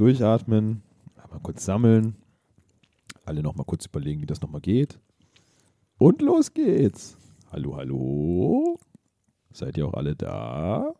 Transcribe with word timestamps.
durchatmen, 0.00 0.82
mal 1.30 1.40
kurz 1.40 1.64
sammeln, 1.64 2.16
alle 3.24 3.42
nochmal 3.42 3.66
kurz 3.66 3.86
überlegen, 3.86 4.20
wie 4.22 4.26
das 4.26 4.40
nochmal 4.40 4.60
geht. 4.60 4.98
Und 5.98 6.22
los 6.22 6.52
geht's. 6.52 7.16
Hallo, 7.52 7.76
hallo. 7.76 8.78
Seid 9.52 9.76
ihr 9.76 9.86
auch 9.86 9.94
alle 9.94 10.16
da? 10.16 10.94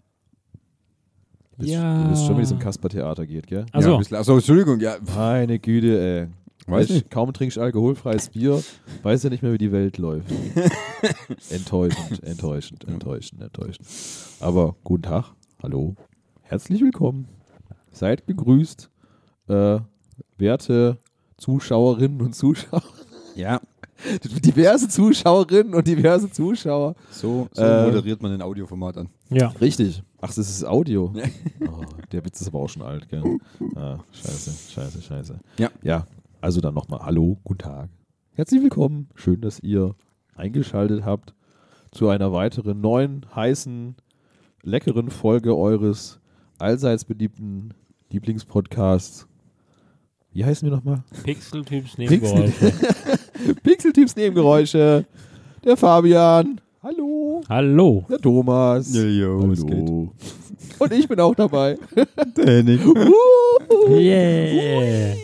Du 1.52 1.58
bist, 1.58 1.70
Ja. 1.70 2.04
Du 2.04 2.10
wisst 2.10 2.26
schon, 2.26 2.36
wie 2.38 2.42
es 2.42 2.50
im 2.50 2.58
Kasper-Theater 2.58 3.26
geht, 3.26 3.46
gell? 3.46 3.66
Ach 3.72 3.80
so. 3.82 4.00
Ja, 4.00 4.18
Achso, 4.18 4.34
Entschuldigung, 4.34 4.80
ja. 4.80 4.96
Meine 5.16 5.58
Güte, 5.58 6.00
ey. 6.00 6.26
Weiß 6.66 6.82
Weißt, 6.82 6.90
nicht. 6.90 7.10
Kaum 7.10 7.32
trinkst 7.32 7.56
du 7.56 7.62
alkoholfreies 7.62 8.28
Bier, 8.30 8.62
weiß 9.02 9.22
ja 9.22 9.30
nicht 9.30 9.42
mehr, 9.42 9.52
wie 9.52 9.58
die 9.58 9.72
Welt 9.72 9.96
läuft. 9.96 10.30
enttäuschend, 11.50 12.22
enttäuschend, 12.22 12.84
enttäuschend, 12.84 13.40
enttäuschend. 13.40 13.88
Aber 14.40 14.76
guten 14.84 15.04
Tag, 15.04 15.32
hallo, 15.62 15.96
herzlich 16.42 16.82
willkommen. 16.82 17.39
Seid 17.92 18.26
gegrüßt, 18.26 18.90
äh, 19.48 19.80
werte 20.38 20.98
Zuschauerinnen 21.36 22.20
und 22.22 22.34
Zuschauer, 22.34 22.82
Ja, 23.34 23.60
diverse 24.44 24.88
Zuschauerinnen 24.88 25.74
und 25.74 25.86
diverse 25.86 26.30
Zuschauer. 26.30 26.94
so, 27.10 27.48
so 27.52 27.62
Äh, 27.62 27.86
moderiert 27.86 28.22
man 28.22 28.32
ein 28.32 28.42
Audioformat 28.42 28.96
an. 28.98 29.08
Ja. 29.30 29.48
Richtig. 29.60 30.02
Ach, 30.20 30.28
das 30.28 30.38
ist 30.50 30.64
Audio. 30.64 31.12
Oh, 31.66 31.84
der 32.12 32.24
Witz 32.24 32.40
ist 32.40 32.48
aber 32.48 32.60
auch 32.60 32.68
schon 32.68 32.82
alt, 32.82 33.08
gell? 33.08 33.22
Ah, 33.74 33.98
scheiße, 34.12 34.72
scheiße, 34.72 35.02
scheiße. 35.02 35.38
Ja. 35.58 35.70
Ja, 35.82 36.06
also 36.40 36.60
dann 36.60 36.74
nochmal 36.74 37.00
Hallo, 37.00 37.38
guten 37.44 37.58
Tag. 37.60 37.88
Herzlich 38.32 38.62
willkommen. 38.62 39.08
Schön, 39.14 39.40
dass 39.40 39.60
ihr 39.60 39.94
eingeschaltet 40.34 41.04
habt 41.04 41.34
zu 41.90 42.08
einer 42.08 42.32
weiteren 42.32 42.80
neuen, 42.80 43.26
heißen, 43.34 43.96
leckeren 44.62 45.10
Folge 45.10 45.56
eures 45.56 46.19
allseits 46.60 47.04
beliebten 47.04 47.70
Lieblingspodcasts. 48.10 49.26
Wie 50.32 50.44
heißen 50.44 50.68
wir 50.68 50.76
nochmal? 50.76 51.02
Pixeltyps 51.24 51.96
Pixel- 51.96 51.98
Nebengeräusche. 51.98 52.72
Pixeltyps 53.62 54.16
Nebengeräusche. 54.16 55.04
Der 55.64 55.76
Fabian. 55.76 56.60
Hallo. 56.82 57.42
Hallo. 57.48 58.04
Der 58.08 58.18
Thomas. 58.18 58.94
Ja, 58.94 59.00
was 59.02 59.64
Hallo. 59.64 60.12
Und 60.78 60.92
ich 60.92 61.06
bin 61.08 61.20
auch 61.20 61.34
dabei. 61.34 61.76
Henning. 62.36 62.80
Yeah. 63.88 65.14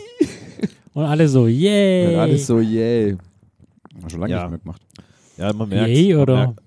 Und 0.93 1.03
alle 1.05 1.27
so, 1.27 1.47
yay. 1.47 2.11
Dann 2.11 2.19
alles 2.21 2.47
so, 2.47 2.59
yay. 2.59 3.15
Schon 4.07 4.19
lange 4.19 4.33
Ja. 4.33 4.41
nicht 4.43 4.49
mehr 4.51 4.59
gemacht. 4.59 4.81
Ja, 5.37 5.53
man 5.53 5.69
merkt. 5.69 5.89
Yay, 5.89 6.13
man 6.13 6.21
oder? 6.23 6.35
Merkt, 6.35 6.59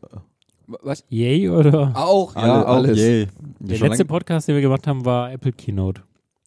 Was? 0.83 1.05
Yay 1.09 1.49
oder? 1.49 1.93
Auch, 1.97 2.35
Alle- 2.37 2.47
ja, 2.49 2.63
auch, 2.65 2.75
alles. 2.77 2.99
yay. 2.99 3.27
Der 3.59 3.77
schon 3.77 3.89
letzte 3.89 4.05
Podcast, 4.05 4.49
den 4.49 4.55
wir 4.55 4.63
gemacht 4.63 4.87
haben, 4.87 5.05
war 5.05 5.33
Apple 5.33 5.53
Keynote. 5.53 6.03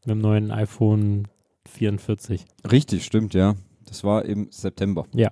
Mit 0.05 0.11
dem 0.15 0.19
neuen 0.19 0.51
iPhone 0.51 1.27
44. 1.67 2.45
Richtig, 2.71 3.05
stimmt, 3.05 3.33
ja. 3.33 3.55
Das 3.87 4.03
war 4.03 4.25
im 4.25 4.47
September. 4.51 5.05
Ja. 5.13 5.29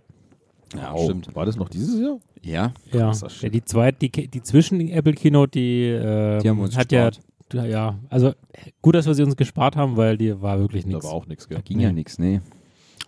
Ja, 0.76 0.94
Wow. 0.94 1.04
stimmt. 1.06 1.36
War 1.36 1.46
das 1.46 1.58
noch 1.58 1.70
dieses 1.70 2.00
Jahr? 2.00 2.20
Ja, 2.42 2.74
Ja. 2.94 3.12
Ja 3.12 3.50
die 3.50 3.64
zweite, 3.66 3.98
die, 4.10 4.28
die 4.28 4.42
zwischen 4.42 4.80
Apple 4.90 5.14
Keynote, 5.14 5.52
die, 5.52 5.88
ähm, 5.90 6.40
Die 6.42 6.50
haben 6.50 6.58
wir 6.58 6.64
uns 6.64 6.78
hat 6.78 6.90
gespart. 6.90 7.20
ja, 7.54 7.66
ja, 7.66 8.00
also 8.10 8.34
gut, 8.82 8.96
dass 8.96 9.06
wir 9.06 9.14
sie 9.14 9.24
uns 9.24 9.36
gespart 9.36 9.76
haben, 9.76 9.98
weil 9.98 10.18
die 10.18 10.42
war 10.42 10.60
wirklich 10.60 10.84
Da 10.84 10.90
nichts. 10.90 11.06
war 11.06 11.12
auch 11.14 11.28
nichts, 11.28 11.48
gell? 11.50 11.58
da 11.58 11.62
ging 11.62 11.80
ja 11.82 11.92
nichts, 11.92 12.18
nee. 12.20 12.40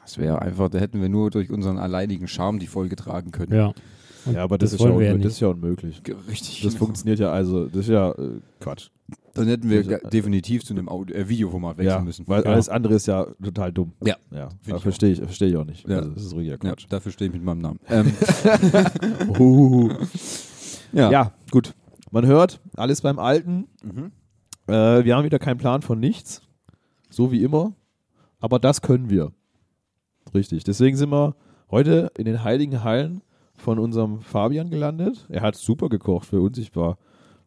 Das 0.02 0.18
wäre 0.18 0.41
einfach, 0.41 0.69
da 0.69 0.80
hätten 0.80 1.02
wir 1.02 1.07
nur 1.07 1.31
durch 1.31 1.50
unseren 1.50 1.78
alleinigen 1.78 2.28
Charme 2.28 2.59
die 2.59 2.68
Folge 2.68 2.97
tragen 2.97 3.31
können. 3.31 3.53
Ja. 3.53 3.74
Und 4.25 4.34
Ja, 4.35 4.44
aber 4.44 4.57
das, 4.57 4.72
das 4.72 4.79
ist, 4.79 4.84
ja 4.85 4.88
ja 4.89 4.94
unmöglich, 4.95 5.23
das 5.23 5.34
ist 5.34 5.39
ja 5.39 5.47
unmöglich. 5.50 6.01
Richtig. 6.29 6.61
Das 6.61 6.73
genau. 6.73 6.85
funktioniert 6.85 7.19
ja 7.19 7.31
also, 7.31 7.66
das 7.67 7.78
ist 7.81 7.89
ja 7.89 8.11
äh, 8.11 8.39
Quatsch. 8.59 8.89
Dann 9.34 9.47
hätten 9.47 9.69
wir 9.69 9.84
Das- 9.84 10.01
ga- 10.01 10.09
definitiv 10.09 10.63
zu 10.63 10.73
einem 10.73 10.88
Audio 10.88 11.16
äh, 11.16 11.28
Videoformat 11.28 11.78
wechseln 11.78 11.89
Ja, 11.97 12.01
müssen. 12.01 12.28
weil 12.28 12.44
Ja. 12.44 12.51
alles 12.51 12.69
andere 12.69 12.94
ist 12.95 13.07
ja 13.07 13.25
total 13.44 13.72
dumm. 13.72 13.94
Ja. 14.03 14.16
Ja, 14.31 14.50
verstehe 14.79 15.12
ich, 15.12 15.19
verstehe 15.19 15.50
ich 15.50 15.57
auch 15.57 15.66
nicht. 15.66 15.88
Ja. 15.88 15.97
Also, 15.97 16.12
das 16.12 16.23
ist 16.23 16.33
richtiger 16.35 16.51
ja, 16.53 16.57
Quatsch. 16.57 16.85
dafür 16.89 17.12
stehe 17.12 17.29
ich 17.29 17.33
mit 17.33 17.44
meinem 17.44 17.59
Namen. 17.62 17.79
Ähm, 17.89 18.13
ja. 20.94 21.12
ja, 21.12 21.31
gut. 21.51 21.73
Man 22.12 22.25
hört, 22.25 22.59
alles 22.75 23.01
beim 23.01 23.19
Alten. 23.19 23.67
Mhm. 23.83 24.12
Äh, 24.67 25.03
wir 25.03 25.16
haben 25.16 25.25
wieder 25.25 25.39
keinen 25.39 25.57
Plan 25.57 25.81
von 25.81 26.00
nichts. 26.00 26.41
So 27.09 27.31
wie 27.31 27.44
immer. 27.44 27.73
Aber 28.39 28.59
das 28.59 28.81
können 28.81 29.09
wir. 29.09 29.31
Richtig. 30.33 30.63
Deswegen 30.63 30.95
sind 30.97 31.09
wir 31.12 31.35
heute 31.72 32.12
in 32.17 32.25
den 32.25 32.44
heiligen 32.44 32.83
Hallen 32.83 33.22
von 33.63 33.79
unserem 33.79 34.19
Fabian 34.22 34.69
gelandet. 34.69 35.25
Er 35.29 35.41
hat 35.41 35.56
super 35.56 35.90
gekocht 35.90 36.28
für 36.28 36.41
uns. 36.41 36.57
Ich 36.57 36.75
war 36.75 36.97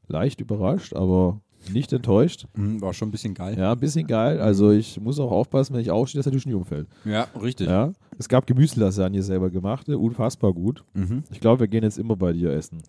leicht 0.09 0.41
überrascht, 0.41 0.95
aber 0.95 1.41
nicht 1.73 1.93
enttäuscht. 1.93 2.47
Mhm, 2.57 2.81
War 2.81 2.93
schon 2.95 3.09
ein 3.09 3.11
bisschen 3.11 3.35
geil. 3.35 3.57
Ja, 3.59 3.73
ein 3.73 3.81
bisschen 3.81 4.07
geil. 4.07 4.41
Also 4.41 4.71
ich 4.71 5.01
muss 5.01 5.19
auch 5.19 5.31
aufpassen, 5.33 5.75
wenn 5.75 5.81
ich 5.81 5.91
aufstehe, 5.91 6.19
dass 6.21 6.25
der 6.25 6.33
Tisch 6.33 6.47
nicht 6.47 6.55
umfällt. 6.55 6.87
Ja, 7.05 7.27
richtig. 7.41 7.69
Ja. 7.69 7.93
Es 8.19 8.29
gab 8.29 8.47
Gemüselasagne 8.47 9.23
selber 9.23 9.51
gemachte, 9.51 9.99
unfassbar 9.99 10.53
gut. 10.53 10.85
Mhm. 10.95 11.25
Ich 11.31 11.41
glaube, 11.41 11.61
wir 11.61 11.69
gehen 11.69 11.83
jetzt 11.83 11.99
immer 11.99 12.17
bei 12.17 12.33
dir 12.33 12.51
essen. 12.53 12.83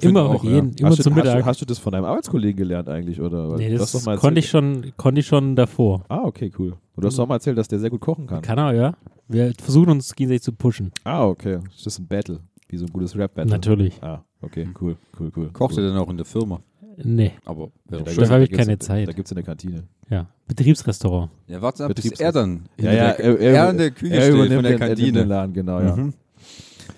Immer 0.00 0.24
auch, 0.26 0.44
jeden, 0.44 0.70
ja. 0.72 0.74
immer 0.80 0.90
hast, 0.90 1.02
zum 1.02 1.14
du, 1.14 1.20
hast, 1.20 1.24
Mittag. 1.26 1.40
du, 1.40 1.46
hast 1.46 1.60
du 1.60 1.64
das 1.64 1.78
von 1.78 1.92
deinem 1.92 2.04
Arbeitskollegen 2.04 2.56
gelernt 2.56 2.88
eigentlich? 2.88 3.20
Oder? 3.20 3.56
nee, 3.56 3.70
das 3.72 3.82
hast 3.82 3.94
doch 3.94 4.04
mal 4.06 4.16
konnte 4.18 4.40
ich, 4.40 4.48
schon, 4.48 4.92
konnte 4.96 5.20
ich 5.20 5.26
schon 5.26 5.56
davor. 5.56 6.04
Ah, 6.08 6.22
okay, 6.24 6.52
cool. 6.58 6.72
Und 6.94 7.02
du 7.02 7.08
hast 7.08 7.18
doch 7.18 7.26
mal 7.26 7.34
erzählt, 7.36 7.58
dass 7.58 7.68
der 7.68 7.78
sehr 7.78 7.90
gut 7.90 8.00
kochen 8.00 8.26
kann. 8.26 8.42
Kann 8.42 8.58
er, 8.58 8.72
ja. 8.72 8.94
Wir 9.28 9.52
versuchen 9.60 9.90
uns 9.90 10.14
gegenseitig 10.14 10.42
zu 10.42 10.52
pushen. 10.52 10.92
Ah, 11.04 11.24
okay. 11.26 11.58
Das 11.74 11.86
ist 11.86 11.98
ein 11.98 12.06
Battle. 12.06 12.40
Wie 12.68 12.76
so 12.76 12.84
ein 12.86 12.92
gutes 12.92 13.16
Rap-Battle. 13.16 13.50
Natürlich. 13.50 14.00
Ah, 14.02 14.24
okay, 14.42 14.68
cool, 14.80 14.96
cool, 15.20 15.30
cool. 15.36 15.50
Kocht 15.52 15.76
cool. 15.76 15.84
er 15.84 15.90
dann 15.90 15.98
auch 15.98 16.10
in 16.10 16.16
der 16.16 16.26
Firma? 16.26 16.60
Nee, 17.02 17.32
Aber 17.44 17.70
Ja, 17.90 17.98
da 18.00 18.28
habe 18.30 18.44
ich 18.44 18.50
keine 18.52 18.78
Da 18.78 18.80
Zeit. 18.86 19.14
gibt 19.14 19.26
es 19.26 19.30
in 19.30 19.34
der 19.36 19.44
Kantine. 19.44 19.82
ja. 20.08 20.26
Betriebsrestaurant. 20.48 21.30
Ja, 21.46 21.60
warte 21.60 21.84
ab, 21.84 21.94
bis 21.94 22.04
Betriebs- 22.04 22.20
er 22.20 22.32
dann 22.32 22.62
Ja, 22.78 22.84
ja, 22.92 22.92
der, 22.92 23.18
er- 23.20 23.38
er, 23.40 23.54
er- 23.54 23.70
in 23.70 23.78
der 23.78 23.90
Küche 23.90 24.14
Er 24.14 24.20
steht 24.22 24.34
übernimmt 24.34 24.54
von 24.54 24.62
der 24.64 24.72
den, 24.72 24.80
er 24.80 24.88
nimmt 24.88 24.98
den 24.98 25.04
Kantine. 25.14 25.24
Laden, 25.24 25.52
genau, 25.52 25.80
ja. 25.80 25.96
Mhm. 25.96 26.14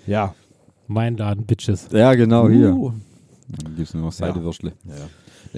Ja. 0.06 0.34
Mein 0.88 1.16
Laden, 1.16 1.44
Bitches. 1.44 1.88
Ja, 1.92 2.14
genau, 2.14 2.48
hier. 2.48 2.74
Uh. 2.74 2.92
Dann 3.48 3.76
gibt 3.76 3.88
es 3.88 3.94
nur 3.94 4.04
noch 4.04 4.12
Seidewürstle. 4.12 4.72
Ja. 4.84 4.94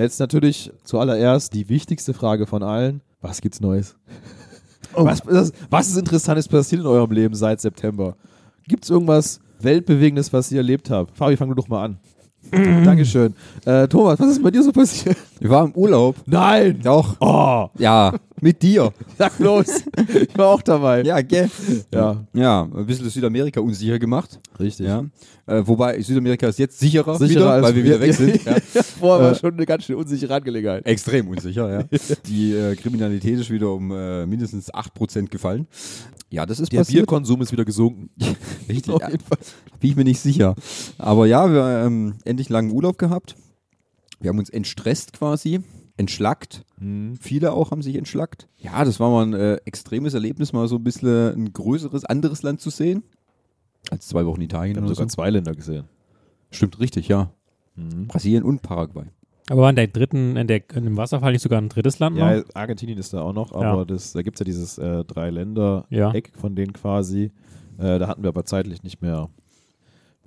Jetzt 0.02 0.20
natürlich 0.20 0.70
zuallererst 0.84 1.54
die 1.54 1.68
wichtigste 1.68 2.14
Frage 2.14 2.46
von 2.46 2.62
allen. 2.62 3.00
Was 3.20 3.40
gibt's 3.40 3.60
Neues? 3.60 3.96
Oh. 4.94 5.04
Was, 5.04 5.24
was, 5.24 5.52
was 5.70 5.88
ist 5.88 5.96
Interessantes 5.98 6.48
passiert 6.48 6.80
in 6.80 6.86
eurem 6.86 7.12
Leben 7.12 7.34
seit 7.34 7.60
September? 7.60 8.16
Gibt's 8.66 8.90
irgendwas 8.90 9.40
Weltbewegendes, 9.60 10.32
was 10.32 10.50
ihr 10.50 10.58
erlebt 10.58 10.90
habt? 10.90 11.16
Fabi, 11.16 11.36
fang 11.36 11.48
du 11.48 11.54
doch 11.54 11.68
mal 11.68 11.84
an. 11.84 11.98
Dankeschön. 12.50 13.34
Äh, 13.64 13.86
Thomas, 13.86 14.18
was 14.18 14.30
ist 14.30 14.42
bei 14.42 14.50
dir 14.50 14.62
so 14.62 14.72
passiert? 14.72 15.16
Ich 15.38 15.48
war 15.48 15.64
im 15.64 15.72
Urlaub. 15.72 16.16
Nein! 16.26 16.80
Doch. 16.82 17.16
Oh, 17.20 17.68
Ja, 17.78 18.14
mit 18.42 18.62
dir. 18.62 18.92
sag 19.18 19.36
bloß. 19.38 19.84
ich 20.14 20.36
war 20.38 20.48
auch 20.48 20.62
dabei. 20.62 21.02
Ja, 21.02 21.20
gell? 21.20 21.50
Ja, 21.92 22.24
Ja, 22.32 22.62
ein 22.62 22.86
bisschen 22.86 23.08
Südamerika 23.10 23.60
unsicher 23.60 23.98
gemacht. 23.98 24.38
richtig. 24.58 24.86
Ja. 24.86 25.04
Äh, 25.46 25.66
wobei 25.66 26.00
Südamerika 26.00 26.46
ist 26.48 26.58
jetzt 26.58 26.78
sicherer, 26.78 27.16
Sicherer 27.18 27.30
wieder, 27.40 27.50
als 27.52 27.64
weil 27.66 27.74
wir 27.76 27.84
wieder 27.84 28.00
weg 28.00 28.14
sind. 28.14 28.44
Ja. 28.44 28.56
Vorher 29.00 29.26
war 29.26 29.32
Äh, 29.32 29.34
schon 29.34 29.54
eine 29.54 29.66
ganz 29.66 29.84
schön 29.84 29.96
unsichere 29.96 30.34
Angelegenheit. 30.34 30.86
Extrem 30.86 31.28
unsicher, 31.28 31.70
ja. 31.72 31.98
Die 32.26 32.52
äh, 32.52 32.76
Kriminalität 32.76 33.38
ist 33.38 33.50
wieder 33.50 33.72
um 33.72 33.90
äh, 33.90 34.26
mindestens 34.26 34.72
8% 34.72 35.28
gefallen. 35.28 35.66
Ja, 36.30 36.46
das 36.46 36.60
ist 36.60 36.72
Der 36.72 36.78
passiert. 36.78 36.98
Bierkonsum 37.06 37.42
ist 37.42 37.50
wieder 37.50 37.64
gesunken. 37.64 38.08
Richtig, 38.68 38.94
Auf 38.94 39.02
jeden 39.10 39.24
Fall. 39.24 39.38
Bin 39.80 39.90
ich 39.90 39.96
mir 39.96 40.04
nicht 40.04 40.20
sicher. 40.20 40.54
Aber 40.98 41.26
ja, 41.26 41.52
wir 41.52 41.62
haben 41.64 41.86
ähm, 41.86 42.14
endlich 42.24 42.48
langen 42.48 42.70
Urlaub 42.70 42.98
gehabt. 42.98 43.34
Wir 44.20 44.28
haben 44.28 44.38
uns 44.38 44.48
entstresst 44.50 45.12
quasi, 45.14 45.60
entschlackt. 46.00 46.64
Mhm. 46.78 47.16
Viele 47.20 47.52
auch 47.52 47.70
haben 47.70 47.82
sich 47.82 47.94
entschlackt. 47.96 48.48
Ja, 48.58 48.84
das 48.84 48.98
war 48.98 49.10
mal 49.10 49.26
ein 49.26 49.34
äh, 49.34 49.54
extremes 49.64 50.14
Erlebnis, 50.14 50.52
mal 50.52 50.66
so 50.66 50.76
ein 50.76 50.84
bisschen 50.84 51.34
ein 51.34 51.52
größeres, 51.52 52.04
anderes 52.04 52.42
Land 52.42 52.60
zu 52.60 52.70
sehen. 52.70 53.04
Als 53.90 54.08
zwei 54.08 54.26
Wochen 54.26 54.40
Italien 54.40 54.74
Wir 54.76 54.82
haben 54.82 54.88
sogar 54.88 55.08
so. 55.08 55.14
zwei 55.14 55.30
Länder 55.30 55.54
gesehen. 55.54 55.84
Stimmt 56.50 56.80
richtig, 56.80 57.08
ja. 57.08 57.30
Mhm. 57.76 58.08
Brasilien 58.08 58.42
und 58.42 58.62
Paraguay. 58.62 59.04
Aber 59.48 59.62
war 59.62 59.70
in 59.70 59.76
der 59.76 59.88
dritten, 59.88 60.36
in, 60.36 60.46
der, 60.46 60.62
in 60.74 60.84
dem 60.84 60.96
Wasserfall 60.96 61.32
nicht 61.32 61.42
sogar 61.42 61.60
ein 61.60 61.68
drittes 61.68 61.98
Land 61.98 62.16
noch? 62.16 62.30
Ja, 62.30 62.42
Argentinien 62.54 62.98
ist 62.98 63.12
da 63.12 63.22
auch 63.22 63.32
noch, 63.32 63.52
aber 63.52 63.78
Ja. 63.78 63.84
das, 63.84 64.12
da 64.12 64.22
gibt 64.22 64.36
es 64.36 64.40
ja 64.40 64.44
dieses 64.44 64.78
äh, 64.78 65.04
Drei-Länder-Eck 65.04 66.30
Ja. 66.34 66.40
von 66.40 66.54
denen 66.54 66.72
quasi. 66.72 67.32
Äh, 67.78 67.98
da 67.98 68.06
hatten 68.08 68.22
wir 68.22 68.28
aber 68.28 68.44
zeitlich 68.44 68.82
nicht 68.82 69.02
mehr 69.02 69.28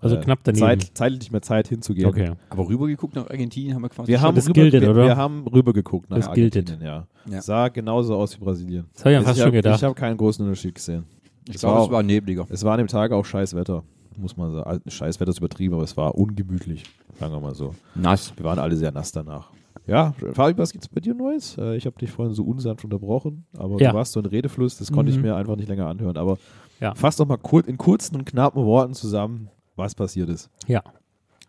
Also 0.04 0.18
äh, 0.18 0.22
knapp 0.22 0.40
daneben. 0.44 0.60
Zeit, 0.66 0.92
zeitlich 0.94 1.20
nicht 1.22 1.32
mehr 1.32 1.42
Zeit 1.42 1.68
hinzugehen. 1.68 2.08
Okay. 2.08 2.32
Aber 2.50 2.68
rübergeguckt 2.68 3.16
nach 3.16 3.30
Argentinien 3.30 3.74
haben 3.76 3.82
wir 3.84 3.90
quasi 3.90 4.08
Wir 4.12 4.22
haben, 4.22 4.36
Das 4.36 4.46
rüber, 4.46 4.54
giltet, 4.54 4.82
wir, 4.82 4.92
oder? 4.92 5.06
wir 5.06 5.18
haben 5.18 5.48
rüber 5.48 5.74
geguckt 5.74 6.10
nach 6.10 6.18
Das 6.18 6.32
giltet. 6.34 6.70
Argentinien, 6.70 7.08
ja. 7.28 7.34
Ja. 7.34 7.42
Sah 7.42 7.68
genauso 7.70 8.16
aus 8.16 8.36
wie 8.40 8.44
Brasilien. 8.44 8.86
Das 8.94 9.02
habe 9.06 9.12
ich 9.12 9.14
ja 9.14 9.18
Also 9.20 9.28
fast 9.28 9.38
ich 9.38 9.42
schon 9.44 9.48
hab- 9.48 9.54
gedacht. 9.54 9.78
Ich 9.78 9.84
habe 9.84 9.96
keinen 9.96 10.18
großen 10.18 10.46
Unterschied 10.46 10.76
gesehen. 10.76 11.04
Ich 11.48 11.56
Es 11.56 11.62
glaube, 11.62 11.76
war 11.78 11.86
es 11.86 11.92
war 11.92 12.04
nebliger. 12.04 12.46
Es 12.50 12.64
war 12.64 12.74
an 12.74 12.78
dem 12.80 12.88
Tag 12.88 13.12
auch 13.12 13.26
scheiß 13.26 13.54
Wetter, 13.56 13.84
muss 14.18 14.38
man 14.38 14.52
sagen. 14.54 14.66
Also, 14.70 14.82
Scheiß 14.88 15.20
Wetter 15.20 15.32
ist 15.32 15.40
übertrieben, 15.40 15.74
aber 15.74 15.84
es 15.84 15.96
war 15.98 16.16
ungemütlich, 16.16 16.84
sagen 17.20 17.34
wir 17.34 17.40
mal 17.42 17.54
so. 17.56 17.74
Nass. 17.96 18.34
Wir 18.36 18.46
waren 18.46 18.60
alle 18.60 18.76
sehr 18.78 18.92
nass 18.92 19.12
danach. 19.12 19.50
Ja, 19.86 20.14
Fabi, 20.34 20.58
was 20.58 20.72
gibt's 20.72 20.88
bei 20.88 21.02
dir 21.02 21.14
Neues? 21.14 21.58
Äh, 21.58 21.76
ich 21.76 21.86
habe 21.86 21.98
dich 22.00 22.10
vorhin 22.10 22.34
so 22.34 22.44
unsanft 22.46 22.86
unterbrochen, 22.86 23.46
aber 23.58 23.82
Ja. 23.82 23.92
du 23.92 23.98
warst 23.98 24.14
so 24.14 24.22
in 24.22 24.26
Redefluss, 24.26 24.78
das 24.78 24.90
konnte 24.94 25.12
ich 25.12 25.18
Mhm. 25.18 25.24
mir 25.24 25.36
einfach 25.36 25.58
nicht 25.58 25.68
länger 25.68 25.88
anhören. 25.88 26.16
Aber 26.16 26.38
Ja. 26.80 26.96
fass 26.96 27.18
doch 27.18 27.26
mal 27.28 27.36
kur 27.36 27.68
in 27.68 27.78
kurzen 27.78 28.16
und 28.16 28.24
knappen 28.26 28.64
Worten 28.64 28.94
zusammen, 28.94 29.50
was 29.76 29.96
passiert 29.96 30.30
ist. 30.30 30.50
Ja. 30.68 30.82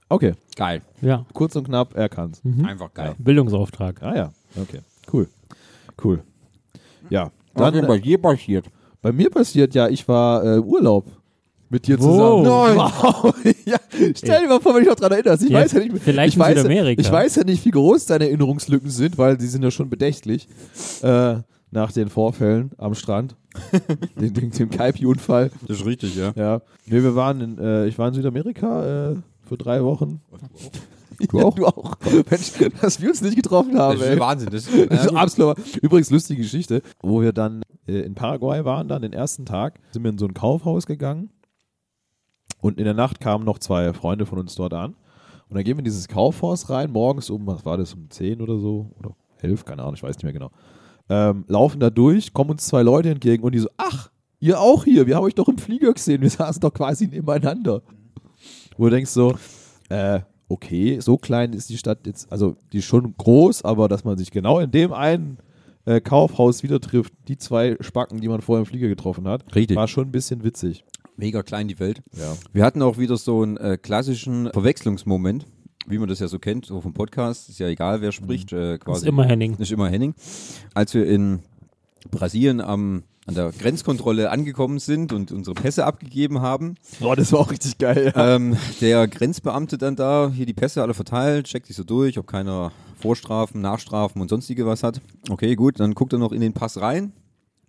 Okay, 0.09 0.35
Geil. 0.57 0.83
Ja. 1.01 1.25
kurz 1.33 1.57
und 1.57 1.65
knapp, 1.67 1.95
er 1.97 2.09
kann's. 2.09 2.43
Mhm. 2.45 2.65
Einfach 2.67 2.93
geil. 2.93 3.15
Bildungsauftrag. 3.19 4.03
Ah 4.03 4.15
ja, 4.15 4.33
okay, 4.61 4.81
cool, 5.13 5.29
cool. 6.05 6.23
Ja, 7.11 7.31
Dann 7.55 7.75
dann 7.75 7.87
bei 7.87 7.97
äh, 7.97 8.01
dir 8.01 8.19
passiert. 8.21 8.67
bei 9.03 9.13
mir 9.13 9.31
passiert 9.31 9.75
ja, 9.75 9.89
ich 9.89 10.07
war 10.07 10.45
äh, 10.45 10.59
Urlaub 10.59 11.07
mit 11.71 11.87
dir 11.87 11.99
zusammen. 11.99 12.43
Nein. 12.43 12.77
Wow. 12.77 13.35
ja, 13.65 13.79
stell 14.15 14.43
dir 14.43 14.49
mal 14.49 14.61
vor, 14.61 14.75
wenn 14.75 14.83
ich 14.83 14.89
noch 14.89 14.95
dran 14.95 15.11
erinnerst. 15.13 15.43
Ich 15.43 15.51
Ja, 15.51 15.61
weiß 15.61 15.73
ja 15.73 15.81
nicht, 15.81 15.99
vielleicht 16.03 16.35
ich 16.35 16.37
in 16.37 16.41
weiß, 16.41 16.57
Südamerika. 16.59 17.01
ich 17.03 17.11
weiß 17.11 17.37
ja 17.37 17.45
nicht, 17.45 17.65
wie 17.65 17.71
groß 17.71 18.07
deine 18.07 18.27
Erinnerungslücken 18.27 18.91
sind, 18.91 19.19
weil 19.19 19.37
die 19.37 19.47
sind 19.47 19.63
ja 19.63 19.71
schon 19.71 19.91
bedächtlich. 19.91 20.47
Äh, 21.03 21.37
nach 21.75 21.93
den 21.93 22.09
Vorfällen 22.09 22.71
am 22.79 22.95
Strand, 22.95 23.37
den, 24.21 24.33
den, 24.33 24.51
dem 24.51 24.71
Kaipi-Unfall. 24.71 25.51
Das 25.67 25.81
ist 25.81 25.87
richtig, 25.87 26.17
ja. 26.17 26.33
Ja, 26.37 26.63
nee, 26.87 27.03
wir 27.03 27.15
waren 27.15 27.41
in, 27.41 27.59
äh, 27.59 27.87
ich 27.87 27.99
war 27.99 28.09
in 28.09 28.15
Südamerika 28.15 29.11
äh, 29.11 29.17
für 29.43 29.59
drei 29.59 29.83
Wochen. 29.83 30.23
Du 31.29 31.41
auch? 31.41 31.55
du 31.57 31.67
auch. 31.67 31.97
Mensch, 32.31 32.53
dass 32.81 33.01
wir 33.03 33.11
uns 33.11 33.21
nicht 33.23 33.37
getroffen 33.37 33.77
haben. 33.77 33.99
Das 33.99 34.07
ey. 34.07 34.15
ist 34.15 34.21
Wahnsinn. 34.21 34.51
Das, 34.51 34.69
Das 34.89 35.07
ist 35.07 35.15
absolut. 35.15 35.59
Übrigens 35.83 36.11
lustige 36.11 36.43
Geschichte, 36.43 36.81
wo 37.03 37.21
wir 37.21 37.33
dann 37.33 37.63
äh, 37.87 38.01
in 38.01 38.15
Paraguay 38.15 38.65
waren, 38.65 38.89
dann 38.89 39.03
den 39.03 39.13
ersten 39.13 39.45
Tag, 39.45 39.81
sind 39.91 40.05
wir 40.05 40.11
in 40.11 40.19
so 40.19 40.27
ein 40.27 40.35
Kaufhaus 40.35 40.87
gegangen 40.87 41.31
und 42.61 42.79
in 42.79 42.85
der 42.85 42.95
Nacht 42.95 43.21
kamen 43.21 43.45
noch 43.45 43.59
zwei 43.59 43.93
Freunde 43.93 44.27
von 44.27 44.39
uns 44.39 44.55
dort 44.55 44.75
an 44.75 44.95
und 45.49 45.57
dann 45.57 45.65
gehen 45.65 45.77
wir 45.77 45.81
in 45.81 45.85
dieses 45.85 46.07
Kaufhaus 46.07 46.71
rein, 46.71 46.93
morgens 46.93 47.31
um, 47.31 47.47
was 47.47 47.65
war 47.67 47.77
das, 47.77 47.95
um 47.95 48.09
10 48.09 48.41
oder 48.41 48.59
so 48.59 48.93
oder 48.97 49.17
11, 49.43 49.65
keine 49.65 49.83
Ahnung, 49.83 49.95
ich 49.95 50.03
weiß 50.03 50.17
nicht 50.17 50.25
mehr 50.25 50.33
genau. 50.33 50.51
Ähm, 51.09 51.45
laufen 51.49 51.81
da 51.81 51.91
durch, 51.91 52.33
kommen 52.33 52.51
uns 52.51 52.67
zwei 52.67 52.83
Leute 52.83 53.11
entgegen 53.11 53.43
und 53.43 53.53
die 53.53 53.59
so, 53.59 53.69
ach, 53.77 54.11
ihr 54.41 54.61
auch 54.61 54.85
hier, 54.85 55.07
wir 55.07 55.17
haben 55.17 55.25
euch 55.25 55.35
doch 55.35 55.49
im 55.49 55.59
Flieger 55.59 55.93
gesehen, 55.93 56.23
wir 56.23 56.31
saßen 56.31 56.61
doch 56.61 56.73
quasi 56.73 57.07
nebeneinander. 57.07 57.83
Wo 58.77 58.85
du 58.85 58.91
denkst 58.91 59.11
so, 59.11 59.37
äh, 59.91 60.21
okay, 60.49 60.99
so 61.01 61.17
klein 61.17 61.53
ist 61.53 61.69
die 61.69 61.79
Stadt 61.79 62.07
jetzt, 62.07 62.31
also 62.33 62.57
die 62.73 62.79
ist 62.79 62.87
schon 62.87 63.15
groß, 63.17 63.65
aber 63.65 63.89
dass 63.89 64.05
man 64.05 64.17
sich 64.17 64.31
genau 64.31 64.61
in 64.61 64.71
dem 64.71 64.93
einen 64.93 65.39
äh, 65.85 66.01
Kaufhaus 66.01 66.63
wieder 66.63 66.81
trifft, 66.81 67.13
die 67.29 67.37
zwei 67.37 67.77
Spacken, 67.81 68.21
die 68.21 68.29
man 68.29 68.41
vorher 68.41 68.61
im 68.61 68.67
Flieger 68.67 68.89
getroffen 68.89 69.29
hat, 69.29 69.55
Richtig. 69.55 69.77
war 69.77 69.89
schon 69.89 70.09
ein 70.09 70.13
bisschen 70.13 70.45
witzig. 70.45 70.85
Mega 71.17 71.43
klein 71.43 71.69
die 71.69 71.79
Welt. 71.79 72.03
Ja. 72.17 72.37
Wir 72.53 72.65
hatten 72.65 72.83
auch 72.83 72.99
wieder 72.99 73.17
so 73.17 73.43
einen 73.43 73.57
äh, 73.57 73.79
klassischen 73.81 74.51
Verwechslungsmoment, 74.53 75.47
wie 75.87 75.99
man 75.99 76.09
das 76.09 76.19
ja 76.21 76.29
so 76.29 76.39
kennt, 76.39 76.67
so 76.67 76.81
vom 76.81 76.93
Podcast. 76.95 77.49
Ist 77.49 77.59
ja 77.59 77.69
egal, 77.69 78.01
wer 78.01 78.13
spricht. 78.13 78.53
Äh, 78.53 78.79
Das 78.79 78.81
quasi. 78.81 79.01
ist 79.03 79.09
immer 79.09 79.25
Henning. 79.25 79.57
Ist 79.59 79.73
immer 79.73 79.89
Henning. 79.89 80.15
Als 80.75 80.95
wir 80.95 81.07
in 81.07 81.41
Brasilien 82.11 82.61
am, 82.61 83.03
an 83.27 83.35
der 83.35 83.51
Grenzkontrolle 83.53 84.31
angekommen 84.31 84.79
sind 84.79 85.13
und 85.13 85.33
unsere 85.33 85.55
Pässe 85.55 85.85
abgegeben 85.87 86.41
haben, 86.43 86.75
Boah, 87.01 87.17
das 87.17 87.33
war 87.33 87.41
auch 87.41 87.51
richtig 87.51 87.79
geil. 87.79 88.13
Ja. 88.15 88.37
ähm, 88.37 88.57
der 88.81 89.09
Grenzbeamte 89.09 89.79
dann 89.79 89.97
da 89.97 90.31
hier 90.35 90.47
die 90.47 90.53
Pässe 90.55 90.83
alle 90.83 90.95
verteilt, 90.95 91.47
checkt 91.47 91.67
sich 91.67 91.77
so 91.77 91.85
durch, 91.85 92.19
ob 92.19 92.27
keiner 92.27 92.73
Vorstrafen, 92.99 93.61
Nachstrafen 93.61 94.21
und 94.21 94.29
sonstige 94.29 94.67
was 94.67 94.83
hat. 94.83 95.01
Okay, 95.31 95.55
gut, 95.57 95.81
dann 95.81 95.95
guckt 95.95 96.13
er 96.13 96.19
noch 96.19 96.33
in 96.33 96.41
den 96.41 96.53
Pass 96.53 96.81
rein, 96.81 97.13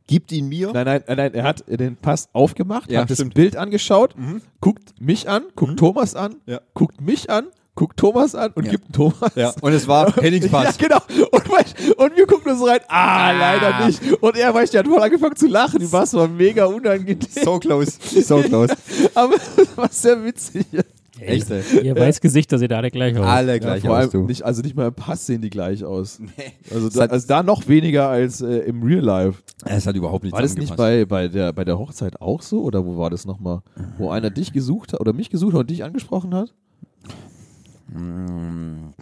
gibt 0.08 0.32
ihn 0.34 0.48
mir. 0.50 0.72
Nein, 0.74 0.86
nein, 0.86 1.04
nein, 1.08 1.34
er 1.34 1.44
hat 1.44 1.64
den 1.68 1.96
Pass 1.96 2.28
aufgemacht, 2.34 2.92
Ja, 2.92 3.02
hat 3.02 3.10
das 3.10 3.18
stimmt. 3.18 3.34
Bild 3.34 3.56
angeschaut, 3.58 4.16
guckt 4.62 4.94
mich 5.02 5.28
an, 5.30 5.44
guckt 5.56 5.78
Thomas 5.80 6.16
an, 6.16 6.36
Ja. 6.46 6.60
guckt 6.74 7.00
mich 7.02 7.30
an, 7.30 7.46
guckt 7.75 7.98
Thomas 7.98 8.33
an 8.36 8.51
und 8.56 8.66
Ja. 8.66 8.72
gibt 8.72 8.94
Thomas. 8.94 9.31
Ja, 9.36 9.54
und 9.62 9.74
es 9.74 9.88
war 9.88 10.13
Hennings 10.16 10.48
Pass. 10.51 10.77
Ja, 10.80 10.88
genau. 10.88 11.27
Und, 11.31 11.44
weißt- 11.44 11.94
und 11.94 12.16
wir 12.16 12.25
gucken 12.25 12.51
uns 12.54 12.66
rein. 12.68 12.80
Ah, 12.88 13.31
leider 13.31 13.86
nicht. 13.86 14.01
Und 14.22 14.38
er, 14.38 14.54
weißt 14.54 14.74
du, 14.74 14.77
der 14.77 14.83
hat 14.86 14.92
voll 14.92 15.04
angefangen 15.04 15.36
zu 15.36 15.48
lachen. 15.48 15.80
Die 15.80 15.92
war 15.92 16.12
war 16.13 16.27
mega 16.27 16.66
unangenehm. 16.66 17.19
So 17.30 17.60
close, 17.60 17.92
so 18.24 18.39
close. 18.42 18.74
Aber 19.16 19.36
das 19.57 19.77
war 19.77 19.89
sehr 19.92 20.24
witzig. 20.24 20.66
Echt, 21.19 21.50
ey. 21.50 21.63
Ihr 21.81 21.95
weiß 21.95 22.19
Gesicht, 22.19 22.51
dass 22.51 22.62
ihr 22.62 22.68
da 22.68 22.77
alle 22.77 22.92
gleich 22.92 23.18
aus. 23.18 23.25
Alle 23.25 23.54
Ja, 23.54 23.57
gleich 23.60 23.81
vor 23.83 23.92
aus, 23.92 23.98
allem 23.98 24.12
du. 24.12 24.21
nicht, 24.24 24.44
also 24.44 24.62
nicht 24.62 24.75
mal 24.75 24.88
im 24.89 24.94
Pass 24.94 25.25
sehen 25.25 25.42
die 25.42 25.50
gleich 25.50 25.83
aus. 25.86 26.19
Also, 26.74 26.88
Es 26.89 26.94
da, 26.94 27.06
also 27.06 27.25
da 27.28 27.42
noch 27.42 27.68
weniger 27.69 28.10
als 28.10 28.42
äh, 28.42 28.57
im 28.60 28.83
Real 28.83 29.00
Life. 29.04 29.42
Es 29.63 29.88
hat 29.88 29.95
überhaupt 29.95 30.25
nicht 30.25 30.33
War 30.33 30.42
das 30.42 30.56
nicht 30.57 30.75
bei, 30.75 31.06
bei, 31.06 31.30
der, 31.30 31.54
bei 31.54 31.63
der 31.63 31.80
Hochzeit 31.80 32.19
auch 32.21 32.42
so? 32.42 32.63
Oder 32.63 32.86
wo 32.86 32.98
war 32.98 33.10
das 33.10 33.25
nochmal? 33.25 33.62
Wo 33.98 34.10
einer 34.10 34.30
dich 34.30 34.51
gesucht 34.51 34.92
hat 34.92 35.00
oder 35.00 35.13
mich 35.13 35.30
gesucht 35.30 35.54
hat 35.54 35.62
und 35.62 35.69
dich 35.69 35.86
angesprochen 35.86 36.33
hat? 36.36 36.54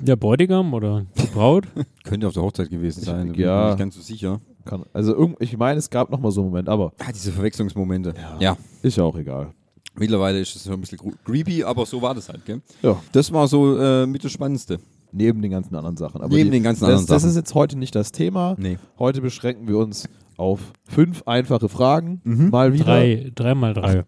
Der 0.02 0.16
Bräutigam 0.16 0.74
oder 0.74 1.06
die 1.18 1.28
Braut? 1.28 1.66
Könnte 2.04 2.28
auf 2.28 2.34
der 2.34 2.44
Hochzeit 2.44 2.70
gewesen 2.70 3.02
sein, 3.04 3.18
da 3.18 3.24
bin 3.24 3.34
ich 3.34 3.40
Ja. 3.40 3.62
mir 3.64 3.68
nicht 3.70 3.80
ganz 3.80 3.96
so 3.96 4.02
sicher. 4.02 4.40
Kann, 4.66 4.84
also 4.94 5.14
irgend, 5.16 5.38
ich 5.42 5.58
meine, 5.58 5.78
es 5.80 5.90
gab 5.90 6.10
nochmal 6.10 6.32
so 6.32 6.42
einen 6.42 6.50
Moment, 6.50 6.70
aber 6.70 6.94
Ah, 7.00 7.12
diese 7.14 7.32
Verwechslungsmomente. 7.32 8.14
Ja. 8.40 8.58
ist 8.82 8.98
ja 8.98 9.04
auch 9.04 9.18
egal. 9.18 9.52
Mittlerweile 9.96 10.40
ist 10.40 10.56
es 10.56 10.64
so 10.64 10.74
ein 10.74 10.80
bisschen 10.82 11.00
creepy, 11.24 11.64
aber 11.64 11.86
so 11.86 12.02
war 12.02 12.16
das 12.16 12.30
halt, 12.30 12.46
gell? 12.46 12.62
Ja. 12.82 12.98
Das 13.12 13.32
war 13.32 13.48
so 13.48 13.78
äh, 13.78 14.06
mit 14.08 14.24
das 14.24 14.32
Spannendste. 14.32 14.80
Neben 15.12 15.44
den 15.44 15.52
ganzen 15.52 15.76
anderen 15.76 15.96
Sachen. 15.98 16.22
Aber 16.22 16.34
Neben 16.36 16.46
die, 16.50 16.58
den 16.58 16.64
ganzen 16.64 16.82
das, 16.82 16.90
anderen 16.90 17.06
Das 17.06 17.22
Sachen. 17.22 17.30
ist 17.30 17.36
jetzt 17.36 17.54
heute 17.54 17.78
nicht 17.78 17.94
das 17.94 18.12
Thema. 18.12 18.56
Nee. 18.58 18.80
Heute 18.98 19.22
beschränken 19.22 19.68
wir 19.68 19.78
uns 19.78 20.10
auf 20.38 20.60
fünf 20.86 21.22
einfache 21.28 21.70
Fragen. 21.70 22.22
Mhm. 22.24 22.50
Mal 22.50 22.74
wieder. 22.74 22.86
Drei, 22.86 23.32
drei 23.36 23.54
mal 23.54 23.76
drei. 23.76 24.06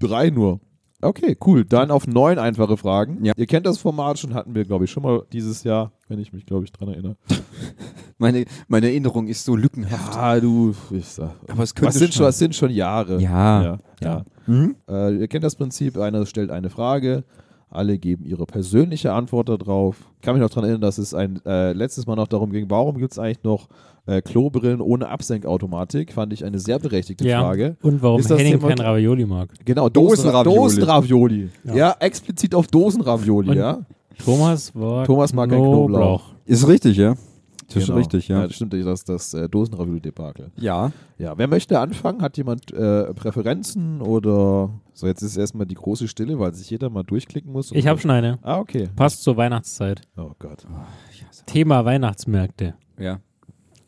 Drei 0.00 0.30
nur. 0.30 0.58
Okay, 1.00 1.36
cool. 1.46 1.64
Dann 1.64 1.92
auf 1.92 2.08
neun 2.08 2.38
einfache 2.38 2.76
Fragen. 2.76 3.24
Ja. 3.24 3.32
Ihr 3.36 3.46
kennt 3.46 3.66
das 3.66 3.78
Format 3.78 4.18
schon, 4.18 4.34
hatten 4.34 4.54
wir, 4.54 4.64
glaube 4.64 4.84
ich, 4.84 4.90
schon 4.90 5.04
mal 5.04 5.22
dieses 5.32 5.62
Jahr, 5.62 5.92
wenn 6.08 6.18
ich 6.18 6.32
mich, 6.32 6.44
glaube 6.44 6.64
ich, 6.64 6.72
dran 6.72 6.88
erinnere. 6.88 7.16
Meine, 8.20 8.46
meine 8.66 8.88
Erinnerung 8.88 9.28
ist 9.28 9.44
so 9.44 9.54
lückenhaft. 9.54 10.16
Ah, 10.16 10.40
du. 10.40 10.74
Ich 10.90 11.06
sag, 11.06 11.36
Aber 11.46 11.62
es 11.62 11.72
könnte 11.72 11.94
was, 11.94 12.00
sind 12.00 12.12
schon. 12.12 12.26
was 12.26 12.36
sind 12.36 12.52
schon 12.52 12.70
Jahre? 12.70 13.20
Ja. 13.20 13.62
ja. 13.62 13.78
ja. 14.02 14.24
Mhm. 14.48 14.74
Äh, 14.88 15.18
ihr 15.18 15.28
kennt 15.28 15.44
das 15.44 15.54
Prinzip, 15.54 15.96
einer 15.96 16.26
stellt 16.26 16.50
eine 16.50 16.68
Frage, 16.68 17.22
alle 17.70 17.96
geben 17.96 18.24
ihre 18.24 18.44
persönliche 18.44 19.12
Antwort 19.12 19.50
darauf. 19.50 19.98
Ich 20.16 20.22
kann 20.22 20.34
mich 20.34 20.42
noch 20.42 20.48
daran 20.48 20.64
erinnern, 20.64 20.80
dass 20.80 20.98
es 20.98 21.14
ein 21.14 21.40
äh, 21.46 21.72
letztes 21.74 22.08
Mal 22.08 22.16
noch 22.16 22.26
darum 22.26 22.50
ging, 22.50 22.68
warum 22.68 22.98
gibt 22.98 23.12
es 23.12 23.20
eigentlich 23.20 23.44
noch 23.44 23.68
äh, 24.08 24.22
Klobrillen 24.22 24.80
ohne 24.80 25.08
Absenkautomatik? 25.08 26.12
Fand 26.12 26.32
ich 26.32 26.44
eine 26.44 26.58
sehr 26.58 26.78
berechtigte 26.78 27.26
Ja. 27.28 27.40
Frage. 27.40 27.76
Und 27.82 28.02
warum 28.02 28.20
Ist 28.20 28.30
das 28.30 28.38
Henning 28.40 28.58
kein 28.60 28.78
Ravioli 28.78 29.26
mag. 29.26 29.50
Genau, 29.64 29.88
Dosenravioli. 29.88 30.56
Dosenravioli. 30.56 31.50
Ja. 31.64 31.74
Ja. 31.74 31.96
explizit 32.00 32.54
auf 32.54 32.66
Dosenravioli, 32.66 33.56
ja. 33.56 33.78
Thomas 34.24 34.74
war 34.74 35.04
Thomas 35.04 35.32
mag 35.32 35.48
kein 35.50 35.60
Knoblauch. 35.60 36.34
Ist 36.44 36.66
richtig, 36.66 36.96
ja? 36.96 37.14
Das 37.68 37.76
ist 37.76 37.86
Genau. 37.86 37.98
richtig, 37.98 38.28
ja. 38.28 38.46
das 38.46 38.54
stimmt, 38.56 38.72
das 38.72 39.04
das 39.04 39.34
äh, 39.34 39.46
Dosenravioli-Debakel. 39.48 40.50
Ja. 40.56 40.90
Ja, 41.18 41.36
wer 41.36 41.46
möchte 41.48 41.78
anfangen? 41.78 42.22
Hat 42.22 42.38
jemand 42.38 42.72
äh, 42.72 43.12
Präferenzen 43.12 44.00
oder 44.00 44.70
so? 44.94 45.06
Jetzt 45.06 45.20
ist 45.20 45.36
erstmal 45.36 45.66
die 45.66 45.74
große 45.74 46.08
Stille, 46.08 46.38
weil 46.38 46.54
sich 46.54 46.70
jeder 46.70 46.88
mal 46.88 47.02
durchklicken 47.02 47.52
muss. 47.52 47.70
Ich 47.72 47.86
habe 47.86 48.00
schon 48.00 48.10
eine. 48.10 48.38
Ah, 48.42 48.58
okay. 48.58 48.88
Passt 48.96 49.22
zur 49.22 49.36
Weihnachtszeit. 49.36 50.00
Oh 50.16 50.30
Gott. 50.38 50.66
Thema 51.44 51.84
Weihnachtsmärkte. 51.84 52.74
Ja. 52.98 53.18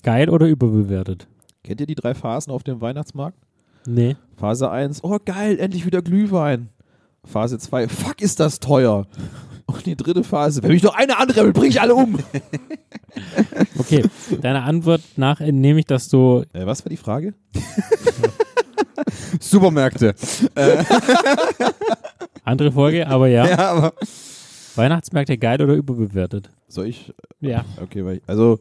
Geil 0.03 0.31
oder 0.31 0.47
überbewertet? 0.47 1.29
Kennt 1.63 1.81
ihr 1.81 1.87
die 1.87 1.95
drei 1.95 2.15
Phasen 2.15 2.53
auf 2.53 2.63
dem 2.63 2.81
Weihnachtsmarkt? 2.81 3.39
Nee. 3.87 4.17
Phase 4.37 4.71
1, 4.71 5.05
oh 5.05 5.19
geil, 5.25 5.59
endlich 5.59 5.85
wieder 5.85 6.03
Glühwein. 6.03 6.71
Phase 7.25 7.59
2, 7.59 7.89
fuck, 7.89 8.21
ist 8.23 8.41
das 8.41 8.61
teuer. 8.61 9.07
Und 9.67 9.87
die 9.87 9.97
dritte 9.97 10.25
Phase, 10.25 10.63
wenn 10.63 10.73
mich 10.73 10.83
noch 10.83 10.95
eine 10.95 11.19
andere 11.19 11.45
will, 11.45 11.53
bring 11.53 11.71
ich 11.71 11.81
alle 11.81 11.95
um. 11.95 12.19
Okay, 13.77 14.05
deiner 14.41 14.63
Antwort 14.63 15.01
nach 15.17 15.41
entnehme 15.41 15.81
ich, 15.81 15.87
dass 15.87 16.09
du 16.09 16.45
Äh, 16.53 16.65
was 16.65 16.85
war 16.85 16.91
die 16.91 16.97
Frage? 16.97 17.35
Supermärkte. 19.41 20.15
andere 22.45 22.71
Folge, 22.71 23.09
aber 23.09 23.27
ja. 23.27 23.49
Ja, 23.49 23.71
aber. 23.73 23.95
Weihnachtsmärkte 24.77 25.39
geil 25.39 25.61
oder 25.61 25.75
überbewertet? 25.75 26.51
Soll 26.69 26.87
ich? 26.87 27.13
Ja. 27.41 27.65
Okay, 27.83 28.05
weil 28.05 28.19
ich, 28.19 28.23
also 28.29 28.61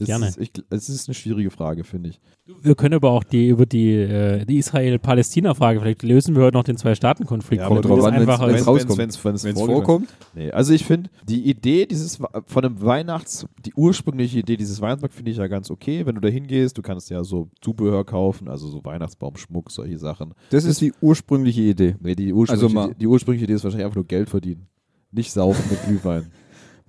es 0.00 0.06
Gerne. 0.06 0.28
Ist, 0.28 0.38
ich, 0.38 0.50
es 0.70 0.88
ist 0.88 1.08
eine 1.08 1.14
schwierige 1.14 1.50
Frage, 1.50 1.84
finde 1.84 2.10
ich. 2.10 2.20
Wir 2.62 2.74
können 2.74 2.94
aber 2.94 3.10
auch 3.10 3.22
die 3.22 3.48
über 3.48 3.64
die, 3.66 3.92
äh, 3.92 4.44
die 4.44 4.56
Israel-Palästina-Frage, 4.58 5.80
vielleicht 5.80 6.02
lösen 6.02 6.34
wir 6.34 6.42
heute 6.44 6.56
noch 6.56 6.64
den 6.64 6.76
Zwei-Staaten-Konflikt. 6.76 7.60
Ja, 7.60 7.66
aber 7.66 7.76
Das 7.76 7.84
ist 7.84 7.90
drauf 7.90 8.04
an, 8.06 8.14
wenn's 8.26 8.28
als- 8.40 8.66
rauskommt. 8.66 8.98
Wenn's, 8.98 9.24
Wenn 9.24 9.34
es 9.54 9.60
vorkommt. 9.60 10.08
Nee, 10.34 10.50
also 10.50 10.72
ich 10.72 10.84
finde, 10.84 11.10
die 11.28 11.48
Idee 11.48 11.86
dieses 11.86 12.18
von 12.46 12.64
einem 12.64 12.80
Weihnachts, 12.82 13.46
die 13.64 13.72
ursprüngliche 13.74 14.40
Idee 14.40 14.56
dieses 14.56 14.80
Weihnachtsmarkt 14.80 15.14
finde 15.14 15.30
ich 15.30 15.36
ja 15.36 15.46
ganz 15.46 15.70
okay. 15.70 16.04
Wenn 16.06 16.16
du 16.16 16.20
da 16.20 16.28
hingehst, 16.28 16.76
du 16.76 16.82
kannst 16.82 17.10
ja 17.10 17.22
so 17.24 17.48
Zubehör 17.60 18.04
kaufen, 18.04 18.48
also 18.48 18.68
so 18.68 18.84
Weihnachtsbaumschmuck, 18.84 19.70
solche 19.70 19.98
Sachen. 19.98 20.34
Das 20.50 20.64
ist 20.64 20.80
die 20.80 20.92
ursprüngliche 21.00 21.62
Idee. 21.62 21.96
Nee, 22.00 22.14
die 22.14 22.32
ursprüngliche, 22.32 22.66
Also 22.66 22.74
mal- 22.88 22.94
die, 22.94 23.00
die 23.00 23.06
ursprüngliche 23.06 23.44
Idee 23.44 23.54
ist 23.54 23.64
wahrscheinlich 23.64 23.84
einfach 23.84 23.96
nur 23.96 24.06
Geld 24.06 24.28
verdienen. 24.28 24.66
Nicht 25.12 25.32
saufen 25.32 25.64
mit 25.70 25.82
Glühwein. 25.84 26.30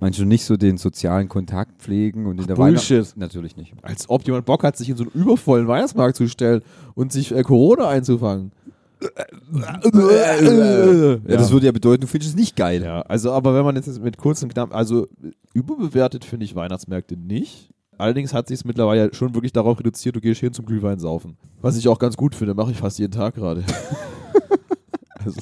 Meinst 0.01 0.19
du 0.19 0.25
nicht 0.25 0.43
so 0.43 0.57
den 0.57 0.77
sozialen 0.77 1.29
Kontakt 1.29 1.79
pflegen 1.81 2.25
und 2.25 2.41
in 2.41 2.47
der 2.47 2.55
Bullshit. 2.55 3.05
Weihnacht- 3.05 3.17
Natürlich 3.17 3.55
nicht. 3.55 3.73
Als 3.83 4.09
ob 4.09 4.25
jemand 4.25 4.45
Bock 4.45 4.63
hat, 4.63 4.75
sich 4.75 4.89
in 4.89 4.97
so 4.97 5.03
einen 5.03 5.11
übervollen 5.13 5.67
Weihnachtsmarkt 5.67 6.15
zu 6.17 6.27
stellen 6.27 6.61
und 6.95 7.13
sich 7.13 7.31
äh, 7.33 7.43
Corona 7.43 7.87
einzufangen. 7.87 8.51
Ja, 9.61 11.37
das 11.37 11.51
würde 11.51 11.65
ja 11.67 11.71
bedeuten, 11.71 12.01
du 12.01 12.07
findest 12.07 12.31
es 12.31 12.35
nicht 12.35 12.55
geil. 12.55 12.83
Ja, 12.83 13.01
also 13.01 13.31
aber 13.31 13.55
wenn 13.55 13.63
man 13.63 13.75
jetzt 13.75 14.01
mit 14.01 14.17
kurzen 14.17 14.49
knapp, 14.49 14.73
also 14.75 15.07
überbewertet 15.53 16.25
finde 16.25 16.45
ich 16.45 16.55
Weihnachtsmärkte 16.55 17.17
nicht. 17.17 17.69
Allerdings 17.97 18.33
hat 18.33 18.47
sich 18.47 18.55
es 18.59 18.65
mittlerweile 18.65 19.13
schon 19.13 19.35
wirklich 19.35 19.53
darauf 19.53 19.77
reduziert, 19.79 20.15
du 20.15 20.21
gehst 20.21 20.39
hin 20.39 20.53
zum 20.53 20.65
Glühwein 20.65 20.99
saufen. 20.99 21.37
Was 21.61 21.77
ich 21.77 21.87
auch 21.87 21.99
ganz 21.99 22.17
gut 22.17 22.33
finde, 22.33 22.55
mache 22.55 22.71
ich 22.71 22.77
fast 22.77 22.97
jeden 22.97 23.11
Tag 23.13 23.35
gerade. 23.35 23.63
also, 25.23 25.39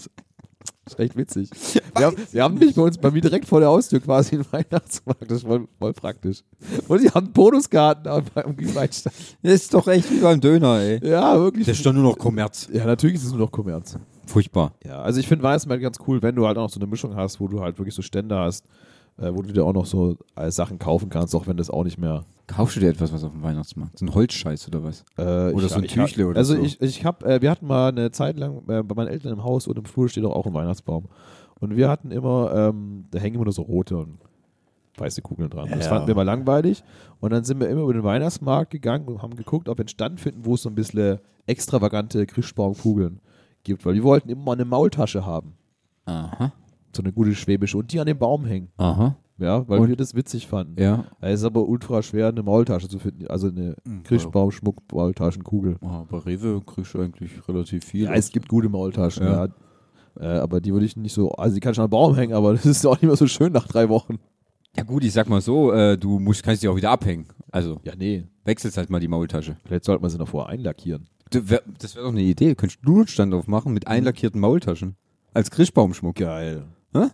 es- 0.89 0.93
es 0.93 0.99
echt 0.99 1.15
witzig. 1.17 1.49
Wir 1.97 2.05
haben, 2.05 2.15
wir 2.31 2.43
haben 2.43 2.55
nicht 2.55 2.75
bei 2.75 2.81
uns, 2.83 2.97
bei 2.97 3.11
mir 3.11 3.19
direkt 3.19 3.45
vor 3.45 3.59
der 3.59 3.69
Haustür 3.69 3.99
quasi 3.99 4.35
einen 4.35 4.45
Weihnachtsmarkt. 4.51 5.23
Das 5.29 5.39
ist 5.39 5.47
voll, 5.47 5.67
voll 5.79 5.91
praktisch. 5.93 6.43
Und 6.87 6.99
sie 6.99 7.09
haben 7.09 7.31
Bonuskarten 7.33 8.07
am 8.35 8.55
Glühweinstand. 8.55 9.13
Das 9.41 9.53
ist 9.53 9.73
doch 9.73 9.87
echt 9.87 10.09
wie 10.11 10.19
beim 10.19 10.39
Döner, 10.39 10.79
ey. 10.79 11.05
Ja, 11.05 11.37
wirklich. 11.39 11.65
Das 11.67 11.77
ist 11.77 11.85
doch 11.85 11.91
nur 11.91 12.03
noch 12.03 12.17
Kommerz. 12.17 12.69
ja, 12.71 12.85
natürlich 12.85 13.15
ist 13.17 13.25
es 13.25 13.31
nur 13.31 13.39
noch 13.39 13.51
Kommerz. 13.51 13.97
Furchtbar. 14.27 14.75
Ja, 14.85 15.01
also 15.01 15.19
ich 15.19 15.27
finde 15.27 15.43
Weihnachtsmärkte 15.43 15.83
ganz 15.83 15.97
cool, 16.07 16.21
wenn 16.21 16.35
du 16.35 16.45
halt 16.47 16.57
auch 16.57 16.63
noch 16.63 16.69
so 16.69 16.79
eine 16.79 16.87
Mischung 16.87 17.15
hast, 17.15 17.39
wo 17.41 17.47
du 17.47 17.59
halt 17.61 17.77
wirklich 17.79 17.95
so 17.95 18.01
Stände 18.03 18.37
hast, 18.37 18.63
äh, 19.21 19.33
wo 19.33 19.41
du 19.41 19.51
dir 19.53 19.63
auch 19.65 19.73
noch 19.73 19.85
so 19.85 20.17
äh, 20.35 20.49
Sachen 20.51 20.79
kaufen 20.79 21.09
kannst, 21.09 21.35
auch 21.35 21.47
wenn 21.47 21.57
das 21.57 21.69
auch 21.69 21.83
nicht 21.83 21.97
mehr. 21.97 22.25
Kaufst 22.47 22.75
du 22.75 22.79
dir 22.79 22.89
etwas 22.89 23.13
was 23.13 23.23
auf 23.23 23.31
dem 23.31 23.43
Weihnachtsmarkt? 23.43 23.99
So 23.99 24.05
ein 24.05 24.13
Holzscheiß 24.13 24.67
oder 24.69 24.83
was? 24.83 25.03
Äh, 25.17 25.21
Oder 25.53 25.65
ich- 25.65 25.69
so 25.71 25.75
ein 25.75 25.83
ich- 25.83 25.93
Tüchle 25.93 26.27
oder 26.27 26.37
also 26.37 26.55
so. 26.55 26.61
ich, 26.61 26.81
ich 26.81 27.05
habe, 27.05 27.25
äh, 27.25 27.41
wir 27.41 27.51
hatten 27.51 27.67
mal 27.67 27.89
eine 27.89 28.11
Zeit 28.11 28.37
lang 28.39 28.63
äh, 28.67 28.81
bei 28.83 28.95
meinen 28.95 29.07
Eltern 29.09 29.33
im 29.33 29.43
Haus 29.43 29.67
und 29.67 29.77
im 29.77 29.85
Flur 29.85 30.09
steht 30.09 30.25
auch, 30.25 30.35
auch 30.35 30.45
ein 30.47 30.53
Weihnachtsbaum. 30.53 31.05
Und 31.59 31.75
wir 31.75 31.89
hatten 31.89 32.11
immer, 32.11 32.51
ähm, 32.55 33.05
da 33.11 33.19
hängen 33.19 33.35
immer 33.35 33.43
nur 33.43 33.53
so 33.53 33.61
rote 33.63 33.97
und 33.97 34.17
weiße 34.97 35.21
Kugeln 35.21 35.49
dran. 35.49 35.69
Das 35.69 35.85
Ja. 35.85 35.89
fanden 35.91 36.07
wir 36.07 36.15
mal 36.15 36.23
langweilig. 36.23 36.83
Und 37.19 37.31
dann 37.31 37.43
sind 37.43 37.59
wir 37.59 37.69
immer 37.69 37.81
über 37.83 37.93
den 37.93 38.03
Weihnachtsmarkt 38.03 38.71
gegangen 38.71 39.07
und 39.07 39.21
haben 39.21 39.35
geguckt, 39.35 39.69
ob 39.69 39.77
wir 39.77 39.83
einen 39.83 39.87
Stand 39.89 40.19
finden, 40.19 40.45
wo 40.45 40.55
es 40.55 40.61
so 40.63 40.69
ein 40.69 40.75
bisschen 40.75 41.19
extravagante 41.45 42.25
Christbaumkugeln 42.25 43.19
gibt, 43.63 43.85
weil 43.85 43.93
wir 43.95 44.03
wollten 44.03 44.29
immer 44.29 44.43
mal 44.43 44.53
eine 44.53 44.65
Maultasche 44.65 45.25
haben. 45.25 45.53
Aha. 46.05 46.51
So 46.99 47.03
eine 47.03 47.13
gute 47.13 47.33
schwäbische 47.33 47.77
und 47.77 47.93
die 47.93 47.99
an 48.01 48.07
dem 48.07 48.17
Baum 48.17 48.43
hängen. 48.43 48.67
Aha. 48.75 49.15
Ja, 49.37 49.65
weil 49.69 49.79
Und? 49.79 49.87
wir 49.87 49.95
das 49.95 50.15
witzig 50.15 50.47
fanden. 50.47 50.75
Ja. 50.81 51.05
Es 51.21 51.39
ist 51.39 51.45
aber 51.45 51.65
ultra 51.65 52.01
schwer, 52.03 52.27
eine 52.27 52.43
Maultasche 52.43 52.89
zu 52.89 52.99
finden. 52.99 53.25
Also 53.27 53.47
eine 53.47 53.77
Mhm. 53.85 54.03
Christbaumschmuck-Maultaschenkugel. 54.03 55.77
Oh, 55.79 56.03
bei 56.09 56.17
Rewe 56.17 56.61
kriegst 56.65 56.93
du 56.93 56.99
eigentlich 56.99 57.31
relativ 57.47 57.85
viel. 57.85 58.03
Ja, 58.03 58.13
es 58.15 58.31
gibt 58.33 58.49
gute 58.49 58.67
Maultaschen, 58.67 59.23
ja. 59.25 59.45
Ja. 59.45 59.51
Äh, 60.19 60.39
aber 60.39 60.59
die 60.59 60.73
würde 60.73 60.85
ich 60.85 60.97
nicht 60.97 61.13
so, 61.13 61.31
also 61.31 61.53
die 61.55 61.61
kann 61.61 61.73
schon 61.73 61.85
am 61.85 61.89
Baum 61.89 62.15
hängen, 62.15 62.33
aber 62.33 62.51
das 62.55 62.65
ist 62.65 62.85
auch 62.85 62.95
nicht 62.95 63.03
mehr 63.03 63.15
so 63.15 63.27
schön 63.27 63.53
nach 63.53 63.65
drei 63.65 63.87
Wochen. 63.87 64.17
ja 64.75 64.83
gut, 64.83 65.05
ich 65.05 65.13
sag 65.13 65.29
mal 65.29 65.39
so, 65.39 65.71
äh, 65.71 65.97
du 65.97 66.19
musst, 66.19 66.43
kannst 66.43 66.61
die 66.61 66.67
auch 66.67 66.75
wieder 66.75 66.91
abhängen. 66.91 67.27
Also 67.49 67.79
Ja, 67.85 67.93
nee. 67.97 68.25
wechselst 68.43 68.75
halt 68.77 68.89
mal 68.89 68.99
die 68.99 69.07
Maultasche. 69.07 69.55
Vielleicht 69.63 69.85
sollte 69.85 70.01
man 70.01 70.11
sie 70.11 70.17
noch 70.17 70.27
vorher 70.27 70.49
einlackieren. 70.49 71.07
Wär, 71.31 71.61
das 71.79 71.95
wäre 71.95 72.03
doch 72.05 72.11
eine 72.11 72.21
Idee. 72.23 72.55
Könntest 72.55 72.81
du 72.83 72.97
einen 72.97 73.07
Stand 73.07 73.33
aufmachen 73.33 73.71
mit 73.73 73.87
einlackierten 73.87 74.41
Maultaschen? 74.41 74.95
Als 75.33 75.49
Christbaumschmuck. 75.51 76.15
Geil. 76.15 76.63
Hä? 76.93 77.07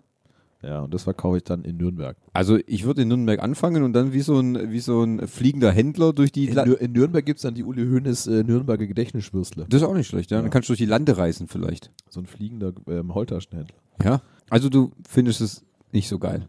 Ja, 0.61 0.81
und 0.81 0.93
das 0.93 1.03
verkaufe 1.03 1.37
ich 1.37 1.43
dann 1.43 1.63
in 1.63 1.77
Nürnberg. 1.77 2.17
Also 2.33 2.57
ich 2.65 2.85
würde 2.85 3.03
in 3.03 3.09
Nürnberg 3.09 3.39
anfangen 3.39 3.83
und 3.83 3.93
dann 3.93 4.13
wie 4.13 4.21
so 4.21 4.39
ein, 4.39 4.71
wie 4.71 4.79
so 4.79 5.03
ein 5.03 5.27
fliegender 5.27 5.71
Händler 5.71 6.11
durch 6.11 6.31
die... 6.31 6.47
In, 6.47 6.55
La 6.55 6.65
Nür 6.65 6.81
in 6.81 6.91
Nürnberg 6.91 7.23
gibt 7.23 7.37
es 7.37 7.43
dann 7.43 7.53
die 7.53 7.63
Uli 7.63 7.85
Hoeneß 7.85 8.27
äh, 8.27 8.43
Nürnberger 8.43 8.87
Gedächtnisschwürstle. 8.87 9.67
das 9.69 9.81
ist 9.81 9.87
auch 9.87 9.93
nicht 9.93 10.07
schlecht, 10.07 10.31
ja. 10.31 10.37
Ja. 10.37 10.41
Dann 10.41 10.49
kannst 10.49 10.67
du 10.67 10.71
durch 10.71 10.79
die 10.79 10.85
Lande 10.85 11.17
reisen 11.17 11.47
vielleicht. 11.47 11.91
So 12.09 12.19
ein 12.19 12.25
fliegender 12.25 12.73
ähm, 12.87 13.07
Maultaschenhändler. 13.07 13.75
Ja. 14.03 14.21
Also 14.49 14.69
du 14.69 14.91
findest 15.07 15.41
es 15.41 15.63
nicht 15.91 16.07
so 16.07 16.17
geil. 16.17 16.47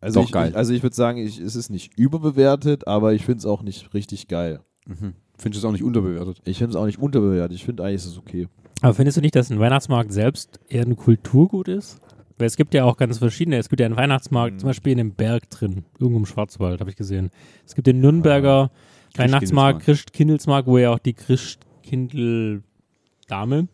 Also 0.00 0.20
Doch 0.20 0.26
ich, 0.26 0.32
geil. 0.32 0.50
Ich, 0.50 0.56
also 0.56 0.72
ich 0.72 0.82
würde 0.84 0.94
sagen, 0.94 1.18
ich, 1.18 1.40
es 1.40 1.56
ist 1.56 1.70
nicht 1.70 1.98
überbewertet, 1.98 2.86
aber 2.86 3.12
ich 3.12 3.24
finde 3.24 3.38
es 3.38 3.46
auch 3.46 3.62
nicht 3.62 3.92
richtig 3.92 4.28
geil. 4.28 4.60
Mhm. 4.86 5.14
Findest 5.36 5.62
du 5.62 5.66
es 5.66 5.68
auch 5.68 5.72
nicht 5.72 5.84
unterbewertet? 5.84 6.40
Ich 6.44 6.58
finde 6.58 6.70
es 6.70 6.76
auch 6.76 6.86
nicht 6.86 6.98
unterbewertet. 6.98 7.56
Ich 7.56 7.64
finde 7.64 7.82
eigentlich, 7.82 7.96
ist 7.96 8.06
es 8.06 8.18
okay. 8.18 8.48
Aber 8.80 8.94
findest 8.94 9.16
du 9.16 9.20
nicht, 9.20 9.34
dass 9.34 9.50
ein 9.50 9.58
Weihnachtsmarkt 9.58 10.12
selbst 10.12 10.60
eher 10.68 10.84
ein 10.84 10.96
Kulturgut 10.96 11.66
ist? 11.66 12.00
Weil 12.38 12.46
es 12.46 12.56
gibt 12.56 12.72
ja 12.74 12.84
auch 12.84 12.96
ganz 12.96 13.18
verschiedene. 13.18 13.56
Es 13.58 13.68
gibt 13.68 13.80
ja 13.80 13.86
einen 13.86 13.96
Weihnachtsmarkt, 13.96 14.54
Mhm. 14.54 14.58
zum 14.60 14.68
Beispiel 14.68 14.92
in 14.92 15.00
einem 15.00 15.12
Berg 15.12 15.50
drin, 15.50 15.84
irgendwo 15.98 16.20
im 16.20 16.26
Schwarzwald, 16.26 16.80
habe 16.80 16.90
ich 16.90 16.96
gesehen. 16.96 17.30
Es 17.66 17.74
gibt 17.74 17.86
den 17.86 18.00
Nürnberger 18.00 18.70
Weihnachtsmarkt, 19.16 19.82
Christkindlesmarkt, 19.84 20.68
wo 20.68 20.78
ja 20.78 20.92
auch 20.92 20.98
die 21.00 21.14
Christkindl-Dame 21.14 23.68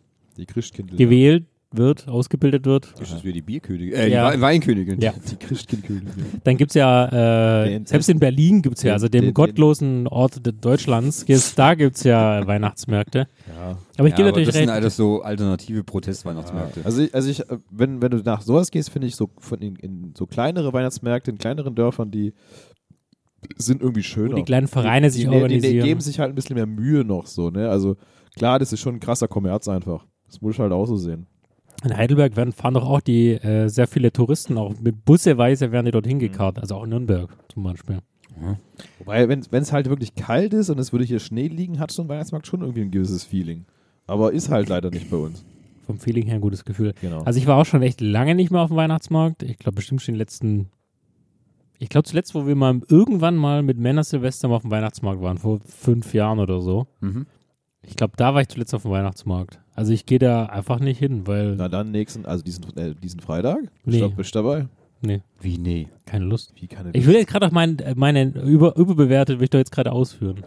gewählt 0.97 1.45
wird, 1.77 2.07
ausgebildet 2.07 2.65
wird. 2.65 2.93
Das 2.99 3.11
ist 3.11 3.23
wie 3.23 3.33
die 3.33 3.41
Bierkönigin. 3.41 3.93
Äh, 3.93 4.09
Ja. 4.09 4.31
die 4.31 4.37
Wei- 4.37 4.41
Weinkönigin. 4.41 4.99
Ja. 5.01 5.13
Die 5.29 5.35
Christkindkönigin. 5.35 6.09
Dann 6.43 6.57
gibt 6.57 6.71
es 6.71 6.75
ja, 6.75 7.63
äh, 7.65 7.81
selbst 7.85 8.09
in 8.09 8.19
Berlin 8.19 8.61
gibt 8.61 8.77
es 8.77 8.83
ja, 8.83 8.93
also 8.93 9.07
dem 9.07 9.25
den- 9.25 9.33
gottlosen 9.33 10.07
Ort 10.07 10.45
de- 10.45 10.53
Deutschlands, 10.53 11.25
gibt's- 11.25 11.55
da 11.55 11.75
gibt 11.75 11.95
es 11.97 12.03
ja 12.03 12.45
Weihnachtsmärkte. 12.47 13.27
Ja. 13.47 13.77
Aber 13.97 14.07
ich 14.07 14.11
Ja, 14.11 14.17
gebe 14.17 14.29
aber 14.29 14.37
natürlich 14.39 14.47
das 14.47 14.55
sind 14.55 14.69
recht. 14.69 14.75
alles 14.75 14.95
so 14.97 15.21
alternative 15.21 15.83
Protestweihnachtsmärkte. 15.83 16.81
Also, 16.83 17.01
ich, 17.03 17.13
also 17.15 17.29
ich, 17.29 17.39
äh, 17.49 17.57
wenn, 17.71 18.01
wenn 18.01 18.11
du 18.11 18.17
nach 18.17 18.41
sowas 18.41 18.71
gehst, 18.71 18.89
finde 18.89 19.07
ich 19.07 19.15
so 19.15 19.29
von 19.39 19.59
in, 19.59 19.75
in 19.77 20.13
so 20.17 20.25
kleinere 20.25 20.73
Weihnachtsmärkte 20.73 21.31
in 21.31 21.37
kleineren 21.37 21.75
Dörfern, 21.75 22.11
die 22.11 22.33
sind 23.57 23.81
irgendwie 23.81 24.03
schöner. 24.03 24.31
Wo 24.31 24.35
die 24.37 24.43
kleinen 24.43 24.67
Vereine 24.67 25.09
sich 25.11 25.23
die, 25.23 25.27
die, 25.27 25.31
die, 25.31 25.37
die 25.37 25.41
organisieren. 25.43 25.85
geben 25.85 26.01
sich 26.01 26.19
halt 26.19 26.31
ein 26.31 26.35
bisschen 26.35 26.55
mehr 26.55 26.65
Mühe 26.65 27.03
noch 27.05 27.27
so, 27.27 27.51
ne? 27.51 27.69
Also 27.69 27.95
klar, 28.35 28.57
das 28.59 28.73
ist 28.73 28.79
schon 28.79 28.95
ein 28.95 28.99
krasser 28.99 29.27
Kommerz 29.27 29.67
einfach. 29.67 30.05
Das 30.27 30.41
muss 30.41 30.55
ich 30.55 30.59
halt 30.59 30.71
auch 30.71 30.85
so 30.87 30.95
sehen. 30.97 31.27
In 31.85 31.95
Heidelberg 31.95 32.35
werden, 32.35 32.51
fahren 32.51 32.73
doch 32.73 32.89
auch 32.89 32.99
die 32.99 33.33
äh, 33.33 33.67
sehr 33.67 33.87
viele 33.87 34.11
Touristen, 34.11 34.57
auch 34.57 34.73
mit 34.79 35.05
Busseweise 35.05 35.71
werden 35.71 35.85
die 35.85 35.91
dorthin 35.91 36.19
gekarrt, 36.19 36.59
also 36.59 36.75
auch 36.75 36.83
in 36.83 36.89
Nürnberg 36.89 37.29
zum 37.47 37.63
Beispiel. 37.63 37.99
Wobei, 38.99 39.29
wenn 39.29 39.39
es 39.39 39.71
halt 39.71 39.87
wirklich 39.89 40.15
kalt 40.15 40.53
ist 40.53 40.69
und 40.69 40.79
es 40.79 40.91
würde 40.91 41.05
hier 41.05 41.19
Schnee 41.19 41.47
liegen, 41.47 41.79
hat 41.79 41.91
so 41.91 42.01
ein 42.01 42.09
Weihnachtsmarkt 42.09 42.47
schon 42.47 42.61
irgendwie 42.61 42.81
ein 42.81 42.91
gewisses 42.91 43.23
Feeling. 43.23 43.65
Aber 44.07 44.33
ist 44.33 44.49
halt 44.49 44.69
leider 44.69 44.89
nicht 44.91 45.09
bei 45.09 45.17
uns. 45.17 45.45
Vom 45.85 45.99
Feeling 45.99 46.25
her 46.25 46.35
ein 46.35 46.41
gutes 46.41 46.65
Gefühl. 46.65 46.93
Genau. 46.99 47.21
Also 47.23 47.39
ich 47.39 47.47
war 47.47 47.57
auch 47.57 47.65
schon 47.65 47.81
echt 47.81 48.01
lange 48.01 48.35
nicht 48.35 48.51
mehr 48.51 48.61
auf 48.61 48.69
dem 48.69 48.77
Weihnachtsmarkt. 48.77 49.43
Ich 49.43 49.57
glaube 49.57 49.75
bestimmt 49.75 50.01
schon 50.01 50.15
die 50.15 50.19
letzten, 50.19 50.69
ich 51.77 51.89
glaube 51.89 52.07
zuletzt, 52.07 52.35
wo 52.35 52.47
wir 52.47 52.55
mal 52.55 52.81
irgendwann 52.89 53.35
mal 53.35 53.63
mit 53.63 53.77
Männer 53.77 54.03
Silvester 54.03 54.47
mal 54.47 54.55
auf 54.55 54.63
dem 54.63 54.71
Weihnachtsmarkt 54.71 55.21
waren, 55.21 55.37
vor 55.37 55.59
fünf 55.59 56.13
Jahren 56.13 56.39
oder 56.39 56.59
so. 56.61 56.87
Mhm. 57.01 57.27
Ich 57.83 57.95
glaube, 57.95 58.13
da 58.17 58.33
war 58.33 58.41
ich 58.41 58.47
zuletzt 58.47 58.73
auf 58.73 58.81
dem 58.81 58.91
Weihnachtsmarkt. 58.91 59.59
Also 59.75 59.91
ich 59.91 60.05
gehe 60.05 60.19
da 60.19 60.45
einfach 60.45 60.79
nicht 60.79 60.99
hin, 60.99 61.27
weil, 61.27 61.55
Na 61.57 61.67
dann 61.67 61.91
nächsten, 61.91 62.25
also 62.25 62.43
diesen, 62.43 62.65
äh, 62.77 62.95
diesen 62.95 63.19
Freitag? 63.19 63.57
Nee. 63.83 63.99
Bist, 63.99 64.01
du, 64.01 64.09
bist 64.11 64.35
du 64.35 64.39
dabei? 64.39 64.65
nee, 65.01 65.21
Wie, 65.41 65.57
nee. 65.57 65.87
keine 66.05 66.25
Lust. 66.25 66.53
Wie 66.59 66.67
kann 66.67 66.89
Ich 66.93 67.05
will 67.05 67.15
jetzt 67.15 67.27
gerade 67.29 67.45
auch 67.47 67.51
mein, 67.51 67.77
äh, 67.79 67.93
meine 67.95 68.23
über, 68.29 68.75
überbewertet, 68.77 69.37
will 69.39 69.43
ich 69.43 69.49
doch 69.49 69.59
jetzt 69.59 69.71
gerade 69.71 69.91
ausführen. 69.91 70.43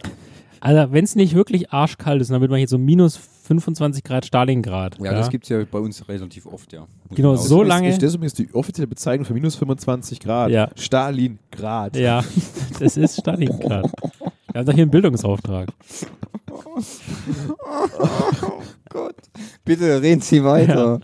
Also 0.61 0.91
wenn 0.91 1.05
es 1.05 1.15
nicht 1.15 1.35
wirklich 1.35 1.71
arschkalt 1.71 2.21
ist, 2.21 2.31
dann 2.31 2.41
wird 2.41 2.51
man 2.51 2.57
hier 2.57 2.67
so 2.67 2.77
minus 2.77 3.15
25 3.15 4.03
Grad 4.03 4.25
Stalingrad. 4.25 4.97
Ja, 4.99 5.13
das 5.13 5.29
gibt 5.29 5.45
es 5.45 5.49
ja 5.49 5.63
bei 5.63 5.79
uns 5.79 6.05
relativ 6.09 6.45
oft, 6.45 6.73
ja. 6.73 6.81
Muss 7.07 7.15
Genau, 7.15 7.35
so 7.35 7.59
sagen. 7.59 7.67
lange- 7.69 7.89
Ist 7.89 8.01
das 8.03 8.15
übrigens 8.15 8.33
die 8.33 8.53
offizielle 8.53 8.87
Bezeichnung 8.87 9.25
für 9.25 9.33
minus 9.33 9.55
25 9.55 10.19
Grad? 10.19 10.51
Ja. 10.51 10.69
Stalingrad. 10.75 11.95
Ja, 11.95 12.23
das 12.79 12.97
ist 12.97 13.21
Stalingrad. 13.21 13.89
Doch 14.63 14.73
hier 14.73 14.83
einen 14.83 14.91
Bildungsauftrag. 14.91 15.69
Gott. 18.89 19.15
Bitte 19.65 20.01
reden 20.01 20.21
Sie 20.21 20.43
weiter. 20.43 20.99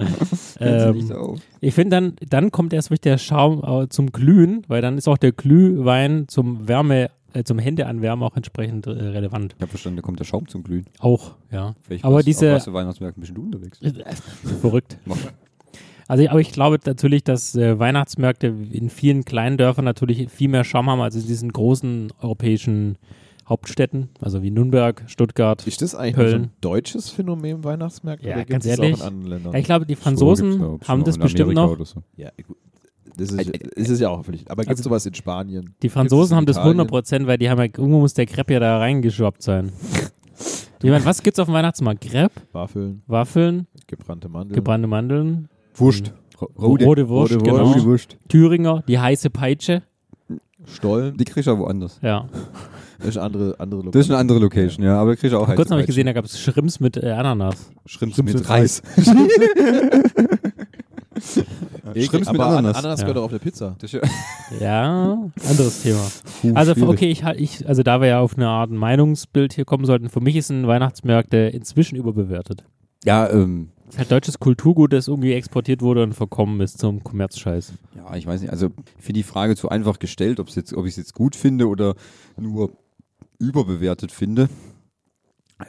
Sie 0.57 0.63
Ähm, 0.63 1.11
auf. 1.11 1.39
ich 1.61 1.73
finde 1.73 1.95
dann, 1.95 2.13
dann 2.29 2.51
kommt 2.51 2.73
erst 2.73 2.89
wirklich 2.89 3.01
der 3.01 3.17
Schaum 3.17 3.63
äh, 3.83 3.87
zum 3.89 4.11
Glühen, 4.11 4.63
weil 4.67 4.81
dann 4.81 4.97
ist 4.97 5.07
auch 5.07 5.17
der 5.17 5.31
Glühwein 5.33 6.27
zum 6.27 6.67
Wärme, 6.67 7.09
äh, 7.33 7.43
zum 7.43 7.59
Händeanwärmen 7.59 8.23
auch 8.23 8.35
entsprechend 8.35 8.87
äh, 8.87 8.91
relevant. 8.91 9.53
Ich 9.57 9.61
habe 9.61 9.69
verstanden, 9.69 9.97
da 9.97 10.01
kommt 10.01 10.19
der 10.19 10.25
Schaum 10.25 10.47
zum 10.47 10.63
Glühen. 10.63 10.85
Auch, 10.99 11.33
ja. 11.51 11.75
Vielleicht 11.83 12.05
Aber 12.05 12.15
warst- 12.15 12.27
diese- 12.27 12.51
auf 12.51 12.55
was 12.57 12.63
für 12.65 12.73
Weihnachtsmärkten 12.73 13.21
bist 13.21 13.35
du 13.37 13.43
unterwegs? 13.43 13.79
Verrückt. 14.61 14.97
Mach. 15.05 15.17
Also, 16.07 16.23
ich- 16.23 16.31
aber 16.31 16.39
ich 16.39 16.51
glaube 16.51 16.79
natürlich, 16.85 17.23
dass 17.23 17.55
äh, 17.55 17.77
Weihnachtsmärkte 17.77 18.47
in 18.71 18.89
vielen 18.89 19.25
kleinen 19.25 19.57
Dörfern 19.57 19.85
natürlich 19.85 20.29
viel 20.31 20.47
mehr 20.49 20.63
Charme 20.63 20.89
haben 20.91 21.01
als 21.01 21.15
in 21.15 21.27
diesen 21.27 21.51
großen 21.51 22.11
europäischen 22.21 22.97
Hauptstädten, 23.47 24.09
also 24.21 24.41
wie 24.41 24.49
Nürnberg, 24.51 25.03
Stuttgart. 25.07 25.65
Ist 25.67 25.81
das 25.81 25.93
eigentlich 25.95 26.15
so 26.15 26.21
Köln. 26.21 26.41
ein 26.43 26.51
deutsches 26.61 27.09
Phänomen, 27.09 27.63
Weihnachtsmärkte? 27.63 28.27
Ja, 28.27 28.35
oder 28.37 28.45
ganz 28.45 28.65
ehrlich. 28.65 28.95
auch 28.95 28.99
in 29.01 29.05
anderen 29.05 29.29
Ländern? 29.31 29.53
Ja, 29.53 29.59
ich 29.59 29.65
glaube, 29.65 29.85
die 29.85 29.93
So 29.95 30.01
Franzosen 30.01 30.49
bestimmt 30.49 30.87
haben 30.87 31.03
das 31.03 31.15
in 31.17 31.21
bestimmt 31.21 31.41
Amerika 31.51 31.61
noch. 31.61 31.71
oder 31.73 31.85
so. 31.85 32.01
Ja. 32.17 32.31
Das 33.17 33.29
ist, 33.31 33.49
ist 33.49 33.89
es 33.89 33.99
ja 33.99 34.09
auch 34.09 34.25
völlig. 34.25 34.49
Aber 34.51 34.63
gibt 34.63 34.73
es 34.73 34.79
Also- 34.79 34.89
sowas 34.89 35.05
in 35.05 35.13
Spanien? 35.13 35.73
Die 35.81 35.89
Franzosen 35.89 36.35
haben 36.35 36.45
Gibt's 36.45 36.57
das 36.57 36.65
in 36.65 36.71
Italien? 36.71 36.79
100 36.81 36.89
Prozent, 36.89 37.27
weil 37.27 37.37
die 37.37 37.49
haben 37.49 37.59
ja, 37.59 37.65
irgendwo 37.65 37.99
muss 37.99 38.13
der 38.13 38.25
Crepe 38.25 38.53
ja 38.53 38.59
da 38.59 38.77
reingeschwappt 38.79 39.41
sein. 39.41 39.71
Ich 40.83 40.91
meine, 40.91 41.05
was 41.05 41.23
gibt's 41.23 41.39
auf 41.39 41.47
dem 41.47 41.53
Weihnachtsmarkt? 41.55 42.01
Crepe, 42.01 42.41
Waffeln, 42.51 43.01
Waffeln, 43.07 43.65
gebrannte 43.87 44.29
Mandeln. 44.29 44.53
gebrannte 44.53 44.87
Mandeln, 44.87 45.47
Wurst. 45.73 46.13
rote, 46.59 46.85
Rote, 46.85 47.09
Wurst, 47.09 47.33
rote 47.33 47.43
genau. 47.43 47.63
Rote 47.63 47.83
Wurst. 47.85 48.17
Thüringer, 48.27 48.83
die 48.87 48.99
heiße 48.99 49.31
Peitsche. 49.31 49.81
Stollen. 50.65 51.17
Die 51.17 51.23
kriegst 51.23 51.47
du 51.47 51.51
ja 51.53 51.57
woanders. 51.57 51.97
Ja. 52.03 52.27
Das 52.99 53.07
ist 53.09 53.17
eine 53.17 53.25
andere, 53.25 53.59
andere 53.59 53.91
Das 53.91 54.05
ist 54.05 54.09
eine 54.11 54.19
andere 54.19 54.39
Location, 54.39 54.85
ja, 54.85 54.99
aber 54.99 55.15
kriegst 55.15 55.33
du 55.33 55.39
auch 55.39 55.53
Kurz 55.55 55.69
habe 55.71 55.81
ich 55.81 55.87
gesehen, 55.87 56.05
da 56.05 56.13
gab 56.13 56.25
es 56.25 56.39
Schrimps 56.39 56.79
mit 56.79 56.97
äh, 56.97 57.11
Ananas. 57.11 57.69
Schrimps, 57.85 58.15
Schrimps 58.15 58.33
mit 58.33 58.41
mit 58.41 58.49
Reis. 58.49 58.81
Schrimps 61.95 62.11
mit 62.11 62.27
aber 62.27 62.47
Ananas. 62.47 62.77
Ananas 62.77 62.99
Ja. 63.01 63.05
gehört 63.07 63.17
auch 63.19 63.25
auf 63.25 63.31
der 63.31 63.39
Pizza. 63.39 63.75
Ja 63.81 64.01
Ja, 64.59 65.17
anderes 65.49 65.81
Thema. 65.83 66.01
Also 66.53 66.73
schwierig. 66.73 66.89
okay, 66.89 67.09
ich, 67.09 67.23
ich, 67.23 67.67
also 67.67 67.83
da 67.83 68.01
wir 68.01 68.07
ja 68.07 68.19
auf 68.19 68.35
eine 68.37 68.47
Art 68.47 68.69
Meinungsbild 68.71 69.53
hier 69.53 69.65
kommen 69.65 69.85
sollten, 69.85 70.09
für 70.09 70.19
mich 70.21 70.35
ist 70.35 70.49
ein 70.49 70.67
Weihnachtsmärkte 70.67 71.37
inzwischen 71.37 71.95
überbewertet. 71.95 72.65
Ja, 73.05 73.29
ähm, 73.29 73.69
Das 73.85 73.95
ist 73.95 73.99
halt 73.99 74.11
deutsches 74.11 74.39
Kulturgut, 74.39 74.91
das 74.93 75.07
irgendwie 75.07 75.33
exportiert 75.33 75.81
wurde 75.81 76.03
und 76.03 76.13
verkommen 76.13 76.59
ist 76.61 76.79
zum 76.79 77.03
Kommerzscheiß. 77.03 77.73
ja, 77.95 78.15
ich 78.15 78.25
weiß 78.27 78.41
nicht, 78.41 78.51
also 78.51 78.67
ich 78.97 79.03
finde 79.03 79.19
die 79.19 79.23
Frage 79.23 79.55
zu 79.55 79.69
einfach 79.69 79.99
gestellt, 79.99 80.39
ob's 80.39 80.55
jetzt, 80.55 80.73
ob 80.73 80.85
ich 80.85 80.91
es 80.91 80.97
jetzt 80.97 81.13
gut 81.13 81.35
finde 81.35 81.67
oder 81.67 81.95
nur 82.37 82.71
überbewertet 83.39 84.11
finde. 84.11 84.49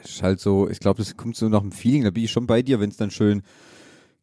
Es 0.03 0.09
ist 0.15 0.23
halt 0.23 0.39
so, 0.39 0.69
ich 0.69 0.79
glaube, 0.79 0.97
das 0.99 1.15
kommt 1.15 1.35
so 1.35 1.47
nach 1.47 1.61
dem 1.61 1.71
Feeling, 1.71 2.03
da 2.03 2.11
bin 2.11 2.23
ich 2.23 2.31
schon 2.31 2.45
bei 2.47 2.61
dir, 2.61 2.79
wenn 2.79 2.89
es 2.89 2.97
dann 2.97 3.09
schön 3.11 3.41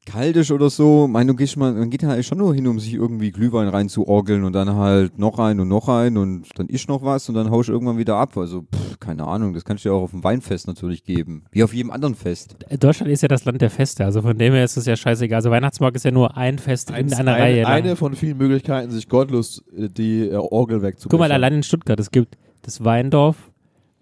kalt 0.07 0.37
ist 0.37 0.51
oder 0.51 0.69
so, 0.69 1.07
mein, 1.09 1.27
du 1.27 1.35
gehst 1.35 1.57
mal, 1.57 1.73
man 1.73 1.89
geht 1.89 2.03
ja 2.03 2.11
eigentlich 2.11 2.27
schon 2.27 2.37
nur 2.37 2.55
hin, 2.55 2.67
um 2.67 2.79
sich 2.79 2.93
irgendwie 2.93 3.31
Glühwein 3.31 3.69
reinzuorgeln 3.69 4.45
und 4.45 4.53
dann 4.53 4.75
halt 4.75 5.19
noch 5.19 5.39
ein 5.39 5.61
und 5.61 5.69
noch 5.69 5.89
ein 5.89 6.19
und 6.19 6.47
dann 6.57 6.67
ist 6.67 6.89
noch 6.91 7.03
was 7.03 7.29
und 7.31 7.35
dann 7.37 7.51
haust 7.51 7.71
du 7.71 7.73
irgendwann 7.73 7.97
wieder 7.97 8.17
ab. 8.17 8.37
Also, 8.37 8.63
pff, 8.63 9.01
keine 9.01 9.27
Ahnung, 9.27 9.55
das 9.55 9.65
kannst 9.65 9.83
du 9.85 9.89
ja 9.89 9.95
auch 9.95 10.03
auf 10.03 10.11
dem 10.11 10.23
Weinfest 10.23 10.67
natürlich 10.67 11.05
geben. 11.05 11.45
Wie 11.53 11.65
auf 11.65 11.73
jedem 11.73 11.91
anderen 11.91 12.15
Fest. 12.15 12.57
Deutschland 12.79 13.11
ist 13.11 13.23
ja 13.23 13.29
das 13.29 13.47
Land 13.47 13.63
der 13.63 13.71
Feste, 13.71 14.05
also 14.05 14.21
von 14.21 14.37
dem 14.37 14.53
her 14.53 14.65
ist 14.65 14.77
es 14.77 14.85
ja 14.85 14.95
scheißegal. 14.95 15.37
Also 15.37 15.51
Weihnachtsmarkt 15.51 15.97
ist 15.97 16.05
ja 16.05 16.11
nur 16.11 16.37
ein 16.37 16.59
Fest 16.59 16.91
in 16.91 16.97
Eins- 16.97 17.15
einer 17.15 17.33
eine, 17.33 17.43
Reihe. 17.43 17.63
lang. 17.63 17.73
eine 17.73 17.97
von 17.97 18.15
vielen 18.15 18.37
Möglichkeiten, 18.37 18.91
sich 18.91 19.09
gottlos 19.09 19.65
äh, 19.75 19.89
die 19.89 20.29
äh, 20.29 20.35
Orgel 20.35 20.83
wegzubrechen. 20.83 21.09
Guck 21.11 21.21
mal, 21.21 21.33
allein 21.33 21.55
in 21.55 21.63
Stuttgart, 21.63 21.99
es 21.99 22.11
gibt 22.11 22.37
das 22.64 22.83
Weindorf, 22.85 23.50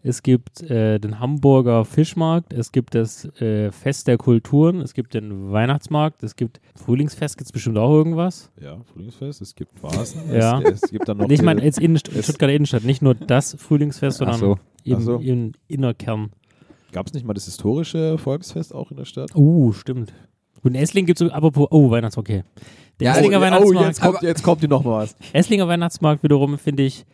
es 0.04 0.23
gibt 0.23 0.62
äh, 0.69 0.99
den 0.99 1.21
Hamburger 1.21 1.85
Fischmarkt, 1.85 2.52
es 2.52 2.73
gibt 2.73 2.95
das 2.95 3.25
äh, 3.40 3.71
Fest 3.71 4.09
der 4.09 4.19
Kulturen, 4.19 4.81
es 4.81 4.95
gibt 4.95 5.14
den 5.14 5.52
Weihnachtsmarkt, 5.52 6.23
es 6.23 6.35
gibt 6.35 6.61
Frühlingsfest, 6.75 7.38
gibt 7.38 7.47
es 7.47 7.52
bestimmt 7.52 7.78
auch 7.78 7.92
irgendwas. 7.92 8.50
Ja, 8.61 8.81
Frühlingsfest, 8.92 9.42
es 9.42 9.54
gibt 9.54 9.81
Vasen, 9.83 10.21
Ja. 10.33 10.61
es, 10.61 10.83
es 10.83 10.90
gibt 10.90 11.09
dann 11.09 11.19
noch 11.19 11.28
ich 11.28 11.42
meine, 11.42 11.62
jetzt 11.62 11.78
in 11.78 11.97
Stuttgarter 11.97 12.52
Innenstadt, 12.52 12.85
nicht 12.85 13.02
nur 13.02 13.14
das 13.14 13.54
Frühlingsfest, 13.59 14.19
sondern 14.19 14.38
so. 14.38 14.59
im, 14.85 15.00
so. 15.00 15.19
im 15.19 15.52
Innerkern. 15.69 16.31
Gab 16.90 17.07
es 17.07 17.14
nicht 17.14 17.25
mal 17.25 17.35
das 17.35 17.45
historische 17.45 18.19
Volksfest 18.19 18.75
auch 18.75 18.90
in 18.90 18.97
der 18.97 19.04
Stadt? 19.04 19.35
Uh, 19.35 19.73
stimmt. 19.73 20.12
Und 20.62 20.75
in 20.75 20.83
Essling 20.83 21.07
gibt 21.07 21.21
es, 21.21 21.31
apropos, 21.31 21.69
oh, 21.71 21.90
Weihnachtsmarkt, 21.90 22.28
okay. 22.28 22.45
Der 23.00 23.07
Ja, 23.07 23.16
Esslinger 23.16 23.38
oh, 23.38 23.40
Weihnachtsmarkt, 23.40 23.87
jetzt 23.87 24.00
kommt, 24.00 24.23
jetzt 24.23 24.42
kommt 24.42 24.62
dir 24.62 24.69
noch 24.69 24.85
was. 24.85 25.16
Esslinger 25.33 25.69
Weihnachtsmarkt 25.69 26.23
wiederum, 26.23 26.59
finde 26.59 26.83
ich, 26.85 27.04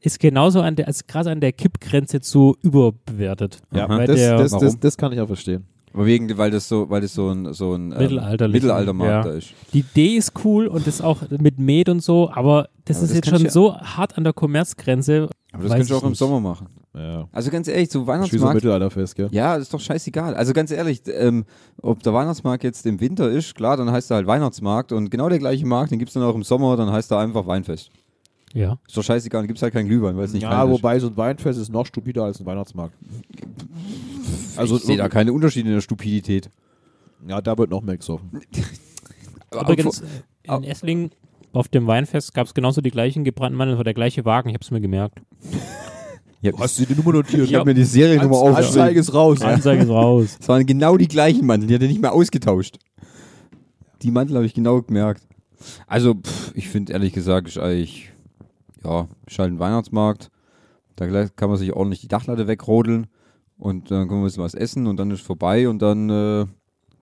ist 0.00 0.18
genauso 0.20 0.60
an 0.60 0.76
der, 0.76 0.86
als 0.86 1.06
gerade 1.06 1.30
an 1.30 1.40
der 1.40 1.52
Kippgrenze 1.52 2.20
zu 2.20 2.56
überbewertet. 2.62 3.58
Ja, 3.74 3.84
Aha. 3.86 3.98
Weil 3.98 4.06
das, 4.06 4.16
der- 4.16 4.38
das, 4.38 4.52
Warum? 4.52 4.64
das, 4.64 4.80
das 4.80 4.96
kann 4.96 5.12
ich 5.12 5.20
auch 5.20 5.26
verstehen. 5.26 5.66
Aber 5.92 6.06
wegen, 6.06 6.38
weil 6.38 6.52
das 6.52 6.68
so, 6.68 6.88
weil 6.88 7.00
das 7.00 7.14
so 7.14 7.30
ein, 7.30 7.52
so 7.52 7.74
ein 7.74 7.90
ähm, 7.90 7.98
Mittelalterlich, 7.98 8.54
Mittelaltermarkt 8.62 9.24
ja. 9.26 9.32
da 9.32 9.36
ist. 9.38 9.48
Die 9.72 9.80
Idee 9.80 10.14
ist 10.16 10.32
cool 10.44 10.68
und 10.68 10.86
das 10.86 11.00
auch 11.00 11.22
mit 11.30 11.58
Met 11.58 11.88
und 11.88 12.00
so, 12.00 12.30
aber 12.30 12.68
das 12.84 12.98
Aber 12.98 13.04
ist 13.06 13.10
das 13.10 13.16
jetzt 13.16 13.28
schon 13.28 13.42
ja- 13.42 13.50
so 13.50 13.76
hart 13.76 14.16
an 14.16 14.22
der 14.22 14.32
Kommerzgrenze. 14.32 15.28
Aber 15.52 15.64
das 15.64 15.72
kannst 15.72 15.90
du 15.90 15.96
auch 15.96 16.02
im 16.04 16.10
nicht. 16.10 16.18
Sommer 16.18 16.38
machen. 16.38 16.68
Ja. 16.94 17.28
Also 17.32 17.50
ganz 17.50 17.66
ehrlich, 17.66 17.90
so 17.90 18.00
Wie 18.02 18.04
so 18.04 18.10
ein 18.12 18.18
Weihnachtsmarkt. 18.20 18.54
Mittelalterfest, 18.54 19.16
gell? 19.16 19.28
Ja, 19.32 19.54
das 19.54 19.62
ist 19.64 19.74
doch 19.74 19.80
scheißegal. 19.80 20.34
Also 20.34 20.52
ganz 20.52 20.70
ehrlich, 20.70 21.02
ähm, 21.12 21.44
ob 21.82 22.02
der 22.04 22.14
Weihnachtsmarkt 22.14 22.62
jetzt 22.62 22.86
im 22.86 23.00
Winter 23.00 23.28
ist, 23.28 23.56
klar, 23.56 23.76
dann 23.76 23.90
heißt 23.90 24.12
er 24.12 24.16
halt 24.18 24.26
Weihnachtsmarkt 24.28 24.92
und 24.92 25.10
genau 25.10 25.28
der 25.28 25.40
gleiche 25.40 25.66
Markt, 25.66 25.90
den 25.90 25.98
gibt 25.98 26.10
es 26.10 26.14
dann 26.14 26.22
auch 26.22 26.34
im 26.36 26.44
Sommer, 26.44 26.76
dann 26.76 26.92
heißt 26.92 27.10
er 27.10 27.18
einfach 27.18 27.46
Weinfest. 27.48 27.90
Ja. 28.52 28.78
Ist 28.86 28.96
doch 28.96 29.04
scheißegal, 29.04 29.42
dann 29.42 29.46
gibt 29.46 29.58
es 29.58 29.62
halt 29.62 29.72
keinen 29.72 29.88
Glühwein, 29.88 30.16
weil 30.16 30.24
es 30.24 30.32
nicht 30.32 30.42
Ja, 30.42 30.68
wobei 30.68 30.98
so 30.98 31.08
ein 31.08 31.16
Weinfest 31.16 31.58
ist 31.60 31.70
noch 31.70 31.86
stupider 31.86 32.24
als 32.24 32.40
ein 32.40 32.46
Weihnachtsmarkt. 32.46 32.94
Also, 34.56 34.76
ich 34.76 34.82
sehe 34.82 34.96
da 34.96 35.08
keine 35.08 35.32
Unterschiede 35.32 35.68
in 35.68 35.74
der 35.74 35.80
Stupidität. 35.80 36.50
ja, 37.28 37.40
da 37.40 37.56
wird 37.56 37.70
noch 37.70 37.82
mehr 37.82 37.96
gesoffen. 37.96 38.30
Aber 39.50 39.72
Übrigens, 39.72 40.02
in 40.44 40.64
Essling 40.64 41.10
auf 41.52 41.68
dem 41.68 41.86
Weinfest 41.86 42.34
gab 42.34 42.46
es 42.46 42.54
genauso 42.54 42.80
die 42.80 42.90
gleichen 42.90 43.24
gebrannten 43.24 43.56
Mandeln, 43.56 43.76
war 43.76 43.84
der 43.84 43.94
gleiche 43.94 44.24
Wagen, 44.24 44.50
ich 44.50 44.54
habe 44.54 44.64
es 44.64 44.70
mir 44.70 44.80
gemerkt. 44.80 45.20
ich 46.42 46.52
habe 46.52 46.68
du 46.68 46.86
die 46.86 46.94
Nummer 46.94 47.12
notiert? 47.12 47.52
hab 47.52 47.66
mir 47.66 47.74
die 47.74 47.84
Seriennummer 47.84 48.42
Anzeige 48.42 48.68
aufgeschrieben. 48.68 48.96
ist 48.96 49.14
raus. 49.14 49.42
Anzeige 49.42 49.82
ist 49.82 49.88
raus. 49.88 50.36
Es 50.40 50.48
waren 50.48 50.66
genau 50.66 50.96
die 50.96 51.08
gleichen 51.08 51.46
Mantel, 51.46 51.66
die 51.68 51.74
hat 51.74 51.82
er 51.82 51.88
nicht 51.88 52.00
mehr 52.00 52.12
ausgetauscht. 52.12 52.78
Die 54.02 54.10
Mantel 54.10 54.36
habe 54.36 54.46
ich 54.46 54.54
genau 54.54 54.80
gemerkt. 54.82 55.22
Also, 55.86 56.14
pff, 56.14 56.52
ich 56.54 56.68
finde 56.68 56.92
ehrlich 56.92 57.12
gesagt, 57.12 57.48
ist 57.48 57.58
eigentlich, 57.58 58.12
ja, 58.84 59.08
ist 59.26 59.38
halt 59.38 59.52
ein 59.52 59.58
Weihnachtsmarkt. 59.58 60.30
Da 60.96 61.06
kann 61.28 61.48
man 61.48 61.58
sich 61.58 61.72
ordentlich 61.72 62.00
die 62.00 62.08
Dachlatte 62.08 62.46
wegrodeln 62.46 63.06
und 63.56 63.90
dann 63.90 64.00
kann 64.08 64.16
man 64.16 64.18
ein 64.20 64.24
bisschen 64.24 64.42
was 64.44 64.54
essen 64.54 64.86
und 64.86 64.96
dann 64.98 65.10
ist 65.10 65.22
vorbei 65.22 65.68
und 65.68 65.80
dann 65.80 66.10
äh, 66.10 66.46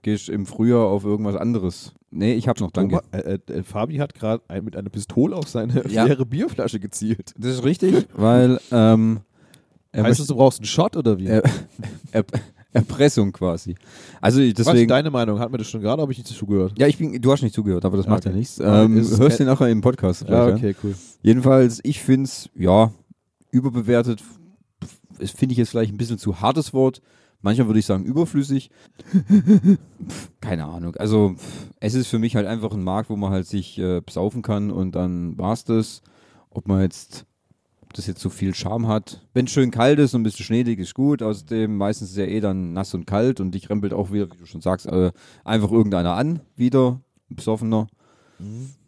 gehst 0.02 0.28
im 0.28 0.46
Frühjahr 0.46 0.86
auf 0.86 1.04
irgendwas 1.04 1.34
anderes. 1.36 1.94
Nee, 2.10 2.34
ich 2.34 2.46
hab 2.48 2.60
noch, 2.60 2.70
danke. 2.70 3.00
Thomas, 3.12 3.24
äh, 3.26 3.38
äh, 3.52 3.62
Fabi 3.62 3.96
hat 3.96 4.14
gerade 4.14 4.42
ein, 4.48 4.64
mit 4.64 4.76
einer 4.76 4.88
Pistole 4.88 5.34
auf 5.36 5.48
seine 5.48 5.86
Ja. 5.88 6.04
leere 6.04 6.24
Bierflasche 6.24 6.78
gezielt. 6.80 7.34
Das 7.36 7.52
ist 7.54 7.64
richtig, 7.64 8.06
weil 8.14 8.60
ähm, 8.70 9.20
er 9.92 10.04
heißt 10.04 10.20
möchte- 10.20 10.32
du 10.32 10.38
brauchst 10.38 10.60
einen 10.60 10.66
Shot 10.66 10.96
oder 10.96 11.18
wie? 11.18 11.26
er, 11.26 11.42
er, 12.12 12.24
Erpressung 12.72 13.32
quasi. 13.32 13.74
Also 14.20 14.40
ich- 14.40 14.52
Was 14.54 14.60
ist 14.60 14.66
deswegen. 14.68 14.88
deine 14.88 15.10
Meinung? 15.10 15.38
Hat 15.38 15.50
mir 15.50 15.58
das 15.58 15.68
schon 15.68 15.80
gerade, 15.80 16.02
habe 16.02 16.12
ich 16.12 16.18
nicht 16.18 16.28
zugehört? 16.28 16.74
Ja, 16.78 16.86
ich 16.86 16.98
bin, 16.98 17.20
du 17.20 17.32
hast 17.32 17.42
nicht 17.42 17.54
zugehört, 17.54 17.84
aber 17.84 17.96
das 17.96 18.06
Ja, 18.06 18.12
macht 18.12 18.24
ja 18.24 18.30
okay. 18.30 18.38
nichts. 18.38 18.60
Aber 18.60 18.82
Ähm, 18.82 18.94
hörst 18.96 19.40
du 19.40 19.44
nachher 19.44 19.68
im 19.68 19.80
Podcast. 19.80 20.22
Ja, 20.28 20.44
vielleicht, 20.46 20.64
okay, 20.64 20.74
cool. 20.84 20.94
Jedenfalls, 21.22 21.80
ich 21.82 22.00
finde 22.00 22.24
es, 22.24 22.50
ja, 22.54 22.92
überbewertet. 23.50 24.22
Finde 25.18 25.52
ich 25.52 25.58
jetzt 25.58 25.70
vielleicht 25.70 25.92
ein 25.92 25.96
bisschen 25.96 26.18
zu 26.18 26.40
hartes 26.40 26.72
Wort. 26.74 27.00
Manchmal 27.40 27.68
würde 27.68 27.78
ich 27.78 27.86
sagen 27.86 28.04
überflüssig. 28.04 28.70
Pff, 29.12 30.30
Keine 30.40 30.64
Ahnung. 30.66 30.94
Also 30.96 31.34
pff, 31.36 31.68
es 31.80 31.94
ist 31.94 32.08
für 32.08 32.18
mich 32.18 32.36
halt 32.36 32.46
einfach 32.46 32.72
ein 32.72 32.82
Markt, 32.82 33.10
wo 33.10 33.16
man 33.16 33.30
halt 33.30 33.46
sich 33.46 33.78
äh, 33.78 34.00
besaufen 34.00 34.42
kann 34.42 34.70
und 34.70 34.94
dann 34.94 35.38
war's 35.38 35.64
das. 35.64 36.02
Ob 36.50 36.66
man 36.68 36.80
jetzt 36.82 37.24
ob 37.88 37.94
das 37.94 38.06
jetzt 38.06 38.20
so 38.20 38.28
viel 38.28 38.54
Charme 38.54 38.86
hat. 38.86 39.26
Wenn 39.32 39.46
es 39.46 39.50
schön 39.52 39.70
kalt 39.70 39.98
ist 39.98 40.14
und 40.14 40.20
ein 40.20 40.24
bisschen 40.24 40.44
schneedig 40.44 40.78
ist 40.78 40.92
gut. 40.94 41.22
Außerdem 41.22 41.74
meistens 41.74 42.10
ist 42.10 42.18
ja 42.18 42.26
eh 42.26 42.40
dann 42.40 42.74
nass 42.74 42.92
und 42.92 43.06
kalt 43.06 43.40
und 43.40 43.52
dich 43.52 43.70
rempelt 43.70 43.94
auch 43.94 44.12
wieder, 44.12 44.30
wie 44.30 44.36
du 44.36 44.44
schon 44.44 44.60
sagst, 44.60 44.86
äh, 44.86 45.10
einfach 45.44 45.72
irgendeiner 45.72 46.12
an, 46.14 46.40
wieder, 46.54 47.00
ein 47.30 47.36
besoffener. 47.36 47.86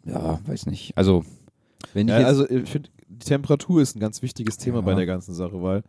Ja, 0.05 0.39
weiß 0.45 0.67
nicht. 0.67 0.95
Also, 0.97 1.25
wenn 1.93 2.07
ich 2.07 2.13
Ja, 2.13 2.25
also 2.27 2.47
ich 2.49 2.69
finde, 2.69 2.89
die 3.09 3.25
Temperatur 3.25 3.81
ist 3.81 3.95
ein 3.95 3.99
ganz 3.99 4.21
wichtiges 4.21 4.57
Thema 4.57 4.77
Ja. 4.77 4.81
bei 4.81 4.93
der 4.95 5.05
ganzen 5.07 5.33
Sache, 5.33 5.61
weil 5.61 5.83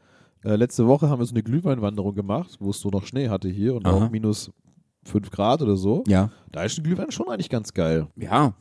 äh, 0.44 0.56
letzte 0.56 0.86
Woche 0.86 1.08
haben 1.08 1.20
wir 1.20 1.26
so 1.26 1.34
eine 1.34 1.42
Glühweinwanderung 1.42 2.14
gemacht, 2.14 2.56
wo 2.60 2.70
es 2.70 2.80
so 2.80 2.88
noch 2.88 3.04
Schnee 3.04 3.28
hatte 3.28 3.48
hier 3.48 3.74
und 3.74 3.86
Aha. 3.86 4.06
auch 4.06 4.10
minus 4.10 4.50
5 5.04 5.30
Grad 5.30 5.60
oder 5.62 5.76
so. 5.76 6.02
ja, 6.08 6.30
Da 6.50 6.64
ist 6.64 6.78
ein 6.78 6.84
Glühwein 6.84 7.10
schon 7.10 7.28
eigentlich 7.28 7.50
ganz 7.50 7.74
geil. 7.74 8.06
ja, 8.16 8.54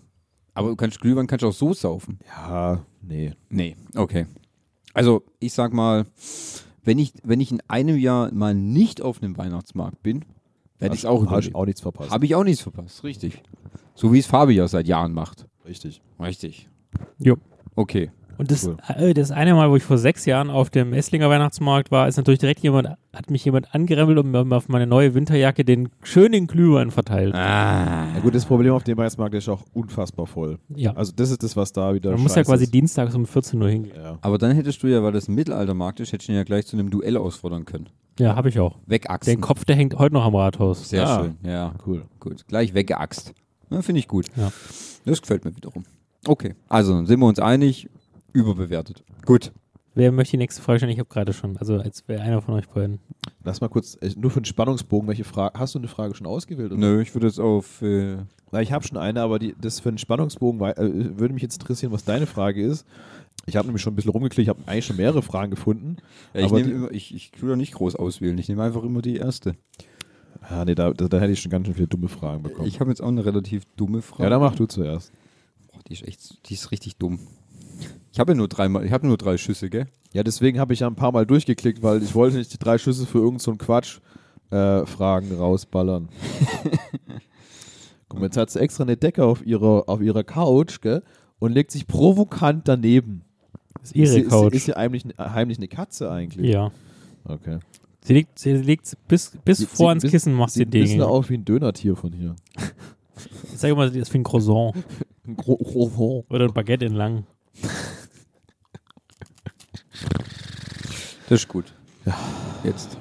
aber 0.53 0.67
du 0.67 0.75
kannst 0.75 0.99
Glühwein 0.99 1.25
kannst 1.27 1.43
du 1.43 1.47
auch 1.47 1.53
so 1.53 1.73
saufen. 1.73 2.19
Ja, 2.27 2.83
nee. 3.01 3.33
Nee, 3.49 3.77
okay. 3.95 4.25
Also, 4.93 5.23
ich 5.39 5.54
sag 5.54 5.73
mal, 5.73 6.06
wenn 6.84 6.99
ich, 6.99 7.13
wenn 7.23 7.39
ich 7.39 7.51
in 7.51 7.62
einem 7.67 7.97
Jahr 7.97 8.32
mal 8.34 8.54
nicht 8.54 9.01
auf 9.01 9.21
einem 9.21 9.38
Weihnachtsmarkt 9.38 10.01
bin, 10.04 10.25
werde 10.80 10.95
ich 10.95 11.06
auch 11.06 11.21
Hast 11.21 11.27
überleben. 11.27 11.56
auch 11.56 11.65
nichts 11.65 11.82
verpasst. 11.82 12.12
Habe 12.12 12.25
ich 12.25 12.36
auch 12.36 12.43
nichts 12.43 12.62
verpasst, 12.62 13.04
richtig. 13.04 13.41
So 13.93 14.12
wie 14.13 14.19
es 14.19 14.25
Fabi 14.25 14.54
ja 14.54 14.67
seit 14.67 14.88
Jahren 14.88 15.13
macht. 15.13 15.45
Richtig. 15.65 16.01
Richtig. 16.19 16.69
Jo. 17.19 17.38
Okay. 17.75 18.12
Und 18.41 18.49
das, 18.49 18.65
Cool. 18.65 18.77
äh, 18.97 19.13
das 19.13 19.30
eine 19.30 19.54
Mal, 19.54 19.69
wo 19.69 19.75
ich 19.75 19.84
vor 19.84 19.99
sechs 19.99 20.25
Jahren 20.25 20.49
auf 20.49 20.71
dem 20.71 20.93
Esslinger 20.93 21.30
Weihnachtsmarkt 21.30 21.91
war, 21.91 22.08
ist 22.08 22.17
natürlich 22.17 22.39
direkt 22.39 22.62
jemand, 22.62 22.88
hat 23.13 23.30
mich 23.30 23.45
jemand 23.45 23.75
angerempelt 23.75 24.17
und 24.17 24.32
mir 24.32 24.56
auf 24.56 24.67
meine 24.67 24.88
neue 24.88 25.13
Winterjacke 25.13 25.63
den 25.63 25.89
schönen 26.01 26.47
Glühwein 26.47 26.89
verteilt. 26.89 27.36
Ah. 27.36 28.08
Ja 28.15 28.19
gut, 28.19 28.34
das 28.34 28.45
Problem 28.45 28.73
auf 28.73 28.84
dem 28.84 28.97
Weihnachtsmarkt 28.97 29.36
ist 29.36 29.47
auch 29.47 29.62
unfassbar 29.73 30.25
voll. 30.25 30.58
Ja. 30.75 30.93
Also 30.93 31.12
das 31.15 31.30
ist 31.30 31.43
das, 31.43 31.56
was 31.56 31.71
da 31.71 31.93
wieder 31.93 32.10
Man 32.13 32.21
muss 32.23 32.34
ja 32.34 32.43
quasi 32.43 32.63
ist. 32.63 32.73
dienstags 32.73 33.13
um 33.13 33.27
14 33.27 33.62
Uhr 33.62 33.69
hingehen. 33.69 33.93
Ja. 33.95 34.17
Aber 34.21 34.39
dann 34.39 34.56
hättest 34.56 34.82
du 34.82 34.88
ja, 34.88 35.04
weil 35.04 35.12
das 35.12 35.27
ein 35.27 35.36
Mittelaltermarkt 35.36 35.99
ist, 35.99 36.12
hättest 36.12 36.30
du 36.30 36.32
ihn 36.34 36.38
ja 36.38 36.43
gleich 36.43 36.65
zu 36.65 36.75
einem 36.75 36.89
Duell 36.89 37.17
ausfordern 37.17 37.65
können. 37.65 37.89
Ja, 38.17 38.36
habe 38.36 38.49
ich 38.49 38.60
auch. 38.60 38.80
Wegachsen. 38.88 39.36
Den 39.36 39.41
Kopf, 39.41 39.65
der 39.65 39.75
hängt 39.75 39.99
heute 39.99 40.15
noch 40.15 40.25
am 40.25 40.34
Rathaus. 40.36 40.89
Sehr 40.89 41.08
Ah. 41.08 41.21
schön. 41.23 41.38
Ja, 41.47 41.73
Cool. 41.86 42.06
gut. 42.19 42.47
Gleich 42.47 42.73
weggeaxt. 42.73 43.34
Finde 43.69 43.99
ich 43.99 44.08
gut. 44.08 44.25
Ja. 44.36 44.51
Das 45.06 45.21
gefällt 45.21 45.45
mir 45.45 45.56
wiederum. 45.56 45.84
Okay, 46.27 46.56
also 46.69 46.93
dann 46.93 47.06
sind 47.06 47.19
wir 47.19 47.25
uns 47.27 47.39
einig, 47.39 47.88
überbewertet. 48.33 49.03
Gut. 49.25 49.51
Wer 49.93 50.13
möchte 50.13 50.31
die 50.31 50.37
nächste 50.37 50.61
Frage 50.61 50.79
stellen? 50.79 50.93
Ich 50.93 50.99
habe 50.99 51.09
gerade 51.09 51.33
schon. 51.33 51.57
Also 51.57 51.75
als 51.77 52.07
wäre 52.07 52.21
einer 52.21 52.41
von 52.41 52.53
euch 52.53 52.67
beiden. 52.69 52.99
Lass 53.43 53.59
mal 53.59 53.67
kurz, 53.67 53.97
äh, 53.99 54.11
nur 54.15 54.31
für 54.31 54.39
den 54.39 54.45
Spannungsbogen, 54.45 55.07
welche 55.09 55.25
Frage, 55.25 55.59
hast 55.59 55.75
du 55.75 55.79
eine 55.79 55.89
Frage 55.89 56.15
schon 56.15 56.27
ausgewählt? 56.27 56.71
Oder? 56.71 56.79
Nö, 56.79 57.01
ich 57.01 57.13
würde 57.13 57.27
jetzt 57.27 57.39
auf. 57.39 57.81
Äh, 57.81 58.17
Na, 58.51 58.61
ich 58.61 58.71
habe 58.71 58.87
schon 58.87 58.97
eine, 58.97 59.21
aber 59.21 59.37
die, 59.37 59.53
das 59.59 59.81
für 59.81 59.91
den 59.91 59.97
Spannungsbogen 59.97 60.61
äh, 60.61 61.19
würde 61.19 61.33
mich 61.33 61.43
jetzt 61.43 61.59
interessieren, 61.61 61.91
was 61.91 62.05
deine 62.05 62.25
Frage 62.25 62.65
ist. 62.65 62.85
Ich 63.47 63.57
habe 63.57 63.67
nämlich 63.67 63.81
schon 63.81 63.91
ein 63.93 63.95
bisschen 63.97 64.11
rumgeklickt, 64.11 64.43
ich 64.43 64.49
habe 64.49 64.61
eigentlich 64.65 64.85
schon 64.85 64.95
mehrere 64.97 65.21
Fragen 65.23 65.51
gefunden. 65.51 65.97
ja, 66.33 66.39
ich, 66.41 66.45
Aber 66.45 66.57
nehm 66.57 66.67
die- 66.67 66.71
immer, 66.73 66.91
ich, 66.91 67.13
ich 67.13 67.31
tue 67.31 67.49
da 67.49 67.55
nicht 67.57 67.73
groß 67.73 67.95
auswählen. 67.97 68.37
Ich 68.37 68.47
nehme 68.47 68.63
einfach 68.63 68.83
immer 68.83 69.01
die 69.01 69.17
erste. 69.17 69.55
Ah, 70.41 70.63
nee, 70.63 70.75
da, 70.75 70.91
da, 70.93 71.07
da 71.09 71.19
hätte 71.19 71.33
ich 71.33 71.41
schon 71.41 71.51
ganz 71.51 71.65
schön 71.65 71.75
viele 71.75 71.87
dumme 71.87 72.07
Fragen 72.07 72.43
bekommen. 72.43 72.67
Ich 72.67 72.79
habe 72.79 72.89
jetzt 72.91 73.01
auch 73.01 73.07
eine 73.09 73.25
relativ 73.25 73.63
dumme 73.75 74.01
Frage. 74.01 74.23
ja, 74.23 74.29
dann 74.29 74.39
mach 74.41 74.55
du 74.55 74.65
zuerst. 74.67 75.11
Boah, 75.71 75.79
die 75.87 75.93
ist 75.93 76.07
echt, 76.07 76.49
die 76.49 76.53
ist 76.53 76.71
richtig 76.71 76.95
dumm. 76.95 77.19
Ich 78.13 78.19
habe 78.19 78.32
ja 78.34 78.38
nur 78.38 78.47
dreimal, 78.47 78.86
ich 78.86 78.91
habe 78.91 79.08
nur 79.08 79.17
drei 79.17 79.38
Schüsse, 79.38 79.69
gell? 79.69 79.88
Ja, 80.13 80.24
deswegen 80.24 80.60
habe 80.60 80.74
ich 80.74 80.82
ja 80.82 80.88
ein 80.88 80.95
paar 80.95 81.12
Mal 81.13 81.26
durchgeklickt, 81.26 81.82
weil 81.82 82.04
ich 82.04 82.13
wollte 82.13 82.38
nicht 82.38 82.52
die 82.54 82.58
drei 82.60 82.78
Schüsse 82.78 83.06
für 83.06 83.19
irgendeinen 83.19 83.39
so 83.39 83.56
Quatsch 83.56 84.00
äh, 84.50 84.86
Fragen 84.86 85.34
rausballern. 85.34 86.10
Guck 88.10 88.19
mal, 88.19 88.26
jetzt 88.26 88.38
hat 88.38 88.50
sie 88.50 88.60
extra 88.60 88.84
eine 88.84 88.97
Decke 88.97 89.24
auf 89.24 89.45
ihrer, 89.45 89.88
auf 89.88 90.02
ihrer 90.02 90.24
Couch 90.24 90.82
gell, 90.82 91.04
und 91.39 91.54
legt 91.54 91.71
sich 91.71 91.88
provokant 91.88 92.67
daneben. 92.67 93.21
Das 93.80 93.91
ist 93.91 93.95
ihre 93.95 94.08
ist, 94.08 94.13
sie- 94.15 94.24
Couch. 94.30 94.54
Ist 94.54 94.65
sie 94.65 94.74
heimlich, 94.74 95.06
heimlich 95.17 95.58
eine 95.58 95.67
Katze 95.67 96.12
eigentlich? 96.12 96.50
ja. 96.52 96.71
Okay. 97.24 97.60
Sie 98.04 98.13
liegt, 98.15 98.39
sie 98.39 98.54
liegt 98.54 98.97
bis, 99.08 99.32
bis 99.45 99.60
Sie- 99.60 99.65
vor 99.67 99.76
sie- 99.78 99.89
ans 99.89 100.02
bis- 100.02 100.12
Kissen, 100.12 100.34
macht 100.34 100.50
sie 100.52 100.60
Sieht 100.62 100.69
ein 100.69 100.71
bisschen 100.71 101.00
Dinge. 101.00 101.08
aus 101.08 101.30
wie 101.30 101.36
ein 101.36 101.45
Dönertier 101.45 101.95
von 101.95 102.12
hier. 102.13 102.36
Ich 103.54 103.60
sage 103.60 103.76
mal, 103.76 103.88
das 103.88 103.95
ist 103.95 104.12
wie 104.15 104.17
ein 104.17 104.24
Croissant 104.24 104.74
Ein 105.28 105.38
Gro 105.38 105.56
Gro 105.58 106.26
oder 106.30 106.45
ein 106.45 106.54
Baguette 106.54 106.86
in 106.86 106.93
lang. 106.95 107.26
Das 111.29 111.41
ist 111.41 111.47
gut. 111.47 111.73
Ja. 112.05 112.15
Jetzt. 112.63 112.97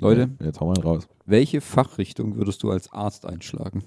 Leute, 0.00 0.30
Jetzt 0.40 0.60
hau 0.60 0.66
mal 0.66 0.78
raus. 0.80 1.08
welche 1.26 1.60
Fachrichtung 1.60 2.36
würdest 2.36 2.62
du 2.62 2.70
als 2.70 2.92
Arzt 2.92 3.26
einschlagen? 3.26 3.82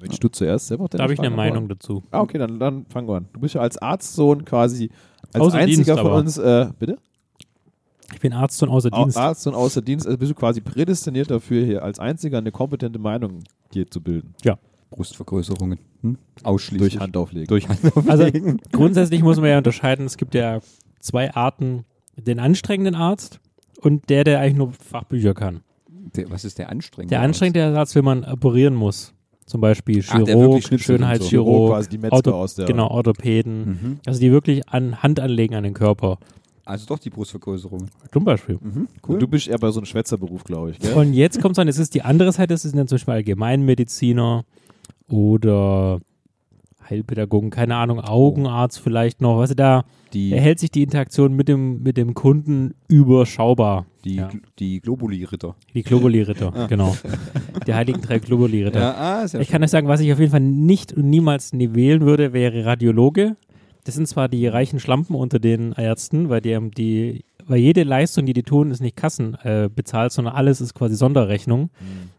Willst 0.00 0.22
du 0.22 0.28
zuerst 0.28 0.68
selber 0.68 0.86
Da 0.88 1.02
habe 1.02 1.12
ich 1.14 1.18
eine 1.20 1.30
Meinung 1.30 1.68
dazu. 1.68 2.02
Ah, 2.10 2.20
okay, 2.20 2.38
dann, 2.38 2.60
dann 2.60 2.86
fangen 2.86 3.08
wir 3.08 3.16
an. 3.16 3.28
Du 3.32 3.40
bist 3.40 3.54
ja 3.54 3.60
als 3.62 3.78
Arztsohn 3.78 4.44
quasi 4.44 4.90
als 5.32 5.42
Außer 5.42 5.58
einziger 5.58 5.84
Dienst 5.94 6.00
von 6.00 6.06
aber. 6.06 6.14
uns, 6.16 6.38
äh, 6.38 6.68
bitte? 6.78 6.98
Ich 8.12 8.20
bin 8.20 8.32
Arzt 8.32 8.62
und 8.62 8.68
außer 8.68 8.90
Au- 8.92 9.02
Dienst. 9.04 9.16
Arzt 9.18 9.46
und 9.46 9.54
außer 9.54 9.82
Dienst, 9.82 10.06
also 10.06 10.16
bist 10.18 10.30
du 10.30 10.34
quasi 10.34 10.60
prädestiniert 10.60 11.30
dafür, 11.30 11.64
hier 11.64 11.82
als 11.82 11.98
einziger 11.98 12.38
eine 12.38 12.52
kompetente 12.52 12.98
Meinung 12.98 13.40
hier 13.72 13.90
zu 13.90 14.00
bilden. 14.00 14.34
Brustvergrößerungen. 14.90 15.78
Hm? 16.02 16.18
Ausschließlich. 16.42 16.94
Durch 16.94 17.02
Handauflegen. 17.02 17.46
Durch 17.46 17.68
Also 17.68 18.24
Handauflegen. 18.24 18.60
grundsätzlich 18.72 19.22
muss 19.22 19.38
man 19.38 19.50
ja 19.50 19.58
unterscheiden, 19.58 20.06
es 20.06 20.16
gibt 20.16 20.34
ja 20.34 20.60
zwei 21.00 21.32
Arten, 21.34 21.84
den 22.16 22.38
anstrengenden 22.40 22.94
Arzt 22.94 23.40
und 23.80 24.08
der, 24.10 24.24
der 24.24 24.40
eigentlich 24.40 24.56
nur 24.56 24.72
Fachbücher 24.72 25.34
kann. 25.34 25.60
Der, 26.16 26.30
was 26.30 26.44
ist 26.44 26.58
der 26.58 26.70
anstrengende? 26.70 27.10
Der 27.14 27.20
anstrengende 27.20 27.78
Arzt, 27.78 27.94
wenn 27.94 28.04
man 28.04 28.24
operieren 28.24 28.74
muss. 28.74 29.12
Zum 29.46 29.60
Beispiel 29.62 30.02
der 30.02 30.26
Chirurg, 30.26 30.62
so. 30.62 30.78
Schönheitschirurg, 30.78 31.70
quasi 31.70 31.88
die 31.88 31.98
Metzger 31.98 32.16
Ortho 32.16 32.32
aus 32.32 32.54
der. 32.54 32.66
genau, 32.66 32.88
Orthopäden. 32.88 33.64
Mhm. 33.66 34.00
Also 34.04 34.20
die 34.20 34.30
wirklich 34.30 34.68
an 34.68 35.02
Hand 35.02 35.20
anlegen 35.20 35.54
an 35.54 35.64
den 35.64 35.72
Körper. 35.72 36.18
Also 36.66 36.84
doch 36.84 36.98
die 36.98 37.08
Brustvergrößerung. 37.08 37.86
Zum 38.12 38.24
Beispiel. 38.24 38.58
Mhm. 38.60 38.88
Und 39.06 39.22
du 39.22 39.26
bist 39.26 39.48
eher 39.48 39.56
bei 39.58 39.70
so 39.70 39.80
einem 39.80 39.86
Schwätzerberuf, 39.86 40.44
glaube 40.44 40.72
ich, 40.72 40.78
gell? 40.78 40.92
Und 40.92 41.14
jetzt 41.14 41.40
kommt 41.40 41.52
es 41.52 41.58
an, 41.60 41.66
es 41.66 41.78
ist 41.78 41.94
die 41.94 42.02
andere 42.02 42.30
Seite, 42.32 42.48
das 42.48 42.62
sind 42.62 42.76
dann 42.76 42.88
zum 42.88 42.96
Beispiel 42.96 43.14
Allgemeinmediziner 43.14 44.44
oder 45.08 46.00
Heilpädagogen, 46.88 47.50
keine 47.50 47.76
Ahnung, 47.76 48.00
Augenarzt 48.00 48.80
vielleicht 48.80 49.20
noch. 49.20 49.38
Weißt 49.38 49.52
du, 49.52 49.56
da 49.56 49.84
Die, 50.12 50.32
erhält 50.32 50.58
sich 50.58 50.70
die 50.70 50.82
Interaktion 50.82 51.34
mit 51.34 51.48
dem, 51.48 51.82
mit 51.82 51.96
dem 51.96 52.14
Kunden 52.14 52.74
überschaubar. 52.88 53.86
die, 54.04 54.16
ja. 54.16 54.30
die 54.58 54.80
Globuli-Ritter. 54.80 55.54
Die 55.74 55.82
Globuli-Ritter, 55.82 56.66
genau. 56.68 56.96
Die 57.66 57.74
heiligen 57.74 58.00
drei 58.00 58.18
Globuli-Ritter. 58.18 58.96
ah, 58.96 59.28
sehr 59.28 59.40
Ich 59.40 59.48
kann 59.48 59.62
euch 59.62 59.70
sagen, 59.70 59.88
was 59.88 60.00
ich 60.00 60.12
auf 60.12 60.18
jeden 60.18 60.30
Fall 60.30 60.40
nicht 60.40 60.92
und 60.92 61.10
niemals 61.10 61.52
nie 61.52 61.74
wählen 61.74 62.00
würde, 62.02 62.32
wäre 62.32 62.64
Radiologe. 62.64 63.36
Das 63.88 63.94
sind 63.94 64.06
zwar 64.06 64.28
die 64.28 64.46
reichen 64.46 64.80
Schlampen 64.80 65.14
unter 65.14 65.38
den 65.38 65.72
Ärzten, 65.72 66.28
weil 66.28 66.42
die, 66.42 66.54
haben 66.54 66.72
die 66.72 67.24
weil 67.46 67.56
jede 67.56 67.84
Leistung, 67.84 68.26
die 68.26 68.34
die 68.34 68.42
tun, 68.42 68.70
ist 68.70 68.82
nicht 68.82 68.96
Kassen 68.96 69.34
äh, 69.42 69.70
bezahlt, 69.74 70.12
sondern 70.12 70.34
alles 70.34 70.60
ist 70.60 70.74
quasi 70.74 70.94
Sonderrechnung. 70.94 71.70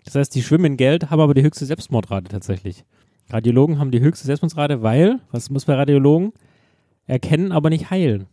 Das 0.03 0.15
heißt, 0.15 0.33
die 0.33 0.41
schwimmen 0.41 0.65
in 0.65 0.77
Geld, 0.77 1.11
haben 1.11 1.19
aber 1.19 1.35
die 1.35 1.43
höchste 1.43 1.67
Selbstmordrate 1.67 2.27
tatsächlich. 2.27 2.85
Radiologen 3.29 3.77
haben 3.77 3.91
die 3.91 3.99
höchste 3.99 4.25
Selbstmordrate, 4.25 4.81
weil, 4.81 5.19
was 5.29 5.51
muss 5.51 5.65
bei 5.65 5.75
Radiologen? 5.75 6.33
Erkennen, 7.05 7.51
aber 7.51 7.69
nicht 7.69 7.91
heilen. 7.91 8.25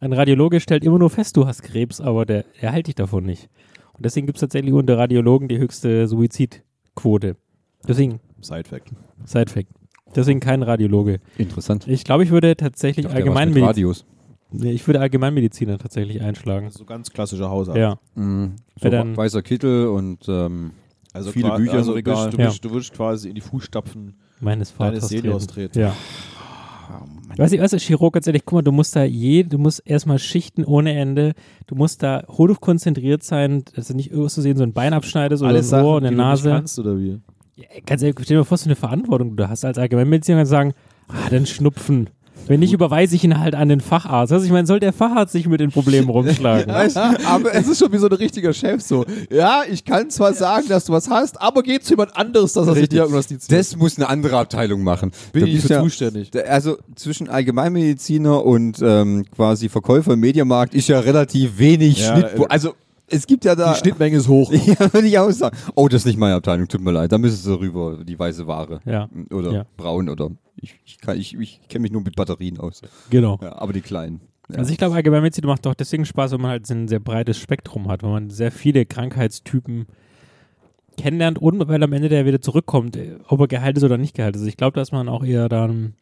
Ein 0.00 0.12
Radiologe 0.12 0.58
stellt 0.58 0.84
immer 0.84 0.98
nur 0.98 1.10
fest, 1.10 1.36
du 1.36 1.46
hast 1.46 1.62
Krebs, 1.62 2.00
aber 2.00 2.26
der, 2.26 2.44
er 2.60 2.72
heilt 2.72 2.88
dich 2.88 2.96
davon 2.96 3.24
nicht. 3.24 3.48
Und 3.92 4.04
deswegen 4.04 4.26
gibt 4.26 4.38
es 4.38 4.40
tatsächlich 4.40 4.72
unter 4.74 4.98
Radiologen 4.98 5.46
die 5.46 5.58
höchste 5.58 6.08
Suizidquote. 6.08 7.36
Deswegen 7.86 8.18
Side-Fact. 8.40 8.90
Side-Fact. 9.26 9.68
Deswegen 10.14 10.40
kein 10.40 10.62
Radiologe. 10.62 11.20
Interessant. 11.38 11.86
Ich 11.88 12.04
glaube, 12.04 12.24
ich 12.24 12.30
würde 12.30 12.56
tatsächlich 12.56 13.06
Ich 13.06 13.12
dachte, 13.12 13.22
der 13.24 13.34
war's 13.34 13.46
mit 13.46 13.56
Allgemeinmedizin. 13.56 13.66
Radios. 13.66 14.04
Nee, 14.52 14.72
ich 14.72 14.86
würde 14.88 15.00
Allgemeinmediziner 15.00 15.78
tatsächlich 15.78 16.20
einschlagen. 16.22 16.70
So 16.70 16.84
ganz 16.84 17.10
klassischer 17.10 17.48
Hausarzt. 17.50 17.78
Ja. 17.78 17.98
Mhm. 18.16 18.56
So 18.80 18.88
dann- 18.88 19.16
weißer 19.16 19.42
Kittel 19.42 19.86
und 19.88 20.24
ähm, 20.28 20.72
Also 21.12 21.30
Viele 21.32 21.50
Bücher 21.56 21.74
also 21.74 21.92
im 21.92 21.96
Regal. 21.96 22.30
du, 22.30 22.36
Ja. 22.38 22.46
bist, 22.48 22.64
du 22.64 22.70
wirst 22.72 22.92
quasi 22.92 23.28
in 23.28 23.34
die 23.34 23.40
Fußstapfen 23.40 24.14
Meines 24.40 24.72
deines 24.74 25.00
Vaters. 25.00 25.08
Seniors 25.08 25.46
treten. 25.46 25.72
treten. 25.72 25.80
Ja. 25.80 25.96
Weißt 27.36 27.54
du, 27.54 27.60
als 27.60 27.80
Chirurg 27.82 28.14
ganz 28.14 28.26
ehrlich, 28.26 28.42
guck 28.44 28.54
mal, 28.56 28.62
du 28.62 28.72
musst 28.72 28.96
da 28.96 29.04
je, 29.04 29.44
du 29.44 29.58
musst 29.58 29.82
erstmal 29.86 30.18
schichten 30.18 30.64
ohne 30.64 30.92
Ende, 30.98 31.34
du 31.68 31.76
musst 31.76 32.02
da 32.02 32.24
hochkonzentriert 32.28 33.22
sein, 33.22 33.62
dass 33.76 33.86
du 33.88 33.94
nicht 33.94 34.12
aus 34.12 34.34
Versehen 34.34 34.56
so 34.56 34.64
ein 34.64 34.72
Bein 34.72 34.92
abschneidest 34.92 35.42
oder 35.42 35.50
Alle 35.50 35.58
ein 35.60 35.64
Sachen, 35.64 35.86
eine 35.88 35.98
die 35.98 36.04
du 36.06 36.10
nicht 36.10 36.16
Nase. 36.18 36.50
kannst, 36.50 36.78
oder 36.80 36.98
wie? 36.98 37.20
Ja, 37.60 37.66
ganz 37.86 38.02
ehrlich, 38.02 38.16
stell 38.22 38.36
dir 38.36 38.40
mal 38.40 38.44
vor, 38.44 38.58
so 38.58 38.64
eine 38.66 38.76
Verantwortung 38.76 39.36
du 39.36 39.48
hast 39.48 39.64
als 39.64 39.78
Allgemeinmediziner 39.78 40.38
kannst 40.38 40.50
sagen, 40.50 40.72
ah, 41.08 41.28
dann 41.30 41.46
Schnupfen. 41.46 42.08
Wenn 42.46 42.60
nicht, 42.60 42.72
überweise 42.72 43.14
ich 43.14 43.22
ihn 43.22 43.38
halt 43.38 43.54
an 43.54 43.68
den 43.68 43.80
Facharzt. 43.80 44.32
Also 44.32 44.46
ich 44.46 44.50
meine, 44.50 44.66
soll 44.66 44.80
der 44.80 44.94
Facharzt 44.94 45.32
sich 45.32 45.46
mit 45.46 45.60
den 45.60 45.70
Problemen 45.70 46.08
rumschlagen? 46.10 46.70
aber 46.70 47.54
es 47.54 47.68
ist 47.68 47.78
schon 47.78 47.92
wie 47.92 47.98
so 47.98 48.06
ein 48.06 48.14
richtiger 48.14 48.54
Chef 48.54 48.80
so. 48.80 49.04
Ja, 49.30 49.60
ich 49.70 49.84
kann 49.84 50.08
zwar 50.08 50.32
sagen, 50.32 50.66
dass 50.68 50.86
du 50.86 50.92
was 50.94 51.10
hast, 51.10 51.40
aber 51.40 51.62
geh 51.62 51.78
zu 51.80 51.90
jemand 51.92 52.16
anderes, 52.16 52.54
dass 52.54 52.66
er 52.66 52.74
sich 52.74 52.88
diagnostiziert. 52.88 53.56
das 53.60 53.76
muss 53.76 53.98
eine 53.98 54.08
andere 54.08 54.38
Abteilung 54.38 54.82
machen. 54.82 55.12
bin 55.32 55.42
Da 55.42 55.48
ich 55.48 55.60
für 55.60 55.74
ja- 55.74 55.82
zuständig. 55.82 56.30
Also 56.48 56.78
zwischen 56.96 57.28
Allgemeinmediziner 57.28 58.44
und 58.44 58.80
ähm, 58.82 59.26
quasi 59.36 59.68
Verkäufer 59.68 60.14
im 60.14 60.20
Mediamarkt 60.20 60.74
ist 60.74 60.88
ja 60.88 60.98
relativ 61.00 61.58
wenig 61.58 62.00
Ja, 62.00 62.16
Schnitt. 62.16 62.40
äh, 62.40 62.46
Also 62.48 62.74
es 63.10 63.26
gibt 63.26 63.44
ja 63.44 63.54
da. 63.54 63.72
Die 63.74 63.78
Schnittmenge 63.80 64.16
ist 64.16 64.28
hoch. 64.28 64.52
ja, 64.52 64.92
würde 64.92 65.06
ich 65.08 65.18
auch 65.18 65.30
sagen. 65.30 65.56
Oh, 65.74 65.88
das 65.88 66.02
ist 66.02 66.06
nicht 66.06 66.18
meine 66.18 66.34
Abteilung, 66.36 66.68
tut 66.68 66.80
mir 66.80 66.92
leid. 66.92 67.12
Da 67.12 67.18
müssen 67.18 67.36
sie 67.36 67.58
rüber, 67.58 67.98
die 68.04 68.18
weiße 68.18 68.46
Ware. 68.46 68.80
Ja. 68.84 69.08
Oder 69.32 69.52
Ja. 69.52 69.66
braun 69.76 70.08
oder. 70.08 70.30
Ich, 70.56 70.74
ich, 70.84 70.98
kann- 70.98 71.18
ich, 71.18 71.34
ich 71.38 71.60
kenne 71.68 71.82
mich 71.82 71.92
nur 71.92 72.02
mit 72.02 72.16
Batterien 72.16 72.58
aus. 72.58 72.82
Genau. 73.10 73.38
Ja, 73.42 73.56
aber 73.56 73.72
die 73.72 73.80
kleinen. 73.80 74.20
Ja. 74.50 74.58
Also 74.58 74.72
ich 74.72 74.78
glaube, 74.78 74.94
Allgemeinmedizin 74.96 75.46
macht 75.46 75.64
doch 75.64 75.74
deswegen 75.74 76.04
Spaß, 76.04 76.32
wenn 76.32 76.40
man 76.40 76.50
halt 76.50 76.68
ein 76.70 76.88
sehr 76.88 77.00
breites 77.00 77.38
Spektrum 77.38 77.88
hat, 77.88 78.02
wenn 78.02 78.10
man 78.10 78.30
sehr 78.30 78.50
viele 78.52 78.84
Krankheitstypen 78.84 79.86
kennenlernt 80.96 81.38
und 81.38 81.66
weil 81.68 81.82
am 81.82 81.92
Ende 81.92 82.08
der 82.08 82.26
wieder 82.26 82.40
zurückkommt, 82.40 82.98
ob 83.28 83.40
er 83.40 83.48
geheilt 83.48 83.76
ist 83.78 83.84
oder 83.84 83.96
nicht 83.96 84.14
geheilt 84.14 84.36
ist. 84.36 84.44
Ich 84.46 84.56
glaube, 84.56 84.74
dass 84.78 84.92
man 84.92 85.08
auch 85.08 85.24
eher 85.24 85.48
dann 85.48 85.94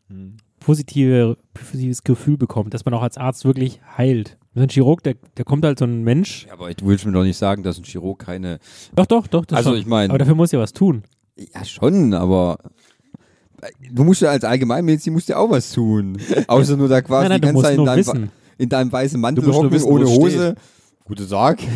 positive, 0.61 1.37
positives 1.55 2.03
Gefühl 2.05 2.37
bekommt, 2.37 2.75
dass 2.75 2.85
man 2.85 2.95
auch 2.95 3.03
als 3.03 3.17
Arzt 3.17 3.45
wirklich 3.45 3.81
heilt. 3.97 4.39
So 4.59 4.63
ein 4.65 4.69
Chirurg, 4.69 5.03
der, 5.03 5.15
der 5.37 5.45
kommt 5.45 5.65
halt 5.65 5.79
so 5.79 5.85
ein 5.85 6.03
Mensch. 6.05 6.47
Ja, 6.47 6.53
aber 6.55 6.73
du 6.73 6.87
willst 6.87 7.07
mir 7.07 7.13
doch 7.13 7.23
nicht 7.25 7.37
sagen, 7.39 7.63
dass 7.63 7.79
ein 7.79 7.85
Chirurg 7.85 8.19
keine. 8.19 8.59
Doch, 8.95 9.07
doch, 9.07 9.27
doch. 9.27 9.45
Das 9.47 9.59
Also 9.59 9.71
schon. 9.71 9.79
ich 9.81 9.87
meine- 9.87 10.11
Aber 10.11 10.19
dafür 10.19 10.35
muss 10.35 10.53
ja 10.53 10.59
was 10.59 10.73
tun. 10.73 11.03
Ja, 11.37 11.65
schon, 11.65 12.15
aber. 12.15 12.59
Du 13.93 14.05
musst 14.05 14.21
ja 14.23 14.31
als 14.31 14.45
Allgemeinmedizin 14.45 15.13
musst 15.13 15.29
ja 15.29 15.37
auch 15.37 15.51
was 15.51 15.73
tun. 15.73 16.17
Außer 16.47 16.77
nur 16.77 16.89
da 16.89 17.03
quasi 17.03 17.29
Nein, 17.29 17.41
nein, 17.41 17.41
die 17.41 17.47
ganze 17.61 17.63
Zeit 17.63 17.79
in 17.79 17.85
deinem, 18.15 18.31
in 18.57 18.69
deinem 18.69 18.93
weißen 18.93 19.21
Mantel 19.21 19.47
hocken, 19.53 19.71
wissen, 19.73 19.89
ohne 19.91 20.07
Hose. 20.07 20.55
Guten 21.05 21.29
Tag. 21.29 21.59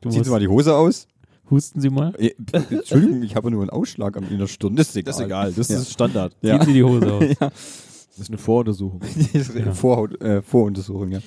Du 0.00 0.10
Ziehen 0.10 0.22
Sie 0.24 0.30
mal 0.30 0.38
die 0.40 0.46
Hose 0.48 0.74
aus. 0.74 1.08
husten 1.50 1.80
Sie 1.80 1.90
mal. 1.90 2.14
Eh, 2.18 2.30
Entschuldigung, 2.70 3.22
ich 3.22 3.34
habe 3.34 3.50
nur 3.50 3.60
einen 3.62 3.70
Ausschlag 3.70 4.16
am- 4.16 4.28
in 4.30 4.38
der 4.38 4.46
Stirn. 4.46 4.76
Das 4.76 4.88
ist 4.90 4.96
egal. 4.96 5.06
Das 5.12 5.18
ist 5.20 5.24
egal, 5.26 5.52
das 5.52 5.68
Ja. 5.68 5.76
ist 5.78 5.92
Standard. 5.92 6.36
Ja. 6.42 6.58
Ziehen 6.58 6.66
Sie 6.66 6.72
die 6.74 6.84
Hose 6.84 7.12
aus. 7.12 7.22
Das 7.38 8.18
ist 8.20 8.28
eine 8.28 8.38
Voruntersuchung. 8.38 9.00
Das 9.32 9.48
ist 9.48 9.54
Ja. 9.54 9.72
Vorhaut, 9.72 10.20
äh, 10.22 10.42
Voruntersuchung, 10.42 11.10
ja. 11.10 11.18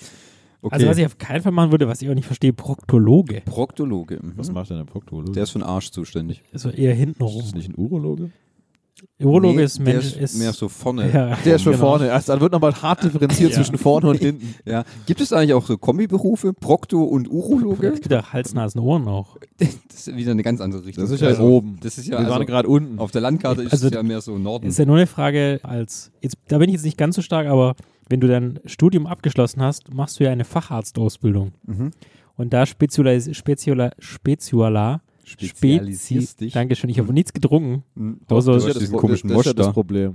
Okay. 0.62 0.76
Also 0.76 0.88
was 0.88 0.98
ich 0.98 1.06
auf 1.06 1.18
keinen 1.18 1.42
Fall 1.42 1.54
machen 1.54 1.72
würde, 1.72 1.88
was 1.88 2.02
ich 2.02 2.10
auch 2.10 2.14
nicht 2.16 2.26
verstehe, 2.26 2.52
Proktologe. 2.52 3.42
Proktologe. 3.46 4.20
Mhm. 4.22 4.34
Was 4.36 4.52
macht 4.52 4.70
denn 4.70 4.78
ein 4.78 4.86
Proktologe? 4.86 5.32
Der 5.32 5.44
ist 5.44 5.52
für 5.52 5.60
den 5.60 5.64
Arsch 5.64 5.92
zuständig. 5.92 6.44
Also 6.52 6.70
eher 6.70 6.94
hinten 6.94 7.24
ist 7.24 7.36
das 7.36 7.46
rum. 7.46 7.52
nicht 7.58 7.70
ein 7.70 7.76
Urologe? 7.78 8.32
Urologe 9.22 9.56
Nee, 9.56 9.64
ist 9.64 9.78
der 9.78 9.86
Mensch, 9.86 10.06
ist, 10.08 10.18
ist, 10.18 10.38
mehr 10.40 10.52
so 10.52 10.68
vorne. 10.68 11.10
Ja. 11.10 11.38
Der 11.46 11.56
ist 11.56 11.62
schon 11.62 11.72
Genau. 11.72 11.86
vorne. 11.86 12.08
Erst 12.08 12.28
dann 12.28 12.42
wird 12.42 12.52
nochmal 12.52 12.74
hart 12.82 13.02
differenziert 13.02 13.52
Ja. 13.52 13.56
zwischen 13.56 13.78
vorne 13.78 14.10
und 14.10 14.18
hinten. 14.20 14.54
Ja. 14.66 14.84
Gibt 15.06 15.22
es 15.22 15.32
eigentlich 15.32 15.54
auch 15.54 15.66
so 15.66 15.78
Kombiberufe, 15.78 16.52
Prokto 16.52 17.04
und 17.04 17.30
Urologe? 17.32 17.88
Es 17.88 18.02
gibt 18.02 18.12
ja 18.12 18.34
Hals, 18.34 18.54
Nasen, 18.54 18.80
Ohren 18.82 19.08
auch. 19.08 19.38
Das 19.58 20.08
ist 20.08 20.16
wieder 20.18 20.32
eine 20.32 20.44
ganz 20.44 20.60
andere 20.62 20.86
Richtung. 20.86 21.04
Das 21.06 21.12
ist 21.12 21.22
ja 21.22 21.28
Also, 21.30 21.44
oben. 21.44 21.78
Das 21.82 21.98
ist 21.98 22.08
ja 22.08 22.20
Wir 22.20 22.26
waren 22.26 22.34
also, 22.34 22.46
gerade 22.46 22.68
unten. 22.70 23.00
auf 23.00 23.12
der 23.12 23.22
Landkarte 23.22 23.64
ist 23.64 23.72
Also, 23.74 23.88
es 23.88 23.94
ja 23.94 24.04
mehr 24.04 24.20
so 24.22 24.38
Norden. 24.38 24.68
Ist 24.68 24.80
ja 24.80 24.86
nur 24.86 24.96
eine 24.98 25.08
Frage 25.08 25.60
als, 25.64 26.12
jetzt, 26.22 26.38
da 26.48 26.58
bin 26.58 26.70
ich 26.70 26.74
jetzt 26.76 26.86
nicht 26.86 26.98
ganz 26.98 27.16
so 27.16 27.22
stark, 27.22 27.48
aber 27.48 27.76
wenn 28.10 28.20
du 28.20 28.28
dein 28.28 28.60
Studium 28.66 29.08
abgeschlossen 29.08 29.62
hast, 29.62 29.94
machst 29.94 30.20
du 30.20 30.24
ja 30.24 30.32
eine 30.32 30.44
Facharztausbildung. 30.44 31.54
Mhm. 31.66 31.92
Und 32.36 32.54
da 32.54 32.66
Spezialis, 32.66 33.36
Speziala, 33.36 33.92
Speziala, 34.00 35.02
Spezialisierst 35.24 36.32
Spezi, 36.32 36.38
dich. 36.38 36.54
Dankeschön, 36.54 36.90
ich 36.90 36.98
habe 36.98 37.14
nichts 37.14 37.34
getrunken. 37.34 37.84
Mhm. 37.96 38.22
Du 38.28 38.36
hast 38.36 38.46
du 38.46 38.52
ja 38.52 38.58
hast 38.58 38.82
das 38.82 38.92
komischen 38.92 39.30
das 39.30 39.40
ist 39.40 39.46
ja 39.46 39.52
Mosch 39.52 39.56
das 39.56 39.66
da. 39.68 39.72
Problem. 39.72 40.14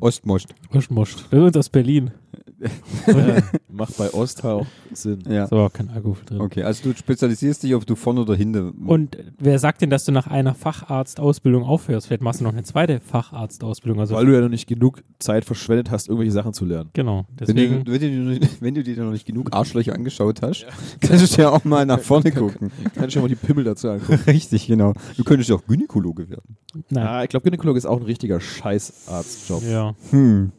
Das 1.31 1.49
ist 1.49 1.57
aus 1.57 1.69
Berlin. 1.69 2.11
Macht 3.69 3.97
bei 3.97 4.13
Ost 4.15 4.45
auch 4.45 4.67
Sinn. 4.93 5.23
Ja. 5.29 5.47
So, 5.49 5.69
kein 5.73 5.91
Alkohol 5.91 6.17
drin. 6.27 6.41
Okay, 6.41 6.63
also 6.63 6.91
du 6.91 6.97
spezialisierst 6.97 7.63
dich, 7.63 7.75
ob 7.75 7.85
du 7.87 7.95
vorne 7.97 8.21
oder 8.21 8.35
hinten. 8.35 8.71
Und 8.87 9.17
wer 9.39 9.59
sagt 9.59 9.83
denn, 9.83 9.91
dass 9.91 10.05
du 10.05 10.13
nach 10.13 10.27
einer 10.29 10.55
Facharztausbildung 10.55 11.65
aufhörst? 11.65 12.07
Vielleicht 12.07 12.23
machst 12.23 12.41
du 12.41 12.45
noch 12.45 12.53
eine 12.53 12.63
zweite 12.63 13.01
Facharztausbildung. 13.01 14.01
Also, 14.01 14.15
Weil 14.15 14.27
du 14.27 14.33
ja 14.35 14.41
noch 14.41 14.49
nicht 14.49 14.67
genug 14.69 15.03
Zeit 15.19 15.45
verschwendet 15.45 15.91
hast, 15.91 16.09
irgendwelche 16.09 16.33
Sachen 16.33 16.53
zu 16.53 16.65
lernen. 16.65 16.91
genau. 16.93 17.27
wenn, 17.37 17.47
Deswegen, 17.47 17.85
du, 17.85 17.93
wenn, 17.93 18.01
du, 18.01 18.09
dir 18.11 18.19
noch 18.21 18.31
nicht- 18.39 18.57
wenn 18.63 18.75
du 18.75 18.83
dir 18.83 19.03
noch 19.03 19.13
nicht 19.13 19.27
genug 19.27 19.53
Arschlöcher 19.55 19.95
angeschaut 19.95 20.43
hast, 20.43 20.67
kannst 21.01 21.37
du 21.37 21.43
ja 21.43 21.51
auch 21.51 21.65
mal 21.65 21.85
nach 21.87 22.01
vorne 22.01 22.31
gucken. 22.33 22.71
Kann 22.95 23.07
ich 23.09 23.13
schon 23.15 23.23
mal 23.23 23.29
die 23.29 23.35
Pimmel 23.35 23.65
dazu 23.65 23.89
angucken. 23.91 24.21
Richtig, 24.27 24.67
genau. 24.67 24.93
Du 25.17 25.25
könntest 25.25 25.51
ja 25.51 25.57
auch 25.57 25.67
Gynäkologe 25.67 26.29
werden. 26.29 26.57
nein. 26.91 27.05
Ja, 27.05 27.23
ich 27.25 27.29
glaube, 27.29 27.45
Gynäkologe 27.45 27.79
ist 27.79 27.87
auch 27.87 27.97
ein 27.99 28.05
richtiger 28.05 28.41
Scheißarztjob. 28.41 29.63
Ja. 29.65 29.95
Hm. 30.11 30.53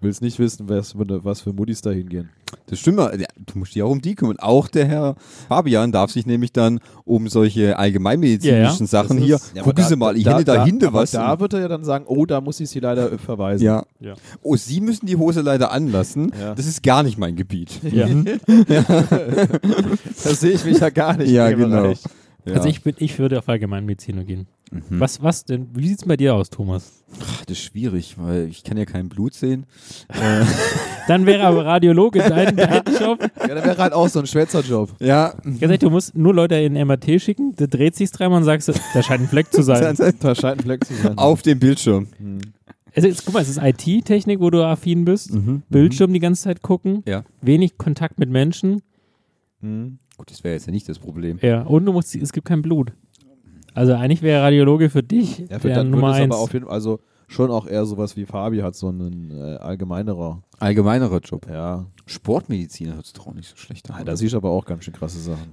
Willst 0.00 0.22
nicht 0.22 0.38
wissen, 0.38 0.68
was, 0.68 0.92
für- 0.92 1.24
was 1.24 1.40
für 1.40 1.52
Muttis 1.52 1.80
da 1.82 1.90
hingehen. 1.90 2.28
Das 2.66 2.78
stimmt. 2.78 2.98
Ja, 2.98 3.10
du 3.10 3.58
musst 3.58 3.74
dich 3.74 3.82
auch 3.82 3.90
um 3.90 4.00
die 4.00 4.14
kümmern. 4.14 4.38
Auch 4.38 4.68
der 4.68 4.86
Herr 4.86 5.16
Fabian 5.48 5.90
darf 5.90 6.12
sich 6.12 6.24
nämlich 6.24 6.52
dann 6.52 6.78
um 7.04 7.28
solche 7.28 7.76
allgemeinmedizinischen 7.78 8.86
Ja, 8.86 8.88
Sachen 8.88 9.16
Das 9.16 9.26
hier. 9.26 9.34
ist- 9.36 9.56
Ja, 9.56 9.62
Gucken 9.64 9.84
Sie 9.84 9.96
mal, 9.96 10.16
ich 10.16 10.24
hätte 10.24 10.44
da, 10.44 10.64
hinten 10.64 10.86
aber 10.86 11.00
was. 11.00 11.10
Da 11.10 11.40
wird 11.40 11.52
er 11.54 11.60
ja 11.62 11.68
dann 11.68 11.82
sagen, 11.84 12.04
oh, 12.06 12.24
da 12.26 12.40
muss 12.40 12.60
ich 12.60 12.70
sie 12.70 12.78
leider 12.80 13.10
äh, 13.12 13.18
verweisen. 13.18 13.64
ja. 13.64 13.84
Ja. 14.00 14.14
Oh, 14.42 14.54
Sie 14.54 14.80
müssen 14.80 15.06
die 15.06 15.16
Hose 15.16 15.40
leider 15.40 15.72
anlassen. 15.72 16.30
Ja. 16.40 16.54
Das 16.54 16.66
ist 16.66 16.84
gar 16.84 17.02
nicht 17.02 17.18
mein 17.18 17.34
Gebiet. 17.34 17.80
Ja. 17.92 18.06
Da 18.06 18.38
sehe 20.34 20.52
ich 20.52 20.64
mich 20.64 20.78
ja 20.78 20.90
gar 20.90 21.16
nicht. 21.16 21.30
Ja, 21.30 21.50
genau. 21.50 21.92
Also 22.46 22.68
ich, 22.68 22.82
bin, 22.82 22.94
ich 22.98 23.18
würde 23.18 23.38
auf 23.38 23.48
Allgemeinmediziner 23.48 24.24
gehen. 24.24 24.46
Mhm. 24.70 25.00
Was, 25.00 25.22
was 25.22 25.44
denn? 25.44 25.68
Wie 25.74 25.88
sieht's 25.88 26.04
bei 26.04 26.16
dir 26.16 26.34
aus, 26.34 26.50
Thomas? 26.50 27.04
Ach, 27.22 27.44
das 27.46 27.58
ist 27.58 27.64
schwierig, 27.64 28.16
weil 28.18 28.48
ich 28.48 28.64
kann 28.64 28.76
ja 28.76 28.84
kein 28.84 29.08
Blut 29.08 29.34
sehen. 29.34 29.66
Dann 31.08 31.24
wäre 31.24 31.44
aber 31.44 31.64
Radiologe 31.64 32.18
dein, 32.18 32.54
dein 32.56 32.82
Job. 33.00 33.18
Ja, 33.40 33.54
dann 33.54 33.64
wäre 33.64 33.78
halt 33.78 33.94
auch 33.94 34.08
so 34.08 34.18
ein 34.18 34.26
Schwätzerjob. 34.26 34.94
Ja. 35.00 35.32
Ganz 35.42 35.62
ehrlich, 35.62 35.78
du 35.78 35.88
musst 35.88 36.14
nur 36.14 36.34
Leute 36.34 36.56
in 36.56 36.74
MRT 36.74 37.20
schicken, 37.22 37.56
der 37.56 37.68
dreht 37.68 37.96
sich 37.96 38.10
dreimal 38.10 38.38
und 38.38 38.44
sagst, 38.44 38.68
da 38.68 39.02
scheint 39.02 39.22
ein 39.22 39.28
Fleck 39.28 39.50
zu 39.50 39.62
sein. 39.62 39.96
Da 40.20 40.34
scheint 40.34 40.60
ein 40.60 40.64
Fleck 40.64 40.84
zu 40.84 40.94
sein. 40.94 41.16
Auf 41.16 41.40
dem 41.40 41.58
Bildschirm. 41.58 42.08
Also 42.94 43.08
jetzt, 43.08 43.24
guck 43.24 43.34
mal, 43.34 43.40
es 43.40 43.48
ist 43.48 43.58
IT-Technik, 43.62 44.40
wo 44.40 44.50
du 44.50 44.62
affin 44.62 45.06
bist. 45.06 45.30
Bildschirm 45.70 46.12
die 46.12 46.20
ganze 46.20 46.42
Zeit 46.42 46.60
gucken. 46.60 47.02
Ja. 47.06 47.24
Wenig 47.40 47.78
Kontakt 47.78 48.18
mit 48.18 48.28
Menschen. 48.28 48.82
Mhm. 49.60 49.98
Gut, 50.18 50.30
das 50.30 50.42
wäre 50.42 50.54
jetzt 50.54 50.66
ja 50.66 50.72
nicht 50.72 50.88
das 50.88 50.98
Problem. 50.98 51.38
Ja. 51.40 51.62
Und 51.62 51.84
du 51.86 51.92
musst, 51.92 52.14
es 52.16 52.32
gibt 52.32 52.46
kein 52.46 52.60
Blut. 52.60 52.92
Also 53.78 53.94
eigentlich 53.94 54.22
wäre 54.22 54.42
Radiologe 54.42 54.90
für 54.90 55.04
dich 55.04 55.38
Ja, 55.48 55.60
für 55.60 55.68
der 55.68 55.76
dann 55.78 55.90
Nummer 55.90 56.12
eins. 56.12 56.34
aber 56.34 56.42
auf 56.42 56.52
jeden 56.52 56.64
Fall, 56.64 56.74
also 56.74 56.98
schon 57.28 57.52
auch 57.52 57.68
eher 57.68 57.86
sowas 57.86 58.16
wie 58.16 58.26
Fabi 58.26 58.58
hat, 58.58 58.74
so 58.74 58.88
einen 58.88 59.30
äh, 59.30 59.56
allgemeinerer. 59.58 60.42
Allgemeinerer 60.58 61.20
Job. 61.20 61.46
Ja, 61.48 61.86
Sportmediziner 62.06 62.96
hört 62.96 63.04
sich 63.06 63.12
doch 63.12 63.28
auch 63.28 63.34
nicht 63.34 63.48
so 63.48 63.56
schlecht 63.56 63.88
an. 63.88 64.04
Da 64.04 64.16
siehst 64.16 64.32
du 64.32 64.36
aber 64.38 64.50
auch 64.50 64.64
ganz 64.64 64.82
schön 64.82 64.94
krasse 64.94 65.20
Sachen. 65.20 65.52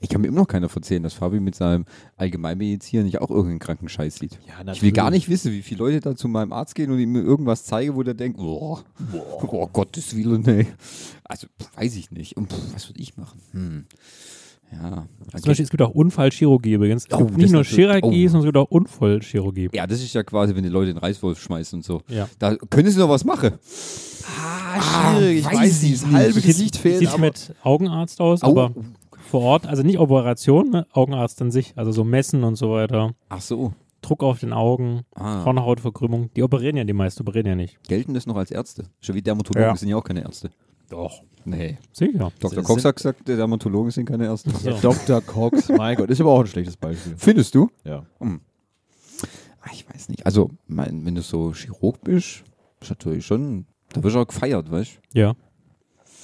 Ich 0.00 0.10
kann 0.10 0.20
mir 0.20 0.28
immer 0.28 0.40
noch 0.40 0.46
keiner 0.46 0.68
erzählen, 0.72 1.02
dass 1.02 1.14
Fabi 1.14 1.40
mit 1.40 1.56
seinem 1.56 1.86
Allgemeinmediziner 2.18 3.02
nicht 3.02 3.20
auch 3.20 3.30
irgendeinen 3.30 3.58
kranken 3.58 3.88
Scheiß 3.88 4.16
sieht. 4.16 4.38
Ja, 4.46 4.72
Ich 4.72 4.82
will 4.82 4.92
gar 4.92 5.10
nicht 5.10 5.28
wissen, 5.28 5.50
wie 5.50 5.62
viele 5.62 5.78
Leute 5.78 6.00
da 6.00 6.14
zu 6.14 6.28
meinem 6.28 6.52
Arzt 6.52 6.76
gehen 6.76 6.92
und 6.92 7.00
ihm 7.00 7.16
irgendwas 7.16 7.64
zeige, 7.64 7.96
wo 7.96 8.04
der 8.04 8.14
denkt, 8.14 8.38
oh, 8.38 8.78
oh 9.12 9.68
Gottes 9.72 10.14
Willen, 10.16 10.42
nee. 10.42 10.66
Also, 11.24 11.48
pff, 11.60 11.76
weiß 11.76 11.96
ich 11.96 12.12
nicht. 12.12 12.36
Und 12.36 12.52
pff, 12.52 12.74
was 12.74 12.88
würde 12.88 13.00
ich 13.00 13.16
machen? 13.16 13.40
Hm. 13.52 13.86
Ja. 14.72 15.06
Zum 15.32 15.42
Beispiel, 15.46 15.64
es 15.64 15.70
gibt 15.70 15.82
auch 15.82 15.90
Unfallchirurgie 15.90 16.72
übrigens. 16.74 17.06
Es 17.06 17.12
Oh, 17.14 17.18
gibt 17.24 17.36
nicht 17.38 17.52
nur 17.52 17.64
Chirurgie, 17.64 18.26
oh. 18.26 18.28
sondern 18.28 18.40
es 18.40 18.44
gibt 18.46 18.56
auch 18.56 18.70
Unfallchirurgie. 18.70 19.68
Ja, 19.72 19.86
das 19.86 20.02
ist 20.02 20.12
ja 20.14 20.22
quasi, 20.22 20.54
wenn 20.56 20.62
die 20.62 20.68
Leute 20.68 20.92
den 20.92 20.98
Reißwolf 20.98 21.38
schmeißen 21.40 21.78
und 21.78 21.82
so. 21.84 22.02
Ja. 22.08 22.28
Da 22.38 22.56
können 22.56 22.90
sie 22.90 22.98
noch 22.98 23.08
was 23.08 23.24
machen. 23.24 23.52
Ah, 24.24 25.16
schwierig, 25.16 25.38
ich 25.40 25.44
weiß 25.46 25.54
weiß 25.58 25.82
ich 25.82 25.90
nicht. 25.90 26.02
Das 26.04 26.10
halbe 26.12 26.32
Sieht- 26.34 26.44
Gesicht 26.46 26.76
fehlt, 26.76 26.98
Sieht 27.00 27.08
aber 27.08 27.18
mit 27.20 27.54
Augenarzt 27.62 28.20
aus, 28.20 28.42
Au. 28.42 28.50
aber 28.50 28.72
vor 29.30 29.42
Ort, 29.42 29.66
also 29.66 29.82
nicht 29.82 29.98
Operation, 29.98 30.70
ne? 30.70 30.86
Augenarzt 30.92 31.40
an 31.42 31.50
sich, 31.50 31.72
also 31.76 31.92
so 31.92 32.04
Messen 32.04 32.44
und 32.44 32.56
so 32.56 32.70
weiter. 32.72 33.14
Ach 33.28 33.40
so. 33.40 33.72
Druck 34.00 34.22
auf 34.24 34.40
den 34.40 34.52
Augen, 34.52 35.02
Ah. 35.14 35.44
Hornhautverkrümmung. 35.44 36.30
Die 36.34 36.42
operieren 36.42 36.76
ja 36.76 36.84
die 36.84 36.92
meisten, 36.92 37.22
operieren 37.22 37.46
ja 37.46 37.54
nicht. 37.54 37.80
Gelten 37.84 38.14
das 38.14 38.26
noch 38.26 38.36
als 38.36 38.50
Ärzte? 38.50 38.84
Schon 39.00 39.14
wie 39.14 39.22
Dermatologen 39.22 39.62
Ja. 39.70 39.76
sind 39.76 39.88
ja 39.88 39.96
auch 39.96 40.02
keine 40.04 40.22
Ärzte. 40.22 40.50
Doch. 40.92 41.22
Nee. 41.44 41.78
Sicher. 41.92 42.30
Dr. 42.38 42.62
Cox 42.62 42.84
hat 42.84 42.96
gesagt, 42.96 43.26
der 43.26 43.36
Dermatologen 43.36 43.90
sind 43.90 44.04
keine 44.04 44.26
Ärzte. 44.26 44.50
So. 44.50 44.70
Dr. 44.80 45.22
Cox, 45.22 45.70
mein 45.70 45.96
Gott, 45.96 46.10
ist 46.10 46.20
aber 46.20 46.30
auch 46.30 46.40
ein 46.40 46.46
schlechtes 46.46 46.76
Beispiel. 46.76 47.14
Findest 47.16 47.54
du? 47.54 47.70
Ja. 47.82 48.04
Ah, 48.20 49.70
Ich 49.72 49.88
weiß 49.88 50.10
nicht. 50.10 50.26
Also, 50.26 50.50
mein, 50.66 51.04
wenn 51.06 51.14
du 51.14 51.22
so 51.22 51.52
Chirurg 51.54 52.02
bist, 52.02 52.44
ist 52.80 52.90
natürlich 52.90 53.24
schon, 53.24 53.64
da 53.94 54.02
wirst 54.02 54.16
du 54.16 54.20
auch 54.20 54.26
gefeiert, 54.26 54.70
weißt 54.70 55.00
Ja. 55.14 55.34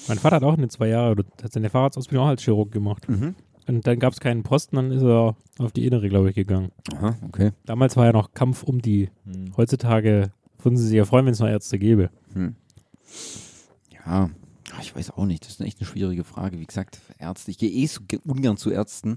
Mein 0.06 0.18
Vater 0.18 0.36
hat 0.36 0.42
auch 0.42 0.56
eine 0.56 0.68
zwei 0.68 0.88
Jahre, 0.88 1.12
oder 1.12 1.24
hat 1.42 1.52
seine 1.52 1.70
Fahrradsausbildung 1.70 2.26
auch 2.26 2.30
als 2.30 2.42
Chirurg 2.42 2.70
gemacht. 2.70 3.04
du? 3.08 3.12
Mhm. 3.12 3.34
Und 3.66 3.86
dann 3.86 3.98
gab 3.98 4.12
es 4.12 4.20
keinen 4.20 4.42
Posten, 4.42 4.76
dann 4.76 4.90
ist 4.92 5.02
er 5.02 5.34
auf 5.58 5.72
die 5.72 5.86
Innere, 5.86 6.08
glaube 6.08 6.28
ich, 6.30 6.34
gegangen. 6.34 6.72
Aha, 6.94 7.16
okay. 7.26 7.52
Damals 7.64 7.96
war 7.96 8.06
ja 8.06 8.12
noch 8.12 8.32
Kampf 8.32 8.62
um 8.62 8.80
die. 8.80 9.10
Hm. 9.24 9.54
Heutzutage 9.56 10.30
würden 10.62 10.76
sie 10.78 10.86
sich 10.86 10.96
ja 10.96 11.04
freuen, 11.04 11.26
wenn 11.26 11.32
es 11.32 11.40
noch 11.40 11.48
Ärzte 11.48 11.78
gäbe. 11.78 12.10
Hm. 12.32 12.54
Ja, 13.92 14.30
ich 14.80 14.94
weiß 14.94 15.10
auch 15.12 15.24
nicht. 15.26 15.44
Das 15.44 15.52
ist 15.52 15.60
echt 15.60 15.78
eine 15.80 15.86
schwierige 15.86 16.24
Frage. 16.24 16.58
Wie 16.58 16.66
gesagt, 16.66 16.98
Ärzte. 17.18 17.50
Ich 17.50 17.58
gehe 17.58 17.70
eh 17.70 17.86
so 17.86 18.00
ge- 18.06 18.20
ungern 18.26 18.56
zu 18.56 18.70
Ärzten. 18.70 19.16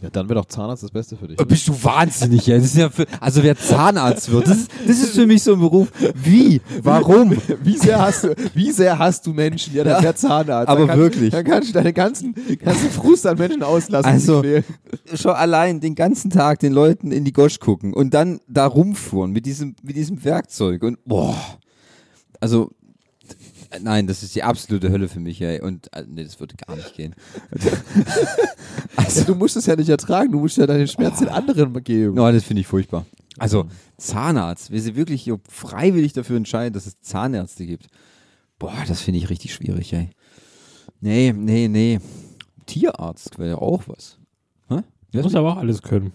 Ja, 0.00 0.10
dann 0.10 0.28
wäre 0.28 0.38
doch 0.38 0.46
Zahnarzt 0.46 0.84
das 0.84 0.92
Beste 0.92 1.16
für 1.16 1.26
dich. 1.26 1.40
Äh, 1.40 1.44
Bist 1.44 1.66
du 1.66 1.72
wahnsinnig, 1.82 2.46
ja? 2.46 2.54
Das 2.56 2.66
ist 2.66 2.76
ja 2.76 2.88
für, 2.88 3.04
also 3.20 3.42
wer 3.42 3.56
Zahnarzt 3.58 4.30
wird, 4.30 4.46
das 4.46 4.58
ist, 4.58 4.70
das 4.86 4.98
ist 5.00 5.14
für 5.16 5.26
mich 5.26 5.42
so 5.42 5.54
ein 5.54 5.58
Beruf. 5.58 5.88
Wie? 6.14 6.60
Warum? 6.84 7.32
Wie 7.64 7.76
sehr 7.76 7.98
hast 7.98 8.22
du, 8.22 8.32
wie 8.54 8.70
sehr 8.70 8.96
hast 8.96 9.26
du 9.26 9.32
Menschen? 9.32 9.74
Ja, 9.74 9.82
dann 9.82 10.00
der 10.00 10.14
Zahnarzt. 10.14 10.68
aber 10.68 10.78
dann 10.82 10.88
kann, 10.90 10.98
wirklich. 11.00 11.30
Dann 11.30 11.44
kannst 11.44 11.70
du 11.70 11.72
deinen 11.72 11.94
ganzen, 11.94 12.32
ganzen 12.62 12.90
Frust 12.90 13.26
an 13.26 13.38
Menschen 13.38 13.64
auslassen. 13.64 14.06
die 14.08 14.12
Also- 14.14 14.40
dich 14.42 14.62
quälen. 14.62 15.18
Schon 15.18 15.32
allein 15.32 15.80
den 15.80 15.96
ganzen 15.96 16.30
Tag 16.30 16.60
den 16.60 16.72
Leuten 16.74 17.10
in 17.10 17.24
die 17.24 17.32
Gosch 17.32 17.58
gucken 17.58 17.92
und 17.92 18.14
dann 18.14 18.38
da 18.46 18.66
rumfuhren 18.66 19.32
mit 19.32 19.46
diesem, 19.46 19.74
mit 19.82 19.96
diesem 19.96 20.22
Werkzeug 20.22 20.84
und 20.84 21.04
boah. 21.06 21.36
Also, 22.40 22.70
nein, 23.80 24.06
das 24.06 24.22
ist 24.22 24.34
die 24.34 24.42
absolute 24.42 24.90
Hölle 24.90 25.08
für 25.08 25.20
mich, 25.20 25.40
ey. 25.40 25.60
Und 25.60 25.92
äh, 25.94 26.04
nee, 26.06 26.24
das 26.24 26.40
würde 26.40 26.56
gar 26.56 26.76
nicht 26.76 26.94
gehen. 26.94 27.14
also, 28.96 29.24
du 29.24 29.34
musst 29.34 29.56
es 29.56 29.66
ja 29.66 29.76
nicht 29.76 29.88
ertragen, 29.88 30.32
du 30.32 30.40
musst 30.40 30.56
ja 30.56 30.66
deinen 30.66 30.88
Schmerz 30.88 31.18
den 31.18 31.28
anderen 31.28 31.72
geben. 31.84 32.14
No, 32.14 32.30
das 32.30 32.44
finde 32.44 32.60
ich 32.60 32.66
furchtbar. 32.66 33.06
Also, 33.38 33.66
Zahnarzt, 33.96 34.70
wer 34.70 34.80
sich 34.80 34.96
wirklich 34.96 35.22
hier 35.22 35.38
freiwillig 35.48 36.12
dafür 36.12 36.36
entscheidet, 36.36 36.76
dass 36.76 36.86
es 36.86 37.00
Zahnärzte 37.00 37.66
gibt. 37.66 37.86
Boah, 38.58 38.84
das 38.86 39.00
finde 39.00 39.18
ich 39.18 39.30
richtig 39.30 39.54
schwierig, 39.54 39.92
ey. 39.92 40.10
Nee, 41.00 41.32
nee, 41.36 41.68
nee. 41.68 42.00
Tierarzt 42.66 43.38
wäre 43.38 43.50
ja 43.50 43.58
auch 43.58 43.82
was. 43.86 44.18
Hä? 44.68 44.82
Du 45.12 45.22
musst 45.22 45.36
aber 45.36 45.52
auch 45.52 45.58
alles 45.58 45.80
können. 45.82 46.12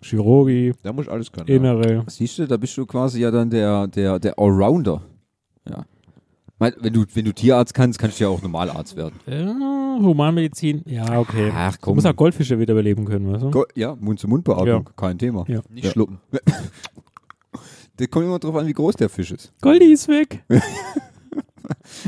Chirurgie, 0.00 0.74
Da 0.82 0.92
musst 0.92 1.08
du 1.08 1.12
alles 1.12 1.30
können. 1.32 1.48
Ja. 1.48 1.56
Innere. 1.56 2.04
Siehst 2.08 2.38
du, 2.38 2.46
da 2.46 2.56
bist 2.56 2.76
du 2.76 2.86
quasi 2.86 3.20
ja 3.20 3.30
dann 3.30 3.50
der, 3.50 3.86
der, 3.88 4.18
der 4.18 4.38
Allrounder. 4.38 5.02
Wenn, 6.60 6.92
du, 6.92 7.04
wenn 7.14 7.24
du 7.24 7.32
Tierarzt 7.32 7.72
kannst, 7.72 7.98
kannst 7.98 8.18
du 8.18 8.24
ja 8.24 8.30
auch 8.30 8.42
Normalarzt 8.42 8.96
werden. 8.96 9.14
Ja, 9.26 9.98
Humanmedizin, 10.00 10.82
ja, 10.86 11.18
okay. 11.20 11.52
Ach 11.54 11.74
Du 11.76 11.78
komm. 11.82 11.94
musst 11.94 12.06
auch 12.06 12.16
Goldfische 12.16 12.58
wiederbeleben 12.58 13.04
können, 13.04 13.32
weißt 13.32 13.44
du? 13.44 13.50
Go 13.50 13.64
ja, 13.76 13.94
Mund-zu-Mund-Beatmung, 13.94 14.66
Ja. 14.66 14.92
kein 14.96 15.18
Thema. 15.18 15.44
Ja. 15.48 15.60
Nicht 15.70 15.84
Ja. 15.86 15.90
schlucken. 15.92 16.18
Das 17.96 18.08
kommt 18.10 18.26
immer 18.26 18.38
drauf 18.38 18.54
an, 18.54 18.64
wie 18.68 18.72
groß 18.72 18.94
der 18.94 19.08
Fisch 19.08 19.32
ist. 19.32 19.52
Goldi 19.60 19.86
ist 19.92 20.06
weg. 20.06 20.44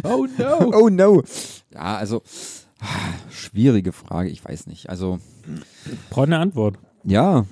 Oh 0.05 0.27
no. 0.39 0.73
Oh 0.73 0.89
no. 0.89 1.23
Ja, 1.75 1.97
also, 1.97 2.23
ah, 2.81 2.87
schwierige 3.31 3.93
Frage, 3.93 4.29
ich 4.31 4.45
weiß 4.45 4.67
nicht. 4.69 4.89
Also, 4.89 5.19
Braucht 6.11 6.29
eine 6.29 6.39
Antwort. 6.39 6.79
ja. 7.05 7.45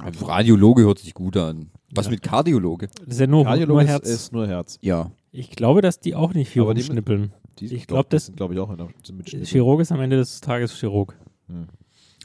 also 0.00 0.24
Radiologe 0.26 0.82
hört 0.82 0.98
sich 0.98 1.14
gut 1.14 1.36
an. 1.36 1.70
Was 1.94 2.06
Ja. 2.06 2.12
mit 2.12 2.22
Kardiologe? 2.22 2.88
Das 3.00 3.14
ist 3.14 3.20
ja 3.20 3.26
nur, 3.26 3.40
nur 3.40 3.44
Kardiologe 3.44 3.82
ist, 3.82 3.88
Herz. 3.88 4.08
ist 4.08 4.32
nur 4.32 4.46
Herz. 4.48 4.78
Ja. 4.80 5.10
Ich 5.38 5.50
glaube, 5.50 5.80
dass 5.82 6.00
die 6.00 6.14
auch 6.14 6.34
nicht 6.34 6.48
viel 6.50 6.62
Aber 6.62 6.74
die- 6.74 6.80
rumschnippeln. 6.80 7.32
Die, 7.58 7.66
Ich 7.74 7.86
glaub, 7.86 8.08
das- 8.10 8.26
sind, 8.26 8.36
glaube 8.36 8.54
ich, 8.54 8.60
auch 8.60 8.70
in 8.70 8.76
der, 8.78 8.88
sind 9.04 9.16
mit. 9.18 9.28
Chirurg 9.46 9.80
ist 9.80 9.90
am 9.92 10.00
Ende 10.00 10.16
des 10.16 10.40
Tages 10.40 10.72
Chirurg. 10.78 11.16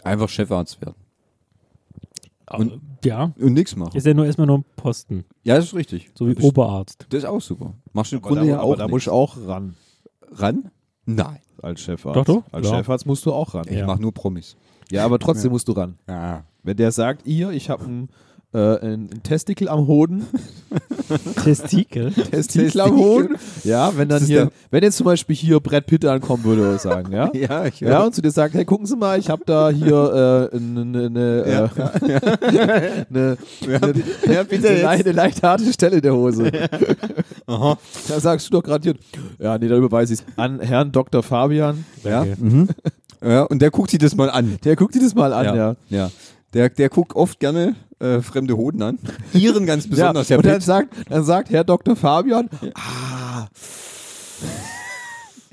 Einfach 0.03 0.29
Chefarzt 0.29 0.79
werden. 0.81 0.95
Und- 2.51 2.81
ja, 3.03 3.33
Und 3.39 3.53
nichts 3.53 3.75
machen. 3.75 3.95
ist 3.97 4.05
ja 4.05 4.13
nur 4.13 4.25
erstmal 4.25 4.47
nur 4.47 4.59
ein 4.59 4.65
Posten. 4.75 5.25
Ja, 5.43 5.55
das 5.55 5.65
ist 5.65 5.73
richtig. 5.73 6.11
So 6.13 6.27
wie 6.27 6.35
das, 6.35 6.43
Oberarzt. 6.43 7.05
das 7.09 7.19
ist 7.19 7.25
auch 7.25 7.41
super. 7.41 7.73
Machst 7.93 8.11
du 8.11 8.17
im 8.17 8.21
Aber 8.23 8.27
Grunde 8.29 8.43
da, 8.43 8.49
ja 8.49 8.55
aber 8.59 8.63
auch 8.65 8.75
da 8.75 8.83
nichts. 8.83 8.91
musst 8.91 9.07
du 9.07 9.11
auch 9.11 9.37
ran. 9.47 9.75
ran? 10.31 10.71
Nein. 11.05 11.39
Als 11.61 11.81
Chefarzt. 11.81 12.17
Doch, 12.17 12.25
doch, 12.25 12.43
Als 12.51 12.67
klar. 12.67 12.79
Chefarzt 12.79 13.05
musst 13.05 13.25
du 13.25 13.33
auch 13.33 13.53
ran. 13.53 13.65
Ich 13.69 13.77
Ja. 13.77 13.85
mache 13.87 14.01
nur 14.01 14.13
Promis. 14.13 14.55
Ja, 14.91 15.05
aber 15.05 15.17
trotzdem 15.19 15.51
musst 15.51 15.67
du 15.67 15.71
ran. 15.71 15.97
Ja. 16.07 16.43
Wenn 16.63 16.77
der 16.77 16.91
sagt, 16.91 17.25
ihr, 17.25 17.51
ich 17.51 17.69
habe 17.69 17.85
ein, 17.85 18.09
äh, 18.53 18.79
ein, 18.79 19.09
ein 19.11 19.23
Testikel 19.23 19.67
am 19.67 19.87
Hoden, 19.87 20.27
Testikel. 21.43 22.11
Testikel 22.31 22.81
am 22.81 22.97
Hoden, 22.97 23.35
ja, 23.63 23.95
wenn 23.97 24.09
dann 24.09 24.23
hier, 24.23 24.51
wenn 24.69 24.83
jetzt 24.83 24.97
zum 24.97 25.05
Beispiel 25.05 25.35
hier 25.35 25.59
Brad 25.59 25.87
Pitt 25.87 26.05
ankommen 26.05 26.43
würde 26.43 26.61
oder 26.61 26.77
sagen, 26.77 27.11
ja, 27.11 27.31
Ja, 27.33 27.65
ich 27.65 27.79
ja, 27.79 28.03
und 28.03 28.13
zu 28.13 28.21
dir 28.21 28.31
sagt, 28.31 28.53
hey, 28.53 28.63
gucken 28.65 28.85
Sie 28.85 28.95
mal, 28.95 29.19
ich 29.19 29.29
habe 29.29 29.43
da 29.45 29.69
hier 29.69 30.49
eine, 30.53 30.81
eine, 30.81 31.05
eine, 31.05 31.43
leicht 35.11 35.43
harte 35.43 35.73
Stelle 35.73 36.01
der 36.01 36.13
Hose. 36.13 36.51
Aha. 37.47 37.77
Da 38.07 38.19
sagst 38.19 38.47
du 38.47 38.51
doch 38.51 38.63
gerade 38.63 38.83
hier, 38.83 38.95
ja, 39.39 39.57
nee, 39.57 39.67
da 39.67 39.75
überweise 39.75 40.13
ich 40.13 40.19
es 40.19 40.25
an 40.37 40.59
Herrn 40.59 40.91
Dr. 40.91 41.23
Fabian. 41.23 41.85
Ja. 42.03 42.25
Mhm. 42.25 42.69
ja, 43.21 43.43
und 43.43 43.61
der 43.61 43.71
guckt 43.71 43.89
sich 43.89 43.99
das 43.99 44.15
mal 44.15 44.29
an. 44.29 44.57
Der 44.63 44.75
guckt 44.75 44.95
dir 44.95 45.01
das 45.01 45.15
mal 45.15 45.33
an, 45.33 45.45
ja. 45.45 45.55
ja. 45.55 45.75
ja. 45.89 46.11
Der, 46.53 46.69
der 46.69 46.89
guckt 46.89 47.15
oft 47.15 47.39
gerne 47.39 47.75
äh, 47.99 48.21
fremde 48.21 48.55
Hoden 48.57 48.81
an. 48.81 48.99
Ihren 49.33 49.65
ganz 49.65 49.87
besonders, 49.89 50.29
ja, 50.29 50.35
Herr 50.35 50.39
und 50.39 50.45
dann 50.45 50.61
sagt, 50.61 50.93
dann 51.09 51.23
sagt 51.23 51.49
Herr 51.49 51.63
Dr. 51.63 51.95
Fabian, 51.95 52.49
ah, 52.75 53.47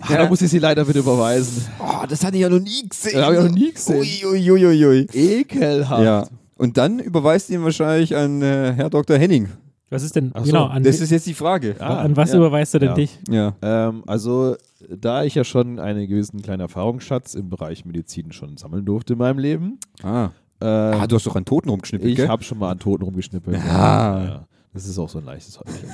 ah, 0.01 0.17
da 0.17 0.29
muss 0.29 0.43
ich 0.43 0.51
Sie 0.51 0.59
leider 0.59 0.87
wieder 0.89 1.01
überweisen. 1.01 1.67
Oh, 1.79 2.05
das 2.09 2.25
hatte 2.25 2.37
ich 2.37 2.43
ja 2.43 2.49
noch 2.49 2.61
nie 2.61 2.89
gesehen. 2.89 3.15
Das 3.15 3.25
hab 3.27 3.33
ich 3.33 3.39
noch 3.41 3.51
nie 3.51 3.73
gesehen. 3.73 4.01
Ui, 4.01 4.51
ui, 4.51 4.67
ui, 4.67 4.87
ui. 4.87 5.07
Ekelhaft. 5.13 6.03
Ja. 6.05 6.27
Und 6.57 6.77
dann 6.77 6.99
überweist 6.99 7.49
ihn 7.51 7.63
wahrscheinlich 7.65 8.15
an 8.17 8.43
äh, 8.43 8.73
Herr 8.75 8.91
Dr. 8.91 9.17
Henning. 9.17 9.49
Was 9.93 10.03
ist 10.05 10.15
denn, 10.15 10.31
Ach 10.35 10.41
so, 10.45 10.53
genau, 10.53 10.67
an, 10.67 10.85
Das 10.85 11.01
ist 11.01 11.11
jetzt 11.11 11.27
die 11.27 11.35
Frage. 11.35 11.75
Ah, 11.81 12.03
an 12.03 12.17
was 12.17 12.31
ja. 12.31 12.37
überweist 12.39 12.75
du 12.75 12.79
denn 12.79 12.91
Ja. 12.91 12.95
dich? 12.95 13.19
Ja. 13.29 13.55
Ähm, 13.63 14.05
also, 14.07 14.57
da 14.89 15.25
ich 15.25 15.35
ja 15.35 15.43
schon 15.43 15.81
einen 15.81 16.07
gewissen 16.07 16.43
kleinen 16.43 16.61
Erfahrungsschatz 16.61 17.35
im 17.35 17.49
Bereich 17.49 17.85
Medizin 17.85 18.31
schon 18.31 18.57
sammeln 18.57 18.85
durfte 18.85 19.15
in 19.15 19.19
meinem 19.19 19.39
Leben, 19.41 19.79
Ah. 20.03 20.31
Äh, 20.61 20.65
ah, 20.65 21.07
du 21.07 21.17
hast 21.17 21.27
doch 21.27 21.37
an 21.37 21.45
Toten 21.45 21.69
rumgeschnippelt, 21.71 22.19
ich 22.19 22.29
habe 22.29 22.43
schon 22.43 22.59
mal 22.59 22.71
an 22.71 22.79
Toten 22.79 23.05
rumgeschnippelt. 23.05 23.57
Ja. 23.57 24.25
Ja. 24.25 24.47
Das 24.73 24.87
ist 24.87 24.99
auch 24.99 25.09
so 25.09 25.19
ein 25.19 25.25
leichtes 25.25 25.59
Häufchen. 25.59 25.89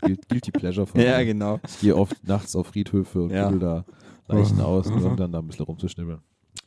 Guilty 0.28 0.52
Pleasure 0.52 0.86
von 0.86 1.00
Ja, 1.00 1.18
mir. 1.18 1.24
genau. 1.26 1.58
Ich 1.66 1.80
gehe 1.80 1.96
oft 1.96 2.16
nachts 2.26 2.54
auf 2.54 2.68
Friedhöfe 2.68 3.22
und 3.22 3.30
Ja. 3.30 3.50
ja. 3.50 3.56
da 3.56 3.84
Leichen 4.28 4.60
aus, 4.60 4.88
nur 4.88 5.00
Mhm. 5.00 5.06
um 5.06 5.16
dann 5.16 5.32
da 5.32 5.38
ein 5.40 5.46
bisschen 5.46 5.64
rumzuschnippeln. 5.66 6.18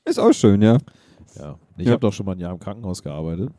Ist 0.05 0.19
auch 0.19 0.33
schön, 0.33 0.61
ja. 0.61 0.77
Ja. 1.37 1.57
Ich 1.77 1.85
Ja. 1.85 1.93
habe 1.93 2.01
doch 2.01 2.11
schon 2.13 2.25
mal 2.25 2.33
ein 2.33 2.39
Jahr 2.39 2.51
im 2.53 2.59
Krankenhaus 2.59 3.01
gearbeitet. 3.01 3.51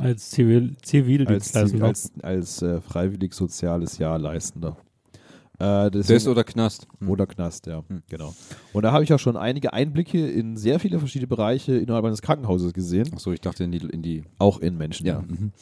Als 0.00 0.30
Zivil 0.30 0.70
Als, 0.76 0.88
Zivildienstleister. 0.88 1.84
als, 1.84 2.12
als 2.22 2.62
äh, 2.62 2.80
freiwillig 2.80 3.32
soziales 3.34 3.98
Jahr 3.98 4.18
Äh, 5.58 5.90
Das 5.90 6.06
deswegen- 6.08 6.30
oder 6.32 6.44
Knast. 6.44 6.88
Hm. 6.98 7.08
Oder 7.10 7.26
Knast, 7.26 7.66
ja, 7.66 7.82
Hm. 7.88 8.02
genau. 8.08 8.34
Und 8.72 8.82
da 8.82 8.92
habe 8.92 9.04
ich 9.04 9.12
auch 9.12 9.18
schon 9.18 9.36
einige 9.36 9.72
Einblicke 9.72 10.26
in 10.28 10.56
sehr 10.56 10.80
viele 10.80 10.98
verschiedene 10.98 11.28
Bereiche 11.28 11.76
innerhalb 11.76 12.04
eines 12.04 12.22
Krankenhauses 12.22 12.72
gesehen. 12.72 13.08
Achso, 13.12 13.32
ich 13.32 13.40
dachte 13.40 13.64
in 13.64 13.70
die. 13.72 13.78
In 13.86 14.02
die 14.02 14.24
Auch 14.38 14.58
in 14.58 14.76
Menschen, 14.76 15.06
ja. 15.06 15.22
Mhm. 15.22 15.52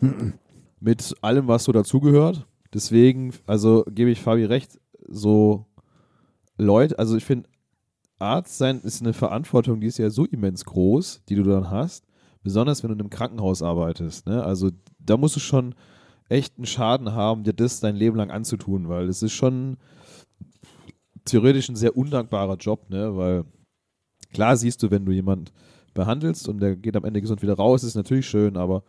Mit 0.80 1.14
allem, 1.20 1.48
was 1.48 1.64
so 1.64 1.72
dazugehört. 1.72 2.46
Deswegen, 2.72 3.34
also 3.46 3.84
gebe 3.90 4.10
ich 4.10 4.20
Fabi 4.20 4.44
recht, 4.44 4.78
so 5.08 5.66
Leute, 6.56 6.98
also 6.98 7.16
ich 7.16 7.24
finde, 7.24 7.48
Arzt 8.18 8.56
sein 8.58 8.80
ist 8.82 9.00
eine 9.02 9.12
Verantwortung, 9.12 9.80
die 9.80 9.86
ist 9.88 9.98
ja 9.98 10.10
so 10.10 10.24
immens 10.26 10.64
groß, 10.64 11.22
die 11.28 11.34
du 11.34 11.42
dann 11.42 11.70
hast. 11.70 12.04
Besonders 12.42 12.82
wenn 12.82 12.88
du 12.90 12.94
in 12.94 13.00
einem 13.00 13.10
Krankenhaus 13.10 13.62
arbeitest. 13.62 14.26
Ne? 14.26 14.42
Also 14.44 14.70
da 14.98 15.16
musst 15.16 15.36
du 15.36 15.40
schon 15.40 15.74
echt 16.30 16.56
einen 16.56 16.66
Schaden 16.66 17.12
haben, 17.12 17.44
dir 17.44 17.52
das 17.52 17.80
dein 17.80 17.96
Leben 17.96 18.16
lang 18.16 18.30
anzutun, 18.30 18.88
weil 18.88 19.08
es 19.08 19.22
ist 19.22 19.32
schon 19.32 19.76
theoretisch 21.24 21.68
ein 21.68 21.76
sehr 21.76 21.96
undankbarer 21.96 22.56
Job, 22.56 22.88
ne? 22.88 23.16
Weil 23.16 23.44
klar 24.32 24.56
siehst 24.56 24.82
du, 24.82 24.90
wenn 24.90 25.04
du 25.04 25.12
jemand 25.12 25.52
behandelst 25.92 26.48
und 26.48 26.60
der 26.60 26.76
geht 26.76 26.96
am 26.96 27.04
Ende 27.04 27.20
gesund 27.20 27.42
wieder 27.42 27.54
raus, 27.54 27.82
ist 27.82 27.96
natürlich 27.96 28.28
schön, 28.28 28.56
aber 28.56 28.84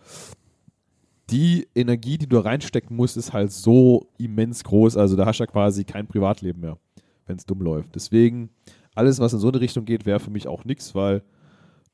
die 1.32 1.68
Energie, 1.74 2.18
die 2.18 2.28
du 2.28 2.38
reinstecken 2.38 2.96
musst, 2.96 3.18
ist 3.18 3.34
halt 3.34 3.52
so 3.52 4.08
immens 4.18 4.64
groß. 4.64 4.98
Also 4.98 5.16
da 5.16 5.26
hast 5.26 5.40
du 5.40 5.44
ja 5.44 5.48
quasi 5.48 5.84
kein 5.84 6.08
Privatleben 6.08 6.62
mehr, 6.62 6.78
wenn 7.26 7.38
es 7.38 7.46
dumm 7.46 7.62
läuft. 7.62 7.96
Deswegen, 7.96 8.50
alles, 8.94 9.20
was 9.20 9.34
in 9.34 9.40
so 9.40 9.48
eine 9.48 9.62
Richtung 9.62 9.86
geht, 9.86 10.06
wäre 10.06 10.20
für 10.20 10.30
mich 10.30 10.48
auch 10.48 10.66
nichts, 10.66 10.94
weil, 10.94 11.24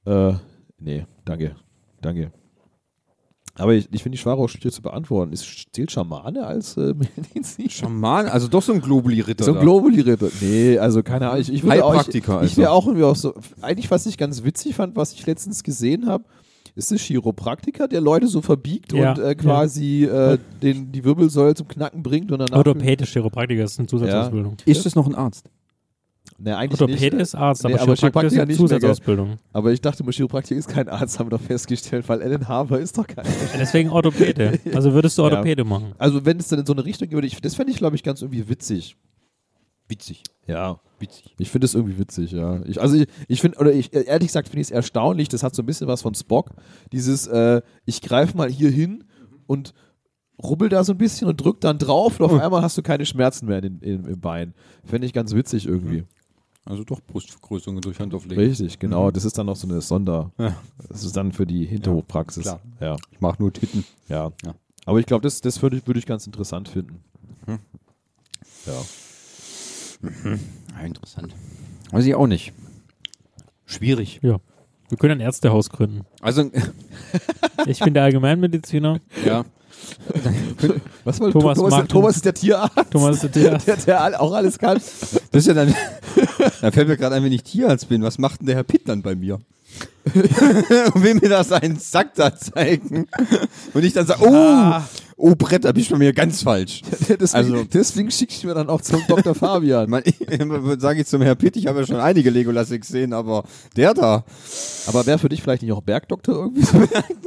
äh, 0.06 0.34
nee, 0.80 1.06
danke, 1.24 1.56
danke. 2.02 2.32
Aber 3.60 3.74
ich, 3.74 3.88
ich 3.92 4.04
finde 4.04 4.16
die 4.16 4.22
Schwere 4.22 4.38
auch 4.38 4.48
schwierig 4.48 4.74
zu 4.74 4.82
beantworten. 4.82 5.34
Ist, 5.34 5.68
zählt 5.74 5.92
Schamane 5.92 6.46
als 6.46 6.78
äh, 6.78 6.94
Medizin? 7.34 7.70
Schaman, 7.70 8.28
also 8.28 8.48
doch 8.48 8.62
so 8.62 8.74
ein 8.74 8.82
Globuli-Ritter. 8.82 9.44
So 9.44 9.54
ein. 9.54 9.60
Globuli-Ritter. 9.60 10.30
Nee, 10.42 10.78
also 10.78 11.04
keine 11.04 11.30
Ahnung. 11.30 11.42
Ich, 11.42 11.52
ich 11.52 11.64
würde 11.64 11.84
auch, 11.84 12.08
ich, 12.08 12.16
ich 12.16 12.30
also. 12.30 12.58
wäre 12.58 12.72
auch 12.72 12.86
irgendwie 12.86 13.06
auch 13.06 13.16
so. 13.16 13.34
Eigentlich, 13.62 13.90
was 13.90 14.06
ich 14.06 14.18
ganz 14.18 14.44
witzig 14.44 14.76
fand, 14.76 14.96
was 14.96 15.14
ich 15.14 15.26
letztens 15.26 15.64
gesehen 15.64 16.06
habe, 16.08 16.24
ist 16.76 16.92
ein 16.92 16.98
Chiropraktiker, 16.98 17.88
der 17.88 18.02
Leute 18.02 18.28
so 18.28 18.42
verbiegt 18.42 18.94
Ja, 18.94 19.12
und 19.12 19.20
äh, 19.20 19.34
quasi 19.36 20.06
äh, 20.06 20.38
den, 20.62 20.92
die 20.92 21.04
Wirbelsäule 21.04 21.56
zum 21.56 21.68
Knacken 21.68 22.04
bringt 22.04 22.32
und 22.32 22.40
danach. 22.40 22.58
Orthopädisch 22.58 23.12
Chiropraktiker 23.12 23.64
ist 23.64 23.80
eine 23.80 23.88
Zusatzausbildung. 23.88 24.58
Ist 24.66 24.86
das 24.86 24.96
noch 24.96 25.08
ein 25.08 25.16
Arzt? 25.16 25.50
Nee, 26.40 26.52
eigentlich 26.52 26.80
Orthopäde 26.82 27.16
nicht. 27.18 27.24
ist 27.24 27.36
Arzt, 27.36 27.64
Nee, 27.64 27.74
aber 27.74 27.82
aber 27.84 27.96
Chiropraktiker 27.96 28.28
ist 28.28 28.34
eine 28.40 28.48
nicht 28.52 28.60
mehr? 28.60 28.68
Zusatzausbildung. 28.70 29.38
Aber 29.54 29.72
ich 29.72 29.82
dachte, 29.82 30.04
Chiropraktiker 30.04 30.60
ist 30.60 30.68
kein 30.70 30.88
Arzt, 30.90 31.20
haben 31.20 31.28
wir 31.32 31.38
doch 31.38 31.44
festgestellt, 31.44 32.08
weil 32.10 32.22
Ellen 32.22 32.48
Harper 32.48 32.80
ist 32.80 32.98
doch 32.98 33.08
kein 33.08 33.26
Deswegen 33.60 33.90
Orthopäde. 33.90 34.60
Also 34.76 34.94
würdest 34.94 35.18
du 35.18 35.24
Ja. 35.24 35.30
Orthopäde 35.30 35.64
machen. 35.64 35.94
Also, 35.98 36.26
wenn 36.26 36.38
es 36.40 36.48
dann 36.50 36.60
in 36.60 36.66
so 36.66 36.74
eine 36.74 36.86
Richtung 36.86 37.10
geht, 37.10 37.24
ich, 37.24 37.42
das 37.42 37.56
fände 37.56 37.72
ich, 37.72 37.78
glaube 37.78 37.96
ich, 37.96 38.04
ganz 38.04 38.22
irgendwie 38.22 38.48
witzig. 38.50 38.96
Witzig. 39.88 40.24
Ja. 40.48 40.80
Witzig. 41.00 41.34
Ich 41.38 41.50
finde 41.50 41.66
es 41.66 41.76
irgendwie 41.76 41.98
witzig, 41.98 42.32
ja. 42.32 42.62
Ich, 42.66 42.82
also 42.82 42.96
ich, 42.96 43.08
ich 43.28 43.40
finde, 43.42 43.58
oder 43.60 43.72
ich, 43.72 43.94
ehrlich 43.94 44.28
gesagt 44.28 44.50
finde 44.50 44.62
ich 44.62 44.68
es 44.68 44.72
erstaunlich, 44.72 45.30
das 45.30 45.44
hat 45.44 45.56
so 45.56 45.62
ein 45.62 45.66
bisschen 45.66 45.88
was 45.88 46.02
von 46.02 46.14
Spock. 46.14 46.52
Dieses, 46.92 47.28
äh, 47.28 47.62
ich 47.86 48.02
greife 48.02 48.36
mal 48.36 48.50
hier 48.50 48.70
hin 48.70 49.04
und 49.46 49.74
rubbel 50.44 50.70
da 50.70 50.84
so 50.84 50.94
ein 50.94 50.98
bisschen 50.98 51.28
und 51.28 51.38
drück 51.38 51.62
dann 51.62 51.78
drauf 51.78 52.20
und 52.20 52.26
auf 52.26 52.40
einmal 52.40 52.62
hast 52.62 52.78
du 52.78 52.82
keine 52.82 53.06
Schmerzen 53.06 53.46
mehr 53.48 53.64
in, 53.64 53.80
in, 53.80 54.06
im 54.06 54.20
Bein. 54.20 54.54
Fände 54.84 55.08
ich 55.08 55.14
ganz 55.14 55.34
witzig 55.34 55.66
irgendwie. 55.68 56.04
Also 56.70 56.84
doch 56.84 57.00
Brustvergrößerung 57.02 57.80
durch 57.82 58.00
Handauflegen. 58.00 58.44
Richtig, 58.44 58.78
genau. 58.78 59.10
Das 59.12 59.24
ist 59.26 59.38
dann 59.38 59.46
noch 59.46 59.56
so 59.56 59.68
eine 59.68 59.80
Sonder. 59.82 60.32
Ja. 60.38 60.56
Das 60.90 61.04
ist 61.04 61.16
dann 61.16 61.32
für 61.32 61.46
die 61.48 61.66
Hinterhofpraxis. 61.66 62.44
klar. 62.44 62.60
Ja, 62.82 62.98
Ich 63.12 63.22
mache 63.22 63.42
nur 63.42 63.54
Titten. 63.54 63.86
ja. 64.10 64.32
Ja. 64.46 64.54
Aber 64.86 65.00
ich 65.00 65.06
glaube, 65.06 65.22
das, 65.24 65.42
das 65.42 65.62
würde 65.62 65.78
ich, 65.78 65.88
würde 65.88 66.00
ich 66.00 66.06
ganz 66.06 66.26
interessant 66.28 66.70
finden. 66.70 67.02
Mhm. 67.46 67.60
Ja. 68.66 68.82
Ja, 70.80 70.86
interessant. 70.86 71.36
Weiß 71.92 72.06
ich 72.06 72.16
auch 72.16 72.28
nicht. 72.28 72.54
Schwierig. 73.66 74.20
Ja. 74.22 74.40
Wir 74.90 74.98
können 74.98 75.20
ein 75.20 75.22
Ärztehaus 75.22 75.70
gründen. 75.70 76.02
Also, 76.22 76.50
Ich 77.66 77.80
bin 77.80 77.94
der 77.94 78.04
Allgemeinmediziner. 78.04 79.00
ja. 79.26 79.44
Was 81.04 81.20
war 81.20 81.32
Thomas 81.32 81.58
Thomas. 81.58 81.88
Thomas 81.88 82.16
ist 82.18 82.26
der 82.26 82.34
Tierarzt, 82.34 82.92
Thomas 82.92 83.24
ist 83.24 83.36
der 83.36 83.58
der, 83.60 83.76
der 83.78 84.02
all- 84.02 84.16
auch 84.16 84.34
alles 84.34 84.58
kann. 84.58 84.76
Das 84.78 85.14
ist 85.34 85.48
ja 85.48 85.54
dann. 85.54 85.74
da 86.62 86.72
fällt 86.72 86.88
mir 86.88 86.98
gerade 86.98 87.16
ein, 87.16 87.24
wenn 87.24 87.32
ich 87.32 87.44
Tierarzt 87.44 87.88
bin. 87.88 88.02
Was 88.02 88.18
macht 88.18 88.40
denn 88.42 88.48
der 88.48 88.56
Herr 88.56 88.64
Pitt 88.64 88.90
dann 88.90 89.02
bei 89.02 89.16
mir? 89.16 89.40
Und 90.14 91.04
will 91.04 91.16
mir 91.16 91.30
da 91.30 91.44
seinen 91.44 91.78
Sack 91.80 92.14
da 92.16 92.36
zeigen. 92.36 93.08
Und 93.74 93.84
ich 93.84 93.94
dann 93.94 94.06
sage, 94.08 94.22
oh, 94.24 94.34
Ah. 94.34 94.84
oh 95.18 95.34
Brett, 95.36 95.66
da 95.66 95.72
bist 95.72 95.90
du 95.90 95.94
bei 95.94 96.00
mir 96.00 96.14
ganz 96.14 96.44
falsch. 96.44 96.82
deswegen, 97.10 97.34
Also- 97.34 97.64
deswegen 97.66 98.12
schicke 98.12 98.34
ich 98.34 98.44
mir 98.44 98.54
dann 98.54 98.70
auch 98.70 98.82
zum 98.82 99.02
Dr. 99.08 99.34
Fabian. 99.36 99.90
Man, 99.90 100.04
sage 100.80 101.02
ich 101.02 101.08
zum 101.08 101.22
Herr 101.22 101.36
Pitt, 101.36 101.56
ich 101.58 101.68
habe 101.68 101.80
ja 101.80 101.86
schon 101.88 101.96
einige 101.98 102.30
Legolasse 102.30 102.78
gesehen, 102.80 103.14
aber 103.14 103.44
der 103.76 103.94
da, 103.94 104.24
Aber 104.88 105.06
wäre 105.06 105.18
für 105.20 105.30
dich 105.30 105.42
vielleicht 105.42 105.62
nicht 105.64 105.72
auch 105.72 105.82
Bergdoktor 105.82 106.36
irgendwie? 106.36 106.62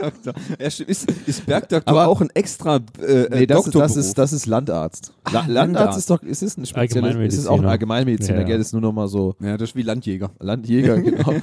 Doktor, 0.01 0.35
ja, 0.59 0.71
stimmt, 0.71 0.91
ist, 0.91 1.11
ist 1.27 1.47
Bergdoktor 1.47 1.91
Aber- 1.93 2.09
auch 2.09 2.21
ein 2.21 2.31
extra 2.35 2.77
äh, 3.07 3.27
Nee, 3.31 3.47
das 3.47 3.67
ist, 3.67 3.75
das, 3.75 3.97
ist, 3.97 4.19
das 4.19 4.33
ist 4.33 4.47
Landarzt. 4.47 5.13
La 5.31 5.41
Landarzt 5.41 5.57
Landarzt. 5.57 5.99
ist 5.99 6.11
doch, 6.11 6.23
ist 6.23 6.43
es 6.43 6.57
ein 6.57 6.67
spezielles, 6.67 7.35
ist 7.35 7.41
es 7.41 7.47
auch 7.47 7.59
ein 7.59 7.67
Allgemeinmediziner. 7.67 7.71
Allgemeinmediziner, 7.71 8.37
Ja, 8.37 8.41
ja. 8.43 8.47
gell? 8.49 8.59
Das 8.59 8.69
ist 8.69 8.73
nur 8.73 8.83
nochmal 8.83 9.09
so 9.09 9.35
ja, 9.41 9.57
das 9.57 9.71
ist 9.71 9.77
wie 9.77 9.83
Landjäger. 9.83 10.31
Landjäger, 10.39 10.99
genau. 11.01 11.35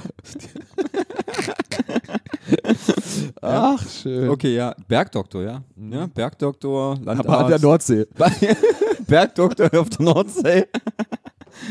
Ach, 3.40 3.82
schön. 3.88 4.28
Okay, 4.28 4.54
ja, 4.56 4.74
Bergdoktor, 4.86 5.42
ja. 5.42 5.62
ja 5.90 6.06
Bergdoktor, 6.06 6.96
Landarzt. 6.96 7.28
Aber 7.28 7.38
an 7.44 7.48
der 7.50 7.60
Nordsee. 7.60 8.06
Bergdoktor 9.06 9.68
auf 9.78 9.90
der 9.90 10.04
Nordsee. 10.04 10.66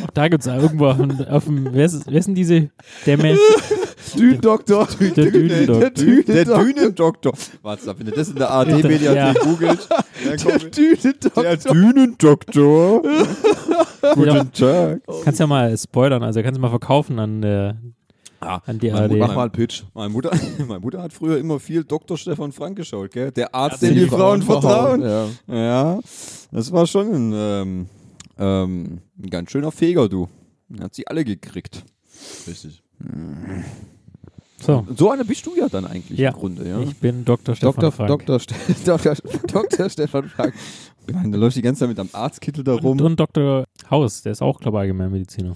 Auch 0.03 0.09
da 0.13 0.27
gibt 0.27 0.45
es 0.45 0.47
irgendwo 0.47 0.87
auf, 0.87 0.97
dem- 0.97 1.21
auf 1.27 1.45
dem, 1.45 1.69
wer 1.71 1.85
ist, 1.85 2.05
wer 2.07 2.19
ist 2.19 2.25
denn 2.27 2.35
diese 2.35 2.69
Dämme? 3.05 3.37
Dünendoktor. 4.17 4.87
Der 4.99 5.09
Dünendoktor. 5.31 5.89
Der 5.89 6.45
Der 6.45 6.57
Dünendoktor. 6.57 7.33
Warte, 7.61 7.95
wenn 7.97 8.07
ihr 8.07 8.13
das 8.13 8.29
in 8.29 8.35
der 8.35 8.49
ARD-Mediathek 8.49 9.15
Ja. 9.15 9.33
googelt, 9.33 9.87
Der 10.25 10.37
Dünendoktor. 10.37 11.43
der 11.43 11.57
Dünendoktor. 11.57 13.01
Guten 14.13 14.51
Tag. 14.51 15.01
Kannst 15.23 15.39
ja 15.39 15.47
mal 15.47 15.77
spoilern, 15.77 16.23
also 16.23 16.41
kannst 16.41 16.57
du 16.57 16.61
mal 16.61 16.69
verkaufen 16.69 17.19
an, 17.19 17.41
Ah, 18.39 18.61
an 18.65 18.77
die 18.79 18.91
meine. 18.91 19.15
Mach 19.17 19.33
mal 19.35 19.43
einen 19.43 19.51
Pitch. 19.51 19.83
Meine 19.93 20.09
Mutter, 20.09 20.31
meine 20.67 20.79
Mutter 20.79 21.01
hat 21.01 21.11
früher 21.13 21.37
immer 21.37 21.59
viel 21.59 21.83
Dr. 21.83 22.17
Stefan 22.17 22.51
Frank 22.51 22.75
geschaut, 22.77 23.11
gell? 23.11 23.31
Der 23.31 23.53
Arzt, 23.55 23.81
Ja, 23.81 23.89
dem 23.89 23.97
die 23.97 24.05
Frauen 24.07 24.41
vertrauen. 24.41 25.01
Ja. 25.01 25.27
Ja, 25.47 25.99
das 26.51 26.71
war 26.71 26.85
schon 26.87 27.11
ein, 27.13 27.33
ähm, 27.35 27.85
ähm, 28.37 28.99
ein 29.21 29.29
ganz 29.29 29.51
schöner 29.51 29.71
Feger, 29.71 30.07
du. 30.07 30.27
Den 30.69 30.83
hat 30.83 30.93
sie 30.93 31.07
alle 31.07 31.23
gekriegt. 31.25 31.83
Richtig. 32.47 32.83
So, 34.59 34.85
So 34.95 35.11
eine 35.11 35.23
bist 35.23 35.45
du 35.45 35.55
ja 35.55 35.69
dann 35.69 35.85
eigentlich 35.85 36.17
Ja. 36.19 36.31
im 36.31 36.35
Grunde, 36.35 36.67
ja. 36.67 36.79
ich 36.81 36.95
bin 36.97 37.23
Dr. 37.25 37.55
Stefan 37.55 37.73
Dr. 37.75 37.91
Frank. 37.91 38.25
Dr. 38.25 38.39
Ste 38.39 38.55
Dr. 38.85 39.15
Dr. 39.47 39.89
Stefan 39.89 40.27
Frank. 40.29 40.53
Ich 41.07 41.13
meine, 41.13 41.29
der 41.31 41.39
läuft 41.39 41.55
die 41.55 41.61
ganze 41.61 41.81
Zeit 41.81 41.89
mit 41.89 41.99
einem 41.99 42.09
Arztkittel 42.11 42.63
da 42.63 42.73
rum. 42.73 42.85
Und, 42.93 43.01
und 43.01 43.19
Dr. 43.19 43.65
Haus, 43.89 44.23
der 44.23 44.33
ist 44.33 44.41
auch, 44.41 44.59
glaube 44.59 44.77
ich, 44.77 44.81
Allgemeinmediziner. 44.81 45.55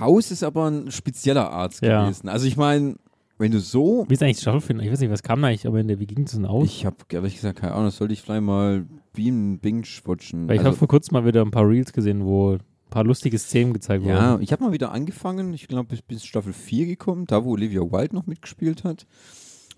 Haus 0.00 0.30
ist 0.30 0.42
aber 0.42 0.70
ein 0.70 0.90
spezieller 0.90 1.50
Arzt 1.50 1.82
Ja. 1.82 2.04
gewesen. 2.04 2.28
Also 2.28 2.46
ich 2.46 2.56
meine, 2.56 2.96
wenn 3.38 3.52
du 3.52 3.60
so... 3.60 4.04
Wie 4.08 4.14
ist 4.14 4.22
eigentlich 4.22 4.40
Staffelfinder? 4.40 4.84
Ich 4.84 4.90
weiß 4.92 5.00
nicht, 5.00 5.10
was 5.10 5.22
kam 5.22 5.42
da 5.42 5.48
eigentlich 5.48 5.66
am 5.66 5.74
Ende? 5.76 5.98
Wie 5.98 6.06
ging 6.06 6.24
das 6.24 6.34
denn 6.34 6.46
aus? 6.46 6.64
Ich 6.66 6.86
habe 6.86 6.96
ehrlich 7.10 7.34
gesagt 7.36 7.60
keine 7.60 7.72
Ahnung, 7.72 7.86
das 7.86 7.96
sollte 7.96 8.14
ich 8.14 8.22
vielleicht 8.22 8.42
mal 8.42 8.86
Beam 9.12 9.58
Binge 9.58 9.86
watchen. 10.04 10.48
Weil 10.48 10.56
ich 10.56 10.60
habe 10.60 10.68
Also, 10.70 10.78
vor 10.78 10.88
kurzem 10.88 11.14
mal 11.14 11.24
wieder 11.24 11.42
ein 11.42 11.50
paar 11.50 11.68
Reels 11.68 11.92
gesehen, 11.92 12.24
wo 12.24 12.52
ein 12.52 12.60
paar 12.90 13.04
lustige 13.04 13.38
Szenen 13.38 13.72
gezeigt 13.72 14.04
ja, 14.04 14.32
wurden. 14.32 14.42
ich 14.42 14.52
habe 14.52 14.62
mal 14.64 14.72
wieder 14.72 14.92
angefangen, 14.92 15.52
ich 15.54 15.66
glaube 15.66 15.88
bis, 15.88 16.02
bis 16.02 16.24
Staffel 16.24 16.52
4 16.52 16.86
gekommen, 16.86 17.24
da 17.26 17.44
wo 17.44 17.52
Olivia 17.52 17.80
Wilde 17.80 18.14
noch 18.14 18.26
mitgespielt 18.26 18.84
hat. 18.84 19.06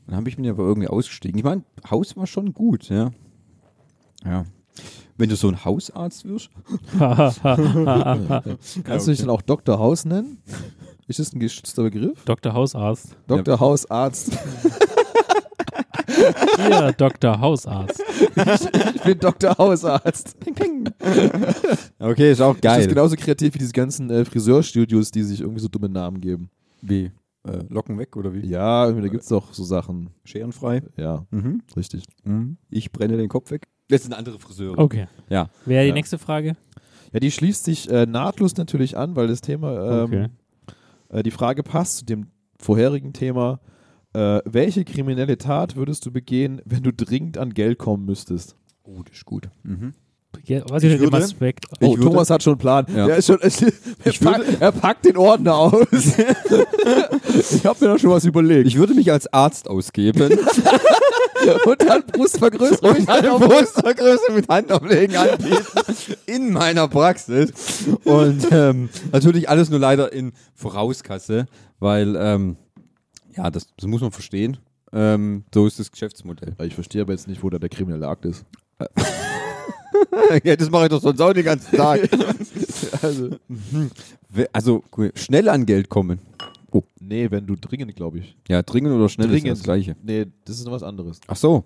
Dann 0.07 0.17
habe 0.17 0.29
ich 0.29 0.37
mich 0.37 0.51
aber 0.51 0.65
irgendwie 0.65 0.89
ausgestiegen. 0.89 1.39
Ich 1.39 1.45
meine, 1.45 1.63
Haus 1.91 2.17
war 2.17 2.27
schon 2.27 2.53
gut, 2.53 2.91
ja. 2.91 3.13
Ja. 4.25 4.45
Wenn 5.17 5.29
du 5.29 5.37
so 5.37 5.49
ein 5.49 5.65
Hausarzt 5.65 6.25
wirst, 6.25 6.51
Kannst 8.85 9.07
du 9.07 9.11
dich 9.11 9.21
dann 9.21 9.31
auch 9.31 9.43
Dr. 9.43 9.79
Haus 9.79 10.05
nennen? 10.05 10.39
Ist 11.07 11.19
das 11.19 11.33
ein 11.33 11.41
geschützter 11.41 11.83
Begriff? 11.85 12.25
Dr. 12.25 12.53
Hausarzt. 12.53 13.17
Dr. 13.27 13.61
Hausarzt. 13.61 14.33
Ihr 16.59 16.93
Dr. 16.93 17.41
Hausarzt. 17.41 18.03
Ich 18.95 19.03
bin 19.03 19.19
Dr. 19.19 19.57
Hausarzt. 19.59 20.39
Ping, 20.41 20.55
ping. 20.55 20.85
Okay, 21.99 22.33
ist 22.33 22.41
auch 22.41 22.55
Das 22.55 22.61
geil. 22.63 22.81
ist 22.83 22.89
genauso 22.89 23.17
kreativ 23.17 23.55
wie 23.55 23.59
diese 23.59 23.73
ganzen 23.73 24.11
äh, 24.11 24.25
Friseurstudios, 24.25 25.11
die 25.11 25.23
sich 25.23 25.41
irgendwie 25.41 25.61
so 25.61 25.69
dumme 25.69 25.89
Namen 25.89 26.21
geben. 26.21 26.51
Wie? 26.83 27.11
Äh, 27.47 27.65
Locken 27.69 27.99
weg 27.99 28.17
oder 28.17 28.33
wie? 28.33 28.47
Ja, 28.47 28.91
da 28.91 29.09
gibt 29.09 29.23
es 29.23 29.29
doch 29.29 29.53
so 29.53 29.65
Sachen. 29.65 30.11
Scherenfrei. 30.25 30.83
Ja, 30.97 31.27
Mhm. 31.31 31.63
richtig. 31.77 32.05
Mhm. 32.25 32.57
Ich 32.71 32.91
brenne 32.93 33.17
den 33.17 33.29
Kopf 33.29 33.51
weg. 33.51 33.67
Das 33.89 34.03
sind 34.03 34.13
andere 34.15 34.39
Friseure. 34.39 34.79
Okay. 34.79 35.07
Ja. 35.29 35.49
Wäre 35.67 35.83
die 35.85 35.89
Ja. 35.89 35.95
nächste 35.95 36.19
Frage? 36.19 36.57
Ja, 37.13 37.21
die 37.21 37.31
schließt 37.31 37.65
sich 37.65 37.89
äh, 37.91 38.07
nahtlos 38.07 38.57
natürlich 38.57 38.97
an, 38.97 39.15
weil 39.17 39.29
das 39.29 39.41
Thema, 39.41 40.03
ähm, 40.03 40.05
Okay. 40.05 40.27
äh, 41.11 41.23
die 41.23 41.31
Frage 41.31 41.63
passt 41.63 41.99
zu 41.99 42.05
dem 42.05 42.27
vorherigen 42.59 43.13
Thema. 43.13 43.61
Äh, 44.15 44.41
welche 44.45 44.85
kriminelle 44.85 45.37
Tat 45.39 45.77
würdest 45.77 46.07
du 46.07 46.11
begehen, 46.13 46.63
wenn 46.65 46.83
du 46.83 46.93
dringend 46.93 47.37
an 47.39 47.53
Geld 47.53 47.79
kommen 47.79 48.05
müsstest? 48.07 48.57
Oh, 48.85 49.03
das 49.05 49.17
ist 49.17 49.25
gut. 49.25 49.49
Mhm. 49.65 49.93
Ja, 50.45 50.63
was 50.69 50.83
ist 50.83 50.93
Ich 50.95 51.01
würde- 51.01 51.17
Aspekt? 51.17 51.67
Oh, 51.71 51.77
Ich 51.81 51.91
würde- 51.99 52.03
Thomas 52.11 52.31
hat 52.31 52.43
schon 52.43 52.55
einen 52.55 52.59
Plan. 52.61 52.87
Ja. 52.95 53.07
Er, 53.09 53.17
ist 53.19 53.27
schon, 53.27 53.41
er, 53.41 53.51
Ich 54.05 54.19
packt, 54.21 54.61
er 54.61 54.73
packt 54.73 55.05
den 55.05 55.17
Ordner 55.17 55.55
aus. 55.55 55.83
ich 55.93 57.65
habe 57.67 57.85
mir 57.85 57.93
doch 57.93 57.99
schon 57.99 58.11
was 58.11 58.25
überlegt. 58.25 58.67
Ich 58.67 58.77
würde 58.77 58.95
mich 58.95 59.13
als 59.13 59.33
Arzt 59.33 59.69
ausgeben. 59.69 60.37
Und 61.67 61.83
dann 61.83 62.05
Brustvergrößerung. 62.07 62.97
und 62.97 63.09
eine 63.09 63.31
Brustvergrößerung 63.31 64.37
mit 64.37 64.49
Handauflegen 64.49 65.17
anbieten 65.17 65.65
in 66.27 66.53
meiner 66.53 66.89
Praxis. 66.89 67.53
Und 68.05 68.47
ähm, 68.51 68.89
natürlich 69.13 69.49
alles 69.49 69.71
nur 69.71 69.81
leider 69.81 70.13
in 70.13 70.33
Vorauskasse, 70.55 71.47
weil, 71.79 72.17
ähm, 72.17 72.57
ja, 73.37 73.51
das, 73.51 73.67
das 73.77 73.87
muss 73.89 74.01
man 74.01 74.11
verstehen. 74.11 74.59
Ähm, 74.93 75.45
so 75.53 75.67
ist 75.67 75.79
das 75.81 75.91
Geschäftsmodell. 75.91 76.55
Ich 76.63 76.75
verstehe 76.75 77.03
aber 77.03 77.13
jetzt 77.13 77.27
nicht, 77.29 77.43
wo 77.43 77.51
da 77.51 77.59
der 77.59 77.69
kriminelle 77.69 78.07
Akt 78.07 78.25
ist. 78.27 78.45
ja, 80.45 80.57
das 80.57 80.71
mache 80.71 80.85
ich 80.85 80.91
doch 80.91 81.01
sonst 81.01 81.21
auch 81.21 81.33
den 81.33 81.45
ganzen 81.45 81.77
Tag. 81.77 82.09
Also, 83.03 83.31
Also, 84.53 84.85
cool. 84.97 85.13
schnell 85.15 85.49
an 85.49 85.67
Geld 85.67 85.89
kommen. 85.89 86.21
Nee, 87.01 87.31
wenn 87.31 87.47
du 87.47 87.55
dringend, 87.57 87.95
glaube 87.97 88.19
ich. 88.19 88.37
Ja, 88.49 88.63
dringend 88.63 88.93
oder 88.95 89.09
schnell 89.09 89.27
ist 89.29 89.33
ja 89.33 89.39
Dringend. 89.41 89.59
das 89.59 89.63
Gleiche. 89.65 89.97
Nee, 90.03 90.27
das 90.45 90.59
ist 90.59 90.65
noch 90.65 90.73
was 90.73 90.83
anderes. 90.83 91.21
Ach 91.27 91.37
so. 91.37 91.65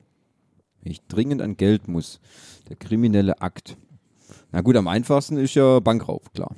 Wenn 0.82 0.92
ich 0.92 1.00
dringend 1.06 1.42
an 1.42 1.56
Geld 1.56 1.88
muss. 1.88 2.20
Der 2.68 2.76
kriminelle 2.76 3.40
Akt. 3.40 3.76
Na 4.52 4.60
gut, 4.60 4.76
am 4.76 4.88
einfachsten 4.88 5.36
ist 5.38 5.54
ja 5.54 5.80
Bankraub, 5.80 6.32
klar. 6.34 6.54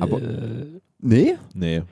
Aber. 0.00 0.20
Äh, 0.22 0.66
nee? 1.00 1.34
Nee. 1.54 1.82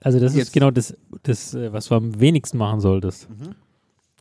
also 0.00 0.18
das 0.20 0.34
Jetzt- 0.34 0.48
ist 0.48 0.52
genau 0.52 0.70
das, 0.70 0.96
das, 1.22 1.54
äh, 1.54 1.72
was 1.72 1.86
du 1.88 1.94
am 1.94 2.18
wenigsten 2.20 2.58
machen 2.58 2.80
solltest. 2.80 3.28
Mhm. 3.28 3.54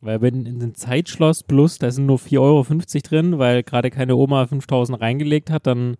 Weil 0.02 0.22
wenn 0.22 0.46
in 0.46 0.62
ein 0.62 0.76
Zeitschloss 0.76 1.44
plus, 1.44 1.78
da 1.78 1.92
sind 1.92 2.06
nur 2.06 2.18
4,50 2.20 2.40
Euro 2.40 2.64
drin, 3.04 3.38
weil 3.40 3.64
gerade 3.64 3.90
keine 3.90 4.16
Oma 4.16 4.48
5000 4.48 5.00
reingelegt 5.00 5.52
hat, 5.52 5.68
dann 5.68 5.98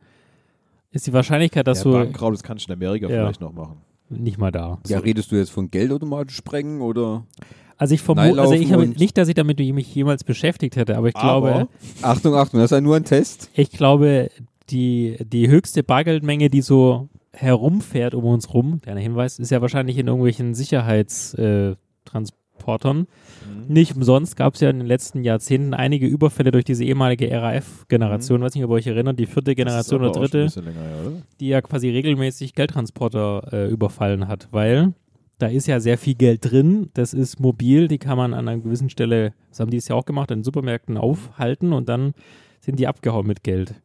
ist 0.92 1.06
die 1.06 1.14
Wahrscheinlichkeit, 1.14 1.68
dass 1.68 1.80
ja, 1.80 1.84
du 1.86 1.92
Bankraub, 1.92 2.32
das 2.32 2.42
kannst 2.44 2.68
du 2.68 2.74
in 2.74 2.78
Amerika 2.80 3.08
Ja. 3.08 3.24
vielleicht 3.24 3.42
noch 3.42 3.52
machen. 3.54 3.78
Nicht 4.10 4.38
mal 4.38 4.52
da. 4.52 4.80
Ja, 4.88 5.00
redest 5.00 5.32
du 5.32 5.36
jetzt 5.36 5.52
von 5.52 5.70
Geldautomaten 5.72 6.30
sprengen 6.30 6.82
oder? 6.82 7.26
Also 7.78 7.96
ich 7.96 8.02
vermute, 8.02 8.42
also 8.42 8.54
ich 8.54 8.74
habe 8.74 8.88
nicht, 8.88 9.18
dass 9.18 9.30
ich 9.30 9.36
damit 9.36 9.60
mich 9.60 9.96
jemals 9.96 10.24
beschäftigt 10.26 10.76
hätte, 10.76 10.98
aber 10.98 11.08
ich 11.08 11.14
glaube, 11.14 11.54
Aber- 11.54 11.68
Achtung, 12.02 12.36
Achtung, 12.36 12.60
das 12.60 12.72
ist 12.72 12.76
ja 12.76 12.82
nur 12.82 12.98
ein 12.98 13.06
Test. 13.06 13.50
ich 13.54 13.72
glaube, 13.72 14.30
die, 14.70 15.18
die 15.26 15.48
höchste 15.48 15.82
Bargeldmenge, 15.84 16.50
die 16.50 16.62
so 16.62 17.08
herumfährt 17.32 18.16
um 18.16 18.26
uns 18.26 18.54
rum, 18.54 18.82
kleiner 18.82 19.00
Hinweis, 19.00 19.40
ist 19.40 19.50
ja 19.52 19.62
wahrscheinlich 19.62 19.98
in 19.98 20.08
irgendwelchen 20.08 20.56
Sicherheitstransportern. 20.56 21.78
Äh, 22.26 22.39
Transportern. 22.60 23.08
Nicht 23.68 23.96
umsonst 23.96 24.36
gab 24.36 24.56
es 24.56 24.62
ja 24.62 24.70
in 24.70 24.80
den 24.80 24.88
letzten 24.88 25.24
Jahrzehnten 25.24 25.74
einige 25.74 26.08
Überfälle 26.08 26.52
durch 26.52 26.66
diese 26.66 26.84
ehemalige 26.84 27.30
RAF-Generation, 27.32 28.42
weiß 28.42 28.56
nicht, 28.56 28.64
ob 28.64 28.72
ihr 28.72 28.76
euch 28.76 28.88
erinnert, 28.88 29.18
die 29.18 29.26
vierte 29.26 29.56
Generation 29.56 30.02
oder 30.02 30.12
dritte, 30.12 30.48
länger, 30.60 30.82
her, 30.82 30.98
oder? 31.06 31.22
die 31.40 31.48
ja 31.48 31.62
quasi 31.62 31.90
regelmäßig 31.90 32.54
Geldtransporter 32.54 33.50
äh, 33.52 33.68
überfallen 33.70 34.28
hat, 34.28 34.48
weil 34.52 34.94
da 35.38 35.48
ist 35.48 35.68
ja 35.68 35.80
sehr 35.80 35.98
viel 35.98 36.16
Geld 36.16 36.52
drin, 36.52 36.90
das 36.94 37.14
ist 37.14 37.40
mobil, 37.40 37.88
die 37.88 37.98
kann 37.98 38.18
man 38.18 38.34
an 38.34 38.48
einer 38.48 38.62
gewissen 38.62 38.90
Stelle, 38.90 39.34
das 39.50 39.60
haben 39.60 39.72
die 39.72 39.78
es 39.78 39.88
ja 39.88 39.96
auch 39.96 40.06
gemacht, 40.06 40.32
in 40.32 40.44
Supermärkten 40.44 40.98
aufhalten 40.98 41.74
und 41.74 41.88
dann 41.88 42.14
sind 42.60 42.80
die 42.80 42.88
abgehauen 42.88 43.26
mit 43.26 43.44
Geld. 43.44 43.76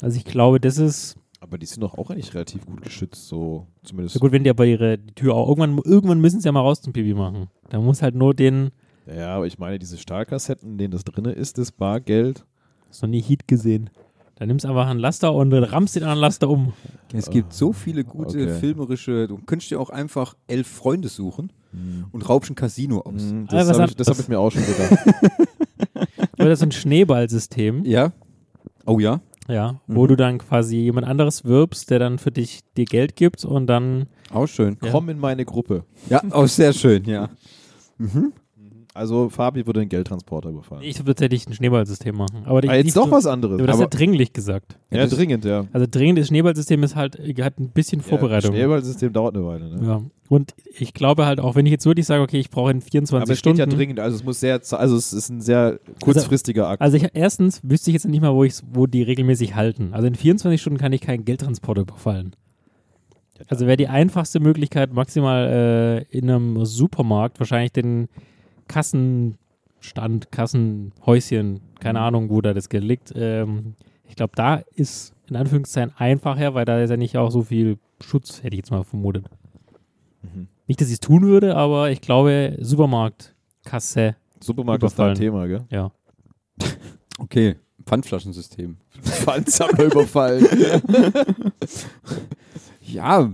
Also 0.00 0.16
ich 0.16 0.24
glaube, 0.24 0.60
das 0.60 0.78
ist, 0.78 1.16
Aber 1.42 1.56
die 1.56 1.64
sind 1.66 1.80
doch 1.82 1.96
auch 1.96 2.10
eigentlich 2.10 2.34
relativ 2.34 2.66
gut 2.66 2.82
geschützt, 2.82 3.26
so 3.28 3.66
zumindest. 3.82 4.14
ja 4.14 4.20
gut, 4.20 4.30
wenn 4.32 4.44
die 4.44 4.50
aber 4.50 4.66
ihre 4.66 4.98
die 4.98 5.14
Tür 5.14 5.34
auch, 5.34 5.48
irgendwann, 5.48 5.78
irgendwann 5.84 6.20
müssen 6.20 6.40
sie 6.40 6.46
ja 6.46 6.52
mal 6.52 6.60
raus 6.60 6.82
zum 6.82 6.92
Pipi 6.92 7.14
machen. 7.14 7.48
Da 7.70 7.80
muss 7.80 8.02
halt 8.02 8.14
nur 8.14 8.34
den, 8.34 8.70
Ja, 9.06 9.36
aber 9.36 9.46
ich 9.46 9.58
meine, 9.58 9.78
diese 9.78 9.96
Stahlkassetten, 9.96 10.72
in 10.72 10.78
denen 10.78 10.90
das 10.92 11.02
drin 11.04 11.24
ist, 11.24 11.56
das 11.56 11.72
Bargeld. 11.72 12.44
hast 12.88 13.02
du 13.02 13.06
noch 13.06 13.10
nie 13.12 13.22
Heat 13.22 13.48
gesehen. 13.48 13.88
Dann 14.36 14.48
nimmst 14.48 14.64
du 14.64 14.68
einfach 14.68 14.86
einen 14.86 15.00
Laster 15.00 15.34
und 15.34 15.50
dann 15.50 15.64
rammst 15.64 15.96
den 15.96 16.02
anderen 16.02 16.20
Laster 16.20 16.48
um. 16.48 16.72
Es 17.12 17.28
gibt 17.30 17.52
so 17.54 17.72
viele 17.72 18.04
gute 18.04 18.38
Okay. 18.42 18.58
filmerische, 18.58 19.26
du 19.28 19.38
könntest 19.38 19.70
dir 19.70 19.80
auch 19.80 19.90
einfach 19.90 20.34
elf 20.46 20.66
Freunde 20.66 21.08
suchen 21.08 21.52
und 22.12 22.28
raubst 22.28 22.50
ein 22.50 22.54
Casino 22.54 23.00
aus. 23.00 23.20
Hm, 23.22 23.46
Ah, 23.48 23.52
Das 23.52 23.68
was 23.68 23.78
habe 23.78 23.92
ich, 23.98 24.06
hab 24.06 24.18
ich 24.18 24.28
mir 24.28 24.38
auch 24.40 24.50
schon 24.50 24.64
gedacht. 24.66 24.92
Oder 26.38 26.48
das 26.50 26.58
ist 26.60 26.62
ein 26.64 26.72
Schneeballsystem. 26.72 27.84
Ja? 27.84 28.12
Oh 28.86 28.98
ja? 28.98 29.20
Ja, 29.50 29.80
wo 29.86 30.04
Mhm. 30.04 30.08
du 30.08 30.16
dann 30.16 30.38
quasi 30.38 30.76
jemand 30.76 31.06
anderes 31.06 31.44
wirbst, 31.44 31.90
der 31.90 31.98
dann 31.98 32.18
für 32.18 32.30
dich 32.30 32.60
dir 32.76 32.84
Geld 32.84 33.16
gibt 33.16 33.44
und 33.44 33.66
dann, 33.66 34.06
Auch 34.32 34.46
schön. 34.46 34.76
Ja. 34.82 34.90
Komm 34.92 35.08
in 35.08 35.18
meine 35.18 35.44
Gruppe. 35.44 35.84
Ja, 36.08 36.22
auch 36.30 36.46
sehr 36.46 36.72
schön, 36.72 37.04
ja. 37.04 37.28
Mhm. 37.98 38.32
Also 38.92 39.28
Fabi 39.28 39.66
würde 39.66 39.80
einen 39.80 39.88
Geldtransporter 39.88 40.48
überfallen. 40.50 40.82
ich 40.82 40.98
würde 40.98 41.14
tatsächlich 41.14 41.46
ein 41.46 41.54
Schneeballsystem 41.54 42.16
machen. 42.16 42.42
Aber 42.44 42.60
ah, 42.68 42.74
jetzt 42.74 42.96
doch 42.96 43.06
so, 43.06 43.10
was 43.12 43.26
anderes. 43.26 43.58
Aber 43.58 43.66
das 43.66 43.76
ist 43.76 43.82
ja 43.82 43.86
dringlich 43.86 44.32
gesagt. 44.32 44.76
ja, 44.90 44.98
Ja, 44.98 45.06
dringend, 45.06 45.44
ja. 45.44 45.64
Also 45.72 45.86
dringendes 45.88 46.28
Schneeballsystem 46.28 46.82
ist 46.82 46.96
halt, 46.96 47.16
hat 47.40 47.60
ein 47.60 47.70
bisschen 47.70 48.00
Vorbereitung. 48.00 48.52
Ja, 48.52 48.58
Schneeballsystem 48.62 49.12
dauert 49.12 49.36
eine 49.36 49.46
Weile. 49.46 49.76
Ne? 49.76 49.86
ja. 49.86 50.02
Und 50.28 50.54
ich 50.78 50.94
glaube 50.94 51.26
halt 51.26 51.40
auch, 51.40 51.56
wenn 51.56 51.66
ich 51.66 51.72
jetzt 51.72 51.86
wirklich 51.86 52.06
sage, 52.06 52.22
okay, 52.22 52.38
ich 52.38 52.50
brauche 52.50 52.70
in 52.70 52.80
24 52.80 53.14
Aber 53.22 53.32
es 53.32 53.38
steht 53.38 53.56
Stunden. 53.56 53.70
ja 53.70 53.76
dringend, 53.76 53.98
also 54.00 54.16
es 54.16 54.22
muss 54.24 54.38
sehr, 54.38 54.60
also 54.72 54.96
es 54.96 55.12
ist 55.12 55.28
ein 55.28 55.40
sehr 55.40 55.80
kurzfristiger 56.04 56.68
Akt. 56.68 56.80
Also 56.82 56.96
ich, 56.96 57.06
erstens 57.14 57.60
wüsste 57.64 57.90
ich 57.90 57.94
jetzt 57.94 58.06
nicht 58.06 58.20
mal, 58.20 58.32
wo, 58.34 58.44
ich's- 58.44 58.62
wo 58.72 58.86
die 58.86 59.02
regelmäßig 59.02 59.56
halten. 59.56 59.88
Also 59.92 60.06
in 60.06 60.14
24 60.14 60.60
Stunden 60.60 60.78
kann 60.78 60.92
ich 60.92 61.00
keinen 61.00 61.24
Geldtransporter 61.24 61.82
überfallen. 61.82 62.36
Also 63.48 63.66
wäre 63.66 63.76
die 63.76 63.88
einfachste 63.88 64.38
Möglichkeit, 64.38 64.92
maximal 64.92 65.48
äh, 66.12 66.16
in 66.16 66.28
einem 66.30 66.64
Supermarkt 66.66 67.40
wahrscheinlich 67.40 67.72
den 67.72 68.08
Kassenstand, 68.70 70.30
Kassenhäuschen, 70.32 71.60
keine 71.80 71.98
Mhm. 71.98 72.04
Ahnung, 72.04 72.30
wo 72.30 72.40
da 72.40 72.54
das 72.54 72.68
Geld 72.68 72.84
liegt. 72.84 73.12
Ähm, 73.14 73.74
ich 74.08 74.16
glaube, 74.16 74.32
da 74.36 74.62
ist 74.74 75.12
in 75.28 75.36
Anführungszeichen 75.36 75.92
einfacher, 75.96 76.54
weil 76.54 76.64
da 76.64 76.80
ist 76.80 76.90
ja 76.90 76.96
nicht 76.96 77.16
auch 77.16 77.30
so 77.30 77.42
viel 77.42 77.78
Schutz, 78.02 78.42
hätte 78.42 78.54
ich 78.54 78.58
jetzt 78.58 78.70
mal 78.70 78.82
vermutet. 78.84 79.26
Mhm. 80.22 80.48
Nicht, 80.66 80.80
dass 80.80 80.88
ich 80.88 80.94
es 80.94 81.00
tun 81.00 81.22
würde, 81.22 81.56
aber 81.56 81.90
ich 81.90 82.00
glaube, 82.00 82.56
Supermarktkasse, 82.60 84.16
Supermarkt 84.40 84.82
ist 84.84 84.98
dein 84.98 85.12
überfallen. 85.12 85.18
Thema, 85.18 85.46
gell? 85.46 85.64
ja. 85.70 85.90
Okay, 87.18 87.56
Pfandflaschensystem. 87.84 88.78
Pfandsammler 89.02 89.84
überfallen. 89.84 90.46
Ja, 92.80 93.30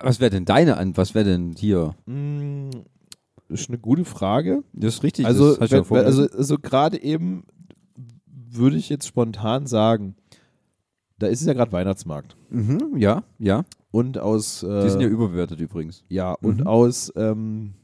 was 0.00 0.18
wäre 0.18 0.30
denn 0.30 0.46
deine 0.46 0.78
an? 0.78 0.96
Was 0.96 1.14
wäre 1.14 1.26
denn 1.26 1.54
hier? 1.58 1.94
Ist 3.52 3.68
eine 3.68 3.78
gute 3.78 4.04
Frage. 4.04 4.62
Das 4.72 4.94
ist 4.96 5.02
richtig. 5.02 5.26
Also, 5.26 5.56
ja 5.60 5.82
also, 5.82 6.22
also 6.30 6.58
gerade 6.58 7.02
eben 7.02 7.44
würde 8.26 8.76
ich 8.76 8.88
jetzt 8.88 9.06
spontan 9.06 9.66
sagen, 9.66 10.14
da 11.18 11.26
ist 11.28 11.40
es 11.40 11.46
ja 11.46 11.52
gerade 11.52 11.72
Weihnachtsmarkt. 11.72 12.36
mhm, 12.50 12.96
ja, 12.96 13.22
ja. 13.38 13.64
Und 13.90 14.18
aus 14.18 14.62
äh, 14.62 14.82
Die 14.84 14.90
sind 14.90 15.00
ja 15.02 15.08
überbewertet 15.08 15.60
übrigens. 15.60 16.02
Ja, 16.08 16.32
und 16.32 16.60
Mhm. 16.60 16.66
aus 16.66 17.12
ähm, 17.16 17.74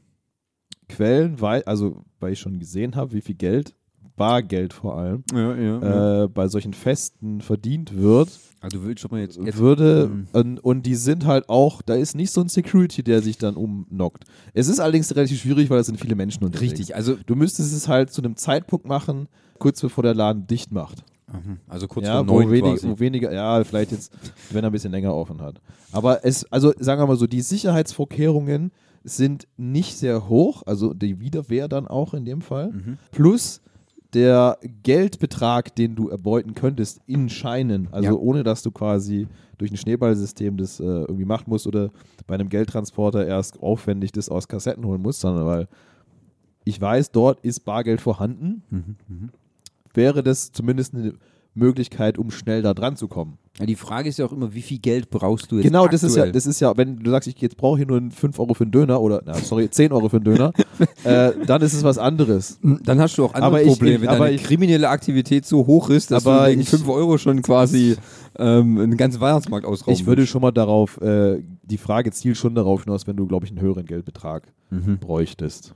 Quellen, 0.87 1.39
weil, 1.39 1.63
also 1.63 2.03
weil 2.19 2.33
ich 2.33 2.39
schon 2.39 2.59
gesehen 2.59 2.95
habe, 2.95 3.13
wie 3.13 3.21
viel 3.21 3.35
Geld, 3.35 3.75
Bargeld 4.15 4.73
vor 4.73 4.97
allem, 4.97 5.23
Ja, 5.31 5.55
ja. 5.55 6.23
äh, 6.23 6.27
bei 6.27 6.47
solchen 6.47 6.73
Festen 6.73 7.41
verdient 7.41 7.95
wird, 7.95 8.29
also 8.61 8.77
du 8.79 8.85
willst 8.85 9.01
schon 9.01 9.11
mal 9.11 9.21
jetzt, 9.21 9.37
jetzt 9.37 9.57
würde, 9.57 10.09
Mhm. 10.11 10.27
und, 10.33 10.59
und 10.59 10.85
die 10.85 10.95
sind 10.95 11.25
halt 11.25 11.47
auch, 11.49 11.81
da 11.81 11.95
ist 11.95 12.15
nicht 12.15 12.31
so 12.31 12.41
ein 12.41 12.49
Security, 12.49 13.03
der 13.03 13.21
sich 13.21 13.37
dann 13.37 13.55
umnockt. 13.55 14.25
Es 14.53 14.67
ist 14.67 14.79
allerdings 14.79 15.15
relativ 15.15 15.39
schwierig, 15.41 15.69
weil 15.69 15.77
da 15.77 15.83
sind 15.83 15.99
viele 15.99 16.15
Menschen 16.15 16.43
unterwegs. 16.43 16.71
richtig. 16.73 16.95
Also, 16.95 17.15
Du 17.25 17.35
müsstest 17.35 17.73
es 17.73 17.87
halt 17.87 18.11
zu 18.11 18.21
einem 18.21 18.35
Zeitpunkt 18.35 18.85
machen, 18.85 19.27
kurz 19.59 19.81
bevor 19.81 20.03
der 20.03 20.13
Laden 20.15 20.45
dicht 20.47 20.71
macht. 20.71 21.03
mhm, 21.31 21.57
also 21.67 21.87
kurz 21.87 22.05
ja, 22.07 22.17
vor 22.23 22.27
wo, 22.27 22.41
neun 22.41 22.51
wenig, 22.51 22.83
wo 22.83 22.99
weniger, 22.99 23.31
ja, 23.31 23.63
vielleicht 23.63 23.91
jetzt, 23.91 24.11
wenn 24.51 24.63
er 24.63 24.69
ein 24.69 24.73
bisschen 24.73 24.91
länger 24.91 25.13
offen 25.13 25.41
hat. 25.41 25.61
Aber 25.91 26.25
es, 26.25 26.43
also 26.51 26.73
sagen 26.79 27.01
wir 27.01 27.07
mal 27.07 27.17
so, 27.17 27.27
die 27.27 27.41
Sicherheitsvorkehrungen 27.41 28.71
sind 29.03 29.47
nicht 29.57 29.97
sehr 29.97 30.27
hoch, 30.27 30.63
also 30.65 30.93
die 30.93 31.19
Wiederwehr 31.19 31.67
dann 31.67 31.87
auch 31.87 32.13
in 32.13 32.25
dem 32.25 32.41
Fall. 32.41 32.71
Mhm. 32.71 32.97
Plus 33.11 33.61
der 34.13 34.57
Geldbetrag, 34.83 35.75
den 35.75 35.95
du 35.95 36.09
erbeuten 36.09 36.55
könntest 36.55 36.99
in 37.05 37.29
Scheinen, 37.29 37.87
also 37.91 38.09
Ja. 38.09 38.15
ohne 38.15 38.43
dass 38.43 38.63
du 38.63 38.71
quasi 38.71 39.27
durch 39.57 39.71
ein 39.71 39.77
Schneeballsystem 39.77 40.57
das 40.57 40.79
äh, 40.79 40.83
irgendwie 40.83 41.25
machen 41.25 41.45
musst 41.47 41.67
oder 41.67 41.91
bei 42.25 42.35
einem 42.35 42.49
Geldtransporter 42.49 43.25
erst 43.27 43.61
aufwendig 43.61 44.11
das 44.11 44.29
aus 44.29 44.47
Kassetten 44.47 44.85
holen 44.85 45.01
musst, 45.01 45.19
sondern 45.21 45.45
weil 45.45 45.67
ich 46.65 46.79
weiß, 46.79 47.11
dort 47.11 47.39
ist 47.41 47.61
Bargeld 47.65 48.01
vorhanden, 48.01 48.63
Mhm, 48.69 49.29
wäre 49.93 50.23
das 50.23 50.51
zumindest 50.51 50.93
eine 50.95 51.13
Möglichkeit, 51.59 52.17
um 52.17 52.31
schnell 52.31 52.61
da 52.61 52.73
dran 52.73 52.95
zu 52.95 53.07
kommen. 53.07 53.37
Ja, 53.59 53.65
die 53.65 53.75
Frage 53.75 54.07
ist 54.07 54.17
ja 54.17 54.25
auch 54.25 54.31
immer, 54.31 54.53
wie 54.53 54.61
viel 54.61 54.79
Geld 54.79 55.09
brauchst 55.09 55.51
du 55.51 55.57
jetzt 55.57 55.63
Genau, 55.65 55.85
das 55.87 56.01
ist 56.03 56.15
ja, 56.15 56.25
das 56.27 56.45
ist 56.45 56.61
ja, 56.61 56.77
wenn 56.77 56.97
du 56.97 57.11
sagst, 57.11 57.27
ich 57.27 57.39
jetzt 57.41 57.57
brauche 57.57 57.77
hier 57.77 57.85
nur 57.87 58.01
5 58.09 58.39
Euro 58.39 58.53
für 58.53 58.63
einen 58.63 58.71
Döner 58.71 59.01
oder, 59.01 59.21
na, 59.25 59.33
sorry, 59.33 59.69
10 59.69 59.91
Euro 59.91 60.07
für 60.07 60.15
einen 60.17 60.23
Döner, 60.25 60.53
äh, 61.03 61.31
dann 61.45 61.61
ist 61.61 61.73
es 61.73 61.83
was 61.83 61.97
anderes. 61.97 62.57
Dann 62.61 62.99
hast 63.01 63.17
du 63.17 63.25
auch 63.25 63.33
andere 63.33 63.45
Aber 63.57 63.61
Probleme, 63.63 63.95
ich- 63.95 64.01
wenn 64.03 64.09
aber 64.09 64.25
deine 64.25 64.35
ich- 64.37 64.43
kriminelle 64.43 64.87
Aktivität 64.87 65.45
so 65.45 65.67
hoch 65.67 65.89
ist, 65.89 66.09
dass 66.11 66.25
Aber 66.25 66.45
du 66.45 66.51
wegen 66.51 66.61
ich- 66.61 66.69
5 66.69 66.87
Euro 66.87 67.17
schon 67.17 67.41
quasi 67.41 67.97
ähm, 68.37 68.77
einen 68.79 68.95
ganzen 68.95 69.19
Weihnachtsmarkt 69.19 69.65
ausrauben 69.65 69.93
Ich 69.93 70.05
würde 70.05 70.25
schon 70.25 70.41
mal 70.41 70.51
darauf, 70.51 71.01
äh, 71.01 71.43
die 71.63 71.77
Frage 71.77 72.11
zielt 72.11 72.37
schon 72.37 72.55
darauf 72.55 72.85
hinaus, 72.85 73.07
wenn 73.07 73.17
du, 73.17 73.27
glaube 73.27 73.45
ich, 73.45 73.51
einen 73.51 73.59
höheren 73.59 73.85
Geldbetrag 73.85 74.43
Mhm. 74.69 74.99
bräuchtest. 74.99 75.73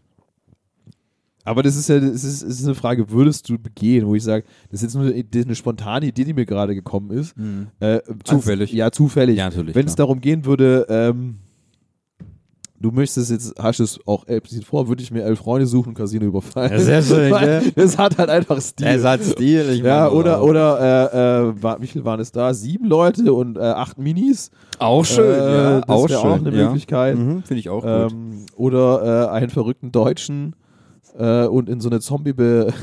Aber 1.45 1.61
das 1.63 1.75
ist 1.75 1.89
ja, 1.89 1.99
das 1.99 2.23
ist, 2.23 2.41
ist 2.41 2.63
eine 2.65 2.75
Frage, 2.75 3.09
würdest 3.09 3.49
du 3.49 3.57
begehen, 3.57 4.07
wo 4.07 4.15
ich 4.15 4.23
sage, 4.23 4.45
das 4.71 4.81
ist 4.81 4.93
jetzt 4.93 4.95
nur 4.95 5.05
eine, 5.13 5.25
eine 5.33 5.55
spontane 5.55 6.05
Idee, 6.05 6.23
die 6.23 6.33
mir 6.33 6.45
gerade 6.45 6.73
gekommen 6.73 7.11
ist. 7.11 7.35
Äh, 7.79 7.99
Zufällig. 8.23 8.69
Also, 8.69 8.77
ja, 8.77 8.91
zufällig. 8.91 9.37
Ja, 9.37 9.45
natürlich, 9.49 9.75
Wenn 9.75 9.85
es 9.87 9.95
darum 9.95 10.21
gehen 10.21 10.45
würde, 10.45 10.85
ähm, 10.89 11.35
du 12.79 12.91
möchtest 12.91 13.31
jetzt, 13.31 13.55
hast 13.59 13.79
es 13.79 13.99
auch 14.05 14.27
explizit 14.27 14.65
vor, 14.65 14.87
würde 14.87 15.01
ich 15.03 15.11
mir 15.11 15.23
elf 15.23 15.39
Freunde 15.39 15.65
suchen 15.67 15.89
und 15.89 15.95
Casino 15.95 16.25
überfallen. 16.25 16.71
Ja, 16.71 16.79
sehr 16.79 17.01
schön, 17.01 17.33
gell? 17.39 17.71
Das 17.75 17.97
hat 17.97 18.17
halt 18.17 18.29
einfach 18.29 18.59
Stil. 18.61 18.87
Es 18.87 19.03
hat 19.03 19.23
Stil, 19.23 19.69
ich 19.71 19.79
ja, 19.79 20.03
meine, 20.05 20.11
oder, 20.11 20.41
auch. 20.41 20.47
oder 20.47 21.11
äh, 21.13 21.49
äh, 21.49 21.63
war, 21.63 21.81
wie 21.81 21.87
viel 21.87 22.03
waren 22.05 22.19
es 22.19 22.31
da? 22.31 22.53
Sieben 22.53 22.85
Leute 22.85 23.33
und 23.33 23.57
äh, 23.57 23.61
acht 23.61 23.97
Minis. 23.97 24.51
Auch 24.79 25.05
schön, 25.05 25.25
Äh, 25.25 25.53
ja, 25.53 25.81
das 25.81 26.07
schön. 26.07 26.15
auch 26.17 26.35
eine 26.37 26.55
ja. 26.57 26.65
Möglichkeit. 26.65 27.17
Mhm, 27.17 27.43
Finde 27.43 27.59
ich 27.59 27.69
auch 27.69 27.81
gut. 27.83 28.11
Ähm, 28.13 28.45
oder 28.55 29.27
äh, 29.27 29.29
einen 29.31 29.49
verrückten 29.49 29.91
Deutschen 29.91 30.55
äh, 31.17 31.45
und 31.45 31.69
in 31.69 31.79
so 31.81 31.89
eine 31.89 31.99
Zombie 31.99 32.33
be 32.33 32.73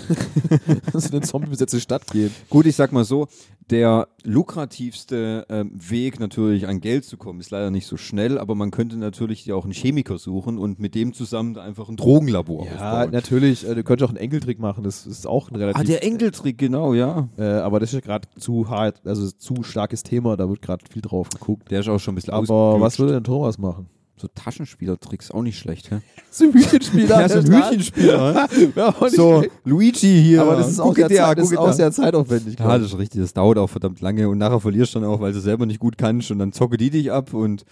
so 0.92 1.08
eine 1.10 1.20
zombie-besetzte 1.20 1.80
Stadt 1.80 2.06
gehen. 2.08 2.30
Gut, 2.48 2.66
ich 2.66 2.76
sag 2.76 2.92
mal 2.92 3.04
so, 3.04 3.28
der 3.70 4.08
lukrativste 4.24 5.46
ähm, 5.48 5.72
Weg 5.74 6.20
natürlich 6.20 6.66
an 6.66 6.80
Geld 6.80 7.04
zu 7.04 7.16
kommen, 7.16 7.40
ist 7.40 7.50
leider 7.50 7.70
nicht 7.70 7.86
so 7.86 7.96
schnell, 7.96 8.38
aber 8.38 8.54
man 8.54 8.70
könnte 8.70 8.96
natürlich 8.96 9.46
ja 9.46 9.54
auch 9.54 9.64
einen 9.64 9.72
Chemiker 9.72 10.18
suchen 10.18 10.58
und 10.58 10.78
mit 10.80 10.94
dem 10.94 11.12
zusammen 11.12 11.56
einfach 11.56 11.88
ein 11.88 11.96
Drogenlabor 11.96 12.66
Ja, 12.66 12.72
aufbauen. 12.72 13.10
natürlich. 13.12 13.68
Äh, 13.68 13.74
du 13.74 13.84
könntest 13.84 14.04
auch 14.04 14.14
einen 14.14 14.22
Enkeltrick 14.22 14.58
machen. 14.58 14.84
Das 14.84 15.06
ist 15.06 15.26
auch 15.26 15.50
ein 15.50 15.56
relativ. 15.56 15.80
Ah, 15.80 15.84
der 15.84 16.04
Enkeltrick, 16.04 16.58
genau, 16.58 16.94
ja. 16.94 17.28
äh, 17.38 17.44
aber 17.44 17.80
das 17.80 17.90
ist 17.90 17.94
ja 17.94 18.00
gerade 18.00 18.28
zu 18.38 18.68
hart, 18.68 19.00
also 19.04 19.30
zu 19.30 19.62
starkes 19.62 20.02
Thema. 20.02 20.36
Da 20.36 20.48
wird 20.48 20.62
gerade 20.62 20.84
viel 20.90 21.02
drauf 21.02 21.28
geguckt. 21.30 21.70
Der 21.70 21.80
ist 21.80 21.88
auch 21.88 21.98
schon 21.98 22.12
ein 22.12 22.16
bisschen 22.16 22.34
Aber 22.34 22.80
was 22.80 22.98
würde 22.98 23.12
denn 23.14 23.24
Thomas 23.24 23.58
machen? 23.58 23.88
So 24.20 24.28
Taschenspielertricks, 24.34 25.30
auch 25.30 25.40
nicht 25.40 25.58
schlecht, 25.58 25.90
hä? 25.90 26.00
So 26.30 26.44
ein 26.44 26.52
Hütchenspieler. 26.52 27.20
Ja, 27.22 27.28
so 27.28 27.38
ein 27.38 27.46
Hütchenspieler, 27.46 28.48
So, 29.10 29.38
schlecht. 29.40 29.54
Luigi 29.64 30.22
hier. 30.22 30.42
aber 30.42 30.56
das 30.56 30.68
ist 30.68 30.78
auch, 30.78 30.94
sehr, 30.94 31.08
der, 31.08 31.24
Zeit, 31.24 31.38
das 31.38 31.50
ist 31.50 31.56
auch 31.56 31.64
der. 31.64 31.72
sehr 31.72 31.92
zeitaufwendig. 31.92 32.58
Ja, 32.58 32.76
das 32.76 32.88
ist 32.88 32.98
richtig, 32.98 33.22
das 33.22 33.32
dauert 33.32 33.56
auch 33.56 33.68
verdammt 33.68 34.02
lange 34.02 34.28
und 34.28 34.36
nachher 34.36 34.60
verlierst 34.60 34.94
du 34.94 35.00
dann 35.00 35.08
auch, 35.08 35.20
weil 35.20 35.32
du 35.32 35.40
selber 35.40 35.64
nicht 35.64 35.80
gut 35.80 35.96
kannst 35.96 36.30
und 36.30 36.38
dann 36.38 36.52
zocke 36.52 36.76
die 36.76 36.90
dich 36.90 37.10
ab 37.10 37.32
und 37.32 37.64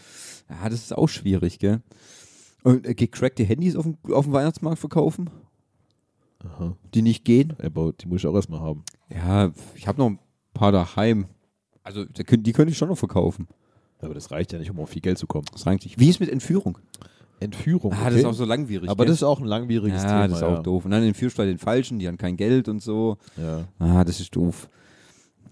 ja, 0.48 0.70
das 0.70 0.80
ist 0.80 0.96
auch 0.96 1.08
schwierig, 1.08 1.58
gell? 1.58 1.82
Und 2.62 2.86
äh, 2.86 2.94
gecrackte 2.94 3.44
Handys 3.44 3.76
auf 3.76 3.84
dem, 3.84 3.98
auf 4.10 4.24
dem 4.24 4.32
Weihnachtsmarkt 4.32 4.78
verkaufen, 4.78 5.28
Aha. 6.42 6.74
die 6.94 7.02
nicht 7.02 7.26
gehen? 7.26 7.52
Aber 7.62 7.92
die 7.92 8.06
muss 8.06 8.20
ich 8.22 8.26
auch 8.26 8.34
erstmal 8.34 8.60
haben. 8.60 8.84
Ja, 9.14 9.52
ich 9.74 9.86
habe 9.86 9.98
noch 9.98 10.08
ein 10.08 10.18
paar 10.54 10.72
daheim. 10.72 11.26
Also 11.82 12.06
die 12.06 12.24
könnte 12.24 12.70
ich 12.70 12.78
schon 12.78 12.88
noch 12.88 12.98
verkaufen. 12.98 13.48
Aber 14.00 14.14
das 14.14 14.30
reicht 14.30 14.52
ja 14.52 14.58
nicht, 14.58 14.70
um 14.70 14.78
auf 14.80 14.90
viel 14.90 15.02
Geld 15.02 15.18
zu 15.18 15.26
kommen. 15.26 15.46
Das 15.52 15.66
reicht 15.66 15.84
nicht. 15.84 15.98
Wie 15.98 16.08
ist 16.08 16.20
mit 16.20 16.28
Entführung? 16.28 16.78
Entführung. 17.40 17.92
Ah, 17.92 18.02
okay. 18.02 18.10
das 18.10 18.18
ist 18.20 18.24
auch 18.24 18.32
so 18.32 18.44
langwierig. 18.44 18.90
aber 18.90 19.04
gell? 19.04 19.12
das 19.12 19.18
ist 19.18 19.22
auch 19.22 19.40
ein 19.40 19.46
langwieriges 19.46 20.02
ja, 20.02 20.08
Thema. 20.08 20.28
das 20.28 20.38
ist 20.38 20.42
auch 20.42 20.62
doof. 20.62 20.84
Und 20.84 20.90
dann 20.90 21.02
entführst 21.02 21.38
du 21.38 21.42
halt 21.42 21.50
den 21.50 21.58
Falschen, 21.58 21.98
die 21.98 22.08
haben 22.08 22.18
kein 22.18 22.36
Geld 22.36 22.68
und 22.68 22.82
so. 22.82 23.16
Ja. 23.36 23.64
Ah, 23.78 24.04
das 24.04 24.20
ist 24.20 24.34
doof. 24.34 24.68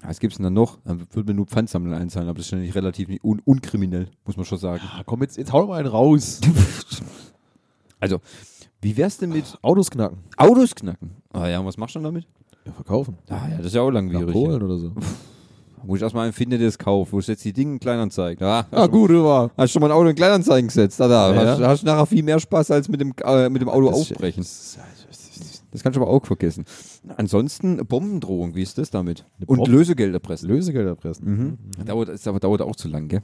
Ja, 0.02 0.08
Was 0.08 0.18
gibt's 0.18 0.36
denn 0.36 0.44
dann 0.44 0.54
noch? 0.54 0.78
Dann 0.84 1.06
würde 1.12 1.32
mir 1.32 1.36
nur 1.36 1.46
Pfandsammeln 1.46 1.94
einzahlen, 1.94 2.28
aber 2.28 2.38
das 2.38 2.46
ist 2.46 2.52
ja 2.52 2.58
nicht 2.58 2.74
relativ 2.74 3.08
nicht 3.08 3.22
un 3.22 3.40
unkriminell, 3.44 4.08
muss 4.24 4.36
man 4.36 4.44
schon 4.44 4.58
sagen. 4.58 4.82
Ah, 4.84 5.02
komm, 5.04 5.22
jetzt, 5.22 5.36
jetzt 5.36 5.52
hau 5.52 5.60
doch 5.60 5.68
mal 5.68 5.78
einen 5.78 5.88
raus. 5.88 6.40
Also, 7.98 8.20
wie 8.82 8.94
wär's 8.94 9.16
denn 9.16 9.30
mit 9.30 9.58
Autos 9.62 9.90
knacken. 9.90 10.18
Autos 10.36 10.74
knacken? 10.74 11.12
Ah 11.32 11.48
ja, 11.48 11.58
und 11.60 11.66
was 11.66 11.78
machst 11.78 11.94
du 11.94 11.98
dann 11.98 12.12
damit? 12.12 12.26
Ja, 12.66 12.72
verkaufen. 12.72 13.16
Ah 13.28 13.48
ja, 13.48 13.56
das 13.56 13.68
ist 13.68 13.74
ja 13.74 13.80
auch 13.80 13.86
Nach 13.86 13.94
langwierig. 13.94 14.32
Polen 14.32 14.62
oder 14.62 14.76
so. 14.76 14.92
Wo 15.86 15.96
ich 15.96 16.02
erstmal 16.02 16.24
einen 16.24 16.32
finde, 16.32 16.58
der 16.58 16.68
es 16.68 16.78
kauft. 16.78 17.12
Wo 17.12 17.18
ich 17.20 17.26
jetzt 17.26 17.44
die 17.44 17.52
Dinge 17.52 17.74
in 17.74 17.80
Kleinanzeigen. 17.80 18.44
Ah, 18.46 18.66
Ah, 18.70 18.86
gut, 18.86 19.10
war. 19.10 19.50
Hast 19.56 19.68
du 19.70 19.72
schon 19.74 19.80
mal 19.82 19.88
ein 19.88 19.96
Auto 19.96 20.08
in 20.08 20.16
Kleinanzeigen 20.16 20.68
gesetzt? 20.68 20.98
Da, 21.00 21.08
da. 21.08 21.32
Ja, 21.34 21.46
hast, 21.50 21.60
hast 21.62 21.82
du 21.82 21.86
nachher 21.86 22.06
viel 22.06 22.22
mehr 22.22 22.40
Spaß 22.40 22.70
als 22.72 22.88
mit 22.88 23.00
dem, 23.00 23.12
äh, 23.24 23.48
mit 23.48 23.62
dem 23.62 23.68
Auto 23.68 23.86
Das 23.90 24.00
aufbrechen. 24.00 24.42
das 24.42 24.76
ist- 25.10 25.62
Das 25.72 25.82
kannst 25.82 25.96
du 25.98 26.02
aber 26.02 26.10
auch 26.10 26.24
vergessen. 26.24 26.64
Ansonsten 27.18 27.76
Bombendrohung, 27.86 28.54
wie 28.54 28.62
ist 28.62 28.78
das 28.78 28.90
damit? 28.90 29.26
Und 29.46 29.58
Bombe- 29.58 29.70
Lösegeld 29.70 30.14
erpressen. 30.14 30.48
Lösegeld 30.48 30.86
erpressen. 30.86 31.58
Mhm. 31.78 31.84
Dauert, 31.84 32.08
ist 32.08 32.26
aber 32.26 32.40
dauert 32.40 32.62
auch 32.62 32.76
zu 32.76 32.88
lang, 32.88 33.08
gell? 33.08 33.22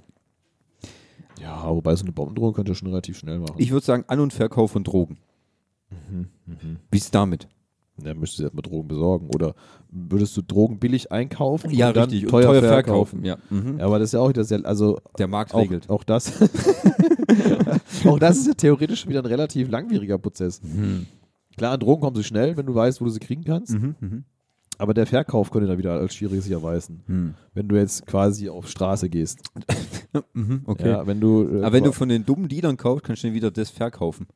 Ja, 1.40 1.68
wobei 1.68 1.96
so 1.96 2.04
eine 2.04 2.12
Bombendrohung 2.12 2.52
könnt 2.52 2.68
ihr 2.68 2.74
schon 2.74 2.88
relativ 2.88 3.16
schnell 3.18 3.38
machen. 3.38 3.54
Ich 3.56 3.70
würde 3.70 3.84
sagen, 3.86 4.04
An- 4.06 4.20
und 4.20 4.32
Verkauf 4.32 4.72
von 4.72 4.84
Drogen. 4.84 5.18
Mhm, 5.90 6.28
Wie 6.90 6.98
ist 6.98 7.14
damit? 7.14 7.48
Ja, 8.02 8.14
müsstest 8.14 8.40
du 8.40 8.42
erstmal 8.44 8.62
Drogen 8.62 8.88
besorgen. 8.88 9.28
Oder 9.34 9.54
würdest 9.90 10.36
du 10.36 10.42
Drogen 10.42 10.78
billig 10.78 11.12
einkaufen 11.12 11.70
und 11.70 11.78
dann 11.78 12.10
Und 12.10 12.28
teuer, 12.28 12.54
verkaufen? 12.62 13.24
Ja. 13.24 13.36
Mhm. 13.50 13.78
Ja, 13.78 13.86
aber 13.86 13.98
das 13.98 14.08
ist 14.08 14.12
ja 14.14 14.20
auch 14.20 14.28
wieder 14.28 14.44
sehr, 14.44 14.64
also 14.64 14.98
Der 15.18 15.28
Markt 15.28 15.54
auch, 15.54 15.60
regelt. 15.60 15.88
auch 15.90 16.04
das. 16.04 16.32
auch 18.06 18.18
das 18.18 18.38
ist 18.38 18.46
ja 18.46 18.54
theoretisch 18.54 19.06
wieder 19.08 19.20
ein 19.20 19.26
relativ 19.26 19.70
langwieriger 19.70 20.18
Prozess. 20.18 20.62
Mhm. 20.62 21.06
Klar, 21.56 21.72
an 21.72 21.80
Drogen 21.80 22.00
kommen 22.02 22.16
sie 22.16 22.24
schnell, 22.24 22.56
wenn 22.56 22.66
du 22.66 22.74
weißt, 22.74 23.00
wo 23.00 23.04
du 23.04 23.10
sie 23.10 23.20
kriegen 23.20 23.44
kannst. 23.44 23.72
Mhm. 23.74 23.94
Mhm. 24.00 24.24
Aber 24.78 24.94
der 24.94 25.06
Verkauf 25.06 25.50
könnte 25.50 25.68
da 25.68 25.78
wieder 25.78 25.92
als 25.92 26.14
schwierig 26.14 26.42
sich 26.42 26.52
erweisen. 26.52 27.02
Mhm. 27.06 27.34
Wenn 27.54 27.68
du 27.68 27.76
jetzt 27.76 28.06
quasi 28.06 28.48
auf 28.48 28.68
Straße 28.68 29.08
gehst. 29.08 29.40
Mhm. 30.34 30.60
Okay. 30.66 30.90
Ja, 30.90 31.06
wenn 31.06 31.20
du, 31.22 31.48
äh, 31.48 31.62
Aber 31.62 31.72
wenn 31.72 31.84
du 31.84 31.92
von 31.92 32.10
den 32.10 32.26
dummen 32.26 32.46
Dealern 32.46 32.76
kaufst, 32.76 33.02
kannst 33.02 33.22
du 33.22 33.28
dann 33.28 33.34
wieder 33.34 33.50
das 33.50 33.70
verkaufen. 33.70 34.26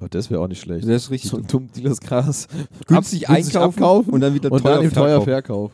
Oh, 0.00 0.06
das 0.10 0.30
wäre 0.30 0.40
auch 0.40 0.48
nicht 0.48 0.60
schlecht. 0.60 0.84
Das 0.88 1.04
ist 1.04 1.10
richtig. 1.10 1.30
So 1.30 1.36
ein 1.38 1.46
dumm 1.46 1.70
Dealers 1.70 2.00
Gras. 2.00 2.48
günstig 2.86 3.28
Ab- 3.28 3.36
einkaufen 3.36 3.56
abkaufen 3.82 4.12
und 4.12 4.20
dann 4.20 4.34
wieder 4.34 4.50
und 4.50 4.62
teuer 4.62 4.82
dann 4.82 4.90
teuer 4.92 5.20
verkaufen. 5.22 5.24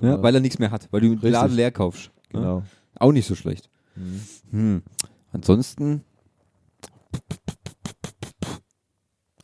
verkaufen. 0.01 0.07
Ja, 0.07 0.23
Weil 0.23 0.35
er 0.35 0.41
nichts 0.43 0.59
mehr 0.59 0.71
hat, 0.71 0.89
weil 0.91 1.01
du 1.01 1.17
den. 1.17 1.33
Laden 1.33 1.57
leer 1.57 1.71
kaufst. 1.71 2.11
Ja. 2.33 2.39
genau. 2.41 2.63
Auch 2.99 3.13
nicht 3.13 3.27
so 3.27 3.35
schlecht. 3.35 3.71
Mhm. 3.97 4.21
Hm. 4.51 4.83
Ansonsten, 5.33 6.03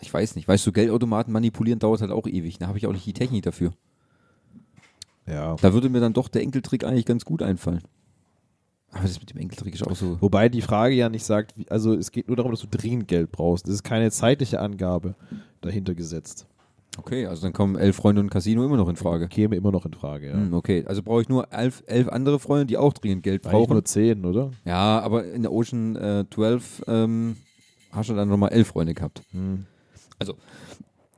ich 0.01 0.12
weiß 0.12 0.37
nicht, 0.37 0.47
weißt 0.49 0.66
du, 0.66 0.72
Geldautomaten 0.72 1.33
manipulieren 1.33 1.79
dauert 1.79 2.01
halt 2.03 2.11
auch 2.11 2.27
ewig. 2.27 2.59
Da 2.59 2.66
habe 2.68 2.79
ich 2.79 2.87
auch 2.87 2.93
nicht 2.93 3.07
die 3.07 3.12
Technik 3.14 3.43
dafür. 3.45 3.72
Ja. 5.27 5.57
Da 5.57 5.72
würde 5.72 5.89
mir 5.89 6.01
dann 6.01 6.12
doch 6.12 6.29
der 6.29 6.43
Enkeltrick 6.43 6.85
eigentlich 6.85 7.07
ganz 7.07 7.25
gut 7.25 7.43
einfallen. 7.43 7.81
Aber 8.95 9.03
das 9.03 9.18
mit 9.20 9.30
dem 9.30 9.38
Enkeltrick 9.38 9.74
ist 9.74 9.86
auch 9.86 9.95
so. 9.97 10.16
Wobei 10.20 10.49
die 10.49 10.62
Frage 10.62 10.95
ja 10.95 11.09
nicht 11.09 11.24
sagt, 11.24 11.57
wie, 11.59 11.68
also 11.68 11.95
es 11.95 12.11
geht 12.12 12.28
nur 12.28 12.36
darum, 12.36 12.53
dass 12.53 12.61
du 12.61 12.68
dringend 12.70 13.09
Geld 13.09 13.32
brauchst. 13.32 13.66
Es 13.68 13.74
ist 13.74 13.82
keine 13.82 14.11
zeitliche 14.11 14.61
Angabe 14.61 15.14
dahinter 15.61 15.95
gesetzt. 15.95 16.47
Okay, 16.97 17.26
also 17.26 17.42
dann 17.42 17.53
kommen 17.53 17.74
elf 17.76 17.97
Freunde 17.97 18.20
und 18.20 18.30
Casino 18.30 18.64
immer 18.64 18.76
noch 18.76 18.88
in 18.88 18.95
Frage. 18.95 19.26
Käme 19.26 19.57
immer 19.57 19.72
noch 19.72 19.84
in 19.84 19.95
Frage, 19.95 20.28
ja. 20.28 20.34
Hm, 20.34 20.55
okay, 20.55 20.84
also 20.86 21.03
brauche 21.03 21.22
ich 21.22 21.28
nur 21.28 21.53
elf, 21.53 21.82
elf 21.86 22.09
andere 22.09 22.38
Freunde, 22.38 22.66
die 22.66 22.76
auch 22.76 22.92
dringend 22.92 23.24
Geld 23.24 23.45
Eigentlich 23.45 23.53
brauchen. 23.53 23.72
nur 23.72 23.84
zehn, 23.84 24.24
oder? 24.24 24.53
Ja, 24.64 25.01
aber 25.01 25.24
in 25.24 25.42
der 25.42 25.51
Ocean 25.53 25.97
äh, 25.97 26.24
12 26.32 26.84
ähm, 26.86 27.36
hast 27.90 28.11
du 28.11 28.14
dann 28.14 28.28
nochmal 28.28 28.53
elf 28.53 28.68
Freunde 28.68 28.95
gehabt. 28.95 29.22
Also, 30.20 30.34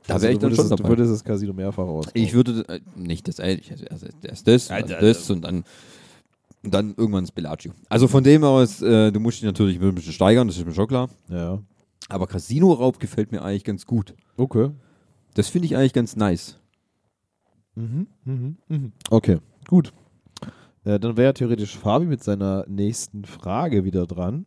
da 0.07 0.15
Also 0.15 0.23
wäre 0.23 0.33
ich 0.33 0.39
du 0.39 0.47
dann 0.47 0.55
schon 0.55 0.69
dabei. 0.69 0.81
Du 0.83 0.89
würdest 0.89 1.11
das 1.13 1.23
Casino 1.23 1.53
mehrfach 1.53 1.83
aus. 1.85 2.07
Ich 2.15 2.33
würde 2.33 2.65
äh, 2.69 2.79
nicht 2.95 3.27
das, 3.27 3.37
äh, 3.37 3.59
also 3.91 4.07
erst 4.23 4.47
erst 4.47 4.47
das, 4.47 4.67
dann 4.69 4.87
das 4.99 5.29
und 5.29 5.41
dann, 5.41 5.63
und 6.63 6.73
dann 6.73 6.93
irgendwann 6.97 7.23
das 7.23 7.31
Bellagio. 7.31 7.71
Also 7.89 8.07
von 8.07 8.23
dem 8.23 8.43
aus, 8.43 8.81
äh, 8.81 9.11
du 9.11 9.19
musst 9.19 9.37
dich 9.37 9.45
natürlich 9.45 9.79
ein 9.81 9.95
bisschen 9.95 10.13
steigern, 10.13 10.47
das 10.47 10.57
ist 10.57 10.65
mir 10.65 10.73
schon 10.73 10.87
klar. 10.87 11.09
Ja. 11.29 11.59
Aber 12.09 12.27
Casino-Raub 12.27 12.99
gefällt 12.99 13.31
mir 13.31 13.41
eigentlich 13.41 13.63
ganz 13.63 13.85
gut. 13.85 14.15
Okay. 14.37 14.69
Das 15.33 15.49
finde 15.49 15.65
ich 15.67 15.75
eigentlich 15.75 15.93
ganz 15.93 16.15
nice. 16.15 16.59
Mhm, 17.75 18.07
mhm, 18.25 18.57
mhm. 18.67 18.91
Okay, 19.09 19.37
gut. 19.67 19.93
Äh, 20.83 20.99
dann 20.99 21.15
wäre 21.17 21.33
theoretisch 21.33 21.77
Fabi 21.77 22.05
mit 22.05 22.23
seiner 22.23 22.65
nächsten 22.67 23.25
Frage 23.25 23.83
wieder 23.83 24.07
dran, 24.07 24.45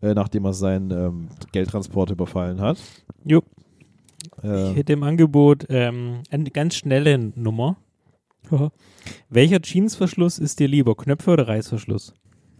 äh, 0.00 0.14
nachdem 0.14 0.44
er 0.46 0.52
seinen 0.52 0.90
ähm, 0.90 1.28
Geldtransport 1.52 2.10
überfallen 2.10 2.60
hat. 2.60 2.78
Jo. 3.24 3.42
Äh, 4.42 4.70
Ich 4.70 4.76
hätte 4.76 4.94
im 4.94 5.02
Angebot 5.02 5.66
ähm, 5.68 6.22
eine 6.30 6.50
ganz 6.50 6.74
schnelle 6.74 7.18
Nummer. 7.18 7.76
Welcher 9.30 9.60
Jeansverschluss 9.62 10.38
ist 10.38 10.58
dir 10.60 10.68
lieber, 10.68 10.94
Knöpfe 10.96 11.30
oder 11.32 11.48
Reißverschluss? 11.48 12.14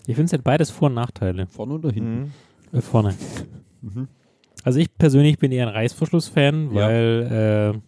Ich 0.06 0.14
finde 0.16 0.24
es 0.26 0.32
hat 0.32 0.42
beides 0.44 0.70
Vor- 0.70 0.88
und 0.88 0.94
Nachteile. 0.94 1.46
Vorne 1.46 1.74
oder 1.74 1.90
hinten? 1.90 2.32
Äh, 2.72 2.80
vorne. 2.80 3.14
Mhm. 3.82 4.08
Also 4.64 4.78
ich 4.78 4.92
persönlich 4.96 5.38
bin 5.38 5.52
eher 5.52 5.66
ein 5.68 5.74
Reißverschluss-Fan, 5.74 6.70
Ja. 6.74 6.86
weil 6.88 7.74
äh, 7.76 7.78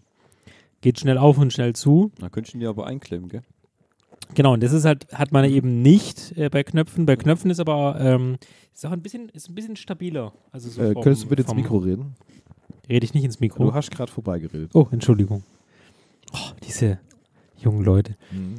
geht 0.81 1.01
schnell 1.01 1.19
auf 1.19 1.39
und 1.39 1.53
schnell 1.53 1.73
zu. 1.75 2.11
Da 2.19 2.29
könntest 2.29 2.55
du 2.55 2.59
die 2.59 2.67
aber 2.67 2.87
einklemmen, 2.87 3.29
gell? 3.29 3.43
Genau, 4.35 4.55
und 4.55 4.63
das 4.63 4.73
ist 4.73 4.85
halt, 4.85 5.07
hat 5.13 5.33
man 5.33 5.45
eben 5.45 5.83
nicht 5.83 6.37
äh, 6.37 6.49
bei 6.49 6.63
Knöpfen. 6.65 7.07
Bei 7.07 7.15
Knöpfen 7.17 7.51
ist 7.51 7.61
aber 7.61 7.97
ähm, 8.01 8.37
ist 8.73 8.85
auch 8.87 8.91
ein 8.91 9.03
bisschen, 9.03 9.29
ist 9.31 9.49
ein 9.49 9.55
bisschen 9.55 9.77
stabiler. 9.77 10.33
Also 10.51 10.69
so 10.71 10.83
äh, 10.83 10.93
vom- 10.93 11.03
könntest 11.03 11.25
du 11.25 11.29
bitte 11.29 11.43
ins 11.43 11.55
Mikro 11.55 11.79
reden? 11.79 12.15
Rede 12.89 13.05
ich 13.05 13.15
nicht 13.15 13.25
ins 13.25 13.39
Mikro. 13.41 13.65
Du 13.65 13.75
hast 13.75 13.91
gerade 13.91 14.11
vorbeigeredet. 14.11 14.71
Oh, 14.75 14.87
Entschuldigung. 14.91 15.43
Oh, 16.33 16.39
diese 16.67 16.99
jungen 17.65 17.85
Leute. 17.85 18.17
Mhm. 18.31 18.57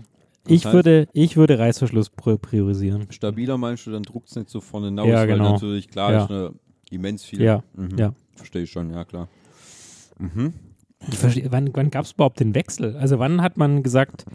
Ich 0.47 0.65
heißt- 0.65 0.73
würde, 0.73 1.07
ich 1.13 1.37
würde 1.37 1.57
Reißverschluss 1.57 2.11
pri- 2.11 2.37
priorisieren. 2.37 3.07
Stabiler 3.11 3.57
meinst 3.57 3.87
du, 3.87 3.91
dann 3.91 4.03
druckt 4.03 4.29
es 4.29 4.35
nicht 4.35 4.49
so 4.49 4.61
vorne 4.61 4.87
hinaus, 4.87 5.07
Ja, 5.07 5.15
weil 5.17 5.27
genau. 5.27 5.53
natürlich, 5.53 5.87
klar, 5.89 6.11
Ja. 6.11 6.23
ist 6.25 6.29
eine 6.31 6.51
immens 6.91 7.23
viel. 7.25 7.41
Ja, 7.41 7.63
Mhm. 7.75 7.97
ja. 7.97 8.13
Verstehe 8.35 8.63
ich 8.63 8.71
schon, 8.71 8.91
ja 8.91 9.05
klar. 9.05 9.27
Mhm. 10.19 10.53
Ich 11.09 11.17
verstehe, 11.17 11.51
wann 11.51 11.69
wann 11.73 11.89
gab 11.89 12.05
es 12.05 12.11
überhaupt 12.13 12.39
den 12.39 12.53
Wechsel? 12.55 12.95
Also 12.97 13.17
wann 13.19 13.41
hat 13.41 13.57
man 13.57 13.81
gesagt, 13.83 14.25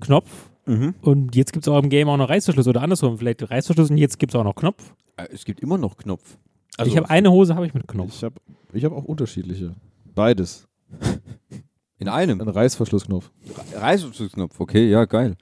Knopf 0.00 0.48
Mhm. 0.66 0.94
und 1.00 1.34
jetzt 1.34 1.52
gibt 1.52 1.64
es 1.66 1.68
auch 1.68 1.82
im 1.82 1.88
Game 1.90 2.08
auch 2.08 2.16
noch 2.16 2.28
Reißverschluss 2.28 2.68
oder 2.68 2.82
andersrum, 2.82 3.18
vielleicht 3.18 3.48
Reißverschluss 3.50 3.90
und 3.90 3.98
jetzt 3.98 4.18
gibt 4.18 4.32
es 4.32 4.36
auch 4.36 4.44
noch 4.44 4.54
Knopf. 4.54 4.94
Äh, 5.16 5.26
Es 5.32 5.44
gibt 5.44 5.60
immer 5.60 5.76
noch 5.78 5.96
Knopf. 5.96 6.38
ich 6.84 6.96
habe 6.96 7.10
eine 7.10 7.32
Hose 7.32 7.56
habe 7.56 7.66
ich 7.66 7.74
mit 7.74 7.88
Knopf. 7.88 8.12
Ich 8.14 8.22
habe 8.22 8.36
ich 8.72 8.84
hab 8.84 8.92
auch 8.92 9.04
unterschiedliche. 9.04 9.74
Beides. 10.14 10.68
In 11.98 12.08
einem. 12.08 12.40
Ein 12.40 12.48
Reißverschlussknopf. 12.48 13.30
Reißverschlussknopf, 13.74 14.58
okay, 14.60 14.88
ja, 14.88 15.04
geil. 15.04 15.36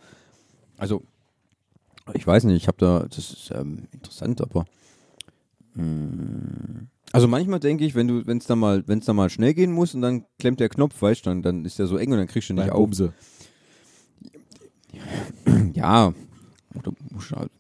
Also, 0.79 1.03
ich 2.15 2.27
weiß 2.27 2.45
nicht, 2.45 2.57
ich 2.57 2.69
habe 2.69 2.79
da, 2.79 3.01
das 3.09 3.19
ist 3.19 3.51
ähm, 3.55 3.89
interessant, 3.93 4.41
aber. 4.41 4.65
mh, 5.75 6.87
also 7.13 7.29
manchmal 7.29 7.61
denke 7.61 7.85
ich, 7.85 7.95
wenn 7.95 8.09
du, 8.09 8.27
wenn 8.27 8.39
es 8.39 8.47
da 8.47 8.57
mal, 8.57 8.83
wenn 8.87 8.99
es 8.99 9.05
da 9.07 9.13
mal 9.13 9.31
schnell 9.31 9.55
gehen 9.55 9.73
muss 9.73 9.95
und 9.95 10.03
dann 10.03 10.25
klemmt 10.39 10.61
der 10.61 10.69
Knopf, 10.69 11.01
weißt 11.01 11.25
du, 11.27 11.31
dann, 11.31 11.43
dann 11.43 11.65
ist 11.65 11.79
der 11.79 11.87
so 11.87 11.97
eng 11.99 12.13
und 12.13 12.19
dann 12.19 12.27
kriegst 12.27 12.49
du 12.51 12.55
nicht 12.55 12.65
Nein, 12.65 12.71
auf. 12.71 12.81
Bumse. 12.81 13.13
Ja, 15.75 16.13
oder 16.75 16.93
musst 17.11 17.31
halt 17.33 17.51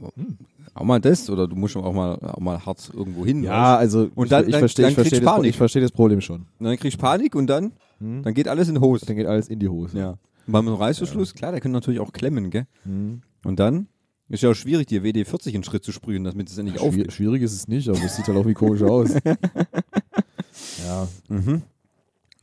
auch 0.75 0.85
mal 0.85 1.01
das 1.01 1.31
oder 1.31 1.47
du 1.47 1.57
musst 1.57 1.77
auch 1.77 1.93
mal, 1.93 2.17
auch 2.17 2.41
mal 2.41 2.65
hart 2.65 2.91
irgendwo 2.93 3.25
hin. 3.25 3.43
Ja, 3.43 3.77
also 3.77 4.11
Und 4.15 4.27
ich, 4.27 4.31
dann- 4.31 4.49
ich 4.49 4.57
verstehe 4.57 4.89
ich 4.89 4.95
verstehe 4.95 5.21
kriegst 5.21 5.39
das, 5.39 5.45
ich 5.45 5.57
verstehe 5.57 5.83
das 5.83 5.93
Problem 5.93 6.21
schon. 6.21 6.47
Und 6.59 6.67
dann 6.67 6.77
kriegst 6.77 6.99
du 6.99 7.01
Panik 7.03 7.35
und 7.35 7.47
dann, 7.47 7.73
Hm? 7.99 8.23
dann 8.23 8.35
geht 8.35 8.49
alles 8.49 8.69
in 8.69 8.75
die 8.75 8.81
Hose. 8.81 9.07
Dann 9.07 9.17
geht 9.17 9.27
alles 9.27 9.49
in 9.49 9.59
die 9.59 9.69
Hose. 9.69 9.99
Ja. 9.99 10.11
Und 10.47 10.53
beim 10.53 10.69
Reißverschluss, 10.69 11.35
klar, 11.35 11.53
der 11.53 11.61
kann 11.61 11.73
natürlich 11.73 12.01
auch 12.01 12.13
klemmen, 12.13 12.51
gell? 12.51 12.67
Hm. 12.85 13.23
Und 13.45 13.59
dann 13.59 13.89
ist 14.29 14.43
ja 14.43 14.51
auch 14.51 14.55
schwierig, 14.55 14.87
dir 14.87 15.03
WD-40 15.03 15.55
in 15.55 15.65
Schritt 15.65 15.85
zu 15.85 15.93
sprühen, 15.93 16.25
damit 16.25 16.49
es 16.51 16.59
endlich 16.59 16.79
Schwier 16.79 16.89
aufgeht. 16.89 17.13
schwierig 17.13 17.43
ist 17.43 17.53
es 17.53 17.69
nicht, 17.69 17.89
aber 17.89 18.03
es 18.03 18.17
sieht 18.17 18.27
halt 18.27 18.37
auch 18.39 18.47
wie 18.47 18.55
komisch 18.55 18.83
aus. 18.83 19.11
ja, 20.87 21.09
Mhm. 21.29 21.63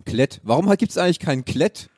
Klett. 0.05 0.41
Warum 0.43 0.69
gibt 0.75 0.91
es 0.91 0.97
eigentlich 0.97 1.19
keinen 1.19 1.45
Klett? 1.45 1.89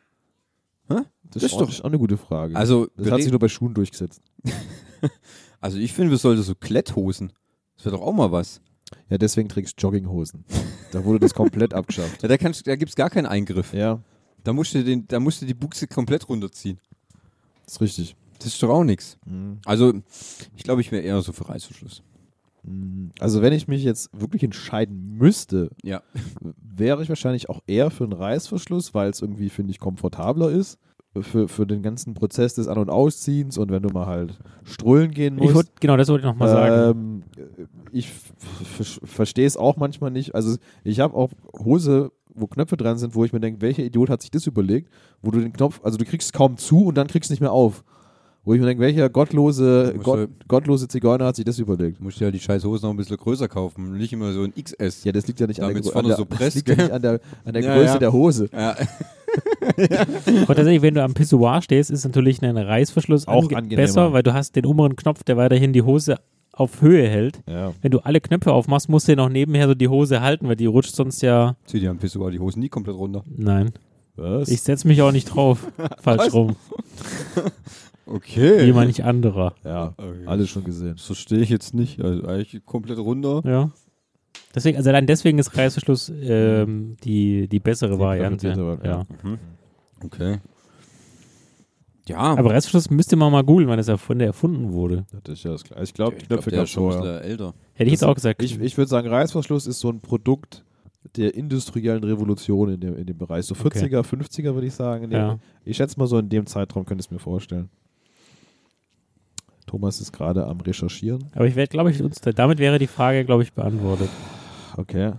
das, 0.88 1.04
Das 1.32 1.44
ist 1.44 1.54
doch 1.54 1.80
auch 1.82 1.86
eine 1.86 1.98
gute 1.98 2.18
Frage. 2.18 2.56
Also, 2.56 2.88
das 2.96 3.12
hat 3.12 3.22
sich 3.22 3.32
nur 3.32 3.40
bei 3.40 3.48
Schuhen 3.48 3.74
durchgesetzt. 3.74 4.22
also 5.60 5.78
ich 5.78 5.94
finde, 5.94 6.12
wir 6.12 6.18
sollten 6.18 6.44
so 6.44 6.54
Kletthosen. 6.56 7.34
Das 7.76 7.86
wäre 7.86 7.98
doch 7.98 8.04
auch 8.04 8.14
mal 8.14 8.32
was. 8.32 8.62
Ja, 9.10 9.18
deswegen 9.18 9.50
trägst 9.50 9.82
du 9.82 9.86
Jogginghosen. 9.88 10.44
Da 10.92 11.04
wurde 11.04 11.20
das 11.20 11.34
komplett 11.34 11.74
abgeschafft. 11.74 12.22
Ja, 12.24 12.30
da, 12.30 12.38
kannst, 12.38 12.66
da 12.68 12.76
gibt 12.76 12.90
es 12.90 12.96
gar 12.96 13.10
keinen 13.10 13.26
Eingriff. 13.26 13.74
Ja, 13.74 14.00
Da 14.44 14.54
musst, 14.54 14.74
du 14.74 14.84
den, 14.84 15.08
da 15.08 15.20
musst 15.20 15.42
du 15.42 15.46
die 15.46 15.54
Buchse 15.54 15.88
komplett 15.88 16.30
runterziehen. 16.30 16.78
ist 17.66 17.82
richtig. 17.82 18.16
Das 18.40 18.48
ist 18.48 18.62
doch 18.62 18.70
auch 18.70 18.84
nichts. 18.84 19.18
Mhm. 19.26 19.58
Also, 19.66 19.94
ich 20.56 20.64
glaube, 20.64 20.82
ich 20.82 20.92
wäre 20.92 21.02
eher 21.04 21.22
so 21.22 21.32
für 21.34 21.48
Reißverschluss. 21.50 22.04
Mhm. 22.64 23.12
Also 23.20 23.42
wenn 23.42 23.54
ich 23.54 23.68
mich 23.68 23.84
jetzt 23.84 24.10
wirklich 24.14 24.44
entscheiden 24.44 25.18
müsste, 25.18 25.70
Ja. 25.84 26.02
wäre 26.62 27.02
ich 27.02 27.10
wahrscheinlich 27.10 27.50
auch 27.50 27.62
eher 27.68 27.90
für 27.92 28.04
einen 28.04 28.14
Reißverschluss, 28.14 28.94
weil 28.94 29.10
es 29.10 29.22
irgendwie, 29.22 29.50
finde 29.50 29.72
ich, 29.72 29.80
komfortabler 29.80 30.50
ist. 30.52 30.78
Für, 31.22 31.48
für 31.48 31.66
den 31.66 31.82
ganzen 31.82 32.14
Prozess 32.14 32.56
des 32.56 32.68
An- 32.68 32.78
und 32.78 32.90
Ausziehens 32.90 33.58
und 33.58 33.72
wenn 33.72 33.82
du 33.82 33.88
mal 33.88 34.06
halt 34.06 34.38
strullen 34.66 35.12
gehen 35.12 35.38
Ich 35.38 35.44
musst. 35.44 35.56
wollt, 35.56 35.80
genau, 35.80 35.96
das 35.96 36.10
wollte 36.10 36.24
ich 36.28 36.30
nochmal 36.30 36.50
sagen. 36.50 37.24
Ich 37.98 38.10
verstehe 39.06 39.46
es 39.48 39.56
auch 39.58 39.78
manchmal 39.78 40.12
nicht. 40.12 40.36
Also 40.36 40.58
ich 40.84 41.00
habe 41.00 41.16
auch 41.16 41.30
Hose, 41.58 42.12
wo 42.34 42.46
Knöpfe 42.48 42.76
dran 42.76 42.98
sind, 42.98 43.16
wo 43.16 43.24
ich 43.24 43.32
mir 43.32 43.40
denke, 43.40 43.62
welcher 43.62 43.84
Idiot 43.84 44.10
hat 44.10 44.22
sich 44.22 44.32
das 44.32 44.46
überlegt, 44.48 44.90
wo 45.22 45.32
du 45.32 45.40
den 45.40 45.54
Knopf, 45.54 45.80
also 45.84 45.98
du 45.98 46.04
kriegst 46.04 46.34
kaum 46.34 46.58
zu 46.58 46.86
und 46.88 46.96
dann 46.96 47.08
kriegst 47.08 47.30
du 47.30 47.34
nicht 47.34 47.42
mehr 47.42 47.54
auf. 47.54 47.84
Wo 48.44 48.54
ich 48.54 48.60
mir 48.60 48.68
denke, 48.68 48.82
welcher 48.84 49.10
gottlose, 49.10 49.94
Du 49.96 50.02
Gott, 50.04 50.30
gottlose 50.48 50.88
Zigeuner 50.88 51.26
hat 51.26 51.36
sich 51.36 51.46
das 51.46 51.58
überlegt? 51.58 52.00
Du 52.00 52.04
musst 52.04 52.20
ja 52.20 52.30
die 52.30 52.40
scheiß 52.40 52.64
Hose 52.66 52.86
noch 52.86 52.92
ein 52.94 52.98
bisschen 52.98 53.18
größer 53.18 53.48
kaufen. 53.48 53.98
Nicht 53.98 54.14
immer 54.14 54.34
so 54.34 54.44
ein 54.44 54.54
XS. 54.54 55.04
Ja, 55.04 55.12
das 55.14 55.26
liegt 55.26 55.40
ja 55.40 55.48
nicht 55.48 55.62
an 55.62 55.74
der, 55.74 55.96
an 55.96 56.06
der, 56.06 56.16
so 56.18 56.26
das 56.30 56.38
presst, 56.38 56.56
liegt 56.58 56.68
ja 56.70 56.76
nicht 56.76 56.92
an 56.92 57.02
der, 57.02 57.20
an 57.44 57.54
der 57.54 57.64
Ja, 57.64 57.74
Größe 57.76 57.94
ja. 57.94 57.98
der 57.98 58.14
Hose. 58.14 58.50
Ja. 58.54 58.76
Aber 60.44 60.56
tatsächlich, 60.56 60.82
wenn 60.82 60.94
du 60.94 61.04
am 61.04 61.14
Pissoir 61.14 61.62
stehst, 61.62 61.90
ist 61.92 62.04
natürlich 62.06 62.42
ein 62.44 62.58
Reißverschluss 62.58 63.28
Auch 63.28 63.46
ange- 63.46 63.56
angenehmer. 63.56 63.82
besser, 63.82 64.14
weil 64.14 64.24
du 64.24 64.34
hast 64.34 64.56
den 64.56 64.66
oberen 64.66 64.96
Knopf, 64.96 65.24
der 65.24 65.38
weiterhin 65.38 65.74
die 65.74 65.82
Hose 65.82 66.18
auf 66.56 66.82
Höhe 66.82 67.08
hält. 67.08 67.42
Ja. 67.48 67.74
Wenn 67.82 67.92
du 67.92 68.00
alle 68.00 68.20
Knöpfe 68.22 68.52
aufmachst, 68.54 68.90
musst 68.90 69.08
du 69.08 69.12
ja 69.12 69.16
noch 69.18 69.30
nebenher 69.30 69.68
so 69.68 69.76
die 69.76 69.88
Hose 69.90 70.22
halten, 70.22 70.48
weil 70.48 70.56
die 70.56 70.66
rutscht 70.66 70.96
sonst 70.96 71.22
ja. 71.22 71.56
Zieh 71.66 71.80
dir 71.80 71.92
am 71.92 71.98
Pissoir 71.98 72.32
die 72.32 72.40
Hosen 72.40 72.62
nie 72.62 72.70
komplett 72.70 72.96
runter. 72.96 73.24
Nein. 73.36 73.72
Was? 74.16 74.48
Ich 74.48 74.62
setze 74.62 74.88
mich 74.88 75.02
auch 75.02 75.12
nicht 75.12 75.26
drauf. 75.26 75.68
Falsch 76.02 76.34
rum. 76.34 76.56
Okay. 78.08 78.68
Wie 78.68 78.72
manch 78.72 79.04
anderer. 79.04 79.56
ja, 79.64 79.96
Okay. 79.98 80.28
alles 80.28 80.50
schon 80.50 80.64
gesehen. 80.64 80.94
Das 80.96 81.06
verstehe 81.08 81.40
ich 81.40 81.50
jetzt 81.50 81.74
nicht. 81.74 82.00
Also 82.02 82.24
eigentlich 82.28 82.64
komplett 82.64 83.00
runter. 83.00 83.42
Ja. 83.44 83.72
Deswegen, 84.54 84.78
also 84.78 84.90
allein 84.92 85.08
deswegen 85.08 85.40
ist 85.40 85.58
Reißverschluss 85.58 86.14
ähm, 86.22 86.98
die, 87.04 87.48
die 87.48 87.60
bessere 87.60 87.94
Die 87.94 88.00
Variante. 88.00 88.50
Ja. 88.50 88.58
Variante. 88.58 89.08
Mhm. 89.24 89.38
Okay. 90.04 90.38
Ja, 92.08 92.18
Aber 92.20 92.52
Reißverschluss 92.52 92.90
müsste 92.92 93.16
man 93.16 93.32
mal 93.32 93.44
googeln, 93.44 93.68
wann 93.68 93.80
es 93.80 93.88
erfunden, 93.88 94.22
erfunden 94.24 94.74
wurde. 94.74 95.06
Das 95.24 95.40
ist 95.40 95.44
ja 95.44 95.52
das 95.52 95.64
klar. 95.64 95.82
Ich 95.82 95.94
glaube, 95.94 96.12
die 96.16 96.22
ich 96.22 96.28
glaub, 96.28 96.38
Knöpfe 96.40 96.50
der 96.52 96.58
gab 96.60 96.64
ist 96.66 96.70
schon 96.72 96.92
ein 96.92 96.98
vorher. 97.00 97.22
älter. 97.24 97.54
Hätte 97.74 97.86
ich 97.88 97.92
jetzt 97.94 98.02
Das- 98.04 98.10
auch 98.10 98.16
gesagt. 98.16 98.44
Ich, 98.44 98.60
ich 98.60 98.78
würde 98.78 98.90
sagen, 98.90 99.08
Reißverschluss 99.08 99.66
ist 99.66 99.80
so 99.80 99.90
ein 99.90 100.00
Produkt 100.02 100.64
der 101.16 101.34
industriellen 101.34 102.04
Revolution 102.04 102.74
in 102.74 102.80
dem, 102.80 102.96
in 102.98 103.06
dem 103.08 103.18
Bereich. 103.18 103.46
So 103.46 103.56
Okay. 103.56 103.80
40er, 103.80 104.02
50er 104.04 104.54
würde 104.54 104.68
ich 104.68 104.74
sagen. 104.74 105.10
Dem, 105.10 105.12
ja. 105.20 105.40
Ich 105.64 105.78
schätze 105.78 105.98
mal 106.00 106.06
so 106.08 106.18
in 106.20 106.30
dem 106.30 106.46
Zeitraum 106.46 106.86
könnte 106.86 107.02
ich 107.02 107.08
es 107.08 107.12
mir 107.12 107.20
vorstellen. 107.20 107.70
Thomas 109.66 110.00
ist 110.00 110.12
gerade 110.14 110.46
am 110.46 110.60
Recherchieren. 110.62 111.26
Aber 111.34 111.48
ich 111.48 111.56
werde, 111.56 111.70
glaube 111.70 111.90
ich, 111.92 112.02
uns, 112.02 112.22
damit 112.22 112.60
wäre 112.60 112.78
die 112.78 112.88
Frage, 112.88 113.26
glaube 113.26 113.44
ich, 113.44 113.52
beantwortet. 113.54 114.10
Okay. 114.78 115.14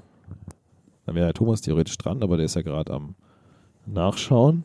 Dann 1.05 1.15
wäre 1.15 1.27
ja 1.27 1.33
Thomas 1.33 1.61
theoretisch 1.63 1.99
dran, 1.99 2.23
aber 2.23 2.37
der 2.37 2.47
ist 2.47 2.55
ja 2.55 2.63
gerade 2.63 2.93
am 2.93 3.15
Nachschauen, 3.87 4.65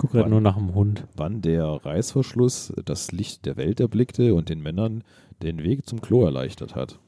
Guck 0.00 0.12
gerade 0.12 0.30
nur 0.30 0.40
nach 0.40 0.56
dem 0.56 0.74
Hund. 0.74 1.06
wann 1.14 1.42
der 1.42 1.66
Reißverschluss 1.66 2.72
das 2.86 3.12
Licht 3.12 3.44
der 3.44 3.58
Welt 3.58 3.80
erblickte 3.80 4.34
und 4.34 4.48
den 4.48 4.62
Männern 4.62 5.04
den 5.42 5.62
Weg 5.62 5.86
zum 5.86 6.00
Klo 6.00 6.24
erleichtert 6.24 6.74
hat. 6.74 6.98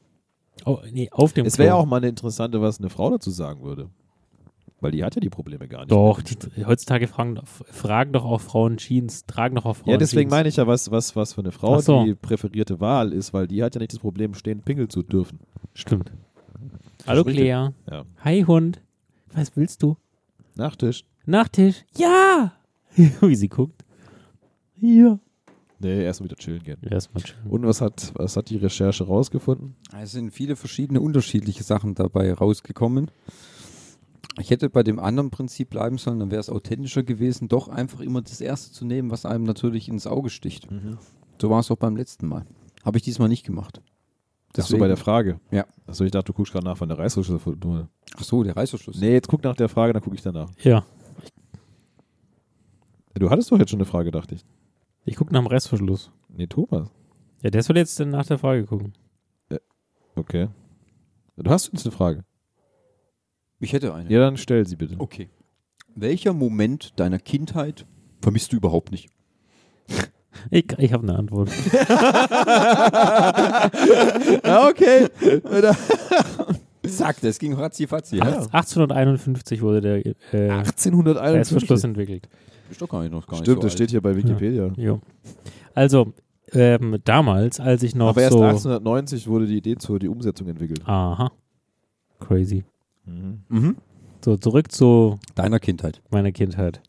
Oh, 0.65 0.77
nee, 0.91 1.09
auf 1.11 1.33
dem 1.33 1.45
Es 1.45 1.57
wäre 1.57 1.73
auch 1.73 1.87
mal 1.87 1.97
eine 1.97 2.09
interessante, 2.09 2.61
was 2.61 2.79
eine 2.79 2.89
Frau 2.91 3.09
dazu 3.09 3.31
sagen 3.31 3.63
würde. 3.63 3.89
Weil 4.79 4.91
die 4.91 5.03
hat 5.03 5.15
ja 5.15 5.21
die 5.21 5.29
Probleme 5.29 5.67
gar 5.67 5.79
nicht. 5.79 5.91
Doch, 5.91 6.21
die, 6.21 6.35
heutzutage 6.65 7.07
fragen, 7.07 7.39
fragen 7.45 8.13
doch 8.13 8.25
auch 8.25 8.41
Frauen 8.41 8.77
Jeans, 8.77 9.25
tragen 9.25 9.55
doch 9.55 9.65
auch 9.65 9.77
Frauen 9.77 9.91
Ja, 9.91 9.97
deswegen 9.97 10.29
Jeans. 10.29 10.31
meine 10.31 10.49
ich 10.49 10.57
ja, 10.57 10.67
was, 10.67 10.91
was, 10.91 11.15
was 11.15 11.33
für 11.33 11.41
eine 11.41 11.51
Frau 11.51 11.79
so. 11.79 12.03
die 12.03 12.13
präferierte 12.13 12.79
Wahl 12.79 13.11
ist, 13.11 13.33
weil 13.33 13.47
die 13.47 13.63
hat 13.63 13.73
ja 13.73 13.79
nicht 13.79 13.93
das 13.93 13.99
Problem, 13.99 14.35
stehen 14.35 14.61
pinkeln 14.61 14.89
zu 14.89 15.01
dürfen. 15.01 15.39
Stimmt. 15.73 16.11
Hallo. 17.07 17.23
Claire. 17.23 17.73
Ja. 17.89 18.03
Hi 18.23 18.43
Hund. 18.43 18.81
Was 19.33 19.55
willst 19.55 19.81
du? 19.81 19.97
Nachtisch. 20.55 21.05
Nachtisch? 21.25 21.85
Ja! 21.97 22.51
Wie 23.21 23.35
sie 23.35 23.49
guckt. 23.49 23.83
Ja. 24.79 25.19
Nee, 25.79 26.03
erstmal 26.03 26.29
wieder 26.29 26.37
chillen 26.37 26.63
gehen. 26.63 26.77
Erstmal 26.89 27.23
chillen. 27.23 27.47
Und 27.47 27.65
was 27.65 27.81
hat, 27.81 28.13
was 28.15 28.37
hat 28.37 28.49
die 28.49 28.57
Recherche 28.57 29.05
rausgefunden? 29.05 29.75
Es 30.01 30.11
sind 30.13 30.31
viele 30.31 30.55
verschiedene 30.55 31.01
unterschiedliche 31.01 31.63
Sachen 31.63 31.95
dabei 31.95 32.33
rausgekommen. 32.33 33.11
Ich 34.39 34.49
hätte 34.49 34.69
bei 34.69 34.81
dem 34.81 34.99
anderen 34.99 35.29
Prinzip 35.29 35.69
bleiben 35.69 35.97
sollen, 35.97 36.19
dann 36.19 36.31
wäre 36.31 36.39
es 36.39 36.49
authentischer 36.49 37.03
gewesen, 37.03 37.49
doch 37.49 37.67
einfach 37.67 37.99
immer 37.99 38.21
das 38.21 38.41
Erste 38.41 38.71
zu 38.71 38.85
nehmen, 38.85 39.11
was 39.11 39.25
einem 39.25 39.43
natürlich 39.43 39.89
ins 39.89 40.07
Auge 40.07 40.29
sticht. 40.29 40.67
So 41.39 41.49
war 41.49 41.59
es 41.59 41.69
auch 41.69 41.77
beim 41.77 41.95
letzten 41.95 42.27
Mal. 42.27 42.45
Habe 42.83 42.97
ich 42.97 43.03
diesmal 43.03 43.29
nicht 43.29 43.45
gemacht. 43.45 43.81
Das 44.53 44.67
so 44.67 44.77
bei 44.77 44.87
der 44.87 44.97
Frage. 44.97 45.39
Ja. 45.51 45.65
Achso, 45.87 46.03
ich 46.03 46.11
dachte, 46.11 46.27
du 46.27 46.33
guckst 46.33 46.53
gerade 46.53 46.65
nach 46.65 46.77
von 46.77 46.87
der 46.87 46.97
Reißverschluss. 46.97 47.41
Ach 48.17 48.23
so, 48.23 48.43
der 48.43 48.55
Reißverschluss. 48.55 48.99
Nee, 48.99 49.13
jetzt 49.13 49.27
guck 49.27 49.43
nach 49.43 49.55
der 49.55 49.67
Frage, 49.67 49.93
dann 49.93 50.01
gucke 50.01 50.15
ich 50.15 50.21
danach. 50.21 50.49
Ja. 50.61 50.85
Du 53.15 53.29
hattest 53.29 53.51
doch 53.51 53.59
jetzt 53.59 53.69
schon 53.69 53.79
eine 53.79 53.85
Frage, 53.85 54.11
dachte 54.11 54.35
ich. 54.35 54.45
Ich 55.05 55.15
gucke 55.15 55.33
nach 55.33 55.41
dem 55.41 55.47
Restverschluss. 55.47 56.11
Nee, 56.29 56.47
Thomas. 56.47 56.89
Ja, 57.41 57.49
der 57.49 57.61
soll 57.61 57.77
jetzt 57.77 57.99
nach 57.99 58.25
der 58.25 58.39
Frage 58.39 58.65
gucken. 58.65 58.93
Okay. 60.15 60.47
Du 61.35 61.49
hast 61.49 61.69
uns 61.69 61.85
eine 61.85 61.91
Frage. 61.91 62.23
Ich 63.59 63.73
hätte 63.73 63.93
eine. 63.93 64.09
Ja, 64.09 64.19
dann 64.19 64.37
stell 64.37 64.65
sie 64.67 64.75
bitte. 64.75 64.95
Okay. 64.97 65.29
Welcher 65.95 66.33
Moment 66.33 66.99
deiner 66.99 67.19
Kindheit 67.19 67.85
vermisst 68.21 68.51
du 68.51 68.57
überhaupt 68.57 68.91
nicht? 68.91 69.09
Ich, 70.49 70.65
ich 70.79 70.91
habe 70.91 71.03
eine 71.03 71.15
Antwort. 71.15 71.49
Ja, 74.43 74.67
okay. 74.67 75.07
Zack, 76.87 77.21
das 77.21 77.37
ging 77.37 77.53
ratzi 77.53 77.85
fatzi. 77.85 78.17
Ja. 78.17 78.23
1851 78.25 79.61
wurde 79.61 79.81
der 79.81 80.05
äh, 80.05 80.49
1851. 80.49 81.21
Reißverschluss 81.21 81.83
entwickelt. 81.83 82.27
Ist 82.73 82.81
doch 82.81 82.89
gar 82.89 83.03
nicht 83.03 83.11
noch 83.11 83.27
gar 83.27 83.37
nicht 83.37 83.45
Stimmt, 83.45 83.61
so 83.61 83.67
das 83.67 83.73
steht 83.73 83.91
hier 83.91 84.01
bei 84.01 84.15
Wikipedia. 84.15 84.71
Jo. 84.77 84.99
Also, 85.75 86.11
ähm, 86.53 86.97
damals, 87.03 87.59
als 87.59 87.83
ich 87.83 87.93
noch 87.93 88.09
Aber 88.09 88.21
erst 88.21 88.33
so... 88.33 88.41
1890 88.41 89.27
wurde 89.27 89.45
die 89.45 89.57
Idee 89.57 89.75
zur 89.75 89.99
die 89.99 90.07
Umsetzung 90.07 90.47
entwickelt. 90.47 90.81
Aha. 90.85 91.31
Crazy. 92.19 92.63
Mhm. 93.05 93.43
alt. 93.49 93.61
Mhm. 93.63 93.75
So, 94.25 94.37
zurück 94.37 94.71
zu 94.71 95.19
Deiner 95.35 95.59
Kindheit. 95.59 96.01
meiner 96.09 96.31
Kindheit. 96.31 96.81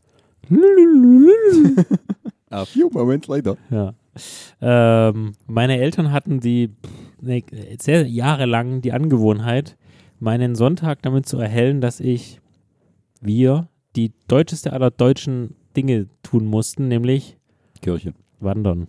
A 2.50 2.64
few 2.64 2.88
moments 2.90 3.28
later. 3.28 3.58
Ja. 3.70 3.92
Ähm, 4.62 5.32
meine 5.46 5.78
Eltern 5.78 6.12
hatten 6.12 6.40
die 6.40 6.68
pff, 6.68 7.22
ne, 7.22 7.44
sehr 7.78 8.06
jahrelang 8.06 8.80
die 8.80 8.92
Angewohnheit, 8.92 9.76
meinen 10.18 10.54
Sonntag 10.54 11.02
damit 11.02 11.26
zu 11.26 11.38
erhellen, 11.38 11.82
dass 11.82 12.00
ich, 12.00 12.40
wir, 13.20 13.68
die 13.96 14.12
deutscheste 14.28 14.72
aller 14.72 14.90
deutschen 14.90 15.56
Dinge 15.76 16.06
tun 16.22 16.46
mussten, 16.46 16.88
nämlich 16.88 17.36
Kirche. 17.82 18.14
wandern. 18.40 18.88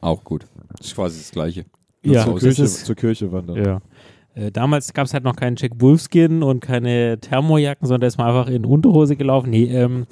Auch 0.00 0.22
gut. 0.24 0.46
Das 0.78 0.88
ist 0.88 0.94
quasi 0.94 1.18
das 1.18 1.30
Gleiche. 1.32 1.64
Ja, 2.04 2.24
zur, 2.24 2.38
Kirche, 2.38 2.64
zur 2.66 2.94
Kirche 2.94 3.32
wandern. 3.32 3.56
Ja. 3.64 3.80
Äh, 4.34 4.52
damals 4.52 4.92
gab 4.92 5.06
es 5.06 5.14
halt 5.14 5.24
noch 5.24 5.34
keinen 5.34 5.56
Jack 5.56 5.72
Wolfskin 5.80 6.42
und 6.42 6.60
keine 6.60 7.18
Thermojacken, 7.18 7.86
sondern 7.88 8.02
da 8.02 8.06
ist 8.06 8.18
man 8.18 8.28
einfach 8.28 8.48
in 8.48 8.64
Unterhose 8.64 9.16
gelaufen. 9.16 9.50
Nee, 9.50 9.64
ähm, 9.64 10.06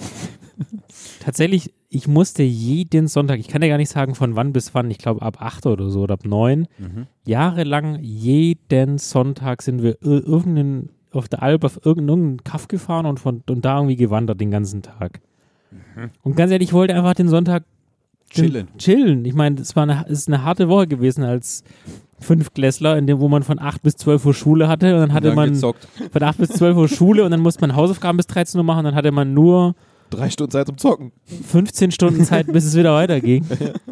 tatsächlich, 1.21 1.73
ich 1.89 2.09
musste 2.09 2.43
jeden 2.43 3.07
Sonntag, 3.07 3.39
ich 3.39 3.49
kann 3.49 3.61
dir 3.61 3.69
gar 3.69 3.77
nicht 3.77 3.91
sagen, 3.91 4.15
von 4.15 4.35
wann 4.37 4.53
bis 4.53 4.75
wann, 4.75 4.91
ich 4.91 4.99
glaube 4.99 5.23
ab 5.23 5.37
8 5.41 5.67
oder 5.67 5.91
so 5.91 6.01
oder 6.03 6.15
ab 6.15 6.25
9, 6.25 6.67
Mhm. 6.79 7.07
jahrelang 7.27 7.99
jeden 8.03 8.99
Sonntag 8.99 9.63
sind 9.63 9.83
wir 9.83 9.95
ir- 10.03 10.27
irgendeinen, 10.27 10.91
auf 11.13 11.29
der 11.29 11.43
Alp 11.43 11.63
auf 11.65 11.85
irgendeinen 11.85 12.43
Kaff 12.43 12.67
gefahren 12.67 13.07
und, 13.07 13.21
von, 13.21 13.43
und 13.49 13.65
da 13.65 13.77
irgendwie 13.77 13.97
gewandert 13.97 14.41
den 14.41 14.51
ganzen 14.51 14.83
Tag. 14.83 15.21
Und 16.23 16.37
ganz 16.37 16.51
ehrlich, 16.53 16.69
ich 16.69 16.73
wollte 16.75 16.95
einfach 16.95 17.15
den 17.15 17.29
Sonntag 17.29 17.65
Chillen. 18.31 18.69
Chillen. 18.79 19.25
Ich 19.25 19.35
meine, 19.35 19.61
es 19.61 19.77
war 19.77 19.85
eine, 19.85 20.05
es 20.07 20.19
ist 20.21 20.29
eine 20.29 20.43
harte 20.45 20.69
Woche 20.69 20.89
gewesen 20.89 21.23
als 21.23 21.63
Fünftklässler, 22.19 22.97
in 22.99 23.07
dem, 23.07 23.21
wo 23.21 23.29
man 23.29 23.43
von 23.43 23.59
8 23.61 23.83
bis 23.83 23.97
12 23.97 24.25
Uhr 24.27 24.35
Schule 24.35 24.67
hatte 24.69 24.95
und 24.95 25.01
dann 25.01 25.13
hatte 25.13 25.29
dann 25.29 25.37
man 25.37 25.53
gezockt. 25.53 25.87
von 26.11 26.23
8 26.23 26.39
bis 26.39 26.51
12 26.51 26.77
Uhr 26.77 26.89
Schule 26.89 27.25
und 27.25 27.31
dann 27.31 27.41
musste 27.41 27.61
man 27.61 27.77
Hausaufgaben 27.77 28.17
bis 28.17 28.27
13 28.27 28.59
Uhr 28.59 28.65
machen 28.65 28.79
und 28.81 28.85
dann 28.87 28.95
hatte 28.95 29.13
man 29.13 29.35
nur 29.35 29.75
Drei 30.11 30.31
Stunden 30.31 30.51
Zeit 30.53 30.67
zum 30.67 30.77
Zocken. 30.79 31.13
15 31.49 31.91
Stunden 31.91 32.25
Zeit, 32.25 32.47
bis 32.53 32.65
es 32.67 32.77
wieder 32.77 32.95
weiterging. 32.95 33.45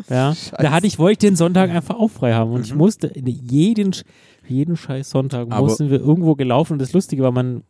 Ja. 0.08 0.34
Da 0.58 0.70
hatte 0.70 0.86
ich, 0.86 0.98
wollte 0.98 1.12
ich 1.12 1.18
den 1.18 1.36
Sonntag 1.36 1.70
einfach 1.70 1.96
auch 1.96 2.10
frei 2.10 2.34
haben. 2.34 2.52
Und 2.52 2.66
ich 2.66 2.74
musste 2.74 3.06
in 3.08 3.26
jeden, 3.26 3.92
jeden 4.46 4.76
scheiß 4.76 5.10
Sonntag 5.10 5.46
Aber- 5.50 5.62
mussten 5.62 5.90
wir 5.90 5.98
irgendwo 6.00 6.34
gelaufen. 6.34 6.74
Und 6.74 6.78
das 6.80 6.92
Lustige 6.92 7.22
war, 7.22 7.32
mein 7.32 7.62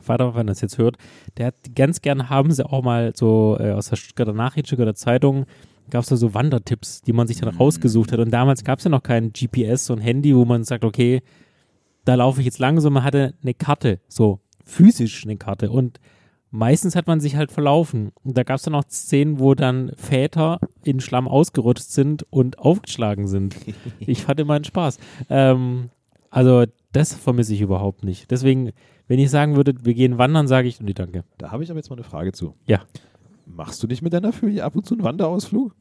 Vater, 0.00 0.34
wenn 0.34 0.48
er 0.48 0.52
das 0.52 0.60
jetzt 0.60 0.78
hört, 0.78 0.96
der 1.36 1.46
hat 1.46 1.54
ganz 1.74 2.00
gern 2.00 2.30
haben 2.30 2.52
sie 2.52 2.64
auch 2.64 2.82
mal 2.82 3.12
so 3.14 3.56
äh, 3.60 3.72
aus 3.72 3.88
der 3.88 3.96
Stuttgarter 3.96 4.32
Nachricht, 4.32 4.66
Stuttgarter 4.66 4.94
Zeitung, 4.94 5.46
gab 5.90 6.02
es 6.02 6.08
da 6.08 6.16
so 6.16 6.34
Wandertipps, 6.34 7.02
die 7.02 7.12
man 7.12 7.26
sich 7.26 7.38
dann 7.38 7.54
rausgesucht 7.54 8.12
hat. 8.12 8.20
Und 8.20 8.30
damals 8.30 8.64
gab 8.64 8.78
es 8.78 8.84
ja 8.84 8.90
noch 8.90 9.02
kein 9.02 9.32
GPS 9.32 9.90
und 9.90 9.98
Handy, 9.98 10.34
wo 10.34 10.44
man 10.44 10.64
sagt, 10.64 10.84
okay, 10.84 11.22
da 12.04 12.14
laufe 12.14 12.40
ich 12.40 12.46
jetzt 12.46 12.58
lang, 12.58 12.80
sondern 12.80 13.02
man 13.02 13.04
hatte 13.04 13.34
eine 13.42 13.54
Karte, 13.54 14.00
so 14.08 14.40
physisch 14.64 15.24
eine 15.24 15.36
Karte. 15.36 15.70
Und 15.70 16.00
meistens 16.50 16.96
hat 16.96 17.06
man 17.06 17.20
sich 17.20 17.36
halt 17.36 17.52
verlaufen. 17.52 18.12
Und 18.24 18.36
da 18.36 18.42
gab 18.42 18.56
es 18.56 18.62
dann 18.62 18.74
auch 18.74 18.84
Szenen, 18.88 19.38
wo 19.38 19.54
dann 19.54 19.92
Väter 19.96 20.60
in 20.82 21.00
Schlamm 21.00 21.28
ausgerutscht 21.28 21.90
sind 21.90 22.26
und 22.30 22.58
aufgeschlagen 22.58 23.26
sind. 23.26 23.56
Ich 24.00 24.28
hatte 24.28 24.44
meinen 24.44 24.64
Spaß. 24.64 24.98
Ähm, 25.28 25.90
also 26.30 26.64
das 26.92 27.14
vermisse 27.14 27.54
ich 27.54 27.60
überhaupt 27.60 28.04
nicht. 28.04 28.30
Deswegen, 28.30 28.72
wenn 29.10 29.18
ich 29.18 29.28
sagen 29.28 29.56
würde, 29.56 29.74
wir 29.82 29.92
gehen 29.94 30.18
wandern, 30.18 30.46
sage 30.46 30.68
ich, 30.68 30.80
nee, 30.80 30.92
danke. 30.94 31.24
Da 31.36 31.50
habe 31.50 31.64
ich 31.64 31.70
aber 31.70 31.80
jetzt 31.80 31.90
mal 31.90 31.96
eine 31.96 32.04
Frage 32.04 32.30
zu. 32.30 32.54
Ja. 32.68 32.80
Machst 33.44 33.82
du 33.82 33.88
nicht 33.88 34.02
mit 34.02 34.12
deiner 34.12 34.32
Familie 34.32 34.62
ab 34.62 34.76
und 34.76 34.86
zu 34.86 34.94
einen 34.94 35.02
Wanderausflug? 35.02 35.74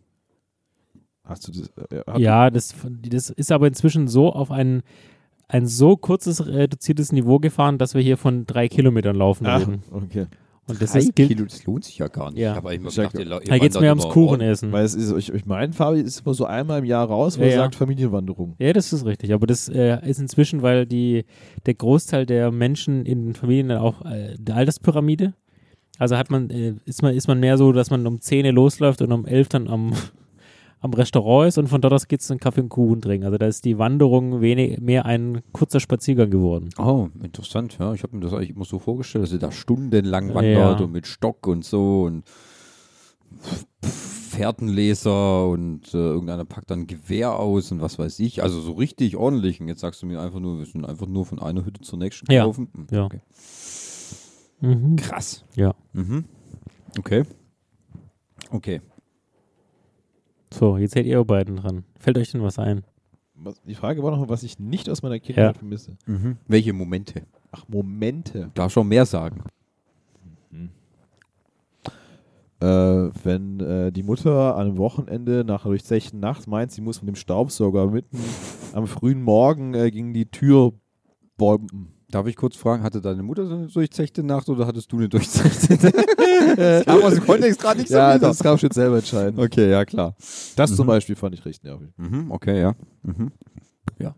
Hast 1.23 1.47
du 1.47 1.51
das? 1.51 1.67
Äh, 1.91 2.01
habt 2.07 2.17
Ja, 2.17 2.49
das, 2.49 2.73
das 3.07 3.29
ist 3.29 3.51
aber 3.51 3.67
inzwischen 3.67 4.07
so 4.07 4.33
auf 4.33 4.49
ein, 4.49 4.81
ein 5.47 5.67
so 5.67 5.95
kurzes, 5.95 6.47
reduziertes 6.47 7.11
Niveau 7.11 7.37
gefahren, 7.37 7.77
dass 7.77 7.93
wir 7.93 8.01
hier 8.01 8.17
von 8.17 8.47
drei 8.47 8.67
Kilometern 8.67 9.15
laufen 9.15 9.45
ihr- 9.45 9.57
reden. 9.57 9.83
Ach, 9.91 10.01
okay. 10.03 10.25
Und 10.69 10.81
das 10.81 10.91
Drei 10.91 10.99
ist, 10.99 11.15
Kilo, 11.15 11.45
das 11.45 11.65
lohnt 11.65 11.83
sich 11.83 11.97
ja 11.97 12.07
gar 12.07 12.31
nicht. 12.31 12.39
Ja. 12.39 12.55
Aber 12.55 12.73
ich 12.73 12.81
gedacht, 12.81 13.13
ihr 13.15 13.21
ihr 13.21 13.39
da 13.39 13.57
geht 13.57 13.71
es 13.71 13.79
mehr 13.79 13.91
ums 13.91 14.07
Kuchenessen. 14.07 14.71
Weil 14.71 14.85
es 14.85 14.93
ist, 14.93 15.11
ich, 15.11 15.33
ich 15.33 15.45
meine, 15.45 15.73
Fabi 15.73 16.01
ist 16.01 16.21
immer 16.25 16.33
so 16.33 16.45
einmal 16.45 16.79
im 16.79 16.85
Jahr 16.85 17.07
raus, 17.07 17.37
wo 17.37 17.41
Ja, 17.41 17.47
er 17.47 17.53
ja. 17.53 17.59
sagt 17.61 17.75
Familienwanderung. 17.75 18.55
Ja, 18.59 18.71
das 18.73 18.93
ist 18.93 19.05
richtig. 19.05 19.33
Aber 19.33 19.47
das 19.47 19.67
äh, 19.69 19.97
ist 20.07 20.19
inzwischen, 20.19 20.61
weil 20.61 20.85
die, 20.85 21.25
der 21.65 21.73
Großteil 21.73 22.25
der 22.25 22.51
Menschen 22.51 23.05
in 23.05 23.25
den 23.25 23.33
Familien 23.33 23.69
dann 23.69 23.79
auch 23.79 24.05
äh, 24.05 24.35
der 24.37 24.55
Alterspyramide. 24.55 25.33
Also 25.97 26.17
hat 26.17 26.29
man, 26.29 26.49
äh, 26.49 26.75
ist 26.85 27.01
man, 27.01 27.13
ist 27.13 27.27
man 27.27 27.39
mehr 27.39 27.57
so, 27.57 27.71
dass 27.73 27.89
man 27.89 28.05
um 28.07 28.21
10 28.21 28.45
Uhr 28.45 28.53
losläuft 28.53 29.01
und 29.01 29.11
um 29.11 29.25
11 29.25 29.49
dann 29.49 29.67
am, 29.67 29.93
am 30.81 30.93
Restaurant 30.93 31.49
ist 31.49 31.57
und 31.57 31.67
von 31.67 31.81
dort 31.81 31.93
aus 31.93 32.07
geht 32.07 32.21
es 32.21 32.27
dann 32.27 32.39
Kaffee 32.39 32.61
und 32.61 32.69
Kuchen 32.69 33.01
trinken. 33.01 33.25
Also 33.25 33.37
da 33.37 33.47
ist 33.47 33.65
die 33.65 33.77
Wanderung 33.77 34.39
wenig, 34.41 34.79
mehr 34.79 35.05
ein 35.05 35.41
kurzer 35.51 35.79
Spaziergang 35.79 36.29
geworden. 36.29 36.69
Oh, 36.77 37.09
interessant, 37.21 37.77
ja. 37.79 37.93
Ich 37.93 38.03
habe 38.03 38.15
mir 38.15 38.21
das 38.23 38.33
eigentlich 38.33 38.51
immer 38.51 38.65
so 38.65 38.79
vorgestellt, 38.79 39.23
dass 39.25 39.33
ihr 39.33 39.39
da 39.39 39.51
stundenlang 39.51 40.33
wandert 40.33 40.79
Ja. 40.79 40.85
und 40.85 40.91
mit 40.93 41.05
Stock 41.07 41.47
und 41.47 41.65
so 41.65 42.03
und 42.03 42.23
Fährtenleser 43.81 45.47
und 45.49 45.93
äh, 45.93 45.97
irgendeiner 45.97 46.45
packt 46.45 46.71
dann 46.71 46.81
ein 46.81 46.87
Gewehr 46.87 47.37
aus 47.37 47.71
und 47.71 47.81
was 47.81 47.99
weiß 47.99 48.19
ich. 48.19 48.41
Also 48.43 48.61
so 48.61 48.73
richtig 48.73 49.17
ordentlich. 49.17 49.59
Und 49.59 49.67
jetzt 49.67 49.81
sagst 49.81 50.01
du 50.01 50.05
mir 50.05 50.21
einfach 50.21 50.39
nur, 50.39 50.59
wir 50.59 50.65
sind 50.65 50.85
einfach 50.85 51.07
nur 51.07 51.25
von 51.25 51.39
einer 51.39 51.65
Hütte 51.65 51.81
zur 51.81 51.99
nächsten 51.99 52.31
Ja. 52.31 52.43
gelaufen. 52.43 52.69
Hm, 52.73 52.87
Ja. 52.91 53.05
Okay. 53.05 53.19
Mhm. 54.61 54.95
Krass. 54.97 55.43
Ja. 55.55 55.73
Mhm. 55.93 56.25
Okay. 56.97 57.23
Okay. 58.51 58.81
So, 60.53 60.77
jetzt 60.77 60.93
seid 60.95 61.05
ihr 61.05 61.23
beiden 61.23 61.57
dran. 61.57 61.83
Fällt 61.99 62.17
euch 62.17 62.31
denn 62.31 62.41
was 62.41 62.57
ein? 62.59 62.83
Was, 63.35 63.61
die 63.63 63.75
Frage 63.75 64.03
war 64.03 64.11
noch, 64.11 64.27
was 64.29 64.43
ich 64.43 64.59
nicht 64.59 64.89
aus 64.89 65.01
meiner 65.01 65.19
Kindheit 65.19 65.53
Ja. 65.53 65.53
vermisse. 65.53 65.95
Mhm. 66.05 66.37
Welche 66.47 66.73
Momente? 66.73 67.23
Ach, 67.51 67.63
Momente. 67.67 68.51
Darf 68.53 68.71
schon 68.73 68.87
mehr 68.87 69.05
sagen. 69.05 69.43
Äh, 72.61 72.65
wenn 73.23 73.59
äh, 73.61 73.91
die 73.93 74.03
Mutter 74.03 74.55
an 74.57 74.67
einem 74.67 74.77
Wochenende 74.77 75.45
nach 75.45 75.63
einer 75.63 75.71
durchzechten 75.71 76.19
Nacht 76.19 76.45
meint, 76.47 76.73
sie 76.73 76.81
muss 76.81 77.01
mit 77.01 77.07
dem 77.07 77.15
Staubsauger 77.15 77.87
mitten 77.87 78.19
am 78.73 78.85
frühen 78.85 79.21
Morgen 79.23 79.73
äh, 79.75 79.89
gegen 79.91 80.13
die 80.13 80.25
Tür 80.25 80.73
bomben. 81.37 81.93
Darf 82.11 82.25
ich 82.27 82.35
kurz 82.35 82.55
fragen, 82.55 82.81
hatte 82.83 83.01
deine 83.01 83.21
Mutter 83.21 83.45
so 83.45 83.53
eine 83.53 83.67
durchzechte 83.67 84.23
Nacht 84.23 84.49
oder 84.49 84.65
hattest 84.65 84.91
du 84.91 84.97
eine 84.97 85.09
durchzechte? 85.09 85.93
Aber 86.87 87.05
aus 87.05 87.13
dem 87.13 87.25
Kontext 87.25 87.61
gerade 87.61 87.79
nicht 87.79 87.89
so 87.89 87.95
Ja, 87.95 88.15
wieder. 88.15 88.27
das 88.29 88.39
kann 88.39 88.55
ich 88.55 88.61
jetzt 88.63 88.75
selber 88.75 88.97
entscheiden. 88.97 89.39
Okay, 89.39 89.69
ja 89.69 89.85
klar. 89.85 90.15
Das 90.55 90.75
zum 90.75 90.85
Mhm. 90.85 90.89
Beispiel 90.89 91.15
fand 91.15 91.35
ich 91.35 91.45
richtig 91.45 91.63
nervig. 91.63 91.89
Mhm, 91.97 92.31
okay, 92.31 92.59
ja. 92.61 92.73
Mhm. 93.03 93.31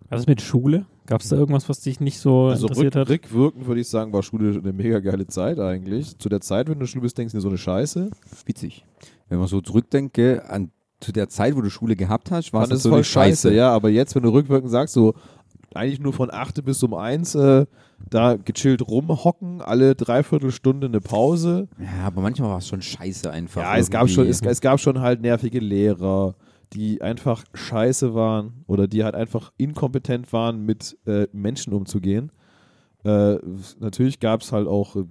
Was 0.09 0.21
ist 0.21 0.27
mit 0.27 0.41
Schule? 0.41 0.85
Gab 1.07 1.21
es 1.21 1.29
da 1.29 1.35
irgendwas, 1.35 1.67
was 1.67 1.79
dich 1.81 1.99
nicht 1.99 2.19
so 2.19 2.45
Also 2.47 2.67
interessiert 2.67 2.95
rück, 2.95 3.01
hat? 3.01 3.09
rückwirkend 3.09 3.67
würde 3.67 3.81
ich 3.81 3.87
sagen, 3.89 4.13
war 4.13 4.21
Schule 4.21 4.57
eine 4.59 4.71
mega 4.73 4.99
geile 4.99 5.25
Zeit 5.27 5.59
eigentlich. 5.59 6.17
Zu 6.19 6.29
der 6.29 6.39
Zeit, 6.39 6.67
wenn 6.67 6.73
du 6.73 6.77
in 6.77 6.79
der 6.81 6.87
Schule 6.87 7.01
bist, 7.01 7.17
denkst 7.17 7.31
du 7.31 7.37
dir 7.39 7.41
so 7.41 7.49
eine 7.49 7.57
Scheiße. 7.57 8.11
Witzig. 8.45 8.85
Wenn 9.27 9.39
man 9.39 9.47
so 9.47 9.59
zurückdenkt, 9.59 10.13
gell, 10.13 10.41
an 10.47 10.71
zu 10.99 11.11
der 11.11 11.29
Zeit, 11.29 11.55
wo 11.55 11.61
du 11.61 11.69
Schule 11.71 11.95
gehabt 11.95 12.29
hast, 12.29 12.53
war 12.53 12.61
Fand 12.61 12.73
es 12.73 12.83
so 12.83 12.89
voll 12.89 12.97
eine 12.99 13.03
scheiße. 13.03 13.47
Scheiße. 13.49 13.53
Ja, 13.55 13.71
aber 13.71 13.89
jetzt, 13.89 14.13
wenn 14.13 14.21
du 14.21 14.29
rückwirkend 14.29 14.69
sagst, 14.69 14.93
so 14.93 15.15
eigentlich 15.75 15.99
nur 15.99 16.13
von 16.13 16.31
8 16.31 16.63
bis 16.63 16.81
um 16.83 16.93
1 16.93 17.35
äh, 17.35 17.65
da 18.09 18.35
gechillt 18.35 18.87
rumhocken, 18.87 19.61
alle 19.61 19.95
dreiviertel 19.95 20.51
Stunde 20.51 20.87
eine 20.87 21.01
Pause. 21.01 21.67
Ja, 21.79 22.07
aber 22.07 22.21
manchmal 22.21 22.49
war 22.49 22.57
es 22.57 22.67
schon 22.67 22.81
scheiße 22.81 23.29
einfach. 23.31 23.61
Ja, 23.61 23.77
es 23.77 23.89
gab, 23.89 24.09
schon, 24.09 24.27
es, 24.27 24.39
irgendwie. 24.39 24.51
es 24.51 24.61
gab 24.61 24.79
schon 24.79 25.01
halt 25.01 25.21
nervige 25.21 25.59
Lehrer, 25.59 26.35
die 26.73 27.01
einfach 27.01 27.43
scheiße 27.53 28.13
waren 28.13 28.63
oder 28.67 28.87
die 28.87 29.03
halt 29.03 29.15
einfach 29.15 29.51
inkompetent 29.57 30.31
waren, 30.33 30.65
mit 30.65 30.97
äh, 31.05 31.27
Menschen 31.31 31.73
umzugehen. 31.73 32.31
Äh, 33.03 33.37
natürlich 33.79 34.19
gab 34.19 34.41
es 34.41 34.51
halt 34.51 34.67
auch 34.67 34.95
äh, 34.95 35.05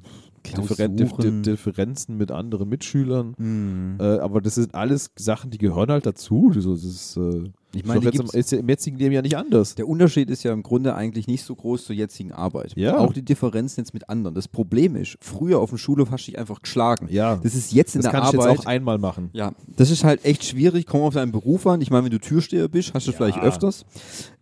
Differen 0.47 0.97
Dif 0.97 1.09
Klausuren. 1.14 1.43
Dif 1.43 1.53
Differenzen 1.64 2.16
mit 2.16 2.30
anderen 2.30 2.68
Mitschülern. 2.68 3.34
Hm. 3.36 3.97
Äh, 4.01 4.18
aber 4.18 4.41
das 4.41 4.55
sind 4.57 4.74
alles 4.74 5.11
Sachen, 5.18 5.51
die 5.51 5.59
gehören 5.59 5.91
halt 5.91 6.07
dazu. 6.07 6.51
Das 6.55 6.64
ist, 6.64 7.16
äh, 7.16 7.51
Ich 7.72 7.82
ist, 7.82 7.86
meine, 7.86 8.01
gibt's- 8.01 8.32
im, 8.34 8.41
ist 8.41 8.51
ja 8.53 8.59
im 8.59 8.68
jetzigen 8.68 8.97
Leben 8.97 9.12
ja 9.14 9.22
nicht 9.22 9.36
anders. 9.36 9.74
Der 9.74 9.86
Unterschied 9.86 10.30
ist 10.30 10.43
ja 10.43 10.53
im 10.53 10.62
Grunde 10.62 10.95
eigentlich 10.95 11.26
nicht 11.26 11.45
so 11.45 11.55
groß 11.55 11.84
zur 11.84 11.95
jetzigen 11.95 12.32
Arbeit. 12.32 12.72
Ja. 12.76 12.99
Auch 12.99 13.12
die 13.12 13.22
Differenzen 13.24 13.80
jetzt 13.82 13.93
mit 13.93 14.09
anderen. 14.09 14.34
Das 14.34 14.49
Problem 14.49 14.97
ist, 14.97 15.18
früher 15.20 15.59
auf 15.61 15.68
dem 15.70 15.78
Schulhof 15.78 16.11
hast 16.11 16.26
du 16.26 16.30
dich 16.32 16.38
einfach 16.38 16.62
geschlagen. 16.62 17.07
Ja, 17.11 17.36
Das 17.36 17.55
ist 17.55 17.72
jetzt 17.72 17.95
in 17.95 18.01
das 18.03 18.11
der 18.11 18.20
kann 18.20 18.28
ich 18.32 18.38
Arbeit. 18.38 18.53
jetzt 18.57 18.61
auch 18.61 18.66
einmal 18.70 18.99
machen. 18.99 19.30
Ja, 19.34 19.53
das 19.76 19.91
ist 19.91 20.05
halt 20.05 20.24
echt 20.24 20.45
schwierig. 20.45 20.86
Komm 20.86 21.03
auf 21.03 21.14
deinen 21.14 21.32
Beruf 21.32 21.66
an. 21.66 21.80
Ich 21.82 21.91
meine, 21.91 22.05
wenn 22.05 22.12
du 22.12 22.18
Türsteher 22.20 22.68
bist, 22.68 22.95
hast 22.95 23.07
du 23.07 23.11
Ja. 23.12 23.16
vielleicht 23.16 23.38
öfters. 23.41 23.84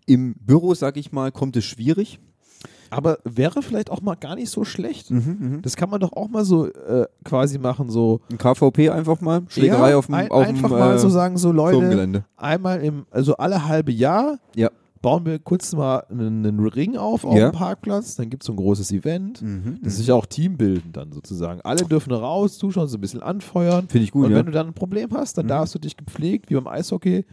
Im 0.07 0.35
Büro, 0.41 0.73
sag 0.75 0.97
ich 0.97 1.13
mal, 1.13 1.33
kommt 1.33 1.57
es 1.57 1.65
schwierig. 1.65 2.19
Aber 2.91 3.19
wäre 3.25 3.63
vielleicht 3.63 3.91
auch 3.91 4.01
mal 4.01 4.15
gar 4.15 4.35
nicht 4.35 4.51
so 4.51 4.65
schlecht. 4.65 5.11
Mhm, 5.11 5.61
Das 5.63 5.77
kann 5.77 5.91
man 5.91 6.01
doch 6.01 6.13
auch 6.13 6.29
mal 6.29 6.45
so 6.45 6.67
äh, 6.67 7.07
quasi 7.25 7.59
machen, 7.59 7.91
so 7.91 8.21
Ein 8.31 8.39
KVP 8.39 8.91
einfach 8.91 9.21
mal. 9.21 9.43
Schlägerei 9.49 9.91
Ja, 9.91 9.97
auf 9.99 10.07
dem, 10.07 10.15
ein, 10.15 10.31
auf 10.31 10.47
dem 10.47 10.57
einfach 10.57 10.71
mal 10.71 10.95
äh, 10.95 10.99
so 10.99 11.09
sagen, 11.09 11.37
so 11.37 11.53
Leute, 11.53 12.25
einmal 12.37 12.81
im, 12.83 13.07
also 13.11 13.37
alle 13.37 13.67
halbe 13.67 13.93
Jahr 13.93 14.39
Ja. 14.55 14.71
bauen 15.03 15.25
wir 15.27 15.39
kurz 15.39 15.73
mal 15.75 15.99
einen, 16.11 16.45
einen 16.47 16.61
Ring 16.67 16.97
auf 16.97 17.25
auf 17.25 17.37
Ja. 17.37 17.51
dem 17.51 17.53
Parkplatz, 17.53 18.17
dann 18.17 18.31
gibt 18.31 18.43
es 18.43 18.47
so 18.47 18.53
ein 18.53 18.57
großes 18.57 18.91
Event. 18.93 19.43
Mhm, 19.43 19.79
Das 19.83 19.99
ist 19.99 20.07
ja 20.09 20.15
auch 20.15 20.27
teambildend 20.27 20.97
dann 20.97 21.13
sozusagen. 21.13 21.61
Alle 21.63 21.85
dürfen 21.85 22.13
raus, 22.13 22.59
Zuschauer 22.59 22.89
so 22.89 22.97
ein 22.97 23.01
bisschen 23.01 23.23
anfeuern. 23.23 23.87
Finde 23.89 24.05
ich 24.05 24.11
gut, 24.13 24.25
Und 24.27 24.33
ja. 24.33 24.39
wenn 24.39 24.47
du 24.47 24.53
dann 24.53 24.69
ein 24.69 24.75
Problem 24.75 25.11
hast, 25.13 25.37
dann 25.39 25.45
Mhm. 25.47 25.51
darfst 25.51 25.75
du 25.75 25.79
dich 25.79 25.97
gepflegt, 25.97 26.51
wie 26.51 26.55
beim 26.55 26.67
Eishockey, 26.67 27.25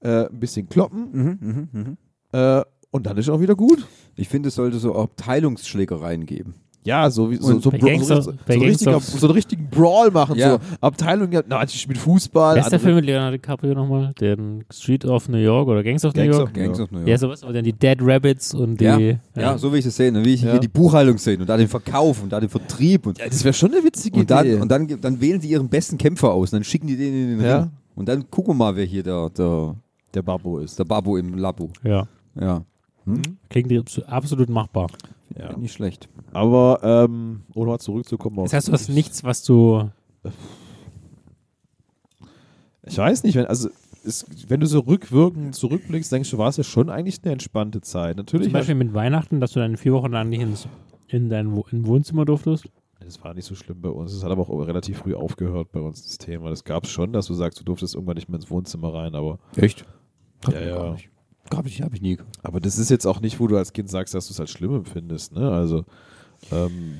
äh, 0.00 0.26
ein 0.26 0.40
bisschen 0.40 0.68
kloppen 0.68 1.08
Mhm, 1.12 1.38
mhm, 1.40 1.68
mhm. 1.72 1.96
äh, 2.32 2.62
und 2.92 3.06
dann 3.06 3.16
ist 3.16 3.28
auch 3.28 3.40
wieder 3.40 3.56
gut. 3.56 3.84
Ich 4.14 4.28
finde, 4.28 4.48
es 4.50 4.54
sollte 4.54 4.78
so 4.78 4.94
Abteilungsschlägereien 4.94 6.24
geben. 6.26 6.54
Ja, 6.84 7.08
so 7.10 7.30
wie 7.30 7.36
so, 7.36 7.60
so, 7.60 7.70
bei 7.70 7.78
Bra- 7.78 7.90
Gangster- 7.90 8.22
so, 8.22 8.32
so, 8.32 8.36
bei 8.44 8.54
so, 8.54 8.60
richtiger, 8.60 8.98
so 9.00 9.26
einen 9.28 9.34
richtigen 9.34 9.68
Brawl 9.70 10.10
machen. 10.10 10.36
Ja. 10.36 10.54
So 10.54 10.58
Abteilung, 10.80 11.30
ja, 11.30 11.40
na, 11.48 11.62
ich 11.62 11.80
spiele 11.80 12.00
Fußball. 12.00 12.56
Wer 12.56 12.62
ist 12.64 12.70
der 12.72 12.80
Film 12.80 12.96
mit 12.96 13.04
Leonardo 13.04 13.36
DiCaprio 13.36 13.72
nochmal? 13.74 14.12
Der 14.18 14.36
Street 14.72 15.04
of 15.04 15.28
New 15.28 15.38
York 15.38 15.68
oder 15.68 15.84
Gangs 15.84 16.04
of 16.04 16.12
New 16.12 16.22
Gangs 16.22 16.36
York? 16.36 16.48
of- 16.48 16.52
Gangs 16.54 16.80
of 16.80 16.90
New 16.90 16.98
York. 16.98 17.08
Ja, 17.08 17.18
sowas, 17.18 17.44
aber 17.44 17.52
dann 17.52 17.62
die 17.62 17.72
Dead 17.72 17.98
Rabbits 18.00 18.52
und 18.52 18.80
die. 18.80 18.84
Ja, 18.84 18.98
ja, 19.36 19.58
so 19.58 19.72
wie 19.72 19.78
ich 19.78 19.86
es 19.86 19.96
sehe, 19.96 20.10
ne? 20.10 20.24
wie 20.24 20.34
ich 20.34 20.42
Ja. 20.42 20.50
hier 20.50 20.60
die 20.60 20.66
Buchhaltung 20.66 21.18
sehe 21.18 21.38
und 21.38 21.48
da 21.48 21.56
den 21.56 21.68
Verkauf 21.68 22.20
und 22.20 22.32
da 22.32 22.40
den 22.40 22.48
Vertrieb 22.48 23.06
und, 23.06 23.16
Ja, 23.20 23.26
das 23.28 23.44
wäre 23.44 23.54
schon 23.54 23.72
eine 23.72 23.84
witzige 23.84 24.18
und, 24.18 24.28
dann, 24.28 24.44
Idee. 24.44 24.56
und 24.60 24.68
dann, 24.68 24.88
dann 25.00 25.20
wählen 25.20 25.40
sie 25.40 25.50
ihren 25.50 25.68
besten 25.68 25.96
Kämpfer 25.98 26.32
aus 26.32 26.52
und 26.52 26.56
dann 26.56 26.64
schicken 26.64 26.88
die 26.88 26.96
den 26.96 27.14
in 27.14 27.38
den 27.38 27.46
Ja. 27.46 27.58
Ring. 27.60 27.70
Und 27.94 28.08
dann 28.08 28.28
gucken 28.28 28.54
wir 28.54 28.58
mal, 28.58 28.74
wer 28.74 28.86
hier 28.86 29.04
der, 29.04 29.30
der, 29.30 29.76
der 30.14 30.22
Babbo 30.22 30.58
ist. 30.58 30.76
der 30.80 30.84
Babo 30.84 31.16
im 31.16 31.34
Labo. 31.38 31.70
ja. 31.84 32.08
Ja, 32.40 32.64
Klingt 33.48 33.70
abso- 33.72 34.04
absolut 34.04 34.48
machbar. 34.48 34.88
Ja. 35.38 35.56
nicht 35.56 35.72
schlecht. 35.72 36.08
Aber, 36.32 36.80
ähm, 36.82 37.42
um 37.54 37.66
mal 37.66 37.78
zurückzukommen 37.78 38.38
auf. 38.38 38.44
Das 38.46 38.52
heißt, 38.54 38.68
du 38.68 38.72
hast 38.72 38.88
nichts, 38.90 39.24
was 39.24 39.42
du. 39.42 39.90
Ich 42.84 42.98
weiß 42.98 43.22
nicht, 43.24 43.36
wenn, 43.36 43.46
also, 43.46 43.70
es, 44.04 44.26
wenn 44.48 44.60
du 44.60 44.66
so 44.66 44.80
rückwirkend 44.80 45.54
zurückblickst, 45.54 46.10
denkst 46.12 46.30
du, 46.30 46.38
war 46.38 46.48
es 46.48 46.56
ja 46.56 46.64
schon 46.64 46.90
eigentlich 46.90 47.20
eine 47.22 47.32
entspannte 47.32 47.80
Zeit. 47.80 48.16
Natürlich. 48.16 48.46
Zum 48.48 48.52
Beispiel 48.52 48.74
mit 48.74 48.92
Weihnachten, 48.94 49.40
dass 49.40 49.52
du 49.52 49.60
dann 49.60 49.76
vier 49.76 49.92
Wochen 49.92 50.10
lang 50.10 50.28
nicht 50.28 50.40
ins, 50.40 50.68
in 51.08 51.28
dein 51.28 51.52
Wo 51.54 51.64
in 51.70 51.86
Wohnzimmer 51.86 52.24
durftest. 52.24 52.68
Das 53.00 53.22
war 53.24 53.34
nicht 53.34 53.44
so 53.46 53.54
schlimm 53.54 53.80
bei 53.80 53.88
uns. 53.88 54.12
Es 54.12 54.22
hat 54.22 54.30
aber 54.30 54.42
auch 54.42 54.66
relativ 54.66 54.98
früh 54.98 55.14
aufgehört 55.14 55.72
bei 55.72 55.80
uns, 55.80 56.02
das 56.04 56.18
Thema. 56.18 56.50
Das 56.50 56.62
gab 56.64 56.84
es 56.84 56.90
schon, 56.90 57.12
dass 57.12 57.26
du 57.26 57.34
sagst, 57.34 57.58
du 57.58 57.64
durftest 57.64 57.94
irgendwann 57.94 58.16
nicht 58.16 58.28
mehr 58.28 58.36
ins 58.36 58.50
Wohnzimmer 58.50 58.94
rein, 58.94 59.14
aber. 59.14 59.38
Echt? 59.56 59.84
Ja, 60.50 60.60
ja. 60.60 60.96
Gab 61.52 61.66
ich, 61.66 61.82
hab 61.82 61.92
ich 61.92 62.00
nie. 62.00 62.16
Aber 62.42 62.60
das 62.60 62.78
ist 62.78 62.88
jetzt 62.88 63.06
auch 63.06 63.20
nicht, 63.20 63.38
wo 63.38 63.46
du 63.46 63.58
als 63.58 63.74
Kind 63.74 63.90
sagst, 63.90 64.14
dass 64.14 64.26
du 64.26 64.32
es 64.32 64.40
als 64.40 64.50
schlimm 64.50 64.74
empfindest, 64.74 65.34
ne? 65.34 65.50
Also, 65.50 65.84
ähm, 66.50 66.98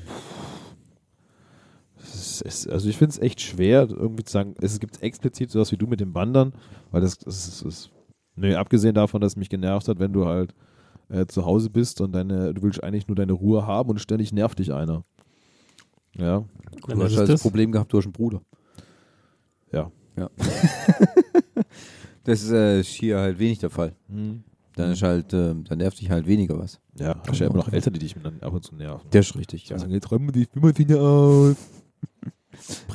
es 1.97 2.41
ist, 2.41 2.69
also 2.69 2.87
ich 2.87 2.97
finde 2.97 3.13
es 3.13 3.19
echt 3.19 3.41
schwer, 3.41 3.89
irgendwie 3.89 4.23
zu 4.23 4.31
sagen, 4.31 4.53
es 4.61 4.79
gibt 4.79 5.01
explizit 5.01 5.49
sowas 5.49 5.71
wie 5.71 5.77
du 5.77 5.87
mit 5.87 6.01
den 6.01 6.13
Wandern, 6.13 6.53
weil 6.91 7.01
das, 7.01 7.17
das 7.17 7.47
ist, 7.47 7.61
ist 7.63 7.89
nee, 8.35 8.53
abgesehen 8.53 8.93
davon, 8.93 9.21
dass 9.21 9.31
es 9.33 9.37
mich 9.37 9.49
genervt 9.49 9.87
hat, 9.87 9.97
wenn 9.97 10.13
du 10.13 10.27
halt 10.27 10.53
äh, 11.09 11.25
zu 11.25 11.45
Hause 11.45 11.71
bist 11.71 11.99
und 11.99 12.11
deine, 12.11 12.53
du 12.53 12.61
willst 12.61 12.83
eigentlich 12.83 13.07
nur 13.07 13.15
deine 13.15 13.33
Ruhe 13.33 13.65
haben 13.65 13.89
und 13.89 13.99
ständig 14.01 14.31
nervt 14.33 14.59
dich 14.59 14.71
einer. 14.71 15.03
Ja, 16.15 16.45
Du 16.87 17.01
hast 17.01 17.17
halt 17.17 17.21
das 17.21 17.27
das. 17.27 17.41
Problem 17.41 17.71
gehabt, 17.71 17.91
du 17.91 17.97
hast 17.97 18.05
einen 18.05 18.13
Bruder. 18.13 18.43
ja. 19.71 19.89
Das 22.23 22.41
ist 22.41 22.51
äh, 22.51 22.83
hier 22.83 23.19
halt 23.19 23.39
wenig 23.39 23.59
der 23.59 23.69
Fall. 23.69 23.93
Dann 24.75 24.91
ist 24.91 25.03
halt, 25.03 25.33
äh, 25.33 25.53
dann 25.53 25.77
nervt 25.77 25.99
dich 25.99 26.09
halt 26.09 26.25
weniger 26.25 26.57
was. 26.57 26.79
Ja, 26.97 27.15
hast 27.27 27.39
ja 27.39 27.47
immer 27.47 27.57
noch 27.57 27.71
Eltern, 27.71 27.93
die 27.93 27.99
dich 27.99 28.15
dann 28.21 28.39
ab 28.41 28.53
und 28.53 28.63
zu 28.63 28.75
nerven. 28.75 29.07
Der 29.11 29.21
ist 29.21 29.35
richtig, 29.35 29.69
Ja. 29.69 29.77
Sagen, 29.77 29.91
jetzt 29.91 30.09
räumen 30.11 30.27
wir 30.27 30.31
die 30.31 30.43
Spülmaschine 30.45 30.99
aus. 30.99 31.55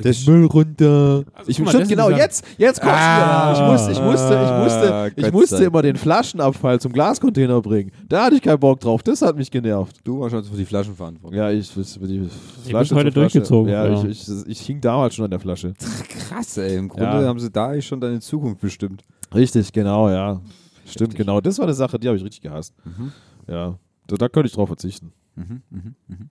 Den 0.03 0.15
Müll 0.25 0.45
runter. 0.45 1.23
ich 1.47 1.57
guck 1.57 1.65
mal, 1.65 1.71
stimmt, 1.71 1.81
das 1.83 1.89
genau, 1.89 2.09
ja- 2.09 2.17
jetzt, 2.17 2.45
jetzt 2.57 2.81
kommt's 2.81 2.95
Ah. 2.97 3.51
wieder. 3.51 3.65
Ich 3.65 3.71
musste, 3.71 3.91
ich 3.91 4.01
musste, 4.01 4.33
ich 4.33 4.63
musste, 4.63 4.93
Ah, 4.93 5.07
ich 5.15 5.31
musste 5.31 5.63
immer 5.63 5.81
den 5.81 5.95
Flaschenabfall 5.95 6.79
zum 6.79 6.91
Glascontainer 6.93 7.61
bringen. 7.61 7.91
Da 8.07 8.25
hatte 8.25 8.35
ich 8.35 8.41
keinen 8.41 8.59
Bock 8.59 8.79
drauf. 8.79 9.03
Das 9.03 9.21
hat 9.21 9.35
mich 9.35 9.51
genervt. 9.51 9.97
Du 10.03 10.19
warst 10.21 10.33
also 10.35 10.51
für 10.51 10.57
die 10.57 10.65
Flaschen 10.65 10.95
verantwortlich. 10.95 11.37
Ja, 11.37 11.49
ich, 11.51 11.75
ich, 11.77 11.93
die 11.99 12.19
bist 12.19 12.35
Flasche 12.65 12.95
heute 12.95 13.11
durchgezogen, 13.11 13.71
Ja, 13.71 13.85
ja. 13.85 14.03
Ich, 14.05 14.27
ich, 14.27 14.47
ich 14.47 14.61
hing 14.61 14.81
damals 14.81 15.15
schon 15.15 15.25
an 15.25 15.31
der 15.31 15.39
Flasche. 15.39 15.73
Krass, 16.07 16.57
ey. 16.57 16.77
Im 16.77 16.87
Grunde 16.89 17.05
Ja. 17.05 17.23
haben 17.27 17.39
sie 17.39 17.51
da 17.51 17.67
eigentlich 17.69 17.85
schon 17.87 17.99
deine 18.01 18.19
Zukunft 18.19 18.61
bestimmt. 18.61 19.03
Richtig, 19.33 19.71
genau, 19.73 20.09
ja. 20.09 20.41
Stimmt, 20.85 21.09
Heftig. 21.11 21.17
genau. 21.25 21.39
Das 21.41 21.57
war 21.59 21.65
eine 21.65 21.73
Sache, 21.75 21.99
die 21.99 22.07
habe 22.07 22.17
ich 22.17 22.23
richtig 22.23 22.41
gehasst. 22.41 22.73
Mhm. 22.83 23.11
Ja, 23.47 23.77
da, 24.07 24.15
da 24.15 24.27
könnte 24.29 24.47
ich 24.47 24.53
drauf 24.53 24.69
verzichten. 24.69 25.11
Mhm, 25.35 25.61
mhm, 25.69 25.95
mhm. 26.07 26.29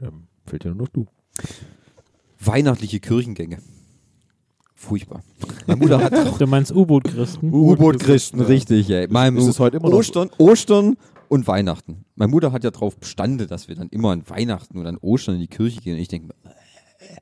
Ähm, 0.00 0.27
fehlt 0.48 0.64
ja 0.64 0.70
nur 0.70 0.82
noch 0.86 0.88
du. 0.88 1.06
Weihnachtliche 2.40 3.00
Kirchengänge. 3.00 3.58
Furchtbar. 4.74 5.22
Meine 5.66 5.80
Mutter 5.80 5.98
hat 6.00 6.12
Du 6.40 6.46
meinst 6.46 6.72
U-Boot-Christen? 6.72 7.52
U-Boot-Christen, 7.52 8.38
Ja. 8.40 8.46
richtig, 8.46 8.88
ey. 8.90 9.08
Mein 9.08 9.36
ist 9.36 9.46
es 9.46 9.58
heute 9.58 9.78
immer 9.78 9.90
noch 9.90 9.98
Ostern, 9.98 10.30
Ostern 10.38 10.96
und 11.28 11.46
Weihnachten. 11.48 12.04
Meine 12.14 12.30
Mutter 12.30 12.52
hat 12.52 12.62
ja 12.64 12.70
darauf 12.70 12.96
bestanden, 12.96 13.48
dass 13.48 13.68
wir 13.68 13.74
dann 13.74 13.88
immer 13.88 14.10
an 14.12 14.22
Weihnachten 14.28 14.78
und 14.78 14.86
an 14.86 14.96
Ostern 14.98 15.34
in 15.34 15.40
die 15.40 15.48
Kirche 15.48 15.80
gehen. 15.80 15.94
Und 15.94 16.00
ich 16.00 16.08
denke, 16.08 16.28
mir, 16.28 16.34
äh, 17.00 17.16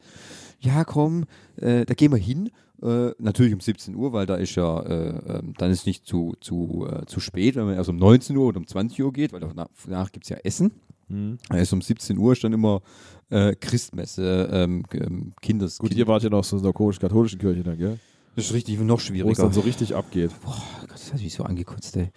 ja 0.61 0.85
komm, 0.85 1.25
äh, 1.57 1.87
da 1.87 1.95
gehen 1.95 2.13
wir 2.13 2.19
hin. 2.19 2.51
Äh, 2.83 3.13
natürlich 3.19 3.55
um 3.55 3.61
17 3.61 3.95
Uhr, 3.95 4.13
weil 4.13 4.27
da 4.27 4.35
ist 4.35 4.55
ja, 4.55 4.81
äh, 4.83 5.39
ähm, 5.39 5.55
dann 5.57 5.71
ist 5.71 5.87
nicht 5.87 6.05
zu, 6.05 6.35
zu, 6.43 6.87
äh, 6.91 7.07
zu 7.07 7.21
spät, 7.21 7.57
wenn 7.57 7.65
man 7.65 7.75
erst 7.75 7.89
um 7.89 7.97
19 7.97 8.37
Uhr 8.37 8.49
oder 8.49 8.59
um 8.59 8.67
20 8.67 9.03
Uhr 9.03 9.15
geht, 9.15 9.33
weil 9.33 9.41
danach, 9.41 9.69
danach 9.87 10.13
gibt 10.13 10.27
es 10.27 10.29
ja 10.29 10.37
Essen. 10.45 10.73
Hm. 11.09 11.39
Erst 11.51 11.73
um 11.73 11.81
17 11.81 12.19
Uhr 12.19 12.33
ist 12.35 12.45
dann 12.45 12.53
immer 12.53 12.83
äh, 13.31 13.55
Christmesse, 13.55 14.49
ähm, 14.53 14.85
ähm, 14.93 15.33
Kinders. 15.41 15.79
Gut, 15.79 15.95
ihr 15.95 16.07
wart 16.07 16.23
ja 16.23 16.31
noch 16.31 16.45
so 16.45 16.57
in 16.57 16.63
der 16.63 16.73
katholischen 16.73 17.39
Kirche 17.39 17.63
dann, 17.63 17.79
gell? 17.79 17.99
das 18.37 18.47
ist 18.47 18.53
richtig 18.53 18.79
noch 18.81 18.89
Wo 18.89 18.95
es 18.97 19.03
schwieriger. 19.03 19.43
dann 19.43 19.53
so 19.53 19.61
richtig 19.61 19.95
abgeht. 19.95 20.31
Boah, 20.45 20.63
Gott, 20.83 20.93
das 20.93 21.13
hat 21.13 21.23
mich 21.23 21.35
so 21.35 21.43
angekotzt, 21.43 21.97
ey. 21.97 22.11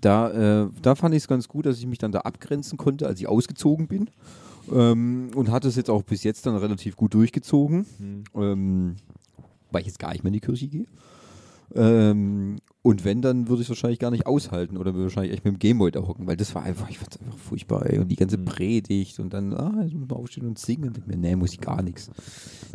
Da, 0.00 0.64
äh, 0.64 0.68
da 0.82 0.94
fand 0.96 1.14
ich 1.14 1.22
es 1.22 1.28
ganz 1.28 1.48
gut, 1.48 1.64
dass 1.64 1.78
ich 1.78 1.86
mich 1.86 1.98
dann 1.98 2.12
da 2.12 2.20
abgrenzen 2.20 2.76
konnte, 2.76 3.06
als 3.06 3.20
ich 3.20 3.28
ausgezogen 3.28 3.86
bin. 3.86 4.10
Ähm, 4.72 5.30
und 5.34 5.50
hatte 5.50 5.68
es 5.68 5.76
jetzt 5.76 5.90
auch 5.90 6.02
bis 6.02 6.24
jetzt 6.24 6.46
dann 6.46 6.56
relativ 6.56 6.96
gut 6.96 7.14
durchgezogen, 7.14 7.86
ähm, 8.34 8.96
weil 9.70 9.82
ich 9.82 9.86
jetzt 9.86 9.98
gar 9.98 10.12
nicht 10.12 10.24
mehr 10.24 10.28
in 10.28 10.34
die 10.34 10.40
Kirche 10.40 10.66
gehe. 10.68 10.86
Ähm, 11.74 12.58
und 12.82 13.04
wenn, 13.04 13.22
dann 13.22 13.48
würde 13.48 13.62
ich 13.62 13.66
es 13.66 13.70
wahrscheinlich 13.70 13.98
gar 13.98 14.10
nicht 14.10 14.26
aushalten 14.26 14.76
oder 14.76 14.92
würde 14.92 15.04
wahrscheinlich 15.04 15.32
echt 15.32 15.44
mit 15.44 15.54
dem 15.54 15.58
Gameboy 15.58 15.90
da 15.90 16.00
hocken, 16.00 16.26
weil 16.26 16.36
das 16.36 16.54
war 16.54 16.62
einfach, 16.62 16.88
ich 16.90 16.98
fand 16.98 17.18
einfach 17.20 17.38
furchtbar, 17.38 17.86
ey. 17.86 17.98
Und 17.98 18.08
die 18.08 18.16
ganze 18.16 18.36
Mhm. 18.38 18.44
Predigt 18.44 19.18
und 19.20 19.32
dann, 19.32 19.54
ah, 19.54 19.80
jetzt 19.82 19.94
muss 19.94 20.08
man 20.08 20.18
aufstehen 20.18 20.46
und 20.46 20.58
singen. 20.58 20.88
Und 20.88 20.98
ich 20.98 21.06
mir, 21.06 21.16
nee, 21.16 21.34
muss 21.34 21.52
ich 21.52 21.60
gar 21.60 21.82
nichts. 21.82 22.10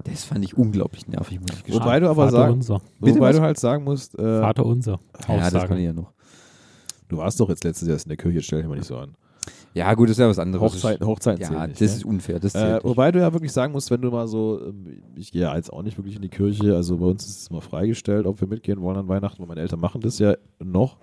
Das 0.04 0.24
fand 0.24 0.44
ich 0.44 0.58
unglaublich 0.58 1.08
nervig, 1.08 1.40
muss 1.40 1.52
ich 1.58 1.64
gestehen. 1.64 1.82
Wobei 1.84 2.00
du 2.00 2.10
aber 2.10 2.26
Vater 2.26 2.32
sagen, 2.32 2.54
unser. 2.54 2.82
Wobei 3.00 3.32
du 3.32 3.42
halt 3.42 3.60
sagen 3.60 3.84
musst, 3.84 4.18
äh, 4.18 4.40
Vater 4.42 4.66
unser. 4.66 5.00
ja, 5.28 5.50
das 5.50 5.68
kann 5.68 5.78
ich 5.78 5.86
ja 5.86 5.94
noch. 5.94 6.12
du 7.08 7.18
warst 7.18 7.40
doch 7.40 7.50
jetzt 7.50 7.64
letztes 7.64 7.88
Jahr 7.88 7.98
in 7.98 8.08
der 8.10 8.18
Kirche, 8.18 8.42
stell 8.42 8.60
dich 8.62 8.68
mal 8.70 8.76
nicht 8.78 8.88
so 8.88 8.98
an. 8.98 9.16
Ja, 9.74 9.94
gut, 9.94 10.10
das 10.10 10.14
ist 10.18 10.20
ja 10.22 10.28
was 10.28 10.40
anderes. 10.40 10.62
Hochzeiten, 10.74 11.06
Hochzeiten 11.06 11.42
Ja, 11.42 11.48
zählen 11.50 11.70
das 11.72 11.80
nicht, 11.80 11.82
ist 11.92 12.06
ne? 12.06 12.12
unfair. 12.12 12.40
Das 12.40 12.56
äh, 12.56 12.74
nicht. 12.74 12.84
wobei 12.84 13.12
du 13.12 13.20
ja 13.20 13.32
wirklich 13.32 13.52
sagen 13.52 13.72
musst, 13.74 13.92
wenn 13.92 14.02
du 14.02 14.10
mal 14.10 14.28
so, 14.28 14.60
ähm, 14.66 15.02
ich 15.16 15.32
gehe 15.32 15.44
ja 15.44 15.56
jetzt 15.56 15.72
auch 15.72 15.84
nicht 15.84 15.98
wirklich 15.98 16.16
in 16.16 16.22
die 16.24 16.30
Kirche, 16.30 16.76
also 16.76 16.98
bei 16.98 17.06
uns 17.06 17.26
ist 17.28 17.40
es 17.42 17.50
mal 17.52 17.62
freigestellt, 17.62 18.26
ob 18.26 18.42
wir 18.42 18.48
mitgehen 18.48 18.82
wollen 18.82 18.98
an 18.98 19.08
Weihnachten, 19.08 19.40
weil 19.42 19.48
meine 19.48 19.62
Eltern 19.62 19.80
machen 19.80 20.02
das 20.02 20.18
ja 20.20 20.36
noch. 20.60 20.98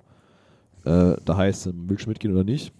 Äh, 0.84 1.16
da 1.24 1.36
heißt 1.36 1.66
es, 1.66 1.72
willst 1.74 2.06
du 2.06 2.10
mitgehen 2.10 2.32
oder 2.34 2.44
nicht? 2.44 2.72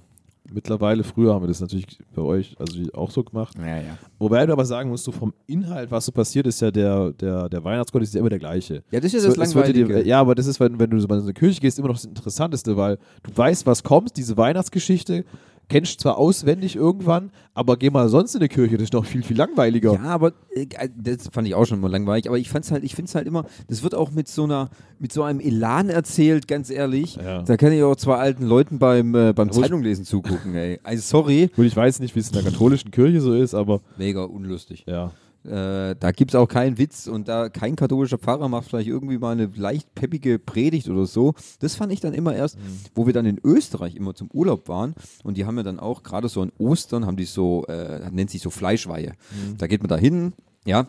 Mittlerweile, 0.52 1.02
früher 1.02 1.34
haben 1.34 1.42
wir 1.42 1.48
das 1.48 1.60
natürlich 1.60 1.98
bei 2.14 2.22
euch 2.22 2.54
also 2.60 2.78
auch 2.94 3.10
so 3.10 3.24
gemacht. 3.24 3.56
ja, 3.58 3.78
ja. 3.78 3.98
Wobei 4.20 4.46
du 4.46 4.52
aber 4.52 4.64
sagen 4.64 4.90
musst, 4.90 5.02
so 5.02 5.10
vom 5.10 5.34
Inhalt, 5.48 5.90
was 5.90 6.06
so 6.06 6.12
passiert, 6.12 6.46
ist 6.46 6.60
ja 6.60 6.70
der, 6.70 7.12
der, 7.14 7.48
der 7.48 7.64
Weihnachtsgottesdienst 7.64 8.14
ja 8.14 8.20
immer 8.20 8.30
der 8.30 8.38
gleiche. 8.38 8.84
Ja, 8.92 9.00
das 9.00 9.12
ist 9.12 9.24
ja 9.24 9.28
das 9.30 9.38
wird 9.38 9.54
Langweilige. 9.54 9.86
dir- 9.86 10.06
Ja, 10.06 10.20
aber 10.20 10.36
das 10.36 10.46
ist, 10.46 10.60
wenn, 10.60 10.78
wenn 10.78 10.88
du 10.90 11.00
so 11.00 11.08
in 11.08 11.14
eine 11.20 11.32
Kirche 11.34 11.60
gehst, 11.60 11.80
immer 11.80 11.88
noch 11.88 11.96
das 11.96 12.04
Interessanteste, 12.04 12.76
weil 12.76 12.98
du 13.24 13.36
weißt, 13.36 13.66
was 13.66 13.82
kommt, 13.82 14.16
diese 14.16 14.36
Weihnachtsgeschichte, 14.36 15.24
kennst 15.68 16.00
zwar 16.00 16.18
auswendig 16.18 16.76
irgendwann, 16.76 17.30
aber 17.54 17.76
geh 17.76 17.90
mal 17.90 18.08
sonst 18.08 18.34
in 18.34 18.40
eine 18.40 18.48
Kirche, 18.48 18.76
das 18.76 18.84
ist 18.84 18.92
noch 18.92 19.04
viel, 19.04 19.22
viel 19.22 19.36
langweiliger. 19.36 19.94
Ja, 19.94 20.02
aber 20.04 20.32
äh, 20.50 20.66
das 20.96 21.28
fand 21.32 21.48
ich 21.48 21.54
auch 21.54 21.64
schon 21.66 21.80
mal 21.80 21.90
langweilig. 21.90 22.28
Aber 22.28 22.38
ich 22.38 22.48
fand's 22.48 22.70
halt, 22.70 22.84
ich 22.84 22.94
finde 22.94 23.08
es 23.08 23.14
halt 23.14 23.26
immer, 23.26 23.44
das 23.68 23.82
wird 23.82 23.94
auch 23.94 24.10
mit 24.10 24.28
so 24.28 24.44
einer, 24.44 24.70
mit 24.98 25.12
so 25.12 25.22
einem 25.22 25.40
Elan 25.40 25.88
erzählt, 25.88 26.48
ganz 26.48 26.70
ehrlich. 26.70 27.16
Ja. 27.16 27.42
Da 27.42 27.56
kann 27.56 27.72
ich 27.72 27.82
auch 27.82 27.96
zwei 27.96 28.16
alten 28.16 28.44
Leuten 28.44 28.78
beim, 28.78 29.14
äh, 29.14 29.32
beim 29.32 29.50
Zeitunglesen 29.50 30.04
zugucken, 30.04 30.54
ey. 30.54 30.78
Also 30.82 31.02
sorry. 31.02 31.50
Gut, 31.54 31.66
ich 31.66 31.76
weiß 31.76 32.00
nicht, 32.00 32.14
wie 32.14 32.20
es 32.20 32.28
in 32.28 32.34
der 32.34 32.42
katholischen 32.42 32.90
Kirche 32.90 33.20
so 33.20 33.34
ist, 33.34 33.54
aber 33.54 33.80
Mega 33.96 34.24
unlustig. 34.24 34.84
ja. 34.86 35.12
Äh, 35.46 35.96
da 35.98 36.12
gibt's 36.12 36.34
auch 36.34 36.48
keinen 36.48 36.78
Witz 36.78 37.06
und 37.06 37.28
da 37.28 37.48
kein 37.48 37.76
katholischer 37.76 38.18
Pfarrer 38.18 38.48
macht 38.48 38.68
vielleicht 38.68 38.88
irgendwie 38.88 39.18
mal 39.18 39.32
eine 39.32 39.50
leicht 39.54 39.94
peppige 39.94 40.38
Predigt 40.38 40.88
oder 40.88 41.06
so. 41.06 41.34
Das 41.60 41.76
fand 41.76 41.92
ich 41.92 42.00
dann 42.00 42.14
immer 42.14 42.34
erst, 42.34 42.58
wo 42.94 43.06
wir 43.06 43.12
dann 43.12 43.26
in 43.26 43.40
Österreich 43.42 43.94
immer 43.94 44.14
zum 44.14 44.28
Urlaub 44.32 44.68
waren 44.68 44.94
und 45.22 45.36
die 45.36 45.46
haben 45.46 45.56
ja 45.56 45.62
dann 45.62 45.78
auch 45.78 46.02
gerade 46.02 46.28
so 46.28 46.42
an 46.42 46.52
Ostern 46.58 47.06
haben 47.06 47.16
die 47.16 47.24
so, 47.24 47.64
äh, 47.66 48.10
nennt 48.10 48.30
sich 48.30 48.42
so 48.42 48.50
Fleischweihe. 48.50 49.12
Da 49.58 49.66
geht 49.66 49.82
man 49.82 49.88
da 49.88 49.96
hin, 49.96 50.32
ja, 50.64 50.88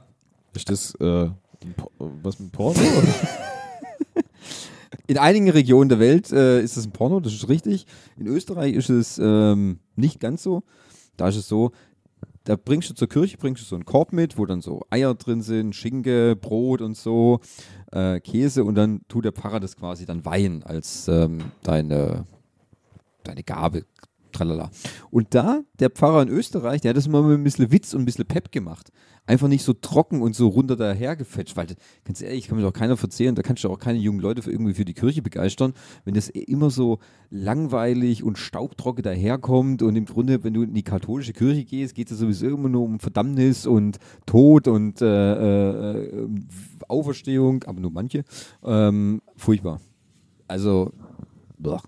Ist 0.53 0.69
das 0.69 0.95
äh, 0.95 1.29
was 1.99 2.39
mit 2.39 2.51
Porno? 2.51 2.79
In 5.07 5.17
einigen 5.17 5.49
Regionen 5.49 5.89
der 5.89 5.99
Welt 5.99 6.31
äh, 6.31 6.61
ist 6.61 6.75
es 6.75 6.85
ein 6.85 6.91
Porno, 6.91 7.19
das 7.19 7.33
ist 7.33 7.47
richtig. 7.47 7.85
In 8.17 8.27
Österreich 8.27 8.73
ist 8.73 8.89
es 8.89 9.19
ähm, 9.21 9.79
nicht 9.95 10.19
ganz 10.19 10.43
so. 10.43 10.63
Da 11.15 11.29
ist 11.29 11.37
es 11.37 11.47
so, 11.47 11.71
da 12.47 12.55
bringst 12.55 12.89
du 12.89 12.93
zur 12.93 13.09
Kirche, 13.09 13.37
bringst 13.37 13.61
du 13.61 13.65
so 13.65 13.75
einen 13.75 13.83
Korb 13.83 14.13
mit, 14.13 14.37
wo 14.37 14.45
dann 14.45 14.61
so 14.61 14.81
Eier 14.89 15.13
drin 15.15 15.41
sind, 15.41 15.75
Schinke, 15.75 16.37
Brot 16.37 16.81
und 16.81 16.95
so, 16.95 17.41
äh, 17.91 18.21
Käse 18.21 18.63
und 18.63 18.75
dann 18.75 19.01
tut 19.09 19.25
der 19.25 19.33
Pfarrer 19.33 19.59
das 19.59 19.75
quasi 19.75 20.05
dann 20.05 20.23
weihen 20.23 20.63
als 20.63 21.09
ähm, 21.09 21.39
deine, 21.63 22.23
deine 23.23 23.43
Gabe. 23.43 23.83
tralala. 24.31 24.69
Und 25.11 25.35
da, 25.35 25.61
der 25.79 25.89
Pfarrer 25.89 26.21
in 26.21 26.29
Österreich, 26.29 26.79
der 26.79 26.89
hat 26.89 26.97
das 26.97 27.07
immer 27.07 27.21
mit 27.21 27.37
ein 27.37 27.43
bisschen 27.43 27.69
Witz 27.69 27.93
und 27.93 28.03
ein 28.03 28.05
bisschen 28.05 28.25
Pep 28.25 28.51
gemacht. 28.53 28.91
Einfach 29.27 29.49
nicht 29.49 29.63
so 29.63 29.73
trocken 29.73 30.21
und 30.21 30.35
so 30.35 30.47
runter 30.47 30.77
dahergefetscht, 30.77 31.57
weil, 31.57 31.67
ganz 32.05 32.21
ehrlich, 32.21 32.47
kann 32.47 32.57
mir 32.57 32.63
doch 32.63 32.71
keiner 32.71 32.95
verzählen, 32.95 33.35
da 33.35 33.41
kannst 33.41 33.63
du 33.63 33.69
auch 33.69 33.77
keine 33.77 33.99
jungen 33.99 34.21
Leute 34.21 34.41
für 34.41 34.51
irgendwie 34.51 34.73
für 34.73 34.85
die 34.85 34.93
Kirche 34.93 35.21
begeistern, 35.21 35.73
wenn 36.05 36.13
das 36.13 36.29
immer 36.29 36.69
so 36.69 36.99
langweilig 37.29 38.23
und 38.23 38.37
staubtrocken 38.37 39.03
daherkommt 39.03 39.81
und 39.81 39.97
im 39.97 40.05
Grunde, 40.05 40.43
wenn 40.45 40.53
du 40.53 40.63
in 40.63 40.73
die 40.73 40.83
katholische 40.83 41.33
Kirche 41.33 41.65
gehst, 41.65 41.93
geht 41.93 42.09
es 42.09 42.19
sowieso 42.19 42.47
immer 42.47 42.69
nur 42.69 42.83
um 42.83 42.99
Verdammnis 43.01 43.67
und 43.67 43.97
Tod 44.25 44.69
und 44.69 45.01
äh, 45.01 45.33
äh, 45.33 46.27
Auferstehung, 46.87 47.65
aber 47.65 47.81
nur 47.81 47.91
manche. 47.91 48.23
Ähm, 48.63 49.21
furchtbar. 49.35 49.81
Also, 50.47 50.93
boah. 51.57 51.81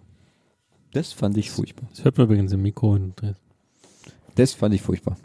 das 0.91 1.13
fand 1.13 1.37
ich 1.37 1.49
furchtbar. 1.51 1.87
Das 1.91 2.03
hört 2.03 2.17
man 2.17 2.27
übrigens 2.27 2.51
im 2.51 2.61
Mikro. 2.61 2.91
Und 2.91 3.13
Das 4.35 4.51
fand 4.51 4.75
ich 4.75 4.81
furchtbar. 4.81 5.17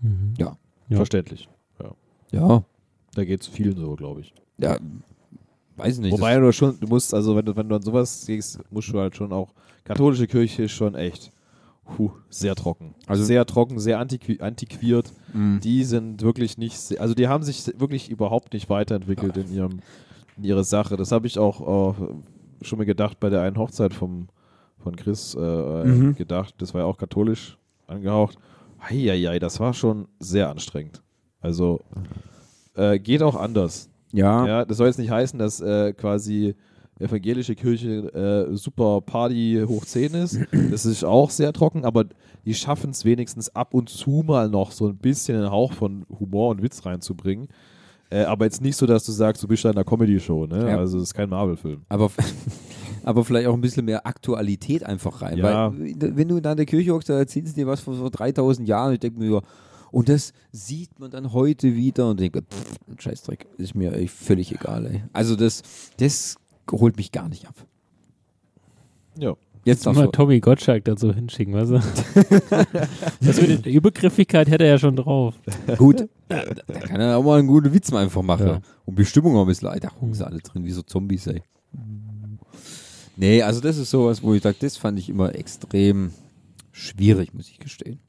mhm. 0.00 0.34
Ja. 0.36 0.56
Ja. 0.90 0.96
Verständlich. 0.96 1.48
Ja. 2.32 2.62
Da 3.14 3.24
geht 3.24 3.40
es 3.40 3.48
vielen 3.48 3.76
so, 3.76 3.96
glaube 3.96 4.20
ich. 4.20 4.32
Ja. 4.58 4.76
Weiß 5.76 5.98
nicht. 5.98 6.12
Wobei 6.12 6.36
du 6.38 6.52
schon, 6.52 6.78
du 6.78 6.86
musst, 6.86 7.12
also 7.14 7.34
wenn 7.34 7.44
du, 7.44 7.56
wenn 7.56 7.68
du 7.68 7.74
an 7.74 7.82
sowas 7.82 8.24
gehst, 8.26 8.60
musst 8.70 8.92
du 8.92 9.00
halt 9.00 9.16
schon 9.16 9.32
auch, 9.32 9.52
katholische 9.84 10.26
Kirche 10.28 10.64
ist 10.64 10.72
schon 10.72 10.94
echt, 10.94 11.32
puh, 11.84 12.10
sehr 12.28 12.54
trocken. 12.54 12.94
Also- 13.06 13.24
sehr 13.24 13.44
trocken, 13.46 13.78
sehr 13.80 13.98
antiqui 13.98 14.40
antiquiert. 14.40 15.12
Mhm. 15.32 15.58
Die 15.60 15.82
sind 15.84 16.22
wirklich 16.22 16.56
nicht, 16.58 17.00
also 17.00 17.14
die 17.14 17.26
haben 17.26 17.42
sich 17.42 17.66
wirklich 17.80 18.10
überhaupt 18.10 18.52
nicht 18.52 18.68
weiterentwickelt 18.70 19.36
in 19.36 19.52
ihrem, 19.52 19.80
in 20.36 20.44
ihrer 20.44 20.62
Sache. 20.64 20.96
Das 20.96 21.10
habe 21.12 21.26
ich 21.26 21.38
auch 21.38 21.94
äh, 21.94 22.64
schon 22.64 22.78
mal 22.78 22.84
gedacht 22.84 23.18
bei 23.18 23.30
der 23.30 23.42
einen 23.42 23.56
Hochzeit 23.56 23.92
vom, 23.94 24.28
von 24.78 24.94
Chris 24.94 25.34
äh, 25.34 25.38
Mhm. 25.84 26.14
gedacht. 26.14 26.54
Das 26.58 26.74
war 26.74 26.82
ja 26.82 26.86
auch 26.86 26.98
katholisch 26.98 27.56
angehaucht. 27.88 28.38
Heieiei, 28.88 29.38
das 29.38 29.60
war 29.60 29.74
schon 29.74 30.08
sehr 30.18 30.48
anstrengend. 30.48 31.02
Also 31.40 31.80
äh, 32.76 32.98
geht 32.98 33.22
auch 33.22 33.36
anders. 33.36 33.88
ja. 34.12 34.46
Ja, 34.46 34.64
das 34.64 34.76
soll 34.78 34.86
jetzt 34.88 34.98
nicht 34.98 35.10
heißen, 35.10 35.38
dass 35.38 35.60
äh, 35.60 35.92
quasi 35.92 36.54
evangelische 36.98 37.54
Kirche 37.54 38.48
äh, 38.50 38.54
super 38.56 39.00
Party 39.00 39.64
hoch 39.66 39.84
10 39.84 40.14
ist. 40.14 40.38
Das 40.70 40.84
ist 40.84 41.04
auch 41.04 41.30
sehr 41.30 41.52
trocken, 41.52 41.84
aber 41.84 42.04
die 42.44 42.54
schaffen 42.54 42.90
es 42.90 43.04
wenigstens 43.04 43.54
ab 43.54 43.74
und 43.74 43.88
zu 43.88 44.22
mal 44.26 44.48
noch 44.48 44.70
so 44.72 44.88
ein 44.88 44.96
bisschen 44.96 45.36
einen 45.38 45.50
Hauch 45.50 45.72
von 45.72 46.04
Humor 46.18 46.50
und 46.50 46.62
Witz 46.62 46.84
reinzubringen. 46.84 47.48
Äh, 48.10 48.24
aber 48.24 48.44
jetzt 48.44 48.60
nicht 48.60 48.76
so, 48.76 48.86
dass 48.86 49.04
du 49.04 49.12
sagst, 49.12 49.42
du 49.42 49.48
bist 49.48 49.64
da 49.64 49.70
in 49.70 49.76
einer 49.76 49.84
Comedy-Show, 49.84 50.46
ne? 50.46 50.68
Ja. 50.70 50.78
Also 50.78 50.98
es 50.98 51.04
ist 51.04 51.14
kein 51.14 51.28
Marvel-Film. 51.28 51.82
Aber, 51.88 52.10
aber 53.04 53.24
vielleicht 53.24 53.46
auch 53.48 53.54
ein 53.54 53.60
bisschen 53.60 53.84
mehr 53.84 54.06
Aktualität 54.06 54.84
einfach 54.84 55.22
rein. 55.22 55.38
Ja. 55.38 55.72
Weil, 55.72 56.16
wenn 56.16 56.28
du 56.28 56.40
da 56.40 56.52
in 56.52 56.56
der 56.56 56.66
Kirche 56.66 56.92
hockst, 56.92 57.08
da 57.08 57.18
erzählen 57.18 57.46
sie 57.46 57.54
dir 57.54 57.66
was 57.66 57.80
von 57.80 57.96
vor 57.96 58.10
3000 58.10 58.68
Jahren. 58.68 58.94
Ich 58.94 59.00
denke 59.00 59.18
mir, 59.18 59.30
ja, 59.30 59.40
und 59.90 60.08
das 60.08 60.32
sieht 60.52 60.98
man 60.98 61.10
dann 61.10 61.32
heute 61.32 61.74
wieder 61.74 62.10
und 62.10 62.20
denke, 62.20 62.42
pff, 62.42 62.78
Scheißdreck, 62.98 63.46
ist 63.58 63.74
mir 63.74 63.92
ey, 63.92 64.08
völlig 64.08 64.52
egal. 64.52 64.86
Ey. 64.86 65.02
Also 65.12 65.36
das, 65.36 65.62
das 65.98 66.36
holt 66.70 66.96
mich 66.96 67.12
gar 67.12 67.28
nicht 67.28 67.48
ab. 67.48 67.54
Ja. 69.18 69.34
Jetzt 69.64 69.84
Mal. 69.84 70.08
Tommy 70.08 70.40
Gottschalk 70.40 70.86
dazu 70.86 71.12
hinschicken, 71.12 71.52
weißt 71.52 71.70
du? 71.72 71.74
das 73.20 73.40
mit 73.42 73.66
der 73.66 73.72
Übergriffigkeit 73.72 74.48
hätte 74.48 74.64
er 74.64 74.70
ja 74.70 74.78
schon 74.78 74.96
drauf. 74.96 75.34
Gut, 75.76 76.08
da, 76.28 76.44
da 76.66 76.78
kann 76.80 76.98
er 76.98 77.18
auch 77.18 77.22
mal 77.22 77.38
einen 77.38 77.48
guten 77.48 77.72
Witz 77.74 77.90
mal 77.92 78.02
einfach 78.02 78.22
machen. 78.22 78.46
Ja. 78.46 78.60
Und 78.86 78.94
Bestimmung 78.94 79.36
auch 79.36 79.42
ein 79.42 79.48
bisschen, 79.48 79.68
Alter, 79.68 79.88
gucken 79.88 80.14
sie 80.14 80.26
alle 80.26 80.38
drin, 80.38 80.64
wie 80.64 80.70
so 80.70 80.80
Zombies, 80.80 81.26
ey. 81.26 81.42
Nee, 83.16 83.42
also 83.42 83.60
das 83.60 83.76
ist 83.76 83.90
sowas, 83.90 84.22
wo 84.22 84.34
ich 84.34 84.42
sage, 84.42 84.56
das 84.60 84.76
fand 84.76 84.98
ich 84.98 85.08
immer 85.08 85.34
extrem 85.34 86.12
schwierig, 86.72 87.34
muss 87.34 87.48
ich 87.48 87.58
gestehen. 87.58 88.00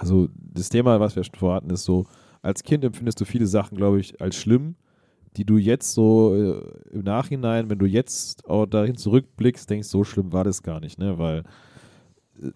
Also 0.00 0.28
das 0.36 0.68
Thema, 0.68 1.00
was 1.00 1.16
wir 1.16 1.24
schon 1.24 1.34
vorhatten, 1.36 1.70
ist 1.70 1.84
so, 1.84 2.06
als 2.42 2.62
Kind 2.62 2.84
empfindest 2.84 3.20
du 3.20 3.24
viele 3.24 3.46
Sachen, 3.46 3.76
glaube 3.76 4.00
ich, 4.00 4.20
als 4.20 4.36
schlimm, 4.36 4.76
die 5.36 5.44
du 5.44 5.56
jetzt 5.56 5.92
so 5.92 6.34
äh, 6.34 6.94
im 6.94 7.02
Nachhinein, 7.04 7.68
wenn 7.68 7.78
du 7.78 7.86
jetzt 7.86 8.48
auch 8.48 8.66
dahin 8.66 8.96
zurückblickst, 8.96 9.68
denkst, 9.68 9.88
so 9.88 10.04
schlimm 10.04 10.32
war 10.32 10.44
das 10.44 10.62
gar 10.62 10.80
nicht, 10.80 10.98
ne? 10.98 11.18
Weil 11.18 11.38
äh, 12.40 12.50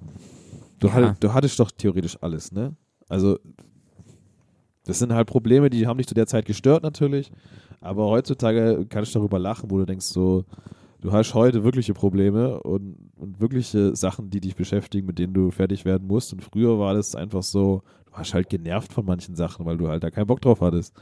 du, 0.78 0.86
Ja. 0.88 0.92
hatt, 0.94 1.16
du 1.22 1.32
hattest 1.32 1.58
doch 1.58 1.70
theoretisch 1.70 2.16
alles, 2.20 2.52
ne? 2.52 2.74
Also 3.08 3.38
das 4.84 4.98
sind 4.98 5.12
halt 5.12 5.28
Probleme, 5.28 5.70
die 5.70 5.86
haben 5.86 5.98
dich 5.98 6.08
zu 6.08 6.14
der 6.14 6.26
Zeit 6.26 6.44
gestört 6.44 6.82
natürlich, 6.82 7.30
aber 7.80 8.06
heutzutage 8.06 8.84
kannst 8.88 9.14
du 9.14 9.18
darüber 9.20 9.38
lachen, 9.38 9.70
wo 9.70 9.78
du 9.78 9.84
denkst 9.84 10.06
so, 10.06 10.44
du 11.02 11.12
hast 11.12 11.34
heute 11.34 11.64
wirkliche 11.64 11.92
Probleme 11.92 12.62
und, 12.62 12.96
und 13.16 13.40
wirkliche 13.40 13.94
Sachen, 13.94 14.30
die 14.30 14.40
dich 14.40 14.56
beschäftigen, 14.56 15.06
mit 15.06 15.18
denen 15.18 15.34
du 15.34 15.50
fertig 15.50 15.84
werden 15.84 16.06
musst. 16.06 16.32
Und 16.32 16.42
früher 16.42 16.78
war 16.78 16.94
das 16.94 17.14
einfach 17.14 17.42
so, 17.42 17.82
du 18.06 18.12
hast 18.12 18.32
halt 18.32 18.48
genervt 18.48 18.92
von 18.92 19.04
manchen 19.04 19.34
Sachen, 19.34 19.66
weil 19.66 19.76
du 19.76 19.88
halt 19.88 20.02
da 20.02 20.10
keinen 20.10 20.28
Bock 20.28 20.40
drauf 20.40 20.60
hattest. 20.60 20.94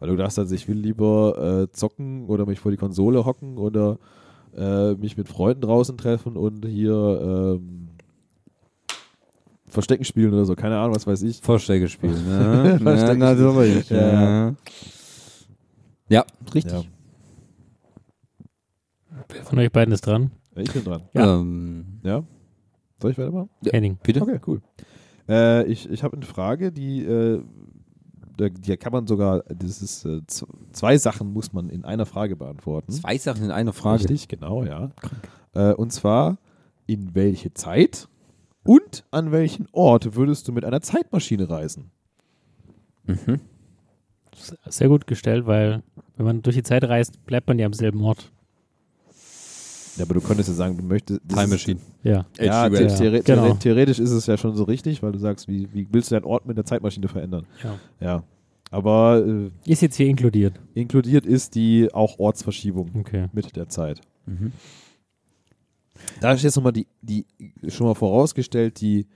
Weil 0.00 0.08
du 0.08 0.16
dachtest, 0.16 0.40
also 0.40 0.54
ich 0.54 0.66
will 0.68 0.78
lieber 0.78 1.68
äh, 1.68 1.72
zocken 1.72 2.26
oder 2.26 2.46
mich 2.46 2.58
vor 2.58 2.72
die 2.72 2.78
Konsole 2.78 3.24
hocken 3.24 3.58
oder 3.58 3.98
äh, 4.56 4.94
mich 4.94 5.16
mit 5.16 5.28
Freunden 5.28 5.60
draußen 5.60 5.96
treffen 5.96 6.36
und 6.36 6.66
hier 6.66 7.58
ähm, 7.60 7.88
Verstecken 9.68 10.04
spielen 10.04 10.32
oder 10.32 10.46
so. 10.46 10.54
Keine 10.54 10.78
Ahnung, 10.78 10.96
was 10.96 11.06
weiß 11.06 11.22
ich. 11.22 11.40
Vorstecke 11.40 11.88
spielen, 11.88 12.24
ne? 12.26 12.78
Verstecken 12.82 13.20
ja. 13.20 13.28
Ja. 13.90 14.48
Ja, 14.48 14.54
ja 16.08 16.24
richtig. 16.54 16.72
Ja. 16.72 16.82
Wer 19.32 19.42
von 19.44 19.58
euch 19.58 19.70
beiden 19.72 19.92
ist 19.92 20.06
dran? 20.06 20.30
Ich 20.56 20.72
bin 20.72 20.84
dran. 20.84 21.02
Ja. 21.14 21.36
Ähm, 21.38 22.00
Ja? 22.02 22.22
Soll 23.00 23.10
ich 23.12 23.18
weitermachen? 23.18 23.50
Ja. 23.62 23.72
Henning. 23.72 23.98
bitte? 24.02 24.22
Okay, 24.22 24.38
cool. 24.46 24.60
Äh, 25.28 25.64
ich 25.66 25.88
ich 25.90 26.02
habe 26.02 26.16
eine 26.16 26.26
Frage, 26.26 26.70
die, 26.72 27.04
äh, 27.04 27.42
da, 28.36 28.48
die 28.48 28.76
kann 28.76 28.92
man 28.92 29.06
sogar, 29.06 29.42
das 29.44 29.82
ist, 29.82 30.04
äh, 30.04 30.20
zwei 30.72 30.96
Sachen 30.98 31.32
muss 31.32 31.52
man 31.52 31.68
in 31.68 31.84
einer 31.84 32.06
Frage 32.06 32.36
beantworten. 32.36 32.92
Zwei 32.92 33.18
Sachen 33.18 33.44
in 33.44 33.50
einer 33.50 33.72
Frage. 33.72 34.02
Richtig, 34.04 34.28
genau, 34.28 34.64
ja. 34.64 34.90
Äh, 35.54 35.72
und 35.74 35.92
zwar, 35.92 36.38
in 36.86 37.14
welche 37.14 37.52
Zeit 37.54 38.08
und 38.64 39.04
an 39.10 39.32
welchen 39.32 39.66
Ort 39.72 40.14
würdest 40.14 40.46
du 40.48 40.52
mit 40.52 40.64
einer 40.64 40.80
Zeitmaschine 40.80 41.48
reisen? 41.48 41.90
Mhm. 43.04 43.40
Sehr 44.66 44.88
gut 44.88 45.06
gestellt, 45.06 45.46
weil 45.46 45.82
wenn 46.16 46.26
man 46.26 46.42
durch 46.42 46.56
die 46.56 46.62
Zeit 46.62 46.84
reist, 46.84 47.24
bleibt 47.26 47.48
man 47.48 47.58
ja 47.58 47.66
am 47.66 47.72
selben 47.72 48.02
Ort. 48.02 48.30
Ja, 49.96 50.04
aber 50.04 50.14
du 50.14 50.20
könntest 50.20 50.48
ja 50.48 50.54
sagen, 50.54 50.76
du 50.76 50.82
möchtest. 50.84 51.20
Time 51.28 51.48
Machine. 51.48 51.80
Ja. 52.02 52.24
Ja, 52.40 52.70
the 52.70 52.86
theore 52.86 53.22
Genau. 53.22 53.42
theore- 53.48 53.58
theoretisch 53.58 53.98
ist 53.98 54.10
es 54.10 54.26
ja 54.26 54.36
schon 54.38 54.54
so 54.56 54.64
richtig, 54.64 55.02
weil 55.02 55.12
du 55.12 55.18
sagst, 55.18 55.48
wie, 55.48 55.68
wie 55.74 55.86
willst 55.90 56.10
du 56.10 56.14
deinen 56.14 56.24
Ort 56.24 56.46
mit 56.46 56.56
der 56.56 56.64
Zeitmaschine 56.64 57.08
verändern? 57.08 57.46
ja. 57.62 57.78
Ja. 58.00 58.24
Aber 58.70 59.22
äh, 59.26 59.50
Ist 59.70 59.82
jetzt 59.82 59.96
hier 59.96 60.06
inkludiert. 60.06 60.58
inkludiert 60.72 61.26
ist 61.26 61.54
die 61.56 61.92
auch 61.92 62.18
Ortsverschiebung 62.18 62.90
Okay. 63.00 63.28
mit 63.34 63.54
der 63.54 63.68
Zeit. 63.68 64.00
Mhm. 64.24 64.52
Da 66.20 66.32
ist 66.32 66.42
jetzt 66.42 66.56
nochmal 66.56 66.72
die, 66.72 66.86
die, 67.02 67.26
schon 67.68 67.86
mal 67.86 67.94
vorausgestellt, 67.94 68.80
die 68.80 69.06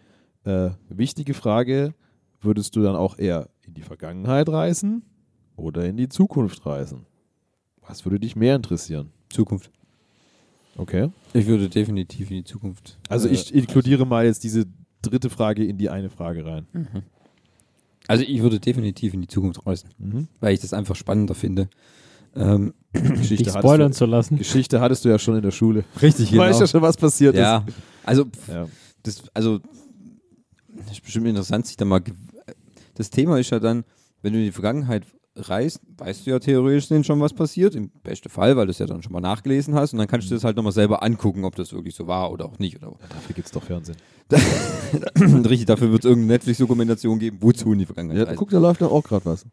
äh, 0.44 0.70
wichtige 0.90 1.32
Frage, 1.32 1.94
würdest 2.42 2.76
du 2.76 2.82
dann 2.82 2.96
auch 2.96 3.18
eher 3.18 3.48
in 3.66 3.72
die 3.72 3.80
Vergangenheit 3.82 4.48
reisen 4.50 5.02
oder 5.56 5.86
in 5.86 5.96
die 5.96 6.10
Zukunft 6.10 6.64
reisen? 6.66 7.06
Was 7.80 8.04
würde 8.04 8.20
dich 8.20 8.36
mehr 8.36 8.56
interessieren? 8.56 9.10
Zukunft. 9.30 9.70
Okay. 10.76 11.10
Ich 11.32 11.46
würde 11.46 11.68
definitiv 11.68 12.30
in 12.30 12.38
die 12.38 12.44
Zukunft. 12.44 12.98
Also 13.08 13.28
äh, 13.28 13.32
ich 13.32 13.54
inkludiere 13.54 14.04
mal 14.06 14.24
jetzt 14.26 14.44
diese 14.44 14.66
dritte 15.02 15.30
Frage 15.30 15.64
in 15.64 15.78
die 15.78 15.88
eine 15.90 16.10
Frage 16.10 16.44
rein. 16.44 16.66
Also 18.08 18.24
ich 18.24 18.40
würde 18.42 18.60
definitiv 18.60 19.14
in 19.14 19.20
die 19.22 19.26
Zukunft 19.28 19.66
reisen, 19.66 19.90
Mhm. 19.98 20.28
weil 20.40 20.54
ich 20.54 20.60
das 20.60 20.72
einfach 20.72 20.94
spannender 20.96 21.34
finde. 21.34 21.68
Ähm, 22.34 22.74
Geschichte, 22.92 23.44
Dich 23.44 23.52
spoilern 23.54 23.86
hattest 23.86 23.98
zu 23.98 24.04
lassen. 24.06 24.34
du, 24.36 24.38
Geschichte 24.42 24.80
hattest 24.80 25.04
du 25.04 25.08
ja 25.08 25.18
schon 25.18 25.36
in 25.36 25.42
der 25.42 25.50
Schule. 25.50 25.84
richtig, 26.02 26.30
Du 26.30 26.36
weißt 26.36 26.60
ja 26.60 26.66
schon, 26.66 26.82
was 26.82 26.96
passiert 26.96 27.34
Ja, 27.34 27.64
also 28.04 28.24
ist. 28.24 28.48
Ja. 28.48 28.68
das, 29.02 29.22
also 29.32 29.60
das 30.76 30.92
ist 30.92 31.00
bestimmt 31.02 31.26
interessant, 31.26 31.66
sich 31.66 31.76
da 31.78 31.84
mal. 31.86 32.02
Das 32.94 33.08
Thema 33.10 33.38
ist 33.38 33.50
ja 33.50 33.58
dann, 33.58 33.84
wenn 34.22 34.32
du 34.34 34.38
in 34.38 34.44
die 34.44 34.52
Vergangenheit 34.52 35.04
reist, 35.36 35.80
weißt 35.98 36.26
du 36.26 36.30
ja 36.30 36.38
theoretisch 36.38 36.88
denn 36.88 37.04
schon, 37.04 37.20
was 37.20 37.32
passiert. 37.34 37.74
Im 37.74 37.90
besten 38.02 38.28
Fall, 38.28 38.56
weil 38.56 38.66
du 38.66 38.70
es 38.70 38.78
ja 38.78 38.86
dann 38.86 39.02
schon 39.02 39.12
mal 39.12 39.20
nachgelesen 39.20 39.74
hast 39.74 39.92
und 39.92 39.98
dann 39.98 40.08
kannst 40.08 40.30
du 40.30 40.34
das 40.34 40.44
halt 40.44 40.56
nochmal 40.56 40.72
selber 40.72 41.02
angucken, 41.02 41.44
ob 41.44 41.54
das 41.56 41.72
wirklich 41.72 41.94
so 41.94 42.06
war 42.06 42.30
oder 42.32 42.46
auch 42.46 42.58
nicht. 42.58 42.76
Oder 42.76 42.92
Dafür 43.08 43.34
gibt 43.34 43.46
es 43.46 43.52
doch 43.52 43.62
Fernsehen. 43.62 43.96
Richtig, 45.16 45.66
dafür 45.66 45.90
wird 45.92 46.04
es 46.04 46.08
irgendeine 46.08 46.34
Netflix-Dokumentation 46.34 47.18
geben, 47.18 47.38
wozu 47.40 47.72
in 47.72 47.78
die 47.78 47.86
Vergangenheit 47.86 48.26
Ja, 48.28 48.34
guck, 48.34 48.50
da 48.50 48.58
läuft 48.58 48.80
doch 48.82 48.90
auch 48.90 49.04
gerade 49.04 49.24
was. 49.24 49.44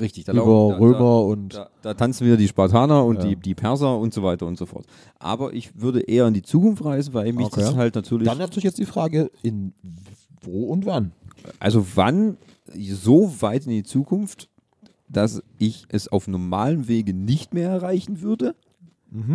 Richtig, 0.00 0.24
da 0.24 0.32
Über 0.32 0.42
da- 0.44 0.76
Römer 0.78 1.22
und 1.22 1.54
Da, 1.54 1.70
da 1.82 1.94
tanzen 1.94 2.26
wieder 2.26 2.36
die 2.36 2.48
Spartaner 2.48 3.04
und 3.04 3.16
Ja. 3.22 3.24
die, 3.30 3.36
die 3.36 3.54
Perser 3.54 3.96
und 3.98 4.12
so 4.12 4.22
weiter 4.22 4.46
und 4.46 4.58
so 4.58 4.66
fort. 4.66 4.84
Aber 5.18 5.52
ich 5.54 5.80
würde 5.80 6.00
eher 6.00 6.26
in 6.26 6.34
die 6.34 6.42
Zukunft 6.42 6.84
reisen, 6.84 7.14
weil 7.14 7.32
mich 7.32 7.46
Okay. 7.46 7.60
das 7.60 7.76
halt 7.76 7.94
natürlich. 7.94 8.26
Dann 8.28 8.38
natürlich 8.38 8.64
jetzt 8.64 8.78
die 8.78 8.84
Frage, 8.84 9.30
in 9.42 9.72
wo 10.42 10.64
und 10.66 10.84
wann? 10.86 11.12
also 11.60 11.86
wann 11.94 12.36
so 12.74 13.32
weit 13.40 13.64
in 13.66 13.70
die 13.72 13.84
Zukunft, 13.84 14.48
dass 15.08 15.42
ich 15.58 15.84
es 15.88 16.08
auf 16.08 16.26
normalen 16.28 16.88
Wege 16.88 17.14
nicht 17.14 17.54
mehr 17.54 17.70
erreichen 17.70 18.20
würde. 18.22 18.54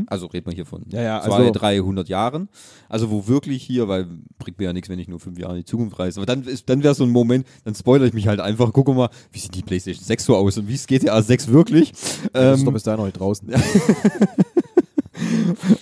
Also 0.07 0.27
reden 0.27 0.45
wir 0.47 0.53
hier 0.53 0.65
von 0.67 0.83
Ja, 0.89 1.01
ja, 1.01 1.21
200, 1.23 1.39
also- 1.47 1.59
300 1.59 2.07
Jahren. 2.09 2.49
Also 2.87 3.09
wo 3.09 3.27
wirklich 3.27 3.63
hier, 3.63 3.87
weil 3.87 4.05
bringt 4.37 4.59
mir 4.59 4.65
ja 4.65 4.73
nichts, 4.73 4.89
wenn 4.89 4.99
ich 4.99 5.07
nur 5.07 5.19
fünf 5.19 5.39
Jahre 5.39 5.53
in 5.53 5.59
die 5.61 5.65
Zukunft 5.65 5.97
reise. 5.97 6.19
Aber 6.19 6.27
dann, 6.27 6.43
ist- 6.43 6.69
dann 6.69 6.83
wäre 6.83 6.93
so 6.93 7.03
ein 7.03 7.09
Moment, 7.09 7.47
dann 7.63 7.73
spoilere 7.73 8.07
ich 8.07 8.13
mich 8.13 8.27
halt 8.27 8.41
einfach. 8.41 8.73
Gucke 8.73 8.93
mal, 8.93 9.09
wie 9.31 9.39
sieht 9.39 9.55
die 9.55 9.63
PlayStation 9.63 10.03
6 10.03 10.25
so 10.25 10.35
aus 10.35 10.57
und 10.57 10.67
wie 10.67 10.75
ist 10.75 10.87
GTA 10.87 11.19
6 11.23 11.47
wirklich? 11.47 11.93
Das 11.93 12.55
ist 12.57 12.59
Ähm, 12.59 12.65
doch 12.65 12.73
bis 12.73 12.83
dahin 12.83 12.99
noch 12.99 13.05
nicht 13.05 13.19
draußen. 13.19 13.49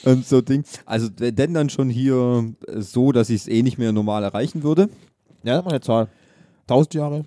und 0.05 0.25
so 0.25 0.41
Ding. 0.41 0.63
Also 0.85 1.09
denn 1.09 1.53
dann 1.53 1.69
schon 1.69 1.89
hier 1.89 2.53
äh, 2.67 2.81
so, 2.81 3.11
dass 3.11 3.29
ich 3.29 3.41
es 3.41 3.47
eh 3.47 3.63
nicht 3.63 3.77
mehr 3.77 3.91
normal 3.91 4.23
erreichen 4.23 4.63
würde. 4.63 4.89
Ja, 5.43 5.55
sag 5.57 5.65
mal 5.65 5.71
eine 5.71 5.81
Zahl. 5.81 6.07
1000 6.67 6.93
Jahre? 6.93 7.25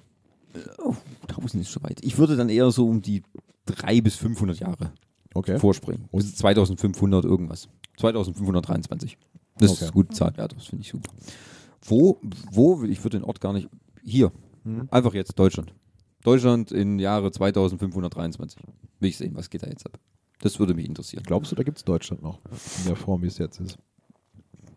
Tausend 1.43 1.62
ist 1.62 1.70
schon 1.70 1.82
weit. 1.82 2.05
Ich 2.05 2.18
würde 2.18 2.36
dann 2.36 2.49
eher 2.49 2.70
so 2.70 2.88
um 2.88 3.03
die 3.03 3.22
300 3.66 4.05
bis 4.05 4.16
500 4.16 4.59
Jahre 4.61 4.93
Okay. 5.34 5.59
vorspringen. 5.59 6.09
Bis 6.12 6.34
2500 6.36 7.24
irgendwas. 7.24 7.68
2523. 7.99 9.18
Das 9.59 9.70
Okay. 9.70 9.76
ist 9.76 9.82
eine 9.82 9.93
gute 9.93 10.14
Zahl. 10.14 10.32
Ja, 10.36 10.49
das 10.49 10.66
finde 10.66 10.82
ich 10.82 10.90
super. 10.90 11.11
Wo, 11.84 12.18
wo, 12.53 12.84
ich 12.84 13.03
würde 13.05 13.18
den 13.18 13.24
Ort 13.24 13.40
gar 13.40 13.53
nicht, 13.53 13.68
hier. 14.03 14.32
Mhm. 14.64 14.88
Einfach 14.90 15.14
jetzt 15.14 15.38
Deutschland. 15.38 15.74
Deutschland 16.22 16.70
im 16.72 16.99
Jahre 16.99 17.30
2523. 17.32 18.61
Will 19.01 19.09
ich 19.09 19.16
sehen, 19.16 19.34
was 19.34 19.51
geht 19.51 19.62
da 19.62 19.66
jetzt 19.68 19.84
ab. 19.86 19.99
Das 20.40 20.59
würde 20.59 20.74
mich 20.74 20.86
interessieren. 20.86 21.22
Glaubst 21.26 21.51
du, 21.53 21.57
da 21.57 21.62
gibt 21.62 21.78
es 21.78 21.84
Deutschland 21.84 22.22
noch? 22.22 22.38
In 22.80 22.86
der 22.86 22.97
Form, 22.97 23.22
wie 23.22 23.26
es 23.26 23.38
jetzt 23.38 23.61
ist. 23.61 23.78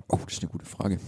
Oh, 0.08 0.20
das 0.24 0.34
ist 0.34 0.43
eine 0.43 0.51
gute 0.51 0.66
Frage. 0.66 0.99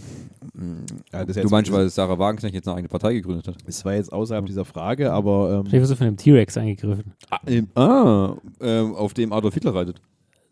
Ja, 1.12 1.24
du 1.24 1.48
meinst, 1.48 1.70
weil 1.70 1.88
Sarah 1.88 2.18
Wagenknecht 2.18 2.54
jetzt 2.54 2.66
eine 2.66 2.76
eigene 2.76 2.88
Partei 2.88 3.14
gegründet 3.14 3.46
hat? 3.46 3.56
Es 3.66 3.84
war 3.84 3.94
jetzt 3.94 4.12
außerhalb 4.12 4.44
dieser 4.46 4.64
Frage, 4.64 5.12
aber 5.12 5.52
ähm, 5.52 5.66
Vielleicht 5.66 5.82
wirst 5.82 5.92
du 5.92 5.96
von 5.96 6.06
einem 6.08 6.16
T-Rex 6.16 6.56
angegriffen. 6.56 7.12
Ah, 7.30 7.38
ähm, 7.46 7.68
ah 7.76 8.34
ähm, 8.60 8.94
auf 8.96 9.14
dem 9.14 9.32
Adolf 9.32 9.54
Hitler 9.54 9.74
reitet. 9.74 10.00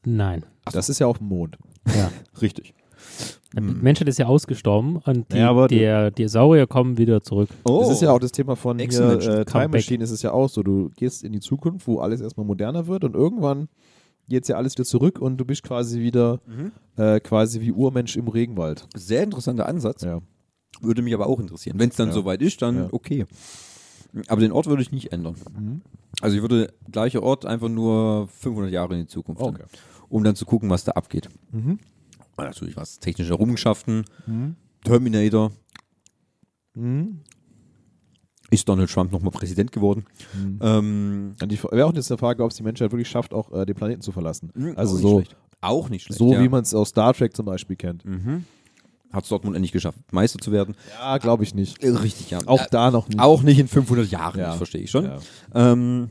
Nein. 0.05 0.45
das 0.73 0.89
ist 0.89 1.01
ja 1.01 1.09
auf 1.09 1.19
dem 1.19 1.27
Mond. 1.27 1.59
Ja. 1.89 2.11
Richtig. 2.41 2.75
Die 3.53 3.61
Menschheit 3.61 4.09
ist 4.09 4.19
ja 4.19 4.27
ausgestorben 4.27 4.99
und 4.99 5.33
die, 5.33 5.39
Ja, 5.39 5.51
aber- 5.51 5.67
der, 5.69 6.11
die 6.11 6.29
Saurier 6.29 6.67
kommen 6.67 6.99
wieder 6.99 7.23
zurück. 7.23 7.49
Oh. 7.65 7.81
Das 7.81 7.91
ist 7.91 8.03
ja 8.03 8.13
auch 8.13 8.19
das 8.19 8.33
Thema 8.33 8.55
von 8.55 8.79
hier, 8.79 8.89
äh, 8.89 9.45
Time. 9.45 9.69
Machine 9.69 10.05
ist 10.05 10.11
es 10.11 10.23
ja 10.23 10.33
auch 10.33 10.49
so. 10.49 10.63
Du 10.63 10.91
gehst 10.97 11.25
in 11.25 11.33
die 11.33 11.41
Zukunft, 11.41 11.87
wo 11.89 11.99
alles 11.99 12.21
erstmal 12.21 12.47
moderner 12.47 12.87
wird 12.87 13.03
und 13.05 13.15
irgendwann 13.15 13.69
geht 14.29 14.49
ja 14.49 14.57
alles 14.57 14.75
wieder 14.75 14.85
zurück 14.85 15.19
und 15.21 15.37
du 15.39 15.45
bist 15.45 15.63
quasi 15.63 16.01
wieder 16.01 16.41
äh, 16.97 17.21
quasi 17.21 17.61
wie 17.61 17.73
Urmensch 17.73 18.17
im 18.17 18.29
Regenwald. 18.29 18.87
Sehr 18.95 19.23
interessanter 19.23 19.67
Ansatz. 19.69 20.03
Ja. 20.03 20.21
Würde 20.81 21.03
mich 21.03 21.15
aber 21.15 21.27
auch 21.27 21.41
interessieren. 21.41 21.79
Wenn 21.79 21.91
es 21.91 21.97
dann 21.97 22.09
Ja. 22.09 22.15
soweit 22.15 22.43
ist, 22.43 22.61
dann 22.63 22.77
Ja. 22.77 22.89
okay. 22.93 23.27
Aber 24.29 24.41
den 24.41 24.53
Ort 24.53 24.67
würde 24.67 24.83
ich 24.83 24.93
nicht 24.93 25.13
ändern. 25.13 25.37
Mhm. 25.59 25.83
Also 26.23 26.37
ich 26.37 26.43
würde 26.43 26.73
gleicher 26.91 27.23
Ort 27.23 27.45
einfach 27.45 27.69
nur 27.69 28.29
500 28.29 28.73
Jahre 28.73 28.95
in 28.95 29.01
die 29.01 29.07
Zukunft, 29.07 29.43
Okay. 29.43 29.59
dann, 29.59 29.69
um 30.09 30.25
dann 30.25 30.35
zu 30.37 30.47
gucken, 30.47 30.71
was 30.71 30.85
da 30.85 30.93
abgeht. 30.93 31.29
Mhm. 31.53 31.79
Natürlich 32.39 32.77
was 32.77 32.99
technische 32.99 33.33
Errungenschaften, 33.33 34.05
Mhm. 34.27 34.57
Terminator. 34.85 35.53
Mhm. 38.51 38.55
Ist 38.55 38.69
Donald 38.69 38.91
Trump 38.91 39.13
nochmal 39.13 39.31
Präsident 39.33 39.73
geworden? 39.73 40.05
Mhm. 40.35 40.59
Ähm, 40.63 41.33
Und 41.43 41.53
die 41.53 41.63
wäre 41.63 41.87
auch 41.87 41.95
jetzt 41.95 42.11
eine 42.11 42.19
Frage, 42.19 42.43
ob 42.45 42.51
es 42.51 42.57
die 42.57 42.63
Menschheit 42.63 42.91
wirklich 42.93 43.09
schafft, 43.09 43.35
auch 43.35 43.53
äh, 43.53 43.67
den 43.67 43.75
Planeten 43.75 44.03
zu 44.03 44.13
verlassen. 44.13 44.53
Also 44.77 44.93
auch 44.95 44.99
nicht 44.99 45.03
so, 45.03 45.17
schlecht. 45.19 45.37
Auch 45.61 45.89
nicht 45.89 46.05
schlecht. 46.05 46.19
so 46.19 46.33
ja. 46.33 46.43
wie 46.43 46.49
man 46.49 46.63
es 46.63 46.75
aus 46.75 46.91
Star 46.91 47.13
Trek 47.15 47.35
zum 47.35 47.47
Beispiel 47.47 47.77
kennt. 47.77 48.05
Mhm. 48.05 48.45
Hat 49.13 49.23
es 49.25 49.31
Dortmund 49.31 49.57
endlich 49.57 49.73
geschafft, 49.73 49.99
Meister 50.13 50.39
zu 50.39 50.53
werden? 50.53 50.75
Ja, 50.99 51.19
glaube 51.19 51.45
ich 51.45 51.55
nicht. 51.55 51.83
Äh, 51.83 51.89
Richtig, 51.91 52.31
ja. 52.31 52.39
Auch 52.47 52.61
Äh, 52.63 52.67
da 52.71 52.91
noch 52.91 53.09
nicht. 53.09 53.21
Auch 53.21 53.43
nicht 53.43 53.59
in 53.59 53.69
500 53.69 54.11
Jahren, 54.11 54.39
Ja. 54.39 54.49
das 54.49 54.57
verstehe 54.57 54.83
ich 54.83 54.91
schon. 54.91 55.05
Ja. 55.05 55.19
Ähm, 55.55 56.11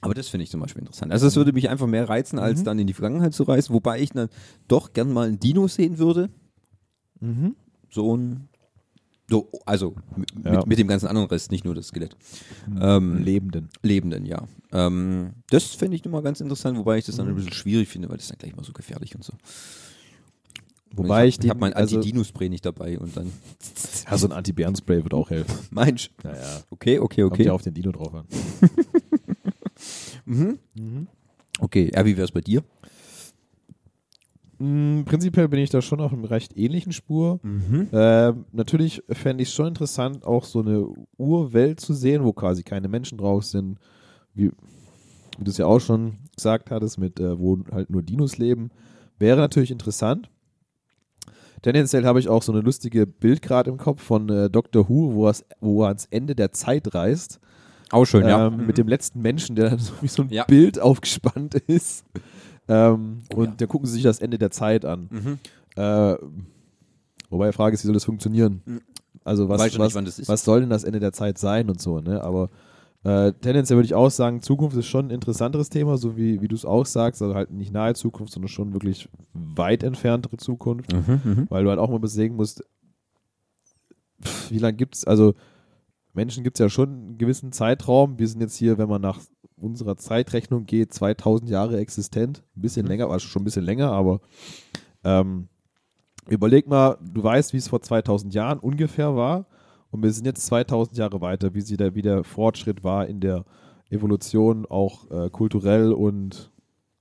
aber 0.00 0.12
das 0.14 0.28
finde 0.28 0.44
ich 0.44 0.50
zum 0.50 0.60
Beispiel 0.60 0.80
interessant. 0.82 1.12
Also 1.12 1.26
das 1.26 1.36
würde 1.36 1.52
mich 1.54 1.70
einfach 1.70 1.86
mehr 1.86 2.08
reizen, 2.08 2.38
als 2.38 2.60
Mhm. 2.60 2.64
dann 2.64 2.78
in 2.80 2.86
die 2.86 2.92
Vergangenheit 2.92 3.32
zu 3.32 3.44
reisen, 3.44 3.72
wobei 3.72 4.00
ich 4.02 4.10
dann 4.10 4.28
doch 4.68 4.92
gern 4.92 5.12
mal 5.12 5.26
einen 5.28 5.40
Dino 5.40 5.66
sehen 5.68 5.98
würde. 5.98 6.28
Mhm. 7.20 7.56
So 7.90 8.14
ein, 8.16 8.48
so, 9.28 9.48
also 9.64 9.94
mit, 10.16 10.30
Ja. 10.44 10.50
Mhm. 10.52 10.56
mit, 10.58 10.66
mit 10.66 10.78
dem 10.78 10.88
ganzen 10.88 11.06
anderen 11.06 11.28
Rest, 11.28 11.50
nicht 11.50 11.64
nur 11.64 11.74
das 11.74 11.88
Skelett. 11.88 12.16
Ähm, 12.80 13.22
Lebenden. 13.22 13.68
Lebenden, 13.82 14.26
ja. 14.26 14.46
Ähm, 14.72 15.30
das 15.50 15.64
fände 15.74 15.96
ich 15.96 16.04
nochmal 16.04 16.22
ganz 16.22 16.40
interessant, 16.40 16.78
wobei 16.78 16.98
ich 16.98 17.06
das 17.06 17.14
Mhm. 17.14 17.18
dann 17.18 17.28
ein 17.28 17.34
bisschen 17.36 17.52
schwierig 17.52 17.88
finde, 17.88 18.08
weil 18.10 18.16
das 18.18 18.28
dann 18.28 18.38
gleich 18.38 18.54
mal 18.54 18.64
so 18.64 18.72
gefährlich 18.72 19.14
und 19.14 19.24
so. 19.24 19.32
Wobei 20.96 21.26
ich, 21.26 21.38
ich 21.40 21.48
habe 21.50 21.56
den- 21.58 21.60
mein 21.60 21.72
also- 21.72 21.96
Anti-Dino-Spray 21.96 22.48
nicht 22.48 22.64
dabei 22.64 22.98
und 22.98 23.16
dann 23.16 23.32
Ja, 24.10 24.16
so 24.18 24.28
ein 24.28 24.32
Anti-Bären-Spray 24.32 25.02
wird 25.02 25.14
auch 25.14 25.28
helfen. 25.30 25.58
Mensch. 25.72 26.10
Naja, 26.22 26.60
Okay, 26.70 26.98
okay, 27.00 27.22
kommt 27.22 27.32
okay. 27.32 27.44
ja 27.46 27.52
auf 27.52 27.62
den 27.62 27.74
Dino 27.74 27.90
drauf 27.92 28.14
an. 28.14 28.24
Mhm. 30.26 30.58
Okay, 31.58 31.90
ja, 31.94 32.04
wie 32.04 32.16
wäre 32.16 32.24
es 32.24 32.32
bei 32.32 32.40
dir? 32.40 32.62
Mm, 34.58 35.02
prinzipiell 35.04 35.48
bin 35.48 35.60
ich 35.60 35.70
da 35.70 35.82
schon 35.82 36.00
auf 36.00 36.12
einer 36.12 36.30
recht 36.30 36.56
ähnlichen 36.56 36.92
Spur. 36.92 37.40
Mhm. 37.42 37.88
Ähm, 37.92 38.44
natürlich 38.52 39.02
fände 39.10 39.42
ich 39.42 39.48
es 39.48 39.54
schon 39.54 39.68
interessant, 39.68 40.24
auch 40.24 40.44
so 40.44 40.60
eine 40.60 40.86
Urwelt 41.16 41.80
zu 41.80 41.94
sehen, 41.94 42.24
wo 42.24 42.32
quasi 42.32 42.62
keine 42.62 42.88
Menschen 42.88 43.18
drauf 43.18 43.44
sind, 43.44 43.78
wie, 44.34 44.50
wie 45.38 45.44
du 45.44 45.50
es 45.50 45.58
ja 45.58 45.66
auch 45.66 45.80
schon 45.80 46.18
gesagt 46.36 46.70
hattest, 46.70 46.98
mit 46.98 47.20
äh, 47.20 47.38
wo 47.38 47.58
halt 47.72 47.90
nur 47.90 48.02
Dinos 48.02 48.38
leben. 48.38 48.70
Wäre 49.18 49.38
natürlich 49.38 49.70
interessant. 49.70 50.30
Tendenziell 51.62 52.04
habe 52.04 52.20
ich 52.20 52.28
auch 52.28 52.42
so 52.42 52.52
eine 52.52 52.60
lustige 52.60 53.06
Bild 53.06 53.40
gerade 53.40 53.70
im 53.70 53.78
Kopf 53.78 54.02
von 54.02 54.28
äh, 54.28 54.50
Doctor 54.50 54.88
Who, 54.88 55.14
wo, 55.14 55.32
wo 55.60 55.82
er 55.82 55.88
ans 55.88 56.06
Ende 56.10 56.34
der 56.34 56.52
Zeit 56.52 56.94
reist. 56.94 57.40
Auch 57.90 58.04
schön, 58.04 58.26
ja. 58.26 58.48
ähm, 58.48 58.66
Mit 58.66 58.76
dem 58.76 58.88
letzten 58.88 59.22
Menschen, 59.22 59.56
der 59.56 59.70
dann 59.70 59.78
so 59.80 59.94
wie 60.00 60.08
so 60.08 60.22
ein 60.22 60.28
Ja. 60.30 60.44
Bild 60.44 60.80
aufgespannt 60.80 61.54
ist. 61.54 62.04
Ähm, 62.68 63.22
Oh 63.32 63.38
und 63.40 63.46
ja. 63.46 63.54
da 63.58 63.66
gucken 63.66 63.86
sie 63.86 63.94
sich 63.94 64.02
das 64.02 64.20
Ende 64.20 64.38
der 64.38 64.50
Zeit 64.50 64.84
an. 64.84 65.08
Mhm. 65.10 65.38
Äh, 65.76 66.16
wobei 67.30 67.48
die 67.48 67.52
Frage 67.52 67.74
ist, 67.74 67.82
wie 67.82 67.86
soll 67.86 67.94
das 67.94 68.04
funktionieren? 68.04 68.62
Mhm. 68.64 68.80
Also 69.24 69.48
was, 69.48 69.72
schon 69.72 69.82
nicht, 69.84 69.94
was, 69.94 70.28
was 70.28 70.44
soll 70.44 70.60
denn 70.60 70.70
das 70.70 70.84
Ende 70.84 71.00
der 71.00 71.12
Zeit 71.12 71.38
sein 71.38 71.68
und 71.70 71.80
so, 71.80 72.00
ne? 72.00 72.22
Aber 72.22 72.50
äh, 73.04 73.32
tendenziell 73.32 73.76
würde 73.78 73.86
ich 73.86 73.94
auch 73.94 74.10
sagen, 74.10 74.40
Zukunft 74.42 74.76
ist 74.76 74.86
schon 74.86 75.06
ein 75.06 75.10
interessanteres 75.10 75.68
Thema, 75.70 75.96
so 75.98 76.16
wie, 76.16 76.40
wie 76.40 76.48
du 76.48 76.54
es 76.54 76.64
auch 76.64 76.86
sagst, 76.86 77.20
also 77.22 77.34
halt 77.34 77.50
nicht 77.50 77.72
nahe 77.72 77.94
Zukunft, 77.94 78.32
sondern 78.32 78.48
schon 78.48 78.72
wirklich 78.72 79.08
weit 79.32 79.82
entferntere 79.82 80.36
Zukunft, 80.38 80.92
Mhm, 80.92 81.20
mhm. 81.24 81.46
weil 81.50 81.64
du 81.64 81.70
halt 81.70 81.78
auch 81.78 81.90
mal 81.90 81.96
überlegen 81.96 82.36
musst, 82.36 82.64
pff, 84.22 84.50
wie 84.50 84.58
lange 84.58 84.76
gibt 84.76 84.96
es, 84.96 85.04
also 85.04 85.34
Menschen 86.14 86.44
gibt 86.44 86.58
es 86.58 86.60
ja 86.60 86.68
schon 86.68 86.88
einen 86.88 87.18
gewissen 87.18 87.52
Zeitraum, 87.52 88.18
wir 88.18 88.28
sind 88.28 88.40
jetzt 88.40 88.56
hier, 88.56 88.78
wenn 88.78 88.88
man 88.88 89.02
nach 89.02 89.20
unserer 89.56 89.96
Zeitrechnung 89.96 90.66
geht, 90.66 90.92
2000 90.92 91.50
Jahre 91.50 91.78
existent, 91.78 92.42
ein 92.56 92.62
bisschen 92.62 92.84
Mhm. 92.84 92.90
länger, 92.90 93.10
also 93.10 93.26
schon 93.26 93.42
ein 93.42 93.44
bisschen 93.44 93.64
länger, 93.64 93.90
aber 93.92 94.20
ähm, 95.04 95.48
überleg 96.28 96.66
mal, 96.68 96.98
du 97.00 97.22
weißt, 97.22 97.52
wie 97.52 97.58
es 97.58 97.68
vor 97.68 97.80
2000 97.80 98.34
Jahren 98.34 98.58
ungefähr 98.58 99.14
war 99.16 99.46
und 99.90 100.02
wir 100.02 100.10
sind 100.12 100.26
jetzt 100.26 100.44
2000 100.46 100.98
Jahre 100.98 101.20
weiter, 101.20 101.54
wie, 101.54 101.60
sie 101.60 101.76
der, 101.76 101.94
wie 101.94 102.02
der 102.02 102.24
Fortschritt 102.24 102.82
war 102.84 103.06
in 103.06 103.20
der 103.20 103.44
Evolution, 103.90 104.66
auch 104.66 105.10
äh, 105.10 105.30
kulturell 105.30 105.92
und 105.92 106.50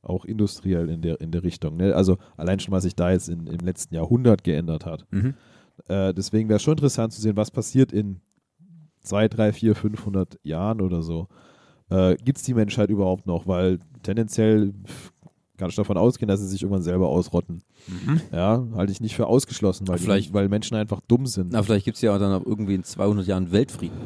auch 0.04 0.26
industriell 0.26 0.90
in 0.90 1.02
der, 1.02 1.22
in 1.22 1.32
der 1.32 1.44
Richtung. 1.44 1.78
Ne? 1.78 1.96
Also 1.96 2.18
allein 2.36 2.60
schon, 2.60 2.74
was 2.74 2.84
sich 2.84 2.96
da 2.96 3.12
jetzt 3.12 3.30
in, 3.30 3.48
im 3.48 3.60
letzten 3.66 3.96
Jahrhundert 3.96 4.44
geändert 4.44 4.86
hat. 4.86 5.08
Mhm. 5.12 5.34
Äh, 5.88 6.14
deswegen 6.14 6.50
wäre 6.50 6.58
es 6.58 6.64
schon 6.64 6.74
interessant 6.74 7.14
zu 7.14 7.22
sehen, 7.22 7.38
was 7.38 7.52
passiert 7.52 7.94
in 7.94 8.20
2, 9.02 9.30
3, 9.30 9.54
4, 9.54 9.76
500 9.76 10.40
Jahren 10.44 10.82
oder 10.82 11.02
so. 11.02 11.30
Äh, 11.94 12.16
Gibt 12.24 12.38
es 12.40 12.44
die 12.44 12.54
Menschheit 12.54 12.90
überhaupt 12.90 13.28
noch? 13.28 13.48
Weil 13.48 13.80
tendenziell 14.02 14.74
kann 15.58 15.70
ich 15.70 15.76
davon 15.76 15.98
ausgehen, 15.98 16.28
dass 16.28 16.40
sie 16.40 16.48
sich 16.48 16.62
irgendwann 16.64 16.82
selber 16.82 17.08
ausrotten. 17.10 17.62
Ja, 18.32 18.64
halte 18.76 18.92
ich 18.92 19.02
nicht 19.02 19.16
für 19.16 19.28
ausgeschlossen, 19.28 19.88
weil, 19.88 19.98
Vielleicht- 20.00 20.30
die, 20.30 20.34
weil 20.34 20.50
Menschen 20.50 20.76
einfach 20.76 21.00
dumm 21.08 21.26
sind. 21.28 21.52
Na, 21.54 21.62
vielleicht 21.62 21.86
gibt 21.86 21.96
es 21.96 22.02
ja 22.02 22.18
dann 22.18 22.34
auch 22.42 22.46
irgendwie 22.46 22.76
in 22.76 22.84
200 22.84 23.28
Jahren 23.28 23.52
Weltfrieden. 23.52 23.98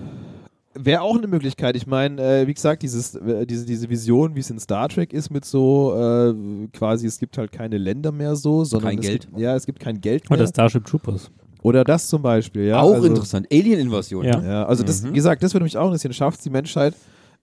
Wäre 0.80 1.02
auch 1.02 1.18
eine 1.18 1.26
Möglichkeit. 1.28 1.76
Ich 1.76 1.88
meine, 1.88 2.22
äh, 2.22 2.48
wie 2.48 2.54
gesagt, 2.54 2.84
dieses, 2.84 3.16
äh, 3.16 3.48
diese, 3.48 3.66
diese 3.66 3.90
Vision, 3.90 4.36
wie 4.36 4.42
es 4.42 4.50
in 4.52 4.60
Star 4.60 4.90
Trek 4.90 5.12
ist, 5.12 5.32
mit 5.32 5.44
so 5.46 5.96
äh, 5.96 6.68
quasi, 6.74 7.08
es 7.08 7.18
gibt 7.18 7.38
halt 7.38 7.52
keine 7.52 7.78
Länder 7.80 8.12
mehr 8.12 8.36
so, 8.36 8.64
sondern 8.64 8.90
Kein 8.92 9.00
es 9.00 9.06
Geld. 9.06 9.22
Gibt, 9.28 9.40
ja, 9.40 9.56
es 9.56 9.66
gibt 9.66 9.80
kein 9.80 10.00
Geld 10.02 10.30
Oder 10.30 10.38
mehr. 10.40 10.48
Starship 10.48 10.86
Troopers. 10.86 11.32
Oder 11.64 11.84
das 11.84 12.08
zum 12.08 12.22
Beispiel, 12.22 12.66
ja. 12.66 12.80
auch 12.80 12.94
also, 12.94 13.08
interessant. 13.08 13.48
Alien-Invasion. 13.52 14.24
Ja. 14.26 14.40
Ja, 14.44 14.66
also 14.66 14.84
das, 14.84 15.02
Mhm. 15.02 15.10
wie 15.10 15.14
gesagt, 15.14 15.42
das 15.42 15.54
würde 15.54 15.64
mich 15.64 15.76
auch 15.78 15.86
interessieren. 15.86 16.14
Schafft 16.14 16.38
es 16.40 16.44
die 16.44 16.52
Menschheit 16.52 16.94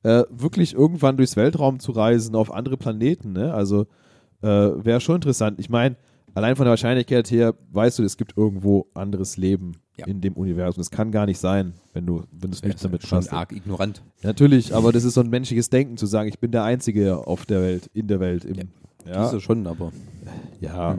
äh, 0.04 0.22
wirklich 0.30 0.72
irgendwann 0.74 1.16
durchs 1.16 1.36
Weltraum 1.36 1.80
zu 1.80 1.90
reisen 1.92 2.36
auf 2.36 2.52
andere 2.54 2.76
Planeten? 2.76 3.32
Ne? 3.32 3.52
Also 3.52 3.86
äh, 4.42 4.46
wäre 4.46 5.00
schon 5.00 5.16
interessant. 5.16 5.58
Ich 5.58 5.68
meine, 5.68 5.96
allein 6.34 6.54
von 6.56 6.64
der 6.64 6.70
Wahrscheinlichkeit 6.70 7.30
her, 7.30 7.54
weißt 7.72 7.98
du, 7.98 8.04
es 8.04 8.16
gibt 8.16 8.36
irgendwo 8.36 8.86
anderes 8.94 9.36
Leben 9.36 9.72
Ja. 9.96 10.06
in 10.06 10.20
dem 10.20 10.34
Universum. 10.34 10.80
Das 10.80 10.90
kann 10.90 11.10
gar 11.12 11.26
nicht 11.26 11.38
sein, 11.38 11.74
wenn 11.92 12.04
du, 12.06 12.24
wenn 12.32 12.50
du 12.50 12.54
es 12.54 12.60
Das 12.60 12.68
nicht 12.68 12.84
damit 12.84 13.02
schaffst. 13.06 13.32
arg 13.32 13.52
ignorant. 13.52 14.02
Natürlich, 14.22 14.74
aber 14.74 14.92
das 14.92 15.04
ist 15.04 15.14
so 15.14 15.20
ein 15.22 15.30
menschliches 15.30 15.70
Denken, 15.70 15.96
zu 15.96 16.06
sagen, 16.06 16.28
ich 16.28 16.38
bin 16.38 16.50
der 16.52 16.64
Einzige 16.64 17.26
auf 17.26 17.46
der 17.46 17.60
Welt, 17.62 17.88
in 17.94 18.06
der 18.08 18.20
Welt. 18.20 18.44
Im, 18.44 18.56
Ja. 19.06 19.12
ja, 19.12 19.30
Ist 19.30 19.42
schon, 19.42 19.66
aber. 19.66 19.92
ja. 20.60 20.98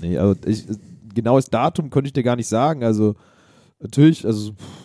Nee, 0.00 0.16
also 0.18 0.34
ich, 0.46 0.64
genaues 1.14 1.46
Datum 1.50 1.90
könnte 1.90 2.06
ich 2.08 2.12
dir 2.12 2.22
gar 2.22 2.36
nicht 2.36 2.48
sagen. 2.48 2.82
Also 2.84 3.14
natürlich, 3.80 4.24
also 4.26 4.52
pff, 4.52 4.83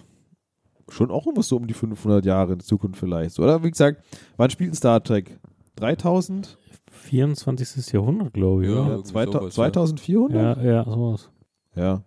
schon 0.91 1.11
auch 1.11 1.25
irgendwas 1.25 1.47
so 1.47 1.57
um 1.57 1.67
die 1.67 1.73
500 1.73 2.25
Jahre 2.25 2.53
in 2.53 2.59
Zukunft 2.59 2.99
vielleicht. 2.99 3.39
Oder 3.39 3.63
wie 3.63 3.71
gesagt, 3.71 4.01
wann 4.37 4.49
spielt 4.49 4.71
ein 4.71 4.75
Star 4.75 5.03
Trek? 5.03 5.39
3000? 5.75 6.57
24. 6.91 7.93
Jahrhundert, 7.93 8.33
glaube 8.33 8.63
ich. 8.65 8.69
Ja. 8.71 8.75
oder? 8.75 8.83
Ja, 8.83 8.89
irgendwie 8.95 9.09
zweita- 9.09 9.31
sowas, 9.39 9.55
ja. 9.55 9.71
2400? 9.71 10.57
Ja, 10.57 10.63
ja, 10.63 10.83
sowas. 10.85 11.29
Ja. 11.75 12.01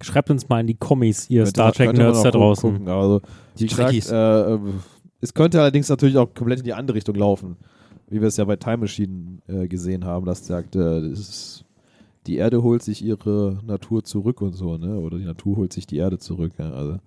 Schreibt 0.00 0.30
uns 0.30 0.48
mal 0.48 0.60
in 0.60 0.66
die 0.66 0.74
Kommis, 0.74 1.30
ihr 1.30 1.42
Könnte 1.44 1.50
Star 1.50 1.72
Trek-Nerds 1.72 2.22
da 2.22 2.30
draußen. 2.30 2.72
Gucken. 2.72 2.88
Also, 2.88 3.20
Die 3.58 3.66
Trekkies. 3.66 4.10
äh, 4.10 4.58
es 5.20 5.32
könnte 5.34 5.60
allerdings 5.60 5.88
natürlich 5.88 6.16
auch 6.18 6.32
komplett 6.34 6.58
in 6.60 6.64
die 6.64 6.74
andere 6.74 6.96
Richtung 6.96 7.14
laufen. 7.14 7.56
Wie 8.08 8.20
wir 8.20 8.28
es 8.28 8.36
ja 8.36 8.44
bei 8.44 8.56
Time 8.56 8.78
Machine 8.78 9.38
äh, 9.46 9.66
gesehen 9.66 10.04
haben, 10.04 10.26
dass 10.26 10.46
sagt, 10.46 10.76
äh, 10.76 11.08
das 11.10 11.18
ist, 11.20 11.63
die 12.26 12.36
Erde 12.36 12.62
holt 12.62 12.82
sich 12.82 13.04
ihre 13.04 13.58
Natur 13.64 14.04
zurück 14.04 14.40
und 14.40 14.54
so, 14.54 14.76
ne? 14.76 14.96
Oder 14.98 15.18
die 15.18 15.24
Natur 15.24 15.56
holt 15.56 15.72
sich 15.72 15.86
die 15.86 15.98
Erde 15.98 16.18
zurück. 16.18 16.52
Ja? 16.58 16.72
Also, 16.72 16.98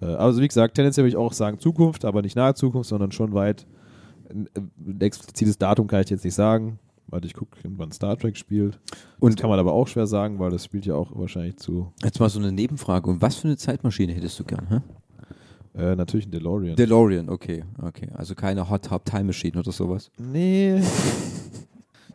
äh, 0.00 0.06
also 0.06 0.40
wie 0.40 0.48
gesagt, 0.48 0.74
tendenziell 0.74 1.04
würde 1.04 1.10
ich 1.10 1.16
auch 1.16 1.32
sagen 1.32 1.58
Zukunft, 1.58 2.04
aber 2.04 2.22
nicht 2.22 2.36
nahe 2.36 2.54
Zukunft, 2.54 2.88
sondern 2.88 3.12
schon 3.12 3.32
weit. 3.34 3.66
Ein, 4.30 4.48
ein 4.56 5.00
explizites 5.00 5.58
Datum 5.58 5.86
kann 5.86 6.02
ich 6.02 6.10
jetzt 6.10 6.24
nicht 6.24 6.34
sagen, 6.34 6.78
weil 7.08 7.24
ich 7.24 7.34
gucke, 7.34 7.58
wann 7.64 7.92
Star 7.92 8.16
Trek 8.16 8.36
spielt. 8.36 8.78
Und 9.18 9.34
das 9.34 9.40
kann 9.40 9.50
man 9.50 9.58
aber 9.58 9.72
auch 9.72 9.88
schwer 9.88 10.06
sagen, 10.06 10.38
weil 10.38 10.50
das 10.50 10.64
spielt 10.64 10.86
ja 10.86 10.94
auch 10.94 11.10
wahrscheinlich 11.14 11.56
zu 11.56 11.92
jetzt 12.02 12.20
mal 12.20 12.28
so 12.28 12.38
eine 12.38 12.52
Nebenfrage. 12.52 13.10
Und 13.10 13.20
was 13.20 13.36
für 13.36 13.48
eine 13.48 13.56
Zeitmaschine 13.56 14.12
hättest 14.12 14.38
du 14.38 14.44
gern? 14.44 14.66
Hä? 14.68 14.80
äh, 15.74 15.96
natürlich 15.96 16.26
ein 16.26 16.30
DeLorean. 16.30 16.76
DeLorean, 16.76 17.28
okay, 17.28 17.64
okay. 17.80 18.08
Also 18.14 18.34
keine 18.34 18.68
Hot 18.68 18.84
Tub 18.86 19.04
Time 19.04 19.24
Machine 19.24 19.58
oder 19.58 19.72
sowas. 19.72 20.10
Nee. 20.18 20.80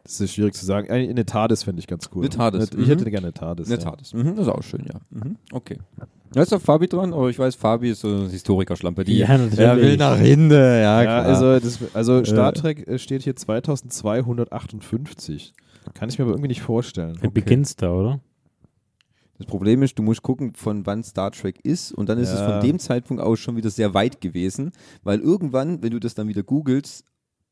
Das 0.07 0.21
ist 0.21 0.33
schwierig 0.35 0.53
zu 0.53 0.65
sagen. 0.65 0.89
Eigentlich 0.89 1.09
eine 1.09 1.25
TARDIS 1.25 1.63
fände 1.63 1.81
ich 1.81 1.87
ganz 1.87 2.09
cool. 2.15 2.21
Eine 2.21 2.29
TARDIS, 2.29 2.69
Ich 2.71 2.77
mhm. 2.77 2.85
hätte 2.85 3.11
gerne 3.11 3.27
eine 3.27 3.33
TARDIS. 3.33 3.67
Eine 3.67 3.75
ja. 3.77 3.83
TARDIS. 3.83 4.13
Mhm, 4.13 4.35
das 4.37 4.47
ist 4.47 4.53
auch 4.53 4.63
schön, 4.63 4.85
ja. 4.85 4.99
Mhm, 5.09 5.35
okay. 5.51 5.79
Da 6.31 6.41
ist 6.41 6.51
doch 6.53 6.61
Fabi 6.61 6.87
dran, 6.87 7.13
aber 7.13 7.29
ich 7.29 7.37
weiß, 7.37 7.55
Fabi 7.55 7.89
ist 7.91 7.99
so 8.01 8.07
eine 8.07 8.29
Historikerschlampe. 8.29 9.03
Die 9.03 9.17
Ja, 9.17 9.37
natürlich. 9.37 9.59
Er 9.59 9.75
will 9.77 9.97
nach 9.97 10.17
hinten, 10.17 10.51
ja, 10.51 10.77
Ja, 10.77 11.03
klar. 11.03 11.25
also, 11.25 11.59
das, 11.59 11.79
also 11.93 12.23
Star 12.23 12.49
Äh. 12.49 12.53
Trek 12.53 12.87
äh, 12.87 12.97
steht 12.99 13.23
hier 13.23 13.35
2258. 13.35 15.53
Kann 15.93 16.09
ich 16.09 16.17
mir 16.19 16.23
aber 16.25 16.33
irgendwie 16.33 16.49
nicht 16.49 16.61
vorstellen. 16.61 17.17
Du 17.21 17.31
beginnst 17.31 17.81
da, 17.81 17.91
oder? 17.91 18.19
Das 19.37 19.45
Problem 19.47 19.83
ist, 19.83 19.97
du 19.99 20.03
musst 20.03 20.23
gucken, 20.23 20.53
von 20.55 20.85
wann 20.85 21.03
Star 21.03 21.31
Trek 21.31 21.59
ist 21.63 21.91
und 21.91 22.09
dann 22.09 22.17
ist 22.17 22.31
es 22.31 22.39
Ja. 22.39 22.59
von 22.59 22.67
dem 22.67 22.79
Zeitpunkt 22.79 23.21
aus 23.21 23.39
schon 23.39 23.55
wieder 23.55 23.69
sehr 23.69 23.93
weit 23.93 24.19
gewesen, 24.19 24.71
weil 25.03 25.19
irgendwann, 25.19 25.83
wenn 25.83 25.91
du 25.91 25.99
das 25.99 26.15
dann 26.15 26.27
wieder 26.27 26.41
googelst, 26.43 27.05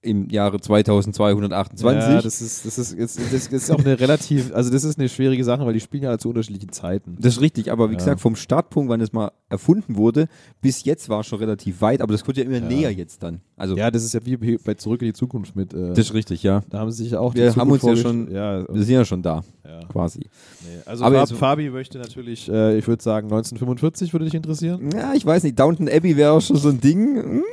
im 0.05 0.29
Jahre 0.29 0.59
2228, 0.59 1.83
Ja, 1.85 2.21
das 2.21 2.41
ist, 2.41 2.65
das, 2.65 2.77
ist, 2.77 2.97
das, 2.99 3.15
ist, 3.17 3.33
das 3.33 3.63
ist 3.63 3.71
auch 3.71 3.79
eine 3.79 3.99
relativ, 3.99 4.53
also 4.53 4.71
das 4.71 4.83
ist 4.83 4.97
eine 4.99 5.09
schwierige 5.09 5.43
Sache, 5.43 5.65
weil 5.65 5.73
die 5.73 5.79
spielen 5.79 6.03
ja 6.03 6.09
alle 6.09 6.19
zu 6.19 6.29
unterschiedlichen 6.29 6.71
Zeiten. 6.71 7.17
Das 7.19 7.35
ist 7.35 7.41
richtig, 7.41 7.71
aber 7.71 7.89
wie 7.89 7.93
Ja. 7.93 7.99
gesagt, 7.99 8.21
vom 8.21 8.35
Startpunkt, 8.35 8.89
wann 8.89 9.01
es 9.01 9.11
mal 9.13 9.31
erfunden 9.49 9.95
wurde, 9.97 10.27
bis 10.61 10.83
jetzt 10.85 11.09
war 11.09 11.21
es 11.21 11.27
schon 11.27 11.39
relativ 11.39 11.81
weit, 11.81 12.01
aber 12.01 12.11
das 12.13 12.25
wird 12.25 12.37
ja 12.37 12.43
immer 12.43 12.57
Ja. 12.57 12.61
näher 12.67 12.91
jetzt 12.91 13.21
dann. 13.23 13.41
Also, 13.57 13.75
Ja, 13.75 13.91
das 13.91 14.03
ist 14.03 14.13
ja 14.13 14.19
wie 14.25 14.57
bei 14.57 14.73
Zurück 14.75 15.01
in 15.01 15.07
die 15.07 15.13
Zukunft 15.13 15.55
mit. 15.55 15.73
Äh, 15.73 15.89
das 15.89 15.99
ist 15.99 16.13
richtig, 16.13 16.43
ja. 16.43 16.61
da 16.69 16.79
haben 16.79 16.91
sie 16.91 17.03
sich 17.03 17.11
ja 17.13 17.19
auch 17.19 17.33
Wir 17.35 17.51
die 17.51 17.59
haben 17.59 17.71
uns 17.71 17.83
ja 17.83 17.95
schon- 17.95 18.31
Ja, 18.31 18.65
Wir 18.73 18.83
sind 18.83 18.93
ja 18.93 19.05
schon 19.05 19.21
da, 19.21 19.43
ja. 19.63 19.79
quasi. 19.91 20.19
Nee. 20.19 20.81
Also 20.85 21.03
Aber 21.05 21.25
Fab, 21.27 21.37
Fabi 21.37 21.69
möchte 21.69 21.97
natürlich, 21.97 22.49
äh, 22.49 22.77
ich 22.77 22.87
würde 22.87 23.01
sagen 23.03 23.27
1945 23.27 24.13
würde 24.13 24.25
dich 24.25 24.33
interessieren. 24.35 24.89
Ja, 24.93 25.13
ich 25.13 25.25
weiß 25.25 25.43
nicht, 25.43 25.57
Downton 25.59 25.87
Abbey 25.89 26.17
wäre 26.17 26.31
auch 26.33 26.41
schon 26.41 26.57
so 26.57 26.69
ein 26.69 26.79
Ding. 26.81 27.15
Hm? 27.15 27.43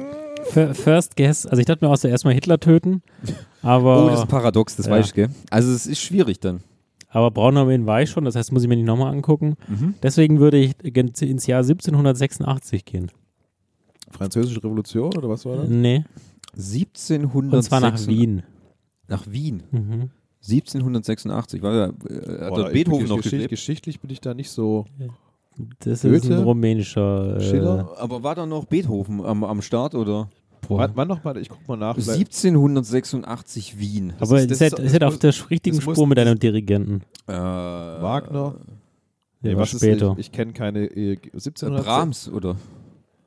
Fir- 0.45 0.75
First 0.75 1.17
Guess, 1.17 1.47
also 1.47 1.61
ich 1.61 1.67
dachte 1.67 1.85
mir 1.85 1.91
auch 1.91 1.97
so 1.97 2.09
erstmal 2.09 2.35
Hitler 2.35 2.59
töten, 2.61 3.03
aber, 3.63 4.07
Oh, 4.07 4.09
das 4.11 4.21
ist 4.21 4.29
paradox, 4.29 4.77
das 4.77 4.87
Ja. 4.87 4.93
weißt 4.93 5.11
du, 5.11 5.15
gell? 5.15 5.29
Also 5.51 5.73
es 5.73 5.87
ist 5.87 6.01
schwierig 6.01 6.41
dann. 6.41 6.61
aber 7.09 7.31
Braunarmeen 7.31 7.87
war 7.87 8.03
ich 8.03 8.11
schon, 8.11 8.25
das 8.25 8.35
heißt, 8.37 8.53
muss 8.53 8.63
ich 8.63 8.69
mir 8.69 8.77
nicht 8.77 8.87
nochmal 8.87 9.13
angucken. 9.13 9.57
Mhm. 9.69 9.95
Deswegen 10.03 10.41
würde 10.41 10.59
ich 10.59 10.73
ins 10.85 11.47
Jahr 11.47 11.63
1786 11.63 12.85
gehen. 12.85 13.11
Französische 14.11 14.63
Revolution 14.63 15.15
oder 15.17 15.29
was 15.29 15.45
war 15.47 15.57
das? 15.57 15.69
Nee, 15.69 16.05
1786. 16.55 17.53
und 17.57 17.63
zwar 17.63 17.81
nach 17.81 18.07
Wien. 18.07 18.43
Nach 19.09 19.27
Wien. 19.31 19.63
Mhm. 19.71 20.11
1786. 20.43 21.63
War 21.63 21.73
ja, 21.75 21.85
äh, 21.87 22.41
hat 22.45 22.49
Boah, 22.51 22.67
ich 22.69 22.73
Beethoven 22.73 23.07
noch 23.09 23.19
geschicht-? 23.23 23.49
Geschichtlich 23.49 24.01
bin 24.01 24.11
ich 24.11 24.21
da 24.21 24.35
nicht 24.35 24.51
so. 24.51 24.87
Das 25.81 26.05
ist 26.05 26.11
Goethe? 26.23 26.37
ein 26.37 26.43
rumänischer. 26.45 27.37
Äh, 27.37 27.41
Schiller? 27.41 27.93
Aber 27.99 28.23
war 28.23 28.35
da 28.35 28.47
noch 28.47 28.65
Beethoven 28.65 29.25
am, 29.25 29.45
am 29.45 29.63
Start 29.63 29.95
oder? 29.95 30.29
boah. 30.67 30.79
Wann, 30.79 30.93
wann 30.95 31.09
noch 31.09 31.23
mal? 31.25 31.37
Ich 31.37 31.49
guck 31.49 31.67
mal 31.69 31.77
nach. 31.77 31.95
Vielleicht- 31.97 32.19
1786 32.19 33.79
Wien. 33.79 34.13
Aber 34.21 34.39
ist- 34.41 34.51
das, 34.51 34.59
das 34.59 34.61
ist, 34.61 34.73
ist- 34.73 34.79
das 34.79 34.93
ist 34.93 35.03
das 35.03 35.09
auf 35.15 35.19
der 35.19 35.51
richtigen 35.51 35.77
das 35.77 35.85
muss- 35.87 35.95
Spur 35.97 36.07
mit 36.07 36.19
das- 36.19 36.27
einem 36.27 36.39
Dirigenten. 36.39 37.03
Äh, 37.27 37.33
Wagner. 37.33 38.55
Nee, 39.43 39.53
war 39.55 39.63
was 39.63 39.75
ist- 39.75 39.81
später. 39.81 40.13
ich 40.13 40.27
ich 40.27 40.33
kenne 40.33 40.53
keine. 40.53 40.85
Äh, 40.87 41.17
1700 41.33 41.85
Brahms 41.85 42.29
oder? 42.29 42.57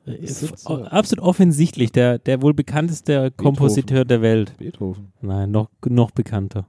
Äh, 0.06 0.14
ist. 0.16 0.66
Absolut 0.66 1.24
offensichtlich, 1.24 1.92
der, 1.92 2.18
der 2.18 2.40
wohl 2.42 2.54
bekannteste 2.54 3.30
Kompositeur 3.36 4.04
der 4.04 4.22
Welt. 4.22 4.54
Beethoven. 4.58 5.12
Nein, 5.20 5.50
noch, 5.50 5.68
noch 5.84 6.10
bekannter. 6.12 6.66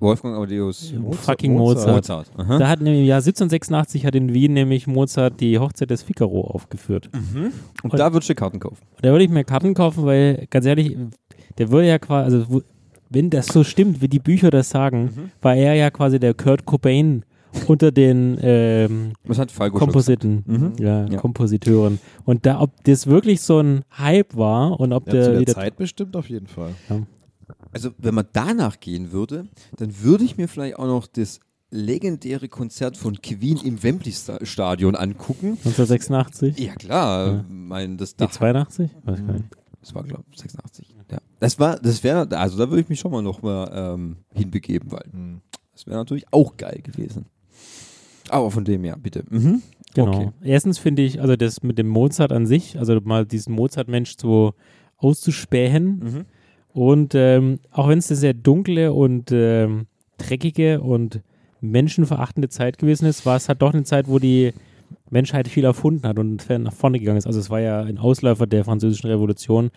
Wolfgang 0.00 0.34
Amadeus 0.36 0.92
Mozart- 0.94 1.24
Fucking 1.24 1.54
Mozart. 1.54 1.96
Mozart. 1.96 2.30
Da 2.36 2.68
hat 2.68 2.80
nämlich 2.80 3.00
im 3.02 3.06
Jahr 3.06 3.18
1786 3.20 4.06
hat 4.06 4.14
in 4.14 4.32
Wien 4.32 4.54
nämlich 4.54 4.86
Mozart 4.86 5.40
die 5.40 5.58
Hochzeit 5.58 5.90
des 5.90 6.02
Figaro 6.02 6.40
aufgeführt. 6.42 7.10
Und 7.82 7.98
da 7.98 8.12
würdest 8.12 8.30
du 8.30 8.34
Karten 8.34 8.58
kaufen. 8.60 8.78
Da 9.02 9.10
würde 9.10 9.24
ich 9.24 9.30
mir 9.30 9.44
Karten 9.44 9.74
kaufen, 9.74 10.04
weil 10.06 10.46
ganz 10.50 10.66
ehrlich, 10.66 10.96
der 11.58 11.70
würde 11.70 11.88
ja 11.88 11.98
quasi, 11.98 12.36
also 12.36 12.62
wenn 13.10 13.28
das 13.30 13.46
so 13.48 13.62
stimmt, 13.64 14.00
wie 14.00 14.08
die 14.08 14.20
Bücher 14.20 14.50
das 14.50 14.70
sagen, 14.70 15.30
war 15.42 15.54
er 15.56 15.74
ja 15.74 15.90
quasi 15.90 16.18
der 16.18 16.32
Kurt 16.34 16.64
Cobain 16.64 17.24
unter 17.66 17.90
den 17.90 18.38
ähm, 18.40 19.12
Kompositen, 19.72 20.44
Mhm. 20.46 20.72
ja, 20.78 21.06
Ja. 21.06 21.18
Kompositeuren. 21.18 21.98
Und 22.24 22.46
da, 22.46 22.60
ob 22.60 22.70
das 22.84 23.08
wirklich 23.08 23.40
so 23.40 23.58
ein 23.58 23.82
Hype 23.98 24.36
war 24.36 24.78
und 24.78 24.92
ob 24.92 25.08
Ja, 25.08 25.12
der 25.14 25.24
zu 25.24 25.44
der 25.44 25.54
Zeit 25.54 25.76
bestimmt 25.76 26.14
auf 26.16 26.30
jeden 26.30 26.46
Fall. 26.46 26.70
Also, 27.72 27.90
wenn 27.98 28.14
man 28.14 28.26
danach 28.32 28.80
gehen 28.80 29.12
würde, 29.12 29.46
dann 29.76 30.02
würde 30.02 30.24
ich 30.24 30.36
mir 30.36 30.48
vielleicht 30.48 30.76
auch 30.78 30.86
noch 30.86 31.06
das 31.06 31.40
legendäre 31.70 32.48
Konzert 32.48 32.96
von 32.96 33.20
Queen 33.22 33.58
im 33.58 33.80
Wembley-Stadion 33.82 34.96
angucken. 34.96 35.50
1986, 35.64 36.58
Ja, 36.58 36.74
klar. 36.74 37.26
Ja. 37.28 37.44
Mein, 37.48 37.96
das, 37.96 38.16
die 38.16 38.24
da, 38.24 38.30
82, 38.30 38.90
weiß 39.04 39.20
ich 39.20 39.26
gar 39.26 39.32
nicht. 39.34 39.44
das 39.80 39.94
war, 39.94 40.02
glaube 40.02 40.24
ich, 40.32 40.38
86. 40.40 40.88
Ja. 41.12 41.18
Das 41.38 41.60
war, 41.60 41.76
das 41.78 42.02
wäre, 42.02 42.28
also 42.36 42.58
da 42.58 42.68
würde 42.70 42.80
ich 42.82 42.88
mich 42.88 42.98
schon 42.98 43.12
mal 43.12 43.22
noch 43.22 43.42
mal 43.42 43.70
ähm, 43.72 44.16
hinbegeben, 44.34 44.90
weil 44.90 45.04
Hm. 45.12 45.40
das 45.72 45.86
wäre 45.86 45.96
natürlich 45.96 46.26
auch 46.32 46.56
geil 46.56 46.80
gewesen. 46.82 47.26
Aber 48.30 48.50
von 48.50 48.64
dem 48.64 48.82
her, 48.84 48.96
bitte. 49.00 49.24
Mhm. 49.28 49.62
Genau. 49.94 50.08
Okay. 50.12 50.30
Erstens 50.42 50.78
finde 50.78 51.02
ich, 51.02 51.20
also 51.20 51.34
das 51.36 51.62
mit 51.62 51.78
dem 51.78 51.88
Mozart 51.88 52.30
an 52.32 52.46
sich, 52.46 52.78
also 52.78 53.00
mal 53.02 53.26
diesen 53.26 53.54
Mozart-Mensch 53.54 54.16
so 54.20 54.54
auszuspähen 54.96 55.98
Mhm. 55.98 56.24
Und 56.72 57.14
ähm, 57.14 57.58
auch 57.70 57.88
wenn 57.88 57.98
es 57.98 58.10
eine 58.10 58.16
sehr 58.16 58.34
dunkle 58.34 58.92
und 58.92 59.30
ähm, 59.32 59.86
dreckige 60.18 60.80
und 60.80 61.20
menschenverachtende 61.60 62.48
Zeit 62.48 62.78
gewesen 62.78 63.06
ist, 63.06 63.26
war 63.26 63.36
es 63.36 63.48
halt 63.48 63.60
doch 63.62 63.72
eine 63.72 63.84
Zeit, 63.84 64.08
wo 64.08 64.18
die 64.18 64.52
Menschheit 65.10 65.48
viel 65.48 65.64
erfunden 65.64 66.06
hat 66.06 66.18
und 66.18 66.48
nach 66.48 66.72
vorne 66.72 66.98
gegangen 66.98 67.18
ist. 67.18 67.26
Also 67.26 67.40
es 67.40 67.50
war 67.50 67.60
ja 67.60 67.82
ein 67.82 67.98
Ausläufer 67.98 68.46
der 68.46 68.64
französischen 68.64 69.08
Revolution. 69.10 69.70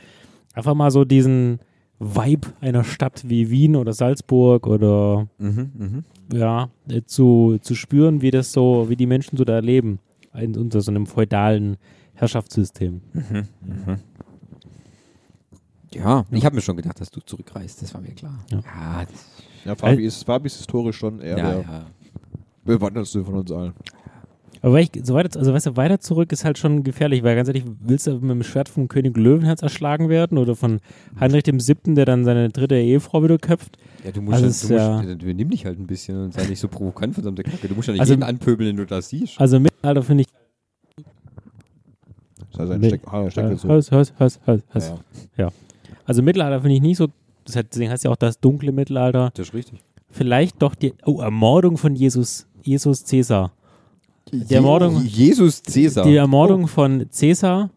Einfach 0.53 0.75
mal 0.75 0.91
so 0.91 1.05
diesen 1.05 1.59
Vibe 1.99 2.49
einer 2.61 2.83
Stadt 2.83 3.23
wie 3.27 3.49
Wien 3.49 3.75
oder 3.75 3.93
Salzburg 3.93 4.67
oder 4.67 5.27
Mhm. 5.37 5.71
Mhm. 5.77 6.03
ja, 6.33 6.69
äh, 6.89 7.01
zu, 7.05 7.57
zu 7.61 7.75
spüren, 7.75 8.21
wie 8.21 8.31
das 8.31 8.51
so, 8.51 8.85
wie 8.89 8.95
die 8.95 9.05
Menschen 9.07 9.37
so 9.37 9.43
da 9.45 9.59
leben, 9.59 9.99
in, 10.33 10.55
unter 10.57 10.81
so 10.81 10.91
einem 10.91 11.05
feudalen 11.05 11.77
Herrschaftssystem. 12.15 13.01
Ja, 15.95 16.25
ich 16.31 16.45
habe 16.45 16.55
mir 16.55 16.61
schon 16.61 16.75
gedacht, 16.77 16.99
dass 16.99 17.09
du 17.11 17.19
zurückreist. 17.21 17.81
Das 17.81 17.93
war 17.93 18.01
mir 18.01 18.11
klar. 18.11 18.39
Ja. 18.49 18.59
ja, 18.59 19.05
Ja, 19.65 19.75
Fabi 19.75 20.05
ist, 20.05 20.23
Fabi 20.23 20.47
ist 20.47 20.57
historisch 20.57 20.97
schon 20.97 21.19
eher 21.19 21.37
ja, 21.37 21.51
der 21.53 21.61
ja. 21.61 21.85
bewandertste 22.65 23.23
von 23.23 23.35
uns 23.35 23.51
allen. 23.51 23.73
Aber 24.61 24.79
ich, 24.79 24.91
so 25.03 25.13
weiter, 25.13 25.37
also 25.37 25.53
weißt 25.53 25.65
du, 25.65 25.75
weiter 25.75 25.99
zurück 25.99 26.31
ist 26.31 26.45
halt 26.45 26.57
schon 26.57 26.83
gefährlich, 26.83 27.21
weil 27.21 27.35
ganz 27.35 27.49
ehrlich, 27.49 27.65
willst 27.81 28.07
du 28.07 28.13
mit 28.19 28.29
dem 28.31 28.43
Schwert 28.43 28.69
vom 28.69 28.87
König 28.87 29.17
Löwenherz 29.17 29.61
erschlagen 29.61 30.07
werden 30.07 30.37
oder 30.37 30.55
von 30.55 30.79
Heinrich 31.19 31.43
dem 31.43 31.59
Siebten, 31.59 31.95
der 31.95 32.05
dann 32.05 32.23
seine 32.23 32.47
dritte 32.49 32.75
Ehefrau 32.75 33.21
wieder 33.23 33.37
köpft? 33.37 33.77
Ja, 34.05 34.11
du 34.11 34.21
musst, 34.21 34.35
Also 34.41 34.45
ja, 34.45 34.49
es 34.51 34.59
du 34.61 34.65
ist 34.65 34.71
musst 34.71 35.09
ja- 35.09 35.15
du, 35.15 35.33
nimm 35.33 35.49
dich 35.49 35.65
halt 35.65 35.79
ein 35.79 35.85
bisschen 35.87 36.17
und 36.23 36.33
sei 36.33 36.45
nicht 36.47 36.59
so 36.61 36.69
provokant, 36.69 37.13
verdammte 37.13 37.43
Kacke. 37.43 37.67
Du 37.67 37.75
musst 37.75 37.89
ja 37.89 37.91
nicht 37.91 37.99
Also- 38.01 38.13
jeden 38.13 38.23
anpöbeln, 38.23 38.67
den 38.67 38.77
du 38.77 38.85
da 38.85 39.01
siehst. 39.01 39.37
Also 39.39 39.59
Mittelalter 39.59 40.01
finde 40.01 40.23
ich. 40.23 40.27
Das 42.51 42.59
heißt, 42.61 42.71
ein 42.71 42.79
Nee. 42.79 42.87
Steck, 42.89 43.01
ah, 43.07 43.23
Äh, 43.25 43.31
Steck 43.31 43.59
so. 43.59 43.67
Hals, 43.67 43.91
Hals, 43.91 44.13
Hals, 44.19 44.39
Hals, 44.47 44.63
Ja, 44.67 44.73
Hals. 44.73 44.93
ja. 45.37 45.49
Also 46.05 46.21
Mittelalter 46.21 46.61
finde 46.61 46.75
ich 46.75 46.81
nicht 46.81 46.97
so. 46.97 47.07
Das 47.45 47.55
hat, 47.55 47.67
deswegen 47.71 47.91
heißt 47.91 48.03
ja 48.05 48.11
auch 48.11 48.15
das 48.15 48.39
dunkle 48.39 48.71
Mittelalter. 48.71 49.31
Das 49.35 49.47
ist 49.49 49.53
richtig. 49.53 49.79
Vielleicht 50.09 50.61
doch 50.61 50.75
die 50.75 50.93
oh, 51.05 51.19
Ermordung 51.21 51.77
von 51.77 51.95
Jesus, 51.95 52.45
Jesus 52.61 53.03
Caesar. 53.05 53.51
Die 54.31 54.53
Ermordung- 54.53 55.01
Jesus 55.03 55.61
Cäsar. 55.61 56.05
Die 56.05 56.15
Ermordung 56.15 56.67
von 56.67 57.07
Caesar 57.15 57.69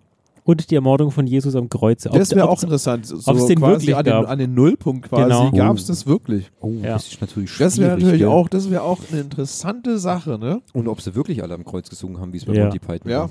und 0.45 0.71
die 0.71 0.77
Ermordung 0.77 1.11
von 1.11 1.27
Jesus 1.27 1.57
am 1.57 1.69
Kreuz. 1.69 2.07
Ob- 2.07 2.13
Das 2.13 2.31
wäre 2.35 2.47
ob- 2.47 2.59
auch 2.59 2.63
interessant. 2.63 3.05
So 3.07 3.17
ob's 3.31 3.47
den 3.47 3.59
quasi 3.59 3.73
wirklich 3.89 3.97
an 3.97 4.05
den, 4.05 4.13
gab. 4.13 4.29
an 4.29 4.39
den 4.39 4.55
Nullpunkt 4.55 5.09
quasi 5.09 5.25
Genau. 5.25 5.51
gab 5.51 5.77
es 5.77 5.87
das 5.87 6.07
wirklich. 6.07 6.51
oh, 6.61 6.71
Ja. 6.83 6.93
das 6.95 7.09
ist 7.09 7.21
natürlich 7.21 7.51
Das 7.59 7.79
wäre 7.79 7.91
schwierig, 7.91 8.05
natürlich 8.05 8.21
gell? 8.21 8.29
auch, 8.29 8.49
das 8.49 8.71
wäre 8.71 8.83
auch 8.83 9.01
eine 9.11 9.21
interessante 9.23 9.99
Sache, 9.99 10.39
ne? 10.39 10.63
Und 10.73 10.87
ob 10.89 11.01
sie 11.01 11.15
wirklich 11.17 11.43
alle 11.43 11.55
am 11.55 11.65
Kreuz 11.65 11.91
gesungen 11.91 12.21
haben, 12.21 12.33
wie 12.33 12.37
es 12.37 12.45
bei 12.45 12.55
Ja. 12.55 12.63
Monty 12.65 12.79
Python 12.79 13.11
Ja. 13.11 13.19
war. 13.23 13.31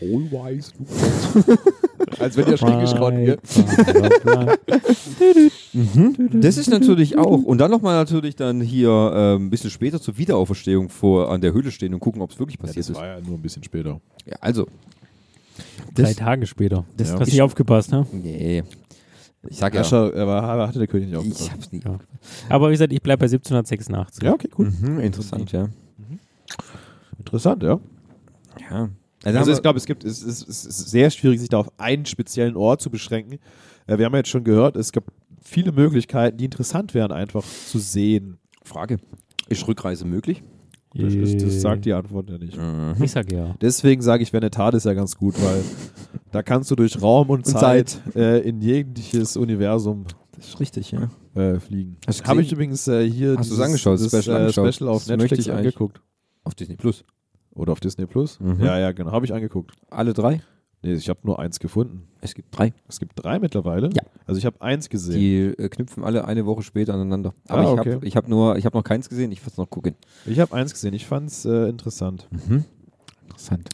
All 0.00 0.30
wise 0.30 0.72
Lukas. 0.78 1.58
Als 2.18 2.36
wenn 2.36 2.44
der 2.46 2.56
Schlingisch 2.56 2.92
kann, 2.94 3.24
gell? 3.24 3.38
Das 6.32 6.56
ist 6.56 6.70
natürlich 6.70 7.18
auch. 7.18 7.42
Und 7.42 7.58
dann 7.58 7.70
nochmal 7.70 7.94
natürlich 7.96 8.36
dann 8.36 8.60
hier 8.60 8.90
ähm, 9.14 9.46
ein 9.46 9.50
bisschen 9.50 9.70
später 9.70 10.00
zur 10.00 10.18
Wiederauferstehung 10.18 10.88
vor 10.88 11.30
an 11.30 11.40
der 11.40 11.52
Höhle 11.52 11.70
stehen 11.70 11.94
und 11.94 12.00
gucken, 12.00 12.22
ob 12.22 12.30
es 12.30 12.38
wirklich 12.38 12.58
Ja, 12.58 12.66
passiert 12.66 12.88
das 12.88 12.96
war 12.96 13.06
ja 13.06 13.20
nur 13.20 13.34
ein 13.38 13.42
bisschen 13.42 13.62
später. 13.62 14.00
ist. 14.18 14.26
Ja, 14.32 14.36
also, 14.40 14.66
Drei 15.94 16.02
das, 16.04 16.16
Tage 16.16 16.46
später. 16.46 16.84
das 16.96 17.12
Hast 17.12 17.26
nicht 17.26 17.42
aufgepasst, 17.42 17.90
ne? 17.90 18.06
Nee. 18.12 18.62
Ich 19.48 19.56
sag 19.56 19.72
ja, 19.72 19.80
Herrscher, 19.80 20.14
aber 20.16 20.66
hatte 20.66 20.78
der 20.78 20.88
König 20.88 21.08
nicht 21.08 21.14
ich 21.14 21.18
aufgepasst. 21.18 21.52
hab's 21.52 21.72
nie. 21.72 21.80
Ja. 21.84 21.98
Aber 22.48 22.68
wie 22.68 22.72
gesagt, 22.72 22.92
ich 22.92 23.00
bleibe 23.02 23.20
bei 23.20 23.26
1786. 23.26 24.22
Ja, 24.22 24.32
okay, 24.34 24.48
cool. 24.58 24.70
Mhm, 24.80 25.00
interessant, 25.00 25.52
ja. 25.52 25.68
Interessant, 27.18 27.62
ja. 27.62 27.78
Ja. 28.70 28.88
Also 29.36 29.50
Also, 29.50 29.52
ich 29.52 29.62
glaube, 29.62 29.78
es 29.78 29.86
gibt, 29.86 30.04
es 30.04 30.22
ist, 30.22 30.48
es 30.48 30.64
ist 30.64 30.90
sehr 30.90 31.10
schwierig, 31.10 31.40
sich 31.40 31.48
da 31.48 31.58
auf 31.58 31.68
einen 31.78 32.06
speziellen 32.06 32.56
Ort 32.56 32.80
zu 32.80 32.90
beschränken. 32.90 33.38
Äh, 33.86 33.98
wir 33.98 34.06
haben 34.06 34.12
ja 34.12 34.18
jetzt 34.18 34.30
schon 34.30 34.44
gehört, 34.44 34.76
es 34.76 34.92
gibt 34.92 35.08
viele 35.42 35.72
Möglichkeiten, 35.72 36.36
die 36.36 36.44
interessant 36.44 36.94
wären, 36.94 37.12
einfach 37.12 37.44
zu 37.44 37.78
sehen. 37.78 38.38
Frage. 38.62 38.98
Ist 39.48 39.66
Rückreise 39.66 40.04
möglich? 40.04 40.42
Das, 40.94 41.14
ist, 41.14 41.42
das 41.42 41.60
sagt 41.60 41.84
die 41.84 41.92
Antwort 41.92 42.30
ja 42.30 42.38
nicht. 42.38 42.58
Ich 43.02 43.10
sag 43.12 43.30
ja. 43.30 43.54
Deswegen 43.60 44.02
sage 44.02 44.22
ich, 44.22 44.32
Venetat 44.32 44.74
ist 44.74 44.84
ja 44.84 44.94
ganz 44.94 45.16
gut, 45.16 45.34
weil 45.42 45.62
da 46.32 46.42
kannst 46.42 46.70
du 46.70 46.76
durch 46.76 47.00
Raum 47.00 47.30
und, 47.30 47.46
Und 47.46 47.46
Zeit, 47.46 48.00
Äh, 48.14 48.40
in 48.40 48.60
jegliches 48.60 49.36
Universum 49.36 50.04
Das 50.32 50.48
ist 50.48 50.60
richtig, 50.60 50.90
ja. 50.92 51.10
äh, 51.34 51.60
fliegen. 51.60 51.98
Habe 52.24 52.42
ich 52.42 52.52
übrigens 52.52 52.88
äh, 52.88 53.08
hier 53.08 53.36
Hast 53.36 53.50
du 53.50 53.62
angeschaut, 53.62 54.00
das 54.00 54.08
das 54.08 54.24
Special 54.24 54.36
äh, 54.36 54.40
angeschaut? 54.40 54.74
Special 54.74 54.90
auf 54.90 55.04
Das 55.04 55.16
Netflix 55.16 55.48
angeguckt. 55.48 56.00
Auf 56.44 56.54
Disney 56.54 56.76
Plus. 56.76 57.04
Oder 57.58 57.72
auf 57.72 57.80
Disney 57.80 58.06
Plus? 58.06 58.40
Mhm. 58.40 58.60
Ja, 58.64 58.78
ja, 58.78 58.92
genau. 58.92 59.12
Habe 59.12 59.26
ich 59.26 59.34
angeguckt. 59.34 59.72
Alle 59.90 60.14
drei? 60.14 60.40
Nee, 60.82 60.92
ich 60.92 61.08
habe 61.08 61.18
nur 61.24 61.40
eins 61.40 61.58
gefunden. 61.58 62.06
Es 62.20 62.34
gibt 62.34 62.56
drei. 62.56 62.72
Es 62.88 63.00
gibt 63.00 63.12
drei 63.16 63.40
mittlerweile. 63.40 63.90
Ja. 63.92 64.02
Also 64.26 64.38
ich 64.38 64.46
habe 64.46 64.60
eins 64.62 64.88
gesehen. 64.88 65.18
Die 65.18 65.38
äh, 65.62 65.68
knüpfen 65.68 66.04
alle 66.04 66.24
eine 66.24 66.46
Woche 66.46 66.62
später 66.62 66.94
aneinander. 66.94 67.34
Aber 67.48 67.60
Ah, 67.62 67.64
ich 67.64 67.68
okay. 67.80 67.94
habe 67.94 68.06
ich 68.06 68.16
hab 68.16 68.28
nur, 68.28 68.56
ich 68.56 68.64
habe 68.64 68.76
noch 68.76 68.84
keins 68.84 69.08
gesehen, 69.08 69.32
ich 69.32 69.40
werde 69.40 69.50
es 69.50 69.56
noch 69.56 69.68
gucken. 69.68 69.96
Ich 70.24 70.38
habe 70.38 70.54
eins 70.54 70.72
gesehen. 70.72 70.94
Ich 70.94 71.04
fand 71.06 71.28
es 71.30 71.44
äh, 71.44 71.68
interessant. 71.68 72.28
Mhm. 72.30 72.64
Interessant. 73.26 73.68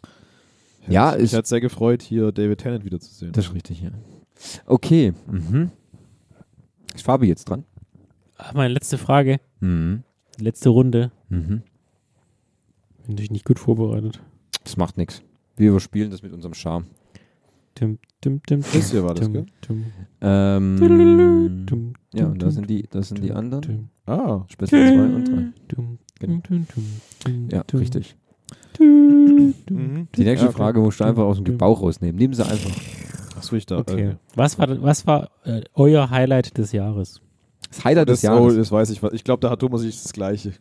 Ich 0.81 0.89
Ja, 0.95 1.11
hat, 1.11 1.17
ist- 1.17 1.33
mich 1.33 1.35
hat 1.35 1.47
sehr 1.47 1.61
gefreut, 1.61 2.01
hier 2.03 2.33
David 2.33 2.61
Tennant 2.61 2.87
wiederzusehen. 2.87 3.33
Das 3.33 3.47
ist 3.47 3.55
richtig, 3.55 3.83
ja. 3.83 3.91
Okay. 4.67 5.13
Mhm. 5.31 5.71
Ist 6.95 7.05
Fabi 7.05 7.27
jetzt 7.27 7.45
dran? 7.51 7.65
Ach, 8.39 8.55
meine 8.55 8.73
letzte 8.73 8.97
Frage. 8.97 9.41
Mhm. 9.61 10.05
Letzte 10.39 10.71
Runde. 10.71 11.13
Mhm. 11.29 11.63
Bin 13.07 13.19
ich 13.19 13.31
nicht 13.31 13.45
gut 13.45 13.59
vorbereitet. 13.59 14.21
Das 14.63 14.77
macht 14.77 14.97
nichts. 14.97 15.23
Wir 15.57 15.71
überspielen 15.71 16.11
das 16.11 16.23
mit 16.23 16.33
unserem 16.33 16.55
Charme. 16.55 16.87
Tim, 17.75 17.99
tim, 18.21 18.41
tim, 18.47 18.61
Das 18.73 18.91
hier 18.93 19.03
war 19.05 19.15
das, 19.15 19.25
tim, 19.27 19.33
gell? 19.33 19.47
tim, 19.61 19.85
Ähm, 20.21 21.65
tim, 21.67 21.93
ja, 22.13 22.27
und 22.27 22.41
da 22.41 22.51
sind 22.51 22.71
die, 22.71 22.85
das 22.89 23.09
sind 23.09 23.23
die 23.23 23.33
anderen. 23.33 23.63
tim, 23.63 23.89
Ah, 24.07 24.45
Special 24.49 24.69
2 24.69 25.15
und 25.15 25.25
3. 25.29 25.53
tim, 25.69 25.99
Genau. 26.21 26.41
Ja, 27.51 27.65
tim, 27.65 27.79
richtig. 27.81 28.17
tim, 28.75 29.55
tim. 29.67 29.77
mhm. 29.77 30.09
Die 30.17 30.23
nächste 30.25 30.47
okay. 30.49 30.57
Frage 30.57 30.81
musst 30.81 31.01
du 31.01 31.05
einfach 31.05 31.25
aus 31.25 31.43
dem 31.43 31.59
Bauch 31.59 31.83
rausnehmen. 31.83 32.17
Nehmen 32.17 32.35
sie 32.35 32.47
einfach. 32.47 32.71
Achso, 33.37 33.57
ich 33.57 33.67
da. 33.67 33.79
Okay. 33.79 34.11
äh, 34.11 34.15
Was 34.37 34.57
war, 34.59 34.81
was 34.83 35.07
war 35.07 35.31
äh, 35.45 35.63
euer 35.75 36.09
Highlight 36.11 36.57
des 36.57 36.71
Jahres? 36.73 37.21
Das 37.69 37.85
Highlight 37.85 38.09
des 38.09 38.21
das, 38.21 38.31
oh, 38.31 38.35
Jahres. 38.35 38.57
das 38.57 38.71
weiß 38.73 38.91
ich. 38.91 39.03
Ich 39.13 39.25
glaube, 39.25 39.41
da 39.41 39.51
hat 39.51 39.59
Thomas 39.59 39.81
sich 39.81 40.01
das 40.01 40.13
Gleiche. 40.13 40.53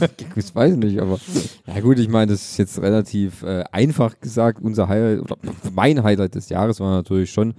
Ich 0.36 0.54
weiß 0.54 0.76
nicht, 0.76 1.00
aber 1.00 1.18
ja 1.66 1.80
gut, 1.80 1.98
ich 1.98 2.08
meine, 2.08 2.32
das 2.32 2.42
ist 2.42 2.58
jetzt 2.58 2.80
relativ 2.80 3.42
äh, 3.42 3.64
einfach 3.72 4.20
gesagt. 4.20 4.60
Unser 4.62 4.88
Highlight 4.88 5.20
oder 5.20 5.36
mein 5.72 6.02
Highlight 6.02 6.34
des 6.34 6.48
Jahres 6.48 6.80
war 6.80 6.94
natürlich 6.94 7.32
schon 7.32 7.54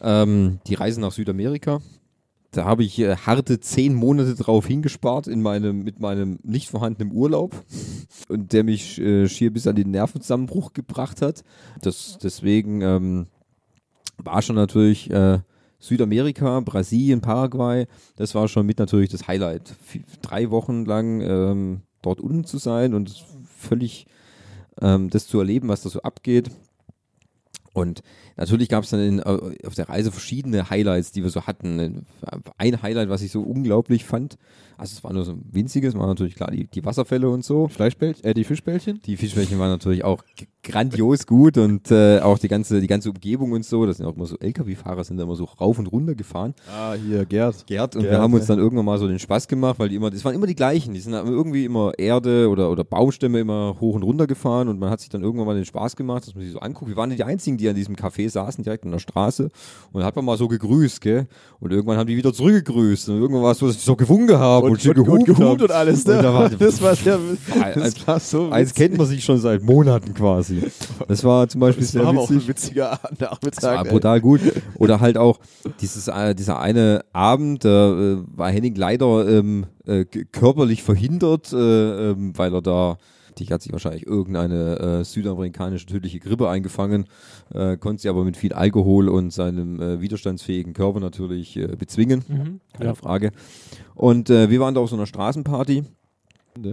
ähm, 0.00 0.60
die 0.66 0.74
Reise 0.74 1.00
nach 1.00 1.12
Südamerika. 1.12 1.80
Da 2.52 2.64
habe 2.64 2.82
ich 2.82 2.98
äh, 2.98 3.16
harte 3.16 3.60
zehn 3.60 3.94
Monate 3.94 4.34
drauf 4.34 4.66
hingespart 4.66 5.28
in 5.28 5.40
meinem, 5.40 5.84
mit 5.84 6.00
meinem 6.00 6.38
nicht 6.42 6.68
vorhandenen 6.68 7.12
Urlaub 7.12 7.54
und 8.28 8.52
der 8.52 8.64
mich 8.64 9.00
äh, 9.00 9.28
schier 9.28 9.52
bis 9.52 9.66
an 9.66 9.76
den 9.76 9.92
Nervenzusammenbruch 9.92 10.72
gebracht 10.72 11.22
hat. 11.22 11.44
Das, 11.80 12.18
deswegen 12.20 12.80
ähm, 12.82 13.26
war 14.18 14.42
schon 14.42 14.56
natürlich 14.56 15.10
äh, 15.10 15.38
Südamerika, 15.80 16.60
Brasilien, 16.60 17.20
Paraguay, 17.20 17.86
das 18.16 18.34
war 18.34 18.46
schon 18.48 18.66
mit 18.66 18.78
natürlich 18.78 19.08
das 19.08 19.26
Highlight. 19.26 19.74
Drei 20.22 20.50
Wochen 20.50 20.84
lang 20.84 21.20
ähm, 21.22 21.80
dort 22.02 22.20
unten 22.20 22.44
zu 22.44 22.58
sein 22.58 22.94
und 22.94 23.24
völlig 23.48 24.06
ähm, 24.80 25.10
das 25.10 25.26
zu 25.26 25.38
erleben, 25.38 25.68
was 25.68 25.82
da 25.82 25.88
so 25.88 26.02
abgeht. 26.02 26.50
Und 27.72 28.02
natürlich 28.40 28.68
gab 28.68 28.84
es 28.84 28.90
dann 28.90 29.00
in, 29.00 29.18
äh, 29.20 29.66
auf 29.66 29.74
der 29.74 29.88
Reise 29.88 30.10
verschiedene 30.10 30.70
Highlights, 30.70 31.12
die 31.12 31.22
wir 31.22 31.30
so 31.30 31.46
hatten. 31.46 32.06
Ein 32.58 32.82
Highlight, 32.82 33.08
was 33.08 33.22
ich 33.22 33.30
so 33.30 33.42
unglaublich 33.42 34.04
fand, 34.04 34.36
also 34.80 34.94
es 34.96 35.04
war 35.04 35.12
nur 35.12 35.26
so 35.26 35.32
ein 35.32 35.44
winziges, 35.52 35.94
war 35.94 36.06
natürlich 36.06 36.34
klar 36.34 36.50
die, 36.50 36.66
die 36.66 36.82
Wasserfälle 36.86 37.28
und 37.28 37.44
so. 37.44 37.68
Fleischbällchen, 37.68 38.24
äh, 38.24 38.32
die 38.32 38.44
Fischbällchen? 38.44 39.02
Die 39.04 39.18
Fischbällchen 39.18 39.58
waren 39.58 39.68
natürlich 39.68 40.04
auch 40.04 40.24
grandios 40.62 41.26
gut 41.26 41.58
und 41.58 41.90
äh, 41.90 42.20
auch 42.20 42.38
die 42.38 42.48
ganze, 42.48 42.80
die 42.80 42.86
ganze 42.86 43.10
Umgebung 43.10 43.52
und 43.52 43.62
so. 43.66 43.84
Das 43.84 43.98
sind 43.98 44.06
auch 44.06 44.16
immer 44.16 44.24
so 44.24 44.38
LKW-Fahrer, 44.38 45.04
sind 45.04 45.18
da 45.18 45.24
immer 45.24 45.36
so 45.36 45.44
rauf 45.44 45.78
und 45.78 45.86
runter 45.86 46.14
gefahren. 46.14 46.54
Ah, 46.74 46.94
hier, 46.94 47.26
Gerd. 47.26 47.66
Gerd 47.66 47.94
und 47.94 48.02
Gerd, 48.02 48.12
wir 48.12 48.20
haben 48.20 48.32
uns 48.32 48.46
dann 48.46 48.58
irgendwann 48.58 48.86
mal 48.86 48.98
so 48.98 49.06
den 49.06 49.18
Spaß 49.18 49.48
gemacht, 49.48 49.78
weil 49.78 49.90
die 49.90 49.96
immer, 49.96 50.10
das 50.10 50.24
waren 50.24 50.34
immer 50.34 50.46
die 50.46 50.54
gleichen. 50.54 50.94
Die 50.94 51.00
sind 51.00 51.12
irgendwie 51.12 51.66
immer 51.66 51.92
Erde 51.98 52.48
oder, 52.48 52.70
oder 52.70 52.82
Baumstämme 52.82 53.40
immer 53.40 53.76
hoch 53.80 53.96
und 53.96 54.02
runter 54.02 54.26
gefahren 54.26 54.68
und 54.68 54.78
man 54.78 54.88
hat 54.88 55.00
sich 55.00 55.10
dann 55.10 55.22
irgendwann 55.22 55.46
mal 55.46 55.56
den 55.56 55.66
Spaß 55.66 55.94
gemacht, 55.94 56.26
dass 56.26 56.34
man 56.34 56.42
sich 56.42 56.54
so 56.54 56.60
anguckt. 56.60 56.88
Wir 56.88 56.96
waren 56.96 57.10
die 57.10 57.22
einzigen, 57.22 57.58
die 57.58 57.68
an 57.68 57.74
diesem 57.74 57.96
Café 57.96 58.29
saßen, 58.32 58.64
direkt 58.64 58.84
an 58.84 58.92
der 58.92 58.98
Straße 58.98 59.48
und 59.92 60.04
hat 60.04 60.16
man 60.16 60.24
mal 60.24 60.36
so 60.38 60.48
gegrüßt, 60.48 61.00
gell? 61.00 61.26
Und 61.60 61.72
irgendwann 61.72 61.96
haben 61.98 62.06
die 62.06 62.16
wieder 62.16 62.32
zurückgegrüßt 62.32 63.08
und 63.10 63.20
irgendwann 63.20 63.42
war 63.42 63.52
es 63.52 63.58
so, 63.58 63.66
dass 63.66 63.76
sie 63.76 63.82
so 63.84 63.96
gewunken 63.96 64.38
haben 64.38 64.70
und, 64.70 64.80
schon 64.82 64.94
gehupt, 64.94 65.28
haben. 65.38 65.60
und 65.62 65.70
alles, 65.70 66.04
Und 66.04 66.16
ne? 66.16 66.22
da 66.22 66.34
war- 66.34 66.48
das 66.58 66.80
war 66.82 66.94
sehr, 66.96 67.18
als- 67.60 67.94
das 67.94 68.06
war 68.06 68.20
so 68.20 68.48
Eins 68.50 68.74
kennt 68.74 68.96
man 68.96 69.06
sich 69.06 69.24
schon 69.24 69.38
seit 69.38 69.62
Monaten 69.62 70.14
quasi. 70.14 70.62
Das 71.08 71.22
war 71.24 71.48
zum 71.48 71.60
Beispiel 71.60 71.82
Das 71.84 71.92
sehr 71.92 72.02
war 72.02 72.10
aber 72.10 72.20
auch 72.20 72.30
ein 72.30 72.36
witzig. 72.36 72.48
witziger 72.48 72.98
Nachmittag. 73.18 73.40
Das 73.54 73.62
war 73.64 73.84
ey. 73.84 73.90
brutal 73.90 74.20
gut. 74.20 74.40
Oder 74.76 75.00
halt 75.00 75.16
auch 75.18 75.38
dieses, 75.80 76.08
äh, 76.08 76.34
dieser 76.34 76.60
eine 76.60 77.04
Abend, 77.12 77.64
äh, 77.64 77.68
war 78.36 78.50
Henning 78.50 78.74
leider 78.74 79.28
ähm, 79.28 79.66
äh, 79.86 80.04
körperlich 80.04 80.82
verhindert, 80.82 81.52
äh, 81.52 82.10
ähm, 82.10 82.32
weil 82.36 82.54
er 82.54 82.62
da, 82.62 82.96
die 83.48 83.54
hat 83.54 83.62
sich 83.62 83.72
wahrscheinlich 83.72 84.06
irgendeine 84.06 84.78
äh, 85.00 85.04
südamerikanische 85.04 85.86
tödliche 85.86 86.20
Grippe 86.20 86.48
eingefangen, 86.48 87.06
äh, 87.54 87.76
konnte 87.76 88.02
sie 88.02 88.08
aber 88.08 88.24
mit 88.24 88.36
viel 88.36 88.52
Alkohol 88.52 89.08
und 89.08 89.32
seinem 89.32 89.80
äh, 89.80 90.00
widerstandsfähigen 90.00 90.72
Körper 90.72 91.00
natürlich 91.00 91.56
äh, 91.56 91.66
bezwingen. 91.76 92.24
Mhm. 92.28 92.60
Keine 92.74 92.90
Ja. 92.90 92.94
Frage. 92.94 93.32
Und 93.94 94.30
äh, 94.30 94.50
wir 94.50 94.60
waren 94.60 94.74
da 94.74 94.80
auf 94.80 94.90
so 94.90 94.96
einer 94.96 95.06
Straßenparty, 95.06 95.84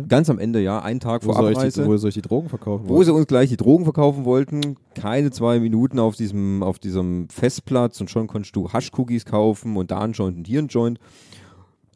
ganz 0.07 0.29
am 0.29 0.39
Ende, 0.39 0.59
ja, 0.61 0.81
einen 0.81 0.99
Tag 0.99 1.23
Wo 1.25 1.31
vor 1.33 1.41
soll, 1.41 1.51
ich 1.51 1.57
die, 1.57 1.61
Abreise. 1.61 1.85
wo 1.85 1.97
soll 1.97 2.09
ich 2.09 2.15
die 2.15 2.21
Drogen 2.21 2.49
verkaufen? 2.49 2.89
Wo 2.89 3.03
sie 3.03 3.13
uns 3.13 3.27
gleich 3.27 3.49
die 3.49 3.57
Drogen 3.57 3.83
verkaufen 3.83 4.25
wollten, 4.25 4.75
keine 4.95 5.31
zwei 5.31 5.59
Minuten 5.59 5.99
auf 5.99 6.15
diesem, 6.15 6.63
auf 6.63 6.79
diesem 6.79 7.29
Festplatz 7.29 8.01
und 8.01 8.09
schon 8.09 8.27
konntest 8.27 8.55
du 8.55 8.71
Haschcookies 8.71 9.25
kaufen 9.25 9.77
und 9.77 9.91
da 9.91 9.99
einen 9.99 10.13
Joint 10.13 10.37
und 10.37 10.47
hier 10.47 10.59
einen 10.59 10.67
Joint. 10.67 10.99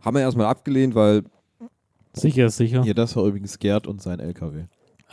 Haben 0.01 0.15
wir 0.15 0.21
erstmal 0.21 0.45
abgelehnt, 0.47 0.95
weil 0.95 1.23
Sicher, 2.13 2.49
sicher. 2.49 2.83
Hier, 2.83 2.93
das 2.93 3.15
war 3.15 3.25
übrigens 3.25 3.57
Gerd 3.59 3.87
und 3.87 4.01
sein 4.01 4.19
LKW. 4.19 4.63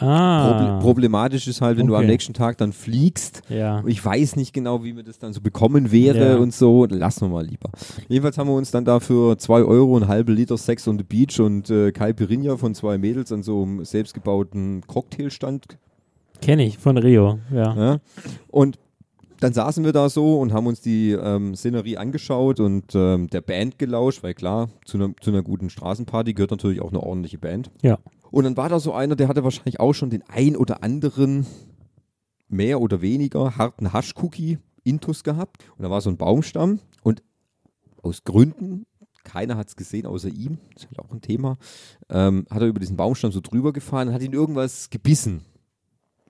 Ah. 0.01 0.53
proble 0.53 0.79
problematisch 0.81 1.49
ist 1.49 1.61
halt, 1.61 1.77
wenn 1.77 1.89
du 1.89 1.97
am 1.97 2.03
Okay. 2.03 2.13
nächsten 2.13 2.33
Tag 2.33 2.57
dann 2.59 2.73
fliegst. 2.73 3.43
ja. 3.49 3.83
Ich 3.85 4.05
weiß 4.05 4.37
nicht 4.37 4.53
genau, 4.53 4.85
wie 4.85 4.93
mir 4.93 5.03
das 5.03 5.19
dann 5.19 5.33
so 5.33 5.41
bekommen 5.41 5.91
wäre 5.91 6.35
Ja. 6.35 6.37
und 6.37 6.55
so. 6.55 6.85
Lassen 6.87 7.23
wir 7.23 7.29
mal 7.31 7.45
lieber. 7.45 7.71
Jedenfalls 8.09 8.39
haben 8.39 8.49
wir 8.49 8.55
uns 8.55 8.71
dann 8.71 8.85
dafür 8.85 9.39
zwei 9.39 9.63
Euro 9.63 9.97
einen 9.97 10.07
halben 10.07 10.33
Liter 10.37 10.57
Sex 10.57 10.87
on 10.87 10.99
the 10.99 11.03
Beach 11.05 11.41
und 11.41 11.69
äh, 11.71 11.91
Caipirinha 11.91 12.57
von 12.57 12.77
zwei 12.77 12.97
Mädels 12.97 13.33
an 13.33 13.43
so 13.43 13.63
einem 13.65 13.85
selbstgebauten 13.85 14.83
Cocktailstand 14.87 15.65
Kenne 16.41 16.65
ich 16.65 16.79
von 16.79 16.97
Rio. 16.97 17.41
Ja. 17.53 17.75
Ja? 17.77 17.99
Und 18.47 18.79
dann 19.41 19.53
saßen 19.53 19.85
wir 19.85 19.93
da 19.93 20.09
so 20.09 20.41
und 20.41 20.53
haben 20.53 20.67
uns 20.67 20.81
die 20.81 21.13
ähm, 21.13 21.55
Szenerie 21.55 21.97
angeschaut 21.97 22.61
und 22.61 22.95
ähm, 22.95 23.29
der 23.29 23.41
Band 23.41 23.79
gelauscht, 23.79 24.23
weil 24.23 24.35
klar, 24.35 24.69
zu 24.85 24.99
einer, 24.99 25.43
guten 25.43 25.71
Straßenparty 25.71 26.35
gehört 26.35 26.51
natürlich 26.51 26.81
auch 26.81 26.91
eine 26.91 27.01
ordentliche 27.01 27.39
Band. 27.39 27.71
Ja. 27.83 27.99
Und 28.31 28.45
dann 28.45 28.57
war 28.57 28.69
da 28.69 28.81
so 28.81 28.93
einer, 28.93 29.17
der 29.17 29.29
hatte 29.29 29.45
wahrscheinlich 29.45 29.81
auch 29.81 29.93
schon 29.93 30.11
den 30.11 30.23
ein 30.29 30.57
oder 30.57 30.83
anderen 30.83 31.47
mehr 32.49 32.81
oder 32.81 33.01
weniger 33.01 33.57
harten 33.57 33.93
Haschcookie 33.93 34.59
intus 34.85 35.23
gehabt. 35.23 35.65
Und 35.77 35.85
da 35.85 35.91
war 35.91 36.01
so 36.01 36.11
ein 36.11 36.17
Baumstamm 36.17 36.81
und 37.03 37.23
aus 38.03 38.25
Gründen, 38.25 38.87
keiner 39.25 39.57
hat 39.57 39.69
es 39.69 39.77
gesehen 39.77 40.07
außer 40.07 40.29
ihm, 40.29 40.59
das 40.75 40.85
ist 40.85 40.91
halt 40.91 40.99
auch 41.01 41.13
ein 41.13 41.21
Thema, 41.21 41.59
ähm, 42.09 42.47
hat 42.51 42.63
er 42.63 42.69
über 42.69 42.81
diesen 42.81 42.97
Baumstamm 42.97 43.31
so 43.31 43.41
drüber 43.41 43.73
gefahren 43.73 44.09
und 44.09 44.15
hat 44.15 44.23
ihn 44.23 44.33
irgendwas 44.33 44.91
gebissen. 44.91 45.43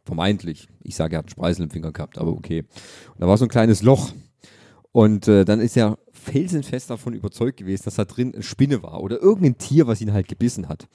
Vermeintlich. 0.09 0.68
Ich 0.82 0.97
sage, 0.97 1.16
er 1.16 1.18
hat 1.18 1.26
einen 1.26 1.30
Spreisel 1.32 1.64
im 1.64 1.70
Finger 1.70 1.93
gehabt, 1.93 2.16
aber 2.16 2.32
okay. 2.32 2.60
Und 2.60 3.20
da 3.20 3.28
war 3.28 3.36
so 3.36 3.44
ein 3.44 3.51
kleines 3.51 3.82
Loch. 3.82 4.12
Und 4.90 5.28
äh, 5.28 5.44
dann 5.44 5.60
ist 5.60 5.76
er 5.76 5.98
felsenfest 6.12 6.89
davon 6.89 7.12
überzeugt 7.12 7.59
gewesen, 7.59 7.82
dass 7.85 7.97
da 7.97 8.06
drin 8.06 8.32
eine 8.32 8.43
Spinne 8.43 8.82
war 8.82 9.02
oder 9.02 9.20
irgendein 9.20 9.59
Tier, 9.59 9.86
was 9.86 10.01
ihn 10.01 10.14
halt 10.14 10.26
gebissen 10.26 10.66
hat. 10.70 10.89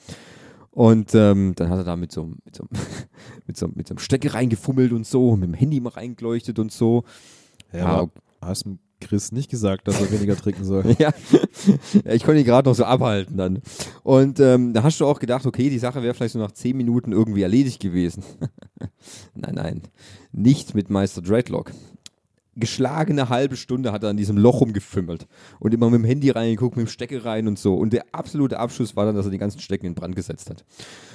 Und 0.72 1.14
ähm, 1.14 1.52
dann 1.54 1.68
hat 1.68 1.78
er 1.78 1.84
da 1.84 1.94
mit 1.94 2.10
so, 2.10 2.22
einem- 2.24 2.38
mit, 2.44 2.56
so, 2.56 2.64
mit, 3.46 3.56
so, 3.56 3.68
mit 3.68 3.86
so 3.86 3.92
einem 3.94 4.00
Stecker 4.00 4.34
reingefummelt 4.34 4.90
und 4.92 5.06
so, 5.06 5.36
mit 5.36 5.48
dem 5.48 5.54
Handy 5.54 5.78
mal 5.78 5.90
reingeleuchtet 5.90 6.58
und 6.58 6.72
so. 6.72 7.04
Ja, 7.72 7.86
aber 7.86 8.10
hast 8.40 8.64
dem 8.64 8.80
Chris 9.04 9.32
nicht 9.32 9.50
gesagt, 9.50 9.88
dass 9.88 10.00
er 10.00 10.10
weniger 10.10 10.36
trinken 10.36 10.64
soll. 10.64 10.84
ja. 10.98 11.12
ich 12.04 12.24
konnte 12.24 12.40
ihn 12.40 12.46
gerade 12.46 12.68
noch 12.68 12.74
so 12.74 12.84
abhalten 12.84 13.36
dann. 13.36 13.60
Und 14.02 14.40
ähm, 14.40 14.72
da 14.72 14.82
hast 14.82 15.00
du 15.00 15.06
auch 15.06 15.20
gedacht, 15.20 15.46
okay, 15.46 15.70
die 15.70 15.78
Sache 15.78 16.02
wäre 16.02 16.14
vielleicht 16.14 16.32
so 16.32 16.38
nach 16.38 16.52
zehn 16.52 16.76
Minuten 16.76 17.12
irgendwie 17.12 17.42
erledigt 17.42 17.80
gewesen. 17.80 18.24
nein, 19.34 19.54
nein, 19.54 19.82
nicht 20.32 20.74
mit 20.74 20.90
Meister 20.90 21.22
Dreadlock. 21.22 21.72
Geschlagene 22.56 23.28
halbe 23.28 23.56
Stunde 23.56 23.92
hat 23.92 24.02
er 24.02 24.10
an 24.10 24.16
diesem 24.16 24.36
Loch 24.36 24.60
rumgefimmelt 24.60 25.26
und 25.58 25.74
immer 25.74 25.90
mit 25.90 26.00
dem 26.00 26.04
Handy 26.04 26.30
reingeguckt, 26.30 26.76
mit 26.76 26.86
dem 26.86 26.90
Stecker 26.90 27.24
rein 27.24 27.48
und 27.48 27.58
so. 27.58 27.74
Und 27.74 27.92
der 27.92 28.04
absolute 28.12 28.58
Abschluss 28.58 28.94
war 28.96 29.06
dann, 29.06 29.16
dass 29.16 29.26
er 29.26 29.32
die 29.32 29.38
ganzen 29.38 29.60
Stecken 29.60 29.86
in 29.86 29.94
Brand 29.94 30.14
gesetzt 30.14 30.50
hat. 30.50 30.64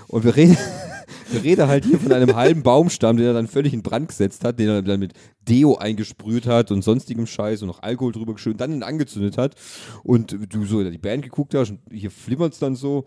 Und 0.07 0.23
wir 0.25 0.35
reden, 0.35 0.57
wir 1.31 1.43
reden 1.43 1.67
halt 1.67 1.85
hier 1.85 1.99
von 1.99 2.11
einem 2.11 2.35
halben 2.35 2.63
Baumstamm, 2.63 3.17
den 3.17 3.27
er 3.27 3.33
dann 3.33 3.47
völlig 3.47 3.73
in 3.73 3.83
Brand 3.83 4.09
gesetzt 4.09 4.43
hat, 4.43 4.59
den 4.59 4.69
er 4.69 4.81
dann 4.81 4.99
mit 4.99 5.13
Deo 5.47 5.75
eingesprüht 5.75 6.45
hat 6.45 6.71
und 6.71 6.83
sonstigem 6.83 7.25
Scheiß 7.25 7.61
und 7.61 7.67
noch 7.67 7.83
Alkohol 7.83 8.11
drüber 8.11 8.33
geschüttet, 8.33 8.61
dann 8.61 8.73
ihn 8.73 8.83
angezündet 8.83 9.37
hat. 9.37 9.55
Und 10.03 10.37
du 10.49 10.65
so 10.65 10.81
in 10.81 10.91
die 10.91 10.97
Band 10.97 11.23
geguckt 11.23 11.53
hast 11.55 11.71
und 11.71 11.79
hier 11.91 12.11
flimmert 12.11 12.53
es 12.53 12.59
dann 12.59 12.75
so. 12.75 13.05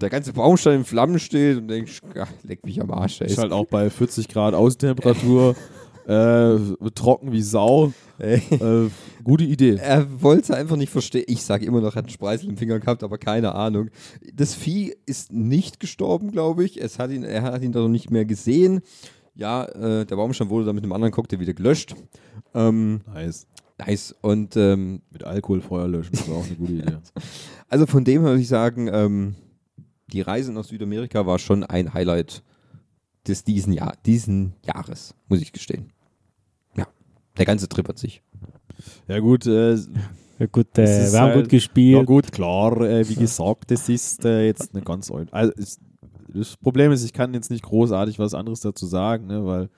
Der 0.00 0.10
ganze 0.10 0.32
Baumstamm 0.32 0.74
in 0.74 0.84
Flammen 0.84 1.18
steht 1.18 1.56
und 1.56 1.68
denkst, 1.68 2.00
leck 2.42 2.64
mich 2.64 2.80
am 2.80 2.90
Arsch. 2.90 3.20
ey. 3.20 3.28
Ist 3.28 3.38
halt 3.38 3.52
auch 3.52 3.66
bei 3.66 3.90
40 3.90 4.28
Grad 4.28 4.54
Außentemperatur, 4.54 5.54
äh, 6.06 6.58
trocken 6.94 7.32
wie 7.32 7.42
Sau. 7.42 7.92
Äh, 8.18 8.40
gute 9.24 9.44
Idee. 9.44 9.76
Er 9.76 10.22
wollte 10.22 10.42
es 10.42 10.50
einfach 10.50 10.76
nicht 10.76 10.90
verstehen. 10.90 11.24
Ich 11.26 11.42
sage 11.42 11.66
immer 11.66 11.80
noch, 11.80 11.94
er 11.94 11.96
hat 11.96 12.04
einen 12.04 12.12
Spreißel 12.12 12.48
im 12.48 12.56
Finger 12.56 12.78
gehabt, 12.78 13.02
aber 13.02 13.18
keine 13.18 13.54
Ahnung. 13.54 13.90
Das 14.32 14.54
Vieh 14.54 14.94
ist 15.06 15.32
nicht 15.32 15.80
gestorben, 15.80 16.30
glaube 16.30 16.64
ich. 16.64 16.80
Es 16.80 16.98
hat 16.98 17.10
ihn, 17.10 17.24
er 17.24 17.42
hat 17.42 17.62
ihn 17.62 17.72
da 17.72 17.80
noch 17.80 17.88
nicht 17.88 18.10
mehr 18.10 18.24
gesehen. 18.24 18.80
Ja, 19.34 19.64
äh, 19.64 20.06
der 20.06 20.16
Baumstamm 20.16 20.48
wurde 20.48 20.66
dann 20.66 20.76
mit 20.76 20.84
einem 20.84 20.92
anderen 20.92 21.12
Cocktail 21.12 21.40
wieder 21.40 21.54
gelöscht. 21.54 21.94
Ähm, 22.54 23.00
Nice. 23.12 23.46
nice. 23.78 24.14
Und 24.20 24.56
ähm, 24.56 25.02
Mit 25.10 25.24
Alkohol 25.24 25.60
Feuer 25.60 25.88
löschen, 25.88 26.12
das 26.12 26.28
war 26.28 26.36
auch 26.36 26.46
eine 26.46 26.54
gute 26.54 26.72
Idee. 26.72 26.98
also 27.68 27.86
von 27.86 28.04
dem 28.04 28.22
her 28.22 28.30
würde 28.30 28.42
ich 28.42 28.48
sagen, 28.48 28.88
ähm, 28.92 29.34
die 30.12 30.20
Reise 30.20 30.52
nach 30.52 30.64
Südamerika 30.64 31.26
war 31.26 31.40
schon 31.40 31.64
ein 31.64 31.92
Highlight 31.92 32.44
des 33.26 33.42
diesen, 33.42 33.72
Jahr, 33.72 33.96
diesen 34.06 34.54
Jahres, 34.64 35.14
muss 35.28 35.40
ich 35.40 35.52
gestehen. 35.52 35.90
Der 37.38 37.44
ganze 37.44 37.68
Trip 37.68 37.88
hat 37.88 37.98
sich. 37.98 38.22
Ja 39.08 39.18
gut, 39.20 39.46
äh, 39.46 39.74
Ja, 40.38 40.46
gut, 40.50 40.76
äh, 40.78 41.04
ist 41.06 41.12
wir 41.12 41.20
haben 41.20 41.30
halt- 41.30 41.42
gut 41.44 41.48
gespielt. 41.50 41.98
ja 41.98 42.02
gut, 42.04 42.32
klar, 42.32 42.80
äh, 42.82 43.08
wie 43.08 43.14
gesagt, 43.14 43.70
das 43.70 43.88
ist 43.88 44.24
äh, 44.24 44.46
jetzt 44.46 44.74
eine 44.74 44.82
ganz... 44.84 45.10
Also, 45.30 45.52
es, 45.56 45.78
das 46.32 46.56
Problem 46.56 46.90
ist, 46.90 47.04
ich 47.04 47.12
kann 47.12 47.32
jetzt 47.34 47.50
nicht 47.50 47.62
großartig 47.62 48.18
was 48.18 48.34
anderes 48.34 48.60
dazu 48.60 48.86
sagen, 48.86 49.28
ne, 49.28 49.44
weil, 49.46 49.68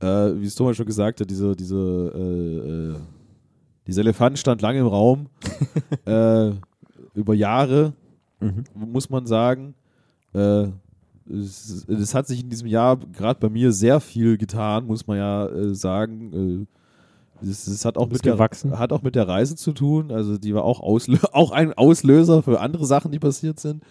äh, 0.00 0.40
wie 0.40 0.46
es 0.46 0.54
Thomas 0.54 0.76
schon 0.76 0.86
gesagt 0.86 1.20
hat, 1.20 1.28
diese, 1.28 1.54
diese, 1.54 1.76
äh, 2.14 2.68
äh, 2.68 2.94
dieser 3.86 4.00
Elefant 4.00 4.38
stand 4.38 4.62
lange 4.62 4.78
im 4.78 4.86
Raum, 4.86 5.26
äh, 6.06 6.52
über 7.14 7.34
Jahre, 7.34 7.92
muss 8.74 9.10
man 9.10 9.26
sagen. 9.26 9.74
Es, 10.32 11.84
es 11.86 12.14
hat 12.14 12.26
sich 12.26 12.42
in 12.42 12.48
diesem 12.48 12.66
Jahr 12.68 12.96
gerade 12.96 13.38
bei 13.38 13.48
mir 13.50 13.70
sehr 13.72 14.00
viel 14.00 14.38
getan, 14.38 14.86
muss 14.86 15.06
man 15.06 15.18
ja 15.18 15.46
äh, 15.46 15.74
sagen. 15.74 16.66
Es, 17.42 17.66
es 17.66 17.84
hat 17.84 17.98
auch 17.98 18.08
mit 18.08 18.24
der 18.24 18.34
gewachsen. 18.34 18.78
hat 18.78 18.92
auch 18.92 19.02
mit 19.02 19.14
der 19.14 19.28
Reise 19.28 19.56
zu 19.56 19.72
tun. 19.72 20.10
Also 20.10 20.38
die 20.38 20.54
war 20.54 20.64
auch, 20.64 20.80
Auslö 20.80 21.18
auch 21.32 21.50
ein 21.50 21.72
Auslöser 21.72 22.42
für 22.42 22.60
andere 22.60 22.86
Sachen, 22.86 23.12
die 23.12 23.18
passiert 23.18 23.60
sind. 23.60 23.82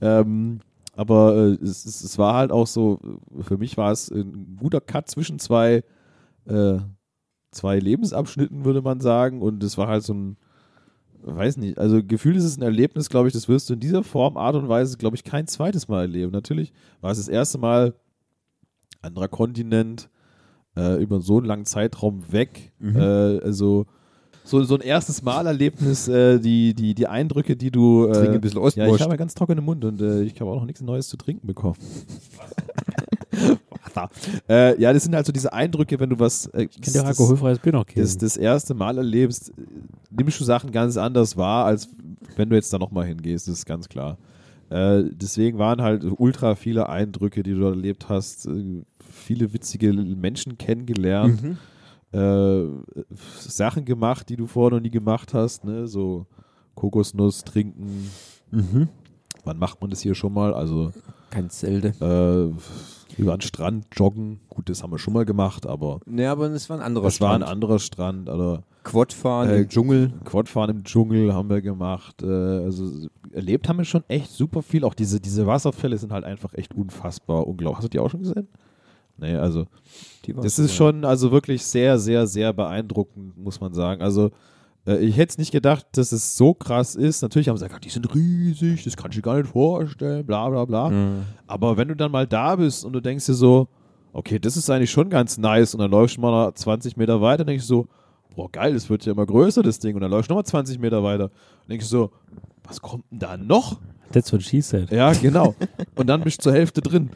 Ähm, 0.00 0.60
aber 0.96 1.36
äh, 1.36 1.64
es, 1.64 1.84
es, 1.84 2.02
es 2.02 2.18
war 2.18 2.34
halt 2.34 2.50
auch 2.50 2.66
so, 2.66 2.98
für 3.40 3.56
mich 3.56 3.76
war 3.76 3.92
es 3.92 4.10
ein 4.10 4.56
guter 4.58 4.80
Cut 4.80 5.08
zwischen 5.08 5.38
zwei, 5.38 5.84
äh, 6.46 6.78
zwei 7.52 7.78
Lebensabschnitten, 7.78 8.64
würde 8.64 8.82
man 8.82 9.00
sagen. 9.00 9.40
Und 9.40 9.62
es 9.62 9.78
war 9.78 9.88
halt 9.88 10.02
so 10.02 10.14
ein, 10.14 10.36
weiß 11.22 11.56
nicht, 11.58 11.78
also 11.78 12.02
gefühlt 12.02 12.36
ist 12.36 12.44
es 12.44 12.56
ein 12.56 12.62
Erlebnis, 12.62 13.08
glaube 13.08 13.28
ich, 13.28 13.34
das 13.34 13.48
wirst 13.48 13.68
du 13.70 13.74
in 13.74 13.80
dieser 13.80 14.02
Form, 14.02 14.36
Art 14.36 14.56
und 14.56 14.68
Weise, 14.68 14.96
glaube 14.96 15.16
ich, 15.16 15.24
kein 15.24 15.46
zweites 15.46 15.88
Mal 15.88 16.02
erleben. 16.02 16.32
Natürlich 16.32 16.72
war 17.00 17.10
es 17.10 17.18
das 17.18 17.28
erste 17.28 17.58
Mal 17.58 17.94
anderer 19.02 19.28
Kontinent, 19.28 20.10
äh, 20.78 21.02
über 21.02 21.20
so 21.20 21.38
einen 21.38 21.46
langen 21.46 21.64
Zeitraum 21.66 22.22
weg. 22.30 22.72
Äh, 22.82 22.98
also 22.98 23.86
so, 24.44 24.62
so 24.62 24.76
ein 24.76 24.80
erstes 24.80 25.22
Mal-Erlebnis, 25.22 26.08
äh, 26.08 26.38
die, 26.38 26.72
die, 26.74 26.94
die 26.94 27.06
Eindrücke, 27.06 27.56
die 27.56 27.70
du. 27.70 28.06
Äh, 28.06 28.12
Trinke 28.12 28.32
ein 28.32 28.40
bisschen 28.40 28.60
ja, 28.60 28.66
ich 28.68 28.76
Ostwurst. 28.78 29.00
habe 29.02 29.10
einen 29.12 29.18
ganz 29.18 29.34
trockenen 29.34 29.64
Mund 29.64 29.84
und 29.84 30.00
äh, 30.00 30.22
ich 30.22 30.40
habe 30.40 30.50
auch 30.50 30.56
noch 30.56 30.64
nichts 30.64 30.80
Neues 30.80 31.08
zu 31.08 31.16
trinken 31.16 31.46
bekommen. 31.46 31.76
Äh, 34.48 34.80
ja, 34.80 34.92
das 34.92 35.04
sind 35.04 35.14
halt 35.14 35.26
so 35.26 35.32
diese 35.32 35.52
Eindrücke, 35.52 35.98
wenn 35.98 36.10
du 36.10 36.18
was. 36.18 36.46
Äh, 36.46 36.68
Ich 36.70 36.80
kann 36.80 36.92
dir 36.92 37.04
alkoholfreies 37.04 37.58
Bier 37.58 37.72
noch 37.72 37.86
geben. 37.86 38.00
das, 38.00 38.16
das 38.16 38.36
erste 38.36 38.74
Mal 38.74 38.96
erlebst, 38.96 39.50
äh, 39.50 39.52
nimmst 40.10 40.40
du 40.40 40.44
Sachen 40.44 40.70
ganz 40.70 40.96
anders 40.96 41.36
wahr, 41.36 41.64
als 41.64 41.88
wenn 42.36 42.48
du 42.48 42.56
jetzt 42.56 42.72
da 42.72 42.78
nochmal 42.78 43.06
hingehst, 43.06 43.48
das 43.48 43.54
ist 43.54 43.66
ganz 43.66 43.88
klar. 43.88 44.18
Äh, 44.70 45.04
deswegen 45.10 45.58
waren 45.58 45.82
halt 45.82 46.04
ultra 46.18 46.54
viele 46.54 46.88
Eindrücke, 46.88 47.42
die 47.42 47.52
du 47.52 47.60
dort 47.60 47.76
erlebt 47.76 48.08
hast, 48.08 48.46
äh, 48.46 48.82
viele 49.18 49.52
witzige 49.52 49.92
Menschen 49.92 50.56
kennengelernt, 50.58 51.42
Mhm. 51.42 51.58
äh, 52.18 52.64
Sachen 53.38 53.84
gemacht, 53.84 54.28
die 54.28 54.36
du 54.36 54.46
vorher 54.46 54.76
noch 54.78 54.82
nie 54.82 54.90
gemacht 54.90 55.34
hast, 55.34 55.64
ne? 55.64 55.86
so 55.86 56.26
Kokosnuss 56.74 57.44
trinken. 57.44 58.08
Mhm. 58.50 58.88
Wann 59.44 59.58
macht 59.58 59.80
man 59.80 59.90
das 59.90 60.00
hier 60.00 60.14
schon 60.14 60.32
mal? 60.32 60.54
Also 60.54 60.92
Ganz 61.30 61.60
selten. 61.60 61.94
äh, 62.02 63.20
über 63.20 63.36
den 63.36 63.40
Strand 63.40 63.86
joggen, 63.92 64.40
gut, 64.48 64.68
das 64.68 64.82
haben 64.82 64.92
wir 64.92 64.98
schon 64.98 65.12
mal 65.14 65.24
gemacht, 65.24 65.66
aber 65.66 66.00
Ja, 66.10 66.32
aber 66.32 66.46
es 66.50 66.70
war 66.70 66.78
ein 66.78 66.82
anderer 66.82 67.04
das 67.04 67.20
war 67.20 67.30
ein 67.34 67.40
Strand. 67.40 67.52
anderer 67.52 67.78
Strand 67.78 68.28
oder 68.28 68.62
Quadfahren 68.84 69.50
Äh, 69.50 69.60
im 69.62 69.68
Dschungel. 69.68 70.12
Quadfahren 70.24 70.70
im 70.70 70.84
Dschungel 70.84 71.34
haben 71.34 71.50
wir 71.50 71.60
gemacht. 71.60 72.22
Äh, 72.22 72.26
also 72.26 73.08
erlebt 73.32 73.68
haben 73.68 73.78
wir 73.78 73.84
schon 73.84 74.04
echt 74.08 74.30
super 74.30 74.62
viel. 74.62 74.84
Auch 74.84 74.94
diese, 74.94 75.20
diese 75.20 75.46
Wasserfälle 75.46 75.98
sind 75.98 76.12
halt 76.12 76.24
einfach 76.24 76.54
echt 76.54 76.74
unfassbar 76.74 77.46
unglaublich. 77.46 77.78
Hast 77.78 77.84
du 77.84 77.88
die 77.88 77.98
auch 77.98 78.08
schon 78.10 78.20
gesehen? 78.20 78.48
Nee, 79.18 79.34
also 79.34 79.66
das 80.26 80.58
ist 80.58 80.74
schon 80.74 81.04
also 81.04 81.32
wirklich 81.32 81.64
sehr, 81.64 81.98
sehr, 81.98 82.26
sehr 82.26 82.52
beeindruckend, 82.52 83.36
muss 83.36 83.60
man 83.60 83.74
sagen. 83.74 84.02
Also 84.02 84.30
äh, 84.86 84.98
ich 84.98 85.16
hätte 85.16 85.30
es 85.30 85.38
nicht 85.38 85.52
gedacht, 85.52 85.86
dass 85.92 86.12
es 86.12 86.36
so 86.36 86.54
krass 86.54 86.94
ist. 86.94 87.22
Natürlich 87.22 87.48
haben 87.48 87.56
sie 87.56 87.64
gesagt, 87.64 87.84
die 87.84 87.90
sind 87.90 88.14
riesig, 88.14 88.84
das 88.84 88.96
kannst 88.96 89.16
du 89.16 89.20
dir 89.20 89.24
gar 89.24 89.36
nicht 89.36 89.50
vorstellen, 89.50 90.24
bla 90.24 90.48
bla 90.48 90.64
bla. 90.64 90.90
Mhm. 90.90 91.22
Aber 91.46 91.76
wenn 91.76 91.88
du 91.88 91.96
dann 91.96 92.10
mal 92.10 92.26
da 92.26 92.56
bist 92.56 92.84
und 92.84 92.92
du 92.92 93.00
denkst 93.00 93.26
dir 93.26 93.34
so, 93.34 93.68
okay, 94.12 94.38
das 94.38 94.56
ist 94.56 94.70
eigentlich 94.70 94.90
schon 94.90 95.10
ganz 95.10 95.38
nice 95.38 95.74
und 95.74 95.80
dann 95.80 95.90
läufst 95.90 96.16
du 96.16 96.20
mal 96.20 96.54
20 96.54 96.96
Meter 96.96 97.20
weiter, 97.20 97.44
denkst 97.44 97.64
du 97.64 97.68
so, 97.68 97.88
boah 98.34 98.50
geil, 98.50 98.72
das 98.72 98.88
wird 98.88 99.04
ja 99.04 99.12
immer 99.12 99.26
größer, 99.26 99.62
das 99.62 99.78
Ding. 99.78 99.94
Und 99.94 100.00
dann 100.00 100.10
läufst 100.10 100.30
du 100.30 100.34
nochmal 100.34 100.46
20 100.46 100.78
Meter 100.78 101.02
weiter 101.02 101.24
und 101.24 101.70
denkst 101.70 101.86
du 101.86 101.90
so, 101.90 102.10
was 102.68 102.80
kommt 102.80 103.04
denn 103.10 103.18
da 103.18 103.36
noch? 103.36 103.80
That's 104.12 104.32
what 104.32 104.42
she 104.42 104.60
said. 104.62 104.90
Ja, 104.90 105.12
genau. 105.12 105.54
Und 105.94 106.06
dann 106.06 106.22
bist 106.22 106.38
du 106.38 106.44
zur 106.44 106.52
Hälfte 106.52 106.80
drin. 106.80 107.10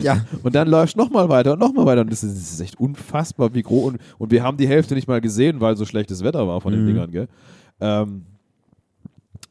Ja, 0.00 0.24
Und 0.42 0.54
dann 0.54 0.68
läufst 0.68 0.94
du 0.96 1.00
nochmal 1.00 1.28
weiter 1.28 1.52
und 1.52 1.58
nochmal 1.58 1.84
weiter. 1.84 2.00
Und 2.00 2.10
das 2.10 2.22
ist, 2.24 2.34
das 2.34 2.52
ist 2.52 2.60
echt 2.60 2.80
unfassbar, 2.80 3.52
wie 3.54 3.62
groß. 3.62 3.92
Und, 3.92 4.00
und 4.18 4.30
wir 4.30 4.42
haben 4.42 4.56
die 4.56 4.66
Hälfte 4.68 4.94
nicht 4.94 5.06
mal 5.08 5.20
gesehen, 5.20 5.60
weil 5.60 5.76
so 5.76 5.84
schlechtes 5.84 6.24
Wetter 6.24 6.46
war 6.48 6.60
von 6.62 6.72
den 6.72 6.82
Mhm. 6.84 6.86
Dingern, 6.86 7.10
gell? 7.10 7.28
Ähm, 7.80 8.24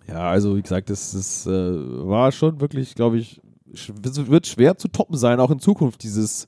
ja, 0.08 0.30
also 0.30 0.56
wie 0.58 0.62
gesagt, 0.62 0.90
das, 0.90 1.12
das 1.12 1.46
äh, 1.46 1.50
war 1.52 2.32
schon 2.32 2.60
wirklich, 2.62 2.96
glaube 2.96 3.18
ich, 3.20 3.40
sch 3.74 3.92
wird 4.04 4.48
schwer 4.48 4.78
zu 4.78 4.88
toppen 4.88 5.18
sein, 5.18 5.40
auch 5.40 5.52
in 5.52 5.60
Zukunft, 5.60 6.02
dieses 6.04 6.48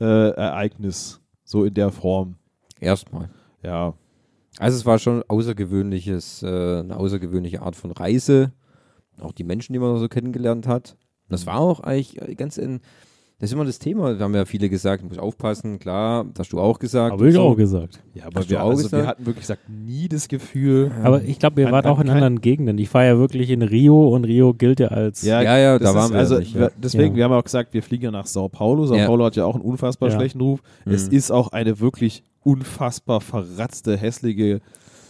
äh, 0.00 0.04
Ereignis. 0.30 1.20
So 1.44 1.64
in 1.64 1.74
der 1.74 1.92
Form. 1.92 2.34
erstmal. 2.80 3.30
Ja. 3.62 3.94
Also 4.58 4.76
es 4.76 4.86
war 4.86 4.98
schon 4.98 5.22
außergewöhnliches, 5.28 6.42
äh, 6.42 6.46
eine 6.80 6.96
außergewöhnliche 6.96 7.62
Art 7.62 7.76
von 7.76 7.90
Reise. 7.92 8.52
Auch 9.20 9.32
die 9.32 9.44
Menschen, 9.44 9.72
die 9.72 9.78
man 9.78 9.98
so 9.98 10.08
kennengelernt 10.08 10.66
hat. 10.66 10.96
Das 11.28 11.46
war 11.46 11.58
auch 11.58 11.80
eigentlich 11.80 12.20
äh, 12.22 12.34
ganz 12.34 12.56
in, 12.58 12.80
das 13.38 13.50
ist 13.50 13.52
immer 13.54 13.64
das 13.64 13.78
Thema. 13.78 14.14
Da 14.14 14.24
haben 14.24 14.34
ja 14.34 14.44
viele 14.44 14.68
gesagt, 14.70 15.02
du 15.02 15.08
musst 15.08 15.18
aufpassen, 15.20 15.78
klar, 15.78 16.24
das 16.32 16.46
hast 16.46 16.52
du 16.52 16.60
auch 16.60 16.78
gesagt. 16.78 17.12
Habe 17.12 17.28
ich 17.28 17.34
So. 17.34 17.42
auch 17.42 17.56
gesagt. 17.56 18.00
Ja, 18.14 18.26
aber 18.26 18.48
wir, 18.48 18.62
auch 18.62 18.70
also 18.70 18.92
wir 18.92 19.06
hatten 19.06 19.26
wirklich 19.26 19.42
gesagt, 19.42 19.68
nie 19.68 20.08
das 20.08 20.28
Gefühl. 20.28 20.90
Aber 21.02 21.22
ich 21.22 21.38
glaube, 21.38 21.64
wart 21.70 21.84
an 21.86 21.92
auch 21.92 22.00
in 22.00 22.08
anderen 22.08 22.40
Gegenden. 22.40 22.78
Ich 22.78 22.92
war 22.94 23.04
ja 23.04 23.18
wirklich 23.18 23.50
in 23.50 23.62
Rio 23.62 24.08
und 24.08 24.24
Rio 24.24 24.54
gilt 24.54 24.80
ja 24.80 24.88
als. 24.88 25.22
Ja, 25.22 25.42
ja, 25.42 25.78
das 25.78 25.92
da 25.92 25.98
waren 25.98 26.12
wir 26.12 26.18
also, 26.18 26.38
nicht, 26.38 26.54
ja. 26.54 26.60
wir- 26.60 26.72
Deswegen, 26.82 27.10
Ja. 27.10 27.16
wir 27.16 27.24
haben 27.24 27.32
auch 27.32 27.44
gesagt, 27.44 27.74
wir 27.74 27.82
fliegen 27.82 28.04
ja 28.04 28.10
nach 28.10 28.26
Sao 28.26 28.48
Paulo. 28.48 28.86
Sao 28.86 28.96
Ja. 28.96 29.06
Paulo 29.06 29.24
hat 29.26 29.36
ja 29.36 29.44
auch 29.44 29.54
einen 29.54 29.64
unfassbar 29.64 30.08
Ja. 30.10 30.14
schlechten 30.16 30.40
Ruf. 30.40 30.62
Es 30.86 31.08
Mhm. 31.10 31.16
ist 31.16 31.30
auch 31.30 31.48
eine 31.48 31.80
wirklich 31.80 32.22
unfassbar 32.46 33.20
verratzte, 33.20 33.96
hässliche 33.96 34.60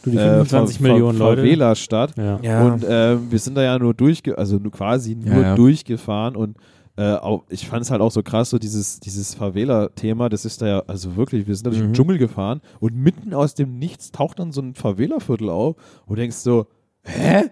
du, 0.02 0.10
die 0.10 0.16
äh, 0.16 0.44
25 0.44 0.78
Ver- 0.78 0.82
Millionen 0.88 1.18
Ver- 1.18 1.24
Leute. 1.24 1.42
Favela-Stadt. 1.42 2.16
Ja. 2.16 2.38
Ja. 2.42 2.64
Und 2.66 2.84
ähm, 2.88 3.26
wir 3.30 3.38
sind 3.38 3.56
da 3.56 3.62
ja 3.62 3.78
nur 3.78 3.94
durchge, 3.94 4.36
also 4.38 4.56
nur 4.56 4.72
quasi 4.72 5.14
nur 5.14 5.34
Ja, 5.34 5.40
ja. 5.42 5.54
durchgefahren 5.54 6.34
und 6.36 6.56
äh, 6.98 7.12
auch, 7.12 7.44
ich 7.50 7.68
fand 7.68 7.82
es 7.82 7.90
halt 7.90 8.00
auch 8.00 8.10
so 8.10 8.22
krass, 8.22 8.48
so 8.48 8.58
dieses, 8.58 9.00
dieses 9.00 9.34
Favela-Thema, 9.34 10.30
das 10.30 10.46
ist 10.46 10.62
da 10.62 10.66
ja, 10.66 10.82
also 10.86 11.14
wirklich, 11.16 11.46
wir 11.46 11.54
sind 11.54 11.66
da 11.66 11.70
durch 11.70 11.82
den 11.82 11.90
Mhm. 11.90 11.94
Dschungel 11.94 12.16
gefahren 12.16 12.62
und 12.80 12.96
mitten 12.96 13.34
aus 13.34 13.52
dem 13.54 13.78
Nichts 13.78 14.12
taucht 14.12 14.38
dann 14.38 14.50
so 14.50 14.62
ein 14.62 14.74
Favela-Viertel 14.74 15.50
auf 15.50 15.76
und 16.06 16.16
du 16.16 16.22
denkst 16.22 16.36
so, 16.38 16.66
hä? 17.04 17.50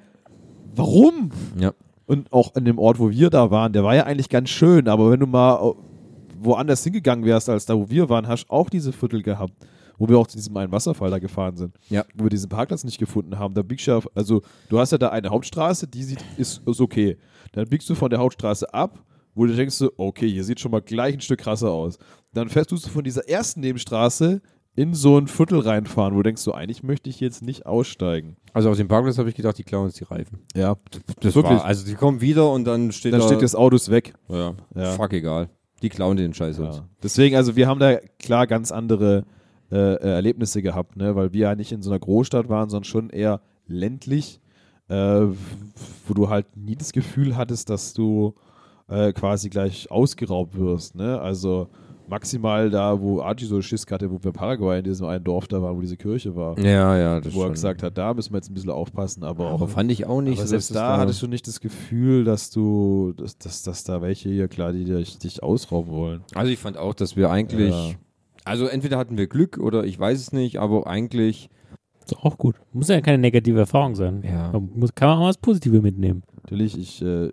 Warum? 0.75 1.31
Ja. 1.59 1.73
Und 2.07 2.33
auch 2.33 2.55
an 2.55 2.65
dem 2.65 2.79
Ort, 2.79 2.99
wo 2.99 3.11
wir 3.11 3.31
da 3.31 3.51
waren, 3.51 3.73
der 3.73 3.85
war 3.85 3.95
ja 3.95 4.05
eigentlich 4.05 4.29
ganz 4.29 4.49
schön, 4.51 4.89
aber 4.89 5.11
wenn 5.11 5.21
du 5.21 5.27
mal 5.27 5.57
äh, 5.57 5.73
woanders 6.45 6.83
hingegangen 6.85 7.25
wärst, 7.25 7.49
als 7.49 7.67
da, 7.67 7.75
wo 7.77 7.89
wir 7.91 8.09
waren, 8.09 8.29
hast 8.29 8.45
du 8.47 8.51
auch 8.53 8.69
diese 8.71 8.93
Viertel 8.93 9.23
gehabt, 9.23 9.53
wo 9.99 10.09
wir 10.09 10.19
auch 10.19 10.27
zu 10.27 10.37
diesem 10.37 10.57
einen 10.57 10.73
Wasserfall 10.73 11.11
da 11.11 11.19
gefahren 11.19 11.57
sind. 11.57 11.77
Ja. 11.89 12.05
Wo 12.15 12.25
wir 12.25 12.31
diesen 12.31 12.49
Parkplatz 12.49 12.85
nicht 12.85 12.99
gefunden 12.99 13.39
haben. 13.39 13.55
Da 13.55 13.63
biegst 13.63 13.87
du 13.87 13.93
ja, 13.93 14.01
also 14.15 14.43
du 14.69 14.79
hast 14.79 14.93
ja 14.93 14.99
da 14.99 15.11
eine 15.11 15.31
Hauptstraße, 15.31 15.87
die 15.87 16.03
sieht, 16.03 16.25
ist, 16.37 16.63
ist 16.67 16.81
okay. 16.81 17.17
Dann 17.53 17.69
biegst 17.69 17.89
du 17.89 17.95
von 17.95 18.11
der 18.11 18.19
Hauptstraße 18.19 18.73
ab, 18.75 18.99
wo 19.35 19.47
du 19.47 19.55
denkst, 19.55 19.83
okay, 19.97 20.29
hier 20.31 20.45
sieht 20.45 20.61
schon 20.61 20.71
mal 20.73 20.81
gleich 20.83 21.15
ein 21.15 21.21
Stück 21.21 21.41
krasser 21.41 21.71
aus. 21.71 21.99
Dann 22.33 22.49
fährst 22.49 22.73
du 22.73 22.77
von 22.77 23.05
dieser 23.05 23.29
ersten 23.29 23.61
Nebenstraße 23.61 24.41
in 24.77 24.93
so 24.95 25.17
ein 25.19 25.29
Viertel 25.29 25.61
reinfahren, 25.61 26.15
wo 26.15 26.19
du 26.19 26.23
denkst, 26.25 26.43
so 26.43 26.53
eigentlich 26.53 26.83
möchte 26.83 27.09
ich 27.09 27.21
jetzt 27.21 27.43
nicht 27.43 27.65
aussteigen. 27.65 28.37
Also 28.53 28.71
auf 28.71 28.77
dem 28.77 28.89
Parkplatz 28.89 29.19
habe 29.19 29.29
ich 29.29 29.37
gedacht, 29.37 29.57
die 29.57 29.63
klauen 29.63 29.85
uns 29.87 29.95
die 29.95 30.05
Reifen. 30.05 30.41
Ja, 30.57 30.77
Das 31.21 31.37
Wirklich. 31.37 31.59
War, 31.59 31.65
also 31.65 31.87
die 31.87 31.95
kommen 31.95 32.21
wieder 32.21 32.51
und 32.51 32.65
dann 32.65 32.91
steht 32.91 33.13
dann 33.13 33.21
da, 33.21 33.27
steht 33.29 33.43
das 33.43 33.55
Autos 33.55 33.91
weg. 33.91 34.15
ja, 34.29 34.55
Ja. 34.75 34.91
fuck 34.93 35.13
egal. 35.13 35.49
Die 35.85 35.91
klauen 35.91 36.17
den 36.17 36.33
Scheiß 36.33 36.61
uns. 36.61 36.77
Ja. 36.79 36.89
Deswegen, 37.03 37.37
also 37.37 37.57
wir 37.57 37.69
haben 37.69 37.79
da 37.79 37.99
klar 38.19 38.47
ganz 38.47 38.73
andere 38.73 39.27
äh, 39.71 39.77
äh, 39.77 40.15
Erlebnisse 40.15 40.63
gehabt, 40.63 40.97
ne? 40.97 41.15
weil 41.15 41.35
wir 41.35 41.43
ja 41.43 41.55
nicht 41.55 41.73
in 41.73 41.83
so 41.83 41.91
einer 41.91 41.99
Großstadt 41.99 42.49
waren, 42.49 42.71
sondern 42.71 42.85
schon 42.85 43.11
eher 43.11 43.43
ländlich, 43.67 44.41
äh, 44.89 44.95
wo 44.95 46.15
du 46.15 46.31
halt 46.31 46.57
nie 46.57 46.75
das 46.75 46.93
Gefühl 46.93 47.37
hattest, 47.37 47.69
dass 47.69 47.93
du 47.93 48.35
äh, 48.89 49.13
quasi 49.13 49.51
gleich 49.51 49.91
ausgeraubt 49.91 50.57
wirst. 50.57 50.95
Ne? 50.95 51.21
Also 51.21 51.69
maximal 52.09 52.71
da, 52.71 53.01
wo 53.01 53.21
Archie 53.23 53.47
so 53.47 53.61
Schiss 53.63 53.87
hatte, 53.91 54.11
wo 54.11 54.19
wir 54.23 54.27
in 54.27 54.33
Paraguay 54.33 54.79
in 54.79 54.85
diesem 54.85 55.07
einen 55.07 55.25
Dorf 55.25 55.49
da 55.49 55.63
waren, 55.63 55.77
wo 55.77 55.81
diese 55.81 55.97
Kirche 55.97 56.37
war. 56.37 56.59
Ja, 56.59 56.97
ja, 56.97 57.21
das 57.21 57.35
wo 57.35 57.41
er 57.41 57.45
schon. 57.47 57.53
gesagt 57.53 57.83
hat, 57.83 57.97
da 57.99 58.13
müssen 58.15 58.33
wir 58.33 58.39
jetzt 58.39 58.51
ein 58.51 58.55
bisschen 58.55 58.71
aufpassen, 58.71 59.25
aber 59.25 59.47
auch 59.51 59.55
Aber 59.63 59.69
fand 59.69 59.91
ich 59.91 60.07
auch 60.07 60.21
nicht. 60.21 60.39
aber 60.39 60.47
selbst 60.47 60.75
da 60.75 60.99
hattest 60.99 61.23
du 61.23 61.27
nicht 61.27 61.47
das 61.49 61.61
Gefühl, 61.61 62.25
dass 62.25 62.51
du, 62.51 63.13
dass, 63.17 63.39
dass, 63.39 63.63
dass 63.63 63.85
da 63.85 64.03
welche 64.03 64.29
hier 64.29 64.49
klar, 64.49 64.73
die 64.73 64.85
dich, 64.85 65.19
dich 65.19 65.43
ausrauben 65.43 65.93
wollen. 65.93 66.21
Also 66.35 66.51
ich 66.53 66.59
fand 66.59 66.77
auch, 66.77 66.95
dass 66.95 67.17
wir 67.17 67.31
eigentlich, 67.31 67.71
Ja. 67.75 67.95
also 68.45 68.67
entweder 68.67 68.99
hatten 68.99 69.17
wir 69.17 69.27
Glück 69.27 69.59
oder 69.59 69.85
ich 69.85 69.99
weiß 69.99 70.19
es 70.21 70.33
nicht, 70.33 70.59
aber 70.59 70.87
eigentlich, 70.87 71.49
Ist 72.05 72.17
auch 72.19 72.37
gut. 72.37 72.57
Muss 72.73 72.89
ja 72.89 73.01
keine 73.01 73.19
negative 73.19 73.59
Erfahrung 73.61 73.95
sein. 73.95 74.23
Ja. 74.25 74.51
Man 74.53 74.69
muss, 74.75 74.95
kann 74.95 75.09
man 75.09 75.19
auch 75.19 75.29
was 75.29 75.39
Positives 75.39 75.81
mitnehmen. 75.83 76.23
Natürlich, 76.43 76.77
ich, 76.79 77.01
äh, 77.01 77.31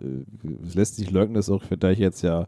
es 0.66 0.74
lässt 0.74 0.96
sich 0.96 1.10
leugnen, 1.10 1.34
dass 1.34 1.50
auch, 1.50 1.62
da 1.78 1.90
ich 1.90 1.98
jetzt 1.98 2.22
ja, 2.22 2.46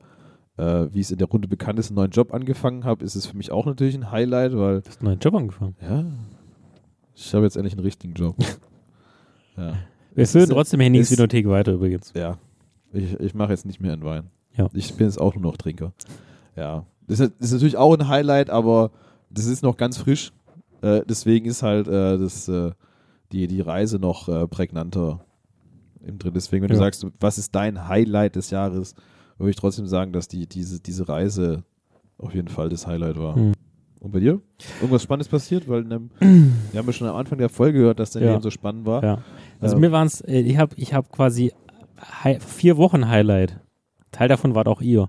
äh, 0.56 0.86
wie 0.92 1.00
es 1.00 1.10
in 1.10 1.18
der 1.18 1.28
Runde 1.28 1.48
bekannt 1.48 1.78
ist, 1.78 1.88
einen 1.90 1.96
neuen 1.96 2.10
Job 2.10 2.32
angefangen 2.32 2.84
habe, 2.84 3.04
ist 3.04 3.14
es 3.14 3.26
für 3.26 3.36
mich 3.36 3.50
auch 3.50 3.66
natürlich 3.66 3.94
ein 3.94 4.10
Highlight, 4.10 4.56
weil, 4.56 4.80
Du 4.82 4.88
hast 4.88 5.00
einen 5.00 5.08
neuen 5.10 5.18
Job 5.20 5.34
angefangen. 5.34 5.76
ja, 5.82 6.04
ich 7.14 7.32
habe 7.34 7.44
jetzt 7.44 7.56
endlich 7.56 7.74
einen 7.74 7.84
richtigen 7.84 8.14
Job. 8.14 8.36
ja. 9.56 9.74
Wir 10.14 10.26
führen 10.26 10.44
ist- 10.44 10.50
trotzdem 10.50 10.80
Hennings 10.80 11.10
Vinothek 11.10 11.48
weiter 11.48 11.72
übrigens. 11.72 12.12
Ja. 12.14 12.38
Ich, 12.92 13.18
ich 13.18 13.34
mache 13.34 13.50
jetzt 13.50 13.66
nicht 13.66 13.80
mehr 13.80 13.92
einen 13.92 14.04
Wein. 14.04 14.24
Ja. 14.56 14.68
Ich 14.72 14.94
bin 14.94 15.06
jetzt 15.06 15.20
auch 15.20 15.34
nur 15.34 15.42
noch 15.42 15.56
Trinker. 15.56 15.92
Ja. 16.56 16.86
Das 17.06 17.20
ist, 17.20 17.32
das 17.38 17.48
ist 17.48 17.52
natürlich 17.54 17.76
auch 17.76 17.92
ein 17.96 18.08
Highlight, 18.08 18.50
aber 18.50 18.90
das 19.30 19.46
ist 19.46 19.62
noch 19.62 19.76
ganz 19.76 19.98
frisch. 19.98 20.32
Äh, 20.82 21.02
deswegen 21.08 21.46
ist 21.46 21.62
halt 21.62 21.88
äh, 21.88 22.18
das, 22.18 22.48
äh, 22.48 22.70
die, 23.32 23.46
die 23.48 23.60
Reise 23.60 23.98
noch 23.98 24.28
äh, 24.28 24.46
prägnanter 24.46 25.24
im 26.06 26.18
drin. 26.18 26.32
Deswegen, 26.34 26.62
wenn 26.62 26.68
du 26.68 26.74
Ja. 26.74 26.80
sagst, 26.80 27.04
was 27.18 27.38
ist 27.38 27.54
dein 27.54 27.88
Highlight 27.88 28.36
des 28.36 28.50
Jahres, 28.50 28.94
würde 29.44 29.50
ich 29.50 29.56
trotzdem 29.56 29.86
sagen, 29.86 30.12
dass 30.12 30.28
die, 30.28 30.46
diese, 30.46 30.80
diese 30.80 31.08
Reise 31.08 31.62
auf 32.18 32.34
jeden 32.34 32.48
Fall 32.48 32.68
das 32.68 32.86
Highlight 32.86 33.18
war. 33.18 33.36
Hm. 33.36 33.52
Und 34.00 34.12
bei 34.12 34.20
dir? 34.20 34.40
Irgendwas 34.80 35.02
Spannendes 35.02 35.28
passiert? 35.28 35.66
Weil 35.68 35.82
in 35.84 35.92
einem, 35.92 36.10
wir 36.72 36.78
haben 36.78 36.86
ja 36.86 36.92
schon 36.92 37.08
am 37.08 37.16
Anfang 37.16 37.38
der 37.38 37.48
Folge 37.48 37.78
gehört, 37.78 37.98
dass 37.98 38.10
dein 38.10 38.22
Ja. 38.24 38.30
Leben 38.32 38.42
so 38.42 38.50
spannend 38.50 38.84
war. 38.86 39.02
Ja. 39.02 39.18
Also 39.60 39.76
Ja. 39.76 39.80
mir 39.80 39.92
waren 39.92 40.06
es, 40.06 40.20
äh, 40.20 40.40
ich 40.40 40.58
habe 40.58 40.74
ich 40.76 40.92
hab 40.94 41.10
quasi 41.10 41.52
vier 42.40 42.76
Wochen 42.76 43.08
Highlight. 43.08 43.60
Teil 44.12 44.28
davon 44.28 44.54
wart 44.54 44.68
auch 44.68 44.80
ihr. 44.82 45.08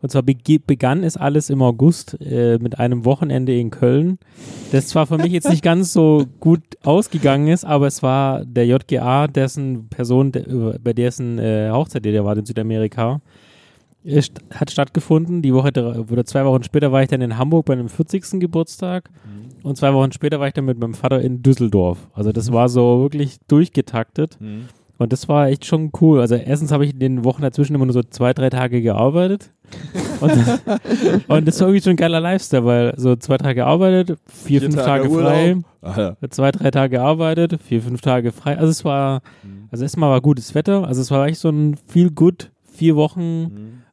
Und 0.00 0.12
zwar 0.12 0.22
begann 0.22 1.02
es 1.02 1.16
alles 1.16 1.50
im 1.50 1.60
August 1.60 2.18
äh, 2.20 2.58
mit 2.58 2.78
einem 2.78 3.04
Wochenende 3.04 3.58
in 3.58 3.70
Köln, 3.70 4.18
das 4.70 4.86
zwar 4.86 5.06
für 5.06 5.16
mich 5.18 5.32
jetzt 5.32 5.48
nicht 5.48 5.62
ganz 5.64 5.92
so 5.92 6.24
gut 6.38 6.60
ausgegangen 6.84 7.48
ist, 7.48 7.64
aber 7.64 7.88
es 7.88 8.00
war 8.02 8.44
der 8.44 8.66
JGA, 8.66 9.26
dessen 9.26 9.88
Person, 9.88 10.30
über- 10.32 10.78
bei 10.78 10.92
dessen 10.92 11.38
äh, 11.40 11.70
Hochzeit, 11.72 12.04
der 12.04 12.24
war 12.24 12.36
in 12.36 12.46
Südamerika, 12.46 13.20
äh, 14.04 14.20
st 14.22 14.40
hat 14.54 14.70
stattgefunden. 14.70 15.42
Die 15.42 15.52
Woche 15.54 15.68
oder 16.10 16.24
zwei 16.24 16.44
Wochen 16.44 16.62
später 16.62 16.92
war 16.92 17.02
ich 17.02 17.08
dann 17.08 17.20
in 17.20 17.36
Hamburg 17.38 17.66
bei 17.66 17.72
einem 17.74 17.88
40. 17.88 18.40
Geburtstag 18.40 19.10
und 19.62 19.76
zwei 19.76 19.92
Wochen 19.94 20.12
später 20.12 20.40
war 20.40 20.46
ich 20.48 20.54
dann 20.54 20.64
mit 20.64 20.78
meinem 20.78 20.94
Vater 20.94 21.20
in 21.20 21.42
Düsseldorf. 21.42 21.98
Also 22.14 22.32
das 22.32 22.52
war 22.52 22.68
so 22.68 23.00
wirklich 23.02 23.38
durchgetaktet. 23.48 24.38
Mhm. 24.40 24.66
Und 25.00 25.12
das 25.12 25.28
war 25.28 25.46
echt 25.46 25.64
schon 25.64 25.92
cool. 26.00 26.20
Also 26.20 26.34
erstens 26.34 26.72
habe 26.72 26.84
ich 26.84 26.92
in 26.92 26.98
den 26.98 27.24
Wochen 27.24 27.40
dazwischen 27.42 27.76
immer 27.76 27.84
nur 27.86 27.92
so 27.92 28.02
zwei, 28.02 28.32
drei 28.32 28.50
Tage 28.50 28.82
gearbeitet. 28.82 29.52
Und, 30.20 30.32
und 31.28 31.46
das 31.46 31.60
war 31.60 31.68
irgendwie 31.68 31.82
schon 31.84 31.92
ein 31.92 31.96
geiler 31.96 32.18
Lifestyle, 32.20 32.64
weil 32.64 32.94
so 32.96 33.14
zwei 33.14 33.36
Tage 33.36 33.54
gearbeitet, 33.56 34.18
vier, 34.26 34.60
Vier 34.60 34.60
fünf 34.62 34.74
Tage 34.84 35.04
Tage, 35.08 35.14
frei, 35.14 35.56
Ah, 35.82 36.00
ja. 36.20 36.28
zwei, 36.30 36.50
drei 36.50 36.72
Tage 36.72 36.96
gearbeitet, 36.96 37.60
vier, 37.62 37.80
fünf 37.82 38.00
Tage 38.00 38.32
frei. 38.32 38.58
Also 38.58 38.70
es 38.70 38.84
war, 38.84 39.20
Mhm. 39.44 39.68
also 39.70 39.84
erstmal 39.84 40.10
war 40.10 40.20
gutes 40.20 40.56
Wetter. 40.56 40.84
Also 40.88 41.00
es 41.00 41.12
war 41.12 41.26
echt 41.28 41.38
so 41.38 41.48
ein 41.50 41.76
viel 41.86 42.10
gut, 42.10 42.50
vier 42.64 42.96
Wochen 42.96 43.40
Mhm. 43.42 43.48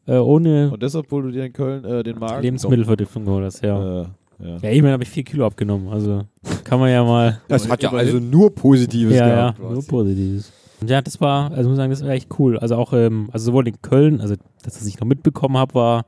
Äh, 0.07 0.18
ohne 0.18 0.72
Und 0.72 0.82
deshalb, 0.82 1.06
obwohl 1.06 1.23
du 1.23 1.32
dir 1.32 1.45
in 1.45 1.53
Köln 1.53 1.84
äh, 1.84 2.03
den 2.03 2.19
Magen 2.19 2.41
Lebensmittelvergiftung 2.41 3.26
geholt 3.26 3.45
hast, 3.45 3.64
ja. 3.64 3.80
Ja. 3.80 4.02
Äh, 4.02 4.06
ja. 4.38 4.57
Ja, 4.57 4.69
immerhin 4.69 4.91
habe 4.91 5.03
ich 5.03 5.10
vier 5.10 5.23
Kilo 5.23 5.45
abgenommen. 5.45 5.88
Also 5.90 6.23
kann 6.64 6.80
man 6.80 6.91
ja 6.91 7.03
mal. 7.03 7.40
das 7.48 7.69
hat 7.69 7.82
ja 7.84 7.91
also 7.91 8.19
nur 8.19 8.53
Positives 8.53 9.15
ja, 9.15 9.27
ja, 9.27 9.36
gehabt. 9.36 9.60
nur 9.60 9.86
Positives. 9.86 10.52
Und 10.82 10.90
ja, 10.90 11.02
das 11.02 11.22
war, 11.22 11.52
also 11.52 11.69
muss 11.69 11.77
ich 11.77 11.82
sagen, 11.82 11.90
das 11.91 12.03
war 12.03 12.10
echt 12.10 12.30
cool. 12.38 12.60
Also 12.60 12.76
auch, 12.76 12.91
ähm, 12.91 13.30
also 13.32 13.45
sowohl 13.45 13.68
in 13.68 13.82
Köln, 13.82 14.19
also 14.19 14.36
das, 14.64 14.76
was 14.76 14.86
ich 14.86 14.99
noch 14.99 15.07
mitbekommen 15.07 15.57
habe, 15.57 15.73
war, 15.73 16.06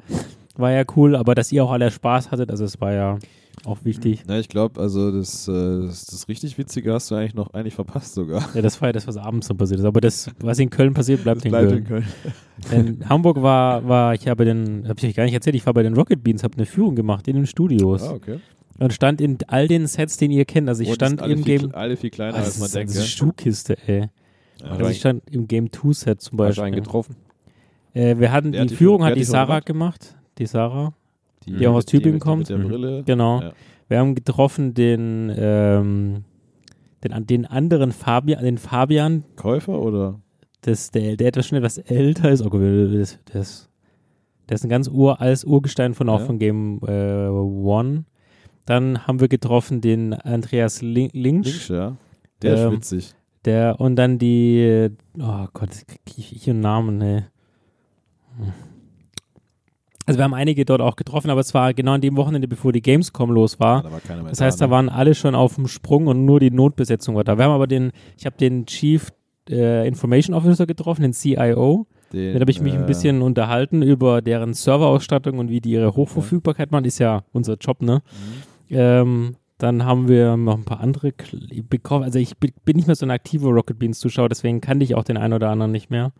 war 0.60 0.72
ja 0.72 0.84
cool, 0.96 1.16
aber 1.16 1.36
dass 1.36 1.52
ihr 1.52 1.64
auch 1.64 1.72
alle 1.72 1.90
Spaß 1.92 2.32
hattet, 2.32 2.50
also 2.52 2.66
es 2.66 2.80
war 2.82 2.94
ja 2.94 3.18
auch 3.66 3.80
wichtig. 3.84 4.24
Na, 4.28 4.40
ich 4.40 4.50
glaube, 4.50 4.80
also 4.80 5.12
das, 5.12 5.48
äh, 5.48 5.52
das, 5.52 6.06
das 6.06 6.28
richtig 6.28 6.58
Witzige 6.58 6.94
hast 6.94 7.10
du 7.12 7.16
eigentlich 7.16 7.34
noch 7.34 7.54
eigentlich 7.54 7.74
verpasst 7.74 8.14
sogar. 8.14 8.48
Ja, 8.54 8.62
das 8.62 8.80
war 8.82 8.90
ja 8.90 8.94
das, 8.94 9.08
was 9.08 9.18
abends 9.18 9.48
dann 9.48 9.58
passiert 9.58 9.80
ist. 9.80 9.86
Aber 9.86 10.00
das, 10.00 10.30
was 10.40 10.60
in 10.60 10.70
Köln 10.70 10.94
passiert, 10.94 11.24
bleibt, 11.24 11.44
in, 11.44 11.52
bleibt 11.52 11.70
Köln. 11.70 11.78
in 11.80 11.86
Köln. 11.86 12.06
In 12.72 13.08
Hamburg 13.10 13.42
war, 13.42 13.88
war 13.88 14.14
ich 14.16 14.28
habe 14.28 14.44
den, 14.46 14.88
habe 14.88 14.96
ich 15.00 15.06
euch 15.06 15.16
gar 15.16 15.26
nicht 15.26 15.34
erzählt, 15.34 15.56
ich 15.56 15.66
war 15.66 15.74
bei 15.74 15.84
den 15.84 15.94
Rocket 15.96 16.24
Beans, 16.24 16.44
habe 16.44 16.56
eine 16.58 16.66
Führung 16.66 16.96
gemacht 16.96 17.28
in 17.28 17.36
den 17.36 17.46
Studios 17.46 18.02
Ah, 18.04 18.14
okay. 18.14 18.40
und 18.80 18.94
stand 18.94 19.22
in 19.22 19.38
all 19.48 19.68
den 19.68 19.86
Sets, 19.86 20.18
den 20.18 20.32
ihr 20.32 20.44
kennt. 20.46 20.68
Also 20.68 20.82
ich 20.82 20.90
Und 20.90 21.00
die 21.02 21.06
stand 21.06 21.22
im 21.22 21.44
viel, 21.44 21.60
Game, 21.60 21.76
alle 21.76 21.96
viel 21.98 22.10
kleiner, 22.10 22.36
Ah, 22.36 22.40
als 22.40 22.48
das 22.48 22.58
man 22.60 22.66
ist, 22.68 22.76
denkt. 22.76 22.90
das 22.92 22.98
ist? 22.98 23.10
Schuhkiste, 23.10 23.78
ey. 23.88 24.10
Ja. 24.62 24.68
Also 24.72 24.86
ich 24.90 24.98
stand 25.00 25.24
im 25.30 25.48
Game 25.48 25.72
2 25.72 25.94
Set 25.94 26.22
zum 26.22 26.32
Hast 26.32 26.32
du 26.32 26.38
Beispiel. 26.38 26.64
einen 26.64 26.76
getroffen? 26.76 27.16
Äh, 27.94 28.18
wir 28.18 28.32
hatten 28.32 28.56
hat 28.56 28.64
die 28.64 28.68
die 28.70 28.76
Führung 28.76 29.04
hat 29.04 29.16
die 29.16 29.24
Sarah 29.24 29.60
gemacht? 29.60 30.16
Die 30.38 30.46
Sarah. 30.46 30.94
Die 31.46 31.66
auch 31.68 31.76
aus 31.76 31.86
Tübingen 31.86 32.16
mit, 32.16 32.22
kommt. 32.24 32.40
Mit 32.40 32.50
der 32.50 32.58
Mhm. 32.58 32.68
Brille. 32.68 33.04
Genau. 33.06 33.42
Ja. 33.42 33.52
Wir 33.88 34.00
haben 34.00 34.16
getroffen 34.16 34.74
den, 34.74 35.32
ähm, 35.38 36.24
den, 37.04 37.26
den 37.26 37.46
anderen 37.46 37.92
Fabian, 37.92 38.44
den 38.44 38.58
Fabian, 38.58 39.24
Käufer 39.36 39.80
oder? 39.82 40.20
das, 40.62 40.92
der, 40.92 41.16
der 41.16 41.28
etwas 41.28 41.48
schon 41.48 41.58
etwas 41.58 41.78
älter 41.78 42.30
ist. 42.30 42.42
Gott, 42.44 42.60
das, 43.00 43.20
das, 43.32 43.70
der 44.50 44.56
ist 44.56 44.64
ein 44.66 44.70
ganz 44.70 44.90
uraltes 44.90 45.46
Urgestein 45.46 45.94
von 45.94 46.10
auch 46.10 46.20
Ja. 46.20 46.26
von 46.26 46.40
Game 46.40 46.82
äh, 46.86 47.28
One. 47.30 48.04
Dann 48.66 49.08
haben 49.08 49.22
wir 49.22 49.30
getroffen 49.30 49.80
den 49.80 50.14
Andreas 50.14 50.82
Lin 50.82 51.10
Links. 51.14 51.48
Links, 51.50 51.68
ja. 51.70 51.96
Der 52.42 52.54
ist 52.56 52.60
Ähm, 52.62 52.72
witzig. 52.74 53.14
Der, 53.46 53.80
und 53.80 53.96
dann 53.96 54.18
die, 54.20 54.90
oh 55.18 55.46
Gott, 55.54 55.70
ich, 56.18 56.36
ich 56.36 56.50
einen 56.50 56.60
Namen, 56.60 56.98
ne. 56.98 57.28
Hm. 58.38 58.52
Also 60.08 60.20
wir 60.20 60.24
haben 60.24 60.34
einige 60.34 60.64
dort 60.64 60.82
auch 60.82 60.96
getroffen, 60.96 61.30
aber 61.30 61.42
es 61.42 61.54
war 61.54 61.74
genau 61.74 61.92
an 61.92 62.02
dem 62.02 62.16
Wochenende, 62.16 62.48
bevor 62.48 62.72
die 62.72 62.82
Gamescom 62.82 63.30
los 63.30 63.60
war. 63.60 63.84
da 63.84 63.92
war 63.92 64.30
Das 64.30 64.40
heißt, 64.40 64.62
da 64.62 64.68
ne? 64.68 64.72
waren 64.72 64.90
alle 64.90 65.14
schon 65.14 65.36
auf 65.36 65.56
dem 65.56 65.68
Sprung 65.68 66.08
und 66.08 66.24
nur 66.26 66.40
die 66.40 66.50
Notbesetzung 66.50 67.16
war 67.16 67.26
da. 67.26 67.38
Wir 67.38 67.44
haben 67.44 67.52
aber 67.52 67.68
den, 67.68 67.92
ich 68.18 68.26
habe 68.26 68.38
den 68.38 68.66
Chief 68.66 69.12
äh, 69.50 69.86
Information 69.86 70.34
Officer 70.34 70.66
getroffen, 70.66 71.02
den 71.02 71.12
CIO. 71.14 71.88
Den, 72.14 72.32
Mit 72.34 72.42
habe 72.42 72.52
ich 72.52 72.62
mich 72.62 72.74
äh, 72.74 72.78
ein 72.78 72.86
bisschen 72.86 73.22
unterhalten 73.22 73.82
über 73.82 74.22
deren 74.22 74.54
Serverausstattung 74.54 75.40
und 75.40 75.50
wie 75.50 75.60
die 75.60 75.72
ihre 75.72 75.94
Hochverfügbarkeit 75.94 76.72
machen. 76.72 76.86
Ist 76.86 77.00
ja 77.00 77.24
unser 77.34 77.56
Job, 77.56 77.82
ne? 77.82 78.02
Mhm. 78.70 78.76
Ähm, 78.76 79.36
dann 79.58 79.84
haben 79.84 80.08
wir 80.08 80.38
noch 80.38 80.58
ein 80.58 80.64
paar 80.64 80.80
andere 80.80 81.12
bekommen. 81.70 82.06
Also 82.06 82.20
ich 82.20 82.38
bin 82.38 82.52
bin 82.64 82.78
nicht 82.78 82.88
mehr 82.88 82.96
so 82.96 83.06
ein 83.06 83.12
aktiver 83.12 83.50
Rocket 83.50 83.78
Beans 83.78 84.00
Zuschauer, 84.00 84.30
deswegen 84.30 84.62
kannte 84.62 84.86
ich 84.86 84.96
auch 84.96 85.04
den 85.04 85.18
einen 85.18 85.34
oder 85.34 85.50
anderen 85.50 85.72
nicht 85.72 85.90
mehr. 85.90 86.14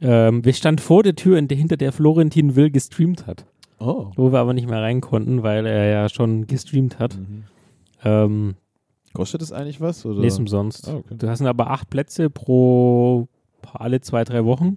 Ähm, 0.00 0.44
wir 0.44 0.52
standen 0.52 0.80
vor 0.80 1.02
der 1.02 1.14
Tür, 1.14 1.36
hinter 1.38 1.76
der 1.76 1.92
Florentin 1.92 2.56
Will 2.56 2.70
gestreamt 2.70 3.26
hat, 3.26 3.46
Oh. 3.78 4.10
wo 4.16 4.32
wir 4.32 4.38
aber 4.40 4.52
nicht 4.54 4.68
mehr 4.68 4.82
rein 4.82 5.00
konnten, 5.00 5.42
weil 5.42 5.66
er 5.66 5.86
ja 5.86 6.08
schon 6.08 6.46
gestreamt 6.46 6.98
hat. 6.98 7.16
Mhm. 7.16 7.44
Ähm, 8.04 8.54
Kostet 9.12 9.42
das 9.42 9.52
eigentlich 9.52 9.80
was? 9.80 10.04
Oder? 10.04 10.22
ist 10.24 10.38
umsonst. 10.38 10.88
Ah, 10.88 10.96
okay. 10.96 11.14
Du 11.16 11.28
hast 11.28 11.40
aber 11.42 11.70
acht 11.70 11.88
Plätze 11.90 12.30
pro 12.30 13.28
alle 13.72 14.00
zwei, 14.00 14.24
drei 14.24 14.44
Wochen. 14.44 14.76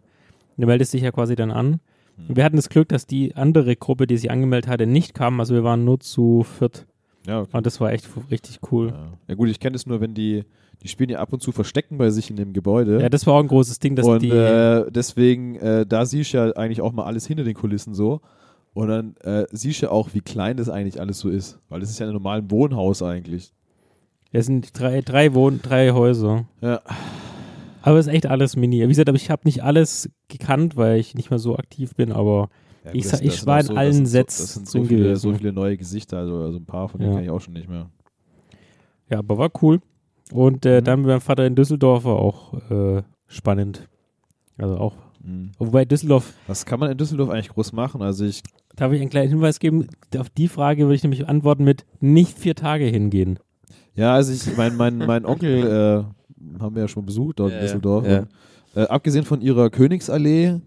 Du 0.58 0.66
meldest 0.66 0.94
dich 0.94 1.02
ja 1.02 1.12
quasi 1.12 1.36
dann 1.36 1.52
an. 1.52 1.80
Mhm. 2.18 2.36
Wir 2.38 2.44
hatten 2.44 2.56
das 2.56 2.70
Glück, 2.70 2.88
dass 2.90 3.06
die 3.08 3.36
andere 3.36 3.76
Gruppe, 3.76 4.08
die 4.08 4.18
sich 4.18 4.32
angemeldet 4.32 4.70
hatte, 4.70 4.86
nicht 4.86 5.14
kam. 5.14 5.40
Also 5.40 5.54
wir 5.56 5.64
waren 5.64 5.84
nur 5.86 6.00
zu 6.00 6.44
viert. 6.44 6.86
Ja, 7.28 7.42
okay. 7.42 7.50
Und 7.58 7.66
das 7.66 7.82
war 7.82 7.92
echt 7.92 8.08
richtig 8.32 8.60
cool. 8.72 8.90
ja. 8.90 9.08
ja 9.28 9.36
gut, 9.36 9.50
ich 9.50 9.60
kenne 9.60 9.76
es 9.76 9.86
nur, 9.86 10.00
wenn 10.02 10.14
die, 10.14 10.46
die 10.84 10.88
spielen 10.88 11.10
ja 11.10 11.20
ab 11.20 11.34
und 11.34 11.42
zu 11.42 11.52
Verstecken 11.52 11.98
bei 11.98 12.10
sich 12.12 12.30
in 12.30 12.36
dem 12.36 12.54
Gebäude. 12.54 13.02
Ja, 13.02 13.10
das 13.10 13.26
war 13.26 13.34
auch 13.36 13.40
ein 13.40 13.48
großes 13.48 13.80
Ding, 13.80 13.96
dass 13.96 14.06
und 14.06 14.22
die. 14.22 14.30
äh, 14.30 14.90
deswegen, 14.92 15.56
äh, 15.56 15.86
da 15.86 16.06
siehst 16.06 16.34
du 16.34 16.38
ja 16.38 16.52
eigentlich 16.52 16.82
auch 16.82 16.92
mal 16.94 17.06
alles 17.06 17.26
hinter 17.26 17.44
den 17.44 17.56
Kulissen 17.56 17.94
so. 17.94 18.22
Und 18.74 18.90
dann 18.90 19.16
äh, 19.24 19.46
siehst 19.52 19.82
du 19.82 19.92
auch, 19.92 20.10
wie 20.14 20.22
klein 20.22 20.56
das 20.58 20.70
eigentlich 20.70 21.00
alles 21.02 21.18
so 21.20 21.30
ist. 21.30 21.58
Weil 21.70 21.80
das 21.80 21.90
ist 21.90 22.00
ja 22.00 22.06
ein 22.06 22.14
normales 22.14 22.46
Wohnhaus 22.50 23.02
eigentlich. 23.02 23.52
Es 24.32 24.46
sind 24.46 24.78
drei, 24.80 25.02
drei 25.02 25.34
Wohn 25.34 25.62
drei 25.64 25.92
Häuser. 25.92 26.46
Ja. 26.62 26.82
Aber 27.82 27.98
es 27.98 28.06
ist 28.08 28.14
echt 28.14 28.28
alles 28.28 28.56
mini. 28.56 28.84
Wie 28.84 28.88
gesagt, 28.88 29.10
aber 29.10 29.16
ich 29.16 29.32
habe 29.32 29.42
nicht 29.46 29.64
alles 29.64 30.10
gekannt, 30.28 30.76
weil 30.76 31.00
ich 31.00 31.16
nicht 31.16 31.30
mehr 31.32 31.40
so 31.40 31.58
aktiv 31.58 31.96
bin, 31.96 32.12
aber 32.12 32.50
Ja, 32.86 32.92
Ich 32.94 33.08
sa- 33.08 33.18
ich 33.22 33.34
sind 33.38 33.48
war 33.48 33.62
in 33.62 33.68
das 33.68 33.76
allen 33.78 34.06
Sets 34.06 34.38
So, 34.38 34.44
das 34.44 34.54
sind 34.54 34.68
so 34.70 34.84
viele, 34.84 35.04
gewesen. 35.04 35.20
so 35.22 35.34
viele 35.34 35.54
neue 35.54 35.76
Gesichter, 35.78 36.18
also, 36.20 36.36
also 36.44 36.58
ein 36.60 36.66
paar 36.66 36.88
von 36.88 37.00
denen 37.00 37.14
Ja. 37.14 37.18
kenne 37.18 37.26
ich 37.28 37.32
auch 37.32 37.42
schon 37.42 37.54
nicht 37.54 37.68
mehr. 37.70 37.90
ja, 39.10 39.20
aber 39.20 39.38
war 39.40 39.50
cool. 39.62 39.80
Und 40.34 40.66
äh, 40.66 40.80
Mhm. 40.82 40.84
dann 40.86 41.00
mit 41.02 41.08
meinem 41.08 41.22
Vater 41.22 41.46
in 41.46 41.56
Düsseldorf 41.56 42.04
war 42.06 42.18
auch 42.18 42.54
äh, 42.70 43.02
spannend. 43.28 43.88
Also 44.58 44.78
auch. 44.78 44.96
Mhm. 45.24 45.52
Wobei 45.58 45.86
Düsseldorf, 45.86 46.34
Was 46.48 46.66
kann 46.66 46.80
man 46.80 46.92
in 46.92 46.98
Düsseldorf 46.98 47.30
eigentlich 47.30 47.50
groß 47.50 47.74
machen? 47.74 48.02
Also 48.02 48.26
ich, 48.26 48.42
darf 48.76 48.92
ich 48.92 49.02
einen 49.02 49.10
kleinen 49.10 49.30
Hinweis 49.30 49.60
geben? 49.60 49.88
Auf 50.18 50.30
die 50.30 50.48
Frage 50.48 50.84
würde 50.84 50.96
ich 50.96 51.04
nämlich 51.04 51.28
antworten 51.28 51.64
mit 51.64 51.86
nicht 52.00 52.38
vier 52.38 52.56
Tage 52.56 52.86
hingehen. 52.86 53.40
ja, 53.96 54.14
also 54.14 54.32
ich, 54.34 54.56
mein, 54.58 54.76
mein, 54.76 54.98
mein 54.98 55.26
Onkel 55.26 56.06
äh, 56.58 56.60
haben 56.62 56.76
wir 56.76 56.84
ja 56.84 56.88
schon 56.88 57.06
besucht 57.06 57.40
dort 57.40 57.52
Ja, 57.52 57.58
in. 57.58 57.64
Düsseldorf. 57.64 58.06
Ja. 58.08 58.20
Und, 58.20 58.28
äh, 58.76 58.84
abgesehen 58.88 59.26
von 59.26 59.42
ihrer 59.42 59.70
Königsallee, 59.70 60.60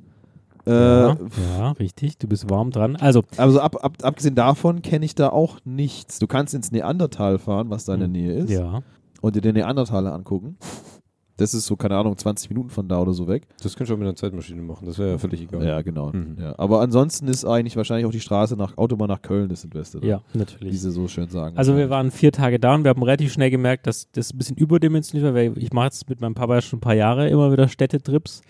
äh, 0.67 0.71
ja, 0.73 1.17
ja, 1.59 1.71
richtig. 1.73 2.19
Du 2.19 2.29
bist 2.29 2.51
warm 2.51 2.71
dran. 2.71 2.97
Also, 2.97 3.23
also 3.39 3.61
ab, 3.61 3.77
ab, 3.83 3.97
abgesehen 4.03 4.35
davon 4.35 4.83
kenne 4.83 5.05
ich 5.07 5.15
da 5.15 5.31
auch 5.31 5.59
nichts. 5.65 6.19
Du 6.19 6.27
kannst 6.27 6.55
ins 6.55 6.71
Neandertal 6.71 7.39
fahren, 7.39 7.71
was 7.71 7.85
da 7.87 7.95
in 7.95 8.01
der 8.01 8.09
Mhm. 8.09 8.13
Nähe 8.13 8.33
ist, 8.35 8.51
ja. 8.51 8.83
Und 9.21 9.37
dir 9.37 9.41
den 9.41 9.55
Neandertaler 9.55 10.13
angucken. 10.13 10.57
Das 11.37 11.55
ist 11.55 11.65
so, 11.65 11.75
keine 11.75 11.97
Ahnung, 11.97 12.19
20 12.19 12.51
Minuten 12.51 12.69
von 12.69 12.87
da 12.87 13.01
oder 13.01 13.15
so 13.15 13.27
weg. 13.27 13.47
Das 13.63 13.75
könntest 13.75 13.89
du 13.91 13.95
auch 13.95 13.99
mit 13.99 14.07
einer 14.07 14.15
Zeitmaschine 14.15 14.61
machen, 14.61 14.85
das 14.85 14.99
wäre 14.99 15.13
ja 15.13 15.19
völlig 15.19 15.41
egal. 15.41 15.65
Ja, 15.67 15.81
genau. 15.81 16.13
Mhm. 16.13 16.37
Ja. 16.39 16.55
Aber 16.59 16.83
ansonsten 16.83 17.29
ist 17.29 17.47
eigentlich 17.47 17.77
wahrscheinlich 17.79 18.05
auch 18.05 18.11
die 18.11 18.21
Straße 18.21 18.57
nach 18.57 18.77
Autobahn 18.77 19.09
nach 19.09 19.23
Köln 19.23 19.49
das 19.49 19.63
Silvester. 19.63 20.05
Ja, 20.05 20.21
Wie 20.35 20.39
natürlich. 20.39 20.79
sie 20.79 20.91
so 20.91 21.09
schön 21.09 21.29
sagen. 21.31 21.57
Also 21.57 21.79
wir 21.79 21.89
waren 21.89 22.11
vier 22.11 22.31
Tage 22.31 22.61
da 22.61 22.75
und 22.75 22.85
wir 22.85 22.91
haben 22.91 23.03
relativ 23.03 23.33
schnell 23.33 23.51
gemerkt, 23.51 23.87
dass 23.87 24.11
das 24.13 24.35
ein 24.35 24.39
bisschen 24.39 24.59
überdimensioniert 24.59 25.27
war, 25.29 25.35
weil 25.35 25.57
ich 25.57 25.73
mache 25.73 25.87
jetzt 25.87 26.11
mit 26.11 26.21
meinem 26.21 26.35
Papa 26.35 26.61
schon 26.61 26.77
ein 26.77 26.81
paar 26.83 26.95
Jahre 26.95 27.31
immer 27.31 27.51
wieder 27.51 27.69
Städtetrips. 27.69 28.43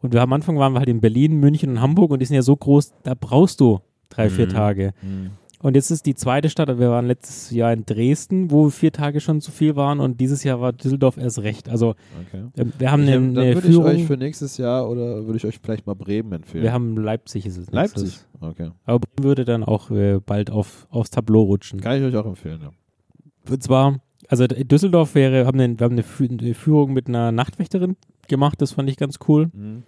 Und 0.00 0.14
wir 0.14 0.22
am 0.22 0.32
Anfang 0.32 0.56
waren 0.58 0.72
wir 0.72 0.78
halt 0.78 0.88
in 0.88 1.02
Berlin, 1.02 1.40
München 1.40 1.68
und 1.68 1.80
Hamburg 1.82 2.10
und 2.10 2.20
die 2.20 2.24
sind 2.24 2.36
ja 2.36 2.42
so 2.42 2.56
groß, 2.56 2.94
da 3.02 3.12
brauchst 3.14 3.60
du 3.60 3.80
drei, 4.08 4.30
vier 4.30 4.46
Mhm. 4.46 4.50
Tage. 4.50 4.92
Mhm. 5.02 5.30
Und 5.62 5.74
jetzt 5.76 5.90
ist 5.90 6.06
die 6.06 6.14
zweite 6.14 6.48
Stadt, 6.48 6.68
wir 6.78 6.88
waren 6.90 7.06
letztes 7.06 7.50
Jahr 7.50 7.70
in 7.72 7.84
Dresden, 7.84 8.50
wo 8.50 8.70
vier 8.70 8.92
Tage 8.92 9.20
schon 9.20 9.42
zu 9.42 9.50
viel 9.50 9.76
waren 9.76 10.00
und 10.00 10.18
dieses 10.18 10.42
Jahr 10.42 10.60
war 10.60 10.72
Düsseldorf 10.72 11.18
erst 11.18 11.40
recht. 11.40 11.68
Also 11.68 11.94
Okay. 12.28 12.44
ähm, 12.56 12.72
wir 12.78 12.90
haben 12.90 13.02
Ich, 13.02 13.08
eine, 13.10 13.34
dann 13.34 13.38
eine 13.44 13.54
würde 13.54 13.68
ich 13.68 13.74
Führung, 13.74 13.86
euch 13.86 14.04
für 14.06 14.16
nächstes 14.16 14.56
Jahr 14.56 14.88
oder 14.88 15.26
würde 15.26 15.36
ich 15.36 15.44
euch 15.44 15.58
vielleicht 15.62 15.86
mal 15.86 15.94
Bremen 15.94 16.32
empfehlen. 16.32 16.64
wir 16.64 16.72
haben 16.72 16.96
Leipzig 16.96 17.44
ist 17.44 17.58
es. 17.58 17.70
Leipzig. 17.70 18.02
nächstes. 18.04 18.26
Okay. 18.40 18.70
Aber 18.86 19.00
Bremen 19.00 19.24
würde 19.28 19.44
dann 19.44 19.62
auch 19.62 19.90
äh, 19.90 20.18
bald 20.24 20.50
auf, 20.50 20.86
aufs 20.90 21.10
Tableau 21.10 21.42
rutschen. 21.42 21.80
Kann 21.80 21.98
ich 21.98 22.04
euch 22.04 22.16
auch 22.16 22.26
empfehlen, 22.26 22.60
ja. 22.62 22.70
Und 23.50 23.62
zwar, 23.62 24.00
also 24.28 24.46
Düsseldorf 24.46 25.14
wäre, 25.14 25.44
haben 25.44 25.60
eine, 25.60 25.78
wir 25.78 25.84
haben 25.84 25.92
eine 25.92 26.54
Führung 26.54 26.94
mit 26.94 27.06
einer 27.08 27.32
Nachtwächterin 27.32 27.96
gemacht, 28.28 28.62
das 28.62 28.72
fand 28.72 28.88
ich 28.88 28.96
ganz 28.96 29.18
cool. 29.28 29.50
Mhm. 29.52 29.82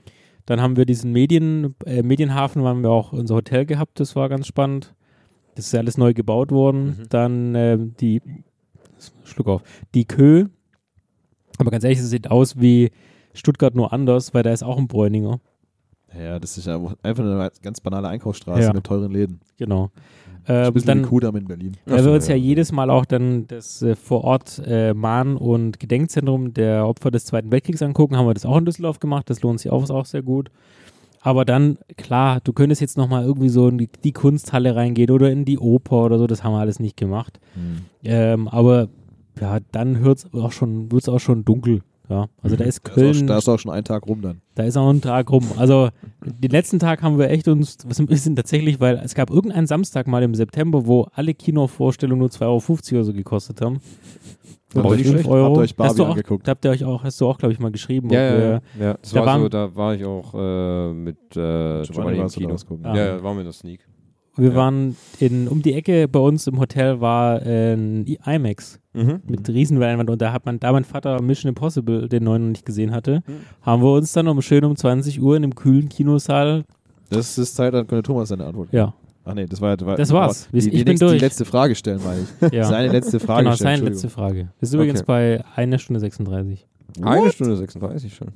Dann 0.44 0.60
haben 0.60 0.76
wir 0.76 0.84
diesen 0.84 1.12
Medien, 1.12 1.76
äh, 1.86 2.02
Medienhafen, 2.02 2.62
haben 2.64 2.82
wir 2.82 2.90
auch 2.90 3.12
unser 3.14 3.36
Hotel 3.36 3.64
gehabt, 3.64 4.00
das 4.00 4.16
war 4.16 4.28
ganz 4.28 4.46
spannend. 4.46 4.94
Das 5.54 5.66
ist 5.66 5.72
ja 5.72 5.80
alles 5.80 5.98
neu 5.98 6.14
gebaut 6.14 6.50
worden. 6.50 6.84
Mhm. 6.98 7.08
Dann 7.10 7.54
ähm, 7.54 7.94
die, 8.00 8.22
Schluck 9.24 9.48
auf, 9.48 9.62
die 9.94 10.04
Kö. 10.04 10.46
Aber 11.58 11.70
ganz 11.70 11.84
ehrlich, 11.84 11.98
es 11.98 12.08
sieht 12.10 12.30
aus 12.30 12.58
wie 12.60 12.90
Stuttgart 13.34 13.74
nur 13.74 13.92
anders, 13.92 14.32
weil 14.34 14.42
da 14.42 14.52
ist 14.52 14.62
auch 14.62 14.78
ein 14.78 14.88
Bräuninger. 14.88 15.40
Ja, 16.18 16.38
das 16.38 16.58
ist 16.58 16.66
ja 16.66 16.76
einfach 17.02 17.24
eine 17.24 17.50
ganz 17.62 17.80
banale 17.80 18.08
Einkaufsstraße 18.08 18.62
Ja. 18.62 18.72
mit 18.72 18.84
teuren 18.84 19.10
Läden. 19.12 19.40
Genau. 19.56 19.90
Ein 20.44 20.66
Ähm, 20.66 20.72
bisschen 20.72 20.86
dann, 20.88 20.98
wie 21.04 21.08
Kudam 21.08 21.36
in 21.36 21.44
Berlin. 21.46 21.72
Ja, 21.86 21.92
Ach 21.92 21.96
wir 21.98 22.02
so, 22.02 22.12
uns 22.12 22.26
ja. 22.28 22.34
ja. 22.34 22.42
jedes 22.42 22.72
Mal 22.72 22.90
auch 22.90 23.04
dann 23.04 23.46
das 23.46 23.80
äh, 23.80 23.94
vor 23.94 24.24
Ort 24.24 24.60
äh, 24.66 24.92
Mahn- 24.92 25.36
und 25.36 25.78
Gedenkzentrum 25.78 26.52
der 26.52 26.86
Opfer 26.86 27.10
des 27.12 27.24
Zweiten 27.26 27.50
Weltkriegs 27.52 27.80
angucken. 27.80 28.16
Haben 28.16 28.26
wir 28.26 28.34
das 28.34 28.44
auch 28.44 28.56
in 28.58 28.64
Düsseldorf 28.64 28.98
gemacht. 28.98 29.30
Das 29.30 29.40
lohnt 29.42 29.60
sich 29.60 29.70
auch, 29.70 29.82
ist 29.84 29.90
auch 29.92 30.04
sehr 30.04 30.22
gut. 30.22 30.50
Aber 31.24 31.44
dann, 31.44 31.78
klar, 31.96 32.40
du 32.42 32.52
könntest 32.52 32.80
jetzt 32.80 32.96
nochmal 32.96 33.24
irgendwie 33.24 33.48
so 33.48 33.68
in 33.68 33.78
die, 33.78 33.88
die 34.02 34.12
Kunsthalle 34.12 34.74
reingehen 34.74 35.10
oder 35.10 35.30
in 35.30 35.44
die 35.44 35.58
Oper 35.58 36.04
oder 36.04 36.18
so. 36.18 36.26
Das 36.26 36.42
haben 36.42 36.52
wir 36.52 36.58
alles 36.58 36.80
nicht 36.80 36.96
gemacht. 36.96 37.38
Mhm. 37.54 37.84
Ähm, 38.02 38.48
aber 38.48 38.88
ja, 39.40 39.58
dann 39.70 39.98
hört's 39.98 40.26
auch 40.34 40.50
schon, 40.50 40.90
wird's 40.90 41.08
auch 41.08 41.20
schon 41.20 41.44
dunkel. 41.44 41.82
Ja, 42.08 42.26
also 42.42 42.56
da 42.56 42.64
ist 42.64 42.80
Da 42.84 42.90
ist, 42.90 42.94
Köln, 42.94 43.22
auch, 43.22 43.26
da 43.26 43.38
ist 43.38 43.48
auch 43.48 43.58
schon 43.58 43.72
ein 43.72 43.84
Tag 43.84 44.06
rum 44.06 44.20
dann. 44.20 44.42
da 44.56 44.64
ist 44.64 44.76
auch 44.76 44.90
ein 44.90 45.00
Tag 45.00 45.30
rum. 45.30 45.46
Also 45.56 45.88
den 46.20 46.50
letzten 46.50 46.78
Tag 46.78 47.00
haben 47.02 47.16
wir 47.18 47.30
echt 47.30 47.46
uns, 47.48 47.78
was 47.86 48.00
ein 48.00 48.06
bisschen 48.06 48.36
tatsächlich, 48.36 48.80
weil 48.80 49.00
es 49.02 49.14
gab 49.14 49.30
irgendeinen 49.30 49.66
Samstag 49.66 50.08
mal 50.08 50.22
im 50.22 50.34
September, 50.34 50.86
wo 50.86 51.06
alle 51.14 51.32
Kinovorstellungen 51.32 52.18
nur 52.18 52.28
2,50 52.28 52.42
Euro 52.42 52.96
oder 52.96 53.04
so 53.04 53.12
gekostet 53.14 53.60
haben. 53.62 53.80
Ihr 54.74 54.84
euch- 54.84 55.02
5 55.02 55.16
habt 55.18 55.26
ihr 55.26 55.30
Euro. 55.32 55.52
euch 55.58 55.70
hast 55.70 55.76
Barbie 55.76 55.96
du 55.96 56.04
auch, 56.04 56.08
angeguckt? 56.10 56.48
Habt 56.48 56.64
ihr 56.64 56.70
euch 56.70 56.84
auch, 56.84 57.02
hast 57.04 57.20
du 57.20 57.26
auch, 57.28 57.38
glaube 57.38 57.52
ich, 57.52 57.60
mal 57.60 57.70
geschrieben. 57.70 58.10
Ja, 58.10 58.20
ja, 58.22 58.36
wir- 58.38 58.44
ja. 58.44 58.60
ja. 58.80 58.94
Das 59.00 59.10
Da 59.10 59.20
war 59.20 59.26
waren- 59.26 59.40
so, 59.42 59.48
da 59.48 59.74
war 59.76 59.94
ich 59.94 60.04
auch 60.04 60.34
äh, 60.34 60.92
mit 60.92 61.16
äh, 61.36 61.82
Giovanni 61.82 62.18
im 62.18 62.22
da 62.22 62.28
Kino. 62.28 62.56
Ah. 62.84 62.96
Ja, 62.96 63.06
ja, 63.06 63.22
waren 63.22 63.36
wir 63.36 63.40
in 63.40 63.46
der 63.46 63.52
Sneak. 63.52 63.80
Wir 64.34 64.48
Ja. 64.48 64.54
waren 64.54 64.96
in, 65.20 65.46
um 65.46 65.60
die 65.60 65.74
Ecke 65.74 66.08
bei 66.08 66.18
uns 66.18 66.46
im 66.46 66.58
Hotel 66.58 67.02
war 67.02 67.44
äh, 67.44 67.74
ein 67.74 68.06
I- 68.06 68.18
IMAX 68.24 68.80
Mhm. 68.94 69.20
mit 69.28 69.46
Riesenleinwand 69.46 70.08
und 70.08 70.22
da 70.22 70.32
hat 70.32 70.46
man, 70.46 70.58
da 70.58 70.72
mein 70.72 70.84
Vater 70.84 71.20
Mission 71.20 71.50
Impossible 71.50 72.08
den 72.08 72.24
neuen 72.24 72.42
noch 72.44 72.48
nicht 72.50 72.64
gesehen 72.64 72.92
hatte, 72.92 73.22
Mhm. 73.26 73.32
haben 73.60 73.82
wir 73.82 73.92
uns 73.92 74.12
dann 74.14 74.28
um 74.28 74.40
schön 74.40 74.64
um 74.64 74.74
20 74.74 75.20
Uhr 75.20 75.36
in 75.36 75.42
einem 75.42 75.54
kühlen 75.54 75.90
Kinosaal, 75.90 76.64
Das 77.10 77.36
ist 77.36 77.56
Zeit, 77.56 77.74
dann 77.74 77.86
könnte 77.86 78.04
Thomas 78.04 78.30
seine 78.30 78.46
Antwort 78.46 78.70
geben. 78.70 78.78
ja, 78.84 78.94
Ach 79.24 79.34
nee, 79.34 79.46
das 79.46 79.60
war, 79.60 79.76
das 79.76 79.86
war 79.86 79.96
Das 79.96 80.10
war's. 80.12 80.48
Die, 80.50 80.58
Ich 80.58 80.64
die, 80.64 80.70
bin 80.70 80.84
nächste, 80.84 81.06
durch. 81.06 81.18
die 81.18 81.24
letzte 81.24 81.44
Frage 81.44 81.74
stellen, 81.74 82.00
meine 82.04 82.22
ich. 82.22 82.52
ja. 82.52 82.64
Seine 82.64 82.88
letzte 82.92 83.20
Frage 83.20 83.44
genau, 83.44 83.54
stellen. 83.56 83.76
seine 83.78 83.88
letzte. 83.90 84.08
Frage. 84.10 84.48
Ist 84.60 84.74
übrigens 84.74 85.00
Okay. 85.00 85.06
bei 85.06 85.44
einer 85.54 85.78
Stunde 85.78 86.00
36. 86.00 86.66
Eine 87.00 87.30
Stunde 87.32 87.56
36 87.56 88.14
schon. 88.14 88.28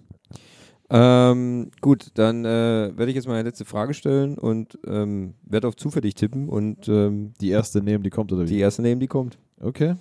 Ähm, 0.89 1.71
gut, 1.81 2.07
dann 2.15 2.45
äh, 2.45 2.93
werde 2.97 3.07
ich 3.09 3.17
jetzt 3.17 3.27
meine 3.27 3.43
letzte 3.43 3.65
Frage 3.65 3.93
stellen 3.93 4.39
und 4.39 4.79
ähm, 4.87 5.35
werde 5.45 5.67
auf 5.67 5.75
zufällig 5.75 6.15
tippen 6.15 6.49
und 6.49 6.89
ähm, 6.89 7.33
Die 7.41 7.51
erste 7.51 7.83
nehmen, 7.83 8.05
die 8.05 8.11
kommt 8.11 8.33
oder 8.33 8.45
wie? 8.45 8.51
die 8.55 8.61
erste 8.61 8.83
nehmen, 8.83 9.01
die 9.01 9.09
kommt. 9.09 9.37
Okay. 9.61 9.97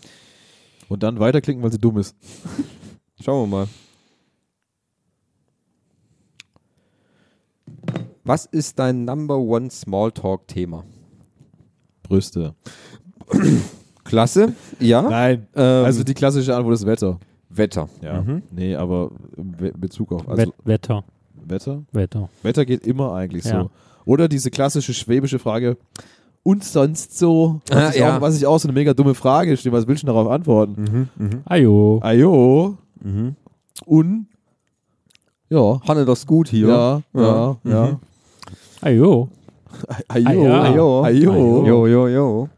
Und 0.87 1.01
dann 1.01 1.19
weiterklicken, 1.19 1.63
weil 1.63 1.71
sie 1.71 1.79
dumm 1.79 1.97
ist. 1.97 2.15
Schauen 3.19 3.49
wir 3.49 3.57
mal. 3.57 3.67
Was 8.25 8.45
ist 8.47 8.79
dein 8.79 9.05
Number 9.05 9.37
One 9.37 9.69
Smalltalk-Thema? 9.69 10.83
Brüste. 12.03 12.53
Klasse, 14.03 14.53
ja. 14.79 15.01
Nein. 15.01 15.47
Ähm, 15.55 15.85
Also 15.85 16.03
die 16.03 16.13
klassische 16.13 16.55
Antwort 16.55 16.75
ist 16.75 16.85
Wetter. 16.85 17.19
Wetter. 17.49 17.87
Ja. 18.01 18.21
Mhm. 18.21 18.41
Nee, 18.51 18.75
aber 18.75 19.11
in 19.37 19.51
Bezug 19.79 20.11
auf 20.11 20.27
also 20.27 20.41
Wet 20.43 20.53
Wetter, 20.65 21.03
Wetter. 21.45 21.83
Wetter. 21.91 22.29
Wetter 22.43 22.65
geht 22.65 22.85
immer 22.85 23.13
eigentlich 23.13 23.45
Ja. 23.45 23.61
so. 23.63 23.71
Oder 24.05 24.27
diese 24.27 24.51
klassische 24.51 24.93
schwäbische 24.93 25.39
Frage. 25.39 25.77
Und 26.43 26.63
sonst 26.63 27.17
so? 27.17 27.61
Was, 27.69 27.77
Ah, 27.77 27.89
ich, 27.89 27.95
ja. 27.95 28.17
auch, 28.17 28.21
was 28.21 28.37
ich 28.37 28.45
auch 28.45 28.59
so 28.59 28.67
eine 28.67 28.73
mega 28.73 28.93
dumme 28.93 29.15
Frage 29.15 29.57
stehe. 29.57 29.73
Was 29.73 29.87
willst 29.87 30.03
du 30.03 30.07
darauf 30.07 30.27
antworten? 30.29 31.09
Mhm. 31.17 31.25
Mhm. 31.25 31.41
Ajo. 31.45 31.99
Ajo. 32.03 32.77
Mhm. 33.01 33.35
Und? 33.85 34.27
Ja. 35.49 35.79
Hanne 35.87 36.05
das 36.05 36.27
gut 36.27 36.49
hier. 36.49 36.67
Ja, 36.67 37.01
ja, 37.13 37.21
Ja. 37.21 37.57
ja. 37.63 37.85
Mhm. 37.93 37.99
Ajo. 38.85 39.29
Ajo. 40.07 40.53
Ajo. 40.53 41.03
Ajo. 41.03 41.65
Jo, 41.65 41.87
jo, 41.87 42.07
jo. 42.07 42.49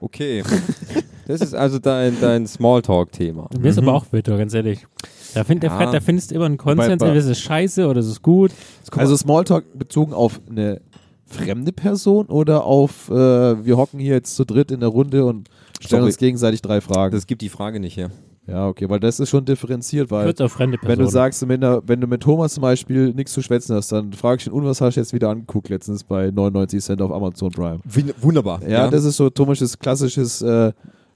Okay. 0.00 0.42
das 1.26 1.40
ist 1.40 1.54
also 1.54 1.78
dein, 1.78 2.14
dein 2.20 2.46
Smalltalk-Thema. 2.46 3.48
Mir 3.58 3.70
ist 3.70 3.78
aber 3.78 3.94
auch 3.94 4.04
Wetter, 4.12 4.36
ganz 4.36 4.52
ehrlich. 4.52 4.86
Da, 5.32 5.44
find, 5.44 5.62
der 5.62 5.70
Ja. 5.70 5.76
Fred, 5.78 5.94
da 5.94 6.00
findest 6.00 6.30
du 6.30 6.34
immer 6.34 6.44
einen 6.44 6.58
Konsens, 6.58 6.88
entweder 6.92 7.14
ist 7.14 7.24
es 7.24 7.40
scheiße 7.40 7.88
oder 7.88 8.00
ist 8.00 8.06
es 8.06 8.20
gut. 8.20 8.52
Also 8.92 9.16
Smalltalk 9.16 9.64
bezogen 9.78 10.12
auf 10.12 10.40
eine 10.48 10.82
fremde 11.24 11.72
Person 11.72 12.26
oder 12.26 12.64
auf, 12.64 13.08
äh, 13.10 13.14
wir 13.64 13.78
hocken 13.78 13.98
hier 13.98 14.14
jetzt 14.14 14.36
zu 14.36 14.44
dritt 14.44 14.70
in 14.70 14.80
der 14.80 14.90
Runde 14.90 15.24
und 15.24 15.48
stellen 15.80 16.00
Sorry. 16.00 16.10
uns 16.10 16.18
gegenseitig 16.18 16.60
drei 16.60 16.82
Fragen. 16.82 17.14
Das 17.14 17.26
gibt 17.26 17.40
die 17.40 17.48
Frage 17.48 17.80
nicht 17.80 17.96
her. 17.96 18.10
Ja, 18.46 18.68
okay, 18.68 18.88
weil 18.88 19.00
das 19.00 19.18
ist 19.18 19.28
schon 19.28 19.44
differenziert, 19.44 20.10
weil 20.10 20.32
wenn 20.36 20.98
du 20.98 21.06
sagst, 21.06 21.48
wenn, 21.48 21.60
der, 21.60 21.82
wenn 21.86 22.00
du 22.00 22.06
mit 22.06 22.22
Thomas 22.22 22.54
zum 22.54 22.62
Beispiel 22.62 23.12
nichts 23.12 23.32
zu 23.32 23.42
schwätzen 23.42 23.74
hast, 23.74 23.90
dann 23.90 24.12
frage 24.12 24.40
ich 24.40 24.46
ihn, 24.46 24.52
und 24.52 24.64
was 24.64 24.80
hast 24.80 24.94
du 24.94 25.00
jetzt 25.00 25.12
wieder 25.12 25.30
angeguckt 25.30 25.68
letztens 25.68 26.04
bei 26.04 26.30
99 26.30 26.82
Cent 26.82 27.02
auf 27.02 27.10
Amazon 27.10 27.50
Prime? 27.50 27.80
Wunderbar. 28.20 28.60
Ja, 28.66 28.88
das 28.88 29.04
ist 29.04 29.16
so 29.16 29.30
Thomas' 29.30 29.78
klassisches 29.78 30.42
äh, 30.42 30.72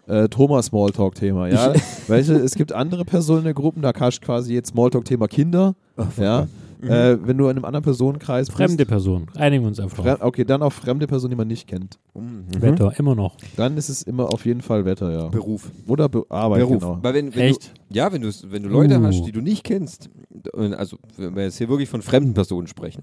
äh, 0.08 0.28
Thomas-Smalltalk-Thema. 0.28 1.48
Ja? 1.48 1.72
Welche, 2.08 2.34
es 2.34 2.54
gibt 2.54 2.72
andere 2.72 3.04
Personen 3.04 3.40
in 3.40 3.44
der 3.44 3.54
Gruppe, 3.54 3.80
da 3.80 3.92
kannst 3.92 4.22
du 4.22 4.26
quasi 4.26 4.54
jetzt 4.54 4.70
Smalltalk-Thema 4.70 5.28
Kinder. 5.28 5.74
ja. 6.16 6.48
Äh, 6.82 7.18
wenn 7.26 7.36
du 7.36 7.44
in 7.44 7.50
einem 7.56 7.64
anderen 7.64 7.82
Personenkreis 7.84 8.46
bist, 8.48 8.56
Fremde 8.56 8.86
Person. 8.86 9.26
Einigen 9.36 9.62
wir 9.64 9.68
uns 9.68 9.80
einfach. 9.80 10.02
Fre 10.02 10.16
okay, 10.20 10.44
dann 10.44 10.62
auf 10.62 10.74
fremde 10.74 11.06
Person, 11.06 11.30
die 11.30 11.36
man 11.36 11.48
nicht 11.48 11.66
kennt. 11.66 11.98
Mhm. 12.14 12.46
Wetter, 12.60 12.92
immer 12.98 13.14
noch. 13.14 13.36
Dann 13.56 13.76
ist 13.76 13.88
es 13.88 14.02
immer 14.02 14.32
auf 14.32 14.46
jeden 14.46 14.62
Fall 14.62 14.84
Wetter, 14.84 15.12
ja. 15.12 15.28
Beruf. 15.28 15.70
Oder 15.86 16.08
Be 16.08 16.24
Arbeit, 16.28 16.60
Beruf. 16.60 16.78
genau. 16.80 16.98
Weil 17.02 17.14
wenn, 17.14 17.34
wenn 17.34 17.42
Echt? 17.42 17.72
Du, 17.88 17.94
ja, 17.96 18.12
wenn 18.12 18.22
du, 18.22 18.30
wenn 18.46 18.62
du 18.62 18.68
Leute 18.68 18.98
Uh. 18.98 19.04
hast, 19.04 19.24
die 19.24 19.32
du 19.32 19.40
nicht 19.40 19.64
kennst, 19.64 20.08
also 20.54 20.96
wenn 21.16 21.36
wir 21.36 21.42
jetzt 21.44 21.58
hier 21.58 21.68
wirklich 21.68 21.88
von 21.88 22.02
fremden 22.02 22.34
Personen 22.34 22.66
sprechen 22.66 23.02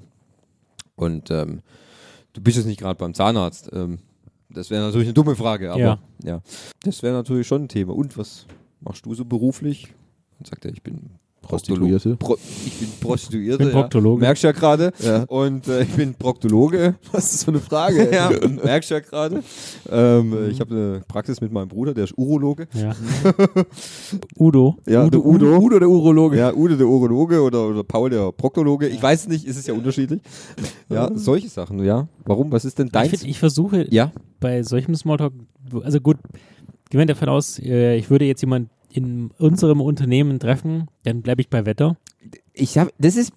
und 0.95 1.29
ähm, 1.31 1.59
du 2.33 2.41
bist 2.41 2.57
jetzt 2.57 2.65
nicht 2.65 2.79
gerade 2.79 2.97
beim 2.97 3.13
Zahnarzt, 3.13 3.69
ähm, 3.73 3.99
das 4.49 4.69
wäre 4.69 4.83
natürlich 4.85 5.07
eine 5.07 5.13
dumme 5.13 5.35
Frage, 5.35 5.71
aber 5.71 5.79
ja, 5.79 5.99
Ja. 6.23 6.41
das 6.83 7.03
wäre 7.03 7.13
natürlich 7.13 7.45
schon 7.47 7.63
ein 7.63 7.67
Thema. 7.67 7.93
Und 7.95 8.17
was 8.17 8.45
machst 8.81 9.05
du 9.05 9.13
so 9.13 9.25
beruflich? 9.25 9.93
Und 10.39 10.47
sagt 10.47 10.65
er, 10.65 10.71
ich 10.71 10.81
bin 10.81 11.09
Prostituierte. 11.47 12.15
Pro 12.17 12.37
ich 12.65 12.79
bin 12.79 12.89
Prostituierte. 12.99 13.63
Ich 13.63 13.69
bin 13.69 13.71
Proktologe. 13.71 14.21
Ja. 14.21 14.27
Merkst 14.27 14.43
ja 14.43 14.51
gerade. 14.51 14.93
Ja. 14.99 15.23
Und 15.23 15.67
äh, 15.67 15.83
ich 15.83 15.89
bin 15.95 16.13
Proktologe. 16.13 16.95
Was 17.11 17.33
ist 17.33 17.43
für 17.45 17.51
eine 17.51 17.59
Frage? 17.59 18.09
ja, 18.13 18.29
merkst 18.63 18.89
ja 18.91 18.99
gerade. 18.99 19.43
Ähm, 19.89 20.49
Ich 20.51 20.59
habe 20.59 20.75
eine 20.75 21.01
Praxis 21.07 21.41
mit 21.41 21.51
meinem 21.51 21.67
Bruder, 21.69 21.93
der 21.93 22.03
ist 22.05 22.17
Urologe. 22.17 22.67
Ja. 22.73 22.93
Udo. 24.39 24.77
Ja, 24.87 25.05
Udo, 25.05 25.09
der 25.09 25.25
Udo. 25.25 25.57
Udo, 25.57 25.79
der 25.79 25.89
Urologe. 25.89 26.37
Ja, 26.37 26.53
Ude 26.53 26.77
der 26.77 26.87
Urologe 26.87 27.41
oder, 27.41 27.67
oder 27.67 27.83
Paul 27.83 28.09
der 28.09 28.31
Proktologe. 28.31 28.87
Ich 28.87 29.01
weiß 29.01 29.21
es 29.21 29.27
nicht, 29.27 29.45
ist 29.45 29.57
es 29.57 29.67
ja 29.67 29.73
unterschiedlich. 29.73 30.21
Ja, 30.89 31.09
solche 31.15 31.49
Sachen, 31.49 31.83
ja. 31.83 32.07
Warum? 32.25 32.51
Was 32.51 32.65
ist 32.65 32.79
denn 32.79 32.87
Ich, 32.87 32.91
dein... 32.93 33.09
find, 33.09 33.23
ich 33.23 33.39
versuche 33.39 33.87
ja, 33.89 34.11
bei 34.39 34.63
solchem 34.63 34.95
Smalltalk, 34.95 35.33
also 35.83 35.99
gut, 35.99 36.17
gehen 36.89 36.99
wir 36.99 37.05
davon 37.05 37.29
aus, 37.29 37.59
äh, 37.59 37.95
ich 37.95 38.09
würde 38.09 38.25
jetzt 38.25 38.41
jemand 38.41 38.69
in 38.97 39.29
unserem 39.37 39.79
Unternehmen 39.79 40.39
treffen, 40.39 40.87
dann 41.03 41.21
bleibe 41.21 41.41
ich 41.41 41.49
bei 41.49 41.67
Wetter. 41.67 41.97
ich 42.53 42.79
habe, 42.79 42.91
das 42.97 43.15
ist, 43.15 43.31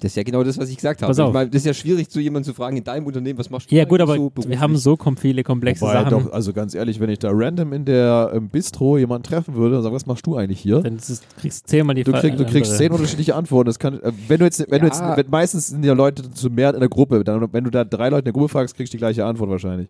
das 0.00 0.12
ist 0.12 0.16
ja 0.16 0.22
genau 0.22 0.42
das, 0.44 0.58
was 0.58 0.68
ich 0.68 0.76
gesagt 0.76 1.02
habe. 1.02 1.10
Pass 1.10 1.18
auf. 1.18 1.28
Ich 1.28 1.34
mein, 1.34 1.50
das 1.50 1.62
ist 1.62 1.66
ja 1.66 1.74
schwierig, 1.74 2.08
zu 2.08 2.20
jemandem 2.20 2.52
zu 2.52 2.54
fragen, 2.54 2.76
in 2.76 2.84
deinem 2.84 3.06
Unternehmen, 3.06 3.38
was 3.38 3.50
machst 3.50 3.70
du 3.70 3.74
Ja 3.74 3.84
gut, 3.84 4.00
aber 4.00 4.14
so 4.16 4.30
wir 4.46 4.60
haben 4.60 4.76
so 4.76 4.96
kom 4.96 5.16
viele 5.16 5.42
komplexe 5.42 5.82
Wobei 5.82 5.92
Sachen. 6.04 6.10
doch, 6.10 6.32
also 6.32 6.52
ganz 6.52 6.74
ehrlich, 6.74 7.00
wenn 7.00 7.10
ich 7.10 7.18
da 7.18 7.30
random 7.32 7.72
in 7.72 7.84
der 7.84 8.30
im 8.34 8.48
Bistro 8.48 8.96
jemanden 8.98 9.24
treffen 9.24 9.54
würde 9.54 9.76
und 9.78 9.82
sage, 9.82 9.94
was 9.94 10.06
machst 10.06 10.26
du 10.26 10.36
eigentlich 10.36 10.60
hier? 10.60 10.80
Dann 10.80 10.96
ist 10.96 11.22
kriegst 11.38 11.64
du 11.64 11.68
zehnmal 11.70 11.94
die 11.96 12.04
Du, 12.04 12.12
krieg, 12.12 12.36
du 12.36 12.44
kriegst 12.44 12.70
andere. 12.72 12.76
zehn 12.76 12.92
unterschiedliche 12.92 13.34
Antworten. 13.34 13.66
Das 13.66 13.78
kann, 13.78 14.00
äh, 14.02 14.12
wenn 14.28 14.38
du 14.38 14.44
jetzt, 14.44 14.64
wenn 14.70 14.80
du 14.80 14.86
jetzt, 14.86 15.00
Ja. 15.00 15.16
wenn, 15.16 15.26
meistens 15.30 15.68
sind 15.68 15.84
ja 15.84 15.94
Leute 15.94 16.30
zu 16.30 16.48
mehr 16.50 16.72
in 16.74 16.80
der 16.80 16.88
Gruppe. 16.88 17.24
Dann, 17.24 17.52
wenn 17.52 17.64
du 17.64 17.70
da 17.70 17.84
drei 17.84 18.08
Leute 18.08 18.20
in 18.20 18.24
der 18.26 18.32
Gruppe 18.34 18.48
fragst, 18.48 18.76
kriegst 18.76 18.92
du 18.92 18.96
die 18.96 19.00
gleiche 19.00 19.24
Antwort 19.24 19.50
wahrscheinlich. 19.50 19.88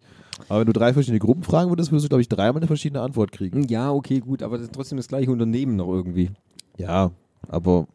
Aber 0.48 0.60
wenn 0.60 0.66
du 0.66 0.72
drei 0.72 0.92
verschiedene 0.92 1.18
Gruppen 1.18 1.42
fragen 1.42 1.68
würdest, 1.70 1.90
würdest 1.90 2.04
du, 2.04 2.08
glaube 2.08 2.22
ich, 2.22 2.28
dreimal 2.28 2.58
eine 2.60 2.66
verschiedene 2.68 3.02
Antwort 3.02 3.32
kriegen. 3.32 3.64
Ja, 3.68 3.90
okay, 3.92 4.20
gut, 4.20 4.42
aber 4.42 4.56
das 4.56 4.66
ist 4.66 4.74
trotzdem 4.74 4.96
das 4.96 5.08
gleiche 5.08 5.30
Unternehmen 5.30 5.76
noch 5.76 5.88
irgendwie. 5.88 6.30
Ja, 6.76 7.10
aber 7.48 7.86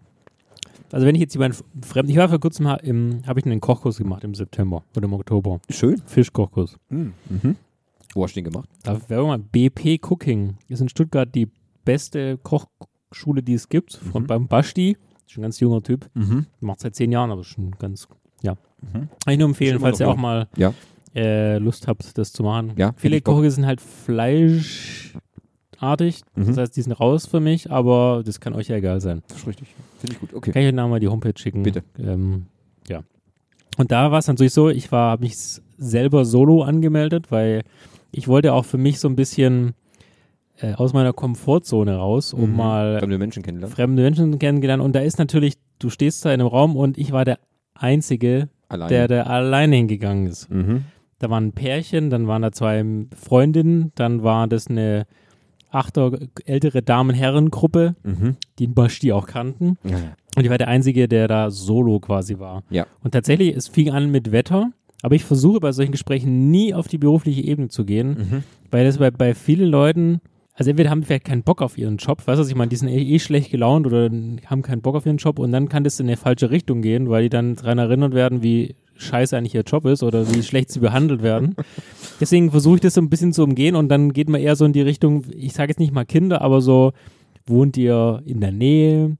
Also 0.93 1.07
wenn 1.07 1.15
ich 1.15 1.21
jetzt 1.21 1.33
jemanden 1.33 1.57
fremd, 1.81 2.09
ich 2.09 2.17
war 2.17 2.29
vor 2.29 2.39
kurzem, 2.39 2.67
im- 2.83 3.21
habe 3.25 3.39
ich 3.39 3.45
einen 3.45 3.59
Kochkurs 3.59 3.97
gemacht 3.97 4.23
im 4.23 4.35
September 4.35 4.83
oder 4.95 5.05
im 5.05 5.13
Oktober. 5.13 5.59
Schön. 5.69 6.01
Fischkochkurs. 6.05 6.77
Mhm. 6.89 7.13
Wo 8.13 8.23
hast 8.23 8.35
du 8.35 8.41
den 8.41 8.51
gemacht? 8.51 8.69
Da 8.83 8.99
wäre 9.09 9.25
mal 9.25 9.39
BP 9.39 9.99
Cooking. 10.07 10.55
Ist 10.67 10.81
in 10.81 10.89
Stuttgart 10.89 11.33
die 11.33 11.49
beste 11.83 12.37
Kochschule, 12.37 13.41
die 13.41 13.55
es 13.55 13.67
gibt. 13.69 13.93
Von 13.95 14.27
beim 14.27 14.47
Basti. 14.47 14.95
Ist 15.27 15.35
ein 15.37 15.41
ganz 15.41 15.59
junger 15.59 15.81
Typ. 15.81 16.07
Mhm. 16.13 16.45
Macht 16.59 16.81
seit 16.81 16.93
zehn 16.95 17.11
Jahren, 17.11 17.31
aber 17.31 17.43
schon 17.43 17.71
ganz, 17.79 18.07
ja. 18.43 18.53
Mhm. 18.81 19.09
Kann 19.25 19.33
ich 19.33 19.39
nur 19.39 19.47
empfehlen, 19.47 19.73
Schon 19.73 19.81
falls 19.81 19.99
ihr 19.99 20.07
auch 20.07 20.15
mal 20.15 20.47
Ja. 20.57 20.73
äh, 21.15 21.57
Lust 21.57 21.87
habt, 21.87 22.15
das 22.19 22.31
zu 22.33 22.43
machen. 22.43 22.73
Ja, 22.77 22.91
Viele. 22.97 23.19
Koche 23.21 23.49
sind 23.49 23.65
halt 23.65 23.81
fleischartig. 25.83 26.21
Mhm. 26.35 26.45
Das 26.47 26.57
heißt, 26.57 26.75
die 26.77 26.81
sind 26.81 26.93
raus 26.93 27.25
für 27.25 27.39
mich, 27.39 27.71
aber 27.71 28.23
das 28.25 28.39
kann 28.39 28.53
euch 28.53 28.67
ja 28.69 28.75
egal 28.77 29.01
sein. 29.01 29.21
Das 29.27 29.37
ist 29.37 29.47
richtig. 29.47 29.67
Finde 29.99 30.13
ich 30.13 30.19
gut. 30.19 30.33
Okay. 30.33 30.51
Kann 30.51 30.61
ich 30.61 30.67
euch 30.69 30.73
nachher 30.73 30.87
mal 30.89 30.99
die 30.99 31.07
Homepage 31.07 31.33
schicken. 31.37 31.63
Bitte. 31.63 31.83
Ähm, 31.99 32.45
ja. 32.87 33.01
Und 33.77 33.91
da 33.91 34.11
war 34.11 34.19
es 34.19 34.27
natürlich 34.27 34.53
so, 34.53 34.69
ich 34.69 34.91
war, 34.91 35.11
habe 35.11 35.23
mich 35.23 35.35
selber 35.77 36.25
solo 36.25 36.63
angemeldet, 36.63 37.31
weil 37.31 37.63
ich 38.11 38.27
wollte 38.27 38.53
auch 38.53 38.65
für 38.65 38.77
mich 38.77 38.99
so 38.99 39.07
ein 39.07 39.15
bisschen 39.15 39.73
äh, 40.59 40.73
aus 40.73 40.93
meiner 40.93 41.13
Komfortzone 41.13 41.95
raus, 41.95 42.33
um 42.33 42.51
Mhm. 42.51 42.55
mal 42.55 42.99
Fremde 42.99 43.17
Menschen 43.17 43.43
kennenlernen. 43.43 43.75
fremde 43.75 44.03
Menschen 44.03 44.37
kennengelernt. 44.39 44.83
Und 44.83 44.93
da 44.95 44.99
ist 44.99 45.17
natürlich, 45.17 45.55
du 45.79 45.89
stehst 45.89 46.23
da 46.25 46.29
in 46.33 46.39
einem 46.39 46.47
Raum 46.49 46.75
und 46.75 46.97
ich 46.97 47.11
war 47.11 47.25
der 47.25 47.39
Einzige, 47.73 48.49
Alleine. 48.69 48.89
der 48.89 49.07
da 49.07 49.23
alleine 49.23 49.75
hingegangen 49.75 50.27
ist. 50.27 50.49
mhm. 50.49 50.85
Da 51.19 51.29
waren 51.29 51.47
ein 51.47 51.51
Pärchen, 51.53 52.09
dann 52.09 52.27
waren 52.27 52.41
da 52.41 52.51
zwei 52.51 52.83
Freundinnen, 53.15 53.93
dann 53.95 54.23
war 54.23 54.45
das 54.47 54.67
eine 54.67 55.05
achter 55.73 56.11
ältere 56.45 56.81
Damen-Herren-Gruppe, 56.81 57.95
Mhm. 58.03 58.35
die 58.59 58.67
den 58.67 58.73
Basti 58.73 59.11
auch 59.11 59.27
kannten. 59.27 59.77
Ja. 59.83 59.97
Und 60.35 60.43
ich 60.43 60.49
war 60.49 60.57
der 60.57 60.67
Einzige, 60.67 61.07
der 61.07 61.27
da 61.27 61.51
solo 61.51 61.99
quasi 61.99 62.39
war. 62.39 62.63
Ja. 62.69 62.85
Und 63.03 63.11
tatsächlich, 63.11 63.55
es 63.55 63.67
fing 63.67 63.89
an 63.91 64.09
mit 64.11 64.31
Wetter, 64.31 64.71
aber 65.01 65.15
ich 65.15 65.23
versuche 65.23 65.59
bei 65.59 65.71
solchen 65.71 65.91
Gesprächen 65.91 66.49
nie 66.49 66.73
auf 66.73 66.87
die 66.87 66.97
berufliche 66.97 67.41
Ebene 67.41 67.67
zu 67.69 67.85
gehen, 67.85 68.09
Mhm. 68.09 68.43
weil 68.71 68.85
das 68.85 68.97
bei, 68.97 69.11
bei 69.11 69.33
vielen 69.35 69.69
Leuten, 69.69 70.21
also 70.55 70.69
entweder 70.69 70.89
haben 70.89 71.01
die 71.01 71.07
vielleicht 71.07 71.25
keinen 71.25 71.43
Bock 71.43 71.61
auf 71.61 71.77
ihren 71.77 71.97
Job, 71.97 72.19
weißt 72.25 72.37
du, 72.37 72.41
was 72.41 72.49
ich 72.49 72.55
meine, 72.55 72.69
die 72.69 72.75
sind 72.75 72.87
eh, 72.89 73.01
eh 73.01 73.19
schlecht 73.19 73.51
gelaunt 73.51 73.85
oder 73.87 74.09
haben 74.45 74.61
keinen 74.61 74.81
Bock 74.81 74.95
auf 74.95 75.05
ihren 75.05 75.17
Job 75.17 75.39
und 75.39 75.51
dann 75.51 75.69
kann 75.69 75.83
das 75.83 75.99
in 75.99 76.07
eine 76.07 76.17
falsche 76.17 76.51
Richtung 76.51 76.81
gehen, 76.81 77.09
weil 77.09 77.23
die 77.23 77.29
dann 77.29 77.55
daran 77.55 77.77
erinnert 77.79 78.13
werden, 78.13 78.43
wie 78.43 78.75
scheiße 78.95 79.37
eigentlich 79.37 79.55
ihr 79.55 79.61
Job 79.63 79.85
ist 79.85 80.03
oder 80.03 80.33
wie 80.33 80.43
schlecht 80.43 80.71
sie 80.71 80.79
behandelt 80.79 81.21
werden. 81.23 81.55
Deswegen 82.19 82.51
versuche 82.51 82.75
ich 82.75 82.81
das 82.81 82.93
so 82.93 83.01
ein 83.01 83.09
bisschen 83.09 83.33
zu 83.33 83.43
umgehen 83.43 83.75
und 83.75 83.89
dann 83.89 84.13
geht 84.13 84.29
man 84.29 84.41
eher 84.41 84.55
so 84.55 84.65
in 84.65 84.73
die 84.73 84.81
Richtung, 84.81 85.23
ich 85.35 85.53
sage 85.53 85.69
jetzt 85.71 85.79
nicht 85.79 85.93
mal 85.93 86.05
Kinder, 86.05 86.41
aber 86.41 86.61
so, 86.61 86.91
wohnt 87.45 87.75
ihr 87.77 88.21
in 88.25 88.39
der 88.39 88.51
Nähe? 88.51 89.17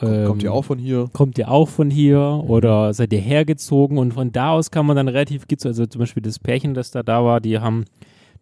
Ähm, 0.00 0.26
kommt 0.26 0.42
ihr 0.42 0.52
auch 0.52 0.64
von 0.64 0.78
hier? 0.78 1.08
kommt 1.12 1.38
ihr 1.38 1.50
auch 1.50 1.68
von 1.68 1.88
hier 1.90 2.42
oder 2.48 2.92
seid 2.92 3.12
ihr 3.12 3.20
hergezogen 3.20 3.98
und 3.98 4.12
von 4.14 4.32
da 4.32 4.50
aus 4.50 4.70
kann 4.70 4.84
man 4.86 4.96
dann 4.96 5.08
relativ, 5.08 5.46
also 5.64 5.86
zum 5.86 5.98
Beispiel 6.00 6.22
das 6.22 6.38
Pärchen, 6.38 6.74
das 6.74 6.90
da 6.90 7.02
da 7.02 7.24
war, 7.24 7.40
die 7.40 7.58
haben 7.58 7.84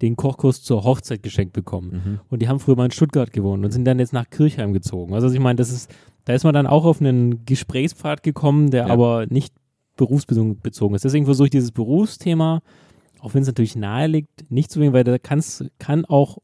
den 0.01 0.17
Kochkurs 0.17 0.63
zur 0.63 0.83
Hochzeit 0.85 1.23
geschenkt 1.23 1.53
bekommen 1.53 1.91
Mhm. 2.05 2.21
und 2.31 2.41
die 2.41 2.49
haben 2.49 2.59
früher 2.59 2.77
mal 2.77 2.87
in 2.87 2.91
Stuttgart 2.91 3.31
gewohnt 3.33 3.63
und 3.65 3.71
sind 3.71 3.85
dann 3.85 3.99
jetzt 3.99 4.15
nach 4.15 4.31
Kirchheim 4.31 4.73
gezogen. 4.73 5.13
Also 5.15 5.31
ich 5.31 5.39
meine, 5.41 5.57
das 5.57 5.71
ist, 5.71 5.91
da 6.25 6.33
ist 6.33 6.45
man 6.45 6.55
dann 6.55 6.67
auch 6.67 6.87
auf 6.87 7.01
einen 7.03 7.45
Gesprächspfad 7.45 8.23
gekommen, 8.23 8.71
der 8.71 8.87
Ja. 8.87 8.93
aber 8.95 9.27
nicht 9.29 9.53
berufsbezogen 10.01 10.59
bezogen 10.61 10.95
ist. 10.95 11.05
Deswegen 11.05 11.27
versuche 11.27 11.47
ich 11.47 11.51
dieses 11.51 11.73
Berufsthema, 11.73 12.63
auch 13.21 13.35
wenn 13.35 13.43
es 13.43 13.49
natürlich 13.49 13.77
nahe 13.77 14.07
liegt, 14.07 14.51
nicht 14.51 14.71
zu 14.71 14.81
wählen, 14.81 14.95
weil 14.95 15.05
da 15.05 15.19
kann's, 15.19 15.65
kann 15.79 16.05
auch 16.07 16.39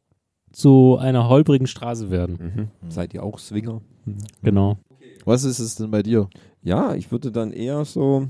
zu 0.53 0.99
einer 0.99 1.29
holprigen 1.29 1.67
Straße 1.67 2.11
werden. 2.11 2.71
Mhm. 2.83 2.91
Seid 2.91 3.15
ihr 3.15 3.23
auch 3.23 3.39
Swinger? 3.39 3.81
Genau. 4.43 4.79
Was 5.25 5.45
ist 5.45 5.59
es 5.59 5.75
denn 5.75 5.91
bei 5.91 6.03
dir? 6.03 6.29
Ja, 6.63 6.95
ich 6.95 7.11
würde 7.11 7.33
dann 7.33 7.53
eher 7.53 7.85
so 7.85 8.29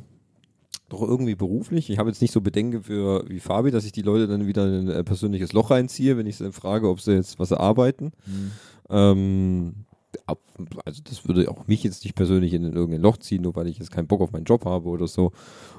doch 0.88 1.02
irgendwie 1.02 1.34
beruflich. 1.34 1.90
Ich 1.90 1.98
habe 1.98 2.08
jetzt 2.08 2.22
nicht 2.22 2.32
so 2.32 2.40
Bedenken 2.40 2.82
für 2.82 3.28
wie 3.28 3.40
Fabi, 3.40 3.72
dass 3.72 3.84
ich 3.84 3.92
die 3.92 4.02
Leute 4.02 4.28
dann 4.28 4.46
wieder 4.46 4.66
in 4.66 4.88
ein 4.88 4.88
äh, 4.88 5.04
persönliches 5.04 5.52
Loch 5.52 5.70
reinziehe, 5.70 6.16
wenn 6.16 6.26
ich 6.26 6.36
sie 6.36 6.44
dann 6.44 6.52
frage, 6.52 6.88
ob 6.88 7.00
sie 7.00 7.14
jetzt 7.14 7.40
was 7.40 7.52
arbeiten. 7.52 8.12
Ähm, 8.88 9.85
ab- 10.26 10.40
also 10.84 11.02
das 11.04 11.26
würde 11.26 11.50
auch 11.50 11.66
mich 11.66 11.82
jetzt 11.82 12.04
nicht 12.04 12.14
persönlich 12.14 12.52
in 12.54 12.64
irgendein 12.72 13.00
Loch 13.02 13.16
ziehen, 13.18 13.42
nur 13.42 13.54
weil 13.56 13.66
ich 13.68 13.78
jetzt 13.78 13.90
keinen 13.90 14.06
Bock 14.06 14.20
auf 14.20 14.32
meinen 14.32 14.44
Job 14.44 14.64
habe 14.64 14.88
oder 14.88 15.06
so. 15.06 15.32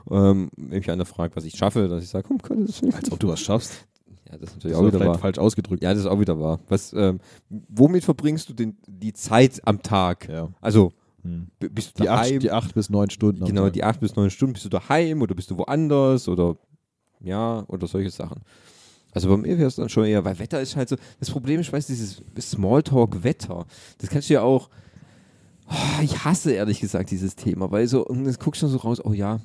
Ähm, 0.09 0.49
wenn 0.57 0.79
mich 0.79 0.89
einer 0.91 1.05
fragt, 1.05 1.35
was 1.35 1.45
ich 1.45 1.55
schaffe, 1.57 1.87
dass 1.87 2.03
ich 2.03 2.09
sage, 2.09 2.27
um 2.29 2.37
Gottes 2.37 2.81
Willen. 2.81 2.93
Als 2.93 3.11
ob 3.11 3.19
du 3.19 3.27
was 3.27 3.39
schaffst. 3.39 3.85
Ja, 4.29 4.37
das 4.37 4.41
ist 4.41 4.41
Das 4.41 4.53
natürlich 4.55 4.77
ist 4.77 4.83
auch 4.83 4.87
wieder 4.99 5.05
wahr. 5.07 5.17
falsch 5.19 5.37
ausgedrückt. 5.37 5.83
Ja, 5.83 5.91
das 5.91 5.99
ist 6.01 6.05
auch 6.07 6.19
wieder 6.19 6.39
wahr. 6.39 6.59
Was, 6.67 6.91
ähm, 6.93 7.19
womit 7.49 8.03
verbringst 8.03 8.49
du 8.49 8.53
denn 8.53 8.75
die 8.87 9.13
Zeit 9.13 9.61
am 9.65 9.81
Tag? 9.81 10.27
Ja. 10.29 10.49
Also 10.59 10.91
Hm. 11.23 11.47
bist 11.59 11.97
du 11.97 12.03
Die, 12.03 12.07
daheim? 12.07 12.35
acht, 12.35 12.43
die 12.43 12.51
acht 12.51 12.73
bis 12.75 12.89
neun 12.89 13.09
Stunden. 13.09 13.45
Genau, 13.45 13.69
die 13.69 13.83
acht 13.83 13.99
bis 14.01 14.15
neun 14.15 14.29
Stunden. 14.29 14.53
Bist 14.53 14.65
du 14.65 14.69
daheim 14.69 15.21
oder 15.21 15.33
bist 15.33 15.49
du 15.49 15.57
woanders 15.57 16.27
oder 16.27 16.57
ja, 17.21 17.63
oder 17.67 17.87
solche 17.87 18.09
Sachen. 18.11 18.41
Also 19.17 19.29
bei 19.29 19.37
mir 19.37 19.57
wäre 19.57 19.67
es 19.67 19.77
dann 19.77 19.89
schon 19.89 20.05
eher, 20.05 20.23
weil 20.23 20.37
Wetter 20.37 20.61
ist 20.61 20.75
halt 20.75 20.89
so, 20.89 20.95
das 21.19 21.31
Problem 21.31 21.59
ist, 21.59 21.73
weißt 21.73 21.89
du, 21.89 21.93
dieses 21.93 22.21
Smalltalk-Wetter, 22.39 23.65
das 23.97 24.11
kannst 24.11 24.29
du 24.29 24.35
ja 24.35 24.43
auch, 24.43 24.69
oh, 25.67 26.01
ich 26.03 26.23
hasse 26.23 26.51
ehrlich 26.51 26.79
gesagt 26.79 27.09
dieses 27.09 27.35
Thema, 27.35 27.71
weil 27.71 27.87
so, 27.87 28.05
und 28.05 28.25
das 28.25 28.37
guckst 28.37 28.61
du 28.61 28.67
so 28.67 28.77
raus, 28.77 29.03
oh 29.03 29.13
ja, 29.13 29.39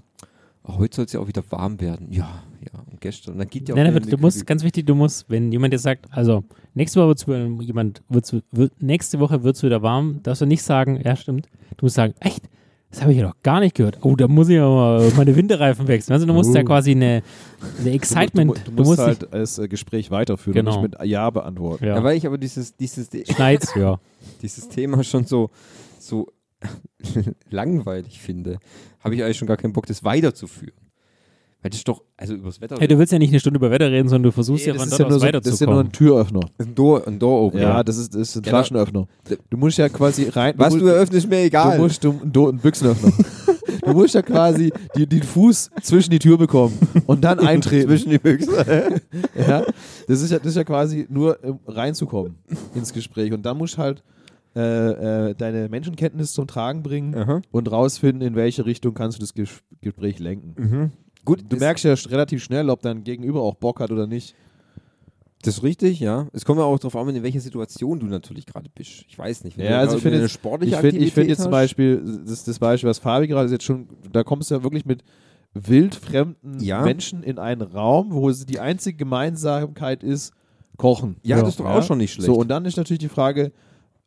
oh, 0.65 0.77
heute 0.77 0.97
soll 0.97 1.05
es 1.07 1.13
ja 1.15 1.21
auch 1.21 1.27
wieder 1.27 1.43
warm 1.49 1.81
werden. 1.81 2.09
Ja, 2.11 2.43
ja, 2.61 2.81
und 2.91 3.01
gestern, 3.01 3.33
und 3.33 3.39
dann 3.39 3.49
geht 3.49 3.67
ja 3.67 3.75
auch 3.75 3.79
Nein, 3.79 3.95
nein, 3.95 4.03
du 4.03 4.19
musst, 4.19 4.47
ganz 4.47 4.63
wichtig, 4.63 4.85
du 4.85 4.95
musst, 4.95 5.31
wenn 5.31 5.51
jemand 5.51 5.73
dir 5.73 5.79
sagt, 5.79 6.05
also 6.11 6.45
nächste 6.75 7.01
Woche 7.01 7.09
wird's 7.09 7.27
wieder, 7.27 7.47
jemand, 7.63 8.03
wird's, 8.11 8.37
wird, 8.51 8.83
nächste 8.83 9.21
Woche 9.21 9.43
wird 9.43 9.57
es 9.57 9.63
wieder 9.63 9.81
warm, 9.81 10.23
darfst 10.23 10.43
du 10.43 10.47
nicht 10.47 10.63
sagen, 10.63 11.01
ja 11.03 11.17
stimmt, 11.17 11.49
du 11.79 11.87
musst 11.87 11.95
sagen, 11.95 12.13
echt, 12.21 12.47
das 12.93 13.01
habe 13.03 13.11
ich 13.13 13.19
ja 13.19 13.25
noch 13.27 13.35
gar 13.43 13.59
nicht 13.59 13.75
gehört. 13.75 13.99
Oh, 14.03 14.15
da 14.15 14.29
muss 14.29 14.49
ich 14.49 14.55
ja 14.57 14.69
mal 14.69 15.11
meine 15.17 15.35
Winterreifen 15.35 15.89
wechseln. 15.89 16.13
Also 16.13 16.27
du 16.27 16.33
musst 16.33 16.55
ja 16.55 16.61
Oh. 16.61 16.65
quasi 16.65 16.93
eine, 16.93 17.23
eine 17.81 17.91
Excitement, 17.91 18.51
Du, 18.59 18.71
du, 18.71 18.77
du 18.77 18.83
musst 18.85 18.99
dich- 19.01 19.07
halt 19.07 19.29
das 19.33 19.59
äh, 19.59 19.67
Gespräch 19.67 20.11
weiterführen 20.11 20.55
Genau. 20.55 20.77
und 20.77 20.83
nicht 20.91 21.01
mit 21.01 21.09
Ja 21.09 21.29
beantworten. 21.31 21.85
ja, 21.87 21.97
Ja, 21.97 22.05
weil 22.05 22.17
ich 22.17 22.27
aber 22.27 22.39
dieses, 22.39 22.77
dieses, 22.77 23.09
schneit's, 23.29 23.75
ja. 23.75 23.99
dieses 24.43 24.69
Thema 24.69 25.03
schon 25.03 25.25
so, 25.25 25.51
so 25.99 26.29
langweilig 27.51 28.21
finde, 28.21 28.59
habe 29.01 29.15
ich 29.15 29.23
eigentlich 29.25 29.39
schon 29.39 29.49
gar 29.49 29.57
keinen 29.57 29.73
Bock, 29.73 29.87
das 29.87 30.05
weiterzuführen. 30.05 30.77
Weil 31.63 31.71
das 31.71 31.79
ist 31.79 31.87
doch, 31.89 32.03
also 32.17 32.35
übers 32.35 32.61
Wetter. 32.61 32.77
Hey, 32.79 32.89
du 32.89 32.99
willst 32.99 33.13
ja 33.13 33.19
nicht 33.21 33.31
eine 33.31 33.39
Stunde 33.39 33.59
über 33.59 33.71
Wetter 33.71 33.91
reden, 33.91 34.09
sondern 34.09 34.25
du 34.25 34.33
versuchst 34.33 34.67
ja 34.67 34.73
das 34.73 34.83
von 34.83 34.91
dort 34.91 35.01
ja 35.01 35.07
aus 35.07 35.13
so, 35.23 35.31
das 35.31 35.47
ist 35.55 35.61
ja 35.61 35.67
nur 35.67 35.77
weiterzukommen. 35.77 35.87
ein 35.87 35.93
Türöffner. 35.93 36.41
ein 36.59 36.75
Door, 36.75 37.07
ein 37.07 37.19
Door 37.21 37.41
Opener. 37.43 37.63
Ja, 37.63 37.83
das 37.85 37.99
ist, 37.99 38.15
das 38.15 38.21
ist 38.31 38.37
ein 38.37 38.43
Ja, 38.45 38.51
Flaschenöffner. 38.51 39.07
Du 39.49 39.57
musst 39.57 39.79
ja 39.79 39.89
quasi 39.89 40.25
rein. 40.29 40.55
Was 40.57 40.73
du, 40.75 40.81
du 40.81 40.87
eröffnest, 40.87 41.29
mir 41.29 41.39
egal. 41.45 41.77
Du 41.77 41.83
musst 41.85 42.03
du, 42.03 42.11
ein, 42.23 42.33
Do- 42.33 42.49
ein 42.49 42.59
Büchsenöffner. 42.59 43.13
du 43.87 43.93
musst 43.93 44.15
ja 44.15 44.23
quasi 44.23 44.73
die, 44.97 45.07
den 45.07 45.23
Fuß 45.23 45.71
zwischen 45.83 46.11
die 46.11 46.19
Tür 46.19 46.37
bekommen 46.37 46.77
und 47.07 47.23
dann 47.23 47.39
eintreten. 47.47 47.89
zwischen 47.89 48.11
die 48.11 48.19
Büchsen. 48.19 48.53
Ja, 49.37 49.63
das 50.09 50.21
ist 50.21 50.31
ja, 50.33 50.39
das 50.39 50.49
ist 50.49 50.57
ja 50.57 50.65
quasi 50.65 51.07
nur 51.09 51.39
um 51.45 51.61
reinzukommen 51.67 52.35
ins 52.75 52.93
Gespräch. 52.93 53.33
Und 53.33 53.47
dann 53.47 53.57
musst 53.57 53.75
du 53.75 53.79
halt 53.79 54.03
äh, 54.57 55.31
äh, 55.31 55.35
deine 55.35 55.69
Menschenkenntnis 55.69 56.33
zum 56.33 56.47
Tragen 56.47 56.83
bringen 56.83 57.15
Aha. 57.15 57.41
und 57.53 57.71
rausfinden, 57.71 58.27
in 58.27 58.35
welche 58.35 58.67
Richtung 58.67 58.95
kannst 58.95 59.19
du 59.19 59.21
das 59.21 59.33
Ges 59.33 59.63
Gespräch 59.81 60.19
lenken. 60.19 60.55
Mhm. 60.57 60.91
Gut, 61.25 61.45
Du 61.49 61.57
merkst 61.57 61.85
ja 61.85 61.95
relativ 62.11 62.43
schnell, 62.43 62.69
ob 62.71 62.83
dein 62.83 63.05
Gegenüber 63.05 63.43
auch 63.43 63.55
Bock 63.55 63.81
hat 63.81 63.91
oder 63.91 64.07
nicht. 64.07 64.35
das 65.45 65.57
ist 65.59 65.63
richtig, 65.63 65.99
ja. 66.01 66.27
Es 66.33 66.45
kommt 66.45 66.59
ja 66.61 66.65
auch 66.65 66.79
darauf 66.79 66.97
an, 66.97 67.15
in 67.15 67.23
welcher 67.23 67.41
Situation 67.41 67.99
du 68.01 68.07
natürlich 68.07 68.47
gerade 68.47 68.69
bist. 68.75 69.05
Ich 69.09 69.19
weiß 69.19 69.45
nicht. 69.45 69.57
Wenn 69.59 69.65
Ja, 69.65 69.71
du 69.73 69.79
also 69.79 69.97
ich 69.97 70.03
finde 70.03 70.17
eine 70.19 70.25
jetzt- 70.27 70.33
sportliche 70.35 70.75
Ich 70.77 70.81
finde 70.81 70.99
ich 71.05 71.13
find 71.13 71.29
jetzt 71.29 71.43
zum 71.43 71.51
Beispiel, 71.51 72.03
das, 72.27 72.45
das 72.45 72.59
Beispiel, 72.59 72.89
was 72.91 72.99
Fabi 72.99 73.27
gerade 73.29 73.47
ist 73.47 73.53
jetzt 73.53 73.65
schon, 73.65 73.89
da 74.13 74.23
kommst 74.25 74.51
du 74.51 74.55
ja 74.57 74.63
wirklich 74.63 74.85
mit 74.87 75.03
wildfremden 75.55 76.61
Ja. 76.61 76.83
Menschen 76.83 77.23
in 77.23 77.39
einen 77.39 77.63
Raum, 77.63 78.09
wo 78.13 78.31
die 78.31 78.59
einzige 78.61 78.97
Gemeinsamkeit 78.97 80.03
ist, 80.03 80.33
kochen. 80.77 81.17
Ja, 81.23 81.39
das 81.41 81.51
ist 81.51 81.61
doch 81.61 81.67
auch 81.67 81.83
schon 81.83 81.99
nicht 81.99 82.13
schlecht. 82.15 82.27
So, 82.27 82.35
und 82.35 82.49
dann 82.49 82.65
ist 82.65 82.77
natürlich 82.77 83.01
die 83.01 83.09
Frage, 83.09 83.53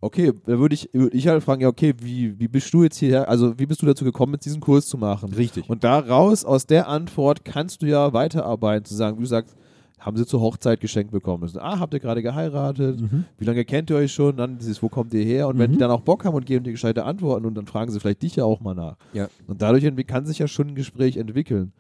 okay, 0.06 0.32
da 0.46 0.60
würde 0.60 0.76
ich, 0.76 0.90
würd 0.94 1.14
ich 1.14 1.28
halt 1.28 1.44
fragen, 1.44 1.62
ja, 1.62 1.68
okay, 1.68 1.94
wie, 2.00 2.40
wie 2.40 2.48
bist 2.48 2.74
du 2.74 2.84
jetzt 2.84 2.98
hierher, 2.98 3.28
also 3.28 3.58
wie 3.58 3.66
bist 3.66 3.82
du 3.82 3.86
dazu 3.86 4.06
gekommen, 4.06 4.34
jetzt 4.34 4.46
diesen 4.46 4.62
Kurs 4.62 4.88
zu 4.88 4.98
machen? 4.98 5.34
Richtig. 5.34 5.70
Und 5.70 5.84
daraus, 5.84 6.46
aus 6.46 6.68
der 6.68 6.88
Antwort, 6.88 7.44
kannst 7.44 7.82
du 7.82 7.88
ja 7.88 8.14
weiterarbeiten, 8.14 8.86
zu 8.86 8.94
sagen, 8.94 9.18
wie 9.18 9.24
du 9.24 9.28
sagst, 9.28 9.56
haben 10.00 10.18
sie 10.18 10.26
zur 10.28 10.40
Hochzeit 10.40 10.80
geschenkt 10.80 11.12
bekommen. 11.12 11.42
Das 11.42 11.52
ist, 11.52 11.58
ah, 11.58 11.80
habt 11.80 11.94
ihr 11.96 12.00
gerade 12.00 12.22
geheiratet? 12.22 13.02
Mhm. 13.02 13.26
Wie 13.40 13.46
lange 13.46 13.66
kennt 13.66 13.90
ihr 13.90 13.96
euch 13.96 14.14
schon? 14.14 14.38
Dann 14.38 14.60
dieses, 14.60 14.84
wo 14.84 14.90
kommt 14.90 15.12
ihr 15.16 15.24
her? 15.24 15.48
Und 15.48 15.58
wenn 15.58 15.72
die 15.72 15.80
dann 15.80 15.90
auch 15.90 16.02
Bock 16.02 16.26
haben 16.26 16.36
und 16.36 16.46
geben 16.46 16.64
dir 16.64 16.72
gescheite 16.72 17.06
Antworten 17.06 17.46
und 17.46 17.56
dann 17.56 17.66
fragen 17.66 17.92
sie 17.92 18.00
vielleicht 18.00 18.22
dich 18.22 18.36
ja 18.36 18.44
auch 18.44 18.62
mal 18.62 18.76
nach. 18.76 18.98
Ja. 19.14 19.28
Und 19.48 19.64
dadurch 19.64 19.84
kann 20.06 20.28
sich 20.28 20.38
ja 20.38 20.48
schon 20.48 20.68
ein 20.68 20.76
Gespräch 20.76 21.18
entwickeln. 21.18 21.74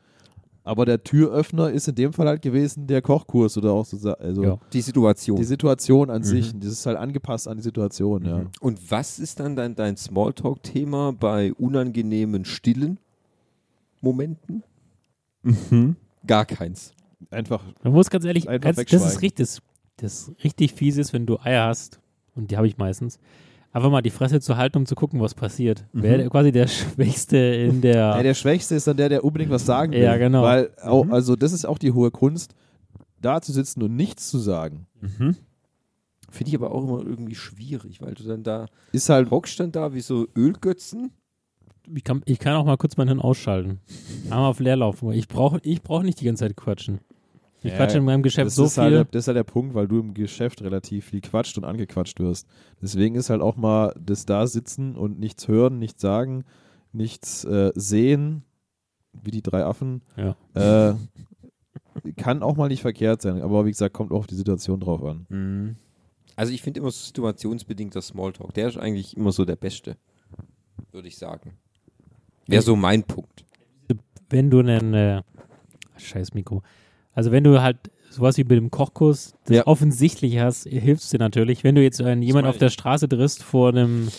Aber 0.67 0.85
der 0.85 1.01
Türöffner 1.03 1.69
ist 1.69 1.87
in 1.87 1.93
dem 1.95 2.11
Fall 2.11 2.27
halt 2.27 2.41
gewesen 2.41 2.87
der 2.87 3.01
Kochkurs 3.01 3.55
oder 3.57 3.71
auch 3.71 3.85
so, 3.85 4.11
also 4.13 4.43
Ja. 4.43 4.57
die 4.73 4.81
Situation. 4.81 5.37
die 5.37 5.43
Situation 5.43 6.09
an 6.09 6.21
Mhm. 6.21 6.25
sich. 6.25 6.51
Das 6.57 6.69
ist 6.71 6.85
halt 6.87 6.97
angepasst 6.97 7.47
an 7.47 7.57
die 7.57 7.63
Situation, 7.63 8.25
ja. 8.25 8.45
Und 8.59 8.79
was 8.91 9.19
ist 9.19 9.39
dann 9.39 9.55
dein, 9.55 9.75
dein 9.75 9.95
Smalltalk-Thema 9.95 11.13
bei 11.13 11.53
unangenehmen, 11.53 12.45
stillen 12.45 12.99
Momenten? 14.01 14.63
Mhm. 15.43 15.95
Gar 16.25 16.45
keins. 16.45 16.93
Einfach, 17.29 17.63
Man 17.83 17.93
muss 17.93 18.09
ganz 18.09 18.25
ehrlich, 18.25 18.45
ganz, 18.45 18.77
das 18.83 18.91
ist 18.91 19.21
richtig, 19.21 19.45
das, 19.45 19.61
das 19.97 20.31
richtig 20.43 20.73
fies 20.73 20.97
ist, 20.97 21.13
wenn 21.13 21.25
du 21.27 21.37
Eier 21.39 21.67
hast, 21.67 21.99
und 22.35 22.49
die 22.51 22.57
habe 22.57 22.67
ich 22.67 22.77
meistens, 22.77 23.19
einfach 23.75 23.91
mal 23.91 24.01
die 24.01 24.09
Fresse 24.09 24.39
zu 24.39 24.57
halten, 24.57 24.77
um 24.79 24.85
zu 24.85 24.95
gucken, 24.95 25.19
was 25.19 25.33
passiert. 25.35 25.85
Wer 25.93 26.17
der- 26.17 26.29
quasi 26.29 26.51
der 26.51 26.67
Schwächste 26.67 27.37
in 27.37 27.81
der. 27.81 27.95
ja, 27.95 28.23
der 28.23 28.33
Schwächste 28.33 28.75
ist 28.75 28.87
dann 28.87 28.97
der, 28.97 29.09
der 29.09 29.23
unbedingt 29.23 29.51
was 29.51 29.65
sagen 29.65 29.91
will. 29.91 30.01
Ja, 30.01 30.17
genau. 30.17 30.41
Weil, 30.43 30.71
auch, 30.81 31.07
also 31.09 31.35
das 31.35 31.51
ist 31.53 31.65
auch 31.65 31.77
die 31.77 31.91
hohe 31.91 32.09
Kunst, 32.11 32.55
da 33.21 33.41
zu 33.41 33.51
sitzen 33.51 33.83
und 33.83 33.95
nichts 33.95 34.29
zu 34.29 34.37
sagen. 34.39 34.87
Finde 36.31 36.49
ich 36.49 36.55
aber 36.55 36.71
auch 36.71 36.83
immer 36.83 37.05
irgendwie 37.05 37.35
schwierig, 37.35 38.01
weil 38.01 38.13
du 38.13 38.23
dann 38.23 38.43
da 38.43 38.67
Ist 38.91 39.09
halt, 39.09 39.29
hockst 39.31 39.59
dann 39.59 39.71
da 39.71 39.93
wie 39.93 40.01
so 40.01 40.27
Ölgötzen. 40.35 41.11
ich, 41.93 42.03
kann, 42.03 42.21
ich 42.25 42.39
kann 42.39 42.55
auch 42.55 42.65
mal 42.65 42.77
kurz 42.77 42.97
mein 42.97 43.07
Hirn 43.07 43.19
ausschalten. 43.21 43.79
Einmal 44.25 44.49
auf 44.49 44.59
Leerlauf. 44.59 45.01
Ich 45.13 45.27
brauche 45.27 45.59
ich 45.63 45.81
brauch 45.81 46.01
nicht 46.03 46.19
die 46.21 46.25
ganze 46.25 46.45
Zeit 46.45 46.55
quatschen. 46.57 46.99
Ich 47.65 47.71
Ja, 47.71 47.77
quatsche 47.77 47.97
in 47.97 48.05
meinem 48.05 48.21
Geschäft 48.21 48.45
das, 48.47 48.55
so 48.55 48.65
ist 48.65 48.77
halt, 48.77 48.89
viel. 48.89 48.97
der- 48.97 49.05
das 49.05 49.23
ist 49.23 49.27
halt 49.27 49.37
der 49.37 49.43
Punkt, 49.43 49.73
weil 49.73 49.87
du 49.87 49.99
im 49.99 50.13
Geschäft 50.13 50.61
relativ 50.61 51.05
viel 51.05 51.21
quatscht 51.21 51.57
und 51.57 51.63
angequatscht 51.63 52.19
wirst. 52.19 52.47
Deswegen 52.81 53.15
ist 53.15 53.29
halt 53.29 53.41
auch 53.41 53.55
mal 53.55 53.93
das 53.99 54.25
da 54.25 54.45
sitzen 54.45 54.95
und 54.95 55.19
nichts 55.19 55.47
hören, 55.47 55.79
nichts 55.79 56.01
sagen, 56.01 56.43
nichts 56.93 57.43
äh, 57.45 57.71
sehen, 57.75 58.43
wie 59.23 59.31
die 59.31 59.41
drei 59.41 59.63
Affen, 59.65 60.01
Ja. 60.15 60.35
äh, 60.53 60.95
kann 62.17 62.43
auch 62.43 62.55
mal 62.55 62.67
nicht 62.67 62.81
verkehrt 62.81 63.21
sein. 63.21 63.41
Aber 63.41 63.65
wie 63.65 63.71
gesagt, 63.71 63.93
kommt 63.93 64.11
auch 64.11 64.19
auf 64.19 64.27
die 64.27 64.35
Situation 64.35 64.79
drauf 64.79 65.03
an. 65.03 65.75
Also 66.35 66.53
ich 66.53 66.61
finde 66.61 66.81
immer 66.81 66.91
so 66.91 67.03
situationsbedingter 67.05 68.01
Smalltalk, 68.01 68.53
der 68.53 68.67
ist 68.67 68.77
eigentlich 68.77 69.15
immer 69.17 69.31
so 69.31 69.45
der 69.45 69.55
Beste, 69.55 69.97
würde 70.91 71.07
ich 71.07 71.17
sagen. 71.17 71.53
Wäre 72.47 72.61
so 72.61 72.75
mein 72.75 73.03
Punkt. 73.03 73.43
wenn 74.29 74.49
du 74.51 74.59
einen 74.59 74.93
äh, 74.93 75.21
scheiß 75.97 76.33
Mikro. 76.33 76.61
Also 77.15 77.31
wenn 77.31 77.43
du 77.43 77.61
halt 77.61 77.77
sowas 78.11 78.37
wie 78.37 78.43
mit 78.43 78.51
dem 78.51 78.69
Kochkurs 78.71 79.33
das 79.45 79.57
Ja. 79.57 79.67
offensichtlich 79.67 80.37
hast, 80.39 80.67
hilfst 80.67 81.11
dir 81.11 81.17
natürlich. 81.17 81.63
Wenn 81.63 81.75
du 81.75 81.81
jetzt 81.81 82.01
einen, 82.01 82.21
jemand 82.21 82.47
auf 82.47 82.57
der 82.57 82.69
Straße 82.69 83.09
triffst 83.09 83.41
vor 83.43 83.69
einem 83.69 84.09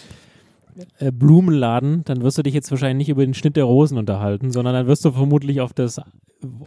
äh, 0.99 1.11
Blumenladen, 1.13 2.05
dann 2.05 2.23
wirst 2.23 2.37
du 2.39 2.43
dich 2.43 2.53
jetzt 2.55 2.71
wahrscheinlich 2.71 3.07
nicht 3.07 3.09
über 3.11 3.25
den 3.25 3.33
Schnitt 3.35 3.57
der 3.57 3.65
Rosen 3.65 3.97
unterhalten, 3.97 4.51
sondern 4.51 4.75
dann 4.75 4.87
wirst 4.87 5.05
du 5.05 5.13
vermutlich 5.13 5.61
auf 5.63 5.73
das 5.73 6.01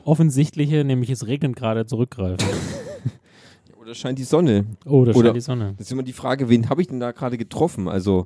Offensichtliche, 0.03 0.83
nämlich 0.83 1.09
es 1.11 1.27
regnet 1.27 1.55
gerade, 1.55 1.85
zurückgreifen. 1.85 2.47
Oder 3.79 3.93
scheint 3.93 4.17
die 4.17 4.23
Sonne? 4.23 4.65
Oh, 4.85 5.05
da 5.05 5.11
Oder- 5.11 5.25
scheint 5.25 5.35
die 5.35 5.41
Sonne. 5.41 5.73
Das 5.77 5.87
ist 5.87 5.91
immer 5.91 6.03
die 6.03 6.13
Frage, 6.13 6.49
wen 6.49 6.69
habe 6.69 6.81
ich 6.81 6.87
denn 6.87 6.99
da 6.99 7.11
gerade 7.11 7.37
getroffen? 7.37 7.87
Also 7.87 8.25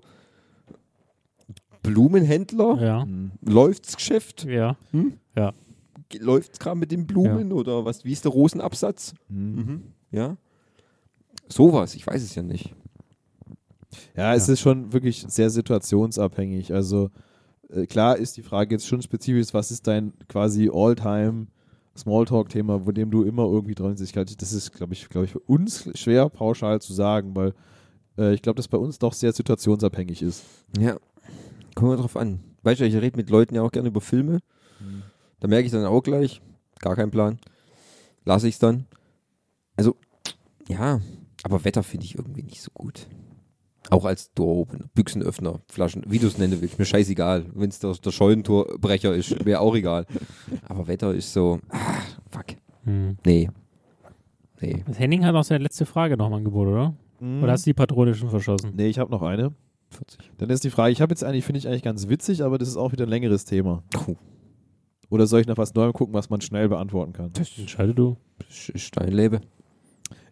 Blumenhändler? 1.81 2.77
Ja, 2.81 3.07
Läuft's 3.41 3.95
Geschäft? 3.97 4.45
ja. 4.45 4.77
Ge- 6.13 6.21
Läuft's 6.21 6.59
gerade 6.59 6.77
mit 6.79 6.91
den 6.91 7.05
Blumen 7.07 7.51
oder 7.51 7.85
was? 7.85 8.05
Wie 8.05 8.11
ist 8.11 8.23
der 8.25 8.31
Rosenabsatz? 8.31 9.13
Mhm. 9.29 9.55
Mhm. 9.55 9.83
Ja. 10.11 10.37
Sowas, 11.49 11.95
ich 11.95 12.05
weiß 12.07 12.21
es 12.23 12.35
ja 12.35 12.43
nicht. 12.43 12.73
Ja, 14.15 14.33
es 14.33 14.49
ist 14.49 14.59
schon 14.61 14.91
wirklich 14.93 15.25
sehr 15.27 15.49
situationsabhängig. 15.49 16.73
Also 16.73 17.09
äh, 17.69 17.85
klar 17.85 18.17
ist 18.17 18.37
die 18.37 18.43
Frage 18.43 18.75
jetzt 18.75 18.87
schon 18.87 19.01
spezifisch, 19.01 19.53
was 19.53 19.71
ist 19.71 19.85
dein 19.87 20.13
quasi 20.27 20.69
All-Time 20.73 21.47
Smalltalk-Thema, 21.95 22.79
bei 22.79 22.91
dem 22.91 23.11
du 23.11 23.23
immer 23.23 23.43
irgendwie. 23.45 23.75
Ich 24.03 24.13
glaub, 24.13 24.25
Das 24.37 24.53
ist, 24.53 24.71
glaube 24.71 24.93
ich, 24.93 25.09
glaube 25.09 25.25
ich, 25.25 25.31
für 25.31 25.39
uns 25.39 25.89
schwer 25.95 26.29
pauschal 26.29 26.81
zu 26.81 26.91
sagen, 26.93 27.35
weil 27.35 27.53
äh, 28.17 28.33
ich 28.33 28.41
glaube, 28.41 28.57
dass 28.57 28.67
bei 28.67 28.77
uns 28.79 28.97
doch 28.97 29.13
sehr 29.13 29.31
situationsabhängig 29.31 30.21
ist. 30.23 30.43
Ja. 30.79 30.97
Kommen 31.75 31.91
wir 31.91 31.97
drauf 31.97 32.17
an. 32.17 32.39
Weißt 32.63 32.81
du, 32.81 32.85
ich 32.85 32.95
rede 32.95 33.17
mit 33.17 33.29
Leuten 33.29 33.53
ja 33.55 33.61
auch 33.61 33.71
gerne 33.71 33.89
über 33.89 34.01
Filme. 34.01 34.39
Da 35.43 35.49
merke 35.49 35.65
ich 35.65 35.73
dann 35.73 35.85
auch 35.85 36.01
gleich, 36.01 36.41
gar 36.79 36.95
kein 36.95 37.11
Plan. 37.11 37.37
Lasse 38.23 38.47
ich 38.47 38.53
es 38.53 38.59
dann. 38.59 38.85
Also, 39.75 39.97
ja, 40.69 41.01
aber 41.43 41.65
Wetter 41.65 41.83
finde 41.83 42.05
ich 42.05 42.15
irgendwie 42.17 42.43
nicht 42.43 42.61
so 42.61 42.71
gut. 42.73 43.09
Auch 43.89 44.05
als 44.05 44.31
Door-Opener, 44.35 44.85
Büchsenöffner, 44.95 45.59
Flaschen, 45.67 46.05
wie 46.07 46.19
du 46.19 46.27
es 46.27 46.37
nennen 46.37 46.61
willst, 46.61 46.79
mir 46.79 46.85
scheißegal. 46.85 47.47
Wenn 47.53 47.67
es 47.67 47.79
der, 47.79 47.91
der 47.91 48.11
Scheunentorbrecher 48.11 49.13
ist, 49.13 49.43
wäre 49.43 49.59
auch 49.59 49.75
egal. 49.75 50.05
Aber 50.63 50.87
Wetter 50.87 51.13
ist 51.13 51.33
so, 51.33 51.59
ah, 51.67 51.99
fuck. 52.29 52.55
Hm. 52.85 53.17
Nee. 53.25 53.49
Nee. 54.61 54.85
Das 54.87 54.97
Henning 54.97 55.25
hat 55.25 55.35
auch 55.35 55.43
seine 55.43 55.61
letzte 55.61 55.85
Frage 55.85 56.15
noch 56.15 56.27
im 56.27 56.33
Angebot, 56.35 56.69
oder? 56.69 56.95
Oder 57.19 57.51
hast 57.51 57.65
du 57.65 57.71
die 57.71 57.73
Patrone 57.73 58.15
schon 58.15 58.29
verschossen? 58.29 58.71
Nee, 58.77 58.87
ich 58.87 58.97
habe 58.97 59.11
noch 59.11 59.21
eine. 59.21 59.53
40. 59.89 60.31
Dann 60.37 60.49
ist 60.49 60.63
die 60.63 60.69
Frage, 60.69 60.93
ich 60.93 61.01
habe 61.01 61.11
jetzt 61.11 61.25
eigentlich, 61.25 61.43
finde 61.43 61.59
ich 61.59 61.67
eigentlich 61.67 61.83
ganz 61.83 62.07
witzig, 62.07 62.45
aber 62.45 62.57
das 62.57 62.69
ist 62.69 62.77
auch 62.77 62.93
wieder 62.93 63.05
ein 63.05 63.09
längeres 63.09 63.43
Thema. 63.43 63.83
Oh, 64.07 64.15
Oder 65.13 65.27
soll 65.27 65.41
ich 65.41 65.47
nach 65.47 65.57
was 65.59 65.75
Neuem 65.75 65.93
gucken, 65.93 66.15
was 66.15 66.31
man 66.31 66.41
schnell 66.41 66.67
beantworten 66.69 67.13
kann? 67.13 67.31
Entscheide 67.57 67.93
du. 67.93 68.17
das 68.39 68.69
ist 68.69 68.97
dein 68.97 69.11
Leben. 69.11 69.41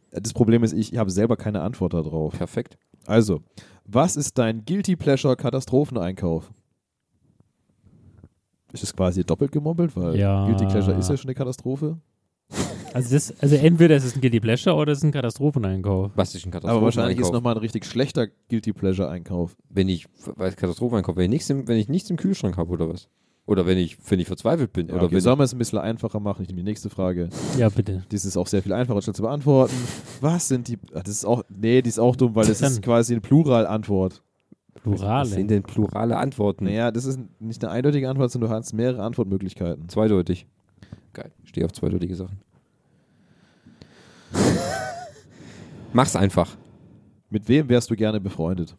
Das 0.10 0.34
Problem 0.34 0.64
ist, 0.64 0.74
ich, 0.74 0.92
ich 0.94 0.98
habe 0.98 1.12
selber 1.12 1.38
keine 1.38 1.62
Antwort 1.62 1.94
darauf. 1.94 2.34
Perfekt. 2.36 2.80
Also, 3.06 3.42
was 3.86 4.16
ist 4.16 4.40
dein 4.40 4.66
Guilty 4.66 4.96
Pleasure 4.96 5.36
Katastropheneinkauf? 5.36 6.52
Ist 8.74 8.82
es 8.82 8.96
quasi 8.96 9.24
doppelt 9.24 9.52
gemobbelt, 9.52 9.96
weil 9.96 10.16
Ja. 10.16 10.48
Guilty 10.48 10.66
Pleasure 10.66 10.98
ist 10.98 11.12
ja 11.12 11.16
schon 11.16 11.30
eine 11.30 11.36
Katastrophe. 11.36 12.00
Also, 12.94 13.14
das, 13.14 13.40
also 13.40 13.56
entweder 13.58 13.96
ist 13.96 14.04
es 14.06 14.16
ein 14.16 14.22
Guilty 14.22 14.40
Pleasure 14.40 14.76
oder 14.76 14.94
es 14.94 14.98
ist 14.98 15.04
ein 15.04 15.12
Katastropheneinkauf. 15.12 16.12
Was 16.16 16.34
ist 16.34 16.44
ein 16.48 16.50
Katastropheneinkauf? 16.52 16.78
Aber 16.78 16.86
wahrscheinlich 16.86 17.20
ist 17.20 17.32
nochmal 17.32 17.54
ein 17.54 17.60
richtig 17.62 17.86
schlechter 17.86 18.30
Guilty 18.50 18.74
Pleasure 18.74 19.10
Einkauf. 19.10 19.56
wenn 19.70 19.90
ich 19.90 20.08
weil 20.36 20.52
Katastropheneinkauf, 20.54 21.16
wenn 21.18 21.26
ich 21.26 21.30
nichts 21.30 21.52
im, 21.52 21.68
wenn 21.68 21.78
ich 21.78 21.88
nichts 21.88 22.10
im 22.10 22.18
Kühlschrank 22.18 22.58
habe 22.58 22.72
oder 22.72 22.90
was? 22.90 23.08
Oder 23.52 23.66
wenn 23.66 23.78
ich, 23.78 23.98
wenn 24.10 24.18
ich 24.18 24.28
verzweifelt 24.28 24.72
bin. 24.72 24.88
Ja, 24.88 24.94
oder 24.94 25.04
okay, 25.04 25.16
wenn 25.16 25.20
sollen 25.20 25.38
wir 25.38 25.44
es 25.44 25.54
ein 25.54 25.58
bisschen 25.58 25.78
einfacher 25.80 26.22
machen? 26.22 26.44
Ich 26.44 26.48
nehme 26.48 26.62
die 26.62 26.70
nächste 26.70 26.90
Frage. 26.90 27.28
Ja, 27.58 27.68
bitte. 27.68 28.02
Dies 28.10 28.24
ist 28.24 28.38
auch 28.38 28.48
sehr 28.48 28.64
viel 28.64 28.72
einfacher 28.72 29.02
schnell 29.02 29.14
zu 29.14 29.24
beantworten. 29.24 29.76
Was 30.22 30.48
sind 30.48 30.70
die. 30.70 30.80
Ach, 30.96 31.04
das 31.04 31.16
ist 31.16 31.26
auch. 31.26 31.44
Nee, 31.50 31.82
die 31.82 31.90
ist 31.90 32.00
auch 32.00 32.16
dumm, 32.16 32.34
weil 32.34 32.48
das 32.48 32.62
ist 32.62 32.82
quasi 32.82 33.12
eine 33.12 33.20
Pluralantwort. 33.20 34.24
was 34.76 34.84
sind 34.84 34.96
Plurale. 34.96 35.46
denn 35.48 35.64
plurale 35.64 36.16
Antworten? 36.16 36.64
Naja, 36.64 36.92
das 36.92 37.04
ist 37.04 37.20
nicht 37.40 37.62
eine 37.66 37.74
eindeutige 37.74 38.10
Antwort, 38.10 38.32
sondern 38.32 38.52
du 38.52 38.56
hast 38.56 38.72
mehrere 38.72 39.04
Antwortmöglichkeiten. 39.04 39.90
Zweideutig. 39.90 40.48
Geil. 41.12 41.30
Ich 41.44 41.50
stehe 41.50 41.66
auf 41.66 41.74
zweideutige 41.74 42.16
Sachen. 42.16 42.40
Mach's 45.92 46.16
einfach. 46.16 46.56
Mit 47.30 47.50
wem 47.50 47.68
wärst 47.68 47.90
du 47.90 47.98
gerne 47.98 48.22
befreundet? 48.22 48.78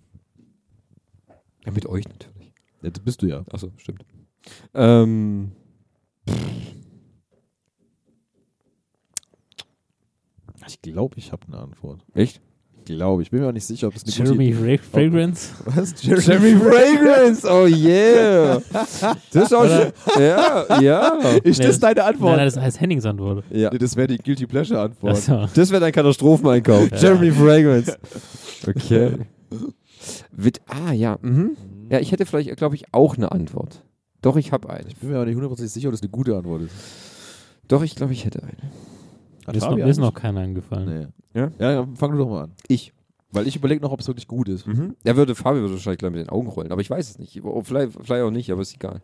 Ja, 1.66 1.72
mit 1.72 1.84
euch 1.84 2.08
natürlich. 2.08 2.54
Ja, 2.80 2.88
das 2.88 3.04
bist 3.04 3.20
du 3.20 3.26
ja. 3.26 3.44
Achso, 3.52 3.70
stimmt. 3.76 4.02
Ähm, 4.74 5.52
ich 10.66 10.80
glaube, 10.82 11.18
ich 11.18 11.32
habe 11.32 11.46
eine 11.48 11.58
Antwort. 11.58 12.00
Echt? 12.14 12.40
Ich 12.84 12.96
glaube, 12.96 13.22
ich 13.22 13.30
bin 13.30 13.40
mir 13.40 13.48
auch 13.48 13.52
nicht 13.52 13.64
sicher, 13.64 13.86
ob 13.86 13.94
es 13.94 14.02
eine 14.02 14.12
Jeremy 14.12 14.50
gute 14.50 14.64
Idee 14.64 14.74
Ra 14.74 14.82
Fragrance? 14.90 15.54
Ob, 15.64 15.76
was? 15.76 15.94
Jeremy, 16.02 16.22
Jeremy 16.22 16.56
Fragrance! 16.56 17.48
Oh 17.48 17.66
yeah! 17.66 18.60
Das 19.32 19.44
ist 19.44 19.54
auch 19.54 19.64
Oder? 19.64 19.92
schon, 20.06 20.22
Ja, 20.22 20.80
ja. 20.80 21.08
Ist 21.44 21.60
nee, 21.60 21.66
das, 21.66 21.78
deine 21.78 22.02
Antwort? 22.02 22.36
Nein, 22.36 22.38
nein 22.38 22.46
das 22.46 22.58
heißt 22.58 22.80
Hennings 22.80 23.06
Antwort. 23.06 23.44
Ja. 23.50 23.70
Nee, 23.70 23.78
das 23.78 23.94
wäre 23.94 24.08
die 24.08 24.18
Guilty 24.18 24.46
Pleasure 24.46 24.80
Antwort. 24.80 25.16
So. 25.16 25.46
Das 25.54 25.70
wäre 25.70 25.80
dein 25.80 25.92
Katastropheneinkauf. 25.92 26.90
Ja. 26.90 26.96
Jeremy 26.96 27.30
Fragrance. 27.30 27.98
Okay. 28.64 29.16
Wit 30.30 30.60
ah, 30.68 30.92
ja. 30.92 31.18
Mhm. 31.20 31.30
mhm. 31.30 31.56
Ja, 31.90 31.98
ich 31.98 32.12
hätte 32.12 32.26
vielleicht, 32.26 32.56
glaube 32.56 32.76
ich, 32.76 32.84
auch 32.92 33.16
eine 33.16 33.32
Antwort. 33.32 33.82
Doch, 34.22 34.36
ich 34.36 34.52
habe 34.52 34.70
eine. 34.70 34.88
Ich 34.88 34.96
bin 34.96 35.10
mir 35.10 35.16
aber 35.16 35.26
nicht 35.26 35.34
hundertprozentig 35.34 35.72
sicher, 35.72 35.88
ob 35.88 35.92
das 35.92 36.02
eine 36.02 36.10
gute 36.10 36.36
Antwort 36.36 36.62
ist. 36.62 36.74
Doch, 37.68 37.82
ich 37.82 37.94
glaube, 37.94 38.12
ich 38.12 38.24
hätte 38.24 38.42
eine. 38.42 38.70
Hat 39.46 39.54
Mir 39.54 39.58
ist, 39.58 39.64
noch, 39.64 39.76
mir 39.76 39.86
ist 39.86 39.98
noch 39.98 40.14
keiner 40.14 40.40
eingefallen. 40.40 41.12
Nee. 41.34 41.40
Ja? 41.40 41.50
Ja, 41.58 41.74
dann 41.82 41.96
fang 41.96 42.12
du 42.12 42.18
doch 42.18 42.28
mal 42.28 42.44
an. 42.44 42.52
Ich. 42.68 42.92
Weil 43.32 43.46
ich 43.46 43.56
überlege 43.56 43.80
noch, 43.80 43.92
ob 43.92 44.00
es 44.00 44.06
wirklich 44.06 44.28
gut 44.28 44.48
ist. 44.48 44.66
Mhm. 44.66 44.94
Er 45.04 45.16
würde, 45.16 45.34
Fabi 45.34 45.60
würde 45.60 45.72
wahrscheinlich 45.74 45.98
gleich 45.98 46.12
mit 46.12 46.20
den 46.20 46.28
Augen 46.28 46.48
rollen, 46.48 46.70
aber 46.70 46.80
ich 46.82 46.90
weiß 46.90 47.08
es 47.10 47.18
nicht. 47.18 47.42
Oh, 47.42 47.62
Vielleicht, 47.62 47.92
vielleicht 48.00 48.22
auch 48.22 48.30
nicht, 48.30 48.50
aber 48.52 48.60
ist 48.62 48.74
egal. 48.74 49.00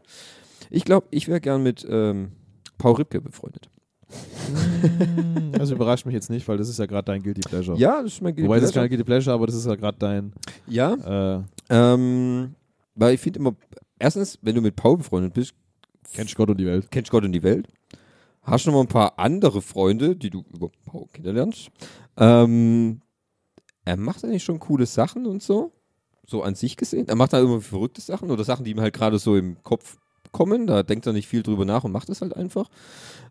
Ich 0.71 0.85
glaube, 0.85 1.07
ich 1.11 1.29
wäre 1.29 1.41
gern 1.41 1.63
mit 1.63 1.87
ähm, 1.89 2.33
Paul 2.77 2.95
Ripke 2.97 3.21
befreundet. 3.21 3.69
Also 5.59 5.75
überrascht 5.75 6.07
mich 6.07 6.15
jetzt 6.15 6.31
nicht, 6.31 6.47
weil 6.47 6.57
das 6.57 6.69
ist 6.69 6.79
ja 6.79 6.87
gerade 6.87 7.05
dein 7.07 7.23
Guilty 7.23 7.41
Pleasure. 7.41 7.77
Ja, 7.79 8.01
das 8.03 8.13
ist 8.13 8.23
mein 8.23 8.37
Wobei 8.39 8.61
das 8.61 8.69
ist 8.71 8.75
keine 8.75 8.89
Guilty 8.89 9.03
Pleasure, 9.05 9.35
aber 9.35 9.47
das 9.47 9.57
ist 9.57 9.67
ja 9.67 9.75
gerade 9.75 9.99
dein. 9.99 10.33
Ja, 10.69 10.95
Äh, 11.39 11.43
ähm, 11.69 12.55
weil 12.95 13.15
ich 13.15 13.21
finde 13.21 13.41
immer, 13.41 13.57
erstens, 13.99 14.39
wenn 14.43 14.55
du 14.55 14.61
mit 14.61 14.77
Paul 14.77 14.99
befreundet 14.99 15.35
bist, 15.35 15.55
kennst 16.13 16.35
Gott 16.37 16.51
und 16.51 16.59
die 16.59 16.67
Welt. 16.67 16.91
kennst 16.91 17.11
Gott 17.11 17.25
und 17.25 17.33
die 17.33 17.43
Welt, 17.43 17.69
hast 18.43 18.67
noch 18.67 18.75
mal 18.75 18.81
ein 18.81 18.89
paar 18.89 19.19
andere 19.19 19.63
Freunde, 19.63 20.17
die 20.17 20.31
du 20.31 20.45
über 20.53 20.71
Paul 20.85 21.07
kennenlernst. 21.13 21.69
Ähm, 22.17 23.01
er 23.85 23.97
macht 23.97 24.25
eigentlich 24.25 24.45
schon 24.45 24.59
coole 24.59 24.87
Sachen 24.87 25.27
und 25.27 25.43
so, 25.43 25.73
so 26.27 26.43
an 26.43 26.55
sich 26.55 26.77
gesehen. 26.77 27.09
Er 27.09 27.17
macht 27.17 27.33
halt 27.33 27.45
immer 27.45 27.61
verrückte 27.61 28.01
Sachen 28.01 28.31
oder 28.31 28.45
Sachen, 28.45 28.65
die 28.65 28.73
ihm 28.73 28.81
halt 28.81 28.95
gerade 28.95 29.19
so 29.19 29.37
im 29.37 29.63
Kopf 29.63 29.99
kommen. 30.33 30.67
Da 30.67 30.83
denkt 30.83 31.07
er 31.07 31.13
nicht 31.13 31.29
viel 31.29 31.43
drüber 31.43 31.65
nach 31.65 31.85
und 31.85 31.93
macht 31.93 32.09
es 32.11 32.21
halt 32.21 32.37
einfach. 32.37 32.69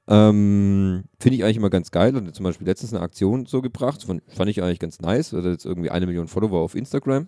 Ähm, 0.08 1.04
Finde 1.20 1.36
ich 1.36 1.44
eigentlich 1.44 1.58
immer 1.58 1.70
ganz 1.70 1.92
geil. 1.92 2.16
Und 2.16 2.34
zum 2.34 2.44
Beispiel 2.44 2.66
letztens 2.66 2.94
eine 2.94 3.04
Aktion 3.04 3.46
so 3.46 3.62
gebracht, 3.62 4.04
von, 4.04 4.22
fand 4.28 4.50
ich 4.50 4.64
eigentlich 4.64 4.80
ganz 4.80 5.00
nice. 5.00 5.34
Er 5.34 5.40
hat 5.40 5.46
jetzt 5.46 5.66
irgendwie 5.66 5.90
eine 5.90 6.06
Million 6.06 6.28
Follower 6.28 6.60
auf 6.60 6.76
Instagram. 6.76 7.28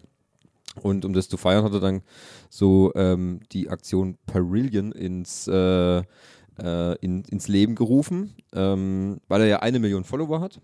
Und 0.80 1.06
um 1.06 1.14
das 1.14 1.30
zu 1.30 1.38
feiern, 1.38 1.64
hat 1.64 1.74
er 1.74 1.80
dann 1.80 2.02
so 2.50 2.92
ähm, 2.96 3.42
die 3.52 3.70
Aktion 3.70 4.18
Perillion 4.26 4.92
ins, 4.92 5.48
äh, 5.48 6.00
äh, 6.00 6.96
in, 7.02 7.24
ins 7.24 7.48
Leben 7.48 7.76
gerufen, 7.76 8.36
ähm, 8.54 9.20
weil 9.28 9.42
er 9.42 9.48
ja 9.48 9.60
eine 9.60 9.80
Million 9.80 10.04
Follower 10.04 10.42
hat. 10.42 10.60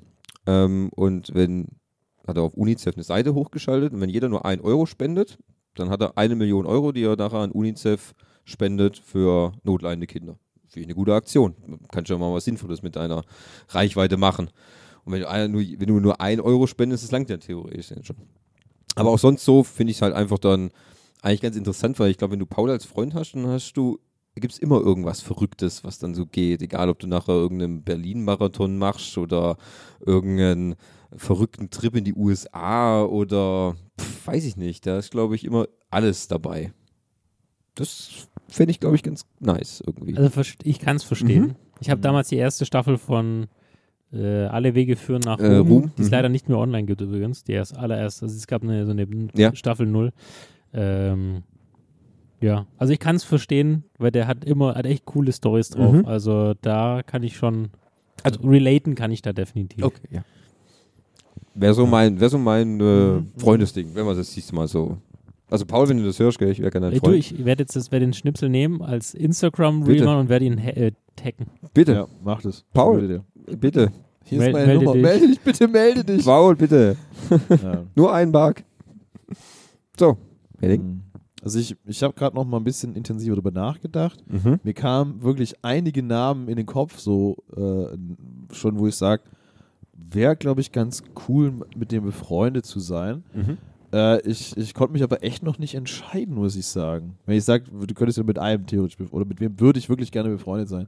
Ähm, 0.47 0.89
und 0.95 1.33
wenn 1.33 1.67
hat 2.27 2.37
er 2.37 2.43
auf 2.43 2.55
UNICEF 2.55 2.95
eine 2.95 3.03
Seite 3.03 3.33
hochgeschaltet 3.33 3.93
und 3.93 4.01
wenn 4.01 4.09
jeder 4.09 4.29
nur 4.29 4.45
ein 4.45 4.61
Euro 4.61 4.85
spendet, 4.85 5.37
dann 5.75 5.89
hat 5.89 6.01
er 6.01 6.17
eine 6.17 6.35
Million 6.35 6.65
Euro, 6.65 6.91
die 6.91 7.03
er 7.03 7.15
nachher 7.15 7.39
an 7.39 7.51
UNICEF 7.51 8.13
spendet 8.45 8.97
für 8.97 9.53
notleidende 9.63 10.07
Kinder. 10.07 10.37
Für 10.67 10.79
eine 10.79 10.95
gute 10.95 11.13
Aktion. 11.13 11.55
Kannst 11.91 12.09
ja 12.09 12.17
mal 12.17 12.33
was 12.33 12.45
Sinnvolles 12.45 12.81
mit 12.81 12.95
deiner 12.95 13.23
Reichweite 13.69 14.17
machen. 14.17 14.49
Und 15.03 15.13
wenn 15.13 15.21
du, 15.21 15.49
nur, 15.49 15.61
wenn 15.61 15.87
du 15.87 15.99
nur 15.99 16.19
ein 16.19 16.39
Euro 16.39 16.67
spendest, 16.67 17.03
das 17.03 17.11
langt 17.11 17.29
ja 17.29 17.37
theoretisch 17.37 17.93
schon. 18.01 18.15
Aber 18.95 19.11
auch 19.11 19.19
sonst 19.19 19.45
so 19.45 19.63
finde 19.63 19.91
ich 19.91 19.97
es 19.97 20.01
halt 20.01 20.15
einfach 20.15 20.39
dann 20.39 20.71
eigentlich 21.21 21.41
ganz 21.41 21.55
interessant, 21.55 21.99
weil 21.99 22.11
ich 22.11 22.17
glaube, 22.17 22.33
wenn 22.33 22.39
du 22.39 22.45
Paul 22.45 22.69
als 22.69 22.85
Freund 22.85 23.13
hast, 23.13 23.33
dann 23.33 23.47
hast 23.47 23.73
du, 23.73 23.99
gibt 24.35 24.53
es 24.53 24.59
immer 24.59 24.79
irgendwas 24.79 25.21
Verrücktes, 25.21 25.83
was 25.83 25.99
dann 25.99 26.15
so 26.15 26.25
geht. 26.25 26.61
Egal, 26.61 26.89
ob 26.89 26.99
du 26.99 27.07
nachher 27.07 27.33
irgendeinen 27.33 27.83
Berlin-Marathon 27.83 28.77
machst 28.77 29.17
oder 29.17 29.57
irgendeinen 29.99 30.75
verrückten 31.15 31.69
Trip 31.69 31.95
in 31.95 32.03
die 32.03 32.13
USA 32.13 33.03
oder 33.03 33.75
pf, 33.99 34.27
weiß 34.27 34.45
ich 34.45 34.57
nicht. 34.57 34.85
Da 34.85 34.97
ist, 34.97 35.11
glaube 35.11 35.35
ich, 35.35 35.43
immer 35.43 35.67
alles 35.89 36.27
dabei. 36.27 36.73
Das 37.73 38.27
finde 38.47 38.71
ich, 38.71 38.79
glaube 38.79 38.95
ich, 38.95 39.03
ganz 39.03 39.25
nice 39.39 39.81
irgendwie. 39.85 40.17
Also 40.17 40.41
ich 40.63 40.79
kann 40.79 40.95
es 40.95 41.03
verstehen. 41.03 41.43
Mhm. 41.43 41.55
Ich 41.81 41.89
habe 41.89 42.01
damals 42.01 42.29
die 42.29 42.37
erste 42.37 42.65
Staffel 42.65 42.97
von 42.97 43.47
äh, 44.13 44.45
Alle 44.45 44.75
Wege 44.75 44.95
führen 44.95 45.21
nach 45.25 45.39
Äh, 45.39 45.57
Ruhm, 45.57 45.67
Ruhm, 45.67 45.91
die 45.97 46.01
es 46.03 46.07
mhm. 46.07 46.11
leider 46.13 46.29
nicht 46.29 46.47
mehr 46.49 46.57
online 46.57 46.85
gibt 46.85 47.01
übrigens. 47.01 47.43
Die 47.43 47.53
erst 47.53 47.77
allererst, 47.77 48.23
also 48.23 48.35
es 48.35 48.47
gab 48.47 48.63
eine, 48.63 48.85
so 48.85 48.91
eine 48.91 49.07
Ja. 49.35 49.55
Staffel 49.55 49.85
0. 49.87 50.11
Ähm, 50.73 51.43
ja, 52.41 52.67
also 52.77 52.93
ich 52.93 52.99
kann 52.99 53.15
es 53.15 53.23
verstehen, 53.23 53.85
weil 53.97 54.11
der 54.11 54.27
hat 54.27 54.45
immer, 54.45 54.75
hat 54.75 54.85
echt 54.85 55.05
coole 55.05 55.31
Stories 55.31 55.69
drauf. 55.69 55.93
Mhm. 55.93 56.05
Also 56.05 56.53
da 56.61 57.01
kann 57.05 57.23
ich 57.23 57.37
schon, 57.37 57.69
also 58.23 58.41
relaten 58.47 58.95
kann 58.95 59.11
ich 59.11 59.21
da 59.21 59.33
definitiv. 59.33 59.83
Okay, 59.83 60.07
ja. 60.11 60.23
Wäre 61.53 61.73
so 61.73 61.85
mein, 61.85 62.19
wär 62.19 62.29
so 62.29 62.37
mein 62.37 62.79
äh, 62.81 63.21
Freundesding, 63.37 63.91
wenn 63.95 64.05
man 64.05 64.17
das 64.17 64.33
siehst 64.33 64.51
mal 64.51 64.67
so. 64.67 64.97
Also 65.49 65.65
Paul, 65.65 65.87
wenn 65.87 65.97
du 65.97 66.03
das 66.03 66.19
hörst, 66.19 66.37
gell, 66.39 66.49
ich 66.49 66.59
wäre 66.59 66.71
gerne 66.71 66.87
dein 66.87 66.93
Ey, 66.93 66.99
du, 66.99 67.05
Freund. 67.05 67.17
ich 67.17 67.45
werde 67.45 67.63
jetzt 67.63 67.75
das, 67.75 67.91
werd 67.91 68.01
den 68.01 68.13
Schnipsel 68.13 68.49
nehmen 68.49 68.81
als 68.81 69.13
instagram 69.13 69.83
Bitte. 69.85 70.05
reel 70.05 70.15
und 70.17 70.27
werde 70.27 70.45
ihn 70.45 70.57
äh, 70.57 70.91
taggen. 71.15 71.47
bitte, 71.73 71.93
Ja, 71.93 72.07
mach 72.23 72.41
das. 72.41 72.65
Paul. 72.73 72.99
Bitte. 73.01 73.23
Bitte. 73.59 73.91
Hier 74.23 74.39
Mel- 74.39 74.47
ist 74.49 74.53
meine 74.53 74.67
melde 74.67 74.85
Nummer. 74.85 74.93
dich. 74.95 75.03
Melde 75.03 75.27
dich, 75.27 75.39
bitte 75.41 75.67
melde 75.67 76.03
dich. 76.03 76.25
Paul, 76.25 76.55
bitte. 76.55 76.95
Ja. 77.49 77.83
Nur 77.95 78.13
ein 78.13 78.31
Bark. 78.31 78.63
So. 79.99 80.17
Mhm. 80.61 81.01
Also 81.43 81.59
ich, 81.59 81.75
ich 81.85 82.01
habe 82.01 82.13
gerade 82.15 82.35
noch 82.35 82.43
mal 82.45 82.57
ein 82.57 82.63
bisschen 82.63 82.95
intensiver 82.95 83.35
darüber 83.35 83.51
nachgedacht. 83.51 84.23
Mhm. 84.27 84.59
Mir 84.63 84.73
kamen 84.73 85.21
wirklich 85.21 85.53
einige 85.63 86.01
Namen 86.01 86.47
in 86.47 86.55
den 86.55 86.65
Kopf, 86.65 86.97
so 86.97 87.37
äh, 87.55 87.95
schon, 88.53 88.79
wo 88.79 88.87
ich 88.87 88.95
sage, 88.95 89.21
wäre, 89.93 90.35
glaube 90.35 90.61
ich, 90.61 90.71
ganz 90.71 91.03
cool, 91.27 91.53
mit 91.77 91.91
dem 91.91 92.03
befreundet 92.03 92.65
zu 92.65 92.79
sein. 92.79 93.23
Mhm. 93.35 93.57
Äh, 93.93 94.21
ich, 94.27 94.57
ich 94.57 94.73
konnte 94.73 94.93
mich 94.93 95.03
aber 95.03 95.23
echt 95.23 95.43
noch 95.43 95.59
nicht 95.59 95.75
entscheiden, 95.75 96.33
muss 96.33 96.55
ich 96.55 96.65
sagen. 96.65 97.15
Wenn 97.27 97.37
ich 97.37 97.43
sage, 97.45 97.65
du 97.71 97.93
könntest 97.93 98.17
ja 98.17 98.23
mit 98.23 98.39
einem 98.39 98.65
theoretisch, 98.65 98.97
oder 99.11 99.25
mit 99.25 99.39
wem 99.39 99.59
würde 99.59 99.77
ich 99.77 99.87
wirklich 99.87 100.11
gerne 100.11 100.29
befreundet 100.29 100.67
sein. 100.67 100.87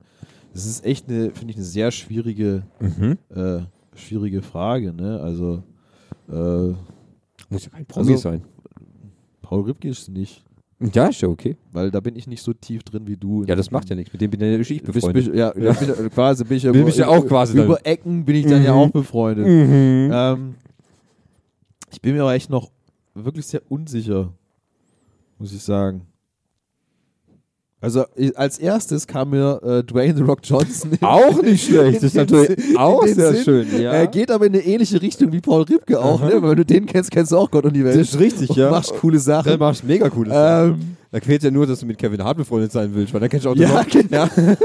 Das 0.58 0.66
ist 0.66 0.84
echt 0.84 1.08
eine, 1.08 1.30
finde 1.30 1.52
ich, 1.52 1.58
eine 1.58 1.66
sehr 1.66 1.92
schwierige, 1.92 2.64
Mhm. 2.80 3.20
äh, 3.30 3.60
schwierige 3.96 4.42
Frage, 4.42 4.92
ne? 4.92 5.20
Also, 5.22 5.62
äh, 6.28 6.74
Muss 7.52 7.64
ja 7.66 7.70
kein 7.70 7.86
Promi 7.86 8.10
Also- 8.14 8.22
sein. 8.24 8.42
Paul 9.44 9.62
Ripke 9.66 9.88
ist 9.88 10.10
nicht, 10.10 10.44
Ja, 10.94 11.06
ist 11.10 11.22
ja 11.22 11.28
okay. 11.28 11.58
weil 11.72 11.92
da 11.92 12.00
bin 12.00 12.16
ich 12.16 12.26
nicht 12.26 12.42
so 12.42 12.54
tief 12.54 12.82
drin 12.82 13.06
wie 13.06 13.16
du. 13.18 13.44
Ja, 13.44 13.54
das 13.54 13.70
macht 13.70 13.88
ja 13.92 13.96
nichts. 13.96 14.12
Mit 14.12 14.20
dem 14.24 14.32
bin 14.32 14.40
ja 14.42 14.48
ich 14.60 14.82
befreundet. 14.82 15.28
ja, 15.36 15.56
ja. 15.56 15.74
Bin, 15.74 15.90
äh, 15.90 16.10
quasi 16.10 16.44
bin 16.44 16.58
ich 16.58 16.64
ja 16.64 16.74
Will 16.74 16.80
über, 16.82 16.88
mich 16.88 16.98
ja 16.98 17.08
auch 17.08 17.26
quasi 17.28 17.56
dann- 17.56 17.66
über 17.68 17.86
Ecken 17.86 18.26
bin 18.26 18.36
ich 18.38 18.48
dann 18.48 18.64
ja 18.64 18.74
Mhm. 18.74 18.80
auch 18.80 18.90
befreundet. 18.90 19.46
Mhm. 19.46 20.10
Ähm, 20.12 20.56
ich 21.92 22.02
bin 22.02 22.16
mir 22.16 22.24
aber 22.24 22.34
echt 22.34 22.50
noch 22.50 22.72
wirklich 23.14 23.46
sehr 23.46 23.62
unsicher, 23.70 24.34
muss 25.38 25.54
ich 25.54 25.62
sagen. 25.62 26.02
Also 27.80 28.06
als 28.34 28.58
erstes 28.58 29.06
kam 29.06 29.30
mir 29.30 29.62
äh, 29.64 29.84
Dwayne 29.84 30.16
The 30.16 30.24
Rock 30.24 30.40
Johnson. 30.41 30.98
Auch 31.02 31.40
nicht 31.44 31.64
schlecht. 31.68 31.98
Das 31.98 32.04
ist 32.06 32.16
natürlich 32.16 32.76
auch 32.76 33.06
sehr 33.06 33.34
Sinn. 33.34 33.44
schön. 33.44 33.82
Ja. 33.82 33.91
Er 33.91 34.08
geht 34.08 34.32
aber 34.32 34.48
in 34.48 34.54
eine 34.54 34.64
ähnliche 34.64 34.99
Richtung 34.99 35.32
wie 35.32 35.41
Paul 35.41 35.62
Ripke 35.62 35.99
auch, 35.99 36.20
ne? 36.22 36.41
Weil 36.41 36.49
wenn 36.49 36.58
du 36.58 36.66
den 36.66 36.88
kennst, 36.88 37.12
kennst 37.12 37.32
du 37.32 37.38
auch 37.38 37.52
Gott 37.52 37.66
und 37.66 37.74
die 37.74 37.86
Welt. 37.86 37.99
Das 37.99 38.10
ist 38.10 38.20
richtig, 38.20 38.49
und 38.49 38.58
ja. 38.58 38.72
machst 38.72 38.95
coole 38.95 39.18
Dann 39.18 39.22
Sachen. 39.22 39.60
machst 39.60 39.84
du 39.84 39.88
mega 39.88 40.10
cooles. 40.10 40.34
Ähm, 40.36 40.98
da 41.12 41.20
quält 41.20 41.44
ja 41.44 41.52
nur, 41.52 41.68
dass 41.68 41.80
du 41.80 41.86
mit 41.86 41.99
Kevin 41.99 42.24
Hart 42.24 42.38
befreundet 42.38 42.72
sein 42.72 42.90
willst, 42.95 43.14
weil 43.14 43.22
dann 43.22 43.30
kennst 43.30 43.45
du 43.45 43.52
auch 43.52 43.56
ja, 43.56 43.84
den 43.84 44.08
genau. 44.10 44.28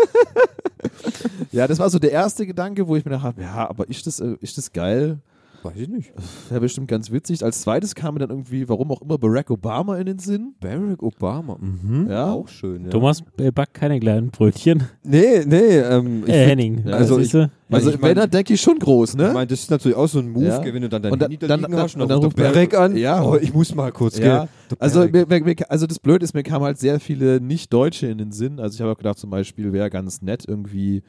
ja, 1.53 1.69
das 1.69 1.79
war 1.79 1.91
so 1.91 1.99
der 1.99 2.13
erste 2.13 2.47
Gedanke, 2.47 2.89
wo 2.89 2.97
ich 2.97 3.05
mir 3.05 3.11
dachte, 3.11 3.43
ja, 3.43 3.69
aber 3.69 3.89
ist 3.91 4.07
das, 4.07 4.21
äh, 4.21 4.37
ist 4.41 4.57
das 4.57 4.73
geil? 4.73 5.19
Weiß 5.63 5.77
ich 5.77 5.89
nicht. 5.89 6.13
Wäre 6.49 6.61
bestimmt 6.61 6.89
ganz 6.89 7.11
witzig. 7.13 7.45
Als 7.45 7.63
zweites 7.63 7.95
kam 7.95 8.15
mir 8.15 8.21
dann 8.21 8.31
irgendwie, 8.31 8.69
warum 8.69 8.91
auch 8.91 9.01
immer, 9.03 9.17
Barack 9.19 9.51
Obama 9.51 9.97
in 9.97 10.07
den 10.07 10.19
Sinn. 10.19 10.55
Barack 10.61 11.03
Obama. 11.03 11.57
Mhm. 11.61 12.09
Ja. 12.11 12.33
Auch 12.33 12.49
schön. 12.49 12.85
Ja. 12.85 12.91
Thomas 12.91 13.23
äh, 13.39 13.53
backt 13.53 13.75
keine 13.75 14.01
kleinen 14.01 14.31
Brötchen. 14.31 14.83
Nee, 15.05 15.45
nee. 15.47 15.57
Ähm, 15.79 16.25
ich 16.27 16.33
Äh, 16.33 16.47
find- 16.47 16.51
Henning. 16.51 16.83
Ja, 16.87 16.97
also 16.97 17.17
siehste? 17.19 17.51
Also, 17.71 17.89
ich 17.91 17.95
wenn, 17.95 18.01
mein- 18.03 18.17
dann 18.17 18.31
denke 18.31 18.53
ich 18.55 18.61
schon 18.61 18.79
groß, 18.79 19.17
ne? 19.17 19.29
Ich 19.29 19.33
meine, 19.35 19.47
das 19.47 19.61
ist 19.61 19.71
natürlich 19.71 19.97
auch 19.97 20.07
so 20.09 20.19
ein 20.19 20.29
Move, 20.31 20.45
Ja. 20.47 20.65
wenn 20.65 20.83
du 20.83 20.89
dann 20.89 21.03
dein 21.03 21.13
Und 21.13 21.23
dann- 21.23 21.31
Handy 21.31 21.47
da 21.47 21.57
dann- 21.57 21.75
hast 21.77 21.95
und 21.97 22.09
dann 22.09 22.19
ruft 22.19 22.37
Barack 22.37 22.75
an. 22.77 22.97
Ja. 22.97 23.23
Oh, 23.25 23.37
ich 23.37 23.55
muss 23.55 23.75
mal 23.75 23.93
kurz, 23.93 24.19
ja. 24.19 24.41
gell. 24.41 24.49
Der 24.73 24.77
Also, 24.83 25.07
mir, 25.07 25.27
mir, 25.27 25.55
also 25.71 25.87
das 25.87 25.99
Blöde 25.99 26.25
ist, 26.25 26.35
mir 26.35 26.43
kamen 26.43 26.65
halt 26.65 26.79
sehr 26.79 26.99
viele 27.01 27.41
Nicht-Deutsche 27.41 28.09
in 28.09 28.19
den 28.19 28.33
Sinn. 28.33 28.59
Also 28.61 28.75
ich 28.75 28.81
habe 28.81 28.93
auch 28.93 28.99
gedacht, 28.99 29.19
zum 29.19 29.31
Beispiel 29.31 29.73
wäre 29.73 29.89
ganz 29.91 30.21
nett 30.23 30.45
irgendwie 30.47 31.03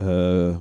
äh, 0.00 0.52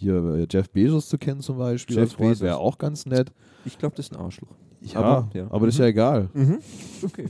hier 0.00 0.16
äh, 0.34 0.46
Jeff 0.50 0.70
Bezos 0.70 1.08
zu 1.08 1.18
kennen 1.18 1.40
zum 1.40 1.58
Beispiel. 1.58 1.96
Jeff 1.96 2.16
Bezos. 2.16 2.40
wäre 2.40 2.58
auch 2.58 2.78
ganz 2.78 3.06
nett. 3.06 3.32
ich 3.64 3.78
glaube, 3.78 3.94
das 3.96 4.06
ist 4.06 4.12
ein 4.16 4.20
Arschloch. 4.20 4.48
Ja, 4.82 5.00
Aber- 5.00 5.08
aber, 5.08 5.28
ja. 5.34 5.46
das 5.66 5.74
ist 5.74 5.78
ja 5.78 5.86
egal. 5.86 6.30
Mhm. 6.32 6.58
Okay. 7.04 7.26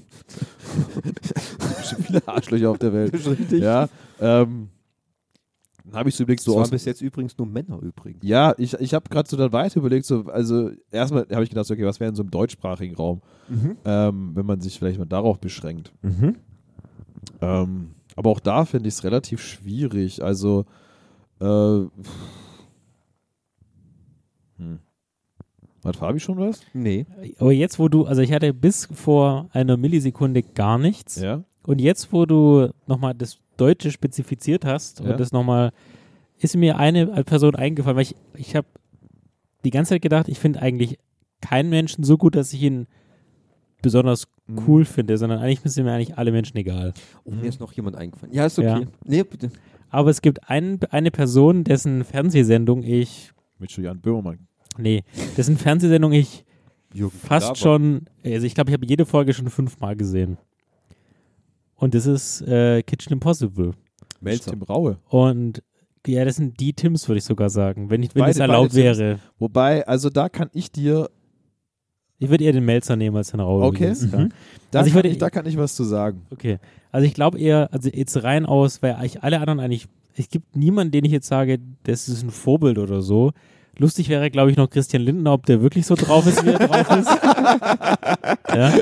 Es 1.81 1.91
gibt 1.97 2.07
viele 2.07 2.29
Arschlöcher 2.29 2.71
auf 2.71 2.79
der 2.79 2.93
Welt. 2.93 3.13
Das 3.15 3.23
ist 3.23 3.29
richtig. 3.39 3.61
Ja, 3.63 3.89
ähm, 4.21 4.69
dann 5.85 5.95
habe 5.99 6.09
ich 6.09 6.15
so 6.15 6.23
überlegt, 6.23 6.41
Das 6.41 6.45
so 6.45 6.53
waren 6.55 6.63
aus 6.63 6.71
bis 6.71 6.85
jetzt 6.85 7.01
übrigens 7.01 7.37
nur 7.39 7.49
Männer 7.49 7.81
übrigens. 7.83 8.21
Ja, 8.23 8.55
ich, 8.59 8.75
ich 8.75 8.95
habe 8.95 9.09
gerade 9.09 9.29
so 9.29 9.37
dann 9.37 9.53
weiter 9.53 9.79
überlegt, 9.81 10.07
so, 10.07 10.27
also 10.27 10.71
erstmal 10.93 11.27
habe 11.33 11.43
ich 11.43 11.49
gedacht, 11.51 11.67
so, 11.67 11.75
okay, 11.75 11.85
was 11.85 11.99
wäre 11.99 12.11
in 12.11 12.15
so 12.15 12.23
einem 12.23 12.31
deutschsprachigen 12.31 12.95
Raum, 12.95 13.21
Mhm. 13.49 13.77
ähm, 13.85 14.31
wenn 14.35 14.47
man 14.47 14.61
sich 14.61 14.79
vielleicht 14.79 15.01
mal 15.01 15.05
darauf 15.07 15.41
beschränkt. 15.41 15.93
Mhm. 16.03 16.37
Ähm, 17.41 17.91
aber 18.15 18.31
auch 18.31 18.39
da 18.41 18.65
finde 18.65 18.89
ich 18.89 18.95
es 18.95 19.03
relativ 19.05 19.41
schwierig. 19.41 20.23
Also, 20.23 20.67
äh, 21.41 21.81
Hat 25.85 25.97
Fabi 25.97 26.21
schon 26.21 26.39
was? 26.39 26.61
Nee. 26.75 27.07
Aber 27.39 27.53
jetzt, 27.53 27.79
wo 27.79 27.89
du, 27.89 28.05
also 28.05 28.21
ich 28.23 28.33
hatte 28.33 28.53
bis 28.53 28.87
vor 28.93 29.49
einer 29.53 29.77
Millisekunde 29.77 30.43
gar 30.43 30.79
nichts. 30.79 31.17
Ja. 31.21 31.43
Und 31.63 31.81
jetzt, 31.81 32.13
wo 32.13 32.27
du 32.27 32.69
nochmal 32.87 33.15
das 33.15 33.39
Deutsche 33.57 33.91
spezifiziert 33.91 34.65
hast 34.65 35.01
Ja. 35.01 35.11
und 35.13 35.21
das 35.21 35.33
nochmal, 35.33 35.73
ist 36.39 36.57
mir 36.57 36.79
eine 36.79 37.07
Person 37.25 37.55
eingefallen, 37.55 37.97
weil 37.97 38.03
ich, 38.03 38.15
ich 38.35 38.57
habe 38.57 38.67
die 39.65 39.71
ganze 39.71 39.91
Zeit 39.91 40.03
gedacht, 40.03 40.29
ich 40.29 40.39
finde 40.39 40.61
eigentlich 40.63 40.99
keinen 41.41 41.71
Menschen 41.71 42.05
so 42.05 42.17
gut, 42.19 42.35
dass 42.35 42.53
ich 42.53 42.63
ihn 42.63 42.87
besonders 43.83 44.27
Mhm. 44.47 44.63
cool 44.67 44.85
finde, 44.85 45.17
sondern 45.17 45.39
eigentlich 45.39 45.61
sind 45.73 45.85
mir 45.85 45.93
eigentlich 45.93 46.19
alle 46.19 46.33
Menschen 46.33 46.57
egal. 46.57 46.93
Oh, 47.25 47.31
mir 47.31 47.45
ist 47.49 47.61
noch 47.61 47.73
jemand 47.73 47.95
eingefallen. 47.97 48.35
Ja, 48.35 48.47
ist 48.47 48.59
okay. 48.59 48.67
Ja. 48.69 48.81
Nee, 49.05 49.23
bitte. 49.23 49.51
Aber 49.91 50.11
es 50.11 50.23
gibt 50.23 50.49
einen, 50.51 50.81
eine 50.91 51.11
Person, 51.11 51.63
dessen 51.65 52.05
Fernsehsendung 52.05 52.83
ich, 52.83 53.33
Mit 53.59 53.71
Julian 53.73 54.01
Böhmermann. 54.01 54.49
Nee, 54.79 55.03
dessen 55.37 55.57
Fernsehsendung 55.57 56.13
ich 56.13 56.45
Jürgen 56.93 57.17
fast 57.17 57.55
Pilawa. 57.55 57.57
schon, 57.57 58.03
also 58.25 58.47
ich 58.47 58.55
glaube, 58.55 58.71
ich 58.71 58.75
habe 58.75 58.87
jede 58.87 59.07
Folge 59.07 59.33
schon 59.33 59.49
fünfmal 59.51 59.97
gesehen. 59.97 60.39
Und 61.77 61.95
das 61.95 62.07
ist 62.07 62.43
äh, 62.43 62.83
Kitchen 62.83 63.13
Impossible. 63.15 63.73
Melzer. 64.21 64.51
Tim 64.51 64.63
Raue. 64.63 64.99
Und 65.09 65.63
ja, 66.07 66.25
das 66.25 66.37
sind 66.37 66.61
die 66.61 66.73
Tims, 66.73 67.09
würde 67.09 67.19
ich 67.19 67.25
sogar 67.25 67.49
sagen, 67.51 67.91
wenn, 67.91 68.03
ich, 68.03 68.15
wenn 68.15 68.21
Beide- 68.21 68.31
es 68.33 68.39
erlaubt 68.39 68.73
Tims. 68.73 68.99
wäre. 68.99 69.19
Wobei, 69.39 69.87
also 69.87 70.11
da 70.11 70.29
kann 70.29 70.51
ich 70.53 70.71
dir, 70.73 71.09
Ich 72.19 72.29
würde 72.29 72.45
eher 72.45 72.53
den 72.53 72.65
Melzer 72.67 72.97
nehmen 72.97 73.17
als 73.17 73.31
den 73.31 73.41
Raul. 73.41 73.63
Okay. 73.63 73.77
übrigens. 73.93 74.03
Mhm. 74.13 74.29
da, 74.71 74.81
Also 74.81 74.89
ich 74.89 74.93
kann 74.93 74.99
würde- 74.99 75.09
ich, 75.09 75.19
da 75.19 75.31
kann 75.31 75.47
ich 75.47 75.57
was 75.57 75.75
zu 75.75 75.85
sagen. 75.85 76.27
Okay. 76.31 76.59
Also 76.93 77.07
ich 77.07 77.15
glaube 77.15 77.39
eher, 77.39 77.73
also 77.73 77.89
jetzt 77.89 78.23
rein 78.25 78.45
aus, 78.45 78.83
weil 78.83 78.99
ich 79.05 79.23
alle 79.23 79.41
anderen 79.41 79.61
eigentlich, 79.61 79.87
es 80.17 80.29
gibt 80.29 80.55
niemanden, 80.57 80.91
den 80.93 81.05
ich 81.07 81.13
jetzt 81.13 81.29
sage, 81.29 81.59
das 81.85 82.09
ist 82.11 82.23
ein 82.23 82.31
Vorbild 82.31 82.77
oder 82.79 83.01
so. 83.01 83.33
Lustig 83.81 84.11
wäre, 84.11 84.31
glaube 84.31 84.51
ich, 84.51 84.59
noch 84.59 84.69
Christian 84.69 85.03
Lindner, 85.03 85.33
ob 85.33 85.47
der 85.47 85.63
wirklich 85.63 85.87
so 85.87 85.95
drauf 85.95 86.27
ist, 86.27 86.45
wie 86.45 86.51
er 86.51 86.59
drauf 86.59 86.99
ist. 86.99 87.09
ja. 88.55 88.73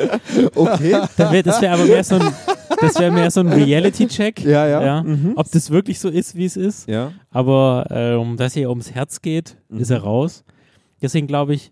Okay. 0.56 1.00
Dann 1.16 1.32
wär, 1.32 1.44
das 1.44 1.62
wäre 1.62 1.74
aber 1.74 1.84
mehr 1.84 2.02
so 2.02 2.16
ein, 2.16 2.32
das 2.80 2.98
wäre 2.98 3.12
mehr 3.12 3.30
so 3.30 3.38
ein 3.38 3.46
Reality-Check. 3.46 4.42
ja, 4.42 4.66
ja. 4.66 4.82
Ja. 4.84 5.02
Mhm. 5.04 5.34
Ob 5.36 5.48
das 5.52 5.70
wirklich 5.70 6.00
so 6.00 6.08
ist, 6.08 6.34
wie 6.34 6.46
es 6.46 6.56
ist. 6.56 6.88
Ja. 6.88 7.12
Aber 7.30 7.86
ähm, 7.90 8.36
dass 8.36 8.54
hier 8.54 8.70
ums 8.70 8.90
Herz 8.90 9.22
geht, 9.22 9.56
ist 9.68 9.90
er 9.90 10.00
raus. 10.00 10.42
Deswegen 11.00 11.28
glaube 11.28 11.54
ich, 11.54 11.70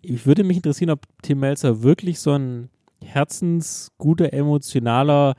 ich 0.00 0.24
würde 0.24 0.44
mich 0.44 0.58
interessieren, 0.58 0.90
ob 0.90 1.00
Tim 1.22 1.40
Melzer 1.40 1.82
wirklich 1.82 2.20
so 2.20 2.30
ein 2.30 2.68
herzensguter, 3.04 4.32
emotionaler 4.32 5.34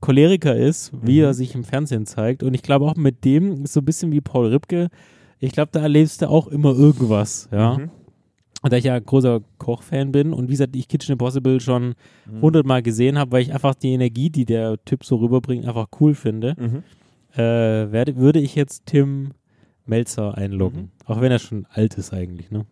Choleriker 0.00 0.54
ist, 0.54 0.92
wie 1.02 1.18
er 1.18 1.34
sich 1.34 1.56
im 1.56 1.64
Fernsehen 1.64 2.06
zeigt. 2.06 2.44
Und 2.44 2.54
ich 2.54 2.62
glaube 2.62 2.84
auch 2.84 2.94
mit 2.94 3.24
dem 3.24 3.64
ist 3.64 3.72
so 3.72 3.80
ein 3.80 3.84
bisschen 3.84 4.12
wie 4.12 4.20
Paul 4.20 4.46
Ripke. 4.46 4.88
Ich 5.44 5.52
glaube, 5.52 5.70
da 5.72 5.80
erlebst 5.80 6.22
du 6.22 6.28
auch 6.28 6.48
immer 6.48 6.74
irgendwas, 6.74 7.48
ja. 7.52 7.78
Mhm. 7.78 7.90
Und 8.62 8.72
da 8.72 8.78
ich 8.78 8.84
ja 8.84 8.98
großer 8.98 9.42
Kochfan 9.58 10.10
bin 10.10 10.32
und 10.32 10.48
wie 10.48 10.52
gesagt, 10.52 10.74
ich 10.74 10.88
Kitchen 10.88 11.12
Impossible 11.12 11.60
schon 11.60 11.94
hundertmal 12.40 12.82
gesehen 12.82 13.18
habe, 13.18 13.32
weil 13.32 13.42
ich 13.42 13.52
einfach 13.52 13.74
die 13.74 13.92
Energie, 13.92 14.30
die 14.30 14.46
der 14.46 14.82
Typ 14.86 15.04
so 15.04 15.16
rüberbringt, 15.16 15.66
einfach 15.66 15.88
cool 16.00 16.14
finde 16.14 16.56
Mhm. 16.58 16.82
äh, 17.34 17.92
werde, 17.92 18.16
würde 18.16 18.40
ich 18.40 18.54
jetzt 18.54 18.86
Tim 18.86 19.32
Melzer 19.84 20.34
einloggen. 20.38 20.92
Auch 21.04 21.20
wenn 21.20 21.30
er 21.30 21.40
schon 21.40 21.66
alt 21.68 21.94
ist 21.98 22.14
eigentlich, 22.14 22.50
ne? 22.50 22.64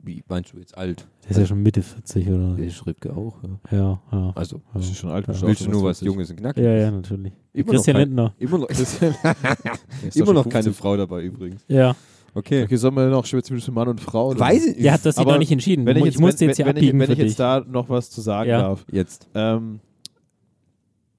Wie 0.00 0.22
meinst 0.28 0.52
du 0.52 0.58
jetzt 0.58 0.78
alt? 0.78 1.06
Der 1.24 1.32
ist 1.32 1.38
ja 1.38 1.46
schon 1.46 1.62
Mitte 1.62 1.82
40 1.82 2.28
oder 2.28 2.54
Der 2.54 2.70
Schribke 2.70 3.14
auch. 3.14 3.36
Ja. 3.42 3.76
Ja, 3.76 4.02
ja. 4.12 4.32
Also, 4.36 4.60
Das 4.72 4.84
ist 4.88 4.96
schon 4.96 5.10
alt. 5.10 5.26
Ja. 5.26 5.34
willst 5.42 5.66
du 5.66 5.70
nur 5.70 5.82
was 5.82 6.00
Junges 6.00 6.30
und 6.30 6.36
Knackiges? 6.36 6.66
Ja, 6.66 6.72
ja, 6.76 6.90
natürlich. 6.90 7.32
Immer 7.52 7.72
Christian 7.72 7.94
noch 7.94 8.00
kein- 8.00 8.08
Lindner. 8.08 8.34
Immer 8.38 8.58
noch, 8.58 8.68
Ist 8.70 10.16
immer 10.16 10.32
noch 10.32 10.44
keine 10.48 10.62
50. 10.64 10.76
Frau 10.76 10.96
dabei 10.96 11.22
übrigens. 11.24 11.64
Ja. 11.68 11.96
Okay. 12.34 12.62
Okay, 12.64 12.76
sollen 12.76 12.94
wir 12.94 13.08
noch 13.08 13.24
zwischen 13.26 13.74
Mann 13.74 13.88
und 13.88 14.00
Frau? 14.00 14.28
oder? 14.28 14.38
Weiß 14.40 14.66
ich 14.66 14.82
Der 14.82 14.92
hat 14.92 15.04
das 15.04 15.16
hier 15.16 15.22
Aber 15.22 15.32
noch 15.32 15.38
nicht 15.40 15.50
entschieden. 15.50 15.84
Wenn 15.84 15.96
ich, 15.96 16.02
ich 16.04 16.10
jetzt, 16.12 16.20
musste 16.20 16.40
wenn, 16.42 16.48
jetzt 16.50 16.56
hier 16.58 16.66
wenn, 16.66 16.76
wenn, 16.76 16.82
abbiegen 16.82 16.96
ich, 17.00 17.00
wenn 17.00 17.06
für 17.06 17.12
ich 17.14 17.18
dich. 17.18 17.28
jetzt 17.30 17.40
da 17.40 17.64
noch 17.68 17.88
was 17.88 18.10
zu 18.10 18.20
sagen 18.20 18.50
Ja. 18.50 18.60
darf. 18.62 18.86
Jetzt. 18.92 19.26
Ähm, 19.34 19.80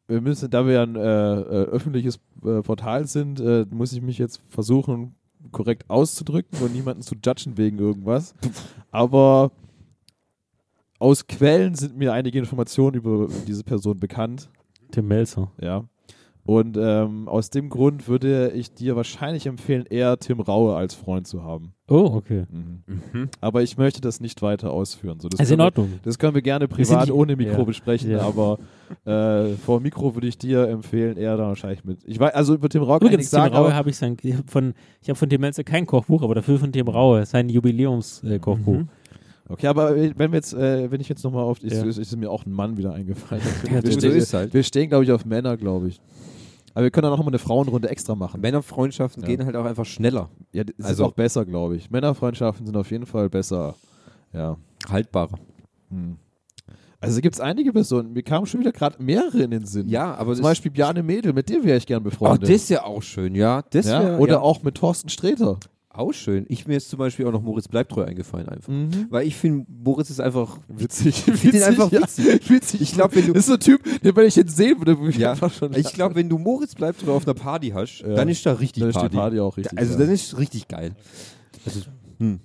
wir 0.08 0.22
müssen, 0.22 0.50
da 0.50 0.66
wir 0.66 0.74
ja 0.74 0.84
ein 0.84 0.96
äh, 0.96 1.00
äh, 1.02 1.66
öffentliches 1.66 2.20
äh, 2.46 2.62
Portal 2.62 3.06
sind, 3.08 3.40
äh, 3.42 3.66
muss 3.70 3.92
ich 3.94 4.02
mich 4.02 4.18
jetzt 4.18 4.42
versuchen, 4.50 5.16
korrekt 5.52 5.90
auszudrücken 5.90 6.60
und 6.60 6.74
niemanden 6.74 7.02
zu 7.02 7.16
judgen 7.16 7.58
wegen 7.58 7.80
irgendwas. 7.80 8.34
Aber 8.92 9.52
aus 11.00 11.28
Quellen 11.28 11.76
sind 11.76 11.98
mir 11.98 12.14
einige 12.14 12.40
Informationen 12.40 12.96
über 12.96 13.28
diese 13.48 13.64
Person 13.64 14.00
bekannt. 14.00 14.50
Tim 14.92 15.08
Melzer. 15.08 15.52
Ja. 15.60 15.86
Und 16.50 16.78
ähm, 16.82 17.28
aus 17.28 17.52
dem 17.52 17.70
Grund 17.70 18.08
würde 18.08 18.50
ich 18.56 18.74
dir 18.74 18.96
wahrscheinlich 18.96 19.46
empfehlen, 19.46 19.86
eher 19.88 20.18
Tim 20.18 20.40
Raue 20.40 20.76
als 20.76 20.96
Freund 20.96 21.28
zu 21.28 21.44
haben. 21.44 21.74
Oh, 21.88 22.10
okay. 22.16 22.46
Mhm. 22.50 23.30
Aber 23.40 23.62
ich 23.62 23.78
möchte 23.78 24.02
das 24.02 24.20
nicht 24.20 24.42
weiter 24.42 24.72
ausführen. 24.72 25.20
So, 25.20 25.30
das, 25.30 25.40
Also 25.40 25.54
in 25.54 25.60
können 25.60 25.76
wir, 25.76 25.82
Ordnung. 25.84 26.00
das 26.04 26.18
können 26.18 26.34
wir 26.34 26.42
gerne 26.42 26.64
Wir 26.64 26.76
privat 26.76 27.08
die- 27.08 27.12
ohne 27.12 27.36
Mikro 27.36 27.60
ja. 27.60 27.64
besprechen, 27.66 28.10
Ja. 28.10 28.22
aber 28.22 28.58
äh, 29.06 29.54
vor 29.58 29.80
Mikro 29.80 30.16
würde 30.16 30.26
ich 30.28 30.40
dir 30.40 30.68
empfehlen, 30.70 31.18
eher 31.18 31.38
da 31.38 31.44
wahrscheinlich 31.50 31.84
mit. 31.86 32.00
Ich 32.06 32.20
weiß, 32.20 32.34
also 32.34 32.56
über 32.56 32.68
Tim 32.68 32.82
Raue 32.82 32.98
kann 32.98 33.08
ich 33.10 33.14
Übrigens, 33.14 33.18
nichts 33.20 33.30
Tim 33.32 33.38
sagen, 33.42 33.56
Raue 33.56 33.76
habe 33.76 33.90
ich 33.92 33.98
sein, 33.98 34.18
ich 34.24 34.36
hab 34.36 34.50
von, 34.50 34.74
ich 35.04 35.10
habe 35.10 35.20
von 35.20 35.30
Tim 35.30 35.42
Melzer 35.42 35.64
kein 35.64 35.86
Kochbuch, 35.86 36.24
aber 36.24 36.34
dafür 36.34 36.58
von 36.58 36.72
Tim 36.72 36.88
Raue 36.88 37.28
sein 37.28 37.48
Jubiläumskochbuch. 37.50 38.74
Äh. 38.74 38.78
Mhm. 38.80 38.90
okay, 39.50 39.68
aber 39.68 39.96
wenn 39.96 40.18
wir 40.32 40.38
jetzt, 40.38 40.54
äh, 40.56 40.90
wenn 40.90 41.00
ich 41.00 41.10
jetzt 41.10 41.24
nochmal 41.24 41.44
auf, 41.44 41.62
ist, 41.64 41.74
Ja. 41.78 41.86
ist, 41.86 42.00
ist 42.00 42.16
mir 42.18 42.32
auch 42.32 42.44
ein 42.48 42.52
Mann 42.54 42.76
wieder 42.78 42.92
eingefallen. 42.94 43.44
Ja, 43.72 43.84
wir, 43.84 43.92
stehen, 43.92 44.12
ist 44.16 44.34
halt. 44.34 44.52
wir 44.54 44.64
stehen, 44.64 44.90
glaube 44.90 45.04
ich, 45.04 45.12
auf 45.12 45.26
Männer, 45.26 45.56
glaube 45.58 45.90
ich. 45.90 46.02
Aber 46.74 46.84
wir 46.84 46.92
können 46.92 47.04
dann 47.04 47.14
auch 47.14 47.18
mal 47.24 47.28
eine 47.28 47.40
Frauenrunde 47.40 47.90
extra 47.90 48.16
machen. 48.16 48.42
Männerfreundschaften 48.42 49.24
Ja. 49.24 49.28
gehen 49.30 49.46
halt 49.46 49.56
auch 49.56 49.66
einfach 49.66 49.86
schneller. 49.86 50.30
Ja, 50.52 50.64
das 50.64 50.86
Also- 50.86 51.04
ist 51.04 51.10
auch 51.10 51.14
besser, 51.14 51.46
glaube 51.46 51.76
ich. 51.76 51.90
Männerfreundschaften 51.90 52.66
sind 52.66 52.76
auf 52.78 52.92
jeden 52.92 53.06
Fall 53.06 53.30
besser. 53.30 53.76
Ja. 54.34 54.58
Haltbarer. 54.90 55.38
Hm. 55.90 56.18
Also 57.02 57.22
gibt 57.22 57.36
es 57.36 57.42
einige 57.42 57.72
Personen. 57.72 58.12
Mir 58.12 58.24
kamen 58.24 58.46
schon 58.46 58.60
wieder 58.60 58.74
gerade 58.74 59.02
mehrere 59.02 59.44
in 59.44 59.52
den 59.52 59.66
Sinn. 59.66 59.88
Ja, 59.88 60.16
aber 60.16 60.36
Zum 60.36 60.44
Beispiel 60.44 60.70
Bjarne 60.70 61.02
Mädel, 61.02 61.32
mit 61.32 61.50
dem 61.50 61.64
wäre 61.64 61.78
ich 61.78 61.88
gern 61.88 62.02
oh, 62.02 62.04
befreundet. 62.06 62.44
das 62.44 62.50
ist 62.50 62.70
ja 62.70 62.84
auch 62.84 63.02
schön, 63.02 63.36
ja. 63.36 63.64
Das 63.70 63.86
ja? 63.88 64.04
wär, 64.04 64.20
Oder 64.20 64.34
ja, 64.34 64.40
auch 64.42 64.64
mit 64.64 64.76
Thorsten 64.76 65.08
Sträter. 65.10 65.58
Auch 65.92 66.12
schön. 66.14 66.46
Ich 66.50 66.68
mir 66.68 66.78
ist 66.78 66.90
zum 66.90 67.00
Beispiel 67.00 67.26
auch 67.26 67.32
noch 67.32 67.42
Moritz 67.42 67.68
Bleibtreu 67.68 68.04
eingefallen 68.04 68.48
einfach. 68.48 68.72
Mhm. 68.72 69.08
Weil 69.10 69.26
ich 69.28 69.36
finde, 69.36 69.66
Moritz 69.84 70.10
ist 70.12 70.22
einfach 70.22 70.60
Witzig. 70.68 71.24
Ich 71.28 71.44
ihn 71.44 71.64
einfach 71.64 71.92
ja. 71.92 72.02
witzig. 72.04 72.50
witzig. 72.50 72.82
Ich 72.82 72.94
glaub, 72.94 73.16
wenn 73.16 73.26
du- 73.28 73.34
Das 73.34 73.42
ist 73.42 73.48
so 73.48 73.54
ein 73.54 73.60
Typ, 73.60 73.84
den, 74.02 74.16
wenn 74.16 74.28
ich 74.28 74.38
ihn 74.38 74.48
sehen 74.48 74.78
würde, 74.80 74.98
würde 75.00 75.10
ich 75.12 75.18
Ja, 75.18 75.32
einfach 75.32 75.52
schon. 75.52 75.74
Ich 75.76 75.92
glaube, 75.94 76.16
wenn 76.16 76.30
du 76.30 76.38
Moritz 76.38 76.76
Bleibtreu 76.76 77.14
auf 77.14 77.26
einer 77.26 77.34
Party 77.34 77.70
hast, 77.70 78.02
Ja. 78.02 78.14
dann 78.16 78.30
ist 78.30 78.46
da 78.46 78.54
richtig 78.54 78.82
dann 78.82 78.90
ist 78.90 78.96
Party. 78.96 79.10
die 79.10 79.18
Party 79.18 79.40
auch 79.40 79.58
richtig. 79.58 79.78
also 79.80 79.98
dann 79.98 80.10
ist 80.10 80.38
richtig 80.38 80.68
geil. 80.68 80.96
Also, 81.66 81.82
hm. 82.20 82.40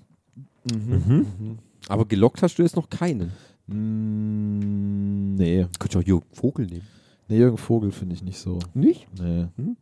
Mhm. 0.73 1.59
Aber 1.89 2.07
gelockt 2.07 2.43
hast 2.43 2.57
du 2.59 2.63
jetzt 2.63 2.77
noch 2.77 2.89
keinen. 2.89 3.31
Mm, 3.67 5.35
nee. 5.35 5.67
Könntest 5.79 5.95
du 5.95 5.99
auch 5.99 6.03
Jürgen 6.07 6.27
Vogel 6.33 6.67
nehmen. 6.67 6.87
Nee, 7.29 7.39
Jürgen 7.39 7.59
Vogel 7.59 7.93
finde 7.93 8.15
ich 8.15 8.23
nicht 8.23 8.39
so. 8.39 8.59
Nicht? 8.75 9.07
Nee. 9.21 9.47
Hm? 9.57 9.77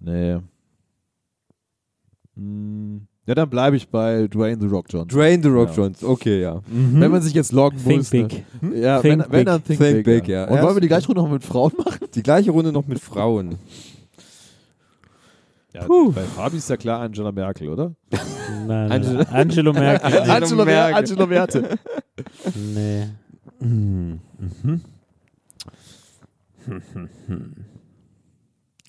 Nee. 0.00 0.38
Mm, 2.36 2.98
ja, 3.26 3.34
dann 3.34 3.48
bleibe 3.48 3.76
ich 3.76 3.88
bei 3.88 4.26
Dwayne 4.28 4.60
The 4.60 4.66
Rock 4.66 4.86
Johnson. 4.90 5.08
Drain 5.18 5.42
the 5.42 5.48
Rock 5.48 5.70
Ja. 5.70 5.74
Johnson. 5.84 6.08
Okay, 6.08 6.40
ja. 6.42 6.60
Wenn 6.66 7.10
man 7.10 7.22
sich 7.22 7.32
jetzt 7.34 7.52
loggen 7.52 7.78
Think 7.78 7.98
muss. 7.98 8.10
big. 8.10 8.44
Ne? 8.60 8.78
Ja, 8.80 9.00
Think 9.00 9.12
wenn, 9.12 9.20
wenn 9.20 9.30
big. 9.30 9.46
dann 9.46 9.64
Think, 9.64 9.78
Think 9.80 9.94
big, 9.96 10.04
big, 10.04 10.28
ja. 10.28 10.44
Und 10.48 10.56
Ja, 10.56 10.62
wollen 10.62 10.76
wir 10.76 10.80
die 10.80 10.88
gleiche 10.88 11.06
Runde 11.06 11.22
noch 11.22 11.30
mit 11.30 11.44
Frauen 11.44 11.72
machen? 11.78 12.06
Die 12.14 12.22
gleiche 12.22 12.50
Runde 12.50 12.72
noch 12.72 12.86
mit 12.86 12.98
Frauen. 13.00 13.56
Ja, 15.72 15.84
Puh. 15.86 16.12
bei 16.12 16.22
Fabi 16.22 16.56
ist 16.58 16.68
ja 16.70 16.76
klar 16.76 17.00
Angela 17.00 17.32
Merkel, 17.32 17.68
oder? 17.68 17.94
Nein, 18.10 18.66
nein, 18.66 18.92
Angelo- 18.92 19.14
nein. 19.24 19.26
Angelo 19.32 19.72
Merkel. 19.72 20.20
Angela, 20.30 20.64
Merkel. 20.64 20.94
Angela 20.94 21.26
Merte. 21.26 21.78
nee. 22.54 23.04
Mhm. 23.60 24.20
Eine 26.66 27.50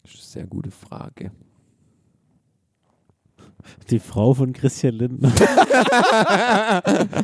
sehr 0.03 0.45
gute 0.45 0.71
Frage. 0.71 1.31
Die 3.89 3.99
Frau 3.99 4.33
von 4.33 4.53
Christian 4.53 4.95
Lindner. 4.95 5.31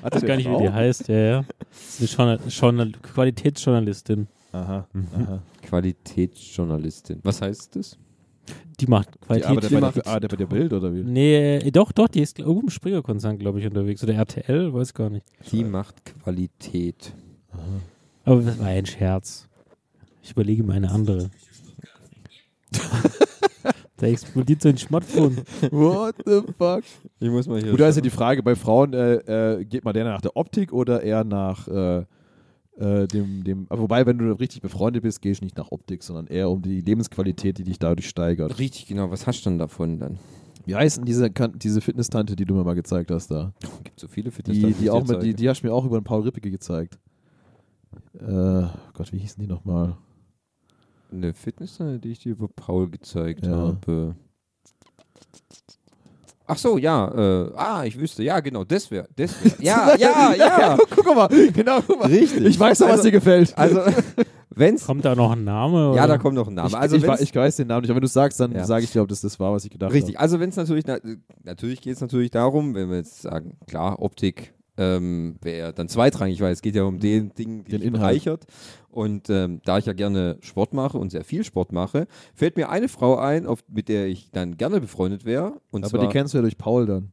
Ich 0.03 0.13
weiß 0.13 0.25
gar 0.25 0.35
nicht, 0.35 0.49
wie 0.49 0.57
die 0.57 0.69
heißt. 0.69 1.07
Ja, 1.07 1.15
ja. 1.15 1.45
Das 1.69 2.01
ist 2.01 2.19
eine 2.19 2.35
Journal 2.35 2.39
Journal 2.49 2.91
Qualitätsjournalistin. 3.01 4.27
Aha, 4.51 4.87
aha. 5.15 5.41
Qualitätsjournalistin. 5.63 7.19
Was 7.23 7.41
heißt 7.41 7.75
das? 7.75 7.97
Die 8.79 8.87
macht 8.87 9.09
Die 9.13 9.19
Qualität. 9.19 9.49
arbeitet 9.49 9.71
bei 9.71 9.79
der, 9.79 10.07
arbeitet 10.07 10.31
bei 10.31 10.37
der 10.37 10.45
Bild, 10.47 10.73
oder 10.73 10.93
wie? 10.93 11.03
Nee, 11.03 11.57
äh, 11.57 11.71
doch, 11.71 11.91
doch, 11.91 12.07
die 12.07 12.21
ist 12.21 12.39
irgendwo 12.39 12.61
im 12.61 12.69
Springer-Konzern, 12.69 13.37
glaube 13.37 13.59
ich, 13.59 13.65
unterwegs. 13.65 14.03
Oder 14.03 14.15
RTL, 14.15 14.73
weiß 14.73 14.93
gar 14.93 15.09
nicht. 15.09 15.25
Die 15.51 15.63
macht 15.63 16.03
Qualität. 16.05 17.13
Aber 18.25 18.41
das 18.41 18.59
war 18.59 18.67
ein 18.67 18.85
Scherz. 18.85 19.47
Ich 20.23 20.31
überlege 20.31 20.63
mir 20.63 20.73
eine 20.73 20.91
andere. 20.91 21.29
da 24.01 24.07
explodiert 24.07 24.63
so 24.63 24.69
ein 24.69 24.77
Smartphone. 24.77 25.37
What 25.71 26.15
the 26.25 26.41
fuck? 26.57 26.83
Ich 27.19 27.29
muss 27.29 27.47
mal 27.47 27.61
hier. 27.61 27.69
Gut, 27.69 27.79
da 27.79 27.87
ist 27.87 27.97
ja 27.97 28.01
die 28.01 28.09
Frage, 28.09 28.41
bei 28.41 28.55
Frauen 28.55 28.93
äh, 28.93 29.59
äh, 29.59 29.63
geht 29.63 29.85
man 29.85 29.93
der 29.93 30.05
nach 30.05 30.21
der 30.21 30.35
Optik 30.35 30.73
oder 30.73 31.03
eher 31.03 31.23
nach 31.23 31.67
äh, 31.67 32.05
äh, 32.79 33.07
dem, 33.07 33.43
dem, 33.43 33.67
aber 33.69 33.83
wobei, 33.83 34.07
wenn 34.07 34.17
du 34.17 34.31
richtig 34.31 34.63
befreundet 34.63 35.03
bist, 35.03 35.21
gehst 35.21 35.41
du 35.41 35.45
nicht 35.45 35.55
nach 35.55 35.71
Optik, 35.71 36.01
sondern 36.01 36.25
eher 36.25 36.49
um 36.49 36.63
die 36.63 36.81
Lebensqualität, 36.81 37.59
die 37.59 37.63
dich 37.63 37.77
dadurch 37.77 38.09
steigert. 38.09 38.57
Richtig 38.57 38.87
genau. 38.87 39.11
Was 39.11 39.27
hast 39.27 39.45
du 39.45 39.51
dann 39.51 39.59
davon 39.59 39.99
dann? 39.99 40.17
Wie 40.65 40.75
heißt 40.75 40.97
denn 40.97 41.05
diese, 41.05 41.29
diese 41.29 41.81
Fitness-Tante, 41.81 42.35
die 42.35 42.45
du 42.45 42.55
mir 42.55 42.63
mal 42.63 42.73
gezeigt 42.73 43.11
hast 43.11 43.29
da? 43.29 43.53
Gibt 43.83 43.99
so 43.99 44.07
viele 44.07 44.31
für 44.31 44.41
Die, 44.41 44.73
die, 44.73 44.89
auch 44.89 45.05
mit, 45.05 45.21
die, 45.21 45.35
die 45.35 45.47
hast 45.47 45.61
du 45.61 45.67
mir 45.67 45.73
auch 45.73 45.85
über 45.85 45.99
den 45.99 46.03
Paul 46.03 46.23
Rippeke 46.23 46.49
gezeigt. 46.49 46.97
Äh, 48.15 48.63
Gott, 48.93 49.11
wie 49.11 49.19
hießen 49.19 49.41
die 49.41 49.47
nochmal? 49.47 49.95
Eine 51.11 51.33
Fitness, 51.33 51.77
die 51.79 52.11
ich 52.11 52.19
dir 52.19 52.31
über 52.33 52.47
Paul 52.47 52.89
gezeigt 52.89 53.45
Ja. 53.45 53.51
habe. 53.51 54.15
Ach 56.47 56.57
so, 56.57 56.77
ja. 56.77 57.07
Äh, 57.45 57.51
ah, 57.55 57.83
ich 57.85 57.97
wüsste. 57.99 58.23
Ja, 58.23 58.39
genau. 58.41 58.63
Das 58.63 58.91
wäre. 58.91 59.07
Das 59.15 59.43
wär. 59.43 59.53
Ja, 59.63 59.95
ja, 59.99 60.33
ja. 60.35 60.77
guck 60.95 61.05
mal, 61.15 61.27
genau, 61.53 61.79
guck 61.85 61.99
mal. 61.99 62.07
Richtig. 62.09 62.45
Ich 62.45 62.59
weiß 62.59 62.79
doch, 62.79 62.85
was 62.87 62.91
Also- 62.93 63.03
dir 63.03 63.11
gefällt. 63.11 63.57
Also, 63.57 63.81
wenn's. 64.49 64.85
Kommt 64.85 65.05
da 65.05 65.15
noch 65.15 65.31
ein 65.31 65.43
Name? 65.45 65.77
Ja, 65.95 66.03
oder? 66.03 66.07
da 66.07 66.17
kommt 66.17 66.35
noch 66.35 66.47
ein 66.47 66.53
Name. 66.53 66.67
ich, 66.69 66.75
Also, 66.75 66.95
ich, 66.97 67.03
ich 67.21 67.33
weiß 67.35 67.55
den 67.57 67.67
Namen 67.67 67.81
nicht, 67.81 67.89
aber 67.89 67.97
wenn 67.97 68.01
du 68.01 68.07
sagst, 68.09 68.39
dann 68.39 68.51
Ja. 68.53 68.65
sage 68.65 68.83
ich 68.83 68.91
dir, 68.91 69.01
ob 69.01 69.07
das 69.07 69.21
das 69.21 69.39
war, 69.39 69.53
was 69.53 69.63
ich 69.63 69.71
gedacht 69.71 69.93
Richtig, 69.93 70.15
habe. 70.15 70.23
also 70.23 70.39
wenn 70.41 70.49
es 70.49 70.55
natürlich, 70.57 70.85
na, 70.85 70.97
natürlich 71.43 71.81
geht 71.81 71.95
es 71.95 72.01
natürlich 72.01 72.31
darum, 72.31 72.73
wenn 72.75 72.89
wir 72.89 72.97
jetzt 72.97 73.21
sagen, 73.21 73.57
klar, 73.67 74.01
Optik 74.01 74.53
ähm, 74.77 75.35
wäre 75.41 75.73
dann 75.73 75.87
zweitrangig, 75.89 76.39
weil 76.41 76.53
es 76.53 76.61
geht 76.61 76.75
ja 76.75 76.83
um 76.83 76.99
den 76.99 77.33
Ding, 77.33 77.63
die 77.65 77.71
Den 77.71 77.81
Inhalt. 77.81 77.93
bereichert. 78.01 78.45
Und 78.89 79.29
ähm, 79.29 79.61
da 79.65 79.77
ich 79.77 79.85
ja 79.85 79.93
gerne 79.93 80.37
Sport 80.41 80.73
mache 80.73 80.97
und 80.97 81.11
sehr 81.11 81.23
viel 81.23 81.43
Sport 81.43 81.71
mache, 81.71 82.07
fällt 82.33 82.57
mir 82.57 82.69
eine 82.69 82.87
Frau 82.89 83.17
ein, 83.17 83.45
auf, 83.45 83.59
mit 83.69 83.87
der 83.89 84.07
ich 84.07 84.31
dann 84.31 84.57
gerne 84.57 84.81
befreundet 84.81 85.23
wäre. 85.25 85.61
Aber 85.71 85.83
zwar, 85.87 86.01
die 86.01 86.07
kennst 86.07 86.33
du 86.33 86.37
ja 86.39 86.41
durch 86.41 86.57
Paul 86.57 86.85
dann. 86.85 87.11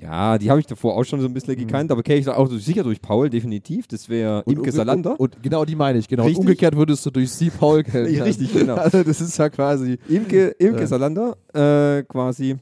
ja, 0.00 0.38
die 0.38 0.48
habe 0.48 0.60
ich 0.60 0.66
davor 0.66 0.96
auch 0.96 1.02
schon 1.02 1.20
so 1.20 1.26
ein 1.26 1.34
bisschen 1.34 1.54
Mhm. 1.54 1.58
gekannt, 1.66 1.90
aber 1.90 2.04
kenne 2.04 2.20
ich 2.20 2.28
auch 2.28 2.48
sicher 2.52 2.84
durch 2.84 3.00
Paul, 3.02 3.28
definitiv. 3.30 3.88
Das 3.88 4.08
wäre 4.08 4.44
Imke 4.46 4.70
Salander. 4.70 5.18
Und, 5.18 5.34
und 5.36 5.42
genau 5.42 5.64
die 5.64 5.74
meine 5.74 5.98
ich, 5.98 6.06
genau. 6.06 6.24
Und 6.24 6.36
umgekehrt 6.36 6.76
würdest 6.76 7.04
du 7.04 7.10
durch 7.10 7.32
sie 7.32 7.50
Paul 7.50 7.82
kennen. 7.84 8.22
Richtig, 8.22 8.52
genau. 8.52 8.74
Also 8.76 9.02
das 9.02 9.20
ist 9.20 9.36
ja 9.38 9.48
quasi. 9.48 9.98
Imke, 10.08 10.48
Imke 10.58 10.80
Ja. 10.82 10.86
Salander 10.86 11.36
äh, 11.52 12.04
quasi, 12.04 12.56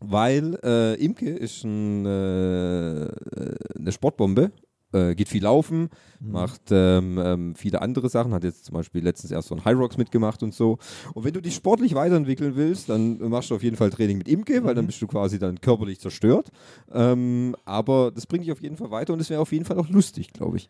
weil 0.00 0.58
äh, 0.62 0.94
Imke 1.02 1.30
ist 1.30 1.64
ein, 1.64 2.04
äh, 2.06 3.08
eine 3.78 3.92
Sportbombe, 3.92 4.50
äh, 4.92 5.14
geht 5.14 5.28
viel 5.28 5.42
laufen, 5.42 5.88
Mhm. 6.20 6.30
macht 6.32 6.62
ähm, 6.70 7.18
ähm, 7.22 7.54
viele 7.56 7.82
andere 7.82 8.08
Sachen, 8.08 8.32
hat 8.32 8.44
jetzt 8.44 8.64
zum 8.66 8.74
Beispiel 8.74 9.02
letztens 9.02 9.30
erst 9.32 9.48
so 9.48 9.54
ein 9.56 9.64
High 9.64 9.76
Rocks 9.76 9.96
mitgemacht 9.98 10.42
und 10.42 10.54
so. 10.54 10.78
Und 11.14 11.24
wenn 11.24 11.32
du 11.34 11.40
dich 11.42 11.54
sportlich 11.54 11.94
weiterentwickeln 11.94 12.54
willst, 12.54 12.88
dann 12.88 13.18
machst 13.28 13.50
du 13.50 13.56
auf 13.56 13.62
jeden 13.62 13.76
Fall 13.76 13.90
Training 13.90 14.18
mit 14.18 14.28
Imke, 14.28 14.62
weil 14.64 14.72
Mhm. 14.72 14.76
dann 14.76 14.86
bist 14.86 15.02
du 15.02 15.06
quasi 15.06 15.38
dann 15.38 15.60
körperlich 15.60 15.98
zerstört. 16.00 16.50
Ähm, 16.92 17.56
aber 17.64 18.10
das 18.14 18.26
bringt 18.26 18.44
dich 18.44 18.52
auf 18.52 18.62
jeden 18.62 18.76
Fall 18.76 18.90
weiter 18.90 19.12
und 19.12 19.20
es 19.20 19.30
wäre 19.30 19.40
auf 19.40 19.52
jeden 19.52 19.64
Fall 19.64 19.78
auch 19.78 19.88
lustig, 19.88 20.32
glaube 20.32 20.58
ich. 20.58 20.68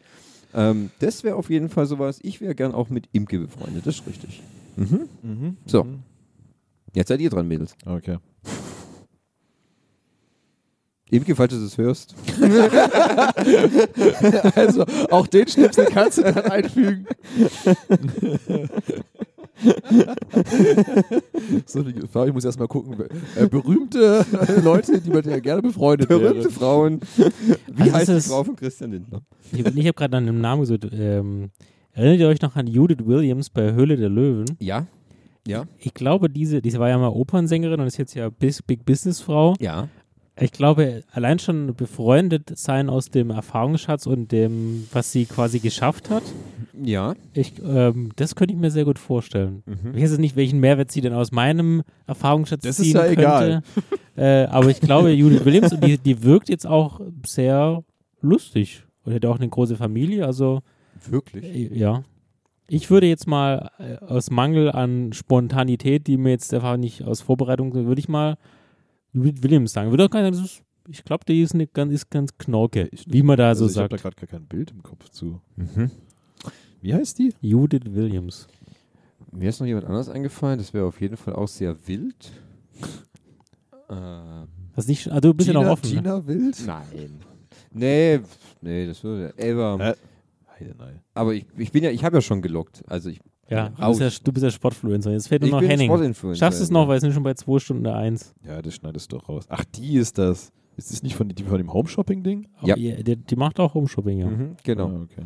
Ähm, 0.54 0.90
das 1.00 1.22
wäre 1.24 1.36
auf 1.36 1.50
jeden 1.50 1.68
Fall 1.68 1.86
sowas. 1.86 2.18
Ich 2.22 2.40
wäre 2.40 2.54
gern 2.54 2.72
auch 2.72 2.88
mit 2.88 3.08
Imke 3.12 3.38
befreundet, 3.40 3.86
das 3.86 3.96
ist 3.96 4.06
richtig. 4.06 4.42
Mhm. 4.76 5.08
Mhm. 5.22 5.56
So. 5.66 5.84
Mhm. 5.84 5.98
Jetzt 6.94 7.08
seid 7.08 7.20
ihr 7.20 7.28
dran, 7.30 7.46
Mädels. 7.48 7.76
Okay. 7.84 8.18
Imke, 11.14 11.34
falls 11.34 11.54
du 11.54 11.60
das 11.60 11.78
hörst. 11.78 12.14
Also 14.56 14.84
auch 15.10 15.26
den 15.26 15.48
Schnipsel 15.48 15.86
kannst 15.86 16.18
du 16.18 16.22
dann 16.22 16.38
einfügen. 16.44 17.06
so, 21.66 21.84
ich 21.86 22.32
muss 22.32 22.44
erstmal 22.44 22.68
gucken. 22.68 22.96
Äh, 23.36 23.46
berühmte 23.46 24.24
Leute, 24.62 25.00
die 25.00 25.10
mit 25.10 25.26
dir 25.26 25.40
gerne 25.40 25.62
befreundet 25.62 26.08
Berühmte 26.08 26.40
wären. 26.44 26.50
Frauen. 26.50 27.00
Wie 27.72 27.82
Also 27.82 27.92
heißt 27.94 28.08
die 28.26 28.30
Frau 28.30 28.44
von 28.44 28.56
Christian 28.56 28.92
Lindner? 28.92 29.22
Ich, 29.52 29.60
ich 29.60 29.86
habe 29.86 29.94
gerade 29.94 30.16
an 30.16 30.26
dem 30.26 30.40
Namen 30.40 30.62
gesucht. 30.62 30.86
Ähm, 30.92 31.50
erinnert 31.92 32.20
ihr 32.20 32.28
euch 32.28 32.42
noch 32.42 32.56
an 32.56 32.66
Judith 32.66 33.04
Williams 33.04 33.50
bei 33.50 33.72
Höhle 33.72 33.96
der 33.96 34.08
Löwen? 34.08 34.46
Ja. 34.60 34.86
Ja. 35.46 35.66
Ich 35.78 35.92
glaube, 35.92 36.30
diese, 36.30 36.62
diese 36.62 36.78
war 36.78 36.88
ja 36.88 36.98
mal 36.98 37.08
Opernsängerin 37.08 37.80
und 37.80 37.86
ist 37.86 37.98
jetzt 37.98 38.14
ja 38.14 38.30
Big 38.30 38.84
Business 38.86 39.20
Frau. 39.20 39.54
Ja. 39.60 39.88
Ich 40.40 40.50
glaube, 40.50 41.04
allein 41.12 41.38
schon 41.38 41.74
befreundet 41.76 42.50
sein 42.58 42.88
aus 42.90 43.08
dem 43.08 43.30
Erfahrungsschatz 43.30 44.06
und 44.06 44.32
dem, 44.32 44.88
was 44.92 45.12
sie 45.12 45.26
quasi 45.26 45.60
geschafft 45.60 46.10
hat, 46.10 46.24
Ja. 46.82 47.14
ich, 47.34 47.52
ähm, 47.64 48.10
das 48.16 48.34
könnte 48.34 48.52
ich 48.52 48.58
mir 48.60 48.72
sehr 48.72 48.84
gut 48.84 48.98
vorstellen. 48.98 49.62
Mhm. 49.66 49.94
Ich 49.94 50.02
weiß 50.02 50.10
jetzt 50.10 50.20
nicht, 50.20 50.34
welchen 50.34 50.58
Mehrwert 50.58 50.90
sie 50.90 51.00
denn 51.02 51.12
aus 51.12 51.30
meinem 51.30 51.82
Erfahrungsschatz 52.08 52.62
Das 52.62 52.80
ist 52.80 52.86
ziehen 52.86 52.96
ja 52.96 53.02
könnte. 53.04 53.20
egal. 53.20 53.62
Äh, 54.16 54.44
aber 54.44 54.70
ich 54.70 54.80
glaube, 54.80 55.10
Judith 55.10 55.44
Williams, 55.44 55.72
und 55.72 55.82
die, 55.82 55.98
die 55.98 56.22
wirkt 56.22 56.48
jetzt 56.48 56.68
auch 56.68 57.00
sehr 57.26 57.82
lustig. 58.20 58.84
Und 59.04 59.12
hat 59.12 59.26
auch 59.26 59.40
eine 59.40 59.48
große 59.48 59.74
Familie, 59.74 60.24
also 60.24 60.60
Wirklich? 61.10 61.44
äh, 61.44 61.76
ja. 61.76 62.04
Ich 62.68 62.90
würde 62.90 63.08
jetzt 63.08 63.26
mal 63.26 63.70
äh, 63.80 63.96
aus 64.04 64.30
Mangel 64.30 64.70
an 64.70 65.12
Spontanität, 65.12 66.06
die 66.06 66.16
mir 66.16 66.30
jetzt 66.30 66.54
einfach 66.54 66.76
nicht 66.76 67.02
aus 67.02 67.22
Vorbereitung, 67.22 67.74
würde 67.74 67.98
ich 67.98 68.08
mal 68.08 68.36
Williams 69.14 69.72
sagen. 69.72 69.90
Würde 69.90 70.04
auch 70.04 70.10
gar 70.10 70.22
nicht, 70.22 70.34
das 70.34 70.44
ist, 70.44 70.62
ich 70.88 71.04
glaube, 71.04 71.24
die 71.26 71.40
ist, 71.42 71.54
eine, 71.54 71.66
ganz, 71.66 71.92
ist 71.92 72.10
ganz 72.10 72.36
knorke, 72.36 72.90
wie 73.06 73.22
man 73.22 73.36
da 73.38 73.48
Also 73.48 73.66
so 73.66 73.72
ich 73.72 73.76
habe 73.78 73.88
da 73.88 73.96
sagt. 73.98 74.02
gerade 74.16 74.26
gar 74.26 74.38
kein 74.38 74.46
Bild 74.46 74.70
im 74.72 74.82
Kopf 74.82 75.08
zu. 75.08 75.40
Mhm. 75.56 75.90
Wie 76.82 76.92
heißt 76.94 77.18
die? 77.18 77.32
Judith 77.40 77.82
Williams. 77.86 78.46
Mir 79.32 79.48
ist 79.48 79.60
noch 79.60 79.66
jemand 79.66 79.86
anders 79.86 80.08
eingefallen, 80.08 80.58
das 80.58 80.74
wäre 80.74 80.84
auf 80.84 81.00
jeden 81.00 81.16
Fall 81.16 81.34
auch 81.34 81.48
sehr 81.48 81.76
wild. 81.86 82.32
Ähm, 83.90 84.48
Das 84.74 84.86
nicht, 84.86 85.10
ah, 85.12 85.20
du 85.20 85.34
bist 85.34 85.46
ja 85.46 85.52
noch 85.52 85.60
Gina, 85.60 85.72
offen. 85.72 85.90
Ne? 85.90 85.96
Gina 86.02 86.26
Wild? 86.26 86.62
nein. 86.66 87.20
Nee, 87.70 88.20
nee, 88.62 88.86
das 88.86 89.04
würde. 89.04 89.34
Aber, 89.38 89.90
Äh, 89.90 90.64
aber 91.12 91.34
ich, 91.34 91.44
ich 91.58 91.70
bin 91.70 91.84
ja, 91.84 91.90
ich 91.90 92.02
habe 92.02 92.16
ja 92.16 92.20
schon 92.22 92.40
gelockt. 92.40 92.82
Also 92.86 93.10
ich, 93.10 93.20
Ja, 93.50 93.68
du 93.68 93.88
bist 93.88 94.00
ja, 94.00 94.10
du 94.24 94.32
bist 94.32 94.44
ja 94.44 94.50
Sportfluencer. 94.50 95.12
Jetzt 95.12 95.28
fehlt 95.28 95.42
nur 95.42 95.50
noch 95.50 95.62
Henning. 95.62 95.88
Sportinfluencer. 95.88 96.38
Schaffst 96.38 96.60
du 96.60 96.64
es 96.64 96.70
noch, 96.70 96.88
weil 96.88 96.96
es 96.96 97.02
sind 97.02 97.12
schon 97.12 97.22
bei 97.22 97.34
2 97.34 97.58
Stunden 97.58 97.86
1. 97.86 98.34
Ja, 98.46 98.62
das 98.62 98.74
schneidest 98.74 99.12
du 99.12 99.18
doch 99.18 99.28
raus. 99.28 99.44
Ach, 99.48 99.64
die 99.74 99.96
ist 99.96 100.16
das. 100.18 100.50
Ist 100.76 100.90
das 100.92 101.02
nicht 101.02 101.14
von, 101.14 101.28
die 101.28 101.44
von 101.44 101.58
dem 101.58 101.72
Home-Shopping-Ding? 101.72 102.48
Ja. 102.62 102.74
Die, 102.74 103.16
die 103.16 103.36
macht 103.36 103.60
auch 103.60 103.74
Homeshopping, 103.74 104.18
ja. 104.18 104.26
Mhm, 104.26 104.56
genau. 104.64 104.88
Ah, 104.88 105.02
okay. 105.02 105.22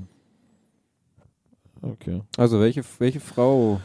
Okay. 1.80 2.22
Also 2.36 2.60
welche, 2.60 2.82
welche 2.98 3.20
Frau 3.20 3.80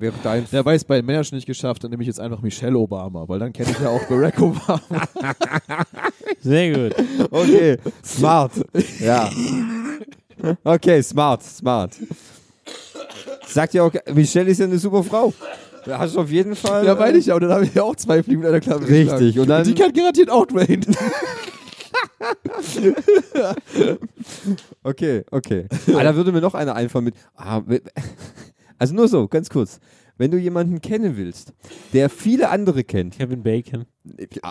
wäre 0.00 0.14
dein 0.22 0.46
Ja, 0.50 0.64
weil 0.64 0.76
ich 0.76 0.82
es 0.82 0.84
bei 0.84 0.96
den 0.96 1.06
Männern 1.06 1.22
schon 1.22 1.36
nicht 1.36 1.46
geschafft, 1.46 1.84
dann 1.84 1.90
nehme 1.90 2.02
ich 2.02 2.06
jetzt 2.08 2.18
einfach 2.18 2.40
Michelle 2.42 2.76
Obama, 2.78 3.28
weil 3.28 3.38
dann 3.38 3.52
kenne 3.52 3.70
ich 3.70 3.78
ja 3.78 3.90
auch 3.90 4.02
Barack 4.08 4.40
Obama. 4.40 4.80
Sehr 6.40 6.72
gut. 6.90 7.04
Okay, 7.30 7.76
smart. 8.04 8.52
Ja. 9.00 9.30
Okay, 10.64 11.02
smart, 11.02 11.42
smart. 11.42 12.00
Sagt 13.52 13.74
ja 13.74 13.82
auch, 13.82 13.92
Michelle 14.14 14.50
ist 14.50 14.58
ja 14.58 14.66
eine 14.66 14.78
super 14.78 15.02
Frau. 15.04 15.32
Da 15.84 15.98
hast 15.98 16.14
du 16.14 16.20
auf 16.20 16.30
jeden 16.30 16.54
Fall. 16.56 16.84
ja, 16.84 16.94
meine 16.94 17.18
ich 17.18 17.26
ja. 17.26 17.34
Und 17.34 17.40
dann 17.42 17.52
habe 17.52 17.64
ich 17.64 17.74
ja 17.74 17.82
auch 17.82 17.96
zwei 17.96 18.22
Fliegen 18.22 18.40
mit 18.40 18.48
einer 18.48 18.60
Klappe 18.60 18.86
Richtig, 18.88 19.38
und 19.38 19.48
dann- 19.48 19.64
die 19.64 19.74
kann 19.74 19.92
garantiert 19.92 20.30
auch 20.30 20.46
Dwayne. 20.46 20.80
Okay, 24.82 25.24
okay. 25.30 25.66
Ah, 25.94 26.02
da 26.02 26.14
würde 26.16 26.32
mir 26.32 26.40
noch 26.40 26.54
einer 26.54 26.74
einfallen 26.74 27.06
mit. 27.06 27.14
Ah, 27.36 27.62
also 28.78 28.94
nur 28.94 29.08
so, 29.08 29.28
ganz 29.28 29.48
kurz. 29.50 29.78
Wenn 30.20 30.30
du 30.30 30.36
jemanden 30.36 30.82
kennen 30.82 31.16
willst, 31.16 31.54
der 31.94 32.10
viele 32.10 32.50
andere 32.50 32.84
kennt, 32.84 33.16
Kevin 33.16 33.42
Bacon. 33.42 33.86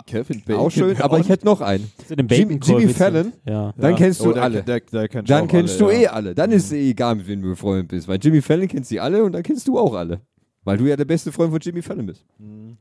Kevin 0.07 0.41
auch 0.55 0.71
schön, 0.71 0.99
aber 0.99 1.19
ich 1.19 1.29
hätte 1.29 1.45
noch 1.45 1.61
einen. 1.61 1.91
Dem 2.09 2.27
Jimmy- 2.27 2.57
Bacon 2.57 2.79
Jimmy 2.79 2.91
Fallon? 2.91 3.33
Ja. 3.45 3.71
Dann 3.77 3.95
kennst 3.95 4.19
du 4.21 4.31
oh, 4.31 4.33
der, 4.33 4.41
alle. 4.41 4.63
Der, 4.63 4.79
der 4.79 5.07
kennt 5.07 5.29
Dann 5.29 5.47
kennst 5.47 5.79
alle, 5.79 5.91
du 5.91 5.95
ja. 5.95 6.01
eh 6.01 6.07
alle. 6.07 6.33
Dann 6.33 6.51
ist 6.51 6.71
eh 6.71 6.89
egal, 6.89 7.17
mit 7.17 7.27
wem 7.27 7.43
du 7.43 7.49
befreundet 7.49 7.87
bist. 7.87 8.07
Weil 8.07 8.17
Jimmy 8.19 8.41
Fallon 8.41 8.67
kennt 8.67 8.87
sie 8.87 8.99
alle 8.99 9.23
und 9.23 9.31
dann 9.31 9.43
kennst 9.43 9.67
du 9.67 9.77
auch 9.77 9.93
alle. 9.93 10.21
Weil 10.63 10.77
du 10.77 10.87
ja 10.87 10.95
der 10.95 11.05
beste 11.05 11.31
Freund 11.31 11.51
von 11.51 11.59
Jimmy 11.59 11.83
Fallon 11.83 12.07
bist. 12.07 12.25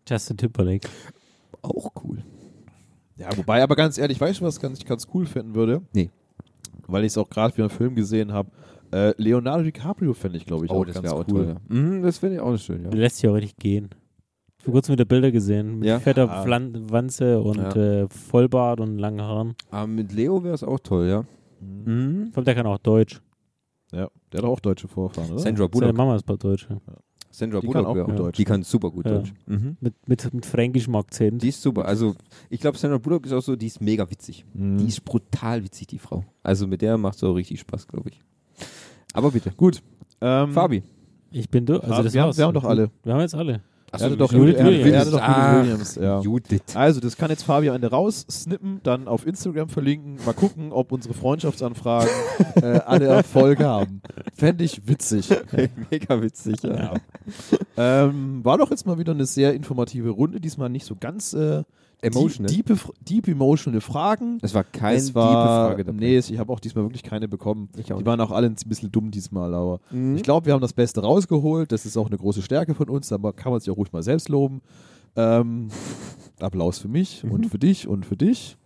Justin 0.09 0.39
Timberlake. 0.39 0.89
Auch 1.61 1.91
cool. 2.03 2.25
Ja, 3.19 3.29
wobei, 3.37 3.63
aber 3.63 3.77
ganz 3.77 3.99
ehrlich, 3.99 4.19
weißt 4.19 4.41
du, 4.41 4.47
was 4.47 4.59
ganz, 4.59 4.79
ich 4.79 4.87
ganz 4.87 5.07
cool 5.13 5.27
finden 5.27 5.55
würde? 5.55 5.83
Nee. 5.93 6.09
Weil 6.87 7.05
ich 7.05 7.09
es 7.09 7.19
auch 7.19 7.29
gerade 7.29 7.55
für 7.55 7.65
einen 7.65 7.71
Film 7.71 7.95
gesehen 7.95 8.33
habe. 8.33 8.51
Äh, 8.93 9.15
Leonardo 9.19 9.65
DiCaprio 9.65 10.15
fände 10.15 10.39
ich, 10.39 10.47
glaube 10.47 10.65
ich, 10.65 10.71
auch 10.71 10.85
ganz 10.87 11.03
wär 11.03 11.25
cool. 11.31 11.57
Mhm, 11.69 12.03
das 12.03 12.19
finde 12.19 12.37
ich 12.37 12.41
auch 12.41 12.57
schön, 12.57 12.85
ja. 12.85 12.91
Der 12.91 13.01
lässt 13.01 13.17
sich 13.19 13.29
auch 13.29 13.35
richtig 13.35 13.57
gehen. 13.57 13.91
Vor 14.63 14.73
kurzem 14.73 14.95
wieder 14.95 15.05
Bilder 15.05 15.31
gesehen. 15.31 15.79
Mit 15.79 15.89
Ja. 15.89 16.01
fetter 16.01 16.29
Ah. 16.31 16.45
Wanze 16.47 17.41
und 17.41 17.59
Ja. 17.59 17.77
äh, 18.03 18.09
Vollbart 18.09 18.81
und 18.81 18.99
langen 18.99 19.21
Haaren. 19.23 19.55
Aber 19.71 19.87
mit 19.87 20.13
Leo 20.13 20.43
wäre 20.43 20.55
es 20.55 20.65
auch 20.65 20.81
toll, 20.81 21.07
ja. 21.07 21.25
Mhm. 21.61 21.85
Mhm. 22.17 22.25
Ich 22.29 22.33
glaube, 22.33 22.45
der 22.45 22.55
kann 22.55 22.67
auch 22.67 22.79
Deutsch. 22.79 23.21
Ja, 23.93 24.09
der 24.33 24.39
hat 24.43 24.45
auch 24.49 24.61
deutsche 24.61 24.89
Vorfahren, 24.89 25.31
oder? 25.31 25.39
Sandra 25.39 25.65
Seine 25.65 25.69
Bullock. 25.71 25.97
Mama 25.97 26.17
ist 26.17 26.27
Deutsch. 26.29 26.67
ja. 26.69 26.79
Sandra 27.31 27.61
Die 27.61 27.67
Bullock 27.67 27.85
kann 27.85 27.87
auch 27.87 28.05
gut 28.07 28.09
Ja. 28.09 28.15
Deutsch. 28.17 28.37
Die 28.37 28.45
kann 28.45 28.63
super 28.63 28.91
gut 28.91 29.07
Ja. 29.07 29.13
Deutsch. 29.19 29.33
Mhm. 29.47 29.77
Mit, 29.81 29.95
mit, 30.09 30.35
mit 30.35 30.45
fränkischem 30.47 30.95
Akzent. 30.97 31.43
Die 31.43 31.49
ist 31.49 31.63
super. 31.63 31.85
Also, 31.87 32.15
ich 32.51 32.61
glaube, 32.61 32.77
Sandra 32.79 32.99
Bullock 32.99 33.27
ist 33.27 33.33
auch 33.33 33.43
so, 33.43 33.55
die 33.55 33.67
ist 33.67 33.81
mega 33.81 34.11
witzig. 34.11 34.45
Mhm. 34.55 34.79
Die 34.79 34.87
ist 34.89 35.05
brutal 35.05 35.63
witzig, 35.65 35.87
die 35.87 35.99
Frau. 35.99 36.25
Also, 36.43 36.67
mit 36.67 36.83
der 36.83 36.99
macht 36.99 37.17
es 37.17 37.23
auch 37.25 37.35
richtig 37.35 37.61
Spaß, 37.61 37.87
glaube 37.87 38.11
ich. 38.11 38.21
Aber 39.15 39.31
bitte. 39.31 39.51
Gut. 39.57 39.83
Ähm, 40.21 40.53
Fabi. 40.53 40.83
Ich 41.31 41.49
bin 41.51 41.67
durch. 41.67 41.83
Also 41.83 41.95
Fabi, 41.95 42.05
das 42.05 42.15
wir 42.15 42.21
haben- 42.23 42.29
war's. 42.29 42.39
wir 42.39 42.45
haben 42.47 42.55
doch 42.55 42.65
alle. 42.65 42.91
Wir 43.05 43.13
haben 43.15 43.21
jetzt 43.21 43.35
alle. 43.35 43.61
Er 43.91 44.01
hatte 44.01 44.17
doch 44.19 44.31
Judith 44.31 44.57
er 44.57 44.65
hatte- 44.65 44.71
Williams. 44.85 44.93
er 44.93 45.01
hatte 45.01 45.11
doch 45.13 45.19
Judith 45.21 45.35
Ah, 45.39 45.63
Williams. 45.63 45.95
Ja. 45.95 46.21
Judith. 46.21 46.63
Also, 46.75 47.01
das 47.01 47.17
kann 47.17 47.31
jetzt 47.31 47.45
Fabi 47.45 47.71
am 47.71 47.77
Ende 47.77 47.89
raussnippen, 47.91 48.81
dann 48.83 49.09
auf 49.09 49.27
Instagram 49.27 49.71
verlinken, 49.71 50.19
mal 50.27 50.35
gucken, 50.35 50.73
ob 50.73 50.93
unsere 50.93 51.15
Freundschaftsanfragen 51.15 52.11
äh, 52.57 52.81
alle 52.85 53.07
Erfolg 53.07 53.61
haben. 53.61 54.03
Fände 54.35 54.63
ich 54.65 54.87
witzig. 54.87 55.31
Mega 55.91 56.21
witzig, 56.21 56.63
ja. 56.65 56.93
Ja. 57.79 58.05
ähm, 58.05 58.45
war 58.45 58.59
doch 58.59 58.71
jetzt 58.71 58.85
mal 58.85 58.99
wieder 58.99 59.13
eine 59.13 59.25
sehr 59.25 59.55
informative 59.55 60.11
Runde, 60.11 60.39
diesmal 60.39 60.69
nicht 60.69 60.85
so 60.85 60.95
ganz 60.99 61.33
äh, 61.33 61.63
Emotional. 62.01 62.53
Deep, 62.55 62.67
deep, 62.67 62.79
deep 63.05 63.29
emotional 63.29 63.81
Fragen. 63.81 64.39
Es 64.43 64.55
war 64.55 64.63
kein 64.65 64.97
es 64.97 65.15
war, 65.15 65.29
tiefe 65.31 65.69
Frage 65.71 65.85
dabei. 65.85 65.99
Nee, 65.99 66.19
ich 66.19 66.39
habe 66.39 66.53
auch 66.53 66.61
diesmal 66.61 66.85
wirklich 66.85 67.03
keine 67.03 67.27
bekommen. 67.29 67.69
Ich 67.77 67.93
auch 67.93 67.99
Die 67.99 68.07
waren 68.07 68.21
auch 68.21 68.31
alle 68.31 68.47
ein 68.47 68.55
bisschen 68.67 68.93
dumm 68.93 69.11
diesmal, 69.11 69.53
aber 69.53 69.81
Mhm. 69.91 70.15
ich 70.17 70.23
glaube, 70.23 70.47
wir 70.47 70.53
haben 70.53 70.61
das 70.61 70.73
Beste 70.73 71.01
rausgeholt. 71.03 71.73
Das 71.73 71.85
ist 71.87 71.97
auch 71.97 72.07
eine 72.07 72.17
große 72.17 72.43
Stärke 72.43 72.75
von 72.75 72.89
uns, 72.89 73.11
aber 73.13 73.33
kann 73.33 73.51
man 73.51 73.61
sich 73.61 73.71
auch 73.71 73.77
ruhig 73.77 73.93
mal 73.93 74.03
selbst 74.03 74.29
loben. 74.29 74.61
Ähm, 75.17 75.69
Applaus 76.41 76.79
für 76.79 76.89
mich 76.89 77.25
und 77.25 77.47
für 77.47 77.59
dich 77.59 77.89
und 77.89 78.07
für 78.07 78.17
dich. 78.17 78.57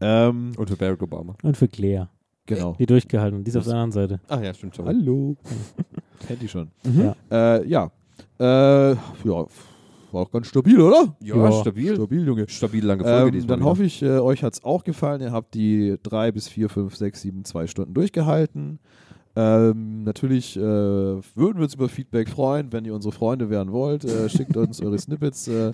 Ähm, 0.00 0.52
Und 0.58 0.68
für 0.68 0.76
Barack 0.76 1.02
Obama. 1.02 1.36
Und 1.42 1.56
für 1.56 1.68
Claire. 1.68 2.10
genau. 2.44 2.74
Die 2.78 2.86
durchgehalten. 2.86 3.44
Die 3.44 3.50
ist 3.50 3.56
auf 3.56 3.64
der 3.64 3.74
anderen 3.74 3.92
Seite. 3.92 4.20
Ach 4.28 4.42
ja, 4.42 4.52
stimmt 4.52 4.74
schon. 4.76 4.84
Hallo. 4.86 5.36
Kennt 6.26 6.42
die 6.42 6.48
schon. 6.48 6.70
Ja. 6.84 7.14
Äh, 7.30 7.66
ja. 7.68 7.90
Äh, 8.38 8.90
ja. 8.94 9.46
War 10.16 10.22
auch 10.22 10.30
ganz 10.30 10.46
stabil, 10.46 10.80
oder? 10.80 11.14
Ja, 11.20 11.36
Ja. 11.36 11.52
stabil. 11.52 11.94
Stabil, 11.94 12.26
Junge. 12.26 12.48
Stabil 12.48 12.82
lange 12.84 13.04
Folge 13.04 13.36
Ähm, 13.36 13.46
dann 13.46 13.58
wieder. 13.60 13.68
hoffe 13.68 13.84
ich, 13.84 14.02
äh, 14.02 14.18
euch 14.18 14.42
hat 14.42 14.54
es 14.54 14.64
auch 14.64 14.82
gefallen. 14.82 15.20
Ihr 15.20 15.30
habt 15.32 15.52
die 15.54 15.96
drei 16.02 16.32
bis 16.32 16.48
vier, 16.48 16.70
fünf, 16.70 16.96
sechs, 16.96 17.20
sieben, 17.20 17.44
zwei 17.44 17.66
Stunden 17.66 17.92
durchgehalten. 17.92 18.78
Ähm, 19.38 20.04
natürlich 20.04 20.56
äh, 20.56 20.60
würden 20.62 21.56
wir 21.58 21.64
uns 21.64 21.74
über 21.74 21.90
Feedback 21.90 22.30
freuen, 22.30 22.72
wenn 22.72 22.86
ihr 22.86 22.94
unsere 22.94 23.12
Freunde 23.12 23.50
werden 23.50 23.70
wollt. 23.72 24.06
Äh, 24.06 24.30
schickt 24.30 24.56
uns 24.56 24.80
eure 24.80 24.98
Snippets. 24.98 25.48
Äh, 25.48 25.72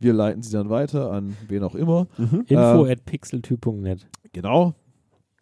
wir 0.00 0.12
leiten 0.12 0.42
sie 0.42 0.50
dann 0.50 0.68
weiter 0.70 1.12
an 1.12 1.36
wen 1.46 1.62
auch 1.62 1.76
immer. 1.76 2.08
Info 2.18 2.84
Ähm, 2.86 2.90
at 2.90 3.04
pixeltyp.net. 3.04 4.08
Genau. 4.32 4.74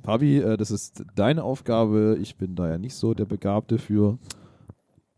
Fabi, 0.04 0.36
äh, 0.40 0.58
das 0.58 0.70
ist 0.70 1.02
deine 1.14 1.42
Aufgabe. 1.42 2.18
Ich 2.20 2.36
bin 2.36 2.54
da 2.54 2.68
ja 2.68 2.76
nicht 2.76 2.94
so 2.94 3.14
der 3.14 3.24
Begabte 3.24 3.78
für. 3.78 4.18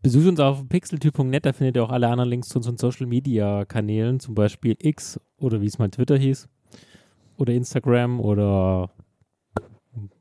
Besucht 0.05 0.27
uns 0.27 0.39
auf 0.39 0.67
pixeltyp.net, 0.69 1.45
da 1.45 1.51
findet 1.53 1.75
ihr 1.75 1.83
auch 1.83 1.89
alle 1.89 2.07
anderen 2.07 2.29
Links 2.29 2.49
zu 2.49 2.59
unseren 2.59 2.77
Social 2.77 3.07
Media 3.07 3.65
Kanälen, 3.65 4.19
zum 4.19 4.35
Beispiel 4.35 4.75
X 4.79 5.19
oder 5.39 5.61
wie 5.61 5.65
es 5.65 5.79
mal 5.79 5.89
Twitter 5.89 6.15
hieß. 6.17 6.47
Oder 7.37 7.53
Instagram 7.53 8.19
oder 8.19 8.91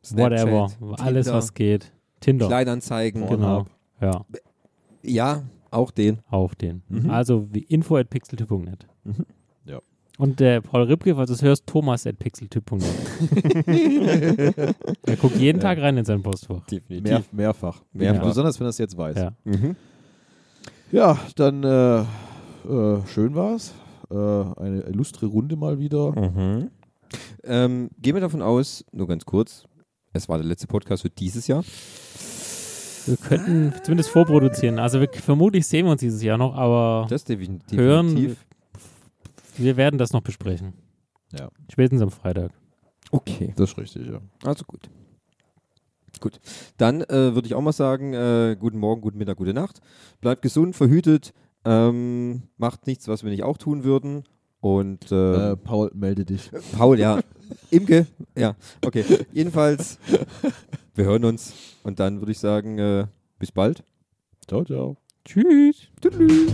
Snapchat, 0.04 0.48
whatever. 0.80 1.00
Alles, 1.00 1.26
Tinder, 1.26 1.36
was 1.38 1.54
geht. 1.54 1.92
Tinder. 2.20 2.46
Kleinanzeigen. 2.46 3.26
Genau. 3.26 3.66
Ja, 4.00 4.24
Ja, 5.02 5.42
auch 5.70 5.90
den. 5.90 6.20
auf 6.30 6.54
den. 6.54 6.82
Mhm. 6.88 7.10
Also 7.10 7.46
wie 7.52 7.60
info 7.64 7.96
at 7.96 8.08
pixeltyp.net. 8.10 8.86
Mhm. 9.04 9.26
Ja. 10.18 10.22
Und 10.22 10.38
der 10.40 10.60
Paul 10.60 10.82
Ripke, 10.84 11.14
falls 11.16 11.28
du 11.28 11.34
es 11.34 11.42
hörst, 11.42 11.66
Thomas 11.66 12.06
at 12.06 12.18
pixeltyp.net. 12.18 12.84
er 15.06 15.16
guckt 15.16 15.36
jeden 15.36 15.60
Tag 15.60 15.78
rein 15.78 15.96
in 15.96 16.04
sein 16.04 16.22
Postfach. 16.22 16.64
Definitiv. 16.66 17.04
Mehr, 17.10 17.22
mehrfach. 17.32 17.82
Mehrfach. 17.92 18.24
Besonders 18.24 18.58
wenn 18.60 18.66
er 18.66 18.70
es 18.70 18.78
jetzt 18.78 18.96
weiß. 18.96 19.16
Ja. 19.16 19.32
Mhm. 19.44 19.76
Ja, 20.92 21.18
dann 21.36 21.64
äh, 21.64 22.00
äh, 22.00 23.06
schön 23.12 23.34
war's. 23.34 23.74
Äh, 24.10 24.14
eine 24.14 24.82
illustre 24.88 25.26
Runde 25.26 25.56
mal 25.56 25.78
wieder. 25.78 26.12
Mhm. 26.12 26.70
Ähm, 27.44 27.90
gehen 28.00 28.14
wir 28.14 28.20
davon 28.20 28.42
aus, 28.42 28.84
nur 28.92 29.06
ganz 29.06 29.24
kurz, 29.24 29.64
es 30.12 30.28
war 30.28 30.38
der 30.38 30.46
letzte 30.46 30.66
Podcast 30.66 31.02
für 31.02 31.10
dieses 31.10 31.46
Jahr. 31.46 31.64
Wir 33.06 33.16
könnten 33.18 33.74
zumindest 33.84 34.08
vorproduzieren. 34.10 34.78
Also 34.78 34.98
wir, 35.00 35.08
vermutlich 35.12 35.66
sehen 35.66 35.84
wir 35.84 35.92
uns 35.92 36.00
dieses 36.00 36.22
Jahr 36.22 36.38
noch, 36.38 36.54
aber 36.54 37.06
Das 37.10 37.24
defin- 37.26 37.58
definitiv. 37.58 37.78
hören, 37.78 38.36
wir 39.56 39.76
werden 39.76 39.98
das 39.98 40.12
noch 40.12 40.22
besprechen. 40.22 40.74
Ja. 41.32 41.48
Spätestens 41.70 42.02
am 42.02 42.10
Freitag. 42.10 42.52
Okay, 43.10 43.52
Das 43.56 43.70
ist 43.72 43.78
richtig, 43.78 44.06
ja. 44.08 44.20
also 44.44 44.64
gut. 44.64 44.88
Gut, 46.20 46.40
dann 46.76 47.02
äh, 47.02 47.34
würde 47.34 47.46
ich 47.46 47.54
auch 47.54 47.60
mal 47.60 47.72
sagen, 47.72 48.14
äh, 48.14 48.56
guten 48.58 48.78
Morgen, 48.78 49.00
guten 49.00 49.18
Mittag, 49.18 49.36
gute 49.36 49.52
Nacht. 49.52 49.80
Bleibt 50.20 50.42
gesund, 50.42 50.76
verhütet, 50.76 51.34
ähm, 51.64 52.42
macht 52.56 52.86
nichts, 52.86 53.08
was 53.08 53.24
wir 53.24 53.30
nicht 53.30 53.42
auch 53.42 53.58
tun 53.58 53.84
würden. 53.84 54.24
Und 54.60 55.10
äh, 55.12 55.52
Äh, 55.52 55.56
Paul, 55.56 55.90
melde 55.94 56.24
dich. 56.24 56.50
Paul, 56.78 56.98
ja. 56.98 57.20
Imke, 57.70 58.06
ja. 58.36 58.54
Okay, 58.84 59.04
jedenfalls, 59.32 59.98
wir 60.94 61.04
hören 61.04 61.24
uns. 61.24 61.52
Und 61.82 62.00
dann 62.00 62.20
würde 62.20 62.32
ich 62.32 62.38
sagen, 62.38 62.78
äh, 62.78 63.06
bis 63.38 63.52
bald. 63.52 63.82
Ciao, 64.46 64.64
ciao. 64.64 64.96
Tschüss. 65.24 65.88
Tschüss. 66.00 66.52